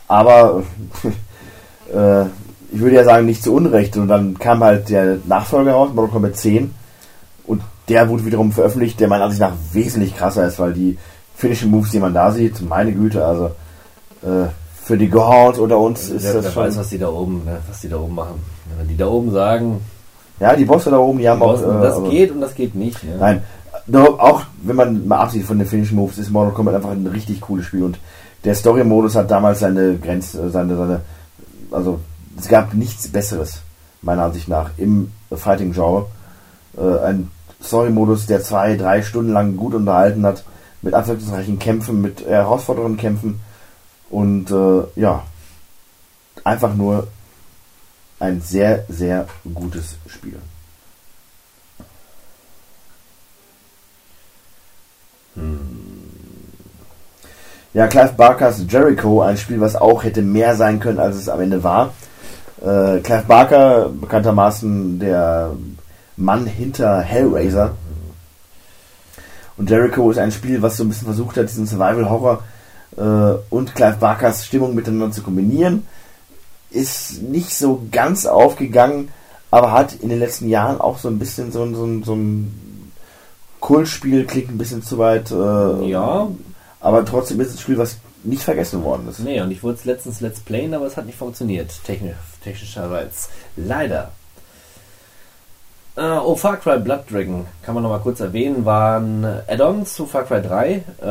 aber 0.09 0.63
äh, 1.93 2.27
ich 2.75 2.81
würde 2.81 2.97
ja 2.97 3.05
sagen, 3.05 3.27
nicht 3.27 3.43
zu 3.43 3.55
Unrecht. 3.55 3.97
Und 3.97 4.09
dann 4.09 4.39
kam 4.39 4.65
halt 4.65 4.89
der 4.89 5.19
Nachfolger 5.27 5.73
raus, 5.73 5.91
Mortal 5.95 6.13
Kombat 6.13 6.37
10. 6.37 6.75
Und 7.45 7.63
der 7.89 8.09
wurde 8.09 8.25
wiederum 8.25 8.53
veröffentlicht, 8.53 9.01
der 9.01 9.09
meiner 9.09 9.25
Ansicht 9.25 9.43
nach 9.43 9.55
wesentlich 9.73 10.17
krasser 10.17 10.47
ist, 10.47 10.59
weil 10.59 10.73
die 10.73 10.97
Finishing 11.37 11.71
Moves, 11.71 11.91
die 11.91 11.99
man 11.99 12.15
da 12.15 12.31
sieht, 12.31 12.63
meine 12.63 12.93
Güte, 12.93 13.25
also 13.25 13.47
äh, 14.23 14.49
für 14.93 14.99
die 14.99 15.09
Gods 15.09 15.59
unter 15.59 15.79
uns 15.79 16.11
ist 16.11 16.23
wer, 16.23 16.35
das 16.35 16.45
wer 16.45 16.51
schon. 16.53 16.63
weiß, 16.65 16.77
was 16.77 16.89
die 16.91 16.99
da 16.99 17.09
oben, 17.09 17.47
ne, 17.47 17.61
was 17.67 17.81
die 17.81 17.89
da 17.89 17.97
oben 17.97 18.15
machen. 18.15 18.43
Wenn 18.77 18.89
die 18.89 18.97
da 18.99 19.07
oben 19.07 19.33
sagen, 19.33 19.81
ja, 20.39 20.55
die 20.55 20.67
Bosse 20.67 20.91
da 20.91 20.99
oben, 20.99 21.19
die 21.19 21.27
haben 21.27 21.39
die 21.39 21.47
auch. 21.47 21.53
Bossen, 21.53 21.79
äh, 21.79 21.83
das 21.83 22.11
geht 22.11 22.31
und 22.31 22.43
das 22.43 22.55
geht 22.55 22.75
nicht. 22.75 23.03
Ne? 23.03 23.17
Nein, 23.19 23.43
doch, 23.87 24.19
auch 24.19 24.43
wenn 24.63 24.77
man 24.77 25.09
mal 25.09 25.21
absieht 25.21 25.47
von 25.47 25.59
den 25.59 25.67
Finishing 25.67 25.97
Moves, 25.97 26.19
ist 26.19 26.31
Mortal 26.31 26.53
Kombat 26.53 26.75
einfach 26.75 26.91
ein 26.91 27.07
richtig 27.07 27.41
cooles 27.41 27.65
Spiel 27.65 27.85
und 27.85 27.99
der 28.45 28.55
Story-Modus 28.55 29.17
hat 29.17 29.31
damals 29.31 29.61
seine 29.61 29.97
Grenzen, 29.97 30.53
seine, 30.53 30.77
seine, 30.77 31.01
also 31.71 32.01
es 32.39 32.49
gab 32.49 32.75
nichts 32.75 33.09
Besseres, 33.09 33.63
meiner 34.03 34.25
Ansicht 34.25 34.49
nach, 34.49 34.73
im 34.77 35.11
Fighting-Genre. 35.35 36.05
Äh, 36.77 37.07
ein 37.07 37.31
Story-Modus, 37.63 38.27
der 38.27 38.43
zwei, 38.43 38.77
drei 38.77 39.01
Stunden 39.01 39.33
lang 39.33 39.57
gut 39.57 39.73
unterhalten 39.73 40.27
hat, 40.27 40.45
mit 40.83 40.93
abwechslungsreichen 40.93 41.59
Kämpfen, 41.59 42.03
mit 42.03 42.27
herausfordernden 42.27 42.99
Kämpfen 42.99 43.41
und 44.13 44.51
äh, 44.51 45.01
ja, 45.01 45.25
einfach 46.45 46.75
nur 46.75 47.09
ein 48.21 48.41
sehr, 48.41 48.85
sehr 48.89 49.27
gutes 49.53 49.97
Spiel. 50.07 50.39
Ja, 57.75 57.87
Clive 57.87 58.13
Barkers 58.19 58.67
Jericho, 58.69 59.23
ein 59.23 59.39
Spiel, 59.39 59.59
was 59.59 59.77
auch 59.77 60.05
hätte 60.05 60.21
mehr 60.21 60.57
sein 60.57 60.79
können, 60.79 60.99
als 60.99 61.17
es 61.17 61.31
am 61.31 61.41
Ende 61.41 61.65
war. 61.65 61.95
Äh, 62.61 63.01
Clive 63.01 63.25
Barker, 63.27 63.89
bekanntermaßen 63.89 65.01
der 65.01 65.53
Mann 66.19 66.45
hinter 66.45 67.01
Hellraiser. 67.01 67.75
Und 69.57 69.71
Jericho 69.71 70.11
ist 70.11 70.19
ein 70.19 70.33
Spiel, 70.33 70.61
was 70.61 70.77
so 70.77 70.85
ein 70.85 70.91
bisschen 70.91 71.07
versucht 71.07 71.39
hat, 71.39 71.49
diesen 71.49 71.67
Survival-Horror 71.67 72.43
äh, 72.97 73.35
und 73.51 73.75
Clive 73.75 73.97
Barkers 73.99 74.47
Stimmung 74.47 74.75
miteinander 74.75 75.11
zu 75.13 75.23
kombinieren. 75.23 75.87
Ist 76.71 77.23
nicht 77.23 77.55
so 77.55 77.87
ganz 77.91 78.25
aufgegangen, 78.27 79.09
aber 79.51 79.73
hat 79.73 79.95
in 79.95 80.09
den 80.09 80.19
letzten 80.19 80.49
Jahren 80.49 80.81
auch 80.81 80.99
so 80.99 81.09
ein 81.09 81.19
bisschen 81.19 81.53
so 81.53 81.63
ein, 81.63 81.75
so 81.75 81.85
ein, 81.85 82.03
so 82.03 82.15
ein 82.15 82.93
Kultspiel, 83.61 84.25
klingt 84.25 84.51
ein 84.51 84.59
bisschen 84.59 84.83
zu 84.83 84.99
weit. 84.99 85.31
Äh, 85.31 85.91
Ja, 85.91 86.29
aber 86.81 87.05
trotzdem 87.05 87.41
ist 87.41 87.49
es 87.49 87.55
ein 87.55 87.59
Spiel, 87.61 87.79
was 87.79 87.99
nicht 88.25 88.43
vergessen 88.43 88.83
worden 88.85 89.09
ist. 89.09 89.19
nee, 89.19 89.41
und 89.41 89.51
ich 89.51 89.63
wollte 89.63 89.81
es 89.81 89.85
letztens 89.85 90.21
Let's 90.21 90.41
Playen, 90.41 90.75
aber 90.75 90.87
es 90.87 90.97
hat 90.97 91.07
nicht 91.07 91.19
funktioniert. 91.19 91.73
Technisch, 91.85 92.17
technischerseits. 92.43 93.29
Leider. 93.57 94.13
Äh, 95.95 96.01
oh, 96.01 96.35
Far 96.37 96.57
Cry 96.57 96.79
Blood 96.79 97.03
Dragon, 97.11 97.45
kann 97.63 97.75
man 97.75 97.83
noch 97.83 97.91
mal 97.91 97.99
kurz 97.99 98.21
erwähnen, 98.21 98.65
waren 98.65 99.27
Add-ons 99.47 99.93
zu 99.95 100.07
Far 100.07 100.23
Cry 100.25 100.41
3. 100.41 100.83
Äh, 101.03 101.07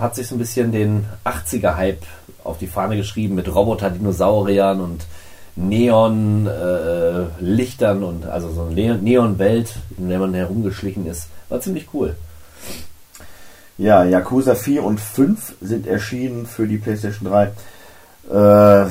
hat 0.00 0.16
sich 0.16 0.26
so 0.26 0.34
ein 0.34 0.38
bisschen 0.38 0.72
den 0.72 1.06
80er-Hype 1.24 2.02
auf 2.42 2.58
die 2.58 2.66
Fahne 2.66 2.96
geschrieben 2.96 3.36
mit 3.36 3.54
Roboter-Dinosauriern 3.54 4.80
und 4.80 5.06
Neon-Lichtern 5.54 8.02
und 8.02 8.26
also 8.26 8.50
so 8.50 8.62
eine 8.62 8.74
Ne- 8.74 8.98
Neon-Welt, 9.00 9.74
in 9.96 10.08
der 10.08 10.18
man 10.18 10.34
herumgeschlichen 10.34 11.06
ist. 11.06 11.28
War 11.48 11.60
ziemlich 11.60 11.86
cool. 11.94 12.16
Ja, 13.78 14.02
Yakuza 14.04 14.56
4 14.56 14.82
und 14.84 14.98
5 15.00 15.54
sind 15.60 15.86
erschienen 15.86 16.46
für 16.46 16.66
die 16.66 16.78
PlayStation 16.78 17.30
3. 17.30 17.52
Äh, 18.30 18.86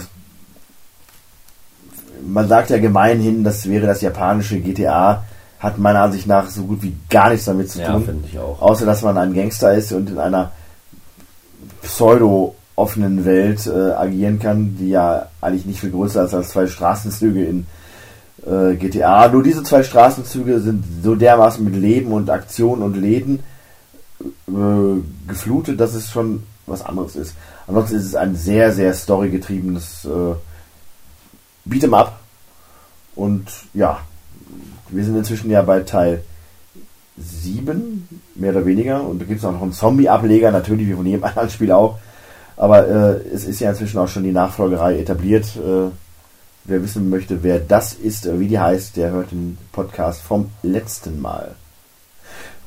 man 2.27 2.48
sagt 2.48 2.69
ja 2.69 2.77
gemeinhin, 2.80 3.43
das 3.43 3.67
wäre 3.69 3.88
das 3.88 4.01
japanische 4.01 4.59
GTA. 4.59 5.23
Hat 5.59 5.77
meiner 5.77 6.01
Ansicht 6.03 6.25
nach 6.27 6.49
so 6.49 6.64
gut 6.64 6.81
wie 6.83 6.95
gar 7.09 7.30
nichts 7.30 7.45
damit 7.45 7.69
zu 7.69 7.80
Ja, 7.81 7.91
tun. 7.91 8.06
finde 8.06 8.27
ich 8.31 8.39
auch. 8.39 8.61
Außer, 8.61 8.85
dass 8.85 9.01
man 9.01 9.17
ein 9.17 9.33
Gangster 9.33 9.73
ist 9.73 9.91
und 9.91 10.09
in 10.09 10.17
einer 10.17 10.51
pseudo-offenen 11.81 13.25
Welt 13.25 13.67
äh, 13.67 13.91
agieren 13.91 14.39
kann, 14.39 14.77
die 14.80 14.89
ja 14.89 15.27
eigentlich 15.41 15.65
nicht 15.65 15.81
viel 15.81 15.91
größer 15.91 16.25
ist 16.25 16.33
als 16.33 16.49
zwei 16.49 16.67
Straßenzüge 16.67 17.43
in 17.43 17.67
äh, 18.45 18.75
GTA. 18.75 19.27
Nur 19.30 19.43
diese 19.43 19.64
zwei 19.64 19.83
Straßenzüge 19.83 20.59
sind 20.59 20.83
so 21.03 21.15
dermaßen 21.15 21.64
mit 21.64 21.75
Leben 21.75 22.11
und 22.14 22.30
Aktion 22.30 22.81
und 22.81 22.95
Läden 22.95 23.39
äh, 24.48 25.01
geflutet, 25.27 25.80
dass 25.80 25.93
es 25.93 26.09
schon 26.09 26.43
was 26.67 26.85
anderes 26.85 27.15
ist. 27.15 27.33
Ansonsten 27.67 27.95
ist 27.98 28.06
es 28.06 28.15
ein 28.15 28.35
sehr, 28.35 28.72
sehr 28.72 28.93
storygetriebenes 28.93 30.06
äh, 30.06 30.35
Beat'em 31.69 31.93
Up. 31.93 32.19
Und 33.15 33.48
ja, 33.73 33.99
wir 34.89 35.03
sind 35.03 35.17
inzwischen 35.17 35.51
ja 35.51 35.61
bei 35.61 35.81
Teil 35.81 36.23
7, 37.17 38.07
mehr 38.35 38.51
oder 38.51 38.65
weniger. 38.65 39.03
Und 39.03 39.19
da 39.19 39.25
gibt 39.25 39.39
es 39.39 39.45
auch 39.45 39.51
noch 39.51 39.61
einen 39.61 39.73
Zombie-Ableger, 39.73 40.51
natürlich 40.51 40.88
wie 40.88 40.93
von 40.93 41.06
jedem 41.06 41.23
anderen 41.25 41.49
Spiel 41.49 41.72
auch. 41.72 41.99
Aber 42.57 42.88
äh, 42.88 43.22
es 43.33 43.45
ist 43.45 43.59
ja 43.59 43.69
inzwischen 43.69 43.99
auch 43.99 44.07
schon 44.07 44.23
die 44.23 44.31
Nachfolgerei 44.31 44.99
etabliert. 44.99 45.45
Äh, 45.56 45.91
wer 46.65 46.83
wissen 46.83 47.09
möchte, 47.09 47.43
wer 47.43 47.59
das 47.59 47.93
ist, 47.93 48.27
oder 48.27 48.39
wie 48.39 48.48
die 48.48 48.59
heißt, 48.59 48.98
der 48.98 49.11
hört 49.11 49.31
den 49.31 49.57
Podcast 49.72 50.22
vom 50.22 50.51
letzten 50.61 51.22
Mal. 51.22 51.56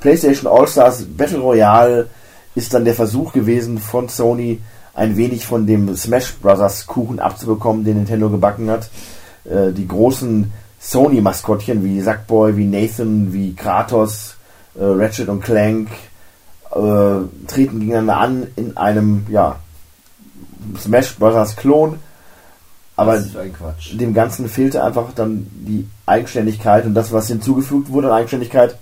PlayStation 0.00 0.50
All-Stars 0.50 1.04
Battle 1.16 1.38
Royale 1.38 2.08
ist 2.54 2.74
dann 2.74 2.84
der 2.84 2.94
Versuch 2.94 3.32
gewesen 3.32 3.78
von 3.78 4.08
Sony, 4.08 4.60
ein 4.94 5.16
wenig 5.16 5.46
von 5.46 5.66
dem 5.66 5.94
Smash 5.96 6.34
Brothers 6.34 6.86
Kuchen 6.86 7.18
abzubekommen, 7.18 7.84
den 7.84 7.96
Nintendo 7.96 8.28
gebacken 8.30 8.70
hat. 8.70 8.90
Äh, 9.44 9.72
die 9.72 9.88
großen 9.88 10.52
Sony-Maskottchen 10.80 11.84
wie 11.84 12.00
Sackboy, 12.00 12.56
wie 12.56 12.66
Nathan, 12.66 13.32
wie 13.32 13.54
Kratos, 13.54 14.36
äh, 14.74 14.84
Ratchet 14.84 15.28
und 15.28 15.42
Clank 15.42 15.88
äh, 16.70 17.46
treten 17.46 17.80
gegeneinander 17.80 18.16
an 18.16 18.46
in 18.56 18.76
einem 18.76 19.26
ja, 19.28 19.56
Smash 20.78 21.16
Brothers 21.16 21.56
Klon. 21.56 21.98
Aber 22.94 23.18
dem 23.18 24.12
Ganzen 24.12 24.48
fehlte 24.48 24.84
einfach 24.84 25.12
dann 25.14 25.46
die 25.50 25.88
Eigenständigkeit 26.04 26.84
und 26.84 26.94
das, 26.94 27.10
was 27.10 27.28
hinzugefügt 27.28 27.90
wurde 27.90 28.08
an 28.08 28.14
Eigenständigkeit, 28.14 28.76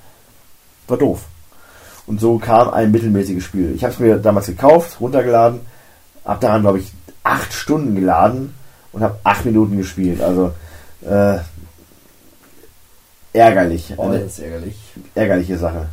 war 0.88 0.98
doof. 0.98 1.20
Und 2.06 2.20
so 2.20 2.38
kam 2.38 2.70
ein 2.70 2.90
mittelmäßiges 2.90 3.44
Spiel. 3.44 3.72
Ich 3.74 3.84
habe 3.84 3.94
es 3.94 4.00
mir 4.00 4.16
damals 4.18 4.46
gekauft, 4.46 5.00
runtergeladen, 5.00 5.60
habe 6.30 6.40
daran, 6.40 6.62
glaube 6.62 6.78
ich, 6.78 6.92
acht 7.24 7.52
Stunden 7.52 7.96
geladen 7.96 8.54
und 8.92 9.02
habe 9.02 9.18
acht 9.24 9.44
Minuten 9.44 9.76
gespielt. 9.76 10.20
Also 10.22 10.52
äh, 11.02 11.38
ärgerlich. 13.32 13.92
Oh, 13.96 14.12
das 14.12 14.22
ist 14.22 14.38
ärgerlich. 14.38 14.76
ärgerliche 15.14 15.58
Sache. 15.58 15.88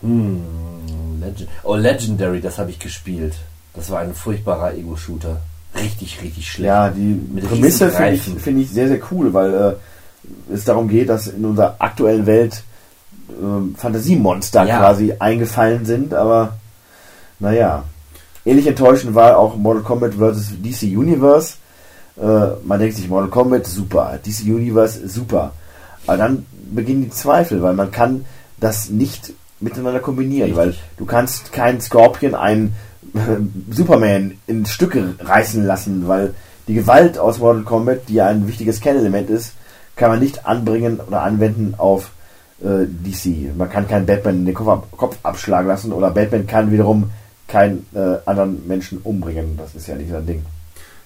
Hm, 0.00 1.20
Legend 1.20 1.48
oh, 1.62 1.76
Legendary, 1.76 2.40
das 2.40 2.58
habe 2.58 2.70
ich 2.70 2.80
gespielt. 2.80 3.34
Das 3.74 3.88
war 3.90 4.00
ein 4.00 4.14
furchtbarer 4.14 4.74
Ego-Shooter. 4.74 5.40
Richtig, 5.76 6.20
richtig 6.22 6.50
schlecht. 6.50 6.66
Ja, 6.66 6.90
die 6.90 7.20
Mit 7.32 7.48
Prämisse 7.48 7.90
finde 7.90 8.14
ich, 8.14 8.22
finde 8.22 8.62
ich 8.62 8.70
sehr, 8.70 8.88
sehr 8.88 9.00
cool, 9.10 9.32
weil 9.32 9.54
äh, 9.54 10.52
es 10.52 10.64
darum 10.64 10.88
geht, 10.88 11.08
dass 11.08 11.28
in 11.28 11.44
unserer 11.44 11.76
aktuellen 11.78 12.26
Welt 12.26 12.64
ähm, 13.40 13.76
Fantasiemonster 13.78 14.64
Ja. 14.64 14.78
quasi 14.80 15.14
eingefallen 15.18 15.86
sind, 15.86 16.14
aber 16.14 16.58
naja. 17.42 17.84
Ähnlich 18.44 18.66
enttäuschend 18.66 19.14
war 19.14 19.36
auch 19.36 19.56
Mortal 19.56 19.82
Kombat 19.82 20.14
vs. 20.14 20.54
DC 20.62 20.96
Universe. 20.96 21.54
Äh, 22.16 22.56
man 22.64 22.80
denkt 22.80 22.96
sich, 22.96 23.08
Mortal 23.08 23.30
Kombat 23.30 23.66
super, 23.66 24.18
DC 24.24 24.44
Universe 24.44 25.06
super. 25.08 25.52
Aber 26.06 26.16
dann 26.16 26.46
beginnen 26.72 27.02
die 27.02 27.10
Zweifel, 27.10 27.62
weil 27.62 27.74
man 27.74 27.90
kann 27.90 28.24
das 28.58 28.90
nicht 28.90 29.32
miteinander 29.60 30.00
kombinieren, 30.00 30.50
Richtig. 30.50 30.58
weil 30.58 30.74
du 30.96 31.04
kannst 31.04 31.52
keinen 31.52 31.80
Scorpion, 31.80 32.34
einen 32.34 32.74
äh, 33.14 33.18
Superman 33.70 34.38
in 34.46 34.66
Stücke 34.66 35.14
reißen 35.20 35.64
lassen, 35.64 36.08
weil 36.08 36.34
die 36.68 36.74
Gewalt 36.74 37.18
aus 37.18 37.38
Mortal 37.38 37.62
Kombat, 37.62 38.08
die 38.08 38.14
ja 38.14 38.26
ein 38.26 38.48
wichtiges 38.48 38.80
Kernelement 38.80 39.30
ist, 39.30 39.52
kann 39.94 40.10
man 40.10 40.20
nicht 40.20 40.46
anbringen 40.46 41.00
oder 41.06 41.22
anwenden 41.22 41.74
auf 41.76 42.10
äh, 42.62 42.86
DC. 42.86 43.56
Man 43.56 43.70
kann 43.70 43.88
keinen 43.88 44.06
Batman 44.06 44.36
in 44.36 44.46
den 44.46 44.54
Kopf, 44.54 44.68
ab, 44.68 44.86
Kopf 44.96 45.16
abschlagen 45.22 45.68
lassen 45.68 45.92
oder 45.92 46.10
Batman 46.10 46.46
kann 46.46 46.72
wiederum 46.72 47.10
keinen 47.52 47.86
äh, 47.94 48.16
anderen 48.26 48.66
Menschen 48.66 48.98
umbringen. 48.98 49.56
Das 49.58 49.74
ist 49.74 49.86
ja 49.86 49.94
nicht 49.94 50.10
sein 50.10 50.26
Ding. 50.26 50.44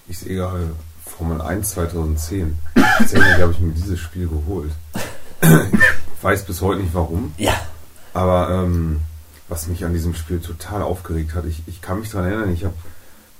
Ich 0.07 0.19
sehe 0.19 0.37
gerade 0.37 0.71
Formel 1.05 1.41
1 1.41 1.71
2010. 1.71 2.57
Tatsächlich 2.97 3.41
habe 3.41 3.51
ich 3.51 3.59
mir 3.59 3.73
dieses 3.73 3.99
Spiel 3.99 4.27
geholt. 4.29 4.71
Ich 5.41 6.23
weiß 6.23 6.45
bis 6.45 6.61
heute 6.61 6.81
nicht 6.81 6.93
warum, 6.93 7.33
Ja. 7.37 7.53
aber 8.13 8.49
ähm, 8.49 9.01
was 9.49 9.67
mich 9.67 9.85
an 9.85 9.93
diesem 9.93 10.13
Spiel 10.15 10.39
total 10.39 10.81
aufgeregt 10.81 11.35
hat, 11.35 11.45
ich, 11.45 11.61
ich 11.67 11.81
kann 11.81 11.99
mich 11.99 12.09
daran 12.09 12.27
erinnern, 12.27 12.53
ich 12.53 12.63
habe 12.65 12.73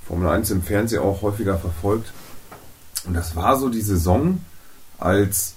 Formel 0.05 0.29
1 0.29 0.51
im 0.51 0.61
Fernsehen 0.61 1.01
auch 1.01 1.21
häufiger 1.21 1.57
verfolgt. 1.57 2.11
Und 3.05 3.13
das 3.13 3.35
war 3.35 3.57
so 3.57 3.69
die 3.69 3.81
Saison, 3.81 4.41
als 4.99 5.53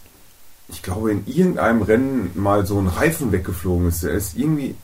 ich 0.69 0.83
glaube 0.83 1.11
in 1.13 1.27
irgendeinem 1.27 1.83
Rennen 1.83 2.31
mal 2.35 2.65
so 2.67 2.79
ein 2.81 2.87
Reifen 2.89 3.33
weggeflogen 3.33 3.89
ist. 3.89 4.03
Der 4.03 4.13
ist 4.13 4.37
irgendwie 4.37 4.75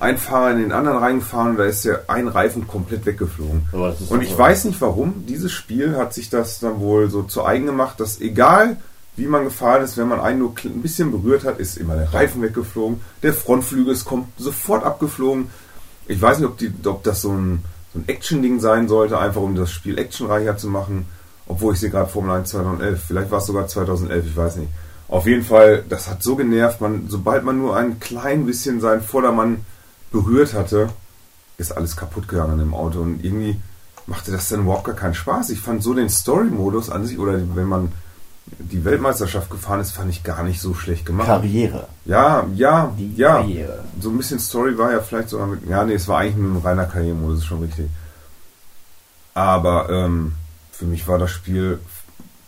ein 0.00 0.18
Fahrer 0.18 0.52
in 0.52 0.58
den 0.58 0.72
anderen 0.72 0.98
reingefahren 0.98 1.52
und 1.52 1.56
da 1.58 1.64
ist 1.64 1.84
der 1.84 2.04
ein 2.08 2.28
Reifen 2.28 2.66
komplett 2.66 3.06
weggeflogen. 3.06 3.68
Und 4.10 4.22
ich 4.22 4.36
weiß 4.36 4.64
nicht 4.64 4.80
warum, 4.80 5.24
dieses 5.26 5.52
Spiel 5.52 5.96
hat 5.96 6.12
sich 6.12 6.30
das 6.30 6.60
dann 6.60 6.80
wohl 6.80 7.10
so 7.10 7.22
zu 7.22 7.44
eigen 7.44 7.66
gemacht, 7.66 8.00
dass 8.00 8.20
egal 8.20 8.76
wie 9.16 9.26
man 9.26 9.44
gefahren 9.44 9.82
ist, 9.82 9.96
wenn 9.96 10.08
man 10.08 10.20
einen 10.20 10.40
nur 10.40 10.54
ein 10.64 10.82
bisschen 10.82 11.12
berührt 11.12 11.44
hat, 11.44 11.60
ist 11.60 11.76
immer 11.76 11.94
der 11.94 12.12
Reifen 12.12 12.42
weggeflogen, 12.42 13.00
der 13.22 13.32
Frontflügel 13.32 13.92
ist 13.92 14.04
kommt 14.04 14.26
sofort 14.36 14.84
abgeflogen. 14.84 15.50
Ich 16.08 16.20
weiß 16.20 16.38
nicht, 16.38 16.48
ob, 16.48 16.58
die, 16.58 16.72
ob 16.84 17.04
das 17.04 17.22
so 17.22 17.30
ein, 17.32 17.64
so 17.92 18.00
ein 18.00 18.08
Action-Ding 18.08 18.58
sein 18.58 18.88
sollte, 18.88 19.18
einfach 19.18 19.40
um 19.40 19.54
das 19.54 19.70
Spiel 19.70 19.98
actionreicher 19.98 20.56
zu 20.56 20.66
machen, 20.66 21.06
obwohl 21.46 21.74
ich 21.74 21.80
sehe 21.80 21.90
gerade 21.90 22.10
Formel 22.10 22.36
1 22.36 22.50
2011, 22.50 23.04
vielleicht 23.06 23.30
war 23.30 23.38
es 23.38 23.46
sogar 23.46 23.68
2011, 23.68 24.26
ich 24.26 24.36
weiß 24.36 24.56
nicht. 24.56 24.70
Auf 25.06 25.26
jeden 25.26 25.44
Fall, 25.44 25.84
das 25.88 26.08
hat 26.10 26.22
so 26.22 26.34
genervt, 26.34 26.80
man, 26.80 27.04
sobald 27.08 27.44
man 27.44 27.58
nur 27.58 27.76
ein 27.76 28.00
klein 28.00 28.46
bisschen 28.46 28.80
seinen 28.80 29.02
Vordermann 29.02 29.64
berührt 30.14 30.54
hatte, 30.54 30.90
ist 31.58 31.76
alles 31.76 31.96
kaputt 31.96 32.28
gegangen 32.28 32.60
im 32.60 32.72
Auto 32.72 33.00
und 33.00 33.24
irgendwie 33.24 33.60
machte 34.06 34.30
das 34.30 34.48
dann 34.48 34.60
überhaupt 34.60 34.84
gar 34.84 34.94
keinen 34.94 35.14
Spaß. 35.14 35.50
Ich 35.50 35.60
fand 35.60 35.82
so 35.82 35.92
den 35.92 36.08
Story-Modus 36.08 36.88
an 36.88 37.04
sich, 37.04 37.18
oder 37.18 37.32
wenn 37.56 37.66
man 37.66 37.92
die 38.46 38.84
Weltmeisterschaft 38.84 39.50
gefahren 39.50 39.80
ist, 39.80 39.90
fand 39.92 40.10
ich 40.10 40.22
gar 40.22 40.44
nicht 40.44 40.60
so 40.60 40.72
schlecht 40.74 41.04
gemacht. 41.04 41.26
Karriere. 41.26 41.88
Ja, 42.04 42.46
ja, 42.54 42.92
Die 42.96 43.16
ja. 43.16 43.38
Karriere. 43.38 43.84
So 44.00 44.10
ein 44.10 44.16
bisschen 44.16 44.38
Story 44.38 44.78
war 44.78 44.92
ja 44.92 45.00
vielleicht 45.00 45.30
sogar 45.30 45.48
mit. 45.48 45.68
Ja, 45.68 45.84
nee, 45.84 45.94
es 45.94 46.06
war 46.06 46.20
eigentlich 46.20 46.36
ein 46.36 46.60
reiner 46.62 46.84
Karrieremodus, 46.84 47.38
ist 47.38 47.46
schon 47.46 47.62
richtig. 47.62 47.88
Aber 49.32 49.90
ähm, 49.90 50.34
für 50.70 50.84
mich 50.84 51.08
war 51.08 51.18
das 51.18 51.32
Spiel 51.32 51.80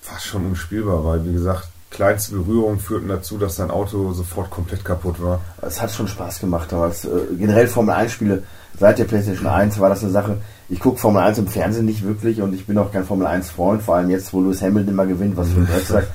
fast 0.02 0.26
schon 0.26 0.46
unspielbar, 0.46 1.04
weil, 1.04 1.24
wie 1.24 1.32
gesagt, 1.32 1.68
kleinste 1.90 2.34
Berührungen 2.36 2.78
führten 2.80 3.08
dazu, 3.08 3.38
dass 3.38 3.56
dein 3.56 3.70
Auto 3.70 4.12
sofort 4.12 4.50
komplett 4.50 4.84
kaputt 4.84 5.22
war. 5.22 5.40
Es 5.62 5.80
hat 5.80 5.90
schon 5.92 6.08
Spaß 6.08 6.40
gemacht 6.40 6.70
damals. 6.72 7.04
Äh, 7.04 7.08
generell 7.38 7.68
Formel 7.68 7.94
1 7.94 8.12
Spiele, 8.12 8.42
seit 8.78 8.98
der 8.98 9.04
PlayStation 9.04 9.46
1 9.46 9.78
war 9.80 9.88
das 9.88 10.02
eine 10.02 10.12
Sache. 10.12 10.36
Ich 10.68 10.80
gucke 10.80 10.98
Formel 10.98 11.22
1 11.22 11.38
im 11.38 11.46
Fernsehen 11.46 11.86
nicht 11.86 12.04
wirklich 12.04 12.42
und 12.42 12.52
ich 12.54 12.66
bin 12.66 12.76
auch 12.76 12.92
kein 12.92 13.04
Formel 13.04 13.26
1 13.26 13.50
Freund, 13.50 13.82
vor 13.82 13.96
allem 13.96 14.10
jetzt, 14.10 14.32
wo 14.32 14.40
Lewis 14.42 14.60
Hamilton 14.62 14.92
immer 14.92 15.06
gewinnt, 15.06 15.36
was 15.36 15.48
für 15.48 15.60
ein 15.60 15.66
Drecksack. 15.72 16.08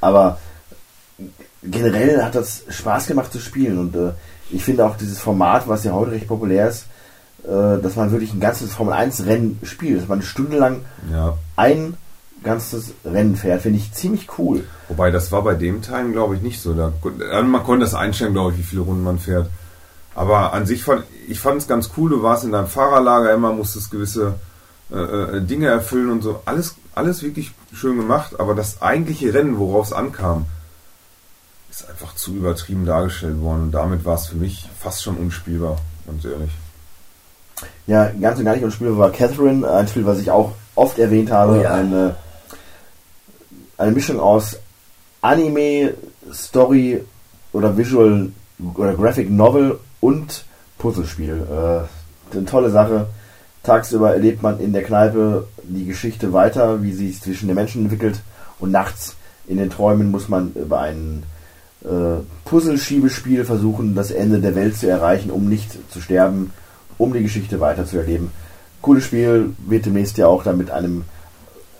Aber 0.00 0.38
generell 1.62 2.22
hat 2.22 2.34
das 2.34 2.62
Spaß 2.68 3.06
gemacht 3.06 3.32
zu 3.32 3.38
spielen 3.38 3.78
und 3.78 3.94
äh, 3.96 4.12
ich 4.50 4.64
finde 4.64 4.84
auch 4.86 4.96
dieses 4.96 5.18
Format, 5.20 5.68
was 5.68 5.84
ja 5.84 5.92
heute 5.92 6.12
recht 6.12 6.26
populär 6.26 6.68
ist, 6.68 6.86
äh, 7.44 7.80
dass 7.80 7.96
man 7.96 8.10
wirklich 8.10 8.32
ein 8.32 8.40
ganzes 8.40 8.72
Formel 8.74 8.94
1 8.94 9.26
Rennen 9.26 9.58
spielt, 9.62 10.00
dass 10.00 10.08
man 10.08 10.18
eine 10.18 10.26
Stunde 10.26 10.56
lang 10.58 10.80
Ja. 11.12 11.34
ein 11.56 11.94
ganzes 12.42 12.92
Rennen 13.04 13.36
fährt, 13.36 13.62
finde 13.62 13.78
ich 13.78 13.92
ziemlich 13.92 14.38
cool. 14.38 14.64
Wobei, 14.88 15.10
das 15.10 15.30
war 15.32 15.42
bei 15.42 15.54
dem 15.54 15.82
Teil, 15.82 16.10
glaube 16.12 16.36
ich, 16.36 16.42
nicht 16.42 16.60
so. 16.60 16.74
Da, 16.74 16.92
äh, 17.30 17.42
man 17.42 17.62
konnte 17.64 17.84
das 17.84 17.94
einstellen, 17.94 18.32
glaube 18.32 18.52
ich, 18.52 18.58
wie 18.58 18.62
viele 18.62 18.82
Runden 18.82 19.04
man 19.04 19.18
fährt. 19.18 19.48
Aber 20.14 20.52
an 20.52 20.66
sich 20.66 20.84
fand 20.84 21.04
ich 21.28 21.40
fand 21.40 21.62
es 21.62 21.68
ganz 21.68 21.90
cool. 21.96 22.10
Du 22.10 22.22
warst 22.22 22.44
in 22.44 22.52
deinem 22.52 22.66
Fahrerlager 22.66 23.32
immer, 23.32 23.52
musstest 23.52 23.90
gewisse 23.90 24.34
äh, 24.90 24.96
äh, 24.96 25.40
Dinge 25.42 25.68
erfüllen 25.68 26.10
und 26.10 26.22
so. 26.22 26.42
Alles, 26.44 26.74
alles 26.94 27.22
wirklich 27.22 27.52
schön 27.72 27.96
gemacht. 27.96 28.40
Aber 28.40 28.54
das 28.54 28.82
eigentliche 28.82 29.32
Rennen, 29.32 29.58
worauf 29.58 29.86
es 29.86 29.92
ankam, 29.92 30.46
ist 31.70 31.88
einfach 31.88 32.16
zu 32.16 32.34
übertrieben 32.34 32.86
dargestellt 32.86 33.40
worden. 33.40 33.64
Und 33.64 33.72
damit 33.72 34.04
war 34.04 34.16
es 34.16 34.26
für 34.26 34.36
mich 34.36 34.68
fast 34.78 35.02
schon 35.02 35.16
unspielbar, 35.16 35.76
ganz 36.06 36.24
ehrlich. 36.24 36.50
Ja, 37.86 38.10
ganz 38.20 38.38
und 38.38 38.44
gar 38.46 38.54
nicht 38.54 38.64
unspielbar 38.64 38.98
war 38.98 39.10
Catherine, 39.10 39.68
ein 39.70 39.86
Spiel, 39.86 40.06
was 40.06 40.18
ich 40.18 40.30
auch 40.30 40.52
oft 40.74 40.98
erwähnt 40.98 41.30
habe. 41.30 41.58
Oh 41.58 41.62
ja. 41.62 41.74
Eine, 41.74 42.16
eine 43.80 43.92
Mischung 43.92 44.20
aus 44.20 44.58
Anime, 45.22 45.94
Story 46.32 47.02
oder 47.52 47.76
Visual 47.76 48.30
oder 48.74 48.94
Graphic 48.94 49.30
Novel 49.30 49.78
und 50.00 50.44
Puzzlespiel. 50.78 51.46
Äh, 51.50 52.34
eine 52.36 52.44
tolle 52.44 52.70
Sache. 52.70 53.06
Tagsüber 53.62 54.12
erlebt 54.12 54.42
man 54.42 54.60
in 54.60 54.72
der 54.72 54.84
Kneipe 54.84 55.48
die 55.62 55.86
Geschichte 55.86 56.32
weiter, 56.32 56.82
wie 56.82 56.92
sie 56.92 57.08
sich 57.08 57.22
zwischen 57.22 57.48
den 57.48 57.54
Menschen 57.54 57.82
entwickelt 57.82 58.20
und 58.58 58.70
nachts 58.70 59.16
in 59.46 59.56
den 59.56 59.70
Träumen 59.70 60.10
muss 60.10 60.28
man 60.28 60.52
über 60.54 60.80
ein 60.80 61.24
äh, 61.82 62.22
Puzzleschiebespiel 62.44 63.44
versuchen, 63.44 63.94
das 63.94 64.10
Ende 64.10 64.40
der 64.40 64.54
Welt 64.54 64.76
zu 64.76 64.88
erreichen, 64.88 65.30
um 65.30 65.48
nicht 65.48 65.76
zu 65.90 66.00
sterben, 66.00 66.52
um 66.98 67.12
die 67.12 67.22
Geschichte 67.22 67.60
weiter 67.60 67.86
zu 67.86 67.98
erleben. 67.98 68.30
Cooles 68.82 69.04
Spiel, 69.04 69.54
wird 69.66 69.86
demnächst 69.86 70.18
ja 70.18 70.26
auch 70.26 70.44
dann 70.44 70.58
mit 70.58 70.70
einem 70.70 71.04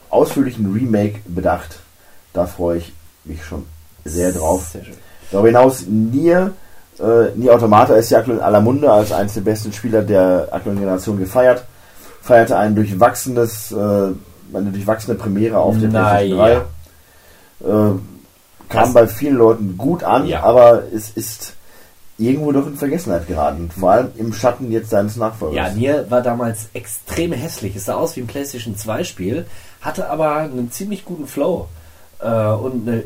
ausführlichen 0.08 0.72
Remake 0.72 1.20
bedacht. 1.26 1.79
Da 2.32 2.46
freue 2.46 2.78
ich 2.78 2.92
mich 3.24 3.44
schon 3.44 3.64
sehr 4.04 4.32
drauf. 4.32 4.68
Sehr. 4.72 4.82
Darüber 5.30 5.48
hinaus 5.48 5.84
Nier, 5.86 6.52
äh, 6.98 7.30
Nier 7.36 7.54
Automata 7.54 7.94
ist 7.94 8.10
ja 8.10 8.18
aktuell 8.18 8.38
in 8.38 8.42
aller 8.42 8.60
Munde 8.60 8.90
als 8.90 9.12
eines 9.12 9.34
der 9.34 9.42
besten 9.42 9.72
Spieler 9.72 10.02
der 10.02 10.48
aktuellen 10.50 10.78
Generation 10.78 11.18
gefeiert. 11.18 11.64
Feierte 12.22 12.56
ein 12.56 12.74
durchwachsenes, 12.74 13.72
äh, 13.72 13.76
eine 13.76 14.70
durchwachsene 14.72 15.16
Premiere 15.16 15.58
auf 15.58 15.78
der 15.78 15.88
Na 15.90 16.10
PlayStation 16.16 16.38
ja. 16.38 16.64
3. 17.62 17.90
Äh, 17.90 17.98
kam 18.68 18.92
bei 18.92 19.06
vielen 19.06 19.36
Leuten 19.36 19.76
gut 19.76 20.04
an, 20.04 20.26
Ja. 20.26 20.42
aber 20.42 20.84
es 20.94 21.10
ist 21.10 21.54
irgendwo 22.18 22.52
doch 22.52 22.66
in 22.66 22.76
Vergessenheit 22.76 23.26
geraten. 23.26 23.70
Vor 23.78 23.90
allem 23.92 24.08
im 24.16 24.32
Schatten 24.32 24.70
jetzt 24.70 24.90
seines 24.90 25.16
Nachfolgers. 25.16 25.56
Ja, 25.56 25.72
Nier 25.74 26.06
war 26.10 26.20
damals 26.22 26.68
extrem 26.74 27.32
hässlich. 27.32 27.74
Es 27.76 27.86
sah 27.86 27.94
aus 27.94 28.14
wie 28.16 28.20
ein 28.20 28.26
PlayStation 28.26 28.76
2 28.76 29.04
Spiel, 29.04 29.46
hatte 29.80 30.08
aber 30.10 30.36
einen 30.36 30.70
ziemlich 30.70 31.04
guten 31.04 31.26
Flow 31.26 31.68
äh, 32.20 32.52
und 32.52 32.88
eine 32.88 33.04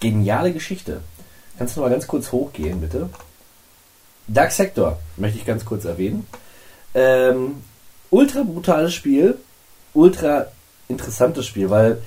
geniale 0.00 0.52
Geschichte. 0.52 1.00
Kannst 1.58 1.76
du 1.76 1.80
noch 1.80 1.88
mal 1.88 1.92
ganz 1.92 2.06
kurz 2.06 2.32
hochgehen, 2.32 2.80
bitte? 2.80 3.08
Dark 4.26 4.52
Sector 4.52 4.98
möchte 5.16 5.38
ich 5.38 5.44
ganz 5.44 5.64
kurz 5.64 5.84
erwähnen. 5.84 6.26
Ähm, 6.94 7.56
ultra 8.10 8.42
brutales 8.42 8.94
Spiel, 8.94 9.38
ultra 9.92 10.46
interessantes 10.88 11.46
Spiel, 11.46 11.70
weil 11.70 11.98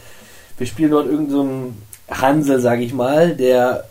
wir 0.57 0.67
spielen 0.67 0.91
dort 0.91 1.07
irgendeinen 1.07 1.75
so 2.09 2.15
Hansel, 2.15 2.59
sage 2.59 2.83
ich 2.83 2.93
mal, 2.93 3.35
der 3.35 3.85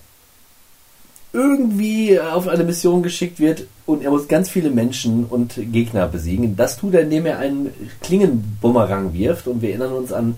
irgendwie 1.33 2.19
auf 2.19 2.49
eine 2.49 2.65
Mission 2.65 3.03
geschickt 3.03 3.39
wird 3.39 3.67
und 3.85 4.03
er 4.03 4.11
muss 4.11 4.27
ganz 4.27 4.49
viele 4.49 4.71
Menschen 4.71 5.27
und 5.27 5.55
Gegner 5.57 6.09
besiegen. 6.09 6.57
Das 6.57 6.79
tut 6.79 6.95
er, 6.95 7.03
indem 7.03 7.27
er 7.27 7.39
einen 7.39 7.73
Klingenbumerang 8.01 9.13
wirft 9.13 9.47
und 9.47 9.61
wir 9.61 9.71
erinnern 9.71 9.93
uns 9.93 10.13
an 10.13 10.37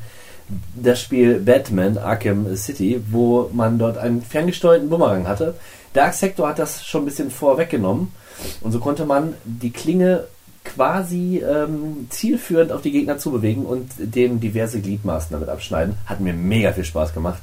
das 0.74 1.00
Spiel 1.00 1.40
Batman 1.40 1.98
Arkham 1.98 2.56
City, 2.56 3.02
wo 3.10 3.50
man 3.52 3.78
dort 3.78 3.98
einen 3.98 4.22
ferngesteuerten 4.22 4.88
Bumerang 4.88 5.28
hatte. 5.28 5.54
Dark 5.92 6.14
Sector 6.14 6.48
hat 6.48 6.58
das 6.58 6.84
schon 6.84 7.02
ein 7.02 7.06
bisschen 7.06 7.30
vorweggenommen 7.30 8.12
und 8.60 8.72
so 8.72 8.78
konnte 8.78 9.04
man 9.04 9.34
die 9.44 9.70
Klinge 9.70 10.24
quasi 10.64 11.38
ähm, 11.38 12.06
zielführend 12.10 12.72
auf 12.72 12.82
die 12.82 12.92
Gegner 12.92 13.18
zubewegen 13.18 13.64
und 13.64 13.90
denen 13.98 14.40
diverse 14.40 14.80
Gliedmaßen 14.80 15.30
damit 15.30 15.48
abschneiden. 15.48 15.96
Hat 16.06 16.20
mir 16.20 16.34
mega 16.34 16.72
viel 16.72 16.84
Spaß 16.84 17.14
gemacht. 17.14 17.42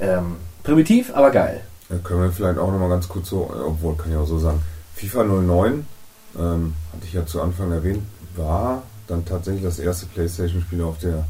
Ähm, 0.00 0.36
primitiv, 0.62 1.12
aber 1.14 1.30
geil. 1.30 1.62
Da 1.88 1.96
können 1.96 2.22
wir 2.22 2.30
vielleicht 2.30 2.58
auch 2.58 2.70
nochmal 2.70 2.90
ganz 2.90 3.08
kurz 3.08 3.28
so, 3.30 3.50
äh, 3.52 3.60
obwohl 3.60 3.96
kann 3.96 4.12
ich 4.12 4.16
auch 4.16 4.26
so 4.26 4.38
sagen, 4.38 4.62
FIFA 4.94 5.24
09, 5.24 5.86
ähm, 6.38 6.74
hatte 6.92 7.04
ich 7.04 7.12
ja 7.12 7.26
zu 7.26 7.40
Anfang 7.40 7.72
erwähnt, 7.72 8.02
war 8.36 8.82
dann 9.06 9.24
tatsächlich 9.24 9.64
das 9.64 9.78
erste 9.78 10.06
Playstation-Spiel 10.06 10.82
auf 10.82 10.98
der 10.98 11.24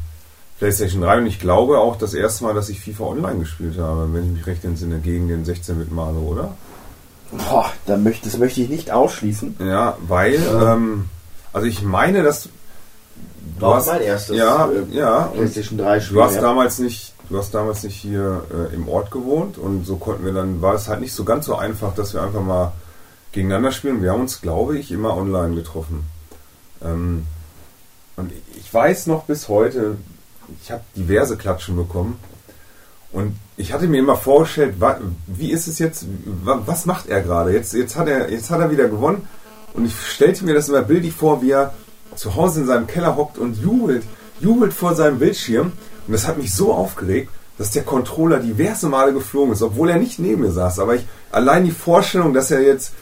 Playstation 0.59 1.01
3 1.01 1.19
und 1.19 1.25
ich 1.25 1.39
glaube 1.39 1.79
auch 1.79 1.95
das 1.95 2.13
erste 2.13 2.43
Mal, 2.43 2.53
dass 2.53 2.67
ich 2.69 2.81
FIFA 2.81 3.05
Online 3.05 3.39
gespielt 3.39 3.77
habe, 3.79 4.13
wenn 4.13 4.25
ich 4.25 4.31
mich 4.31 4.47
recht 4.47 4.65
entsinne, 4.65 4.99
gegen 4.99 5.29
den 5.29 5.45
16-Bit 5.45 5.91
Malo, 5.91 6.19
oder? 6.19 6.53
Boah, 7.31 7.71
da 7.85 7.95
möchte, 7.95 8.29
das 8.29 8.37
möchte 8.37 8.61
ich 8.61 8.69
nicht 8.69 8.91
ausschließen. 8.91 9.55
Ja, 9.59 9.97
weil, 10.07 10.35
ähm, 10.35 11.05
also 11.53 11.65
ich 11.65 11.81
meine, 11.81 12.23
dass 12.23 12.49
du 13.57 13.61
War 13.61 13.75
hast, 13.75 13.87
mein 13.87 14.01
erstes, 14.01 14.35
ja, 14.35 14.67
äh, 14.67 14.95
ja, 14.95 15.29
PlayStation 15.33 15.77
3 15.77 16.01
Spiel. 16.01 16.15
Du 16.15 16.23
hast 16.23 16.35
ja. 16.35 16.41
damals 16.41 16.79
nicht, 16.79 17.13
du 17.29 17.37
hast 17.37 17.53
damals 17.53 17.83
nicht 17.83 17.95
hier 17.95 18.43
äh, 18.51 18.75
im 18.75 18.89
Ort 18.89 19.11
gewohnt 19.11 19.57
und 19.57 19.85
so 19.85 19.95
konnten 19.95 20.25
wir 20.25 20.33
dann, 20.33 20.61
war 20.61 20.73
es 20.73 20.89
halt 20.89 20.99
nicht 20.99 21.13
so 21.13 21.23
ganz 21.23 21.45
so 21.45 21.55
einfach, 21.55 21.95
dass 21.95 22.13
wir 22.13 22.21
einfach 22.21 22.41
mal 22.41 22.73
gegeneinander 23.31 23.71
spielen. 23.71 24.01
Wir 24.01 24.11
haben 24.11 24.21
uns, 24.21 24.41
glaube 24.41 24.77
ich, 24.77 24.91
immer 24.91 25.15
online 25.15 25.55
getroffen. 25.55 26.03
Ähm, 26.83 27.25
und 28.17 28.33
ich 28.57 28.73
weiß 28.73 29.07
noch 29.07 29.23
bis 29.23 29.47
heute, 29.47 29.95
ich 30.61 30.71
habe 30.71 30.81
diverse 30.95 31.37
Klatschen 31.37 31.75
bekommen 31.75 32.19
und 33.11 33.35
ich 33.57 33.73
hatte 33.73 33.87
mir 33.87 33.99
immer 33.99 34.15
vorgestellt, 34.15 34.75
wie 35.27 35.51
ist 35.51 35.67
es 35.67 35.79
jetzt, 35.79 36.05
wa, 36.43 36.61
was 36.65 36.85
macht 36.85 37.07
er 37.07 37.21
gerade? 37.21 37.51
Jetzt, 37.51 37.73
jetzt, 37.73 37.95
hat 37.95 38.07
er, 38.07 38.31
jetzt 38.31 38.49
hat 38.49 38.59
er 38.59 38.71
wieder 38.71 38.87
gewonnen 38.87 39.27
und 39.73 39.85
ich 39.85 39.95
stellte 39.95 40.45
mir 40.45 40.53
das 40.53 40.69
immer 40.69 40.81
bildlich 40.81 41.13
vor, 41.13 41.41
wie 41.41 41.51
er 41.51 41.73
zu 42.15 42.35
Hause 42.35 42.61
in 42.61 42.67
seinem 42.67 42.87
Keller 42.87 43.15
hockt 43.15 43.37
und 43.37 43.61
jubelt, 43.61 44.03
jubelt 44.39 44.73
vor 44.73 44.95
seinem 44.95 45.19
Bildschirm. 45.19 45.73
Und 46.07 46.13
das 46.13 46.27
hat 46.27 46.37
mich 46.37 46.53
so 46.53 46.73
aufgeregt, 46.73 47.29
dass 47.57 47.71
der 47.71 47.83
Controller 47.83 48.39
diverse 48.39 48.87
Male 48.87 49.13
geflogen 49.13 49.53
ist, 49.53 49.61
obwohl 49.61 49.89
er 49.89 49.97
nicht 49.97 50.19
neben 50.19 50.41
mir 50.41 50.51
saß. 50.51 50.79
Aber 50.79 50.95
ich 50.95 51.05
allein 51.31 51.65
die 51.65 51.71
Vorstellung, 51.71 52.33
dass 52.33 52.51
er 52.51 52.61
jetzt 52.61 52.93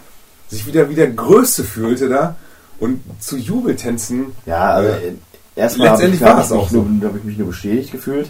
sich 0.49 0.65
wieder 0.65 0.89
wieder 0.89 1.07
Größe 1.07 1.63
fühlte 1.63 2.09
da 2.09 2.35
und 2.79 3.01
zu 3.19 3.37
Jubeltänzen. 3.37 4.33
Ja, 4.45 4.81
äh, 4.81 5.09
äh, 5.09 5.13
erstmal 5.57 5.89
habe 5.89 5.97
ich, 6.03 6.09
letztendlich 6.09 6.21
war 6.35 6.41
es 6.43 6.51
auch 6.51 6.69
so. 6.69 6.81
nur- 6.83 7.09
hab 7.09 7.17
ich 7.17 7.23
mich 7.23 7.37
nur 7.37 7.47
bestätigt 7.47 7.91
gefühlt. 7.91 8.29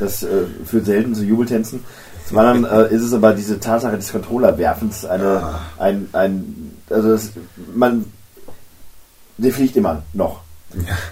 Das 0.00 0.22
äh, 0.22 0.28
führt 0.64 0.86
selten 0.86 1.14
zu 1.14 1.24
Jubeltänzen. 1.24 1.84
Zum 2.28 2.38
anderen 2.38 2.64
äh, 2.90 2.94
ist 2.94 3.02
es 3.02 3.12
aber 3.12 3.32
diese 3.34 3.60
Tatsache 3.60 3.96
des 3.96 4.10
Controllerwerfens 4.12 5.04
eine, 5.04 5.54
ein, 5.78 6.08
ein, 6.12 6.72
also 6.88 7.10
das, 7.10 7.30
man, 7.74 8.04
der 9.38 9.52
fliegt 9.52 9.76
immer 9.76 10.02
noch. 10.12 10.40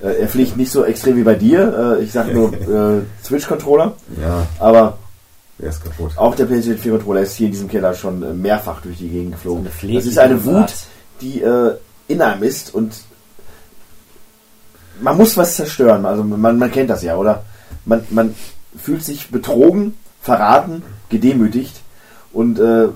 Äh, 0.02 0.20
er 0.22 0.28
fliegt 0.28 0.56
nicht 0.56 0.70
so 0.72 0.84
extrem 0.84 1.16
wie 1.16 1.22
bei 1.22 1.34
dir. 1.34 1.96
Äh, 1.98 2.04
ich 2.04 2.12
sage 2.12 2.32
nur 2.32 2.52
äh, 2.98 3.02
Switch-Controller. 3.24 3.92
Ja, 4.20 4.46
Aber 4.58 4.98
auch 6.16 6.34
der 6.34 6.46
PlayStation 6.46 6.78
4 6.80 6.92
Controller 6.92 7.20
ist 7.20 7.34
hier 7.36 7.46
in 7.46 7.52
diesem 7.52 7.68
Keller 7.68 7.92
schon 7.92 8.22
äh, 8.22 8.32
mehrfach 8.32 8.80
durch 8.80 8.96
die 8.98 9.08
Gegend 9.08 9.32
geflogen. 9.32 9.64
Das 10.04 10.06
ist 10.06 10.18
eine 10.18 10.42
Wut, 10.44 10.72
die 11.20 11.42
äh, 11.42 11.74
in 12.08 12.22
einem 12.22 12.42
ist 12.42 12.74
und 12.74 12.94
man 15.00 15.16
muss 15.16 15.36
was 15.36 15.56
zerstören. 15.56 16.04
Also 16.04 16.22
man, 16.22 16.58
man 16.58 16.70
kennt 16.70 16.90
das 16.90 17.02
ja, 17.02 17.16
oder? 17.16 17.44
Man, 17.84 18.04
man 18.10 18.34
fühlt 18.76 19.04
sich 19.04 19.30
betrogen, 19.30 19.94
verraten, 20.22 20.82
gedemütigt 21.08 21.80
und 22.32 22.58
äh, 22.58 22.88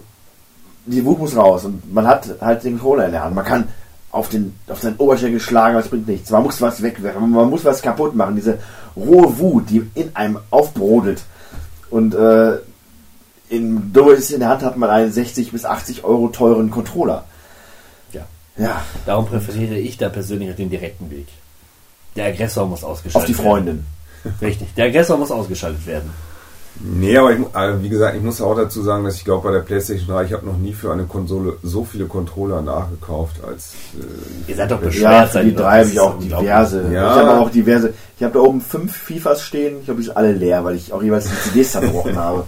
die 0.87 1.05
Wut 1.05 1.19
muss 1.19 1.37
raus 1.37 1.65
und 1.65 1.93
man 1.93 2.07
hat 2.07 2.29
halt 2.41 2.65
den 2.65 2.79
Controller 2.79 3.07
in 3.07 3.13
der 3.13 3.25
Hand. 3.25 3.35
Man 3.35 3.45
kann 3.45 3.69
auf 4.11 4.29
den 4.29 4.55
auf 4.69 4.81
seinen 4.81 4.97
Oberschenkel 4.97 5.41
schlagen, 5.41 5.75
aber 5.75 5.85
es 5.85 5.91
bringt 5.91 6.07
nichts. 6.07 6.31
Man 6.31 6.43
muss 6.43 6.61
was 6.61 6.83
wegwerfen, 6.83 7.31
man 7.31 7.51
muss 7.51 7.65
was 7.65 7.83
kaputt 7.83 8.15
machen. 8.15 8.37
Diese 8.37 8.59
rohe 8.97 9.39
Wut, 9.39 9.71
die 9.71 9.91
in 9.95 10.15
einem 10.15 10.39
aufbrodelt. 10.51 11.23
Und 11.91 12.15
äh, 12.15 12.59
in 13.49 13.93
Doris 13.93 14.31
in 14.31 14.41
der 14.41 14.51
Hand 14.51 14.63
hat 14.63 14.77
man 14.77 14.91
einen 14.91 15.13
60 15.13 15.53
bis 15.53 15.65
80 15.65 16.05
Euro 16.05 16.29
teuren 16.29 16.71
Controller. 16.71 17.25
Ja. 18.13 18.23
Ja, 18.57 18.83
Darum 19.07 19.27
präferiere 19.27 19.77
ich 19.77 19.97
da 19.97 20.09
persönlich 20.09 20.55
den 20.57 20.71
direkten 20.71 21.11
Weg. 21.11 21.27
Der 22.17 22.27
Aggressor 22.27 22.67
muss 22.67 22.85
ausgeschaltet 22.85 23.17
auf 23.17 23.27
die 23.27 23.35
Freundin. 23.43 23.85
werden. 24.25 24.37
Richtig. 24.41 24.75
Der 24.75 24.87
Aggressor 24.87 25.17
muss 25.19 25.31
ausgeschaltet 25.31 25.87
werden. 25.87 26.11
Nee, 26.81 27.17
aber 27.17 27.33
ich, 27.33 27.39
also 27.53 27.83
wie 27.85 27.89
gesagt, 27.89 28.17
ich 28.17 28.23
muss 28.23 28.41
auch 28.41 28.57
dazu 28.57 28.83
sagen, 28.83 29.05
dass 29.05 29.15
ich 29.15 29.25
glaube, 29.25 29.47
bei 29.47 29.53
der 29.55 29.61
PlayStation 29.61 30.09
3, 30.09 30.25
ich 30.25 30.33
habe 30.33 30.45
noch 30.45 30.57
nie 30.57 30.73
für 30.73 30.93
eine 30.93 31.05
Konsole 31.05 31.57
so 31.63 31.85
viele 31.85 32.07
Controller 32.07 32.63
nachgekauft 32.63 33.37
als. 33.47 33.75
Äh, 33.97 34.51
Ihr 34.51 34.57
seid 34.57 34.73
doch 34.73 34.81
Ja, 34.81 34.87
beschwert. 34.89 35.33
seid 35.33 35.45
die 35.47 35.55
drei 35.55 35.81
habe 35.83 35.91
ich 35.91 36.01
auch 36.01 36.19
diverse. 36.19 36.83
Ja. 36.93 37.15
Ich 37.15 37.23
habe 37.23 37.41
auch 37.41 37.51
diverse. 37.51 37.95
Ich 38.17 38.25
habe 38.25 38.35
da 38.35 38.41
oben 38.41 38.61
fünf 38.61 38.93
FIFAs 38.97 39.43
stehen. 39.43 39.79
Ich 39.79 39.85
glaube, 39.85 40.01
die 40.01 40.07
sind 40.07 40.17
alle 40.17 40.33
leer, 40.33 40.65
weil 40.65 40.75
ich 40.75 40.93
auch 40.93 41.03
jeweils 41.03 41.27
die 41.29 41.51
CDs 41.51 41.73
zerbrochen 41.73 42.17
habe. 42.19 42.45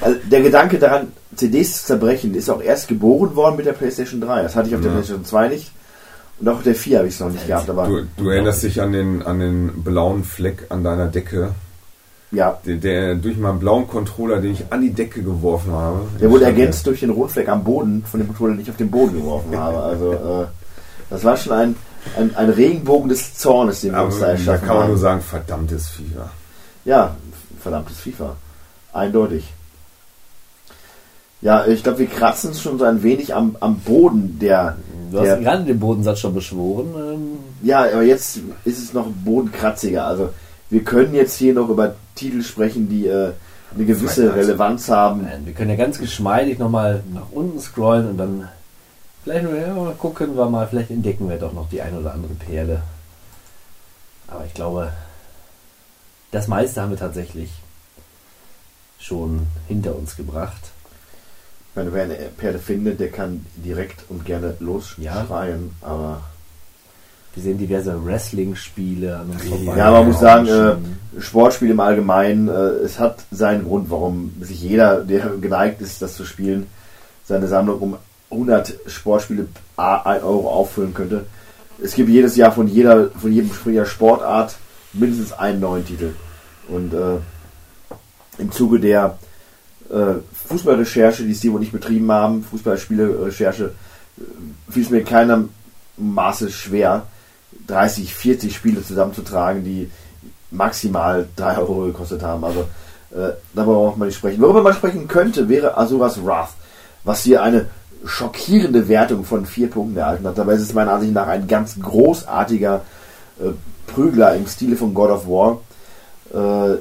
Also 0.00 0.18
der 0.30 0.42
Gedanke 0.42 0.78
daran, 0.78 1.08
CDs 1.34 1.80
zu 1.80 1.86
zerbrechen, 1.86 2.34
ist 2.34 2.48
auch 2.48 2.62
erst 2.62 2.86
geboren 2.88 3.34
worden 3.34 3.56
mit 3.56 3.66
der 3.66 3.72
PlayStation 3.72 4.20
3. 4.20 4.42
Das 4.42 4.54
hatte 4.54 4.68
ich 4.68 4.74
auf 4.76 4.82
der 4.82 4.90
Ja. 4.90 4.96
PlayStation 4.98 5.24
2 5.24 5.48
nicht. 5.48 5.72
Und 6.42 6.48
auch 6.48 6.62
der 6.64 6.74
4 6.74 6.98
habe 6.98 7.06
ich 7.08 7.14
es 7.14 7.20
noch 7.20 7.30
nicht 7.30 7.46
gehabt. 7.46 7.70
Aber 7.70 7.86
du, 7.86 8.02
du 8.16 8.28
erinnerst 8.28 8.64
dich 8.64 8.82
an 8.82 8.90
den, 8.90 9.22
an 9.22 9.38
den 9.38 9.84
blauen 9.84 10.24
Fleck 10.24 10.66
an 10.70 10.82
deiner 10.82 11.06
Decke, 11.06 11.54
ja, 12.32 12.58
der, 12.66 12.76
der 12.76 13.14
durch 13.14 13.36
meinen 13.36 13.60
blauen 13.60 13.86
Controller, 13.86 14.40
den 14.40 14.54
ich 14.54 14.64
an 14.70 14.80
die 14.82 14.90
Decke 14.90 15.22
geworfen 15.22 15.70
habe. 15.70 16.00
der 16.20 16.30
wurde 16.32 16.46
ergänzt 16.46 16.84
durch 16.86 16.98
den 16.98 17.10
Rotfleck 17.10 17.48
am 17.48 17.62
Boden 17.62 18.04
von 18.10 18.18
dem 18.18 18.26
Controller, 18.26 18.54
den 18.54 18.62
ich 18.62 18.70
auf 18.70 18.76
den 18.76 18.90
Boden 18.90 19.12
geworfen 19.12 19.56
habe. 19.56 19.78
Also 19.84 20.12
äh, 20.14 20.46
das 21.10 21.22
war 21.22 21.36
schon 21.36 21.52
ein, 21.52 21.76
ein, 22.18 22.34
ein 22.34 22.50
Regenbogen 22.50 23.08
des 23.08 23.34
Zornes, 23.38 23.82
den 23.82 23.92
wir 23.92 23.98
Aber 23.98 24.06
uns 24.08 24.18
da 24.18 24.26
da 24.26 24.32
erschaffen 24.32 24.66
kann 24.66 24.74
man 24.74 24.82
haben. 24.84 24.90
nur 24.90 24.98
sagen, 24.98 25.20
verdammtes 25.20 25.86
FIFA. 25.90 26.30
Ja, 26.84 27.16
verdammtes 27.60 28.00
FIFA. 28.00 28.34
Eindeutig. 28.92 29.52
Ja, 31.40 31.66
ich 31.66 31.82
glaube, 31.82 32.00
wir 32.00 32.06
kratzen 32.06 32.54
schon 32.54 32.78
so 32.78 32.84
ein 32.84 33.02
wenig 33.04 33.32
am, 33.32 33.56
am 33.60 33.78
Boden 33.78 34.38
der. 34.40 34.76
Du 35.12 35.18
hast 35.18 35.26
der 35.26 35.36
gerade 35.40 35.64
den 35.64 35.78
Bodensatz 35.78 36.20
schon 36.20 36.34
beschworen. 36.34 36.94
Ähm, 36.96 37.38
ja, 37.62 37.80
aber 37.80 38.02
jetzt 38.02 38.40
ist 38.64 38.82
es 38.82 38.92
noch 38.94 39.06
bodenkratziger. 39.06 40.06
Also 40.06 40.30
wir 40.70 40.82
können 40.82 41.14
jetzt 41.14 41.36
hier 41.36 41.52
noch 41.52 41.68
über 41.68 41.94
Titel 42.14 42.42
sprechen, 42.42 42.88
die 42.88 43.06
äh, 43.06 43.32
eine 43.74 43.84
gewisse. 43.84 44.34
Relevanz 44.34 44.88
haben. 44.88 45.22
nein, 45.22 45.42
wir 45.44 45.52
können 45.52 45.70
ja 45.70 45.76
ganz 45.76 45.98
geschmeidig 45.98 46.58
nochmal 46.58 47.02
nach 47.12 47.30
unten 47.30 47.60
scrollen 47.60 48.08
und 48.08 48.16
dann 48.16 48.48
vielleicht 49.22 49.44
nur, 49.44 49.54
ja, 49.54 49.94
gucken 49.98 50.34
wir 50.34 50.48
mal, 50.48 50.66
vielleicht 50.66 50.90
entdecken 50.90 51.28
wir 51.28 51.36
doch 51.36 51.52
noch 51.52 51.68
die 51.68 51.82
ein 51.82 51.96
oder 51.96 52.14
andere 52.14 52.34
Perle. 52.34 52.82
Aber 54.28 54.46
ich 54.46 54.54
glaube, 54.54 54.92
das 56.30 56.48
meiste 56.48 56.80
haben 56.80 56.90
wir 56.90 56.98
tatsächlich 56.98 57.50
schon 58.98 59.46
hinter 59.68 59.94
uns 59.94 60.16
gebracht. 60.16 60.71
Meine, 61.74 61.92
wer 61.92 62.04
eine 62.04 62.14
Perle 62.36 62.58
findet, 62.58 63.00
der 63.00 63.10
kann 63.10 63.46
direkt 63.56 64.04
und 64.08 64.24
gerne 64.26 64.54
losschreien. 64.60 65.70
Aber 65.80 66.22
Wir 67.34 67.42
sehen 67.42 67.56
diverse 67.56 68.04
Wrestling-Spiele 68.04 69.16
an 69.16 69.30
uns 69.30 69.44
vorbei. 69.44 69.76
ja, 69.76 69.90
man 69.90 70.06
muss 70.06 70.20
sagen, 70.20 70.46
äh, 70.48 71.20
Sportspiel 71.20 71.70
im 71.70 71.80
Allgemeinen, 71.80 72.48
äh, 72.48 72.52
es 72.84 72.98
hat 72.98 73.24
seinen 73.30 73.64
Grund, 73.64 73.90
warum 73.90 74.34
sich 74.42 74.60
jeder, 74.60 75.02
der 75.02 75.30
geneigt 75.40 75.80
ist, 75.80 76.02
das 76.02 76.14
zu 76.14 76.26
spielen, 76.26 76.66
seine 77.24 77.48
Sammlung 77.48 77.80
um 77.80 77.96
100 78.30 78.74
Sportspiele 78.86 79.46
a 79.76 80.02
1 80.02 80.22
Euro 80.24 80.50
auffüllen 80.50 80.92
könnte. 80.92 81.24
Es 81.82 81.94
gibt 81.94 82.10
jedes 82.10 82.36
Jahr 82.36 82.52
von 82.52 82.68
jeder, 82.68 83.10
von 83.10 83.32
jedem 83.32 83.50
jeder 83.64 83.86
Sportart 83.86 84.56
mindestens 84.92 85.32
einen 85.32 85.60
neuen 85.60 85.86
Titel. 85.86 86.14
Und 86.68 86.92
äh, 86.92 87.16
im 88.38 88.52
Zuge 88.52 88.78
der 88.78 89.06
äh, 89.06 89.31
Fußballrecherche, 90.48 91.24
die 91.24 91.34
Steve 91.34 91.56
und 91.56 91.62
ich 91.62 91.72
betrieben 91.72 92.10
haben, 92.10 92.42
Fußballspiele-Recherche, 92.44 93.64
äh, 94.18 94.22
fiel 94.72 94.82
es 94.82 94.90
mir 94.90 95.00
in 95.00 95.04
keinem 95.04 95.48
Maße 95.96 96.50
schwer, 96.50 97.06
30, 97.66 98.14
40 98.14 98.54
Spiele 98.54 98.82
zusammenzutragen, 98.82 99.64
die 99.64 99.90
maximal 100.50 101.28
3 101.36 101.58
Euro 101.58 101.86
gekostet 101.86 102.22
haben. 102.22 102.44
Also 102.44 102.60
äh, 103.10 103.32
darüber 103.54 103.74
braucht 103.74 103.98
man 103.98 104.08
nicht 104.08 104.16
sprechen. 104.16 104.40
Worüber 104.40 104.62
man 104.62 104.74
sprechen 104.74 105.08
könnte, 105.08 105.48
wäre 105.48 105.76
Asuras 105.76 106.24
Wrath, 106.24 106.54
was 107.04 107.22
hier 107.22 107.42
eine 107.42 107.66
schockierende 108.04 108.88
Wertung 108.88 109.24
von 109.24 109.46
4 109.46 109.70
Punkten 109.70 109.96
erhalten 109.96 110.26
hat. 110.26 110.38
Dabei 110.38 110.54
ist 110.54 110.62
es 110.62 110.74
meiner 110.74 110.94
Ansicht 110.94 111.12
nach 111.12 111.28
ein 111.28 111.46
ganz 111.46 111.78
großartiger 111.80 112.82
äh, 113.40 113.50
Prügler 113.86 114.34
im 114.34 114.46
Stile 114.46 114.76
von 114.76 114.94
God 114.94 115.10
of 115.10 115.26
War. 115.26 115.60
Äh, 116.32 116.78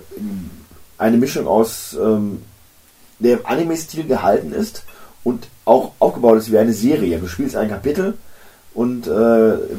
eine 0.98 1.17
Mischung 1.17 1.48
aus 1.48 1.98
ähm, 2.01 2.41
der 3.22 3.40
im 3.40 3.45
Anime-Stil 3.45 4.06
gehalten 4.06 4.53
ist 4.53 4.83
und 5.24 5.48
auch 5.66 5.91
aufgebaut 6.00 6.38
ist 6.38 6.51
wie 6.51 6.58
eine 6.58 6.74
Serie. 6.74 7.19
Du 7.19 7.27
spielst 7.27 7.56
ein 7.56 7.69
Kapitel 7.69 8.17
und 8.74 9.08
äh, 9.08 9.09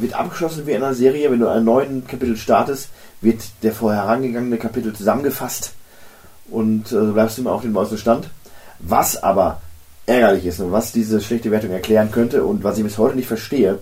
wird 0.00 0.14
abgeschlossen 0.14 0.66
wie 0.66 0.72
in 0.72 0.82
einer 0.82 0.94
Serie. 0.94 1.30
Wenn 1.30 1.40
du 1.40 1.48
einen 1.48 1.64
neuen 1.64 2.06
Kapitel 2.06 2.36
startest, 2.36 2.90
wird 3.20 3.42
der 3.62 3.72
vorherangegangene 3.72 4.58
Kapitel 4.58 4.92
zusammengefasst 4.94 5.72
und 6.50 6.92
äh, 6.92 7.12
bleibst 7.12 7.38
immer 7.38 7.52
auf 7.52 7.62
dem 7.62 7.72
neuesten 7.72 7.98
Stand. 7.98 8.28
Was 8.78 9.22
aber 9.22 9.60
ärgerlich 10.06 10.46
ist 10.46 10.60
und 10.60 10.72
was 10.72 10.92
diese 10.92 11.20
schlechte 11.20 11.50
Wertung 11.50 11.70
erklären 11.70 12.10
könnte 12.10 12.44
und 12.44 12.64
was 12.64 12.78
ich 12.78 12.84
bis 12.84 12.98
heute 12.98 13.16
nicht 13.16 13.28
verstehe, 13.28 13.78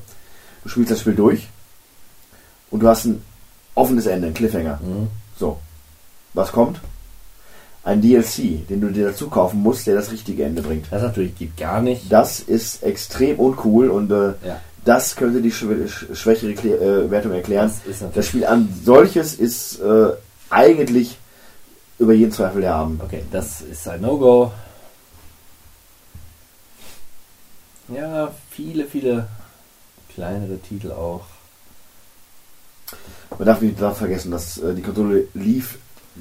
du 0.62 0.68
spielst 0.68 0.90
das 0.90 1.00
Spiel 1.00 1.14
durch 1.14 1.48
und 2.70 2.80
du 2.80 2.88
hast 2.88 3.06
ein 3.06 3.22
offenes 3.74 4.06
Ende, 4.06 4.28
ein 4.28 4.34
Cliffhanger. 4.34 4.78
So, 5.38 5.58
was 6.34 6.52
kommt? 6.52 6.80
Ein 7.82 8.02
DLC, 8.02 8.66
den 8.68 8.80
du 8.82 8.88
dir 8.90 9.06
dazu 9.06 9.28
kaufen 9.30 9.60
musst, 9.62 9.86
der 9.86 9.94
das 9.94 10.10
richtige 10.12 10.44
Ende 10.44 10.60
bringt. 10.62 10.86
Das 10.90 11.02
natürlich 11.02 11.36
geht 11.36 11.56
gar 11.56 11.80
nicht. 11.80 12.12
Das 12.12 12.40
ist 12.40 12.82
extrem 12.82 13.38
uncool 13.38 13.88
und 13.88 14.10
äh, 14.10 14.34
Ja. 14.46 14.60
das 14.84 15.16
könnte 15.16 15.40
die 15.40 15.50
schw 15.50 15.86
sch- 15.86 16.14
schwächere 16.14 16.52
Klä 16.54 16.74
äh, 16.74 17.10
Wertung 17.10 17.32
erklären. 17.32 17.72
Das 17.86 18.04
Das 18.14 18.26
Spiel 18.26 18.44
an 18.44 18.68
solches 18.84 19.34
ist 19.34 19.80
äh, 19.80 20.10
eigentlich 20.50 21.16
über 21.98 22.12
jeden 22.12 22.32
Zweifel 22.32 22.62
erhaben. 22.64 23.00
Okay, 23.02 23.22
das 23.30 23.62
ist 23.62 23.88
ein 23.88 24.02
No-Go. 24.02 24.52
Ja, 27.88 28.30
viele, 28.50 28.84
viele 28.84 29.26
kleinere 30.14 30.58
Titel 30.58 30.92
auch. 30.92 31.22
Man 33.38 33.46
darf 33.46 33.60
nicht 33.60 33.78
vergessen, 33.78 34.30
dass 34.32 34.58
äh, 34.58 34.74
die 34.74 34.82
Konsole 34.82 35.28
lief 35.34 35.78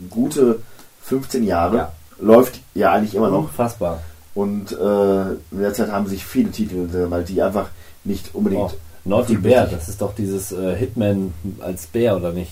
gute 0.09 0.61
15 1.09 1.43
Jahre, 1.43 1.75
Ja. 1.77 1.91
läuft 2.19 2.59
ja 2.75 2.91
eigentlich 2.93 3.15
immer 3.15 3.29
noch. 3.29 3.39
Unfassbar. 3.49 4.01
Und 4.35 4.71
äh, 4.71 5.21
in 5.51 5.59
der 5.59 5.73
Zeit 5.73 5.91
haben 5.91 6.07
sich 6.07 6.23
viele 6.25 6.51
Titel, 6.51 6.87
äh, 6.95 7.09
weil 7.11 7.23
die 7.23 7.41
einfach 7.41 7.69
nicht 8.03 8.33
unbedingt. 8.33 8.61
Oh, 8.73 8.77
Naughty 9.05 9.35
Bear, 9.37 9.65
das 9.65 9.89
ist 9.89 10.01
doch 10.01 10.13
dieses 10.13 10.51
äh, 10.51 10.75
Hitman 10.75 11.33
als 11.59 11.87
Bär, 11.87 12.15
oder 12.15 12.31
nicht? 12.31 12.51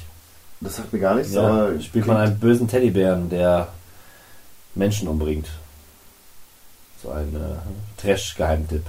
Das 0.60 0.78
sagt 0.78 0.92
mir 0.92 1.00
gar 1.00 1.14
nichts, 1.16 1.34
Ja, 1.34 1.42
aber 1.48 1.80
spielt 1.82 2.08
man 2.08 2.18
einen 2.18 2.40
bösen 2.40 2.68
Teddybären, 2.68 3.30
der 3.30 3.68
Menschen 4.76 5.08
umbringt. 5.08 5.48
So 7.04 7.12
ein 7.12 7.36
äh, 7.36 8.02
Trash-Geheimtipp. 8.02 8.86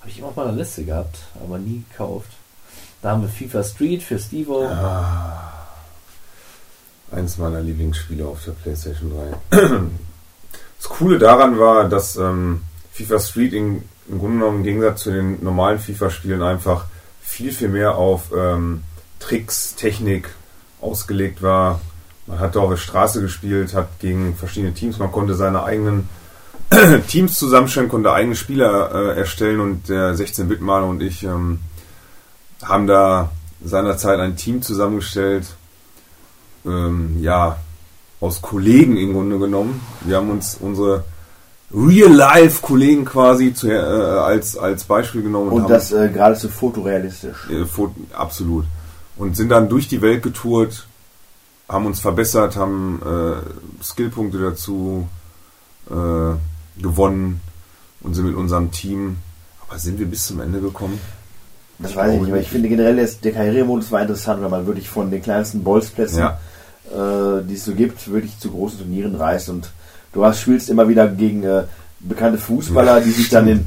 Habe 0.00 0.10
ich 0.10 0.18
immer 0.18 0.28
auf 0.28 0.36
meiner 0.36 0.52
Liste 0.52 0.82
gehabt, 0.84 1.18
aber 1.44 1.58
nie 1.58 1.84
gekauft. 1.90 2.30
Da 3.00 3.10
haben 3.10 3.22
wir 3.22 3.28
FIFA 3.28 3.62
Street 3.62 4.02
für 4.02 4.18
Stevo. 4.18 4.68
Eines 7.12 7.38
meiner 7.38 7.60
Lieblingsspiele 7.60 8.24
auf 8.24 8.44
der 8.44 8.52
PlayStation 8.52 9.12
3. 9.50 9.58
Das 10.78 10.88
Coole 10.88 11.18
daran 11.18 11.58
war, 11.58 11.90
dass 11.90 12.16
ähm, 12.16 12.62
FIFA 12.92 13.20
Street 13.20 13.52
in, 13.52 13.82
im 14.08 14.18
Grunde 14.18 14.38
genommen 14.38 14.58
im 14.58 14.64
Gegensatz 14.64 15.02
zu 15.02 15.12
den 15.12 15.44
normalen 15.44 15.78
FIFA-Spielen 15.78 16.42
einfach 16.42 16.86
viel, 17.20 17.52
viel 17.52 17.68
mehr 17.68 17.96
auf 17.96 18.32
ähm, 18.34 18.82
Tricks, 19.18 19.74
Technik 19.74 20.30
ausgelegt 20.80 21.42
war. 21.42 21.80
Man 22.26 22.38
hat 22.38 22.56
auf 22.56 22.70
der 22.70 22.78
Straße 22.78 23.20
gespielt, 23.20 23.74
hat 23.74 24.00
gegen 24.00 24.34
verschiedene 24.34 24.72
Teams, 24.72 24.98
man 24.98 25.12
konnte 25.12 25.34
seine 25.34 25.64
eigenen 25.64 26.08
Teams 27.08 27.38
zusammenstellen, 27.38 27.88
konnte 27.88 28.12
eigene 28.12 28.36
Spieler 28.36 28.94
äh, 28.94 29.18
erstellen 29.18 29.60
und 29.60 29.88
der 29.88 30.14
16-Bit-Maler 30.14 30.86
und 30.86 31.02
ich 31.02 31.24
ähm, 31.24 31.60
haben 32.62 32.86
da 32.86 33.30
seinerzeit 33.62 34.18
ein 34.18 34.36
Team 34.36 34.62
zusammengestellt, 34.62 35.46
ähm, 36.66 37.16
ja, 37.20 37.56
aus 38.20 38.42
Kollegen 38.42 38.96
im 38.96 39.12
Grunde 39.14 39.38
genommen. 39.38 39.80
Wir 40.02 40.16
haben 40.16 40.30
uns 40.30 40.56
unsere 40.60 41.04
Real-Life-Kollegen 41.72 43.04
quasi 43.04 43.52
zu, 43.54 43.68
äh, 43.70 43.76
als, 43.76 44.56
als 44.56 44.84
Beispiel 44.84 45.22
genommen 45.22 45.50
und 45.50 45.62
haben 45.64 45.70
das 45.70 45.92
äh, 45.92 46.08
geradezu 46.08 46.48
fotorealistisch. 46.48 47.48
äh, 47.50 47.64
Fo- 47.64 47.94
absolut. 48.12 48.64
Und 49.16 49.36
sind 49.36 49.50
dann 49.50 49.68
durch 49.68 49.88
die 49.88 50.00
Welt 50.02 50.22
getourt, 50.22 50.86
haben 51.68 51.86
uns 51.86 52.00
verbessert, 52.00 52.56
haben 52.56 53.00
äh, 53.04 53.82
Skillpunkte 53.84 54.38
dazu 54.38 55.08
äh, 55.90 56.82
gewonnen 56.82 57.40
und 58.00 58.14
sind 58.14 58.26
mit 58.26 58.34
unserem 58.36 58.70
Team. 58.70 59.16
Aber 59.68 59.78
sind 59.78 59.98
wir 59.98 60.06
bis 60.06 60.26
zum 60.26 60.40
Ende 60.40 60.60
gekommen? 60.60 60.98
Das 61.78 61.94
weiß 61.96 62.14
ich 62.14 62.20
nicht, 62.20 62.30
aber 62.30 62.40
ich 62.40 62.48
finde 62.50 62.68
generell 62.68 62.96
der 63.22 63.32
Karrieremodus 63.32 63.90
war 63.90 64.02
interessant, 64.02 64.42
weil 64.42 64.50
man 64.50 64.66
wirklich 64.66 64.88
von 64.90 65.10
den 65.10 65.22
kleinsten 65.22 65.62
Bolzplätzen, 65.62 66.18
Ja. 66.18 66.38
Äh, 66.88 67.42
die 67.48 67.54
es 67.54 67.64
so 67.64 67.72
gibt, 67.74 68.10
wirklich 68.12 68.38
zu 68.38 68.50
großen 68.50 68.78
Turnieren 68.78 69.14
reist 69.16 69.48
und 69.48 69.70
du 70.12 70.24
hast, 70.24 70.40
spielst 70.40 70.68
immer 70.70 70.88
wieder 70.88 71.06
gegen 71.08 71.42
äh, 71.44 71.62
bekannte 72.00 72.38
Fußballer, 72.38 73.00
die 73.00 73.10
sich 73.10 73.28
dann 73.28 73.46
in 73.48 73.66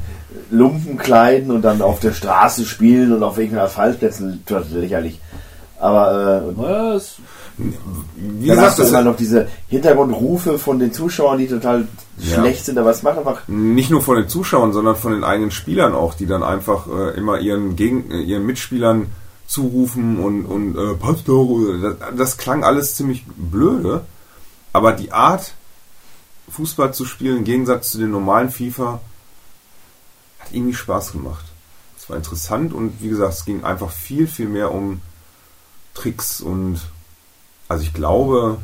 Lumpen 0.50 0.98
kleiden 0.98 1.50
und 1.50 1.62
dann 1.62 1.80
auf 1.82 2.00
der 2.00 2.12
Straße 2.12 2.64
spielen 2.64 3.12
und 3.12 3.22
auf 3.22 3.38
irgendwelchen 3.38 3.66
Asphaltplätzen, 3.68 4.42
total 4.46 4.64
lächerlich. 4.72 5.20
Aber 5.78 6.42
äh, 6.92 6.96
es- 6.96 7.16
Wie 8.16 8.48
dann 8.48 8.60
hast 8.60 8.78
du 8.78 8.82
das 8.82 8.90
immer 8.90 9.02
noch 9.02 9.16
diese 9.16 9.46
Hintergrundrufe 9.68 10.58
von 10.58 10.78
den 10.80 10.92
Zuschauern, 10.92 11.38
die 11.38 11.46
total 11.46 11.86
Ja. 12.18 12.34
schlecht 12.40 12.64
sind, 12.64 12.78
aber 12.78 12.90
es 12.90 13.02
macht 13.02 13.18
einfach 13.18 13.42
nicht 13.48 13.90
nur 13.90 14.00
von 14.02 14.16
den 14.16 14.28
Zuschauern, 14.28 14.72
sondern 14.72 14.96
von 14.96 15.12
den 15.12 15.24
eigenen 15.24 15.50
Spielern 15.50 15.94
auch, 15.94 16.14
die 16.14 16.26
dann 16.26 16.42
einfach 16.42 16.86
äh, 16.88 17.16
immer 17.16 17.38
ihren, 17.38 17.76
Gegen 17.76 18.10
äh, 18.10 18.20
ihren 18.22 18.44
Mitspielern 18.46 19.06
zurufen 19.46 20.18
und, 20.18 20.44
und 20.46 20.76
äh, 20.76 20.94
oder- 20.94 21.94
Das, 21.94 22.16
das 22.16 22.36
klang 22.36 22.64
alles 22.64 22.94
ziemlich 22.94 23.24
blöde, 23.26 24.04
aber 24.72 24.92
die 24.92 25.12
Art, 25.12 25.54
Fußball 26.48 26.92
zu 26.94 27.04
spielen, 27.04 27.38
im 27.38 27.44
Gegensatz 27.44 27.90
zu 27.90 27.98
den 27.98 28.10
normalen 28.10 28.50
FIFA, 28.50 29.00
hat 30.40 30.48
irgendwie 30.52 30.74
Spaß 30.74 31.12
gemacht. 31.12 31.44
Es 31.98 32.08
war 32.10 32.16
interessant 32.16 32.72
und 32.74 33.00
wie 33.00 33.08
gesagt, 33.08 33.32
es 33.34 33.44
ging 33.44 33.64
einfach 33.64 33.90
viel, 33.90 34.26
viel 34.26 34.48
mehr 34.48 34.72
um 34.72 35.00
Tricks 35.94 36.40
und 36.40 36.80
also 37.68 37.82
ich 37.82 37.94
glaube, 37.94 38.58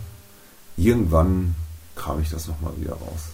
irgendwann 0.76 1.54
kram 1.96 2.20
ich 2.20 2.30
das 2.30 2.48
nochmal 2.48 2.72
wieder 2.76 2.92
raus. 2.92 3.28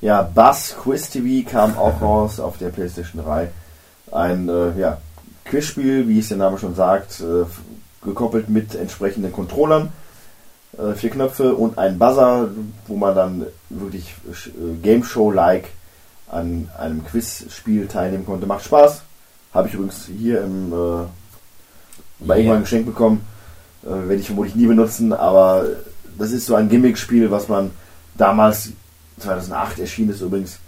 Ja, 0.00 0.22
Bass 0.22 0.76
Quiz 0.82 1.08
TV 1.10 1.48
kam 1.48 1.76
auch 1.76 2.00
raus 2.00 2.38
auf 2.38 2.58
der 2.58 2.68
PlayStation 2.68 3.24
3. 3.24 3.50
Ein 4.12 4.48
äh, 4.48 4.78
ja, 4.78 4.98
Quizspiel, 5.44 6.08
wie 6.08 6.18
es 6.20 6.28
der 6.28 6.36
Name 6.38 6.58
schon 6.58 6.74
sagt, 6.74 7.20
äh, 7.20 7.44
gekoppelt 8.04 8.48
mit 8.48 8.74
entsprechenden 8.74 9.32
Controllern, 9.32 9.90
äh, 10.78 10.94
vier 10.94 11.10
Knöpfe 11.10 11.54
und 11.54 11.78
ein 11.78 11.98
Buzzer, 11.98 12.48
wo 12.86 12.96
man 12.96 13.14
dann 13.14 13.46
wirklich 13.70 14.14
äh, 14.28 14.76
Game 14.82 15.04
Show-like 15.04 15.68
an 16.28 16.68
einem 16.78 17.04
Quizspiel 17.04 17.86
teilnehmen 17.86 18.26
konnte. 18.26 18.46
Macht 18.46 18.64
Spaß. 18.64 19.02
Habe 19.52 19.68
ich 19.68 19.74
übrigens 19.74 20.06
hier 20.06 20.42
im, 20.42 20.72
äh, 20.72 21.06
bei 22.20 22.34
Ja. 22.34 22.36
irgendwann 22.36 22.62
geschenkt 22.62 22.86
bekommen. 22.86 23.24
Äh, 23.84 23.90
Werde 23.90 24.16
ich 24.16 24.26
vermutlich 24.26 24.54
nie 24.56 24.66
benutzen, 24.66 25.12
aber 25.12 25.66
das 26.18 26.32
ist 26.32 26.46
so 26.46 26.54
ein 26.54 26.68
Gimmick-Spiel, 26.68 27.30
was 27.30 27.48
man 27.48 27.70
damals 28.16 28.70
2008 29.18 29.78
erschien 29.78 30.10
es 30.10 30.20
übrigens 30.20 30.58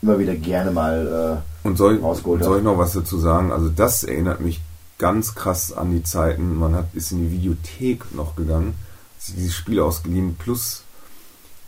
immer 0.00 0.18
wieder 0.18 0.34
gerne 0.34 0.70
mal 0.70 1.42
Und 1.64 1.76
soll, 1.76 2.00
soll 2.40 2.58
ich 2.58 2.64
noch 2.64 2.78
was 2.78 2.92
dazu 2.92 3.18
sagen? 3.18 3.52
Also 3.52 3.68
das 3.68 4.02
erinnert 4.02 4.40
mich 4.40 4.60
ganz 4.98 5.34
krass 5.34 5.72
an 5.72 5.90
die 5.92 6.02
Zeiten. 6.02 6.56
Man 6.58 6.74
hat 6.74 6.86
ist 6.94 7.12
in 7.12 7.18
die 7.20 7.30
Videothek 7.32 8.14
noch 8.14 8.34
gegangen, 8.36 8.74
hat 9.16 9.22
sich 9.22 9.34
dieses 9.36 9.54
Spiel 9.54 9.80
ausgeliehen 9.80 10.36
plus 10.36 10.82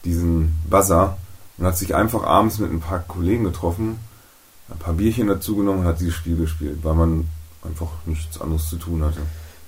diesen 0.05 0.57
Buzzer 0.69 1.17
und 1.59 1.67
hat 1.67 1.79
sich 1.79 1.95
einfach 1.95 2.25
abends 2.25 2.59
mit 2.59 2.71
ein 2.71 2.81
paar 2.81 3.01
Kollegen 3.01 3.45
getroffen, 3.45 3.99
ein 4.69 4.79
paar 4.79 4.95
Bierchen 4.95 5.29
dazu 5.29 5.57
genommen 5.57 5.81
und 5.81 5.85
hat 5.87 6.01
dieses 6.01 6.15
Spiel 6.15 6.37
gespielt, 6.37 6.79
weil 6.83 6.95
man 6.95 7.27
einfach 7.65 7.89
nichts 8.07 8.41
anderes 8.41 8.69
zu 8.69 8.77
tun 8.77 9.03
hatte. 9.05 9.21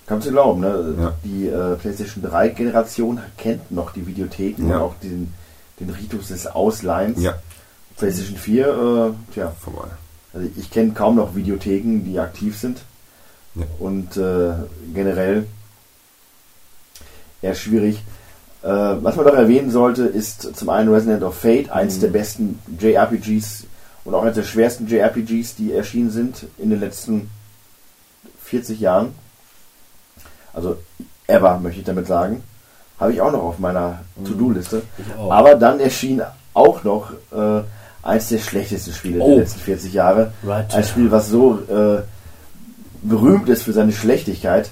kannst 0.06 0.26
du 0.26 0.32
glauben, 0.32 0.60
ne? 0.60 0.94
Ja. 0.98 1.12
Die 1.24 1.46
äh, 1.46 1.76
PlayStation 1.76 2.22
3 2.22 2.48
Generation 2.50 3.20
kennt 3.38 3.70
noch 3.70 3.92
die 3.92 4.06
Videotheken 4.06 4.68
Ja. 4.68 4.76
und 4.76 4.82
auch 4.82 4.94
den, 5.02 5.32
den 5.80 5.90
Ritus 5.90 6.28
des 6.28 6.46
Ausleihens. 6.46 7.20
Ja, 7.20 7.34
PlayStation 7.96 8.36
4, 8.36 8.66
äh, 8.68 9.32
tja, 9.32 9.52
vorbei. 9.60 9.88
Also 10.36 10.48
ich 10.56 10.70
kenne 10.70 10.92
kaum 10.92 11.16
noch 11.16 11.34
Videotheken, 11.34 12.04
die 12.04 12.18
aktiv 12.18 12.58
sind. 12.58 12.82
Ja. 13.54 13.64
Und 13.78 14.16
äh, 14.16 14.52
generell 14.92 15.46
eher 17.40 17.54
schwierig. 17.54 18.02
Äh, 18.62 18.68
was 18.68 19.16
man 19.16 19.24
doch 19.24 19.34
erwähnen 19.34 19.70
sollte, 19.70 20.02
ist 20.04 20.56
zum 20.56 20.68
einen 20.68 20.92
Resident 20.92 21.22
of 21.22 21.38
Fate, 21.38 21.70
eins 21.70 22.00
der 22.00 22.08
besten 22.08 22.58
JRPGs 22.78 23.64
und 24.04 24.14
auch 24.14 24.22
eines 24.22 24.34
der 24.34 24.42
schwersten 24.42 24.86
JRPGs, 24.86 25.56
die 25.56 25.72
erschienen 25.72 26.10
sind 26.10 26.46
in 26.58 26.68
den 26.70 26.80
letzten 26.80 27.30
40 28.44 28.78
Jahren. 28.78 29.14
Also 30.52 30.76
ever, 31.26 31.58
möchte 31.58 31.80
ich 31.80 31.86
damit 31.86 32.06
sagen. 32.06 32.42
Habe 33.00 33.12
ich 33.12 33.20
auch 33.20 33.32
noch 33.32 33.42
auf 33.42 33.58
meiner 33.58 34.00
To-Do-Liste. 34.24 34.82
Ich 34.98 35.14
auch. 35.18 35.30
Aber 35.30 35.54
dann 35.54 35.80
erschien 35.80 36.22
auch 36.54 36.84
noch 36.84 37.12
äh, 37.32 37.62
eins 38.06 38.28
der 38.28 38.38
schlechtesten 38.38 38.92
Spiele 38.92 39.20
Oh. 39.20 39.28
der 39.28 39.38
letzten 39.38 39.60
40 39.60 39.92
Jahre. 39.92 40.32
Right. 40.44 40.74
Ein 40.74 40.84
Spiel, 40.84 41.10
was 41.10 41.28
so 41.28 41.58
äh, 41.68 42.02
berühmt 43.02 43.48
ist 43.48 43.62
für 43.62 43.72
seine 43.72 43.92
Schlechtigkeit. 43.92 44.70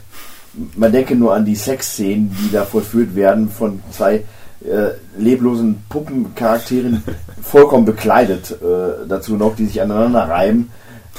Man 0.76 0.92
denke 0.92 1.16
nur 1.16 1.34
an 1.34 1.44
die 1.44 1.56
Sexszenen, 1.56 2.34
die 2.40 2.52
da 2.52 2.64
vollführt 2.64 3.16
werden 3.16 3.48
von 3.48 3.80
zwei 3.90 4.22
äh, 4.64 4.90
leblosen 5.18 5.82
Puppencharakteren, 5.88 7.02
vollkommen 7.42 7.84
bekleidet 7.84 8.52
äh, 8.52 9.06
dazu 9.08 9.36
noch, 9.36 9.56
die 9.56 9.66
sich 9.66 9.82
aneinander 9.82 10.28
reiben. 10.28 10.70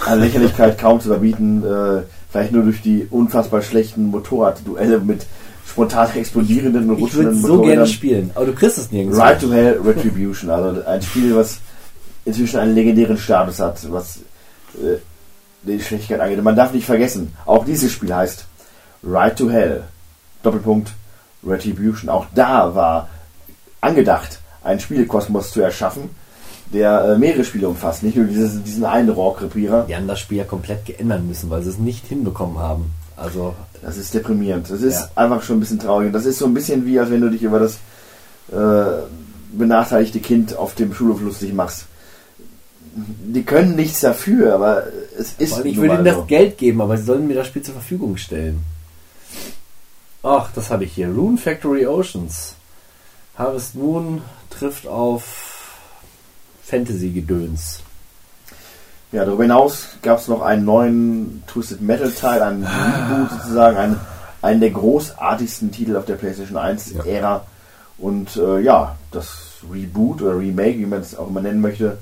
An 0.05 0.19
Lächerlichkeit 0.19 0.77
kaum 0.77 0.99
zu 0.99 1.07
überbieten, 1.09 1.63
äh, 1.63 2.01
vielleicht 2.29 2.51
nur 2.51 2.63
durch 2.63 2.81
die 2.81 3.07
unfassbar 3.09 3.61
schlechten 3.61 4.07
Motorradduelle 4.07 4.99
mit 4.99 5.25
spontan 5.67 6.09
explodierenden 6.15 6.89
und 6.89 6.97
Ich 6.99 7.13
würde 7.15 7.29
rutschenden 7.29 7.41
so 7.41 7.61
gerne 7.61 7.87
spielen, 7.87 8.31
aber 8.35 8.45
du 8.47 8.53
kriegst 8.53 8.77
es 8.77 8.91
nirgends. 8.91 9.17
Ride 9.17 9.37
to 9.39 9.51
Hell 9.53 9.79
Retribution, 9.85 10.49
also 10.49 10.81
ein 10.85 11.01
Spiel, 11.01 11.35
was 11.35 11.59
inzwischen 12.25 12.59
einen 12.59 12.75
legendären 12.75 13.17
Status 13.17 13.59
hat, 13.59 13.91
was 13.91 14.17
äh, 14.75 14.97
die 15.63 15.79
Schlechtigkeit 15.81 16.19
angeht. 16.19 16.37
Und 16.39 16.43
man 16.43 16.55
darf 16.55 16.73
nicht 16.73 16.85
vergessen, 16.85 17.33
auch 17.45 17.65
dieses 17.65 17.91
Spiel 17.91 18.13
heißt 18.13 18.45
Ride 19.03 19.35
to 19.35 19.49
Hell, 19.49 19.83
Doppelpunkt 20.43 20.91
Retribution. 21.45 22.09
Auch 22.09 22.25
da 22.33 22.73
war 22.75 23.09
angedacht, 23.81 24.39
einen 24.63 24.79
Spielekosmos 24.79 25.51
zu 25.51 25.61
erschaffen, 25.61 26.09
der 26.73 27.05
äh, 27.05 27.17
mehrere 27.17 27.43
Spiele 27.43 27.69
umfasst, 27.69 28.01
nicht 28.03 28.17
nur 28.17 28.25
dieses, 28.25 28.63
diesen 28.63 28.85
einen 28.85 29.09
Rohrkrepierer. 29.09 29.85
Die 29.87 29.95
haben 29.95 30.07
das 30.07 30.19
Spiel 30.19 30.39
ja 30.39 30.43
komplett 30.43 30.85
geändern 30.85 31.27
müssen, 31.27 31.49
weil 31.51 31.61
sie 31.61 31.69
es 31.69 31.77
nicht 31.77 32.07
hinbekommen 32.07 32.57
haben. 32.59 32.91
Also, 33.15 33.53
Das 33.81 33.97
ist 33.97 34.13
deprimierend. 34.15 34.69
Das 34.71 34.81
ist 34.81 34.95
Ja. 35.01 35.09
einfach 35.15 35.43
schon 35.43 35.57
ein 35.57 35.59
bisschen 35.59 35.77
traurig. 35.79 36.11
Das 36.11 36.25
ist 36.25 36.39
so 36.39 36.45
ein 36.47 36.55
bisschen 36.55 36.87
wie, 36.87 36.99
als 36.99 37.11
wenn 37.11 37.21
du 37.21 37.29
dich 37.29 37.43
über 37.43 37.59
das 37.59 37.75
äh, 38.51 39.03
benachteiligte 39.53 40.19
Kind 40.19 40.55
auf 40.57 40.73
dem 40.73 40.93
Schulhof 40.93 41.21
lustig 41.21 41.53
machst. 41.53 41.85
Die 42.97 43.43
können 43.43 43.75
nichts 43.75 43.99
dafür, 43.99 44.55
aber 44.55 44.83
es 45.19 45.33
ist. 45.37 45.53
Allem, 45.53 45.65
ich 45.65 45.77
würde 45.77 45.95
ihnen 45.95 46.05
das 46.05 46.15
so. 46.15 46.25
Geld 46.25 46.57
geben, 46.57 46.79
aber 46.79 46.97
sie 46.97 47.03
sollen 47.03 47.27
mir 47.27 47.33
das 47.35 47.47
Spiel 47.47 47.61
zur 47.61 47.73
Verfügung 47.73 48.15
stellen. 48.15 48.63
Ach, 50.23 50.49
das 50.55 50.71
habe 50.71 50.85
ich 50.85 50.93
hier. 50.93 51.09
Rune 51.09 51.37
Factory 51.37 51.85
Oceans. 51.85 52.55
Harvest 53.37 53.75
Moon 53.75 54.21
trifft 54.49 54.87
auf 54.87 55.77
Fantasy-Gedöns. 56.63 57.81
Ja, 59.11 59.25
darüber 59.25 59.43
hinaus 59.43 59.89
gab 60.01 60.19
es 60.19 60.27
noch 60.27 60.41
einen 60.41 60.65
neuen 60.65 61.43
Twisted 61.47 61.81
Metal 61.81 62.11
Teil, 62.11 62.41
einen 62.41 62.63
Reboot 62.63 63.31
sozusagen, 63.31 63.77
einen, 63.77 63.99
einen 64.41 64.61
der 64.61 64.71
großartigsten 64.71 65.71
Titel 65.71 65.95
auf 65.95 66.05
der 66.05 66.15
PlayStation 66.15 66.57
1 66.57 66.93
Ja. 66.93 67.05
Ära. 67.05 67.45
Und 67.97 68.35
äh, 68.37 68.59
ja, 68.59 68.95
das 69.11 69.37
Reboot 69.71 70.21
oder 70.21 70.37
Remake, 70.37 70.79
wie 70.79 70.85
man 70.85 71.01
es 71.01 71.17
auch 71.17 71.27
immer 71.27 71.41
nennen 71.41 71.61
möchte, 71.61 71.97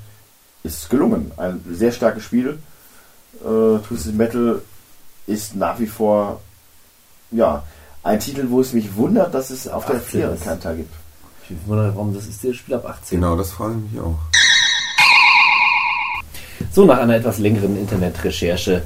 ist 0.63 0.89
gelungen. 0.89 1.31
Ein 1.37 1.63
sehr 1.69 1.91
starkes 1.91 2.23
Spiel. 2.23 2.57
Äh, 3.41 3.79
Twisted 3.87 4.15
Metal 4.15 4.61
ist 5.27 5.55
nach 5.55 5.79
wie 5.79 5.87
vor 5.87 6.41
ja 7.31 7.63
ein 8.03 8.19
Titel, 8.19 8.47
wo 8.49 8.61
es 8.61 8.73
mich 8.73 8.95
wundert, 8.95 9.33
dass 9.33 9.49
es 9.49 9.67
auf 9.67 9.85
der 9.85 9.95
18 9.95 10.09
4 10.09 10.29
ist. 10.31 10.43
keinen 10.43 10.61
Teil 10.61 10.77
gibt. 10.77 10.93
Ich 11.49 11.55
wundere, 11.65 11.93
warum 11.95 12.13
das 12.13 12.25
ist 12.25 12.43
das 12.43 12.55
Spiel 12.55 12.75
ab 12.75 12.85
18. 12.85 13.19
Genau, 13.19 13.35
das 13.35 13.51
frage 13.51 13.75
ich 13.85 13.93
mich 13.93 14.01
auch. 14.01 14.17
So, 16.71 16.85
nach 16.85 16.99
einer 16.99 17.15
etwas 17.15 17.37
längeren 17.37 17.77
Internetrecherche 17.77 18.81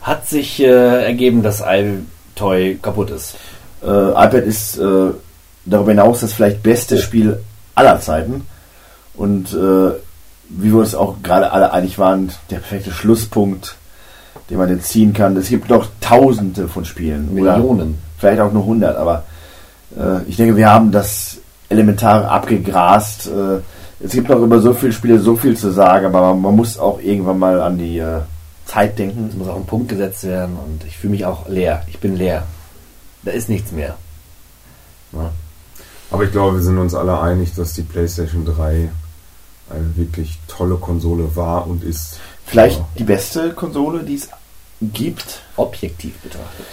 hat 0.00 0.28
sich 0.28 0.60
äh, 0.60 1.04
ergeben, 1.04 1.42
dass 1.42 1.62
iToy 1.64 2.78
kaputt 2.80 3.10
ist. 3.10 3.36
Äh, 3.82 3.86
iPad 3.86 4.44
ist 4.44 4.78
äh, 4.78 5.10
darüber 5.64 5.90
hinaus 5.90 6.20
das 6.20 6.32
vielleicht 6.32 6.62
beste 6.62 6.98
Spiel 6.98 7.40
aller 7.74 8.00
Zeiten. 8.00 8.46
Und 9.14 9.52
äh, 9.52 9.92
wie 10.58 10.70
wir 10.72 10.80
uns 10.80 10.94
auch 10.94 11.16
gerade 11.22 11.52
alle 11.52 11.72
einig 11.72 11.98
waren, 11.98 12.30
der 12.50 12.56
perfekte 12.56 12.90
Schlusspunkt, 12.90 13.76
den 14.50 14.58
man 14.58 14.68
jetzt 14.68 14.88
ziehen 14.88 15.12
kann. 15.12 15.36
Es 15.36 15.48
gibt 15.48 15.70
noch 15.70 15.86
tausende 16.00 16.68
von 16.68 16.84
Spielen. 16.84 17.28
Oder 17.38 17.56
Millionen. 17.56 17.98
vielleicht 18.18 18.40
auch 18.40 18.52
nur 18.52 18.64
hundert, 18.64 18.96
aber 18.96 19.24
äh, 19.96 20.22
ich 20.28 20.36
denke, 20.36 20.56
wir 20.56 20.70
haben 20.70 20.92
das 20.92 21.38
elementar 21.68 22.30
abgegrast. 22.30 23.28
Äh, 23.28 23.60
es 24.04 24.12
gibt 24.12 24.28
noch 24.28 24.40
über 24.40 24.60
so 24.60 24.74
viele 24.74 24.92
Spiele 24.92 25.18
so 25.20 25.36
viel 25.36 25.56
zu 25.56 25.70
sagen, 25.70 26.06
aber 26.06 26.20
man, 26.32 26.42
man 26.42 26.56
muss 26.56 26.78
auch 26.78 27.00
irgendwann 27.00 27.38
mal 27.38 27.60
an 27.60 27.78
die 27.78 27.98
äh, 27.98 28.20
Zeit 28.66 28.90
Es 28.90 28.96
denken. 28.96 29.30
muss 29.38 29.48
auch 29.48 29.56
ein 29.56 29.66
Punkt 29.66 29.88
gesetzt 29.88 30.24
werden 30.24 30.56
und 30.56 30.84
ich 30.86 30.96
fühle 30.96 31.12
mich 31.12 31.24
auch 31.24 31.48
leer. 31.48 31.82
Ich 31.86 31.98
bin 31.98 32.16
leer. 32.16 32.44
Da 33.24 33.30
ist 33.30 33.48
nichts 33.48 33.72
mehr. 33.72 33.94
Ja. 35.12 35.30
Aber 36.10 36.24
ich 36.24 36.32
glaube, 36.32 36.56
wir 36.56 36.62
sind 36.62 36.78
uns 36.78 36.94
alle 36.94 37.18
einig, 37.20 37.54
dass 37.54 37.72
die 37.74 37.82
PlayStation 37.82 38.44
3 38.44 38.90
eine 39.72 39.96
wirklich 39.96 40.38
tolle 40.48 40.76
Konsole 40.76 41.34
war 41.36 41.66
und 41.66 41.82
ist. 41.84 42.18
Vielleicht 42.46 42.78
Ja. 42.78 42.88
die 42.98 43.04
beste 43.04 43.50
Konsole, 43.50 44.02
die 44.02 44.14
es 44.16 44.28
gibt. 44.80 45.40
Objektiv 45.56 46.14
betrachtet. 46.18 46.66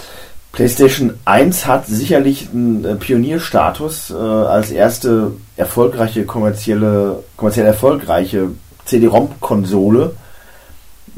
PlayStation 0.52 1.14
1 1.26 1.68
hat 1.68 1.86
sicherlich 1.86 2.50
einen 2.52 2.84
äh, 2.84 2.96
Pionierstatus 2.96 4.10
äh, 4.10 4.16
als 4.16 4.72
erste 4.72 5.34
erfolgreiche 5.58 6.26
kommerzielle, 6.26 7.24
kommerziell 7.38 7.68
erfolgreiche 7.68 8.50
CD-ROM-Konsole, 8.86 10.16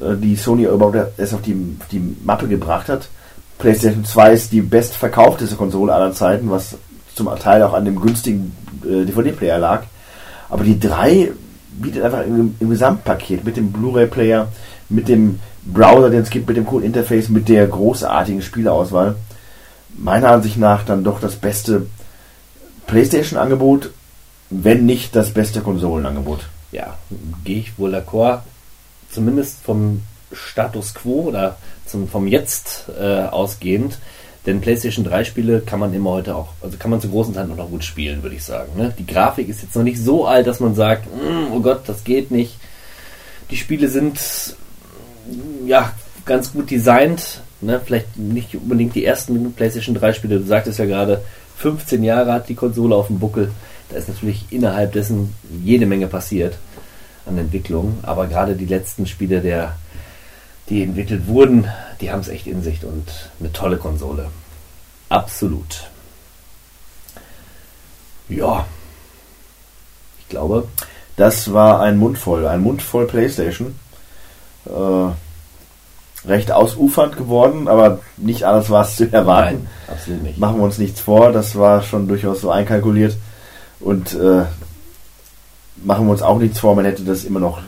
äh, 0.01 0.15
die 0.17 0.35
Sony 0.35 0.63
überhaupt 0.65 1.17
erst 1.17 1.33
auf 1.33 1.41
die, 1.41 1.55
die 1.91 2.15
Mappe 2.23 2.47
gebracht 2.47 2.89
hat. 2.89 3.07
PlayStation 3.57 4.03
2 4.03 4.33
ist 4.33 4.51
die 4.51 4.61
bestverkaufteste 4.61 5.55
Konsole 5.55 5.93
aller 5.93 6.11
Zeiten, 6.13 6.49
was 6.49 6.75
zum 7.15 7.29
Teil 7.39 7.63
auch 7.63 7.73
an 7.73 7.85
dem 7.85 8.01
günstigen 8.01 8.55
äh, 8.83 9.05
DVD-Player 9.05 9.59
lag. 9.59 9.83
Aber 10.49 10.63
die 10.63 10.79
3 10.79 11.31
bietet 11.71 12.03
einfach 12.03 12.25
im, 12.25 12.55
im 12.59 12.69
Gesamtpaket 12.69 13.43
mit 13.43 13.57
dem 13.57 13.71
Blu-ray-Player, 13.71 14.47
mit 14.89 15.07
dem 15.07 15.39
Browser, 15.63 16.09
den 16.09 16.21
es 16.21 16.29
gibt, 16.29 16.47
mit 16.47 16.57
dem 16.57 16.65
coolen 16.65 16.85
Interface, 16.85 17.29
mit 17.29 17.47
der 17.49 17.67
großartigen 17.67 18.41
Spieleauswahl, 18.41 19.15
meiner 19.95 20.31
Ansicht 20.31 20.57
nach 20.57 20.83
dann 20.83 21.03
doch 21.03 21.19
das 21.19 21.35
beste 21.35 21.87
PlayStation-Angebot, 22.87 23.91
wenn 24.49 24.85
nicht 24.85 25.15
das 25.15 25.31
beste 25.31 25.61
Konsolenangebot. 25.61 26.41
Ja, 26.71 26.97
gehe 27.43 27.59
ich 27.59 27.77
wohl 27.77 27.93
d'accord. 27.93 28.39
Zumindest 29.09 29.59
vom 29.63 30.01
Status 30.31 30.93
quo 30.93 31.23
oder 31.23 31.57
zum, 31.85 32.07
vom 32.07 32.27
Jetzt 32.27 32.85
äh, 32.99 33.23
ausgehend. 33.23 33.97
Denn 34.45 34.59
PlayStation 34.59 35.05
3 35.05 35.23
Spiele 35.23 35.61
kann 35.61 35.79
man 35.79 35.93
immer 35.93 36.11
heute 36.11 36.35
auch, 36.35 36.49
also 36.61 36.77
kann 36.77 36.89
man 36.89 36.99
zu 36.99 37.09
großen 37.09 37.33
Teilen 37.33 37.51
auch 37.51 37.57
noch 37.57 37.69
gut 37.69 37.83
spielen, 37.83 38.23
würde 38.23 38.35
ich 38.35 38.43
sagen. 38.43 38.71
Ne? 38.75 38.93
Die 38.97 39.05
Grafik 39.05 39.47
ist 39.49 39.61
jetzt 39.61 39.75
noch 39.75 39.83
nicht 39.83 39.99
so 39.99 40.25
alt, 40.25 40.47
dass 40.47 40.59
man 40.59 40.73
sagt, 40.73 41.05
"Mm, 41.05 41.53
oh 41.53 41.59
Gott, 41.59 41.81
das 41.87 42.03
geht 42.03 42.31
nicht. 42.31 42.57
Die 43.51 43.57
Spiele 43.57 43.87
sind 43.87 44.19
ja 45.65 45.93
ganz 46.25 46.53
gut 46.53 46.71
designt. 46.71 47.41
Ne? 47.61 47.79
Vielleicht 47.83 48.17
nicht 48.17 48.55
unbedingt 48.55 48.95
die 48.95 49.05
ersten 49.05 49.53
PlayStation 49.53 49.95
3 49.95 50.13
Spiele. 50.13 50.39
Du 50.39 50.45
sagtest 50.45 50.79
ja 50.79 50.85
gerade, 50.85 51.21
15 51.57 52.03
Jahre 52.03 52.33
hat 52.33 52.49
die 52.49 52.55
Konsole 52.55 52.95
auf 52.95 53.07
dem 53.07 53.19
Buckel. 53.19 53.51
Da 53.89 53.97
ist 53.97 54.07
natürlich 54.07 54.45
innerhalb 54.49 54.93
dessen 54.93 55.35
jede 55.63 55.85
Menge 55.85 56.07
passiert 56.07 56.57
an 57.25 57.37
Entwicklung. 57.37 57.99
Aber 58.03 58.27
gerade 58.27 58.55
die 58.55 58.65
letzten 58.65 59.05
Spiele, 59.05 59.41
der, 59.41 59.75
die 60.69 60.83
entwickelt 60.83 61.27
wurden, 61.27 61.67
die 61.99 62.11
haben 62.11 62.21
es 62.21 62.27
echt 62.27 62.47
in 62.47 62.63
sich 62.63 62.83
und 62.83 63.29
eine 63.39 63.51
tolle 63.51 63.77
Konsole. 63.77 64.29
Absolut. 65.09 65.89
Ja. 68.29 68.65
Ich 70.19 70.29
glaube, 70.29 70.67
Das 71.21 71.53
war 71.53 71.81
ein 71.81 71.97
Mund 71.97 72.17
voll, 72.17 72.47
ein 72.47 72.61
Mund 72.61 72.81
voll 72.81 73.05
PlayStation. 73.05 73.75
Äh, 74.65 76.27
recht 76.27 76.51
ausufernd 76.51 77.17
geworden, 77.17 77.67
aber 77.67 77.99
nicht 78.17 78.43
alles 78.43 78.69
war 78.69 78.83
es 78.85 78.95
zu 78.95 79.11
erwarten. 79.11 79.63
nein, 79.63 79.67
absolut 79.87 80.23
nicht. 80.23 80.37
Machen 80.39 80.57
wir 80.57 80.63
uns 80.63 80.77
nichts 80.77 80.99
vor, 80.99 81.31
das 81.31 81.55
war 81.57 81.83
schon 81.83 82.07
durchaus 82.07 82.41
so 82.41 82.49
einkalkuliert. 82.51 83.17
Und 83.79 84.13
äh, 84.13 84.45
machen 85.83 86.05
wir 86.05 86.11
uns 86.11 86.21
auch 86.21 86.39
nichts 86.39 86.59
vor, 86.59 86.75
man 86.75 86.85
hätte 86.85 87.03
das 87.03 87.23
immer 87.23 87.39
noch 87.39 87.59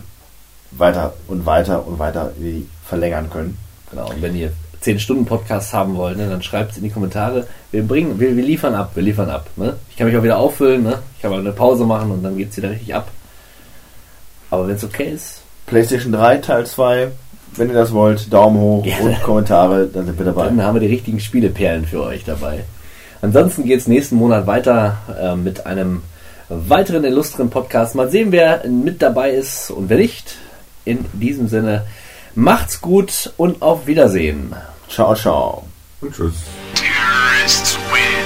weiter 0.71 1.13
und 1.27 1.45
weiter 1.45 1.85
und 1.85 1.99
weiter 1.99 2.31
irgendwie 2.35 2.67
verlängern 2.93 3.27
können. 3.31 3.57
Genau, 3.89 4.09
und 4.09 4.21
wenn 4.21 4.35
ihr 4.35 4.51
10 4.81 4.99
Stunden 4.99 5.25
Podcasts 5.25 5.73
haben 5.73 5.95
wollt, 5.95 6.17
ne, 6.17 6.29
dann 6.29 6.43
schreibt 6.43 6.71
es 6.71 6.77
in 6.77 6.83
die 6.83 6.91
Kommentare. 6.91 7.47
Wir 7.71 7.83
bringen, 7.83 8.19
wir, 8.19 8.35
wir 8.35 8.43
liefern 8.43 8.75
ab, 8.75 8.91
wir 8.93 9.01
liefern 9.01 9.29
ab. 9.29 9.47
Ne? 9.55 9.77
Ich 9.89 9.97
kann 9.97 10.07
mich 10.07 10.15
auch 10.15 10.23
wieder 10.23 10.37
auffüllen, 10.37 10.83
ne? 10.83 10.99
ich 11.15 11.21
kann 11.21 11.31
mal 11.31 11.39
eine 11.39 11.53
Pause 11.53 11.85
machen 11.85 12.11
und 12.11 12.23
dann 12.23 12.37
geht 12.37 12.51
es 12.51 12.57
wieder 12.57 12.69
richtig 12.69 12.93
ab. 12.93 13.07
Aber 14.51 14.67
wenn 14.67 14.75
es 14.75 14.83
okay 14.83 15.09
ist, 15.09 15.41
PlayStation 15.65 16.11
3 16.11 16.37
Teil 16.37 16.65
2, 16.67 17.07
wenn 17.55 17.69
ihr 17.69 17.75
das 17.75 17.93
wollt, 17.93 18.31
Daumen 18.31 18.59
hoch 18.59 18.83
Gerne. 18.83 19.09
und 19.09 19.23
Kommentare, 19.23 19.87
dann 19.87 20.05
sind 20.05 20.19
wir 20.19 20.25
dabei. 20.25 20.45
dann 20.45 20.61
haben 20.61 20.75
wir 20.75 20.81
die 20.81 20.93
richtigen 20.93 21.19
Spieleperlen 21.19 21.85
für 21.85 22.03
euch 22.03 22.23
dabei. 22.25 22.63
Ansonsten 23.21 23.63
geht 23.63 23.79
es 23.79 23.87
nächsten 23.87 24.17
Monat 24.17 24.45
weiter 24.45 24.97
äh, 25.19 25.35
mit 25.35 25.65
einem 25.65 26.03
weiteren 26.49 27.05
illustren 27.05 27.49
Podcast. 27.49 27.95
Mal 27.95 28.11
sehen, 28.11 28.31
wer 28.31 28.67
mit 28.67 29.01
dabei 29.01 29.31
ist 29.31 29.71
und 29.71 29.89
wer 29.89 29.97
nicht. 29.97 30.35
In 30.85 31.05
diesem 31.13 31.47
Sinne, 31.47 31.85
macht's 32.35 32.81
gut 32.81 33.33
und 33.37 33.61
auf 33.61 33.87
Wiedersehen. 33.87 34.55
Ciao, 34.89 35.15
ciao. 35.15 35.67
Und 36.01 36.13
tschüss. 36.13 36.33
Terrorists 36.75 37.77
win. 37.91 38.25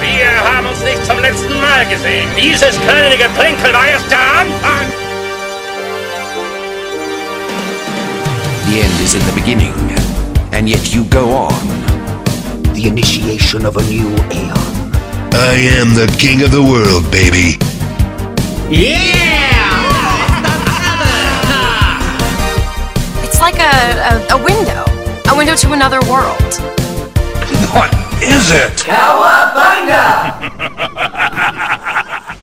Wir 0.00 0.30
haben 0.44 0.66
uns 0.66 0.80
nicht 0.82 1.04
zum 1.06 1.18
letzten 1.18 1.60
Mal 1.60 1.86
gesehen. 1.86 2.28
Dieses 2.36 2.78
kleine 2.80 3.16
Geplänkel 3.16 3.72
war 3.72 3.86
erst 3.86 4.10
der 4.10 4.18
Anfang. 4.18 4.86
The 8.70 8.80
end 8.80 9.00
is 9.02 9.14
in 9.14 9.20
the 9.22 9.32
beginning, 9.32 9.72
and 10.52 10.68
yet 10.68 10.86
you 10.88 11.04
go 11.04 11.48
on. 11.48 11.54
The 12.74 12.86
initiation 12.88 13.64
of 13.64 13.76
a 13.76 13.82
new 13.82 14.08
aeon. 14.30 14.78
I 15.32 15.80
am 15.80 15.94
the 15.94 16.06
king 16.18 16.42
of 16.42 16.50
the 16.50 16.62
world, 16.62 17.10
baby. 17.10 17.58
It's 18.70 19.27
like 23.58 23.74
a, 23.74 24.34
a, 24.34 24.38
a 24.38 24.44
window. 24.44 24.84
A 25.30 25.36
window 25.36 25.54
to 25.56 25.72
another 25.72 26.00
world. 26.02 26.40
What 27.74 27.92
is 28.22 28.50
it? 28.50 28.72
Cowabunga! 28.78 29.98